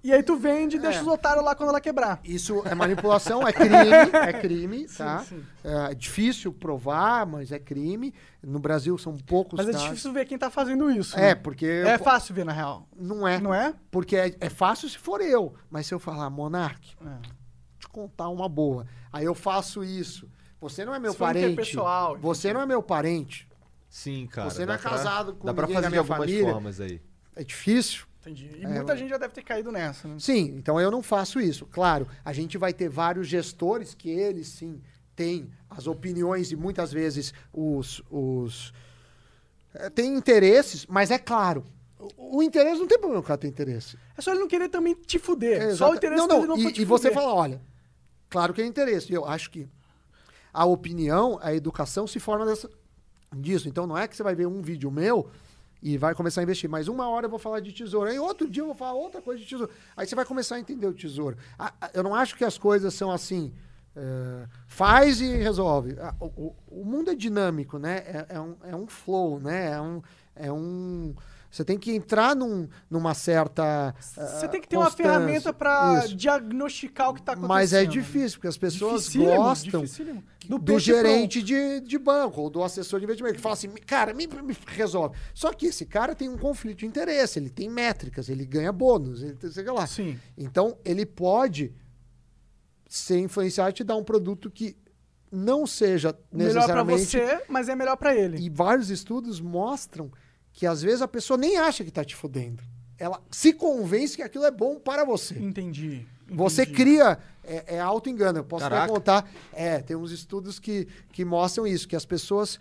E 0.04 0.12
aí 0.12 0.24
tu 0.24 0.36
vende 0.36 0.78
e 0.78 0.80
deixa 0.80 0.98
É. 1.00 1.02
os 1.02 1.08
otários 1.08 1.46
lá 1.46 1.54
quando 1.54 1.70
ela 1.70 1.80
quebrar. 1.80 2.20
Isso 2.24 2.64
é 2.66 2.74
manipulação, 2.74 3.48
é 3.48 3.54
crime, 3.54 3.70
é 4.14 4.34
crime, 4.34 4.88
tá? 4.88 5.20
sim. 5.20 5.44
É 5.64 5.94
difícil 5.94 6.52
provar, 6.52 7.26
mas 7.28 7.52
é 7.52 7.60
crime. 7.60 8.12
No 8.42 8.58
Brasil 8.60 8.98
são 8.98 9.16
poucos 9.16 9.58
Mas 9.58 9.68
é 9.70 9.72
casos. 9.74 9.88
difícil 9.88 10.12
ver 10.12 10.26
quem 10.26 10.38
tá 10.40 10.50
fazendo 10.50 10.90
isso. 10.90 11.16
É, 11.18 11.22
né? 11.30 11.36
porque 11.36 11.66
É 11.66 11.98
fácil 12.00 12.34
ver, 12.34 12.44
na 12.46 12.52
real. 12.52 12.88
não 12.98 13.28
é. 13.28 13.40
Não 13.40 13.54
é? 13.54 13.76
Porque 13.92 14.16
é, 14.16 14.36
é 14.40 14.50
fácil 14.50 14.90
se 14.90 14.98
for 14.98 15.22
eu, 15.22 15.54
mas 15.70 15.86
se 15.86 15.94
eu 15.94 16.00
falar 16.00 16.30
Monark, 16.32 16.96
É. 17.06 17.30
te 17.80 17.88
contar 17.88 18.28
uma 18.30 18.50
boa. 18.50 18.88
Aí 19.14 19.26
eu 19.26 19.36
faço 19.36 19.84
isso. 19.84 20.28
Você 20.60 20.84
não 20.84 20.96
é 20.96 21.00
meu 21.00 21.12
Se 21.12 21.18
parente. 21.20 21.46
interpessoal, 21.54 22.18
Você 22.18 22.52
não 22.54 22.62
é 22.62 22.66
meu 22.66 22.82
parente. 22.82 23.48
Sim, 23.88 24.26
cara. 24.26 24.50
Você 24.50 24.66
não 24.66 24.74
é 24.74 24.78
casado 24.78 25.36
com 25.36 25.46
Dá 25.46 25.54
pra 25.54 25.64
ninguém 25.68 25.76
fazer 25.76 25.86
da 25.86 25.90
minha 25.90 26.00
algumas 26.02 26.20
família. 26.20 26.52
formas 26.52 26.80
aí. 26.80 27.02
É 27.36 27.44
difícil. 27.44 28.06
Entendi. 28.22 28.52
E 28.58 28.64
É, 28.64 28.68
muita 28.68 28.84
mas- 28.94 29.00
gente 29.00 29.10
já 29.10 29.18
deve 29.18 29.34
ter 29.34 29.44
caído 29.44 29.72
nessa, 29.72 30.08
né? 30.08 30.16
Sim, 30.20 30.54
então 30.58 30.80
eu 30.80 30.92
não 30.92 31.02
faço 31.02 31.40
isso. 31.40 31.66
Claro, 31.66 32.08
a 32.24 32.32
gente 32.32 32.58
vai 32.58 32.72
ter 32.74 32.88
vários 32.88 33.28
gestores 33.28 33.94
que 33.96 34.10
eles 34.10 34.48
sim 34.48 34.80
têm 35.16 35.50
as 35.70 35.88
opiniões 35.88 36.52
e 36.52 36.56
muitas 36.56 36.92
vezes 36.94 37.34
os. 37.52 38.02
os 38.12 38.72
eh, 39.74 39.90
têm 39.90 40.16
interesses, 40.16 40.86
mas 40.86 41.10
é 41.10 41.18
claro. 41.18 41.66
O, 42.18 42.38
o 42.38 42.44
interesse 42.44 42.80
não 42.80 42.88
tem 42.88 42.98
problema 43.00 43.22
o 43.22 43.26
cara 43.26 43.38
ter 43.40 43.48
interesse. 43.48 43.98
É 44.18 44.22
só 44.22 44.32
ele 44.32 44.40
não 44.42 44.48
querer 44.48 44.70
também 44.70 44.94
te 44.94 45.18
fuder. 45.18 45.62
É, 45.62 45.76
só 45.76 45.90
o 45.92 45.96
interesse 45.96 46.18
não, 46.20 46.28
não, 46.28 46.36
dele 46.36 46.48
não 46.48 46.58
e, 46.72 46.82
e 46.82 46.86
você 46.86 47.10
fuder. 47.10 47.14
fala, 47.24 47.34
olha, 47.34 47.62
claro 48.30 48.54
que 48.54 48.62
é 48.62 48.66
interesse. 48.66 49.12
Eu 49.12 49.26
acho 49.26 49.50
que 49.50 49.68
a 50.54 50.66
opinião, 50.66 51.40
a 51.42 51.54
educação 51.56 52.06
se 52.06 52.20
forma 52.20 52.46
dessa, 52.46 52.70
disso. 53.36 53.68
Então 53.68 53.88
não 53.88 53.98
é 53.98 54.08
que 54.08 54.16
você 54.16 54.22
vai 54.24 54.36
ver 54.36 54.48
um 54.48 54.62
vídeo 54.62 54.92
meu 54.92 55.30
e 55.82 55.98
vai 55.98 56.14
começar 56.16 56.42
a 56.42 56.44
investir. 56.44 56.70
Mas 56.70 56.88
uma 56.88 57.08
hora 57.10 57.26
eu 57.26 57.30
vou 57.30 57.40
falar 57.40 57.60
de 57.60 57.72
tesouro. 57.72 58.10
Aí 58.10 58.20
outro 58.20 58.50
dia 58.50 58.62
eu 58.62 58.68
vou 58.68 58.76
falar 58.76 58.94
outra 58.94 59.22
coisa 59.22 59.40
de 59.42 59.48
tesouro. 59.48 59.72
Aí 59.98 60.06
você 60.06 60.16
vai 60.16 60.26
começar 60.26 60.56
a 60.56 60.60
entender 60.60 60.86
o 60.88 60.94
tesouro. 60.94 61.38
Eu 61.94 62.04
não 62.04 62.14
acho 62.16 62.36
que 62.36 62.46
as 62.46 62.58
coisas 62.58 62.94
são 62.94 63.12
assim. 63.12 63.52
é, 63.96 64.48
faz 64.68 65.20
e 65.20 65.36
resolve. 65.36 65.96
O, 66.20 66.26
o- 66.26 66.56
o 66.82 66.86
mundo 66.86 67.12
é 67.12 67.16
dinâmico, 67.16 67.78
né? 67.78 67.98
É, 68.06 68.26
é 68.36 68.40
um, 68.40 68.56
é 68.64 68.76
um 68.76 68.88
flow, 68.88 69.40
né? 69.40 69.72
É 69.72 69.82
um, 69.82 70.02
é 70.36 70.52
um. 70.52 71.14
Você 71.52 71.66
tem 71.66 71.78
que 71.78 71.92
entrar 71.92 72.34
num, 72.34 72.70
numa 72.90 73.14
certa. 73.14 73.94
Você 74.00 74.46
ah, 74.46 74.48
tem 74.48 74.62
que 74.62 74.70
ter 74.70 74.78
uma 74.78 74.90
ferramenta 74.90 75.54
Isso. 76.06 76.16
diagnosticar 76.16 77.10
o 77.10 77.14
que 77.14 77.22
tá 77.22 77.34
acontecendo. 77.34 77.50
Mas 77.50 77.74
é 77.74 77.84
difícil, 77.84 78.38
porque 78.38 78.48
as 78.48 78.58
pessoas 78.58 79.04
Dificílimo, 79.04 79.36
gostam 79.36 79.82
dificílimo. 79.82 80.24
do, 80.48 80.58
Do 80.58 80.80
gerente 80.80 81.44
de, 81.44 81.82
de 81.82 82.00
banco 82.00 82.42
ou 82.42 82.50
do 82.50 82.64
assessor 82.64 83.00
de 83.00 83.04
investimento, 83.04 83.36
que 83.36 83.42
fala 83.42 83.54
assim, 83.54 83.68
cara, 83.86 84.14
me, 84.14 84.28
me 84.28 84.56
resolve. 84.66 85.18
Só 85.34 85.52
que 85.52 85.66
esse 85.66 85.86
cara 85.86 86.16
tem 86.16 86.30
um 86.30 86.38
conflito 86.38 86.80
de 86.80 86.86
interesse, 86.86 87.38
ele 87.38 87.50
tem 87.50 87.70
métricas, 87.70 88.30
ele 88.30 88.46
ganha 88.46 88.72
bônus, 88.72 89.22
ele 89.22 89.36
tem, 89.36 89.52
sei 89.52 89.66
lá. 89.66 89.86
Sim. 89.86 90.18
Então, 90.38 90.78
ele 90.86 91.06
pode 91.06 91.74
ser 92.88 93.20
influenciado 93.20 93.72
e 93.72 93.74
te 93.74 93.84
dar 93.84 93.98
um 93.98 94.04
produto 94.06 94.50
que 94.50 94.78
não 95.30 95.68
seja 95.68 96.18
Melhor 96.32 96.54
pra 96.54 96.84
necessariamente... 96.86 97.06
você, 97.06 97.44
mas 97.50 97.68
é 97.68 97.76
melhor 97.76 97.98
pra 97.98 98.16
ele. 98.16 98.38
E 98.38 98.50
vários 98.50 98.90
estudos 98.90 99.42
mostram 99.42 100.12
que 100.54 100.66
às 100.66 100.82
vezes 100.82 101.02
a 101.02 101.08
pessoa 101.08 101.38
nem 101.38 101.58
acha 101.58 101.84
que 101.84 101.92
tá 101.92 102.04
te 102.04 102.16
fodendo. 102.16 102.64
Ela 102.98 103.20
se 103.32 103.54
convence 103.54 104.16
que 104.16 104.22
aquilo 104.22 104.46
é 104.46 104.52
bom 104.52 104.80
para 104.80 105.04
você. 105.04 105.38
Entendi. 105.40 106.06
Você 106.30 106.64
entendi. 106.64 106.78
cria. 106.78 107.18
É, 107.44 107.76
é 107.78 107.80
auto-engano. 107.80 108.40
Eu 108.40 108.44
posso 108.44 108.66
até 108.66 108.76
Caraca. 108.76 108.94
contar. 108.94 109.32
É, 109.52 109.80
tem 109.80 109.96
uns 109.96 110.12
estudos 110.12 110.60
que, 110.60 110.88
que 111.12 111.26
mostram 111.26 111.66
isso, 111.66 111.88
que 111.88 111.96
as 111.96 112.06
pessoas. 112.06 112.60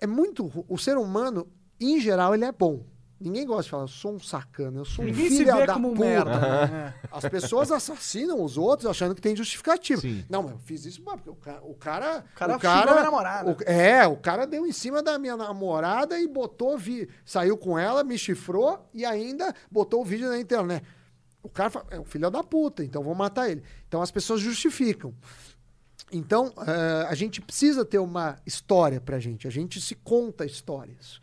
É 0.00 0.06
muito. 0.06 0.50
O 0.68 0.78
ser 0.78 0.96
humano, 0.96 1.46
em 1.80 2.00
geral, 2.00 2.34
ele 2.34 2.44
é 2.44 2.52
bom. 2.52 2.84
Ninguém 3.22 3.46
gosta 3.46 3.62
de 3.64 3.70
falar, 3.70 3.82
eu 3.84 3.88
sou 3.88 4.12
um 4.14 4.18
sacana, 4.20 4.78
eu 4.80 4.84
sou 4.84 5.04
um 5.04 5.08
Ninguém 5.08 5.28
filho 5.30 5.66
da 5.66 5.74
puta. 5.78 6.00
merda. 6.00 6.40
né? 6.40 6.94
As 7.10 7.24
pessoas 7.28 7.70
assassinam 7.70 8.42
os 8.42 8.58
outros 8.58 8.90
achando 8.90 9.14
que 9.14 9.20
tem 9.20 9.34
justificativa. 9.36 10.00
Sim. 10.00 10.24
Não, 10.28 10.42
mas 10.42 10.52
eu 10.52 10.58
fiz 10.58 10.84
isso 10.84 11.00
porque 11.02 11.30
o 11.30 11.34
cara. 11.34 11.60
O 11.62 11.74
cara, 11.74 12.24
O 12.34 12.36
cara 12.36 12.58
xingou 12.58 12.92
minha 12.94 13.04
namorada. 13.04 13.50
o- 13.50 13.56
é, 13.70 14.06
o 14.06 14.16
cara 14.16 14.46
deu 14.46 14.66
em 14.66 14.72
cima 14.72 15.02
da 15.02 15.18
minha 15.18 15.36
namorada 15.36 16.18
e 16.20 16.26
botou. 16.26 16.76
Vi, 16.76 17.08
saiu 17.24 17.56
com 17.56 17.78
ela, 17.78 18.02
me 18.04 18.18
chifrou 18.18 18.88
e 18.92 19.04
ainda 19.04 19.54
botou 19.70 20.02
o 20.02 20.04
vídeo 20.04 20.28
na 20.28 20.38
internet. 20.38 20.84
O 21.42 21.48
cara 21.48 21.70
fala, 21.70 21.86
é 21.90 21.98
um 21.98 22.04
filho 22.04 22.30
da 22.30 22.42
puta, 22.42 22.84
então 22.84 23.02
vou 23.02 23.14
matar 23.14 23.50
ele. 23.50 23.62
Então 23.88 24.00
as 24.02 24.10
pessoas 24.10 24.40
justificam. 24.40 25.12
Então, 26.14 26.52
eh, 26.66 27.06
a 27.08 27.14
gente 27.14 27.40
precisa 27.40 27.84
ter 27.84 27.98
uma 27.98 28.36
história 28.44 29.00
pra 29.00 29.18
gente. 29.18 29.48
A 29.48 29.50
gente 29.50 29.80
se 29.80 29.94
conta 29.94 30.44
histórias. 30.44 31.20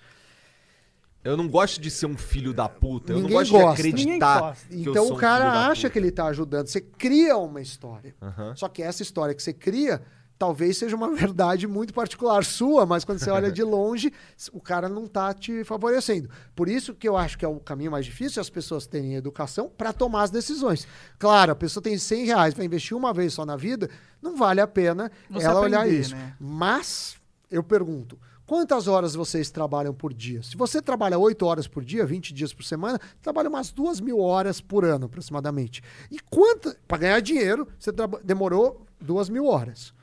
Eu 1.23 1.35
não 1.35 1.47
gosto 1.47 1.81
de 1.81 1.91
ser 1.91 2.05
um 2.05 2.17
filho 2.17 2.53
da 2.53 2.69
puta. 2.69 3.11
eu 3.11 3.15
não 3.17 3.23
Ninguém 3.23 3.37
gosto 3.37 3.51
gosta. 3.51 3.81
de 3.83 3.89
acreditar. 3.89 4.05
Ninguém 4.05 4.19
gosta. 4.19 4.67
que 4.67 4.75
eu 4.75 4.79
Então 4.91 5.03
sou 5.05 5.13
o 5.13 5.17
um 5.17 5.19
cara 5.19 5.43
filho 5.45 5.53
da 5.53 5.67
acha 5.67 5.81
puta. 5.81 5.89
que 5.89 5.99
ele 5.99 6.11
tá 6.11 6.25
ajudando. 6.27 6.67
Você 6.67 6.81
cria 6.81 7.37
uma 7.37 7.61
história. 7.61 8.15
Aham. 8.21 8.55
Só 8.55 8.67
que 8.69 8.81
essa 8.81 9.03
história 9.03 9.35
que 9.35 9.43
você 9.43 9.51
cria 9.53 10.01
talvez 10.37 10.77
seja 10.77 10.95
uma 10.95 11.09
verdade 11.13 11.67
muito 11.67 11.93
particular 11.93 12.45
sua, 12.45 12.85
mas 12.85 13.03
quando 13.03 13.19
você 13.19 13.29
olha 13.29 13.51
de 13.51 13.61
longe, 13.61 14.13
o 14.53 14.61
cara 14.61 14.87
não 14.87 15.05
tá 15.05 15.33
te 15.33 15.65
favorecendo. 15.65 16.29
Por 16.55 16.69
isso 16.69 16.95
que 16.95 17.09
eu 17.09 17.17
acho 17.17 17.37
que 17.37 17.43
é 17.43 17.47
o 17.49 17.59
caminho 17.59 17.91
mais 17.91 18.05
difícil 18.05 18.39
as 18.41 18.49
pessoas 18.49 18.87
terem 18.87 19.15
educação 19.15 19.69
para 19.77 19.91
tomar 19.91 20.23
as 20.23 20.31
decisões. 20.31 20.87
Claro, 21.19 21.51
a 21.51 21.55
pessoa 21.55 21.83
tem 21.83 21.97
100 21.97 22.25
reais, 22.25 22.53
vai 22.53 22.65
investir 22.65 22.95
uma 22.95 23.13
vez 23.13 23.33
só 23.33 23.45
na 23.45 23.57
vida, 23.57 23.89
não 24.21 24.37
vale 24.37 24.61
a 24.61 24.67
pena 24.67 25.11
Você 25.29 25.45
ela 25.45 25.59
olhar 25.59 25.81
aprender, 25.81 25.99
isso. 25.99 26.15
né? 26.15 26.33
Mas, 26.39 27.17
eu 27.51 27.61
pergunto, 27.61 28.17
quantas 28.49 28.87
horas 28.87 29.13
vocês 29.13 29.51
trabalham 29.51 29.93
por 29.93 30.11
dia? 30.11 30.41
Se 30.41 30.57
você 30.57 30.81
trabalha 30.81 31.19
8 31.19 31.45
horas 31.45 31.67
por 31.67 31.85
dia, 31.85 32.03
20 32.03 32.33
dias 32.33 32.51
por 32.51 32.63
semana, 32.63 32.99
trabalha 33.21 33.47
umas 33.47 33.71
2 33.71 33.99
mil 33.99 34.19
horas 34.19 34.59
por 34.59 34.83
ano, 34.83 35.05
aproximadamente. 35.05 35.83
E 36.09 36.19
quanta. 36.19 36.75
Para 36.87 36.97
ganhar 36.97 37.19
dinheiro, 37.19 37.67
você 37.77 37.91
demorou 38.23 38.87
2 38.99 39.29
mil 39.29 39.45
horas. 39.45 39.93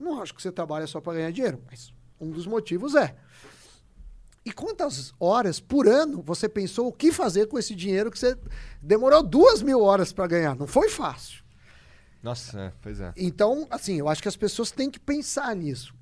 Não 0.00 0.20
acho 0.20 0.34
que 0.34 0.42
você 0.42 0.50
trabalha 0.50 0.84
só 0.88 1.00
para 1.00 1.12
ganhar 1.12 1.30
dinheiro, 1.30 1.62
mas 1.70 1.94
um 2.20 2.32
dos 2.32 2.44
motivos 2.44 2.96
é. 2.96 3.14
E 4.44 4.50
quantas 4.50 5.14
horas 5.20 5.60
por 5.60 5.86
ano 5.86 6.20
você 6.26 6.48
pensou 6.48 6.88
o 6.88 6.92
que 6.92 7.12
fazer 7.12 7.46
com 7.46 7.56
esse 7.56 7.72
dinheiro 7.72 8.10
que 8.10 8.18
você 8.18 8.36
demorou 8.82 9.22
duas 9.22 9.62
mil 9.62 9.80
horas 9.80 10.12
para 10.12 10.26
ganhar? 10.26 10.56
Não 10.56 10.66
foi 10.66 10.88
fácil. 10.88 11.44
Nossa, 12.20 12.60
é, 12.60 12.72
pois 12.82 13.00
é. 13.00 13.12
Então, 13.16 13.64
assim, 13.70 14.00
eu 14.00 14.08
acho 14.08 14.20
que 14.20 14.28
as 14.28 14.36
pessoas 14.36 14.72
têm 14.72 14.90
que 14.90 14.98
pensar 14.98 15.54
nisso. 15.54 15.94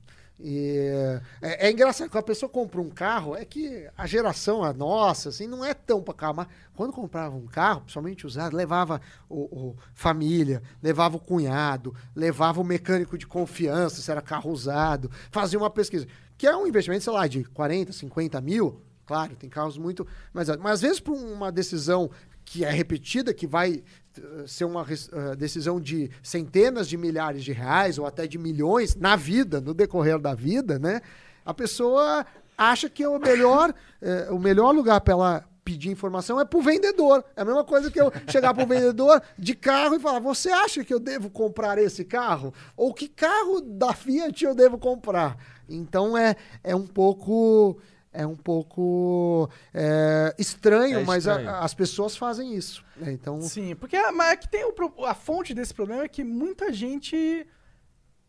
É, 0.42 1.20
é 1.68 1.70
engraçado, 1.70 2.08
quando 2.08 2.22
a 2.22 2.26
pessoa 2.26 2.48
compra 2.48 2.80
um 2.80 2.88
carro, 2.88 3.36
é 3.36 3.44
que 3.44 3.88
a 3.96 4.06
geração, 4.06 4.64
a 4.64 4.72
nossa, 4.72 5.28
assim, 5.28 5.46
não 5.46 5.64
é 5.64 5.74
tão 5.74 6.02
para 6.02 6.14
carro. 6.14 6.34
Mas 6.36 6.48
quando 6.74 6.92
comprava 6.92 7.36
um 7.36 7.46
carro, 7.46 7.82
principalmente 7.82 8.26
usado, 8.26 8.56
levava 8.56 9.00
o, 9.28 9.42
o 9.42 9.76
família, 9.94 10.62
levava 10.82 11.16
o 11.16 11.20
cunhado, 11.20 11.94
levava 12.14 12.60
o 12.60 12.64
mecânico 12.64 13.18
de 13.18 13.26
confiança, 13.26 14.00
se 14.00 14.10
era 14.10 14.22
carro 14.22 14.50
usado, 14.50 15.10
fazia 15.30 15.58
uma 15.58 15.70
pesquisa. 15.70 16.06
Que 16.38 16.46
é 16.46 16.56
um 16.56 16.66
investimento, 16.66 17.04
sei 17.04 17.12
lá, 17.12 17.26
de 17.26 17.44
40, 17.44 17.92
50 17.92 18.40
mil. 18.40 18.80
Claro, 19.04 19.34
tem 19.34 19.50
carros 19.50 19.76
muito. 19.76 20.06
Mas, 20.32 20.48
mas 20.56 20.74
às 20.74 20.80
vezes, 20.80 21.00
por 21.00 21.14
uma 21.14 21.50
decisão 21.50 22.10
que 22.50 22.64
é 22.64 22.70
repetida, 22.70 23.32
que 23.32 23.46
vai 23.46 23.80
eh, 24.18 24.44
ser 24.44 24.64
uma 24.64 24.84
eh, 24.90 25.36
decisão 25.36 25.80
de 25.80 26.10
centenas 26.20 26.88
de 26.88 26.96
milhares 26.96 27.44
de 27.44 27.52
reais 27.52 27.96
ou 27.96 28.04
até 28.04 28.26
de 28.26 28.38
milhões 28.38 28.96
na 28.96 29.14
vida, 29.14 29.60
no 29.60 29.72
decorrer 29.72 30.18
da 30.18 30.34
vida, 30.34 30.76
né? 30.76 31.00
A 31.46 31.54
pessoa 31.54 32.26
acha 32.58 32.90
que 32.90 33.04
é 33.04 33.08
o 33.08 33.20
melhor, 33.20 33.72
eh, 34.02 34.26
o 34.32 34.38
melhor 34.40 34.74
lugar 34.74 35.00
para 35.00 35.12
ela 35.12 35.44
pedir 35.62 35.90
informação 35.92 36.40
é 36.40 36.44
pro 36.44 36.60
vendedor. 36.60 37.24
É 37.36 37.42
a 37.42 37.44
mesma 37.44 37.62
coisa 37.62 37.88
que 37.88 38.00
eu 38.00 38.10
chegar 38.26 38.52
pro 38.52 38.66
vendedor 38.66 39.22
de 39.38 39.54
carro 39.54 39.94
e 39.94 40.00
falar: 40.00 40.18
"Você 40.18 40.50
acha 40.50 40.82
que 40.82 40.92
eu 40.92 40.98
devo 40.98 41.30
comprar 41.30 41.78
esse 41.78 42.04
carro? 42.04 42.52
Ou 42.76 42.92
que 42.92 43.06
carro 43.06 43.60
da 43.60 43.94
Fiat 43.94 44.44
eu 44.44 44.56
devo 44.56 44.76
comprar?" 44.76 45.36
Então 45.68 46.18
é 46.18 46.34
é 46.64 46.74
um 46.74 46.84
pouco 46.84 47.78
é 48.12 48.26
um 48.26 48.34
pouco 48.36 49.48
é, 49.72 50.34
estranho, 50.38 50.98
É 51.00 51.04
mas 51.04 51.28
a- 51.28 51.60
as 51.60 51.74
pessoas 51.74 52.16
fazem 52.16 52.54
isso. 52.54 52.84
né? 52.96 53.12
Então, 53.12 53.40
Sim, 53.40 53.74
porque 53.76 53.96
a, 53.96 54.10
mas 54.12 54.32
é 54.32 54.36
que 54.36 54.48
tem 54.48 54.64
o 54.64 54.72
a 55.04 55.14
fonte 55.14 55.54
desse 55.54 55.72
problema 55.72 56.02
é 56.04 56.08
que 56.08 56.24
muita 56.24 56.72
gente 56.72 57.46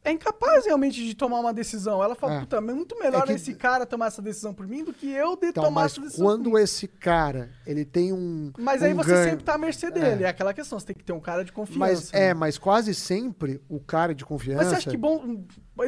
é 0.03 0.11
incapaz 0.11 0.65
realmente 0.65 1.03
de 1.05 1.13
tomar 1.15 1.39
uma 1.39 1.53
decisão. 1.53 2.03
Ela 2.03 2.15
fala, 2.15 2.35
É. 2.35 2.39
puta, 2.39 2.57
é 2.57 2.61
muito 2.61 2.97
melhor 2.97 3.23
É 3.23 3.27
que- 3.27 3.33
esse 3.33 3.53
cara 3.53 3.85
tomar 3.85 4.07
essa 4.07 4.21
decisão 4.21 4.53
por 4.53 4.65
mim 4.67 4.83
do 4.83 4.91
que 4.93 5.09
eu 5.11 5.35
de 5.35 5.47
então 5.47 5.63
tomar 5.65 5.85
essa 5.85 6.01
decisão. 6.01 6.25
quando 6.25 6.57
esse 6.57 6.87
cara 6.87 7.49
ele 7.67 7.85
tem 7.85 8.11
um 8.11 8.51
Mas 8.57 8.81
aí 8.81 8.93
um 8.93 8.97
você 8.97 9.11
ganho- 9.11 9.29
sempre 9.29 9.43
tá 9.45 9.53
à 9.53 9.57
mercê 9.57 9.91
dele. 9.91 10.23
É. 10.23 10.27
aquela 10.27 10.53
questão, 10.53 10.79
você 10.79 10.87
tem 10.87 10.95
que 10.95 11.03
ter 11.03 11.13
um 11.13 11.19
cara 11.19 11.45
de 11.45 11.51
confiança. 11.51 11.79
mas 11.79 12.11
né? 12.11 12.29
é, 12.29 12.33
mas 12.33 12.57
quase 12.57 12.93
sempre 12.95 13.61
o 13.69 13.79
cara 13.79 14.15
de 14.15 14.25
confiança. 14.25 14.57
Mas 14.57 14.67
você 14.69 14.75
acha 14.75 14.89
que 14.89 14.97
bom. 14.97 15.43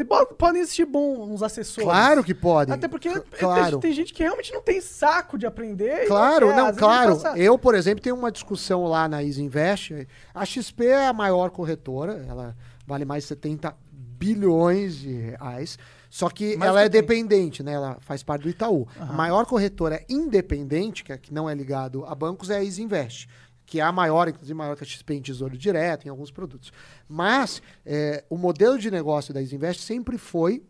bo- 0.07 0.25
Podem 0.37 0.61
existir 0.61 0.85
bons 0.85 1.41
assessores. 1.43 1.83
Claro 1.89 2.23
que 2.23 2.33
pode. 2.33 2.71
Até 2.71 2.87
porque 2.87 3.09
C- 3.09 3.19
tem- 3.19 3.39
claro. 3.39 3.79
tem, 3.79 3.93
gente 3.93 4.13
que 4.13 4.23
realmente 4.23 4.51
não 4.53 4.61
tem 4.61 4.81
saco 4.81 5.37
de 5.37 5.45
aprender. 5.45 6.07
Claro, 6.07 6.47
quer, 6.49 6.55
não, 6.55 6.65
vezes 6.67 6.79
claro. 6.79 7.19
Eu, 7.35 7.57
por 7.59 7.75
exemplo, 7.75 8.01
tenho 8.03 8.15
uma 8.15 8.31
discussão 8.31 8.85
lá 8.85 9.07
na 9.07 9.23
Easy 9.23 9.41
Invest. 9.41 10.07
A 10.33 10.45
XP 10.45 10.85
é 10.85 11.07
a 11.07 11.13
maior 11.13 11.49
corretora, 11.51 12.25
ela 12.27 12.55
vale 12.87 13.05
mais 13.05 13.23
de 13.23 13.29
70 13.29 13.75
bilhões 14.17 14.97
de 14.97 15.11
reais. 15.11 15.77
Só 16.09 16.29
que 16.29 16.57
ela 16.61 16.81
é 16.81 16.89
tem. 16.89 17.01
dependente, 17.01 17.63
né? 17.63 17.73
Ela 17.73 17.97
faz 17.99 18.21
parte 18.21 18.43
do 18.43 18.49
Itaú. 18.49 18.87
A 18.99 19.05
maior 19.13 19.45
corretora 19.45 20.03
independente, 20.07 21.03
que, 21.03 21.11
é- 21.11 21.17
que 21.17 21.33
não 21.33 21.49
é 21.49 21.55
ligado 21.55 22.05
a 22.05 22.13
bancos, 22.13 22.49
é 22.49 22.57
a 22.57 22.63
Easy 22.63 22.83
Invest. 22.83 23.27
Que 23.65 23.79
é 23.79 23.83
a 23.83 23.91
maior, 23.91 24.27
inclusive 24.27 24.53
maior 24.53 24.75
que 24.75 24.83
a 24.83 24.87
XP 24.87 25.15
em 25.15 25.21
tesouro 25.21 25.57
direto, 25.57 26.05
em 26.05 26.09
alguns 26.09 26.29
produtos. 26.29 26.71
Mas 27.07 27.61
é, 27.85 28.23
o 28.29 28.37
modelo 28.37 28.77
de 28.77 28.91
negócio 28.91 29.33
da 29.33 29.41
Easy 29.41 29.55
Invest 29.55 29.81
sempre 29.81 30.17
foi 30.17 30.63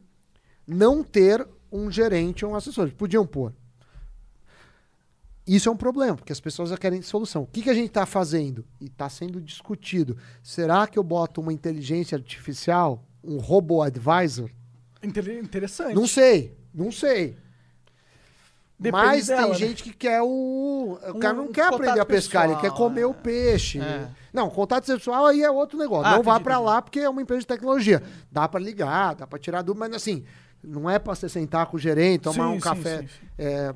não 0.66 1.04
ter 1.04 1.46
um 1.72 1.92
gerente 1.92 2.46
ou 2.46 2.52
um 2.52 2.56
assessor. 2.56 2.92
Podiam 2.94 3.26
pôr. 3.26 3.52
Isso 5.46 5.68
é 5.68 5.72
um 5.72 5.76
problema, 5.76 6.16
porque 6.16 6.32
as 6.32 6.40
pessoas 6.40 6.70
já 6.70 6.78
querem 6.78 7.02
solução. 7.02 7.42
O 7.44 7.48
que, 7.48 7.62
que 7.64 7.70
a 7.70 7.74
gente 7.74 7.88
está 7.88 8.06
fazendo? 8.06 8.64
E 8.80 8.86
está 8.86 9.10
sendo 9.10 9.42
discutido. 9.42 10.18
Será 10.42 10.88
que 10.88 10.98
eu 10.98 11.04
boto 11.04 11.42
uma 11.42 11.52
inteligência 11.52 12.16
artificial, 12.18 13.04
um 13.24 13.38
robô 13.38 13.82
advisor? 13.82 14.50
Inter- 15.02 15.40
Interessante. 15.40 15.96
Não 15.96 16.08
sei, 16.08 16.58
não 16.74 16.92
sei. 16.92 17.36
Depende 18.80 19.06
Mas 19.06 19.28
dela, 19.28 19.42
tem 19.44 19.50
né? 19.52 19.56
gente 19.58 19.84
que 19.84 19.94
quer 19.94 20.22
o. 20.22 20.98
O 21.14 21.20
cara 21.20 21.34
Um 21.36 21.46
não 21.46 21.52
quer 21.54 21.68
aprender 21.68 22.00
a 22.00 22.06
pescar, 22.06 22.46
ele 22.46 22.56
pessoal, 22.56 22.72
quer 22.74 22.78
comer 22.78 23.02
é. 23.02 23.06
o 23.06 23.14
peixe. 23.14 23.80
É. 23.80 24.10
Não, 24.34 24.50
contato 24.50 24.86
sexual 24.86 25.26
aí 25.26 25.42
é 25.42 25.50
outro 25.50 25.78
negócio. 25.78 26.06
Ah, 26.08 26.18
não 26.18 26.24
vá 26.24 26.34
entendi, 26.36 26.50
entendi. 26.50 26.66
lá 26.66 26.82
porque 26.82 27.00
é 27.00 27.10
uma 27.10 27.22
empresa 27.22 27.42
de 27.42 27.48
tecnologia. 27.48 28.02
Dá 28.32 28.48
pra 28.48 28.60
ligar, 28.60 29.16
dá 29.16 29.26
pra 29.28 29.40
tirar 29.40 29.62
dúvida, 29.62 29.88
mas 29.88 29.96
assim, 29.96 30.26
não 30.62 30.90
é 30.90 31.00
pra 31.00 31.16
você 31.16 31.30
sentar 31.30 31.68
com 31.68 31.78
o 31.78 31.80
gerente, 31.80 32.22
tomar 32.24 32.48
Sim, 32.48 32.52
um 32.52 32.54
sim, 32.56 32.60
café. 32.60 33.02
sim. 33.04 33.08
É, 33.38 33.74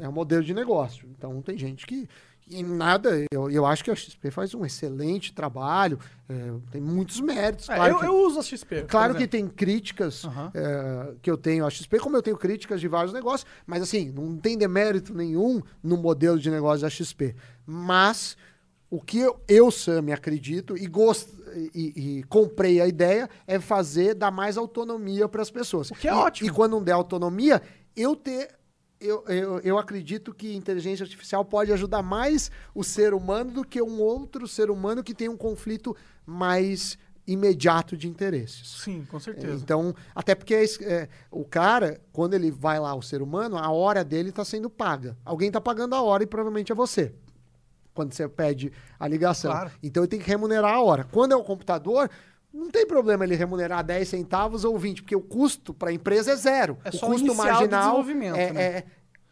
é 0.00 0.08
um 0.08 0.12
modelo 0.12 0.44
de 0.44 0.54
negócio. 0.54 1.08
Então 1.16 1.40
tem 1.42 1.58
gente 1.58 1.84
que. 1.86 2.08
E 2.50 2.62
nada, 2.62 3.10
eu, 3.30 3.50
eu 3.50 3.66
acho 3.66 3.84
que 3.84 3.90
a 3.90 3.94
XP 3.94 4.30
faz 4.30 4.54
um 4.54 4.64
excelente 4.64 5.32
trabalho, 5.34 5.98
é, 6.28 6.34
tem 6.70 6.80
muitos 6.80 7.20
méritos. 7.20 7.68
É, 7.68 7.74
claro 7.76 7.94
eu, 7.94 7.98
que- 7.98 8.06
eu 8.06 8.26
uso 8.26 8.38
a 8.40 8.42
XP. 8.42 8.82
Claro 8.88 9.14
que 9.14 9.26
tem 9.26 9.46
críticas 9.46 10.22
é, 10.54 11.14
que 11.20 11.30
eu 11.30 11.36
tenho 11.36 11.66
à 11.66 11.70
XP, 11.70 11.98
como 11.98 12.16
eu 12.16 12.22
tenho 12.22 12.36
críticas 12.36 12.80
de 12.80 12.88
vários 12.88 13.12
negócios, 13.12 13.48
mas 13.66 13.82
assim, 13.82 14.10
não 14.10 14.36
tem 14.36 14.56
demérito 14.56 15.14
nenhum 15.14 15.60
no 15.82 15.96
modelo 15.96 16.38
de 16.38 16.50
negócio 16.50 16.82
da 16.82 16.90
XP. 16.90 17.34
Mas 17.66 18.36
o 18.90 19.00
que 19.00 19.18
eu, 19.18 19.38
eu 19.46 19.70
Sami, 19.70 20.12
acredito 20.12 20.74
e, 20.76 20.86
gosto, 20.86 21.30
e, 21.74 22.18
e 22.18 22.22
comprei 22.24 22.80
a 22.80 22.86
ideia 22.86 23.28
é 23.46 23.60
fazer 23.60 24.14
dar 24.14 24.30
mais 24.30 24.56
autonomia 24.56 25.28
para 25.28 25.42
as 25.42 25.50
pessoas. 25.50 25.90
O 25.90 25.94
que 25.94 26.08
é 26.08 26.10
E- 26.10 26.14
ótimo. 26.14 26.48
E 26.48 26.52
quando 26.52 26.72
não 26.72 26.82
der 26.82 26.92
autonomia, 26.92 27.60
eu 27.94 28.16
ter. 28.16 28.56
Eu, 29.00 29.24
eu, 29.28 29.60
eu 29.60 29.78
acredito 29.78 30.34
que 30.34 30.56
inteligência 30.56 31.04
artificial 31.04 31.44
pode 31.44 31.72
ajudar 31.72 32.02
mais 32.02 32.50
o 32.74 32.82
ser 32.82 33.14
humano 33.14 33.52
do 33.52 33.64
que 33.64 33.80
um 33.80 34.00
outro 34.00 34.48
ser 34.48 34.70
humano 34.70 35.04
que 35.04 35.14
tem 35.14 35.28
um 35.28 35.36
conflito 35.36 35.96
mais 36.26 36.98
imediato 37.28 37.94
de 37.94 38.08
interesses. 38.08 38.80
Sim, 38.82 39.04
com 39.04 39.20
certeza. 39.20 39.62
Então, 39.62 39.94
até 40.14 40.34
porque 40.34 40.54
é, 40.54 40.64
é, 40.82 41.08
o 41.30 41.44
cara, 41.44 42.00
quando 42.10 42.32
ele 42.32 42.50
vai 42.50 42.80
lá, 42.80 42.94
o 42.94 43.02
ser 43.02 43.20
humano, 43.20 43.58
a 43.58 43.70
hora 43.70 44.02
dele 44.02 44.30
está 44.30 44.44
sendo 44.44 44.70
paga. 44.70 45.14
Alguém 45.24 45.48
está 45.48 45.60
pagando 45.60 45.94
a 45.94 46.00
hora 46.00 46.22
e 46.22 46.26
provavelmente 46.26 46.72
é 46.72 46.74
você. 46.74 47.12
Quando 47.92 48.14
você 48.14 48.26
pede 48.26 48.72
a 48.98 49.06
ligação. 49.06 49.50
Claro. 49.50 49.70
Então 49.82 50.02
ele 50.02 50.08
tem 50.08 50.18
que 50.18 50.26
remunerar 50.26 50.72
a 50.72 50.82
hora. 50.82 51.04
Quando 51.04 51.32
é 51.32 51.36
o 51.36 51.44
computador, 51.44 52.10
não 52.58 52.70
tem 52.70 52.86
problema 52.86 53.24
ele 53.24 53.36
remunerar 53.36 53.84
10 53.84 54.08
centavos 54.08 54.64
ou 54.64 54.76
20, 54.76 55.02
porque 55.02 55.14
o 55.16 55.20
custo 55.20 55.72
para 55.72 55.90
a 55.90 55.92
empresa 55.92 56.32
é 56.32 56.36
zero. 56.36 56.76
É 56.84 56.88
o 56.88 56.98
custo 56.98 57.34
marginal 57.34 57.80
desenvolvimento, 57.82 58.36
é, 58.36 58.52
né? 58.52 58.62
é, 58.62 58.84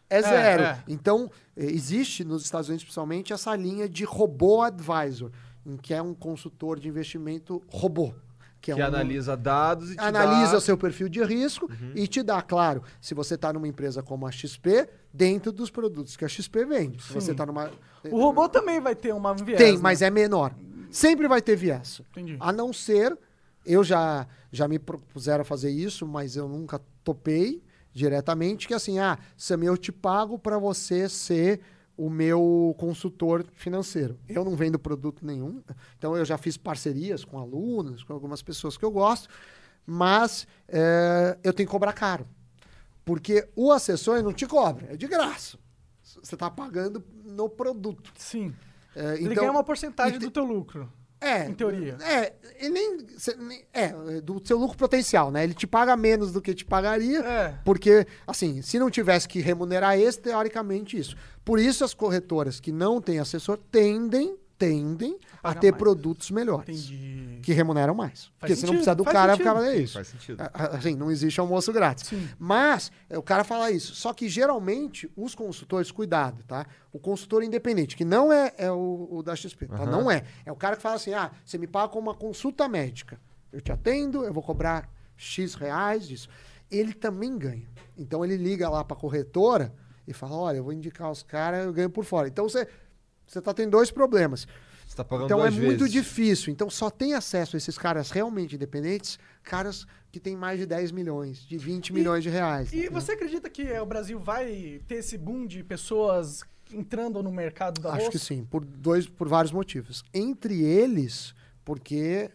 é 0.09 0.23
zero. 0.23 0.63
é. 0.63 0.85
Então, 0.87 1.31
eh, 1.57 1.65
existe 1.67 2.25
nos 2.25 2.45
Estados 2.45 2.69
Unidos, 2.69 2.85
principalmente, 2.85 3.33
essa 3.33 3.55
linha 3.57 3.89
de 3.89 4.05
robô 4.05 4.63
advisor, 4.63 5.31
em 5.65 5.77
que 5.77 5.93
é 5.93 6.01
um 6.01 6.15
consultor 6.15 6.79
de 6.79 6.89
investimento 6.89 7.63
robô. 7.69 8.15
Que, 8.61 8.73
é 8.73 8.75
Que 8.75 8.83
um- 8.83 8.87
analisa 8.87 9.37
dados 9.37 9.93
e 9.93 9.97
te 9.97 10.01
analisa 10.01 10.53
dá... 10.53 10.59
o 10.59 10.61
seu 10.61 10.77
perfil 10.77 11.09
de 11.09 11.23
risco 11.23 11.71
e 11.95 12.07
te 12.09 12.23
dá, 12.23 12.41
claro, 12.43 12.83
se 13.01 13.15
você 13.15 13.35
está 13.35 13.53
numa 13.53 13.69
empresa 13.69 14.03
como 14.03 14.27
a 14.27 14.33
XP, 14.33 14.89
dentro 15.13 15.53
dos 15.53 15.71
produtos 15.71 16.17
que 16.17 16.25
a 16.25 16.29
XP 16.29 16.65
vende. 16.65 17.03
Se 17.03 17.13
você 17.13 17.33
está 17.33 17.47
numa. 17.47 17.71
O 18.11 18.21
robô 18.21 18.49
também 18.49 18.81
vai 18.81 18.95
ter 18.95 19.13
uma 19.15 19.35
viés. 19.35 19.59
Tem, 19.59 19.75
né? 19.75 19.79
mas 19.81 20.03
é 20.03 20.11
menor. 20.11 20.53
Sempre 20.91 21.29
vai 21.29 21.43
ter 21.43 21.57
viés. 21.57 22.01
Entendi. 22.11 22.37
A 22.41 22.53
não 22.53 22.73
ser. 22.73 23.17
Eu 23.65 23.83
já, 23.83 24.27
já 24.53 24.69
me 24.69 24.79
propuseram 24.79 25.43
a 25.43 25.45
fazer 25.45 25.71
isso, 25.71 26.07
mas 26.07 26.37
eu 26.37 26.49
nunca 26.49 26.81
topei 27.03 27.63
diretamente. 27.93 28.69
Que 28.69 28.75
assim, 28.75 28.99
ah, 28.99 29.19
Sam, 29.37 29.65
eu 29.65 29.77
te 29.77 29.91
pago 29.91 30.39
para 30.39 30.59
você 30.59 31.09
ser 31.09 31.61
o 31.97 32.11
meu 32.11 32.75
consultor 32.79 33.45
financeiro. 33.53 34.19
Eu 34.29 34.45
não 34.45 34.55
vendo 34.55 34.79
produto 34.79 35.25
nenhum, 35.25 35.63
então 35.97 36.17
eu 36.17 36.25
já 36.25 36.37
fiz 36.37 36.57
parcerias 36.57 37.25
com 37.25 37.39
alunos, 37.39 38.05
com 38.05 38.13
algumas 38.13 38.43
pessoas 38.43 38.77
que 38.77 38.85
eu 38.85 38.91
gosto, 38.91 39.29
mas 39.87 40.47
eh, 40.69 41.39
eu 41.43 41.55
tenho 41.55 41.67
que 41.67 41.73
cobrar 41.73 41.95
caro. 41.95 42.27
Porque 43.05 43.49
o 43.57 43.73
assessor 43.73 44.23
não 44.23 44.33
te 44.33 44.47
cobra, 44.47 44.93
é 44.93 44.97
de 44.97 45.07
graça. 45.07 45.57
Você 46.03 46.35
está 46.35 46.51
pagando 46.51 47.03
no 47.25 47.49
produto. 47.49 48.13
Sim. 48.17 48.55
Eh, 48.97 49.15
Ele 49.17 49.25
então- 49.25 49.35
ganha 49.37 49.51
uma 49.53 49.63
porcentagem 49.63 50.19
te- 50.19 50.25
do 50.25 50.31
teu 50.31 50.45
lucro. 50.45 50.91
É. 51.21 51.47
Em 51.47 51.55
teoria. 51.55 51.97
É, 52.03 52.33
ele 52.61 52.71
nem- 52.71 52.99
É, 53.73 54.21
do 54.21 54.41
seu 54.45 54.59
lucro 54.59 54.77
potencial, 54.77 55.31
né? 55.31 55.45
Ele 55.45 55.55
te 55.55 55.67
paga 55.67 55.97
menos 55.97 56.31
do 56.33 56.43
que 56.43 56.55
te 56.55 56.65
pagaria. 56.65 57.21
É. 57.21 57.55
Porque, 57.65 58.07
assim, 58.27 58.61
se 58.61 58.79
não 58.79 58.91
tivesse 58.91 59.27
que 59.27 59.41
remunerar 59.41 59.99
esse, 59.99 60.21
teoricamente 60.21 60.99
isso. 60.99 61.17
Por 61.45 61.59
isso 61.59 61.85
as 61.85 61.95
corretoras 61.95 62.61
que 62.61 62.71
não 62.71 63.01
têm 63.01 63.19
assessor 63.19 63.59
tendem, 63.71 64.37
tendem 64.59 65.19
a 65.39 65.49
Pagar 65.49 65.61
ter 65.61 65.71
mais. 65.71 65.79
produtos 65.79 66.31
melhores. 66.31 66.87
Entendi. 66.87 67.39
Que 67.43 67.53
remuneram 67.53 67.95
mais. 67.95 68.31
Porque 68.39 68.55
se 68.57 68.63
não 68.63 68.69
sentido, 68.69 68.77
precisa 68.79 68.95
do 68.95 69.05
faz 69.05 69.15
cara, 69.15 69.33
sentido. 69.33 69.49
ficava 69.49 69.67
é 69.69 69.77
isso. 69.77 69.95
Faz 69.95 70.09
sentido. 70.09 70.41
A- 70.41 70.51
a- 70.53 70.67
Assim, 70.77 70.95
não 70.97 71.11
existe 71.11 71.39
almoço 71.41 71.73
grátis. 71.73 72.09
Sim. 72.09 72.29
Mas 72.39 72.91
é, 73.09 73.19
o 73.19 73.23
cara 73.23 73.45
fala 73.45 73.71
isso. 73.71 73.95
Só 73.95 74.13
que 74.13 74.29
geralmente 74.29 75.11
os 75.17 75.35
consultores, 75.35 75.91
cuidado, 75.91 76.43
tá? 76.45 76.67
O 76.93 76.99
consultor 76.99 77.43
independente, 77.43 77.97
que 77.97 78.05
não 78.05 78.33
é, 78.33 78.53
é 78.57 78.71
o, 78.71 79.09
o 79.11 79.23
da 79.23 79.37
XP, 79.37 79.67
tá? 79.67 79.85
Não 79.87 80.11
é. 80.11 80.25
É 80.45 80.51
o 80.53 80.57
cara 80.57 80.77
que 80.77 80.83
fala 80.83 80.97
assim: 80.97 81.13
ah, 81.13 81.31
você 81.45 81.59
me 81.59 81.67
paga 81.67 81.89
com 81.89 81.99
uma 81.99 82.15
consulta 82.15 82.67
médica. 82.69 83.21
Eu 83.53 83.61
te 83.61 83.71
atendo, 83.73 84.25
eu 84.25 84.33
vou 84.33 84.43
cobrar 84.43 84.89
X 85.17 85.55
reais 85.55 86.07
disso. 86.09 86.29
Ele 86.71 86.93
também 86.93 87.37
ganha. 87.39 87.69
Então 87.97 88.25
ele 88.25 88.37
liga 88.37 88.69
lá 88.69 88.83
pra 88.85 88.97
corretora 88.97 89.73
e 90.09 90.13
fala: 90.13 90.35
olha, 90.37 90.57
eu 90.59 90.65
vou 90.65 90.73
indicar 90.73 91.11
os 91.11 91.23
caras, 91.23 91.65
eu 91.65 91.73
ganho 91.73 91.91
por 91.91 92.05
fora. 92.05 92.27
Então 92.29 92.49
você. 92.49 92.67
Você 93.27 93.41
tá 93.41 93.53
tendo 93.53 93.71
dois 93.71 93.91
problemas. 93.91 94.47
Você 94.87 94.97
tá 94.97 95.05
pagando 95.05 95.27
Então 95.27 95.41
é 95.41 95.51
duas 95.51 95.55
muito 95.55 95.79
vezes. 95.81 95.93
difícil. 95.93 96.53
Então 96.53 96.71
só 96.71 96.89
tem 96.91 97.15
acesso 97.15 97.57
a 97.57 97.59
esses 97.59 97.77
caras 97.77 98.11
realmente 98.11 98.55
independentes, 98.55 99.19
caras 99.43 99.87
que 100.13 100.21
têm 100.21 100.37
mais 100.37 100.59
de 100.61 100.67
10 100.67 100.93
milhões, 100.93 101.41
de 101.47 101.59
20 101.59 101.93
milhões 101.93 102.23
de 102.23 102.31
reais. 102.31 102.73
E 102.73 102.77
entendeu? 102.79 102.93
você 102.93 103.13
acredita 103.13 103.51
que 103.51 103.63
é, 103.63 103.83
o 103.83 103.87
Brasil 103.87 104.19
vai 104.19 104.81
ter 104.87 104.97
esse 104.97 105.19
boom 105.19 105.47
de 105.47 105.63
pessoas 105.65 106.43
entrando 106.73 107.23
no 107.23 107.31
mercado 107.33 107.81
da 107.81 107.91
Acho 107.91 107.99
bolsa? 108.05 108.11
que 108.13 108.19
sim, 108.19 108.45
por 108.45 108.65
dois, 108.65 109.09
por 109.09 109.29
vários 109.29 109.53
motivos. 109.53 110.05
Entre 110.15 110.63
eles, 110.65 111.35
porque 111.65 112.31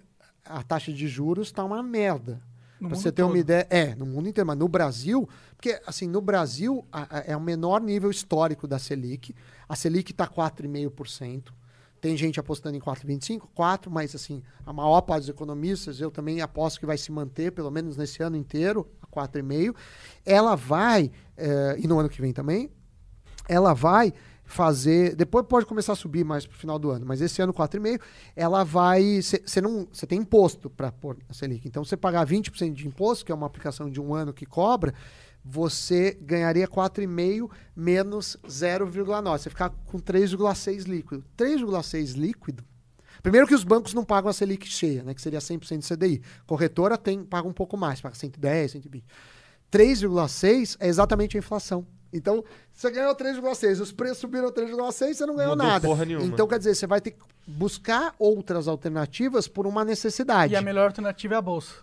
a 0.46 0.62
taxa 0.62 0.92
de 0.92 1.08
juros 1.08 1.48
está 1.48 1.64
uma 1.64 1.82
merda. 1.82 2.42
No 2.82 2.90
Pra 2.90 2.98
você 2.98 3.12
ter 3.12 3.22
uma 3.22 3.38
ideia, 3.38 3.68
é, 3.70 3.94
no 3.96 4.08
mundo 4.08 4.28
inteiro, 4.28 4.48
mas 4.48 4.58
no 4.58 4.68
Brasil, 4.68 5.30
porque 5.56 5.80
assim, 5.86 6.08
no 6.08 6.20
Brasil 6.20 6.84
a- 6.92 7.20
a- 7.20 7.24
é 7.28 7.38
o 7.38 7.42
menor 7.42 7.80
nível 7.80 8.10
histórico 8.10 8.68
da 8.68 8.80
Selic. 8.80 9.36
A 9.70 9.76
Selic 9.76 10.12
tá 10.14 10.26
4,5%. 10.28 11.54
Tem 12.02 12.18
gente 12.18 12.40
apostando 12.40 12.76
em 12.76 12.80
4,25, 12.80 13.48
4, 13.54 13.92
mas 13.92 14.16
assim, 14.16 14.42
a 14.66 14.74
maior 14.74 15.02
parte 15.02 15.22
dos 15.22 15.30
economistas, 15.30 16.02
eu 16.02 16.10
também 16.10 16.42
aposto 16.42 16.80
que 16.80 16.86
vai 16.88 16.98
se 16.98 17.12
manter, 17.12 17.52
pelo 17.52 17.70
menos 17.70 17.96
nesse 17.96 18.24
ano 18.24 18.36
inteiro, 18.36 18.90
a 19.00 19.06
4,5. 19.06 19.76
Ela 20.26 20.56
vai, 20.56 21.12
eh, 21.38 21.76
e 21.78 21.88
no 21.88 22.00
ano 22.00 22.10
que 22.10 22.20
vem 22.20 22.34
também, 22.34 22.72
ela 23.48 23.74
vai 23.74 24.12
fazer. 24.52 25.16
Depois 25.16 25.46
pode 25.46 25.66
começar 25.66 25.94
a 25.94 25.96
subir 25.96 26.24
mais 26.24 26.46
pro 26.46 26.58
final 26.58 26.78
do 26.78 26.92
ano, 26.92 27.06
mas 27.06 27.22
esse 27.22 27.42
ano 27.42 27.54
4,5, 27.54 28.02
ela 28.36 28.64
vai. 28.64 29.22
Você 29.22 29.62
não. 29.62 29.88
Você 29.92 30.06
tem 30.06 30.20
imposto 30.20 30.70
para 30.70 30.92
pôr 30.92 31.18
a 31.30 31.34
Selic. 31.34 31.68
Então, 31.68 31.84
você 31.84 31.96
pagar 31.96 32.26
20% 32.28 32.74
de 32.74 32.88
imposto, 32.88 33.26
que 33.26 33.32
é 33.32 33.36
uma 33.36 33.48
aplicação 33.48 33.90
de 33.90 34.00
um 34.00 34.14
ano 34.14 34.34
que 34.34 34.46
cobra, 34.46 34.94
você 35.44 36.18
ganharia 36.22 36.68
4,5 36.68 37.50
menos 37.76 38.38
0,9. 38.46 39.38
Você 39.40 39.50
ficar 39.50 39.70
com 39.70 40.00
3,6 40.00 40.86
líquido. 40.86 41.24
3,6 41.38 42.16
líquido. 42.16 42.64
Primeiro 43.24 43.48
que 43.48 43.54
os 43.54 43.64
bancos 43.64 43.94
não 43.94 44.04
pagam 44.04 44.30
a 44.30 44.34
Selic 44.34 44.68
cheia, 44.68 45.04
né, 45.04 45.14
que 45.14 45.22
seria 45.22 45.40
100% 45.40 45.78
de 45.78 45.88
CDI. 45.88 46.22
Corretora 46.48 46.98
tem, 46.98 47.24
paga 47.24 47.48
um 47.48 47.54
pouco 47.54 47.78
mais, 47.78 48.02
paga 48.02 48.16
110, 48.16 48.72
120. 48.72 49.06
3,6 49.72 50.76
é 50.80 50.88
exatamente 50.88 51.38
a 51.38 51.40
inflação. 51.40 51.86
Então, 52.14 52.44
você 52.74 52.92
ganhou 52.92 53.16
3,6, 53.16 53.80
os 53.82 53.92
preços 53.92 54.18
subiram 54.20 54.52
3,6, 54.52 55.14
você 55.14 55.26
não 55.26 55.36
ganhou 55.36 55.52
Mudou 55.56 55.68
nada. 55.68 55.88
porra 55.88 56.04
nenhuma. 56.06 56.26
Então, 56.26 56.48
quer 56.48 56.58
dizer, 56.58 56.76
você 56.76 56.86
vai 56.88 57.00
ter 57.00 57.12
que 57.12 57.20
buscar 57.48 58.14
outras 58.20 58.68
alternativas 58.68 59.48
por 59.48 59.66
uma 59.66 59.84
necessidade. 59.86 60.54
E 60.54 60.56
a 60.56 60.62
melhor 60.62 60.88
alternativa 60.88 61.36
é 61.36 61.38
a 61.38 61.42
bolsa. 61.42 61.76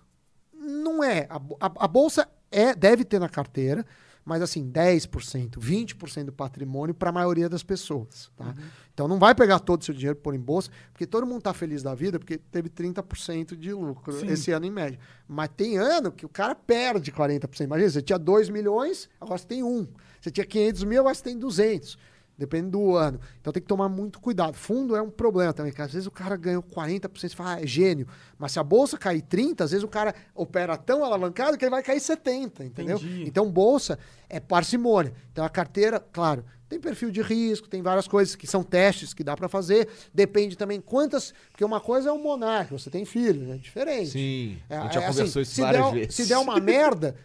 Não 0.52 1.02
é. 1.02 1.26
A, 1.30 1.36
a- 1.66 1.72
a 1.84 1.88
bolsa 1.88 2.28
é, 2.50 2.74
deve 2.74 3.05
ter 3.05 3.18
na 3.18 3.28
carteira, 3.28 3.86
mas 4.28 4.42
assim, 4.42 4.70
10%, 4.70 5.59
20% 5.59 6.24
do 6.26 6.32
patrimônio 6.32 6.94
para 6.94 7.09
a 7.09 7.12
maioria 7.12 7.48
das 7.48 7.62
pessoas. 7.62 8.30
Tá? 8.36 8.55
Então 8.92 9.09
não 9.09 9.18
vai 9.18 9.34
pegar 9.34 9.59
todo 9.59 9.80
o 9.80 9.84
seu 9.86 9.94
dinheiro 9.94 10.16
pôr 10.16 10.34
em 10.34 10.38
bolsa, 10.38 10.70
porque 10.92 11.06
todo 11.06 11.26
mundo 11.26 11.38
está 11.38 11.55
feliz 11.55 11.82
da 11.82 11.94
vida, 11.94 12.18
porque 12.18 12.36
teve 12.36 12.68
30% 12.68 13.56
de 13.56 13.72
lucro 13.72 14.12
Sim. 14.12 14.26
esse 14.26 14.52
ano 14.52 14.66
em 14.66 14.70
média. 14.70 14.98
Mas 15.26 15.48
tem 15.56 15.78
ano 15.78 16.12
que 16.12 16.26
o 16.26 16.28
cara 16.28 16.55
perde 16.55 17.10
40%. 17.10 17.64
Imagina, 17.64 17.88
você 17.88 18.02
tinha 18.02 18.18
2 18.18 18.50
milhões, 18.50 19.09
agora 19.18 19.38
você 19.38 19.46
tem 19.46 19.62
1. 19.62 19.88
Você 20.20 20.30
tinha 20.30 20.44
500 20.44 20.84
mil, 20.84 21.00
agora 21.00 21.14
você 21.14 21.24
tem 21.24 21.38
200. 21.38 21.96
Depende 22.39 22.70
do 22.70 22.94
ano. 22.94 23.20
Então 23.40 23.52
tem 23.52 23.60
que 23.60 23.69
tomar 23.69 23.89
muito 23.89 24.20
cuidado. 24.20 24.55
Fundo 24.55 24.94
é 24.94 25.02
um 25.02 25.10
problema 25.10 25.52
também, 25.52 25.73
que 25.73 25.82
às 25.82 25.93
vezes 25.93 26.06
o 26.06 26.10
cara 26.10 26.36
ganhou 26.36 26.62
40%, 26.62 27.10
você 27.19 27.28
fala, 27.31 27.55
ah, 27.55 27.62
é 27.62 27.66
gênio. 27.66 28.06
Mas 28.39 28.52
se 28.52 28.60
a 28.60 28.62
bolsa 28.62 28.97
cair 28.97 29.23
30%, 29.23 29.62
às 29.62 29.73
vezes 29.73 29.82
o 29.82 29.89
cara 29.89 30.15
opera 30.35 30.77
tão 30.77 31.05
alavancado 31.05 31.59
que 31.59 31.65
ele 31.65 31.70
vai 31.70 31.82
cair 31.82 32.01
70%, 32.01 32.60
entendeu? 32.60 32.97
Entendi. 32.97 33.24
Então 33.27 33.51
bolsa 33.51 33.98
é 34.28 34.39
parcimônia. 34.39 35.12
Então 35.32 35.44
a 35.44 35.48
carteira, 35.48 35.98
claro, 35.98 36.44
tem 36.69 36.78
perfil 36.78 37.10
de 37.10 37.23
risco, 37.23 37.69
tem 37.69 37.82
várias 37.82 38.06
coisas 38.06 38.36
que 38.36 38.47
são 38.47 38.62
testes 38.62 39.12
que 39.12 39.24
dá 39.24 39.35
para 39.35 39.48
fazer. 39.48 39.89
Depende 40.15 40.56
também 40.56 40.81
quantas. 40.81 41.35
Porque 41.51 41.65
uma 41.65 41.81
coisa 41.81 42.10
é 42.10 42.12
o 42.12 42.23
monarca, 42.23 42.78
você 42.78 42.90
tem 42.90 43.05
filho, 43.05 43.52
é 43.52 43.56
diferente. 43.56 44.10
Sim. 44.10 44.59
É, 44.69 44.77
a 44.77 44.82
gente 44.82 44.94
já 44.94 45.01
é 45.01 45.06
assim, 45.06 45.16
conversou 45.19 45.43
isso 45.43 45.55
se 45.55 45.60
várias 45.62 45.85
der, 45.85 45.93
vezes. 45.93 46.15
Se 46.15 46.27
der 46.27 46.39
uma 46.39 46.60
merda, 46.60 47.16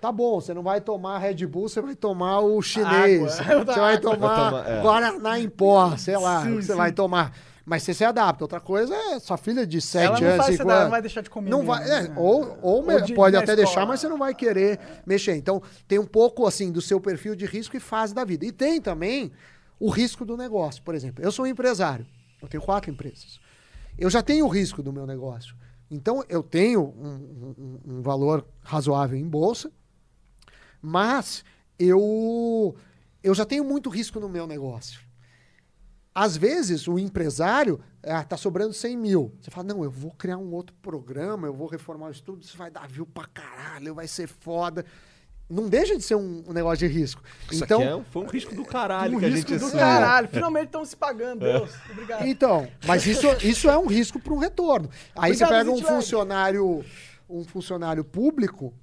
tá 0.00 0.10
bom, 0.12 0.40
você 0.40 0.52
não 0.54 0.62
vai 0.62 0.80
tomar 0.80 1.18
Red 1.18 1.46
Bull, 1.46 1.68
você 1.68 1.80
vai 1.80 1.94
tomar 1.94 2.40
o 2.40 2.60
chinês. 2.62 3.38
Água. 3.40 3.64
Você 3.64 3.80
vai 3.80 3.94
Água. 3.96 4.00
tomar 4.12 4.50
Vai 4.50 4.62
tomar, 4.62 4.70
é. 4.70 4.82
Guaraná 4.82 5.38
em 5.40 5.48
pó, 5.48 5.96
sei 5.96 6.16
lá, 6.16 6.42
Sim, 6.42 6.54
você 6.56 6.72
sim. 6.72 6.76
vai 6.78 6.92
tomar. 6.92 7.32
Mas 7.64 7.82
você 7.82 7.92
se 7.92 8.02
adapta. 8.02 8.42
Outra 8.44 8.60
coisa 8.60 8.94
é 8.94 9.18
sua 9.18 9.36
filha 9.36 9.66
de 9.66 9.78
7 9.78 10.06
Ela 10.06 10.18
não 10.20 10.26
anos, 10.28 10.38
vai 10.38 10.46
5 10.52 10.56
se 10.62 10.64
dar, 10.66 10.72
anos. 10.72 10.84
não 10.84 10.90
vai 10.90 11.02
deixar 11.02 11.20
de 11.20 11.28
comer 11.28 11.50
Não 11.50 11.58
mesmo, 11.58 11.72
vai, 11.74 11.90
é, 11.90 12.02
né? 12.08 12.14
ou, 12.16 12.58
ou, 12.62 12.90
Ou 12.90 13.00
de- 13.02 13.12
pode 13.14 13.36
até 13.36 13.52
escola. 13.52 13.56
deixar, 13.56 13.86
mas 13.86 14.00
você 14.00 14.08
não 14.08 14.16
vai 14.16 14.34
querer 14.34 14.80
mexer. 15.04 15.36
Então, 15.36 15.60
tem 15.86 15.98
um 15.98 16.06
pouco 16.06 16.46
assim 16.46 16.72
do 16.72 16.80
seu 16.80 16.98
perfil 16.98 17.34
de 17.36 17.44
risco 17.44 17.76
e 17.76 17.80
fase 17.80 18.14
da 18.14 18.24
vida. 18.24 18.46
E 18.46 18.52
tem 18.52 18.80
também 18.80 19.30
o 19.78 19.90
risco 19.90 20.24
do 20.24 20.34
negócio. 20.34 20.82
Por 20.82 20.94
exemplo, 20.94 21.22
eu 21.22 21.30
sou 21.30 21.44
um 21.44 21.48
empresário, 21.48 22.06
eu 22.40 22.48
tenho 22.48 22.62
quatro 22.62 22.90
empresas. 22.90 23.38
Eu 23.98 24.08
já 24.08 24.22
tenho 24.22 24.46
o 24.46 24.48
risco 24.48 24.82
do 24.82 24.90
meu 24.90 25.06
negócio. 25.06 25.54
Então, 25.90 26.24
eu 26.26 26.42
tenho 26.42 26.80
um, 26.98 27.54
um- 27.58 27.96
um 27.98 28.00
valor 28.02 28.46
razoável 28.62 29.18
em 29.18 29.28
bolsa, 29.28 29.70
mas 30.80 31.44
eu, 31.78 32.74
eu 33.22 33.34
já 33.34 33.44
tenho 33.44 33.64
muito 33.64 33.88
risco 33.90 34.18
no 34.20 34.28
meu 34.28 34.46
negócio. 34.46 35.00
Às 36.14 36.36
vezes, 36.36 36.88
o 36.88 36.98
empresário 36.98 37.80
está 38.02 38.36
sobrando 38.36 38.72
100 38.74 38.96
mil. 38.96 39.32
Você 39.40 39.50
fala, 39.50 39.68
não, 39.68 39.84
eu 39.84 39.90
vou 39.90 40.10
criar 40.10 40.36
um 40.36 40.52
outro 40.52 40.74
programa, 40.82 41.46
eu 41.46 41.54
vou 41.54 41.68
reformar 41.68 42.06
o 42.08 42.10
estudo, 42.10 42.42
isso 42.42 42.56
vai 42.56 42.70
dar 42.70 42.88
view 42.88 43.06
pra 43.06 43.24
caralho, 43.26 43.94
vai 43.94 44.08
ser 44.08 44.26
foda. 44.26 44.84
Não 45.48 45.68
deixa 45.68 45.96
de 45.96 46.02
ser 46.02 46.16
um, 46.16 46.42
um 46.46 46.52
negócio 46.52 46.78
de 46.86 46.92
risco. 46.92 47.22
Isso 47.50 47.64
então, 47.64 47.80
aqui 47.80 47.88
é 47.88 47.94
um- 47.96 48.04
foi 48.04 48.22
um 48.22 48.26
risco 48.26 48.54
do 48.54 48.64
caralho 48.64 49.16
Um 49.16 49.20
que 49.20 49.24
a 49.26 49.28
risco 49.28 49.48
gente 49.48 49.58
do 49.60 49.66
assumiu. 49.66 49.84
caralho. 49.84 50.28
Finalmente 50.32 50.66
estão 50.66 50.84
se 50.84 50.96
pagando, 50.96 51.40
Deus. 51.40 51.70
Obrigado. 51.90 52.26
Então, 52.26 52.68
mas 52.86 53.06
isso, 53.06 53.26
isso 53.42 53.70
é 53.70 53.78
um 53.78 53.86
risco 53.86 54.18
para 54.18 54.34
um 54.34 54.38
retorno. 54.38 54.90
Aí 55.16 55.30
Obrigado, 55.32 55.48
você 55.48 55.54
pega 55.54 55.70
um 55.70 55.80
funcionário, 55.82 56.84
um 57.30 57.44
funcionário 57.44 58.04
público 58.04 58.74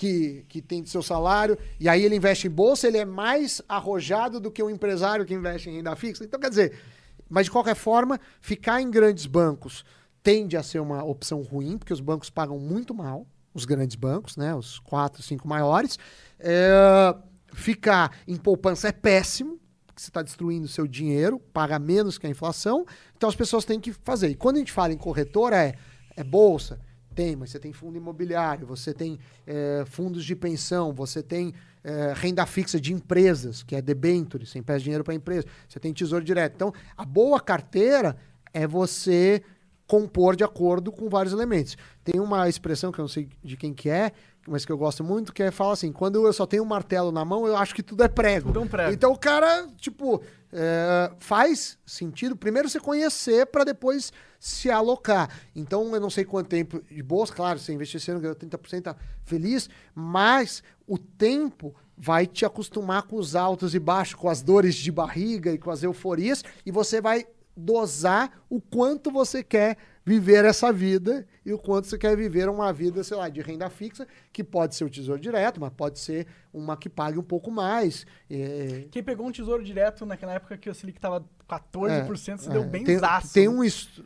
que, 0.00 0.46
que 0.48 0.62
tem 0.62 0.82
seu 0.86 1.02
salário, 1.02 1.58
e 1.78 1.86
aí 1.86 2.02
ele 2.02 2.16
investe 2.16 2.46
em 2.46 2.50
bolsa, 2.50 2.88
ele 2.88 2.96
é 2.96 3.04
mais 3.04 3.60
arrojado 3.68 4.40
do 4.40 4.50
que 4.50 4.62
um 4.62 4.70
empresário 4.70 5.26
que 5.26 5.34
investe 5.34 5.68
em 5.68 5.74
renda 5.74 5.94
fixa. 5.94 6.24
Então, 6.24 6.40
quer 6.40 6.48
dizer, 6.48 6.80
mas 7.28 7.44
de 7.44 7.50
qualquer 7.50 7.74
forma, 7.74 8.18
ficar 8.40 8.80
em 8.80 8.90
grandes 8.90 9.26
bancos 9.26 9.84
tende 10.22 10.56
a 10.56 10.62
ser 10.62 10.80
uma 10.80 11.04
opção 11.04 11.42
ruim, 11.42 11.76
porque 11.76 11.92
os 11.92 12.00
bancos 12.00 12.30
pagam 12.30 12.58
muito 12.58 12.94
mal, 12.94 13.26
os 13.52 13.66
grandes 13.66 13.94
bancos, 13.94 14.38
né? 14.38 14.54
Os 14.54 14.78
quatro, 14.78 15.22
cinco 15.22 15.46
maiores. 15.46 15.98
É, 16.38 17.14
ficar 17.52 18.16
em 18.26 18.36
poupança 18.36 18.88
é 18.88 18.92
péssimo, 18.92 19.60
porque 19.86 20.00
você 20.00 20.08
está 20.08 20.22
destruindo 20.22 20.66
seu 20.66 20.86
dinheiro, 20.86 21.38
paga 21.52 21.78
menos 21.78 22.16
que 22.16 22.26
a 22.26 22.30
inflação, 22.30 22.86
então 23.14 23.28
as 23.28 23.36
pessoas 23.36 23.66
têm 23.66 23.78
que 23.78 23.92
fazer. 23.92 24.30
E 24.30 24.34
quando 24.34 24.56
a 24.56 24.60
gente 24.60 24.72
fala 24.72 24.94
em 24.94 24.98
corretora, 24.98 25.62
é, 25.62 25.74
é 26.16 26.24
bolsa, 26.24 26.80
tem, 27.20 27.36
mas 27.36 27.50
você 27.50 27.58
tem 27.58 27.70
fundo 27.70 27.98
imobiliário, 27.98 28.66
você 28.66 28.94
tem 28.94 29.18
é, 29.46 29.84
fundos 29.84 30.24
de 30.24 30.34
pensão, 30.34 30.90
você 30.90 31.22
tem 31.22 31.52
é, 31.84 32.14
renda 32.16 32.46
fixa 32.46 32.80
de 32.80 32.94
empresas, 32.94 33.62
que 33.62 33.76
é 33.76 33.82
debenture, 33.82 34.46
você 34.46 34.58
empresta 34.58 34.84
dinheiro 34.84 35.04
para 35.04 35.12
a 35.12 35.16
empresa, 35.16 35.46
você 35.68 35.78
tem 35.78 35.92
tesouro 35.92 36.24
direto. 36.24 36.54
Então, 36.54 36.72
a 36.96 37.04
boa 37.04 37.38
carteira 37.38 38.16
é 38.54 38.66
você 38.66 39.42
compor 39.86 40.34
de 40.34 40.44
acordo 40.44 40.90
com 40.90 41.10
vários 41.10 41.34
elementos. 41.34 41.76
Tem 42.02 42.18
uma 42.18 42.48
expressão 42.48 42.90
que 42.90 42.98
eu 42.98 43.02
não 43.02 43.08
sei 43.08 43.28
de 43.44 43.54
quem 43.54 43.74
que 43.74 43.90
é, 43.90 44.12
mas 44.48 44.64
que 44.64 44.72
eu 44.72 44.78
gosto 44.78 45.04
muito, 45.04 45.32
que 45.32 45.42
é 45.42 45.50
fala 45.50 45.72
assim, 45.72 45.92
quando 45.92 46.26
eu 46.26 46.32
só 46.32 46.46
tenho 46.46 46.62
um 46.62 46.66
martelo 46.66 47.12
na 47.12 47.24
mão, 47.24 47.46
eu 47.46 47.56
acho 47.56 47.74
que 47.74 47.82
tudo 47.82 48.02
é 48.02 48.08
prego. 48.08 48.48
Tudo 48.48 48.60
é 48.60 48.62
um 48.62 48.68
prego. 48.68 48.92
Então 48.92 49.12
o 49.12 49.18
cara, 49.18 49.66
tipo, 49.76 50.22
é, 50.52 51.10
faz 51.18 51.78
sentido 51.84 52.34
primeiro 52.34 52.68
você 52.68 52.80
conhecer 52.80 53.46
para 53.46 53.64
depois 53.64 54.12
se 54.38 54.70
alocar. 54.70 55.28
Então 55.54 55.94
eu 55.94 56.00
não 56.00 56.10
sei 56.10 56.24
quanto 56.24 56.48
tempo 56.48 56.82
de 56.90 57.02
bolsa, 57.02 57.32
claro, 57.34 57.58
você 57.58 57.72
investir 57.72 58.00
esse 58.00 58.10
ano 58.10 58.20
ganhou 58.20 58.34
30%, 58.34 58.82
tá 58.82 58.96
feliz, 59.24 59.68
mas 59.94 60.62
o 60.86 60.96
tempo 60.96 61.74
vai 61.96 62.26
te 62.26 62.46
acostumar 62.46 63.02
com 63.02 63.16
os 63.16 63.36
altos 63.36 63.74
e 63.74 63.78
baixos, 63.78 64.14
com 64.14 64.28
as 64.28 64.40
dores 64.40 64.74
de 64.74 64.90
barriga 64.90 65.52
e 65.52 65.58
com 65.58 65.70
as 65.70 65.82
euforias, 65.82 66.42
e 66.64 66.70
você 66.70 67.00
vai 67.00 67.26
dosar 67.54 68.42
o 68.48 68.60
quanto 68.60 69.10
você 69.10 69.42
quer 69.42 69.76
viver 70.04 70.44
essa 70.44 70.72
vida 70.72 71.26
e 71.44 71.52
o 71.52 71.58
quanto 71.58 71.86
você 71.86 71.98
quer 71.98 72.16
viver 72.16 72.48
uma 72.48 72.72
vida, 72.72 73.04
sei 73.04 73.16
lá, 73.16 73.28
de 73.28 73.40
renda 73.40 73.68
fixa, 73.68 74.06
que 74.32 74.42
pode 74.42 74.74
ser 74.74 74.84
o 74.84 74.90
tesouro 74.90 75.20
direto, 75.20 75.60
mas 75.60 75.72
pode 75.72 75.98
ser 75.98 76.26
uma 76.52 76.76
que 76.76 76.88
pague 76.88 77.18
um 77.18 77.22
pouco 77.22 77.50
mais. 77.50 78.06
É, 78.30 78.86
Quem 78.90 79.02
pegou 79.02 79.26
um 79.26 79.32
tesouro 79.32 79.62
direto 79.62 80.06
naquela 80.06 80.34
época 80.34 80.56
que 80.56 80.70
o 80.70 80.74
Selic 80.74 81.00
tava 81.00 81.24
14%, 81.48 82.38
se 82.38 82.48
deu 82.48 82.64
bem 82.64 82.84
tem, 82.84 82.98
zaço. 82.98 83.32
tem, 83.32 83.48
um 83.48 83.62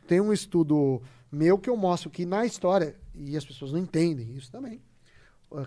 tem 0.07 0.21
um 0.21 0.33
estudo 0.33 1.03
meu 1.31 1.59
que 1.59 1.69
eu 1.69 1.77
mostro 1.77 2.11
que 2.11 2.25
na 2.25 2.45
história, 2.45 2.97
e 3.15 3.37
as 3.37 3.45
pessoas 3.45 3.73
não 3.73 3.79
entendem 3.79 4.35
isso 4.35 4.51
também, 4.51 4.81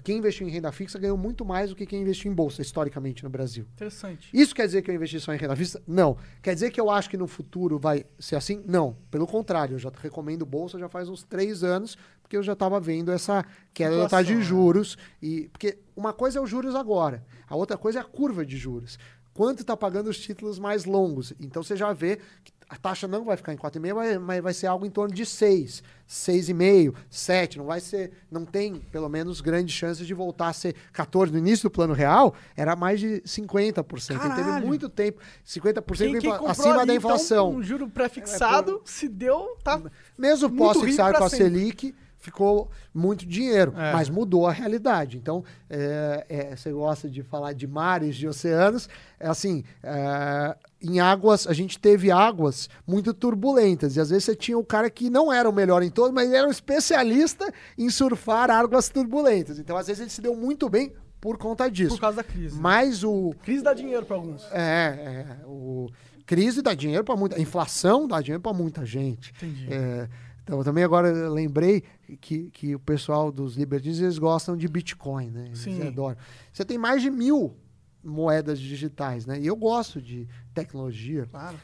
quem 0.04 0.18
investiu 0.18 0.48
em 0.48 0.52
renda 0.52 0.72
fixa 0.72 1.00
ganhou 1.00 1.18
muito 1.18 1.46
mais 1.46 1.70
do 1.70 1.76
que 1.76 1.86
quem 1.86 2.02
investiu 2.02 2.32
em 2.32 2.36
bolsa, 2.36 2.62
historicamente, 2.62 3.24
no 3.24 3.30
Brasil. 3.30 3.66
Interessante. 3.74 4.30
Isso 4.34 4.54
quer 4.54 4.66
dizer 4.66 4.82
que 4.82 4.92
eu 4.92 4.96
investi 4.96 5.20
só 5.20 5.34
em 5.34 5.38
renda 5.38 5.56
fixa? 5.56 5.82
Não. 5.88 6.18
Quer 6.42 6.54
dizer 6.54 6.72
que 6.72 6.80
eu 6.80 6.90
acho 6.90 7.10
que 7.10 7.18
no 7.18 7.28
futuro 7.28 7.80
vai 7.80 8.06
ser 8.20 8.36
assim? 8.36 8.64
Não. 8.66 8.98
Pelo 9.10 9.26
contrário, 9.26 9.76
eu 9.76 9.80
já 9.80 9.92
recomendo 10.02 10.46
bolsa 10.46 10.78
já 10.78 10.90
faz 10.90 11.08
uns 11.10 11.24
três 11.24 11.64
anos, 11.64 11.98
porque 12.22 12.36
eu 12.36 12.44
já 12.44 12.54
estava 12.54 12.80
vendo 12.80 13.12
essa 13.12 13.46
queda 13.74 13.98
da 13.98 14.10
taxa 14.10 14.26
de 14.26 14.36
né? 14.36 14.42
juros. 14.42 14.98
E, 15.22 15.48
porque 15.50 15.78
uma 15.96 16.12
coisa 16.14 16.40
é 16.40 16.42
os 16.42 16.50
juros 16.50 16.76
agora, 16.76 17.26
a 17.48 17.56
outra 17.56 17.78
coisa 17.78 18.00
é 18.00 18.02
a 18.02 18.06
curva 18.06 18.46
de 18.46 18.58
juros. 18.58 18.98
Quanto 19.34 19.60
está 19.60 19.78
pagando 19.78 20.10
os 20.10 20.18
títulos 20.18 20.58
mais 20.58 20.84
longos? 20.84 21.32
Então 21.40 21.62
você 21.62 21.76
já 21.76 21.94
vê 21.94 22.20
que 22.44 22.52
a 22.70 22.76
taxa 22.76 23.08
não 23.08 23.24
vai 23.24 23.38
ficar 23.38 23.54
em 23.54 23.58
4,5, 23.58 23.96
mas- 23.96 24.18
mas 24.20 24.44
vai 24.44 24.54
ser 24.54 24.68
algo 24.68 24.86
em 24.86 24.90
torno 24.90 25.14
de 25.16 25.26
6, 25.26 25.82
6,5, 26.06 26.96
7. 27.10 27.58
Não 27.58 27.66
vai 27.66 27.80
ser, 27.80 28.12
não 28.30 28.44
tem 28.46 28.76
pelo 28.92 29.08
menos 29.08 29.40
grandes 29.42 29.74
chances 29.76 30.06
de 30.06 30.14
voltar 30.14 30.50
a 30.50 30.54
ser 30.54 30.76
14. 30.92 31.32
No 31.32 31.38
início 31.40 31.70
do 31.70 31.72
plano 31.72 31.94
real, 31.94 32.34
era 32.56 32.76
mais 32.76 33.00
de 33.00 33.22
50%. 33.26 34.16
Então 34.18 34.30
teve 34.36 34.44
Caralho. 34.50 34.68
muito 34.68 34.90
tempo, 34.90 35.20
50% 35.46 36.20
Quem, 36.20 36.20
quem 36.22 36.48
acima 36.48 36.78
ali, 36.80 36.88
da 36.88 36.96
inflação. 36.96 37.48
Então, 37.50 37.60
um 37.60 37.64
juro 37.64 37.90
pré-fixado, 37.90 38.82
É, 38.86 38.90
se 38.90 39.08
deu, 39.08 39.58
tá... 39.64 39.82
Mesmo 40.18 40.50
pós-fixado 40.50 41.18
com 41.18 41.24
a. 41.24 41.30
Selic, 41.30 41.94
ficou 42.28 42.70
muito 42.94 43.26
dinheiro, 43.26 43.74
É. 43.76 43.94
mas 43.94 44.10
mudou 44.10 44.46
a 44.46 44.52
realidade. 44.52 45.18
Então, 45.18 45.44
é, 45.70 46.26
é, 46.28 46.56
você 46.56 46.72
gosta 46.72 47.10
de 47.10 47.24
falar 47.24 47.54
de 47.54 47.66
mares, 47.66 48.16
de 48.16 48.28
oceanos, 48.28 48.90
é 49.20 49.28
assim, 49.28 49.64
é, 49.82 50.56
em 50.82 51.00
águas, 51.00 51.48
a 51.48 51.54
gente 51.54 51.80
teve 51.80 52.12
águas 52.12 52.70
muito 52.86 53.14
turbulentas, 53.14 53.96
e 53.96 54.02
às 54.02 54.10
vezes 54.10 54.26
você 54.26 54.36
tinha 54.36 54.58
o 54.58 54.64
cara 54.66 54.90
que 54.90 55.10
não 55.10 55.32
era 55.32 55.50
o 55.50 55.54
melhor 55.54 55.82
em 55.82 55.90
todos, 55.90 56.12
mas 56.14 56.28
ele 56.28 56.38
era 56.38 56.48
um 56.48 56.52
especialista 56.52 57.52
em 57.78 57.90
surfar 57.90 58.52
águas 58.52 58.90
turbulentas. 58.90 59.58
Então, 59.58 59.78
às 59.78 59.88
vezes, 59.88 60.02
ele 60.02 60.10
se 60.10 60.22
deu 60.22 60.36
muito 60.36 60.70
bem 60.70 60.92
por 61.22 61.38
conta 61.38 61.70
disso. 61.72 61.96
Por 61.96 62.02
causa 62.02 62.18
da 62.18 62.24
crise. 62.24 62.60
Mas 62.60 63.04
o, 63.04 63.34
Crise 63.44 63.64
dá 63.64 63.74
dinheiro 63.74 64.06
pra 64.06 64.16
alguns. 64.18 64.44
é, 64.52 65.26
é, 65.42 65.46
o 65.46 65.90
crise 66.26 66.62
dá 66.62 66.74
dinheiro 66.74 67.04
para 67.06 67.16
muita, 67.16 67.40
inflação 67.42 68.06
dá 68.06 68.20
dinheiro 68.22 68.42
para 68.42 68.52
muita 68.54 68.86
gente. 68.86 69.32
Entendi. 69.38 69.68
É, 69.72 70.08
então 70.48 70.64
também 70.64 70.82
agora 70.82 71.12
lembrei 71.28 71.84
que, 72.22 72.50
que 72.52 72.74
o 72.74 72.80
pessoal 72.80 73.34
dos 73.34 73.58
libertins 73.58 74.00
eles 74.00 74.18
gostam 74.18 74.56
de 74.56 74.66
Bitcoin, 74.66 75.30
né? 75.30 75.48
Eles 75.48 75.60
Sim. 75.60 75.86
adoram. 75.86 76.16
Você 76.54 76.64
tem 76.64 76.78
mais 76.78 77.02
de 77.02 77.12
mil 77.12 77.54
moedas 78.02 78.58
digitais, 78.58 79.26
né? 79.26 79.38
E 79.38 79.46
eu 79.46 79.58
gosto 79.58 80.02
de 80.02 80.26
tecnologia. 80.54 81.28
Claro. 81.30 81.58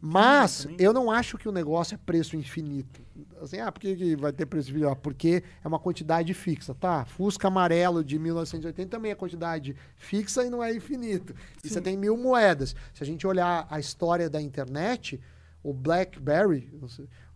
Mas 0.00 0.66
eu 0.78 0.94
não 0.94 1.10
acho 1.10 1.36
que 1.36 1.46
o 1.46 1.52
negócio 1.52 1.96
é 1.96 1.98
preço 1.98 2.34
infinito. 2.34 3.02
Assim, 3.42 3.58
ah, 3.58 3.70
por 3.70 3.80
que, 3.80 4.16
vai 4.16 4.32
ter 4.32 4.46
preço 4.46 4.70
infinito? 4.70 4.88
Ah, 4.88 4.96
porque 4.96 5.42
é 5.62 5.68
uma 5.68 5.78
quantidade 5.78 6.32
fixa, 6.32 6.74
tá? 6.74 7.04
Fusca 7.04 7.48
amarelo 7.48 8.02
de 8.02 8.18
1980 8.18 8.88
também 8.88 9.12
é 9.12 9.14
quantidade 9.14 9.76
fixa 9.96 10.46
e 10.46 10.48
não 10.48 10.64
é 10.64 10.74
infinito. 10.74 11.34
E 11.62 11.68
você 11.68 11.78
tem 11.78 11.94
mil 11.94 12.16
moedas. 12.16 12.74
Se 12.94 13.02
a 13.02 13.06
gente 13.06 13.26
olhar 13.26 13.66
a 13.68 13.78
história 13.78 14.30
da 14.30 14.40
internet, 14.40 15.20
o 15.62 15.74
BlackBerry, 15.74 16.72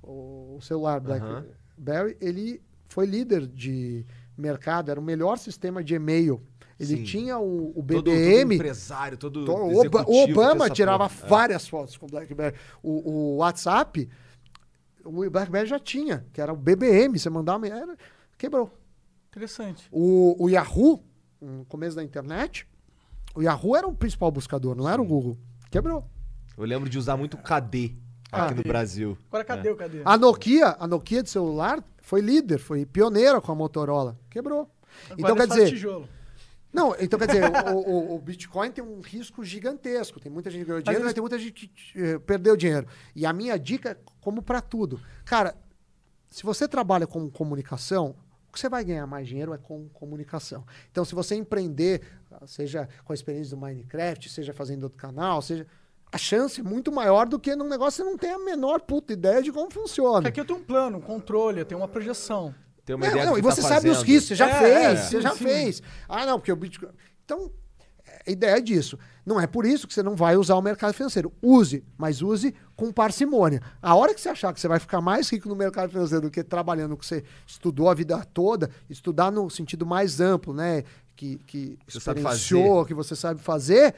o 0.07 0.59
ce- 0.61 0.65
o 0.65 0.67
celular 0.69 1.01
BlackBerry, 1.01 2.17
ele 2.21 2.63
foi 2.89 3.07
líder 3.07 3.47
de 3.47 4.05
mercado, 4.37 4.91
era 4.91 4.99
o 5.01 5.03
melhor 5.03 5.37
sistema 5.39 5.83
de 5.83 5.95
e-mail. 5.95 6.43
Ele 6.79 6.97
Sim. 6.99 7.03
tinha 7.05 7.39
o, 7.39 7.71
o 7.71 7.75
Todo- 7.75 7.87
todo 8.03 8.11
BBM, 8.11 8.55
empresário, 8.57 9.17
todo 9.17 9.43
então, 9.43 9.69
o, 9.69 10.23
Obama 10.25 10.69
tirava 10.69 11.09
porra. 11.09 11.25
É. 11.25 11.29
várias 11.29 11.69
fotos 11.69 11.97
com 11.97 12.07
o 12.07 12.09
BlackBerry. 12.09 12.57
O, 12.83 13.11
o 13.11 13.37
WhatsApp, 13.37 14.09
o 15.05 15.31
BlackBerry 15.31 15.67
já 15.69 15.79
tinha, 15.79 16.27
que 16.33 16.41
era 16.41 16.53
o 16.53 16.57
BBM. 16.57 17.17
Você 17.19 17.31
mandava, 17.31 17.67
era, 17.69 17.97
quebrou. 18.37 18.71
Interessante. 19.31 19.89
O, 19.93 20.35
o 20.45 20.49
Yahoo, 20.51 21.03
no 21.41 21.65
começo 21.67 21.95
da 21.95 22.03
internet, 22.03 22.67
o 23.37 23.43
Yahoo 23.43 23.77
era 23.77 23.87
o 23.87 23.95
principal 23.95 24.31
buscador, 24.33 24.75
não 24.75 24.89
era 24.89 25.01
o 25.01 25.05
Google. 25.05 25.37
Quebrou. 25.71 26.05
Eu 26.57 26.65
lembro 26.65 26.89
de 26.89 26.99
usar 26.99 27.17
muito 27.17 27.37
KD 27.37 27.97
aqui 28.43 28.53
Ah, 28.53 28.57
no 28.57 28.63
Brasil. 28.63 29.19
Agora 29.29 29.45
cadê 29.45 29.71
o 29.71 29.77
cadê? 29.77 30.03
A 30.05 30.17
Nokia, 30.19 30.77
a 30.79 30.87
Nokia 30.87 31.23
de 31.23 31.31
celular 31.31 31.83
foi 32.03 32.21
líder, 32.21 32.59
foi 32.59 32.85
pioneira 32.85 33.41
com 33.41 33.53
a 33.53 33.55
Motorola. 33.55 34.19
Quebrou. 34.31 34.71
Agora 35.11 35.21
então 35.21 35.37
quer 35.37 35.47
dizer, 35.49 35.69
tijolo. 35.71 36.09
Não, 36.73 36.95
então 36.99 37.19
quer 37.19 37.27
dizer, 37.29 37.45
o, 37.73 37.79
o- 37.79 38.15
o 38.17 38.19
Bitcoin 38.19 38.71
tem 38.73 38.83
um 38.83 39.01
risco 39.01 39.45
gigantesco. 39.45 40.19
Tem 40.19 40.31
muita 40.31 40.51
gente 40.51 40.63
que 40.63 40.67
ganhou 40.67 40.83
dinheiro, 40.83 40.99
eles- 41.01 41.05
mas 41.07 41.15
tem 41.15 41.21
muita 41.21 41.39
gente 41.39 41.53
que 41.69 41.71
eh, 42.01 42.19
perdeu 42.19 42.57
dinheiro. 42.57 42.87
E 43.15 43.25
a 43.25 43.33
minha 43.33 43.57
dica, 43.59 43.91
é 43.91 43.97
como 44.21 44.43
para 44.43 44.61
tudo, 44.61 45.01
cara, 45.25 45.55
se 46.29 46.43
você 46.43 46.67
trabalha 46.67 47.07
com 47.07 47.31
comunicação, 47.31 48.17
o 48.49 48.53
que 48.53 48.59
você 48.59 48.69
vai 48.69 48.85
ganhar 48.85 49.07
mais 49.07 49.29
dinheiro 49.29 49.53
é 49.55 49.59
com 49.59 49.89
comunicação. 49.91 50.65
Então, 50.91 51.05
se 51.05 51.15
você 51.15 51.37
empreender, 51.37 52.03
ah, 52.33 52.45
seja 52.47 52.89
com 53.05 53.13
a 53.13 53.15
experiência 53.15 53.55
do 53.57 53.61
Minecraft, 53.61 54.29
seja 54.29 54.53
fazendo 54.53 54.83
outro 54.85 54.99
canal, 54.99 55.41
seja 55.43 55.67
a 56.15 56.19
chance 56.19 56.61
é 56.61 56.63
muito 56.63 56.93
maior 56.93 57.27
do 57.27 57.41
que 57.41 57.57
num 57.57 57.69
negócio 57.69 58.03
que 58.03 58.09
você 58.09 58.11
não 58.11 58.17
tem 58.17 58.31
a 58.31 58.39
menor 58.39 58.81
puta 58.81 59.13
ideia 59.13 59.43
de 59.43 59.51
como 59.51 59.69
funciona. 59.73 60.23
Porque 60.23 60.29
aqui 60.29 60.41
eu 60.41 60.45
tenho 60.45 60.61
um 60.61 60.63
plano, 60.63 60.99
um 60.99 61.01
controle, 61.01 61.59
eu 61.61 61.65
tenho 61.65 61.81
uma 61.81 61.89
projeção. 61.89 62.55
Tem 62.85 62.95
uma 62.95 63.05
Não, 63.07 63.13
ideia 63.13 63.27
não, 63.27 63.39
e 63.39 63.43
você 63.43 63.61
tá 63.61 63.69
sabe 63.69 63.89
os 63.89 63.97
fazendo. 63.97 64.07
riscos, 64.13 64.29
você 64.29 64.35
já 64.37 64.49
É, 64.49 64.59
fez, 64.61 64.77
é, 64.77 64.97
você 64.97 65.17
sim, 65.17 65.21
já 65.23 65.31
sim. 65.33 65.45
fez. 65.45 65.83
Ah, 66.09 66.25
não, 66.25 66.39
porque 66.39 66.53
o 66.53 66.57
Bitcoin. 66.57 66.91
Então, 67.25 67.51
a 68.27 68.31
ideia 68.31 68.59
é 68.59 68.61
disso. 68.61 68.97
Não 69.27 69.41
é 69.41 69.47
por 69.47 69.67
isso 69.67 69.89
que 69.89 69.95
você 69.95 70.03
não 70.05 70.15
vai 70.15 70.37
usar 70.37 70.55
o 70.55 70.63
mercado 70.63 70.93
financeiro. 70.95 71.33
Use, 71.43 71.83
mas 71.99 72.23
use 72.23 72.55
com 72.77 72.93
parcimônia. 72.93 73.61
A 73.83 73.95
hora 73.97 74.15
que 74.15 74.21
você 74.21 74.29
achar 74.29 74.53
que 74.53 74.61
você 74.61 74.69
vai 74.69 74.79
ficar 74.79 75.01
mais 75.01 75.29
rico 75.31 75.49
no 75.49 75.57
mercado 75.57 75.91
financeiro 75.91 76.23
do 76.27 76.31
que 76.31 76.45
trabalhando 76.45 76.97
que 76.97 77.05
você 77.07 77.25
estudou 77.47 77.89
a 77.91 77.95
vida 77.95 78.25
toda, 78.33 78.71
estudar 78.89 79.33
no 79.33 79.51
sentido 79.51 79.85
mais 79.85 80.21
amplo, 80.21 80.55
né? 80.55 80.85
Que, 81.17 81.39
que 81.47 81.79
Você 81.89 81.99
experienciou, 81.99 82.85
que 82.85 82.93
você 82.95 83.17
sabe 83.17 83.41
fazer, 83.41 83.95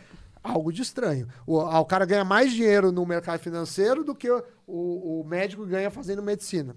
algo 0.46 0.72
de 0.72 0.82
estranho. 0.82 1.28
O, 1.46 1.60
ah, 1.60 1.80
o 1.80 1.84
cara 1.84 2.04
ganha 2.04 2.24
mais 2.24 2.52
dinheiro 2.52 2.92
no 2.92 3.04
mercado 3.04 3.40
financeiro 3.40 4.04
do 4.04 4.14
que 4.14 4.30
o, 4.30 4.42
o, 4.66 5.20
o 5.20 5.24
médico 5.24 5.66
ganha 5.66 5.90
fazendo 5.90 6.22
medicina. 6.22 6.76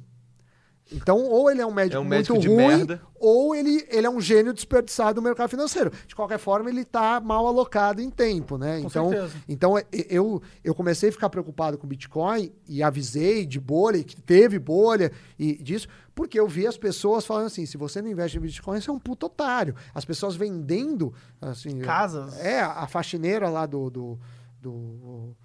Então, 0.92 1.24
ou 1.24 1.52
ele 1.52 1.62
é 1.62 1.66
um 1.66 1.72
médico, 1.74 1.98
É 1.98 2.00
um 2.00 2.04
muito 2.04 2.16
médico 2.34 2.40
de 2.40 2.48
ruim, 2.48 2.58
merda. 2.58 3.02
ou 3.20 3.54
ele, 3.56 3.86
ele 3.90 4.08
é 4.08 4.10
um 4.10 4.20
gênio 4.20 4.52
desperdiçado 4.54 5.22
no 5.22 5.28
mercado 5.28 5.50
financeiro. 5.50 5.92
De 6.08 6.16
qualquer 6.16 6.40
forma, 6.40 6.70
ele 6.70 6.82
está 6.82 7.20
mal 7.20 7.46
alocado 7.46 8.02
em 8.02 8.10
tempo, 8.10 8.58
né? 8.58 8.82
Com 8.82 8.88
então, 8.88 9.10
certeza. 9.10 9.34
então 9.48 9.74
eu, 10.10 10.42
eu 10.64 10.74
comecei 10.74 11.10
a 11.10 11.12
ficar 11.12 11.30
preocupado 11.30 11.78
com 11.78 11.86
Bitcoin 11.88 12.52
e 12.68 12.82
avisei 12.82 13.46
de 13.46 13.60
bolha, 13.60 14.04
que 14.04 14.20
teve 14.20 14.58
bolha 14.58 15.12
e 15.38 15.62
disso, 15.62 15.88
porque 16.16 16.40
eu 16.40 16.48
vi 16.48 16.66
as 16.66 16.78
pessoas 16.78 17.26
falando 17.26 17.46
assim: 17.46 17.66
se 17.66 17.78
você 17.78 18.02
não 18.02 18.10
investe 18.10 18.38
em 18.38 18.42
Bitcoin, 18.42 18.82
você 18.82 18.90
é 18.90 18.94
um 18.94 19.00
puto 19.00 19.28
otário. 19.28 19.76
As 19.94 20.06
pessoas 20.06 20.36
vendendo 20.36 21.14
assim, 21.40 21.80
Casas. 21.80 22.38
É, 22.40 22.62
a 22.62 22.88
faxineira 22.88 23.48
lá 23.48 23.66
do, 23.66 23.90
do, 23.92 24.20
do, 24.60 25.36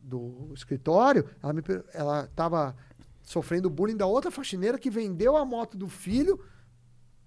do 0.00 0.50
escritório, 0.54 1.24
ela, 1.42 1.52
me, 1.52 1.62
ela 1.94 2.28
tava 2.36 2.76
sofrendo 3.22 3.70
bullying 3.70 3.96
da 3.96 4.06
outra 4.06 4.30
faxineira 4.30 4.78
que 4.78 4.90
vendeu 4.90 5.36
a 5.36 5.44
moto 5.44 5.76
do 5.76 5.88
filho 5.88 6.40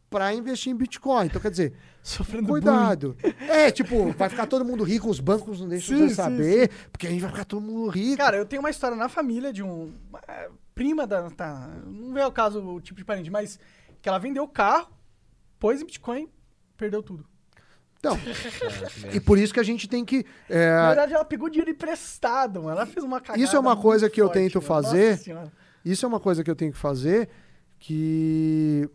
para 0.09 0.33
investir 0.33 0.71
em 0.71 0.75
Bitcoin. 0.75 1.25
Então, 1.25 1.41
quer 1.41 1.49
dizer, 1.49 1.73
Sofrendo 2.03 2.47
cuidado. 2.47 3.17
É, 3.49 3.71
tipo, 3.71 4.11
vai 4.11 4.29
ficar 4.29 4.45
todo 4.45 4.63
mundo 4.65 4.83
rico, 4.83 5.09
os 5.09 5.19
bancos 5.19 5.59
não 5.61 5.67
deixam 5.67 5.97
Sim, 5.97 6.03
você 6.03 6.09
sim, 6.09 6.15
saber, 6.15 6.69
porque 6.91 7.07
a 7.07 7.09
gente 7.09 7.21
vai 7.21 7.31
ficar 7.31 7.45
todo 7.45 7.61
mundo 7.61 7.89
rico. 7.89 8.17
Cara, 8.17 8.37
eu 8.37 8.45
tenho 8.45 8.61
uma 8.61 8.69
história 8.69 8.95
na 8.95 9.09
família 9.09 9.51
de 9.53 9.63
um. 9.63 9.91
é, 10.27 10.49
prima 10.75 11.07
da. 11.07 11.29
Tá, 11.31 11.69
não 11.85 12.17
é 12.17 12.27
o 12.27 12.31
caso, 12.31 12.61
o 12.61 12.81
tipo 12.81 12.99
de 12.99 13.05
parente, 13.05 13.31
mas 13.31 13.59
que 14.01 14.09
ela 14.09 14.19
vendeu 14.19 14.43
o 14.43 14.47
carro, 14.47 14.91
pôs 15.57 15.81
em 15.81 15.85
Bitcoin, 15.85 16.29
perdeu 16.77 17.01
tudo. 17.01 17.25
Então, 17.97 18.19
e 19.13 19.19
por 19.21 19.37
isso 19.37 19.53
que 19.53 19.61
a 19.61 19.63
gente 19.63 19.87
tem 19.87 20.03
que. 20.03 20.25
é, 20.49 20.75
Na 20.75 20.87
verdade, 20.87 21.13
ela 21.13 21.23
pegou 21.23 21.49
dinheiro 21.49 21.71
emprestado, 21.71 22.61
mano. 22.61 22.75
Ela 22.77 22.85
fez 22.85 23.03
uma 23.03 23.21
cagada. 23.21 23.41
Isso 23.41 23.55
é 23.55 23.59
uma 23.59 23.77
coisa 23.77 24.09
que 24.09 24.21
eu 24.21 24.25
forte, 24.25 24.39
tento 24.39 24.55
mano. 24.55 24.67
fazer. 24.67 25.11
Nossa 25.11 25.23
Senhora. 25.23 25.62
Isso 25.83 26.05
é 26.05 26.07
uma 26.07 26.19
coisa 26.19 26.43
que 26.43 26.49
eu 26.51 26.55
tenho 26.55 26.71
que 26.71 26.77
fazer 26.77 27.29
que 27.79 28.89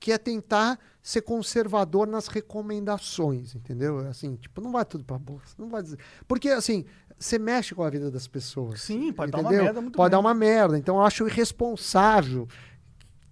que 0.00 0.10
é 0.10 0.18
tentar 0.18 0.80
ser 1.00 1.22
conservador 1.22 2.08
nas 2.08 2.26
recomendações, 2.26 3.54
entendeu? 3.54 3.98
Assim, 4.00 4.34
tipo, 4.34 4.60
não 4.60 4.72
vai 4.72 4.84
tudo 4.84 5.04
pra 5.04 5.16
bolsa, 5.16 5.54
não 5.56 5.68
vai 5.68 5.80
dizer. 5.80 5.98
Porque 6.26 6.48
assim, 6.48 6.84
você 7.16 7.38
mexe 7.38 7.72
com 7.72 7.84
a 7.84 7.90
vida 7.90 8.10
das 8.10 8.26
pessoas. 8.26 8.82
Sim, 8.82 9.12
pode 9.12 9.30
dar 9.30 9.38
uma 9.38 9.44
entendeu? 9.48 9.64
merda 9.64 9.80
muito 9.80 9.96
Pode 9.96 10.10
dar 10.10 10.16
grande. 10.18 10.26
uma 10.26 10.34
merda. 10.34 10.76
Então 10.76 10.96
eu 10.96 11.02
acho 11.02 11.24
irresponsável 11.28 12.48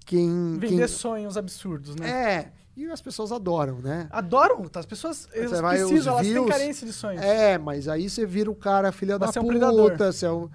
quem 0.07 0.55
Vender 0.61 0.69
quem 0.79 0.87
sonhos 0.89 1.37
absurdos, 1.37 1.97
né? 1.97 2.09
é, 2.09 2.53
E 2.77 2.87
as 2.87 3.03
pessoas 3.03 3.33
adoram, 3.33 3.81
né? 3.81 4.07
Adoram, 4.13 4.63
tá? 4.69 4.79
As 4.79 4.87
pessoas 4.87 5.29
elas 5.33 5.61
precisam, 5.61 6.13
elas 6.15 6.23
têm 6.27 6.33
views- 6.35 6.49
carência 6.49 6.87
de 6.87 6.93
sonhos. 6.93 7.21
É, 7.21 7.59
mas 7.59 7.89
aí 7.89 8.09
você 8.09 8.25
vira 8.25 8.49
o 8.49 8.55
cara 8.55 8.93
filha 8.93 9.19
da 9.19 9.27
é 9.27 9.41
um 9.41 9.47
puta, 9.89 10.13
você 10.13 10.25
é 10.27 10.31
um- 10.31 10.49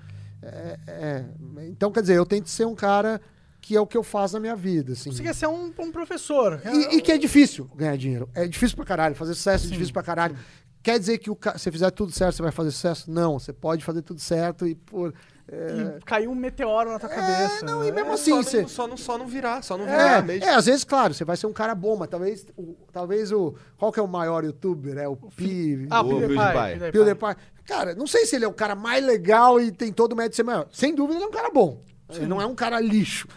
é, 0.46 0.80
é. 0.88 1.26
Então, 1.68 1.92
quer 1.92 2.02
dizer, 2.02 2.16
eu 2.16 2.26
tento 2.26 2.50
ser 2.50 2.66
um 2.66 2.76
cara 2.76 3.22
que 3.62 3.76
é 3.76 3.82
o 3.82 3.88
que 3.88 3.98
eu 3.98 4.04
faço 4.04 4.36
na 4.36 4.40
minha 4.40 4.56
vida, 4.56 4.94
assim. 4.94 5.12
Você 5.12 5.24
quer 5.24 5.34
ser 5.34 5.48
um, 5.48 5.74
um 5.80 5.92
professor. 5.92 6.62
E, 6.64 6.98
e 6.98 7.02
que 7.02 7.12
é 7.12 7.18
difícil 7.18 7.66
ganhar 7.76 7.98
dinheiro. 7.98 8.30
É 8.36 8.48
difícil 8.48 8.76
pra 8.76 8.86
caralho. 8.86 9.16
Fazer 9.16 9.34
sucesso 9.34 9.66
é 9.66 9.70
difícil 9.72 9.92
pra 9.92 10.04
caralho. 10.04 10.38
Quer 10.84 11.00
dizer 11.00 11.18
que 11.18 11.32
o 11.32 11.38
se 11.58 11.72
fizer 11.72 11.90
tudo 11.90 12.12
certo, 12.12 12.36
você 12.36 12.44
vai 12.44 12.52
fazer 12.52 12.70
sucesso? 12.70 13.10
Não, 13.10 13.40
você 13.40 13.52
pode 13.52 13.84
fazer 13.84 14.04
tudo 14.04 14.20
certo 14.20 14.68
e 14.68 14.76
por. 14.76 15.16
É, 15.52 15.98
E 16.00 16.02
caiu 16.06 16.32
um 16.32 16.36
meteoro 16.36 16.92
na 16.92 16.98
tua 17.00 17.10
cabeça. 17.10 17.64
não, 17.66 17.84
e 17.86 17.92
mesmo 17.92 18.12
É, 18.12 18.14
assim, 18.14 18.32
só, 18.32 18.44
você- 18.44 18.62
não, 18.62 18.68
só, 18.68 18.88
não, 18.88 18.98
só 18.98 19.18
não 19.18 19.28
virar, 19.28 19.62
só 19.62 19.78
não 19.78 19.86
virar 19.86 20.18
É, 20.18 20.22
mesmo. 20.22 20.46
é, 20.46 20.56
às 20.56 20.66
vezes, 20.66 20.84
claro, 20.84 21.14
você 21.14 21.24
vai 21.24 21.38
ser 21.38 21.46
um 21.48 21.54
cara 21.54 21.76
bom, 21.76 21.96
mas 21.96 22.10
talvez 22.10 22.46
o, 22.58 22.76
talvez 22.92 23.32
o. 23.32 23.54
Qual 23.78 23.92
que 23.92 24.00
é 24.00 24.04
o 24.04 24.08
maior 24.08 24.44
youtuber? 24.44 24.98
É 24.98 25.08
o 25.08 25.16
Pi. 25.16 25.88
Ah, 25.92 26.02
O 26.02 26.10
PewDiePie. 26.10 26.36
PewDiePie. 26.36 26.92
PewDiePie. 26.92 27.36
Cara, 27.66 27.94
não 27.96 28.08
sei 28.08 28.26
se 28.26 28.36
ele 28.36 28.46
é 28.46 28.48
o 28.48 28.54
cara 28.54 28.76
mais 28.76 29.04
legal 29.04 29.60
e 29.60 29.72
tem 29.72 29.92
todo 29.92 30.14
o 30.14 30.16
mérito 30.16 30.32
de 30.32 30.36
ser 30.38 30.44
maior. 30.44 30.68
Sem 30.72 30.94
dúvida, 30.96 31.16
ele 31.18 31.26
é 31.26 31.28
um 31.28 31.32
cara 31.32 31.50
bom. 31.50 31.82
Ele 32.10 32.28
não 32.28 32.42
é 32.42 32.46
um 32.46 32.56
cara 32.56 32.80
lixo. 32.80 33.28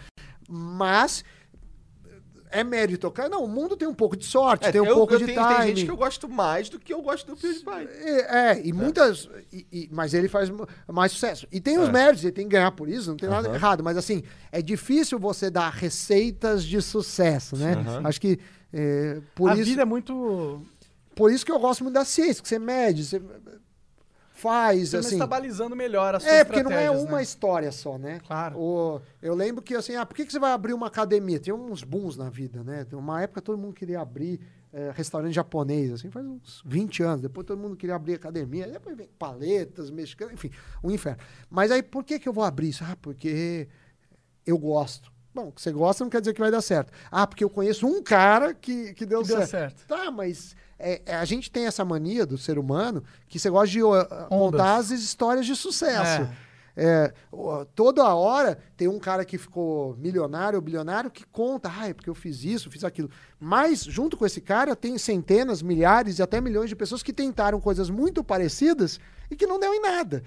Mas. 0.48 1.24
É 2.50 2.64
mérito. 2.64 3.10
Cara, 3.10 3.28
não, 3.28 3.44
o 3.44 3.48
mundo 3.48 3.76
tem 3.76 3.86
um 3.86 3.94
pouco 3.94 4.16
de 4.16 4.24
sorte, 4.24 4.66
É, 4.66 4.72
tem 4.72 4.80
um 4.80 4.86
eu- 4.86 4.94
pouco 4.96 5.14
eu 5.14 5.18
de 5.18 5.26
tenho- 5.26 5.40
timing. 5.40 5.56
Tem 5.58 5.66
gente 5.68 5.84
que 5.84 5.90
eu 5.90 5.96
gosto 5.96 6.28
mais 6.28 6.68
do 6.68 6.78
que 6.78 6.92
eu 6.92 7.02
gosto 7.02 7.26
do 7.26 7.36
PewDiePie. 7.36 7.88
É, 8.04 8.50
é, 8.52 8.60
e 8.66 8.72
muitas. 8.72 9.28
e- 9.52 9.66
e- 9.72 9.88
mas 9.92 10.14
ele 10.14 10.28
faz 10.28 10.50
mais 10.90 11.12
sucesso. 11.12 11.46
E 11.52 11.60
tem 11.60 11.78
os 11.78 11.88
É. 11.88 11.92
méritos, 11.92 12.24
ele 12.24 12.32
tem 12.32 12.44
que 12.46 12.52
ganhar 12.52 12.70
por 12.72 12.88
isso, 12.88 13.10
não 13.10 13.16
tem 13.16 13.28
nada 13.28 13.48
errado. 13.54 13.82
Mas 13.84 13.96
assim, 13.96 14.22
é 14.52 14.60
difícil 14.62 15.18
você 15.18 15.50
dar 15.50 15.70
receitas 15.70 16.64
de 16.64 16.80
sucesso, 16.82 17.56
né? 17.56 17.74
Aham. 17.74 18.02
Acho 18.04 18.20
que. 18.20 18.38
é, 18.72 19.20
por, 19.34 19.50
a 19.50 19.54
isso, 19.54 19.64
vida 19.64 19.82
é 19.82 19.84
muito. 19.84 20.62
por 21.14 21.32
isso 21.32 21.44
que 21.44 21.50
eu 21.50 21.58
gosto 21.58 21.82
muito 21.82 21.94
da 21.94 22.04
ciência, 22.04 22.42
que 22.42 22.48
você 22.48 22.58
mede, 22.58 23.04
você 23.04 23.20
faz, 24.39 24.90
Você 24.90 24.97
assim. 24.98 25.15
está 25.16 25.27
balizando 25.27 25.74
melhor 25.74 26.15
as 26.15 26.23
suas 26.23 26.35
É, 26.35 26.44
porque 26.44 26.62
não 26.62 26.73
é 26.73 26.90
uma 26.90 27.16
né? 27.19 27.23
história 27.23 27.70
só, 27.73 27.98
né? 27.98 28.20
Claro. 28.27 28.59
O- 28.59 29.01
eu 29.20 29.35
lembro 29.35 29.62
que 29.62 29.74
assim, 29.74 29.97
ah, 29.97 30.06
por 30.06 30.15
que, 30.15 30.24
que 30.24 30.32
você 30.32 30.39
vai 30.39 30.52
abrir 30.52 30.73
uma 30.73 30.86
academia? 30.86 31.39
Tem 31.40 31.52
uns 31.52 31.82
booms 31.82 32.16
na 32.16 32.31
vida, 32.31 32.62
né? 32.62 32.85
Tem 32.85 32.98
uma 32.98 33.20
época 33.23 33.40
todo 33.43 33.59
mundo 33.59 33.74
queria 33.74 34.01
abrir 34.01 34.40
eh, 34.73 34.93
restaurante 34.94 35.32
japonês, 35.35 35.90
assim, 35.93 36.10
faz 36.10 36.27
uns 36.27 36.62
20 36.66 37.02
anos. 37.02 37.23
Depois 37.23 37.47
todo 37.47 37.59
mundo 37.59 37.74
queria 37.77 37.94
abrir 37.97 38.15
academia, 38.15 38.66
depois 38.69 38.94
vem 38.97 39.09
paletas, 39.19 39.90
mexicanas, 39.90 40.35
enfim, 40.35 40.51
um 40.85 40.90
inferno. 40.90 41.19
Mas 41.48 41.70
aí 41.70 41.82
por 41.82 42.05
que, 42.05 42.19
que 42.19 42.28
eu 42.28 42.32
vou 42.35 42.44
abrir 42.44 42.69
isso? 42.69 42.85
Ah, 42.85 42.94
porque 43.01 43.66
eu 44.47 44.59
gosto. 44.59 45.10
Bom, 45.35 45.51
que 45.52 45.60
você 45.62 45.70
gosta 45.73 46.05
não 46.05 46.10
quer 46.10 46.20
dizer 46.20 46.32
que 46.35 46.40
vai 46.40 46.51
dar 46.51 46.60
certo. 46.62 46.93
Ah, 47.10 47.27
porque 47.27 47.44
eu 47.44 47.51
conheço 47.51 47.86
um 47.86 48.02
cara 48.02 48.52
que, 48.55 48.93
que 48.94 49.06
deu, 49.06 49.23
Que 49.23 49.28
deu 49.28 49.36
certo. 49.39 49.51
certo. 49.51 49.86
Tá, 49.86 50.10
mas 50.10 50.55
é, 50.78 51.02
é, 51.05 51.16
a 51.16 51.24
gente 51.24 51.50
tem 51.50 51.66
essa 51.66 51.84
mania 51.84 52.24
do 52.24 52.38
ser 52.38 52.59
humano 52.59 53.02
que 53.28 53.38
você 53.38 53.50
gosta 53.50 53.68
de 53.68 53.82
ó, 53.82 54.05
contar 54.28 54.76
as 54.76 54.90
histórias 54.90 55.44
de 55.44 55.56
sucesso. 55.56 56.28
É, 56.80 57.12
ó, 57.32 57.64
toda 57.64 58.14
hora 58.14 58.56
tem 58.76 58.86
um 58.86 59.00
cara 59.00 59.24
que 59.24 59.36
ficou 59.36 59.96
milionário 59.96 60.56
ou 60.56 60.62
bilionário 60.62 61.10
que 61.10 61.26
conta, 61.26 61.68
ah, 61.76 61.88
é 61.88 61.92
porque 61.92 62.09
eu 62.09 62.14
fiz 62.14 62.44
isso, 62.44 62.70
fiz 62.70 62.84
aquilo. 62.84 63.10
Mas, 63.40 63.82
junto 63.82 64.16
com 64.16 64.24
esse 64.24 64.40
cara, 64.40 64.76
tem 64.76 64.96
centenas, 64.96 65.60
milhares 65.60 66.20
e 66.20 66.22
até 66.22 66.40
milhões 66.40 66.68
de 66.68 66.76
pessoas 66.76 67.02
que 67.02 67.12
tentaram 67.12 67.60
coisas 67.60 67.90
muito 67.90 68.22
parecidas 68.22 69.00
e 69.28 69.34
que 69.34 69.44
não 69.44 69.59
deu 69.59 69.74
em 69.74 69.82
nada. 69.82 70.22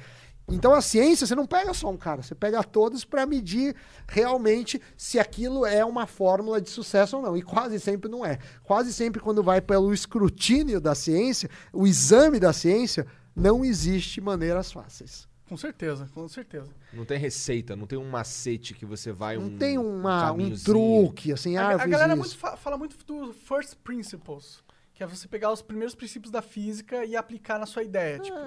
Então 0.52 0.74
a 0.74 0.82
ciência, 0.82 1.26
você 1.26 1.34
não 1.36 1.46
pega 1.48 1.74
só 1.74 1.90
um 1.90 1.98
cara, 1.98 2.22
você 2.22 2.36
pega 2.36 2.64
todos 2.64 3.04
para 3.06 3.26
medir 3.26 3.76
realmente 4.08 4.82
se 4.98 5.18
aquilo 5.20 5.66
é 5.66 5.84
uma 5.86 6.06
fórmula 6.06 6.60
de 6.62 6.70
sucesso 6.70 7.18
ou 7.18 7.24
não. 7.24 7.38
E 7.38 7.42
quase 7.42 7.80
sempre 7.80 8.10
não 8.10 8.26
é. 8.26 8.38
Quase 8.64 8.94
sempre, 8.94 9.22
quando 9.22 9.42
vai 9.42 9.62
pelo 9.62 9.94
escrutínio 9.94 10.80
da 10.82 10.94
ciência, 10.94 11.50
o 11.72 11.88
exame 11.88 12.40
da 12.40 12.52
ciência, 12.54 13.08
não 13.36 13.64
existe 13.64 14.20
maneiras 14.20 14.72
fáceis. 14.72 15.28
Com 15.48 15.58
certeza, 15.58 16.08
com 16.14 16.28
certeza. 16.30 16.70
Não 16.94 17.04
tem 17.04 17.18
receita, 17.18 17.76
não 17.76 17.86
tem 17.86 18.00
um 18.00 18.10
macete 18.10 18.74
que 18.74 18.86
você 18.86 19.12
vai 19.12 19.36
Não 19.38 19.48
um 19.48 19.58
tem 19.58 19.78
uma, 19.78 20.18
um 20.32 20.38
caminhozinho. 20.38 20.64
truque, 20.66 21.34
assim, 21.34 21.58
ah, 21.58 21.70
a, 21.70 21.72
eu 21.74 21.82
a 21.82 21.88
galera 21.88 22.16
muito 22.16 22.38
fa- 22.38 22.56
fala 22.56 22.78
muito 22.78 22.96
do 23.06 23.34
first 23.34 23.76
principles, 23.84 24.64
que 24.94 25.04
é 25.04 25.08
você 25.08 25.28
pegar 25.28 25.52
os 25.52 25.62
primeiros 25.62 25.94
princípios 25.94 26.32
da 26.32 26.42
física 26.42 27.04
e 27.04 27.18
aplicar 27.18 27.60
na 27.60 27.66
sua 27.66 27.84
ideia. 27.84 28.20
Tipo, 28.20 28.38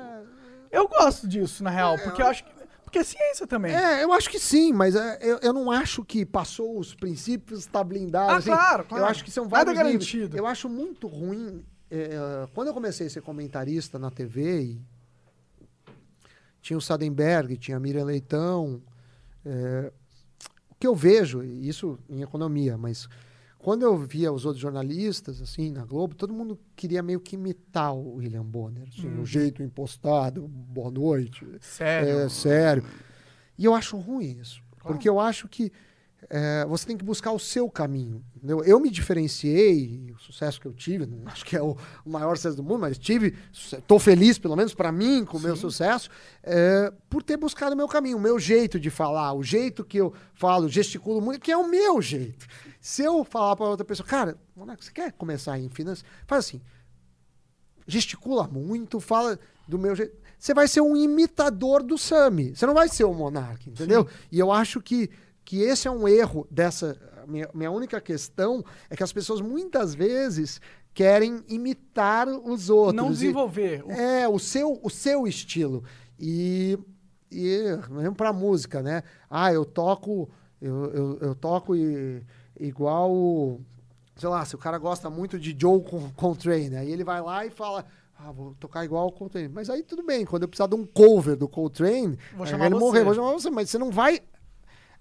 eu 0.77 0.89
gosto 0.89 1.27
disso, 1.29 1.63
na 1.63 1.71
real, 1.71 1.97
porque 1.99 2.21
eu 2.23 2.27
acho 2.27 2.45
que. 2.45 2.55
Porque 2.85 2.99
é 2.99 3.05
ciência 3.05 3.47
também. 3.47 3.75
É, 3.75 4.05
eu 4.05 4.13
acho 4.13 4.31
que 4.31 4.39
sim, 4.39 4.73
mas 4.73 4.95
é, 4.95 5.19
eu, 5.21 5.39
eu 5.43 5.53
não 5.53 5.71
acho 5.71 6.05
que 6.05 6.25
passou 6.25 6.79
os 6.79 6.95
princípios, 6.95 7.61
está 7.61 7.83
blindado. 7.83 8.31
Ah, 8.31 8.37
assim. 8.37 8.51
claro, 8.51 8.85
claro. 8.85 9.05
Eu 9.05 9.09
acho 9.09 9.25
que 9.25 9.31
são 9.33 9.45
Nada 9.45 9.57
vários 9.57 9.75
níveis. 9.79 10.13
garantido. 10.13 10.37
Eu 10.37 10.47
acho 10.47 10.69
muito 10.69 11.09
ruim. 11.09 11.65
é, 11.91 12.47
quando 12.55 12.69
eu 12.69 12.75
comecei 12.75 13.07
a 13.09 13.11
ser 13.11 13.21
comentarista 13.23 13.99
na 13.99 14.11
TV, 14.13 14.63
e 14.63 14.83
tinha 16.63 16.77
o 16.77 16.81
Sadenberg, 16.81 17.57
tinha 17.57 17.77
a 17.77 17.81
Miriam 17.81 18.05
Leitão. 18.05 18.81
é, 19.45 19.93
o 20.71 20.75
que 20.77 20.87
eu 20.87 20.95
vejo, 20.95 21.43
isso 21.43 21.99
em 22.09 22.23
economia, 22.23 22.77
mas 22.77 23.09
quando 23.65 23.81
eu 23.81 23.97
via 23.97 24.31
os 24.31 24.45
outros 24.45 24.61
jornalistas, 24.61 25.41
assim, 25.41 25.71
na 25.71 25.87
Globo, 25.87 26.15
todo 26.15 26.35
mundo 26.35 26.61
queria 26.77 27.03
meio 27.03 27.19
que 27.19 27.35
imitar 27.35 27.95
o 27.95 28.17
William 28.17 28.45
Bonner. 28.45 28.87
Assim, 28.87 29.09
Uhum. 29.09 29.23
O 29.23 29.25
jeito 29.25 29.63
impostado, 29.63 30.47
boa 30.47 30.91
noite. 30.91 31.47
Sério. 31.63 32.11
É, 32.11 32.29
sério. 32.29 32.85
E 33.57 33.65
eu 33.65 33.75
acho 33.75 33.97
ruim 33.97 34.37
isso. 34.39 34.63
Porque 34.83 35.09
eu 35.09 35.19
acho 35.19 35.49
que 35.49 35.73
é, 36.31 36.65
você 36.67 36.87
tem 36.87 36.97
que 36.97 37.05
buscar 37.05 37.33
o 37.33 37.39
seu 37.39 37.71
caminho. 37.71 38.25
entendeu? 38.37 38.63
Eu 38.65 38.81
me 38.81 38.91
diferenciei, 38.91 40.13
o 40.15 40.19
sucesso 40.19 40.61
que 40.61 40.67
eu 40.67 40.73
tive, 40.73 41.07
não 41.07 41.23
acho 41.29 41.45
que 41.45 41.57
é 41.57 41.63
o, 41.63 41.77
maior 42.05 42.37
sucesso 42.37 42.57
do 42.57 42.63
mundo, 42.63 42.81
mas 42.81 42.99
tive, 42.99 43.37
estou 43.53 43.99
feliz, 43.99 44.39
pelo 44.39 44.57
menos 44.57 44.75
para 44.75 44.91
mim, 44.91 45.25
com 45.25 45.39
o 45.39 45.41
meu 45.41 45.57
sucesso, 45.57 46.09
é, 46.43 46.93
por 47.09 47.23
ter 47.23 47.37
buscado 47.37 47.75
o 47.75 47.77
meu 47.77 47.89
caminho, 47.89 48.17
o 48.17 48.21
meu 48.21 48.39
jeito 48.39 48.79
de 48.79 48.91
falar, 48.91 49.33
o 49.33 49.43
jeito 49.43 49.85
que 49.85 49.99
eu 49.99 50.13
falo, 50.35 50.69
gesticulo 50.69 51.21
muito, 51.21 51.41
que 51.41 51.53
é 51.53 51.57
o 51.57 51.69
meu 51.69 52.01
jeito. 52.01 52.47
Se 52.81 53.03
eu 53.03 53.25
falar 53.25 53.57
para 53.57 53.67
outra 53.67 53.85
pessoa, 53.85 54.07
cara, 54.07 54.39
Monaco, 54.55 54.85
você 54.85 54.93
quer 54.93 55.13
começar 55.13 55.59
em 55.59 55.69
finanças? 55.69 56.05
Faz 56.27 56.47
assim, 56.47 56.61
gesticula 57.87 58.47
muito, 58.47 59.01
fala 59.01 59.39
do 59.67 59.79
meu 59.79 59.95
jeito. 59.95 60.25
Você 60.39 60.53
vai 60.53 60.69
ser 60.69 60.81
um 60.83 60.97
imitador 60.97 61.83
do 61.83 61.97
Sami. 61.97 62.55
Você 62.55 62.67
não 62.67 62.75
vai 62.75 62.89
ser 62.89 63.05
o 63.05 63.15
monarca, 63.15 63.69
entendeu? 63.69 64.07
E 64.31 64.39
eu 64.39 64.53
acho 64.53 64.81
que, 64.81 65.09
que 65.45 65.61
esse 65.61 65.87
é 65.87 65.91
um 65.91 66.07
erro 66.09 66.47
dessa. 66.51 66.97
Minha, 67.27 67.49
minha 67.55 67.71
única 67.71 68.01
questão 68.01 68.65
é 68.91 68.97
que 68.97 69.03
as 69.03 69.13
pessoas 69.13 69.41
muitas 69.41 69.95
vezes 69.95 70.61
querem 70.93 71.43
imitar 71.49 72.29
os 72.29 72.71
outros. 72.71 72.95
Não 72.95 73.09
E- 73.09 73.13
desenvolver. 73.15 73.83
O- 73.85 73.91
é, 73.93 74.29
o 74.29 74.39
seu, 74.39 74.79
o 74.83 74.91
seu 74.91 75.27
estilo. 75.27 75.83
E, 76.19 76.79
e 77.31 77.63
mesmo 77.91 78.15
pra 78.15 78.33
música, 78.33 78.83
né? 78.83 79.03
Ah, 79.29 79.53
eu 79.53 79.65
toco, 79.65 80.29
eu, 80.61 80.85
eu, 80.93 81.19
eu 81.21 81.35
toco 81.35 81.75
e- 81.75 82.23
igual, 82.59 83.61
sei 84.17 84.29
lá, 84.29 84.45
se 84.45 84.55
o 84.55 84.59
cara 84.59 84.79
gosta 84.79 85.09
muito 85.11 85.39
de 85.39 85.57
Joe 85.59 85.83
Coltrane, 86.15 86.77
aí 86.77 86.91
ele 86.93 87.05
vai 87.05 87.21
lá 87.21 87.45
e 87.45 87.51
fala, 87.51 87.85
ah, 88.19 88.31
vou 88.31 88.55
tocar 88.61 88.85
igual 88.85 89.09
o 89.09 89.13
Coltrane. 89.13 89.49
Mas 89.49 89.69
aí 89.71 89.83
tudo 89.83 90.03
bem, 90.05 90.25
quando 90.25 90.43
eu 90.43 90.49
precisar 90.49 90.69
de 90.69 90.75
um 90.75 90.87
cover 90.87 91.37
do 91.37 91.49
Coltrane, 91.49 92.19
Vou 92.37 92.47
aí 92.47 92.53
ele 92.55 92.75
morrer, 92.77 93.03
vou 93.03 93.15
chamar 93.15 93.33
você, 93.33 93.51
mas 93.51 93.71
você 93.71 93.79
não 93.79 93.91
vai 93.91 94.21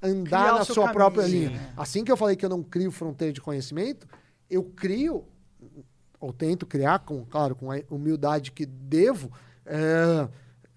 andar 0.03 0.43
Criar 0.43 0.53
na 0.59 0.65
sua 0.65 0.75
caminho, 0.75 0.93
própria 0.93 1.25
linha. 1.25 1.73
Assim 1.77 2.03
que 2.03 2.11
eu 2.11 2.17
falei 2.17 2.35
que 2.35 2.45
eu 2.45 2.49
não 2.49 2.61
crio 2.61 2.91
fronteira 2.91 3.31
de 3.33 3.39
conhecimento, 3.41 4.05
eu 4.49 4.63
crio 4.63 5.25
ou 6.19 6.31
tento 6.31 6.65
criar, 6.65 6.99
com, 6.99 7.25
claro, 7.25 7.55
com 7.55 7.71
a 7.71 7.79
humildade 7.89 8.51
que 8.51 8.65
devo, 8.65 9.29
é, 9.65 10.27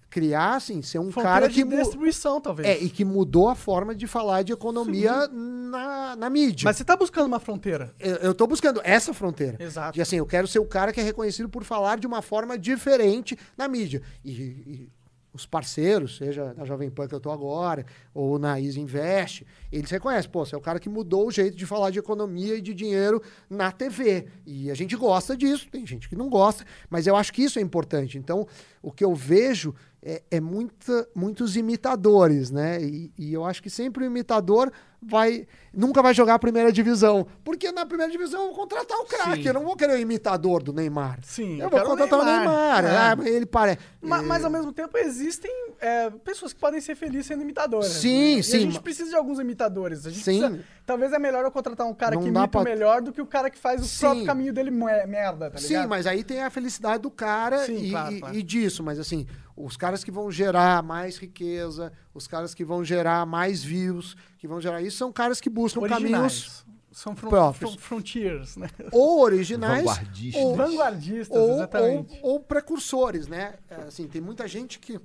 criar, 0.09 0.55
assim, 0.55 0.81
ser 0.81 0.99
um 0.99 1.11
Fronteira 1.11 1.29
cara 1.41 1.47
de 1.47 1.53
que, 1.55 1.63
mu- 1.63 1.77
distribuição, 1.77 2.41
talvez. 2.41 2.67
é, 2.67 2.77
e 2.83 2.89
que 2.89 3.05
mudou 3.05 3.47
a 3.47 3.55
forma 3.55 3.93
de 3.95 4.07
falar 4.07 4.41
de 4.43 4.51
economia 4.51 5.27
na, 5.27 6.15
na 6.17 6.29
mídia. 6.29 6.65
Mas 6.65 6.75
você 6.77 6.83
tá 6.83 6.97
buscando 6.97 7.27
uma 7.27 7.39
fronteira. 7.39 7.93
eu, 7.99 8.33
tô 8.33 8.45
buscando 8.47 8.81
essa 8.83 9.13
fronteira. 9.13 9.55
Exato. 9.59 9.97
E 9.97 10.01
assim, 10.01 10.17
eu 10.17 10.25
quero 10.25 10.47
ser 10.47 10.59
o 10.59 10.65
cara 10.65 10.91
que 10.91 10.99
é 10.99 11.03
reconhecido 11.03 11.47
por 11.47 11.63
falar 11.63 11.97
de 11.97 12.07
uma 12.07 12.21
forma 12.21 12.57
diferente 12.57 13.37
na 13.57 13.67
mídia. 13.67 14.01
E, 14.25 14.31
e 14.31 14.89
os 15.37 15.45
parceiros, 15.45 16.17
seja 16.17 16.53
na 16.55 16.65
Jovem 16.65 16.89
Pan 16.89 17.07
que 17.07 17.15
eu 17.15 17.19
tô 17.19 17.31
agora, 17.31 17.85
ou 18.13 18.37
na 18.37 18.59
Easy 18.59 18.79
Invest, 18.79 19.45
eles 19.71 19.89
reconhecem, 19.89 20.29
pô, 20.29 20.45
você 20.45 20.55
é 20.55 20.57
o 20.57 20.61
cara 20.61 20.79
que 20.79 20.89
mudou 20.89 21.27
o 21.27 21.31
jeito 21.31 21.55
de 21.55 21.65
falar 21.65 21.89
de 21.89 21.99
economia 21.99 22.55
e 22.55 22.61
de 22.61 22.73
dinheiro 22.73 23.21
na 23.49 23.71
TV. 23.71 24.27
E 24.45 24.69
a 24.71 24.75
gente 24.75 24.95
gosta 24.95 25.35
disso, 25.35 25.67
tem 25.71 25.85
gente 25.85 26.09
que 26.09 26.15
não 26.15 26.29
gosta, 26.29 26.65
mas 26.89 27.07
eu 27.07 27.15
acho 27.15 27.31
que 27.31 27.43
isso 27.43 27.59
é 27.59 27.61
importante. 27.61 28.17
Então, 28.17 28.47
o 28.81 28.91
que 28.91 29.03
eu 29.03 29.13
vejo 29.15 29.73
é, 30.01 30.21
é 30.31 30.39
muita, 30.39 31.07
muitos 31.15 31.55
imitadores, 31.57 32.51
né? 32.51 32.81
E, 32.81 33.11
e 33.17 33.33
eu 33.33 33.43
acho 33.43 33.61
que 33.61 33.69
sempre 33.69 34.03
o 34.03 34.07
imitador 34.07 34.71
vai 35.01 35.47
nunca 35.73 36.01
vai 36.01 36.13
jogar 36.13 36.35
a 36.35 36.39
primeira 36.39 36.71
divisão. 36.71 37.27
Porque 37.43 37.71
na 37.71 37.85
primeira 37.85 38.11
divisão 38.11 38.41
eu 38.41 38.47
vou 38.47 38.55
contratar 38.55 38.97
o 38.99 39.05
craque. 39.05 39.45
Eu 39.45 39.53
não 39.53 39.63
vou 39.63 39.75
querer 39.75 39.93
o 39.93 39.99
imitador 39.99 40.63
do 40.63 40.73
Neymar. 40.73 41.19
Sim, 41.23 41.57
Eu 41.59 41.65
eu 41.65 41.69
vou 41.69 41.81
contratar 41.83 42.19
o 42.19 42.23
Neymar. 42.25 42.83
Neymar. 42.83 42.85
É. 42.85 42.97
Ah, 43.11 43.15
mas 43.15 43.27
ele 43.27 43.45
parece. 43.45 43.79
Ma- 44.01 44.21
Mas, 44.21 44.43
ao 44.43 44.49
mesmo 44.51 44.71
tempo 44.73 44.97
existem 44.97 45.51
é, 45.79 46.09
pessoas 46.09 46.53
que 46.53 46.59
podem 46.59 46.79
ser 46.81 46.95
felizes 46.95 47.27
sendo 47.27 47.41
imitadoras. 47.43 47.87
Sim, 47.87 48.35
né? 48.35 48.39
E 48.39 48.43
sim, 48.43 48.57
a 48.57 48.59
gente 48.61 48.79
precisa 48.81 49.09
de 49.09 49.15
alguns 49.15 49.39
imitadores. 49.39 50.05
A 50.05 50.09
gente 50.09 50.23
Sim. 50.23 50.39
precisa 50.39 50.63
talvez 50.87 51.13
é 51.13 51.19
melhor 51.19 51.43
eu 51.43 51.51
contratar 51.51 51.85
um 51.85 51.93
cara 51.93 52.15
Não 52.15 52.23
que 52.23 52.29
imita 52.29 52.47
pra- 52.47 52.63
melhor 52.63 53.01
do 53.01 53.11
que 53.13 53.21
o 53.21 53.27
cara 53.27 53.51
que 53.51 53.59
faz 53.59 53.81
o 53.81 53.85
Sim. 53.85 53.99
próprio 53.99 54.25
caminho 54.25 54.51
dele 54.53 54.71
me- 54.71 55.05
merda, 55.05 55.51
tá 55.51 55.59
ligado? 55.59 55.81
Sim, 55.83 55.85
mas 55.87 56.07
aí 56.07 56.23
tem 56.23 56.41
a 56.41 56.49
felicidade 56.49 57.03
do 57.03 57.11
cara 57.11 57.59
Sim, 57.65 57.77
e, 57.77 57.89
claro, 57.91 58.13
e- 58.15 58.19
claro. 58.21 58.35
e 58.35 58.41
disso. 58.41 58.81
Mas 58.81 58.97
assim, 58.97 59.27
os 59.55 59.77
caras 59.77 60.03
que 60.03 60.09
vão 60.09 60.31
gerar 60.31 60.81
mais 60.81 61.17
riqueza, 61.17 61.93
os 62.13 62.25
caras 62.25 62.55
que 62.55 62.63
vão 62.65 62.83
gerar 62.83 63.25
mais 63.27 63.63
views, 63.63 64.15
que 64.39 64.47
vão 64.47 64.59
gerar 64.59 64.81
isso, 64.81 64.97
são 64.97 65.11
caras 65.11 65.39
que 65.39 65.49
buscam 65.49 65.81
caminhos 65.81 66.01
Originais. 66.03 66.67
São 66.89 67.15
fron 67.15 67.29
próprios. 67.29 67.71
fron- 67.75 67.79
frontiers, 67.79 68.57
né? 68.57 68.69
ou 68.91 69.21
originais 69.21 69.83
Vanguardistas. 69.83 70.41
ou, 70.43 70.55
Vanguardistas, 70.55 71.37
ou, 71.37 71.53
exatamente. 71.53 72.19
ou, 72.23 72.31
ou 72.31 72.39
precursores, 72.39 73.27
né? 73.27 73.53
É, 73.69 73.75
Assim, 73.83 74.07
tem 74.07 74.19
muita 74.19 74.47
gente 74.47 74.79
que, 74.79 74.99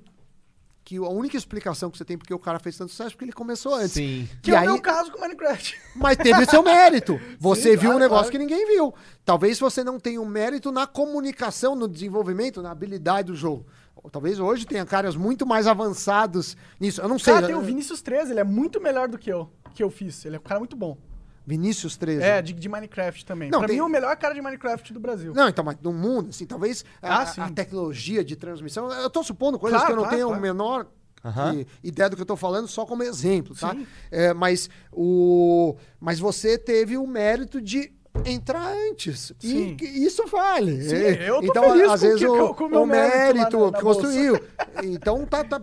que 0.99 1.05
a 1.05 1.09
única 1.09 1.35
explicação 1.37 1.89
que 1.89 1.97
você 1.97 2.05
tem 2.05 2.17
porque 2.17 2.33
o 2.33 2.39
cara 2.39 2.59
fez 2.59 2.77
tanto 2.77 2.91
sucesso 2.91 3.09
é 3.09 3.11
porque 3.11 3.25
ele 3.25 3.33
começou 3.33 3.73
antes. 3.75 3.91
Sim. 3.93 4.27
Que 4.41 4.51
E 4.51 4.53
é 4.53 4.57
aí- 4.59 4.67
o 4.67 4.73
meu 4.73 4.81
caso 4.81 5.11
com 5.11 5.19
Minecraft. 5.19 5.79
Mas 5.95 6.17
teve 6.17 6.45
seu 6.45 6.61
mérito. 6.61 7.19
Você 7.39 7.71
Sim, 7.71 7.77
viu 7.77 7.89
um 7.89 7.93
claro, 7.93 7.99
negócio 7.99 8.23
claro. 8.25 8.31
que 8.31 8.37
ninguém 8.37 8.65
viu. 8.67 8.93
Talvez 9.25 9.59
você 9.59 9.83
não 9.83 9.99
tenha 9.99 10.21
um 10.21 10.25
mérito 10.25 10.71
na 10.71 10.85
comunicação, 10.85 11.75
no 11.75 11.87
desenvolvimento, 11.87 12.61
na 12.61 12.71
habilidade 12.71 13.27
do 13.27 13.35
jogo. 13.35 13.65
Ou 13.95 14.09
Talvez 14.09 14.39
hoje 14.39 14.65
tenha 14.65 14.85
caras 14.85 15.15
muito 15.15 15.45
mais 15.45 15.65
avançados 15.67 16.57
nisso. 16.79 17.01
Eu 17.01 17.07
não 17.07 17.17
sei. 17.17 17.33
Cara, 17.33 17.47
tem 17.47 17.55
o 17.55 17.61
Vinícius 17.61 18.01
13, 18.01 18.31
ele 18.31 18.39
é 18.39 18.43
muito 18.43 18.81
melhor 18.81 19.07
do 19.07 19.17
que 19.17 19.31
eu, 19.31 19.49
que 19.73 19.81
eu 19.83 19.89
fiz. 19.89 20.25
Ele 20.25 20.35
é 20.35 20.39
um 20.39 20.43
cara 20.43 20.59
muito 20.59 20.75
bom. 20.75 20.97
Vinícius 21.45 21.97
13. 21.97 22.21
É, 22.23 22.41
de, 22.41 22.53
de 22.53 22.69
Minecraft 22.69 23.25
também. 23.25 23.49
Não, 23.51 23.59
pra 23.59 23.67
tem- 23.67 23.77
mim, 23.77 23.81
é 23.81 23.85
o 23.85 23.89
melhor 23.89 24.15
cara 24.17 24.33
de 24.33 24.41
Minecraft 24.41 24.93
do 24.93 24.99
Brasil. 24.99 25.33
Não, 25.35 25.49
então, 25.49 25.63
mas 25.63 25.77
no 25.81 25.91
mundo, 25.91 26.29
assim, 26.29 26.45
talvez 26.45 26.85
a, 27.01 27.21
Ah, 27.21 27.25
sim. 27.25 27.41
a 27.41 27.49
tecnologia 27.49 28.23
de 28.23 28.35
transmissão. 28.35 28.89
Eu 28.91 29.09
tô 29.09 29.23
supondo 29.23 29.59
coisas 29.59 29.79
Claro, 29.79 29.87
que 29.87 29.91
eu 29.93 29.95
não 29.97 30.03
claro, 30.03 30.15
tenho 30.15 30.27
a 30.27 30.29
claro. 30.29 30.41
menor 30.41 30.87
i- 31.55 31.67
ideia 31.87 32.09
do 32.09 32.15
que 32.15 32.21
eu 32.21 32.25
tô 32.25 32.35
falando, 32.35 32.67
só 32.67 32.85
como 32.85 33.03
exemplo, 33.03 33.55
tá? 33.55 33.71
Sim. 33.73 33.85
É, 34.11 34.33
mas, 34.33 34.69
o, 34.91 35.75
mas 35.99 36.19
você 36.19 36.57
teve 36.57 36.97
o 36.97 37.05
mérito 37.07 37.61
de 37.61 37.91
entrar 38.25 38.73
antes. 38.89 39.33
Sim. 39.39 39.75
E 39.81 40.05
isso 40.05 40.25
vale. 40.27 40.81
Sim, 40.83 40.95
É, 40.95 41.29
eu 41.29 41.41
tô 41.41 41.47
então, 41.47 41.63
feliz 41.71 41.89
às 41.91 41.99
com 42.01 42.05
vezes, 42.07 42.19
que- 42.19 42.27
o, 42.27 42.53
com 42.53 42.63
o 42.65 42.69
meu 42.69 42.81
o 42.83 42.85
mérito 42.85 43.71
que 43.73 43.81
construiu. 43.81 44.39
Então 44.83 45.25
tá, 45.25 45.43
tá, 45.43 45.61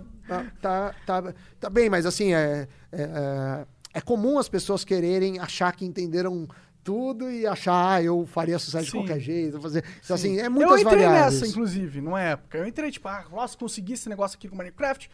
tá, 0.61 0.95
tá, 1.07 1.35
tá 1.59 1.71
bem, 1.71 1.89
mas 1.89 2.07
assim, 2.07 2.35
é, 2.35 2.67
é, 2.93 3.03
é, 3.03 3.67
é 3.93 4.01
comum 4.01 4.39
as 4.39 4.49
pessoas 4.49 4.85
quererem 4.85 5.39
achar 5.39 5.75
que 5.75 5.85
entenderam 5.85 6.49
tudo 6.83 7.31
e 7.31 7.47
achar, 7.47 7.95
ah, 7.95 8.03
eu 8.03 8.27
faria 8.27 8.59
sucesso 8.59 8.87
de 8.87 8.93
qualquer 8.93 9.21
jeito. 9.21 9.61
Fazer, 9.61 9.85
então, 10.03 10.17
Sim. 10.17 10.37
assim, 10.37 10.41
é 10.41 10.49
muitas 10.49 10.71
eu 10.71 10.79
entrei 10.79 11.05
variáveis. 11.05 11.35
nessa, 11.35 11.47
inclusive, 11.47 12.01
numa 12.01 12.21
época. 12.21 12.59
Eu 12.59 12.67
entrei, 12.67 12.91
tipo, 12.91 13.07
ah, 13.09 13.27
nossa, 13.31 13.57
consegui 13.57 13.93
esse 13.93 14.09
negócio 14.09 14.37
aqui 14.37 14.49
com 14.49 14.57
Minecraft. 14.57 15.11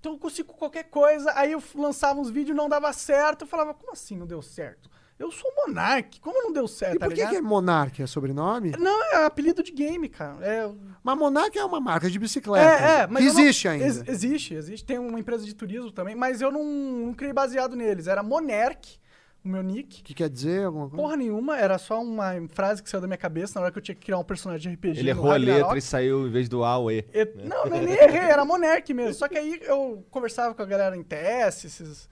Então 0.00 0.12
eu 0.14 0.18
consigo 0.18 0.52
qualquer 0.54 0.84
coisa. 0.84 1.32
Aí 1.36 1.52
eu 1.52 1.62
lançava 1.74 2.18
uns 2.20 2.30
vídeos 2.30 2.56
não 2.56 2.68
dava 2.68 2.92
certo. 2.92 3.42
Eu 3.42 3.46
falava, 3.46 3.72
como 3.72 3.92
assim 3.92 4.16
não 4.16 4.26
deu 4.26 4.42
certo? 4.42 4.90
Eu 5.18 5.30
sou 5.30 5.52
Monark, 5.56 6.18
como 6.20 6.42
não 6.42 6.52
deu 6.52 6.66
certo, 6.66 6.96
E 6.96 6.98
tá 6.98 7.06
por 7.06 7.10
que, 7.14 7.20
ligado? 7.20 7.30
que 7.32 7.36
é 7.36 7.40
Monark? 7.40 8.02
É 8.02 8.06
sobrenome? 8.06 8.72
Não, 8.78 9.02
é 9.14 9.24
apelido 9.24 9.62
de 9.62 9.70
game, 9.70 10.08
cara. 10.08 10.44
É, 10.44 10.68
Mas 11.02 11.16
Monark 11.18 11.56
é 11.56 11.64
uma 11.64 11.80
marca 11.80 12.10
de 12.10 12.18
bicicleta. 12.18 12.64
é, 12.84 13.00
é, 13.02 13.06
mas 13.06 13.22
que 13.22 13.28
eu 13.30 13.34
não- 13.34 13.40
existe 13.40 13.68
ainda. 13.68 13.84
Ex- 13.84 14.02
existe, 14.08 14.54
existe. 14.54 14.84
Tem 14.84 14.98
uma 14.98 15.20
empresa 15.20 15.44
de 15.44 15.54
turismo 15.54 15.92
também, 15.92 16.16
mas 16.16 16.40
eu 16.40 16.50
não, 16.50 16.64
não 16.64 17.14
criei 17.14 17.32
baseado 17.32 17.76
neles. 17.76 18.08
Era 18.08 18.20
Monark, 18.22 18.98
o 19.44 19.48
meu 19.48 19.62
nick. 19.62 20.00
O 20.00 20.04
que 20.04 20.12
quer 20.14 20.28
dizer? 20.28 20.64
Alguma 20.64 20.88
coisa? 20.88 21.02
Porra 21.02 21.16
nenhuma, 21.16 21.56
era 21.56 21.78
só 21.78 22.02
uma 22.02 22.32
frase 22.48 22.82
que 22.82 22.90
saiu 22.90 23.00
da 23.00 23.06
minha 23.06 23.16
cabeça 23.18 23.60
na 23.60 23.64
hora 23.66 23.72
que 23.72 23.78
eu 23.78 23.82
tinha 23.82 23.94
que 23.94 24.00
criar 24.02 24.18
um 24.18 24.24
personagem 24.24 24.70
de 24.72 24.76
RPG. 24.76 24.98
Ele 24.98 25.10
errou 25.10 25.30
a 25.30 25.34
Ragnarok. 25.34 25.62
letra 25.62 25.78
e 25.78 25.82
saiu, 25.82 26.26
em 26.26 26.30
vez 26.30 26.48
do 26.48 26.64
A, 26.64 26.78
o 26.78 26.90
E. 26.90 27.04
Eu- 27.12 27.32
não, 27.44 27.66
nem, 27.66 27.82
nem 27.82 27.94
errei, 27.94 28.20
era 28.28 28.44
Monark 28.44 28.92
mesmo. 28.92 29.14
Só 29.14 29.28
que 29.28 29.38
aí 29.38 29.60
eu 29.62 30.04
conversava 30.10 30.52
com 30.54 30.62
a 30.62 30.66
galera 30.66 30.96
em 30.96 31.02
TS, 31.04 31.64
esses- 31.66 32.08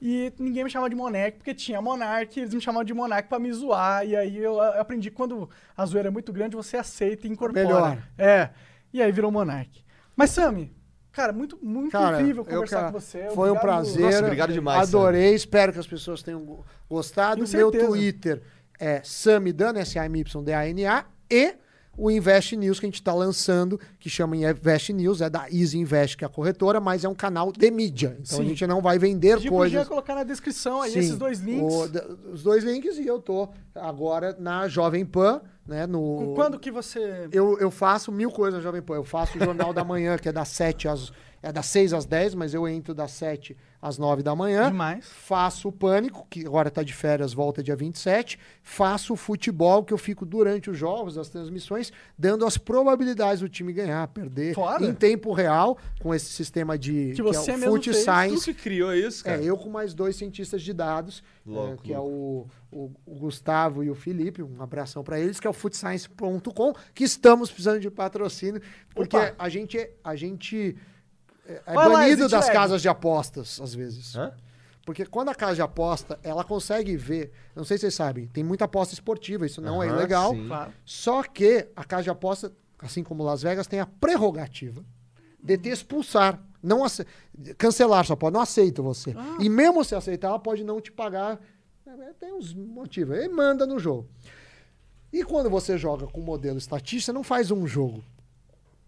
e 0.00 0.32
ninguém 0.38 0.64
me 0.64 0.70
chamava 0.70 0.88
de 0.90 0.96
Monark, 0.96 1.36
porque 1.38 1.54
tinha 1.54 1.80
Monark, 1.82 2.38
eles 2.40 2.54
me 2.54 2.60
chamavam 2.60 2.84
de 2.84 2.94
Monark 2.94 3.28
pra 3.28 3.38
me 3.38 3.52
zoar. 3.52 4.06
E 4.06 4.16
aí 4.16 4.38
eu 4.38 4.60
aprendi 4.60 5.10
que 5.10 5.16
quando 5.16 5.48
a 5.76 5.84
zoeira 5.84 6.08
é 6.08 6.10
muito 6.10 6.32
grande, 6.32 6.56
você 6.56 6.76
aceita 6.76 7.26
e 7.26 7.30
incorpora. 7.30 7.64
Melhor. 7.64 7.98
É. 8.16 8.50
E 8.92 9.00
aí 9.02 9.12
virou 9.12 9.30
Monark. 9.30 9.84
Mas, 10.16 10.30
Sami, 10.30 10.72
cara, 11.12 11.32
muito, 11.32 11.58
muito 11.62 11.92
Cara, 11.92 12.20
incrível 12.20 12.44
eu, 12.46 12.50
conversar 12.54 12.76
cara, 12.80 12.92
com 12.92 13.00
você. 13.00 13.18
Foi 13.34 13.48
um 13.50 13.52
Obrigado- 13.52 13.60
prazer. 13.60 14.02
Nossa, 14.02 14.18
obrigado 14.24 14.52
demais, 14.52 14.88
Adorei. 14.88 15.34
Espero 15.34 15.72
que 15.72 15.78
as 15.78 15.86
pessoas 15.86 16.22
tenham 16.22 16.40
go- 16.44 16.64
gostado. 16.88 17.44
Meu. 17.52 17.70
Twitter 17.70 18.42
é 18.78 19.00
Samidana, 19.04 19.80
S-A-M-Y-D-A-N-A. 19.80 21.04
E 21.30 21.54
o 22.02 22.10
Invest 22.10 22.56
News 22.56 22.80
que 22.80 22.86
a 22.86 22.88
gente 22.88 22.94
está 23.00 23.12
lançando, 23.12 23.78
que 23.98 24.08
chama 24.08 24.36
Invest 24.36 24.92
News, 24.92 25.20
é 25.20 25.28
da 25.28 25.46
Easy 25.50 25.78
Invest, 25.78 26.16
que 26.16 26.24
é 26.24 26.26
a 26.26 26.30
corretora, 26.30 26.80
mas 26.80 27.04
é 27.04 27.08
um 27.08 27.14
canal 27.14 27.52
de 27.52 27.70
mídia. 27.70 28.16
Então 28.20 28.38
Sim. 28.38 28.44
a 28.44 28.48
gente 28.48 28.66
não 28.66 28.80
vai 28.80 28.98
vender 28.98 29.36
Pedi 29.36 29.48
pro 29.48 29.56
Jean 29.58 29.70
coisas. 29.70 29.88
colocar 29.88 30.14
na 30.14 30.24
descrição 30.24 30.80
aí 30.82 30.92
Sim, 30.92 30.98
esses 31.00 31.16
dois 31.18 31.40
links. 31.40 31.74
o- 31.74 32.32
os 32.32 32.42
dois 32.42 32.64
links 32.64 32.96
e 32.96 33.06
eu 33.06 33.20
tô 33.20 33.48
agora 33.74 34.34
na 34.38 34.66
Jovem 34.68 35.04
Pan, 35.04 35.42
né? 35.66 35.86
No, 35.86 36.32
Quando 36.34 36.58
que 36.58 36.70
você. 36.70 37.28
eu, 37.32 37.58
eu 37.58 37.70
faço 37.70 38.10
mil 38.10 38.30
coisas 38.30 38.54
na 38.58 38.62
Jovem 38.62 38.82
Pan. 38.82 38.94
Eu 38.94 39.04
faço 39.04 39.36
o 39.38 39.44
Jornal 39.44 39.72
da 39.72 39.84
Manhã, 39.84 40.16
que 40.16 40.28
é 40.28 40.32
das 40.32 40.48
7 40.48 40.88
às. 40.88 41.12
É 41.42 41.50
das 41.52 41.66
6 41.66 41.92
às 41.94 42.04
10, 42.04 42.34
mas 42.34 42.52
eu 42.52 42.68
entro 42.68 42.94
das 42.94 43.12
7 43.12 43.54
às 43.54 43.56
9 43.98 44.22
da 44.22 44.34
manhã. 44.36 44.70
Demais. 44.70 45.06
Faço 45.08 45.68
o 45.68 45.72
Pânico, 45.72 46.26
que 46.28 46.44
agora 46.46 46.70
tá 46.70 46.82
de 46.82 46.92
férias, 46.92 47.32
volta 47.32 47.62
dia 47.62 47.74
27. 47.74 48.38
Faço 48.62 49.14
o 49.14 49.16
futebol, 49.16 49.82
que 49.82 49.92
eu 49.92 49.98
fico 49.98 50.26
durante 50.26 50.68
os 50.70 50.76
jogos, 50.76 51.16
as 51.16 51.28
transmissões, 51.30 51.90
dando 52.18 52.44
as 52.44 52.58
probabilidades 52.58 53.40
do 53.40 53.48
time 53.48 53.72
ganhar, 53.72 54.06
perder. 54.08 54.54
Foda. 54.54 54.84
Em 54.84 54.92
tempo 54.94 55.32
real, 55.32 55.78
com 56.00 56.14
esse 56.14 56.26
sistema 56.26 56.76
de. 56.78 57.12
Que 57.16 57.22
você 57.22 57.52
é 57.52 57.54
o 57.54 57.58
mesmo 57.58 57.72
Fute 57.76 57.90
fez. 57.92 58.04
Tu 58.04 58.10
Science. 58.10 58.54
que 58.54 58.62
criou 58.62 58.94
isso, 58.94 59.24
cara? 59.24 59.40
É, 59.40 59.44
eu 59.44 59.56
com 59.56 59.70
mais 59.70 59.94
dois 59.94 60.14
cientistas 60.16 60.60
de 60.62 60.72
dados, 60.72 61.22
Louco, 61.46 61.72
eh, 61.72 61.76
que 61.82 61.92
é 61.94 61.98
o, 61.98 62.46
o- 62.70 62.90
o 63.06 63.14
Gustavo 63.18 63.82
e 63.82 63.90
o 63.90 63.94
Felipe, 63.94 64.42
um 64.42 64.62
abração 64.62 65.02
para 65.02 65.18
eles, 65.18 65.40
que 65.40 65.46
é 65.46 65.50
o 65.50 65.54
foodscience.com, 65.54 66.74
que 66.94 67.04
estamos 67.04 67.50
precisando 67.50 67.80
de 67.80 67.90
patrocínio, 67.90 68.60
porque 68.94 69.16
Opa. 69.16 69.34
a 69.38 69.48
gente, 69.48 69.90
a 70.04 70.14
gente 70.14 70.76
é, 71.50 71.62
é 71.66 71.72
lá, 71.74 71.88
banido 71.88 72.22
Exit 72.22 72.30
das 72.30 72.48
casas 72.50 72.82
de 72.82 72.88
apostas, 72.88 73.60
às 73.60 73.74
vezes. 73.74 74.14
Hã? 74.16 74.32
Porque 74.84 75.04
quando 75.06 75.28
a 75.28 75.34
casa 75.34 75.54
de 75.56 75.62
aposta, 75.62 76.18
ela 76.22 76.42
consegue 76.42 76.96
ver, 76.96 77.32
não 77.54 77.64
sei 77.64 77.76
se 77.76 77.82
vocês 77.82 77.94
sabem, 77.94 78.26
tem 78.28 78.42
muita 78.42 78.64
aposta 78.64 78.94
esportiva, 78.94 79.46
isso 79.46 79.60
não 79.60 79.82
é 79.82 79.86
ilegal. 79.88 80.34
Claro. 80.46 80.72
Só 80.84 81.22
que 81.22 81.68
a 81.76 81.84
casa 81.84 82.04
de 82.04 82.10
aposta, 82.10 82.52
assim 82.78 83.02
como 83.04 83.22
Las 83.22 83.42
Vegas, 83.42 83.66
tem 83.66 83.78
a 83.80 83.86
prerrogativa 83.86 84.84
de 85.42 85.56
te 85.58 85.68
expulsar. 85.68 86.42
Não 86.62 86.84
ace- 86.84 87.06
cancelar 87.56 88.04
só 88.04 88.14
pode, 88.16 88.34
não 88.34 88.40
aceita 88.40 88.82
você. 88.82 89.14
Ah. 89.16 89.36
E 89.40 89.48
mesmo 89.48 89.82
se 89.84 89.94
aceitar, 89.94 90.28
ela 90.28 90.38
pode 90.38 90.62
não 90.64 90.80
te 90.80 90.90
pagar. 90.92 91.38
É, 91.86 92.12
Tem 92.18 92.32
uns 92.32 92.52
motivos. 92.54 93.16
Ele 93.16 93.28
manda 93.28 93.66
no 93.66 93.78
jogo. 93.78 94.08
E 95.12 95.24
quando 95.24 95.48
você 95.50 95.76
joga 95.76 96.06
com 96.06 96.20
modelo 96.20 96.58
estatístico, 96.58 97.06
você 97.06 97.12
não 97.12 97.22
faz 97.24 97.50
um 97.50 97.66
jogo. 97.66 98.02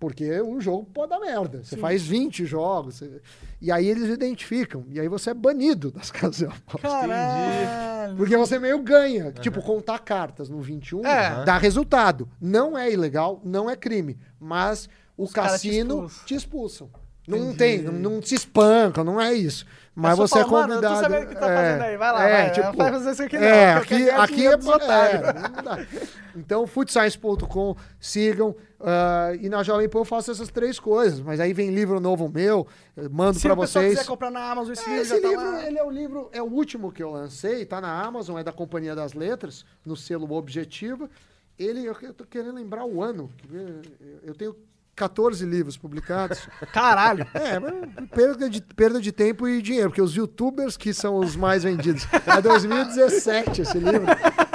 Porque 0.03 0.43
um 0.43 0.61
jogo 0.61 0.85
pode 0.93 1.11
dar 1.11 1.21
merda. 1.21 1.63
Você 1.63 1.77
faz 1.77 2.03
20 2.03 2.45
jogos. 2.45 2.97
você- 2.97 3.21
E 3.61 3.71
aí 3.71 3.87
eles 3.87 4.09
identificam. 4.09 4.85
E 4.91 4.99
aí 4.99 5.07
você 5.07 5.31
é 5.31 5.35
banido 5.35 5.93
das 5.93 6.11
casas 6.11 6.39
de 6.39 6.45
aposta. 6.47 6.89
Caralho. 6.89 8.17
Porque 8.17 8.37
você 8.37 8.59
meio 8.59 8.81
ganha. 8.81 9.31
Tipo, 9.31 9.63
contar 9.63 10.01
cartas 10.01 10.49
no 10.49 10.61
21 10.61 11.07
É. 11.07 11.45
dá 11.45 11.57
resultado. 11.57 12.29
Não 12.41 12.77
é 12.77 12.91
ilegal, 12.91 13.41
não 13.45 13.71
é 13.71 13.77
crime. 13.77 14.19
Mas 14.41 14.89
o 15.17 15.23
Os 15.23 15.33
caras 15.33 15.61
te 15.63 15.69
cassino 15.69 15.95
expulsam. 16.07 16.25
te 16.27 16.35
expulsam. 16.35 16.91
Não 17.29 17.39
Entendi. 17.39 17.57
tem, 17.57 17.83
não, 17.83 17.93
não 17.93 18.21
se 18.23 18.35
espancam, 18.35 19.05
não 19.05 19.21
é 19.21 19.33
isso. 19.33 19.65
Mas 19.95 20.17
você 20.17 20.39
é 20.39 20.45
falar, 20.45 20.69
"Mano, 20.69 20.75
eu 20.75 20.81
tô 20.81 20.89
convidado. 20.89 21.01
sabendo 21.13 21.25
o 21.25 21.29
que 21.29 21.35
tá 21.41 21.51
é, 21.51 21.57
fazendo 21.57 21.83
aí, 21.83 21.97
vai 21.99 22.13
lá, 22.13 22.25
é, 22.29 22.33
vai, 22.43 22.51
tipo, 22.53 22.77
vai 22.79 22.91
fazer 22.93 23.11
isso 23.11 23.23
aqui 23.25 23.39
não, 23.39 23.45
É, 23.47 23.73
aqui, 23.75 24.11
aqui 24.11 24.47
é, 24.47 24.53
é, 24.53 24.57
não. 24.57 25.87
Então, 26.35 26.67
foodscience.com, 26.67 27.77
sigam. 28.01 28.57
ah, 28.81 29.33
e 29.39 29.51
na 29.51 29.63
Jovem 29.63 29.87
Pan 29.91 29.99
eu 29.99 30.05
faço 30.07 30.31
essas 30.31 30.49
três 30.49 30.81
coisas. 30.81 31.21
Mas 31.21 31.41
aí 31.41 31.53
vem 31.53 31.71
livro 31.75 32.01
novo 32.01 32.27
meu, 32.29 32.67
eu 32.97 33.11
mando 33.11 33.35
Se 33.39 33.43
pessoal 33.43 33.57
vocês. 33.57 33.99
quiser 33.99 34.07
comprar 34.09 34.31
na 34.31 34.51
Amazon, 34.51 34.73
esse 34.73 34.83
É, 34.89 34.89
livro 34.89 35.03
esse 35.03 35.21
tá 35.21 35.29
livro, 35.29 35.57
ele 35.59 35.79
é 35.79 35.85
o 35.85 35.91
livro, 35.91 36.31
é 36.33 36.43
o 36.43 36.47
último 36.47 36.91
que 36.91 37.03
eu 37.03 37.11
lancei, 37.11 37.67
tá 37.67 37.79
na 37.81 38.03
Amazon, 38.03 38.39
é 38.39 38.43
da 38.45 38.53
Companhia 38.53 38.95
das 38.95 39.13
Letras, 39.13 39.65
no 39.85 39.95
selo 39.95 40.33
Objetiva. 40.33 41.11
Ele, 41.59 41.85
eu, 41.85 41.95
tô 42.15 42.25
querendo 42.25 42.55
lembrar 42.55 42.87
o 42.87 43.03
ano. 43.03 43.31
eu- 43.53 43.83
Eu 44.23 44.35
tenho 44.35 44.57
14 44.95 45.45
livros 45.47 45.77
publicados. 45.77 46.47
Caralho. 46.73 47.27
É, 47.35 47.59
mas 47.59 48.09
perda 48.11 48.49
de, 48.51 48.61
perda 48.61 49.01
de 49.01 49.11
tempo 49.11 49.49
e 49.49 49.63
dinheiro, 49.63 49.89
porque 49.89 50.03
os 50.03 50.15
youtubers 50.15 50.77
que 50.77 50.93
são 50.93 51.17
os 51.17 51.35
mais 51.35 51.63
vendidos. 51.63 52.07
É 52.27 52.41
2017 52.41 53.63
esse 53.63 53.79
livro. 53.79 54.07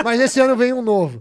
Mas 0.04 0.20
esse 0.22 0.40
ano 0.40 0.56
vem 0.56 0.74
um 0.74 0.82
novo. 0.82 1.20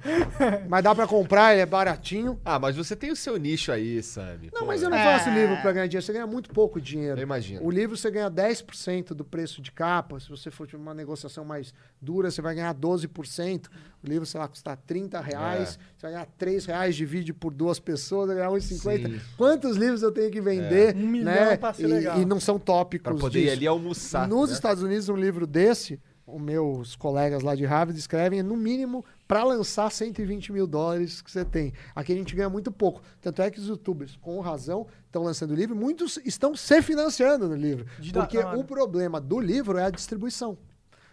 Mas 0.68 0.84
dá 0.84 0.94
pra 0.94 1.06
comprar, 1.06 1.52
ele 1.52 1.62
é 1.62 1.66
baratinho. 1.66 2.38
Ah, 2.44 2.58
mas 2.58 2.76
você 2.76 2.94
tem 2.94 3.10
o 3.10 3.16
seu 3.16 3.36
nicho 3.36 3.72
aí, 3.72 4.02
sabe? 4.02 4.50
Não, 4.52 4.60
Pô, 4.60 4.66
mas 4.66 4.82
eu 4.82 4.90
não 4.90 4.98
É. 4.98 5.04
faço 5.18 5.30
livro 5.30 5.56
pra 5.62 5.72
ganhar 5.72 5.86
dinheiro. 5.86 6.04
Você 6.04 6.12
ganha 6.12 6.26
muito 6.26 6.50
pouco 6.50 6.80
dinheiro. 6.80 7.18
Eu 7.18 7.22
imagino. 7.22 7.64
O 7.64 7.70
livro 7.70 7.96
você 7.96 8.10
ganha 8.10 8.30
10% 8.30 9.08
do 9.14 9.24
preço 9.24 9.62
de 9.62 9.72
capa. 9.72 10.20
Se 10.20 10.28
você 10.28 10.50
for 10.50 10.66
de 10.66 10.76
uma 10.76 10.92
negociação 10.92 11.44
mais 11.44 11.72
dura, 12.00 12.30
você 12.30 12.42
vai 12.42 12.54
ganhar 12.54 12.74
12%. 12.74 13.66
O 14.02 14.06
livro, 14.08 14.26
sei 14.26 14.38
lá, 14.38 14.46
custa 14.46 14.76
30 14.76 15.20
reais. 15.20 15.70
É. 15.70 15.72
Você 15.96 16.02
vai 16.02 16.12
ganhar 16.12 16.26
3 16.38 16.66
reais, 16.66 16.94
divide 16.94 17.32
por 17.32 17.52
duas 17.52 17.80
pessoas, 17.80 18.28
vai 18.28 18.36
ganhar 18.36 18.50
1,50. 18.50 19.05
Quantos 19.36 19.76
livros 19.76 20.02
eu 20.02 20.12
tenho 20.12 20.30
que 20.30 20.40
vender? 20.40 20.94
Um 20.94 21.00
né? 21.00 21.06
milhão 21.06 21.56
pra 21.58 21.72
ser 21.72 21.84
e, 21.84 21.86
legal. 21.86 22.20
e 22.20 22.24
não 22.24 22.40
são 22.40 22.58
tópicos 22.58 23.12
Pra 23.12 23.14
poder 23.20 23.38
ir 23.38 23.42
disso. 23.42 23.56
ali 23.56 23.66
almoçar. 23.66 24.28
Nos 24.28 24.50
né? 24.50 24.54
Estados 24.54 24.82
Unidos, 24.82 25.08
um 25.08 25.16
livro 25.16 25.46
desse 25.46 26.00
os 26.26 26.40
meus 26.40 26.96
colegas 26.96 27.42
lá 27.42 27.54
de 27.54 27.64
Harvard 27.64 27.98
escrevem, 27.98 28.40
é 28.40 28.42
no 28.42 28.56
mínimo 28.56 29.04
para 29.28 29.44
lançar 29.44 29.90
120 29.90 30.52
mil 30.52 30.66
dólares 30.66 31.22
que 31.22 31.30
você 31.30 31.44
tem. 31.44 31.72
Aqui 31.94 32.12
a 32.12 32.16
gente 32.16 32.34
ganha 32.34 32.50
muito 32.50 32.72
pouco. 32.72 33.00
Tanto 33.20 33.42
é 33.42 33.50
que 33.50 33.60
os 33.60 33.68
youtubers, 33.68 34.16
com 34.16 34.40
razão, 34.40 34.88
estão 35.06 35.22
lançando 35.22 35.52
o 35.52 35.54
livro. 35.54 35.76
Muitos 35.76 36.18
estão 36.24 36.56
se 36.56 36.82
financiando 36.82 37.48
no 37.48 37.54
livro. 37.54 37.86
De 38.00 38.12
Porque 38.12 38.38
da 38.38 38.48
hora. 38.48 38.58
o 38.58 38.64
problema 38.64 39.20
do 39.20 39.38
livro 39.38 39.78
é 39.78 39.84
a 39.84 39.90
distribuição. 39.90 40.58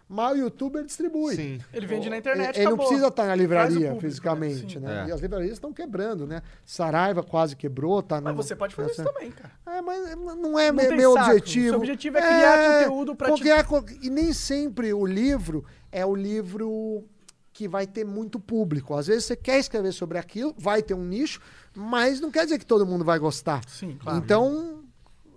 Mas 0.08 0.34
o 0.34 0.42
youtuber 0.42 0.84
distribui. 0.84 1.36
Sim. 1.36 1.60
Ele 1.74 1.88
vende 1.88 2.10
na 2.10 2.18
internet, 2.18 2.50
Ele, 2.58 2.60
ele 2.66 2.70
não 2.70 2.78
precisa 2.78 3.08
estar 3.08 3.24
na 3.24 3.30
Faz 3.30 3.40
o 3.40 3.42
livraria 3.42 3.76
público, 3.88 4.02
fisicamente, 4.02 4.80
né? 4.80 4.88
né? 4.88 5.04
Sim. 5.06 5.10
E 5.10 5.12
as 5.14 5.22
livrarias 5.22 5.54
estão 5.54 5.74
quebrando, 5.74 6.28
né? 6.28 6.42
Saraiva 6.66 7.24
quase 7.24 7.56
quebrou, 7.56 8.04
tá 8.04 8.20
Mas 8.22 8.36
no- 8.36 8.44
você 8.44 8.56
pode 8.56 8.76
fazer 8.76 8.92
isso 8.92 9.02
nessa- 9.02 9.12
também, 9.14 9.32
cara. 9.32 9.52
É, 9.66 9.82
mas 9.82 10.16
não 10.16 10.60
é 10.60 10.72
Não 10.72 10.96
meu 10.96 11.14
saco. 11.14 11.32
objetivo. 11.32 11.70
Seu 11.70 11.78
objetivo 11.78 12.18
é 12.18 12.22
criar 12.22 12.84
conteúdo 12.84 13.16
pra 13.16 13.32
te- 13.34 13.42
criar 13.42 13.64
co- 13.64 13.86
E 14.02 14.10
nem 14.10 14.34
sempre 14.34 14.94
o 14.94 15.06
livro 15.06 15.66
é 15.92 16.06
o 16.06 16.14
livro 16.14 17.06
que 17.52 17.68
vai 17.68 17.88
ter 17.88 18.04
muito 18.04 18.40
público. 18.40 18.96
Às 18.96 19.08
vezes 19.08 19.26
você 19.26 19.36
quer 19.36 19.58
escrever 19.60 19.94
sobre 19.94 20.18
aquilo, 20.18 20.54
vai 20.58 20.82
ter 20.84 20.94
um 20.96 21.04
nicho, 21.06 21.40
mas 21.76 22.20
não 22.20 22.30
quer 22.30 22.44
dizer 22.44 22.60
que 22.60 22.66
todo 22.66 22.86
mundo 22.86 23.06
vai 23.06 23.18
gostar. 23.20 23.62
Sim, 23.68 23.98
claro. 24.02 24.18
Então, 24.20 24.84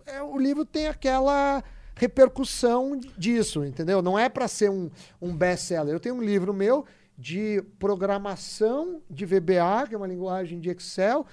é, 0.07 0.23
o 0.23 0.39
livro 0.39 0.65
tem 0.65 0.89
aquela 0.89 1.63
repercussão 1.97 3.01
disso, 3.17 3.65
entendeu? 3.65 4.03
Não 4.03 4.19
é 4.19 4.29
para 4.29 4.47
ser 4.47 4.71
um, 4.71 4.91
um 5.21 5.35
best-seller. 5.35 5.95
Eu 5.95 6.01
tenho 6.01 6.15
um 6.15 6.23
livro 6.23 6.53
meu 6.53 6.85
de 7.19 7.63
programação 7.79 9.01
de 9.09 9.25
VBA, 9.25 9.89
que 9.89 9.95
é 9.95 9.97
uma 9.97 10.07
linguagem 10.07 10.61
de 10.61 10.69
Excel, 10.69 11.27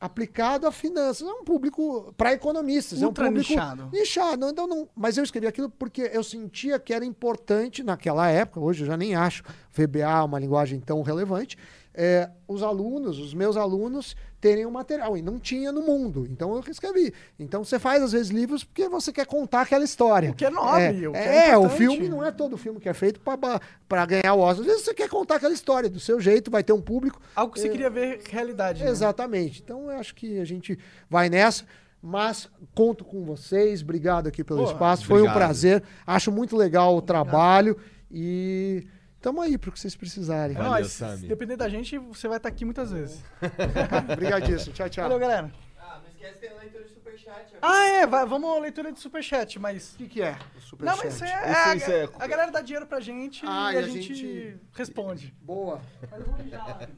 aplicado 0.00 0.66
a 0.66 0.72
finanças. 0.72 1.26
É 1.26 1.32
um 1.32 1.44
público 1.44 2.14
para 2.16 2.32
economistas. 2.32 3.02
Ultra 3.02 3.24
é 3.24 3.28
um 3.28 3.32
público 3.32 3.52
nichado. 3.52 3.90
nichado. 3.92 4.48
Então, 4.48 4.68
não, 4.68 4.88
mas 4.94 5.18
eu 5.18 5.24
escrevi 5.24 5.48
aquilo 5.48 5.68
porque 5.68 6.08
eu 6.12 6.22
sentia 6.22 6.78
que 6.78 6.94
era 6.94 7.04
importante 7.04 7.82
naquela 7.82 8.30
época, 8.30 8.60
hoje 8.60 8.84
eu 8.84 8.86
já 8.86 8.96
nem 8.96 9.16
acho 9.16 9.42
VBA 9.72 10.24
uma 10.24 10.38
linguagem 10.38 10.78
tão 10.78 11.02
relevante, 11.02 11.58
é, 11.94 12.30
os 12.46 12.62
alunos, 12.62 13.18
os 13.18 13.34
meus 13.34 13.56
alunos, 13.56 14.14
terem 14.40 14.64
um 14.64 14.70
material. 14.70 15.16
E 15.16 15.22
não 15.22 15.38
tinha 15.38 15.72
no 15.72 15.82
mundo. 15.82 16.26
Então 16.30 16.54
eu 16.54 16.62
escrevi. 16.70 17.12
Então 17.38 17.64
você 17.64 17.78
faz, 17.78 18.02
às 18.02 18.12
vezes, 18.12 18.28
livros 18.30 18.62
porque 18.64 18.88
você 18.88 19.12
quer 19.12 19.26
contar 19.26 19.62
aquela 19.62 19.84
história. 19.84 20.30
O 20.30 20.34
que 20.34 20.44
é 20.44 20.50
nobre, 20.50 21.04
É, 21.04 21.08
o 21.08 21.12
que 21.12 21.18
é 21.18 21.48
é, 21.50 21.58
o 21.58 21.68
filme 21.68 22.08
não 22.08 22.24
é 22.24 22.30
todo 22.30 22.56
filme 22.56 22.78
que 22.80 22.88
é 22.88 22.94
feito 22.94 23.20
para 23.20 24.06
ganhar 24.06 24.34
o 24.34 24.40
Oscar. 24.40 24.60
Às 24.60 24.66
vezes 24.66 24.84
você 24.84 24.94
quer 24.94 25.08
contar 25.08 25.36
aquela 25.36 25.52
história 25.52 25.88
do 25.90 26.00
seu 26.00 26.20
jeito, 26.20 26.50
vai 26.50 26.62
ter 26.62 26.72
um 26.72 26.80
público. 26.80 27.20
Algo 27.34 27.52
que 27.52 27.60
você 27.60 27.66
É, 27.68 27.70
queria 27.70 27.90
ver 27.90 28.20
realidade. 28.30 28.82
né? 28.82 28.88
Exatamente. 28.90 29.60
Então 29.62 29.90
eu 29.90 29.98
acho 29.98 30.14
que 30.14 30.38
a 30.40 30.44
gente 30.44 30.78
vai 31.08 31.28
nessa. 31.28 31.64
Mas 32.02 32.48
conto 32.74 33.04
com 33.04 33.24
vocês. 33.24 33.82
Obrigado 33.82 34.26
aqui 34.26 34.42
pelo 34.42 34.64
Pô, 34.64 34.70
espaço. 34.70 35.04
Foi 35.04 35.16
um 35.16 35.24
obrigado. 35.24 35.36
prazer. 35.36 35.82
Acho 36.06 36.32
muito 36.32 36.56
legal 36.56 36.96
o 36.96 37.02
trabalho. 37.02 37.76
E 38.10 38.86
estamos 39.20 39.44
aí 39.44 39.58
para 39.58 39.68
o 39.70 39.72
que 39.72 39.78
vocês 39.78 39.94
precisarem. 39.94 40.56
É 40.56 40.58
Valeu. 40.58 40.84
Sami. 40.86 41.28
Depender 41.28 41.56
da 41.56 41.68
gente, 41.68 41.98
você 41.98 42.26
vai 42.26 42.38
estar 42.38 42.48
aqui 42.48 42.64
muitas 42.64 42.90
vezes. 42.90 43.22
Obrigadíssimo. 44.12 44.72
Tchau, 44.74 44.88
tchau. 44.88 45.04
Valeu, 45.04 45.18
galera. 45.18 45.52
Ah, 45.78 46.00
não 46.02 46.08
esquece 46.10 46.34
de 46.34 46.40
ter 46.40 46.54
leitura 46.58 46.84
de 46.84 46.90
superchat. 46.90 47.54
Ah, 47.60 47.84
é, 47.86 48.06
vai, 48.06 48.24
vamos 48.26 48.50
à 48.56 48.58
leitura 48.60 48.90
de 48.92 48.98
superchat, 48.98 49.58
mas. 49.58 49.94
O 49.94 49.98
que, 49.98 50.08
que 50.08 50.22
é 50.22 50.30
o 50.32 50.34
Não, 50.54 50.60
superchat? 50.62 51.04
mas 51.04 51.14
isso 51.14 51.24
é, 51.24 51.28
Isso- 51.50 51.58
a, 51.68 51.76
isso 51.76 51.90
é- 51.92 52.08
a 52.18 52.26
galera 52.26 52.50
dá 52.50 52.60
dinheiro 52.62 52.86
pra 52.86 53.00
gente 53.00 53.44
Ah, 53.46 53.70
e 53.72 53.74
e 53.74 53.76
a, 53.76 53.80
a 53.80 53.82
gente, 53.82 54.14
gente- 54.14 54.56
responde. 54.72 55.34
Boa. 55.42 55.80
Mas 56.10 56.20
eu 56.20 56.26
vou 56.26 56.38
mijar 56.42 56.66
lá. 56.66 56.88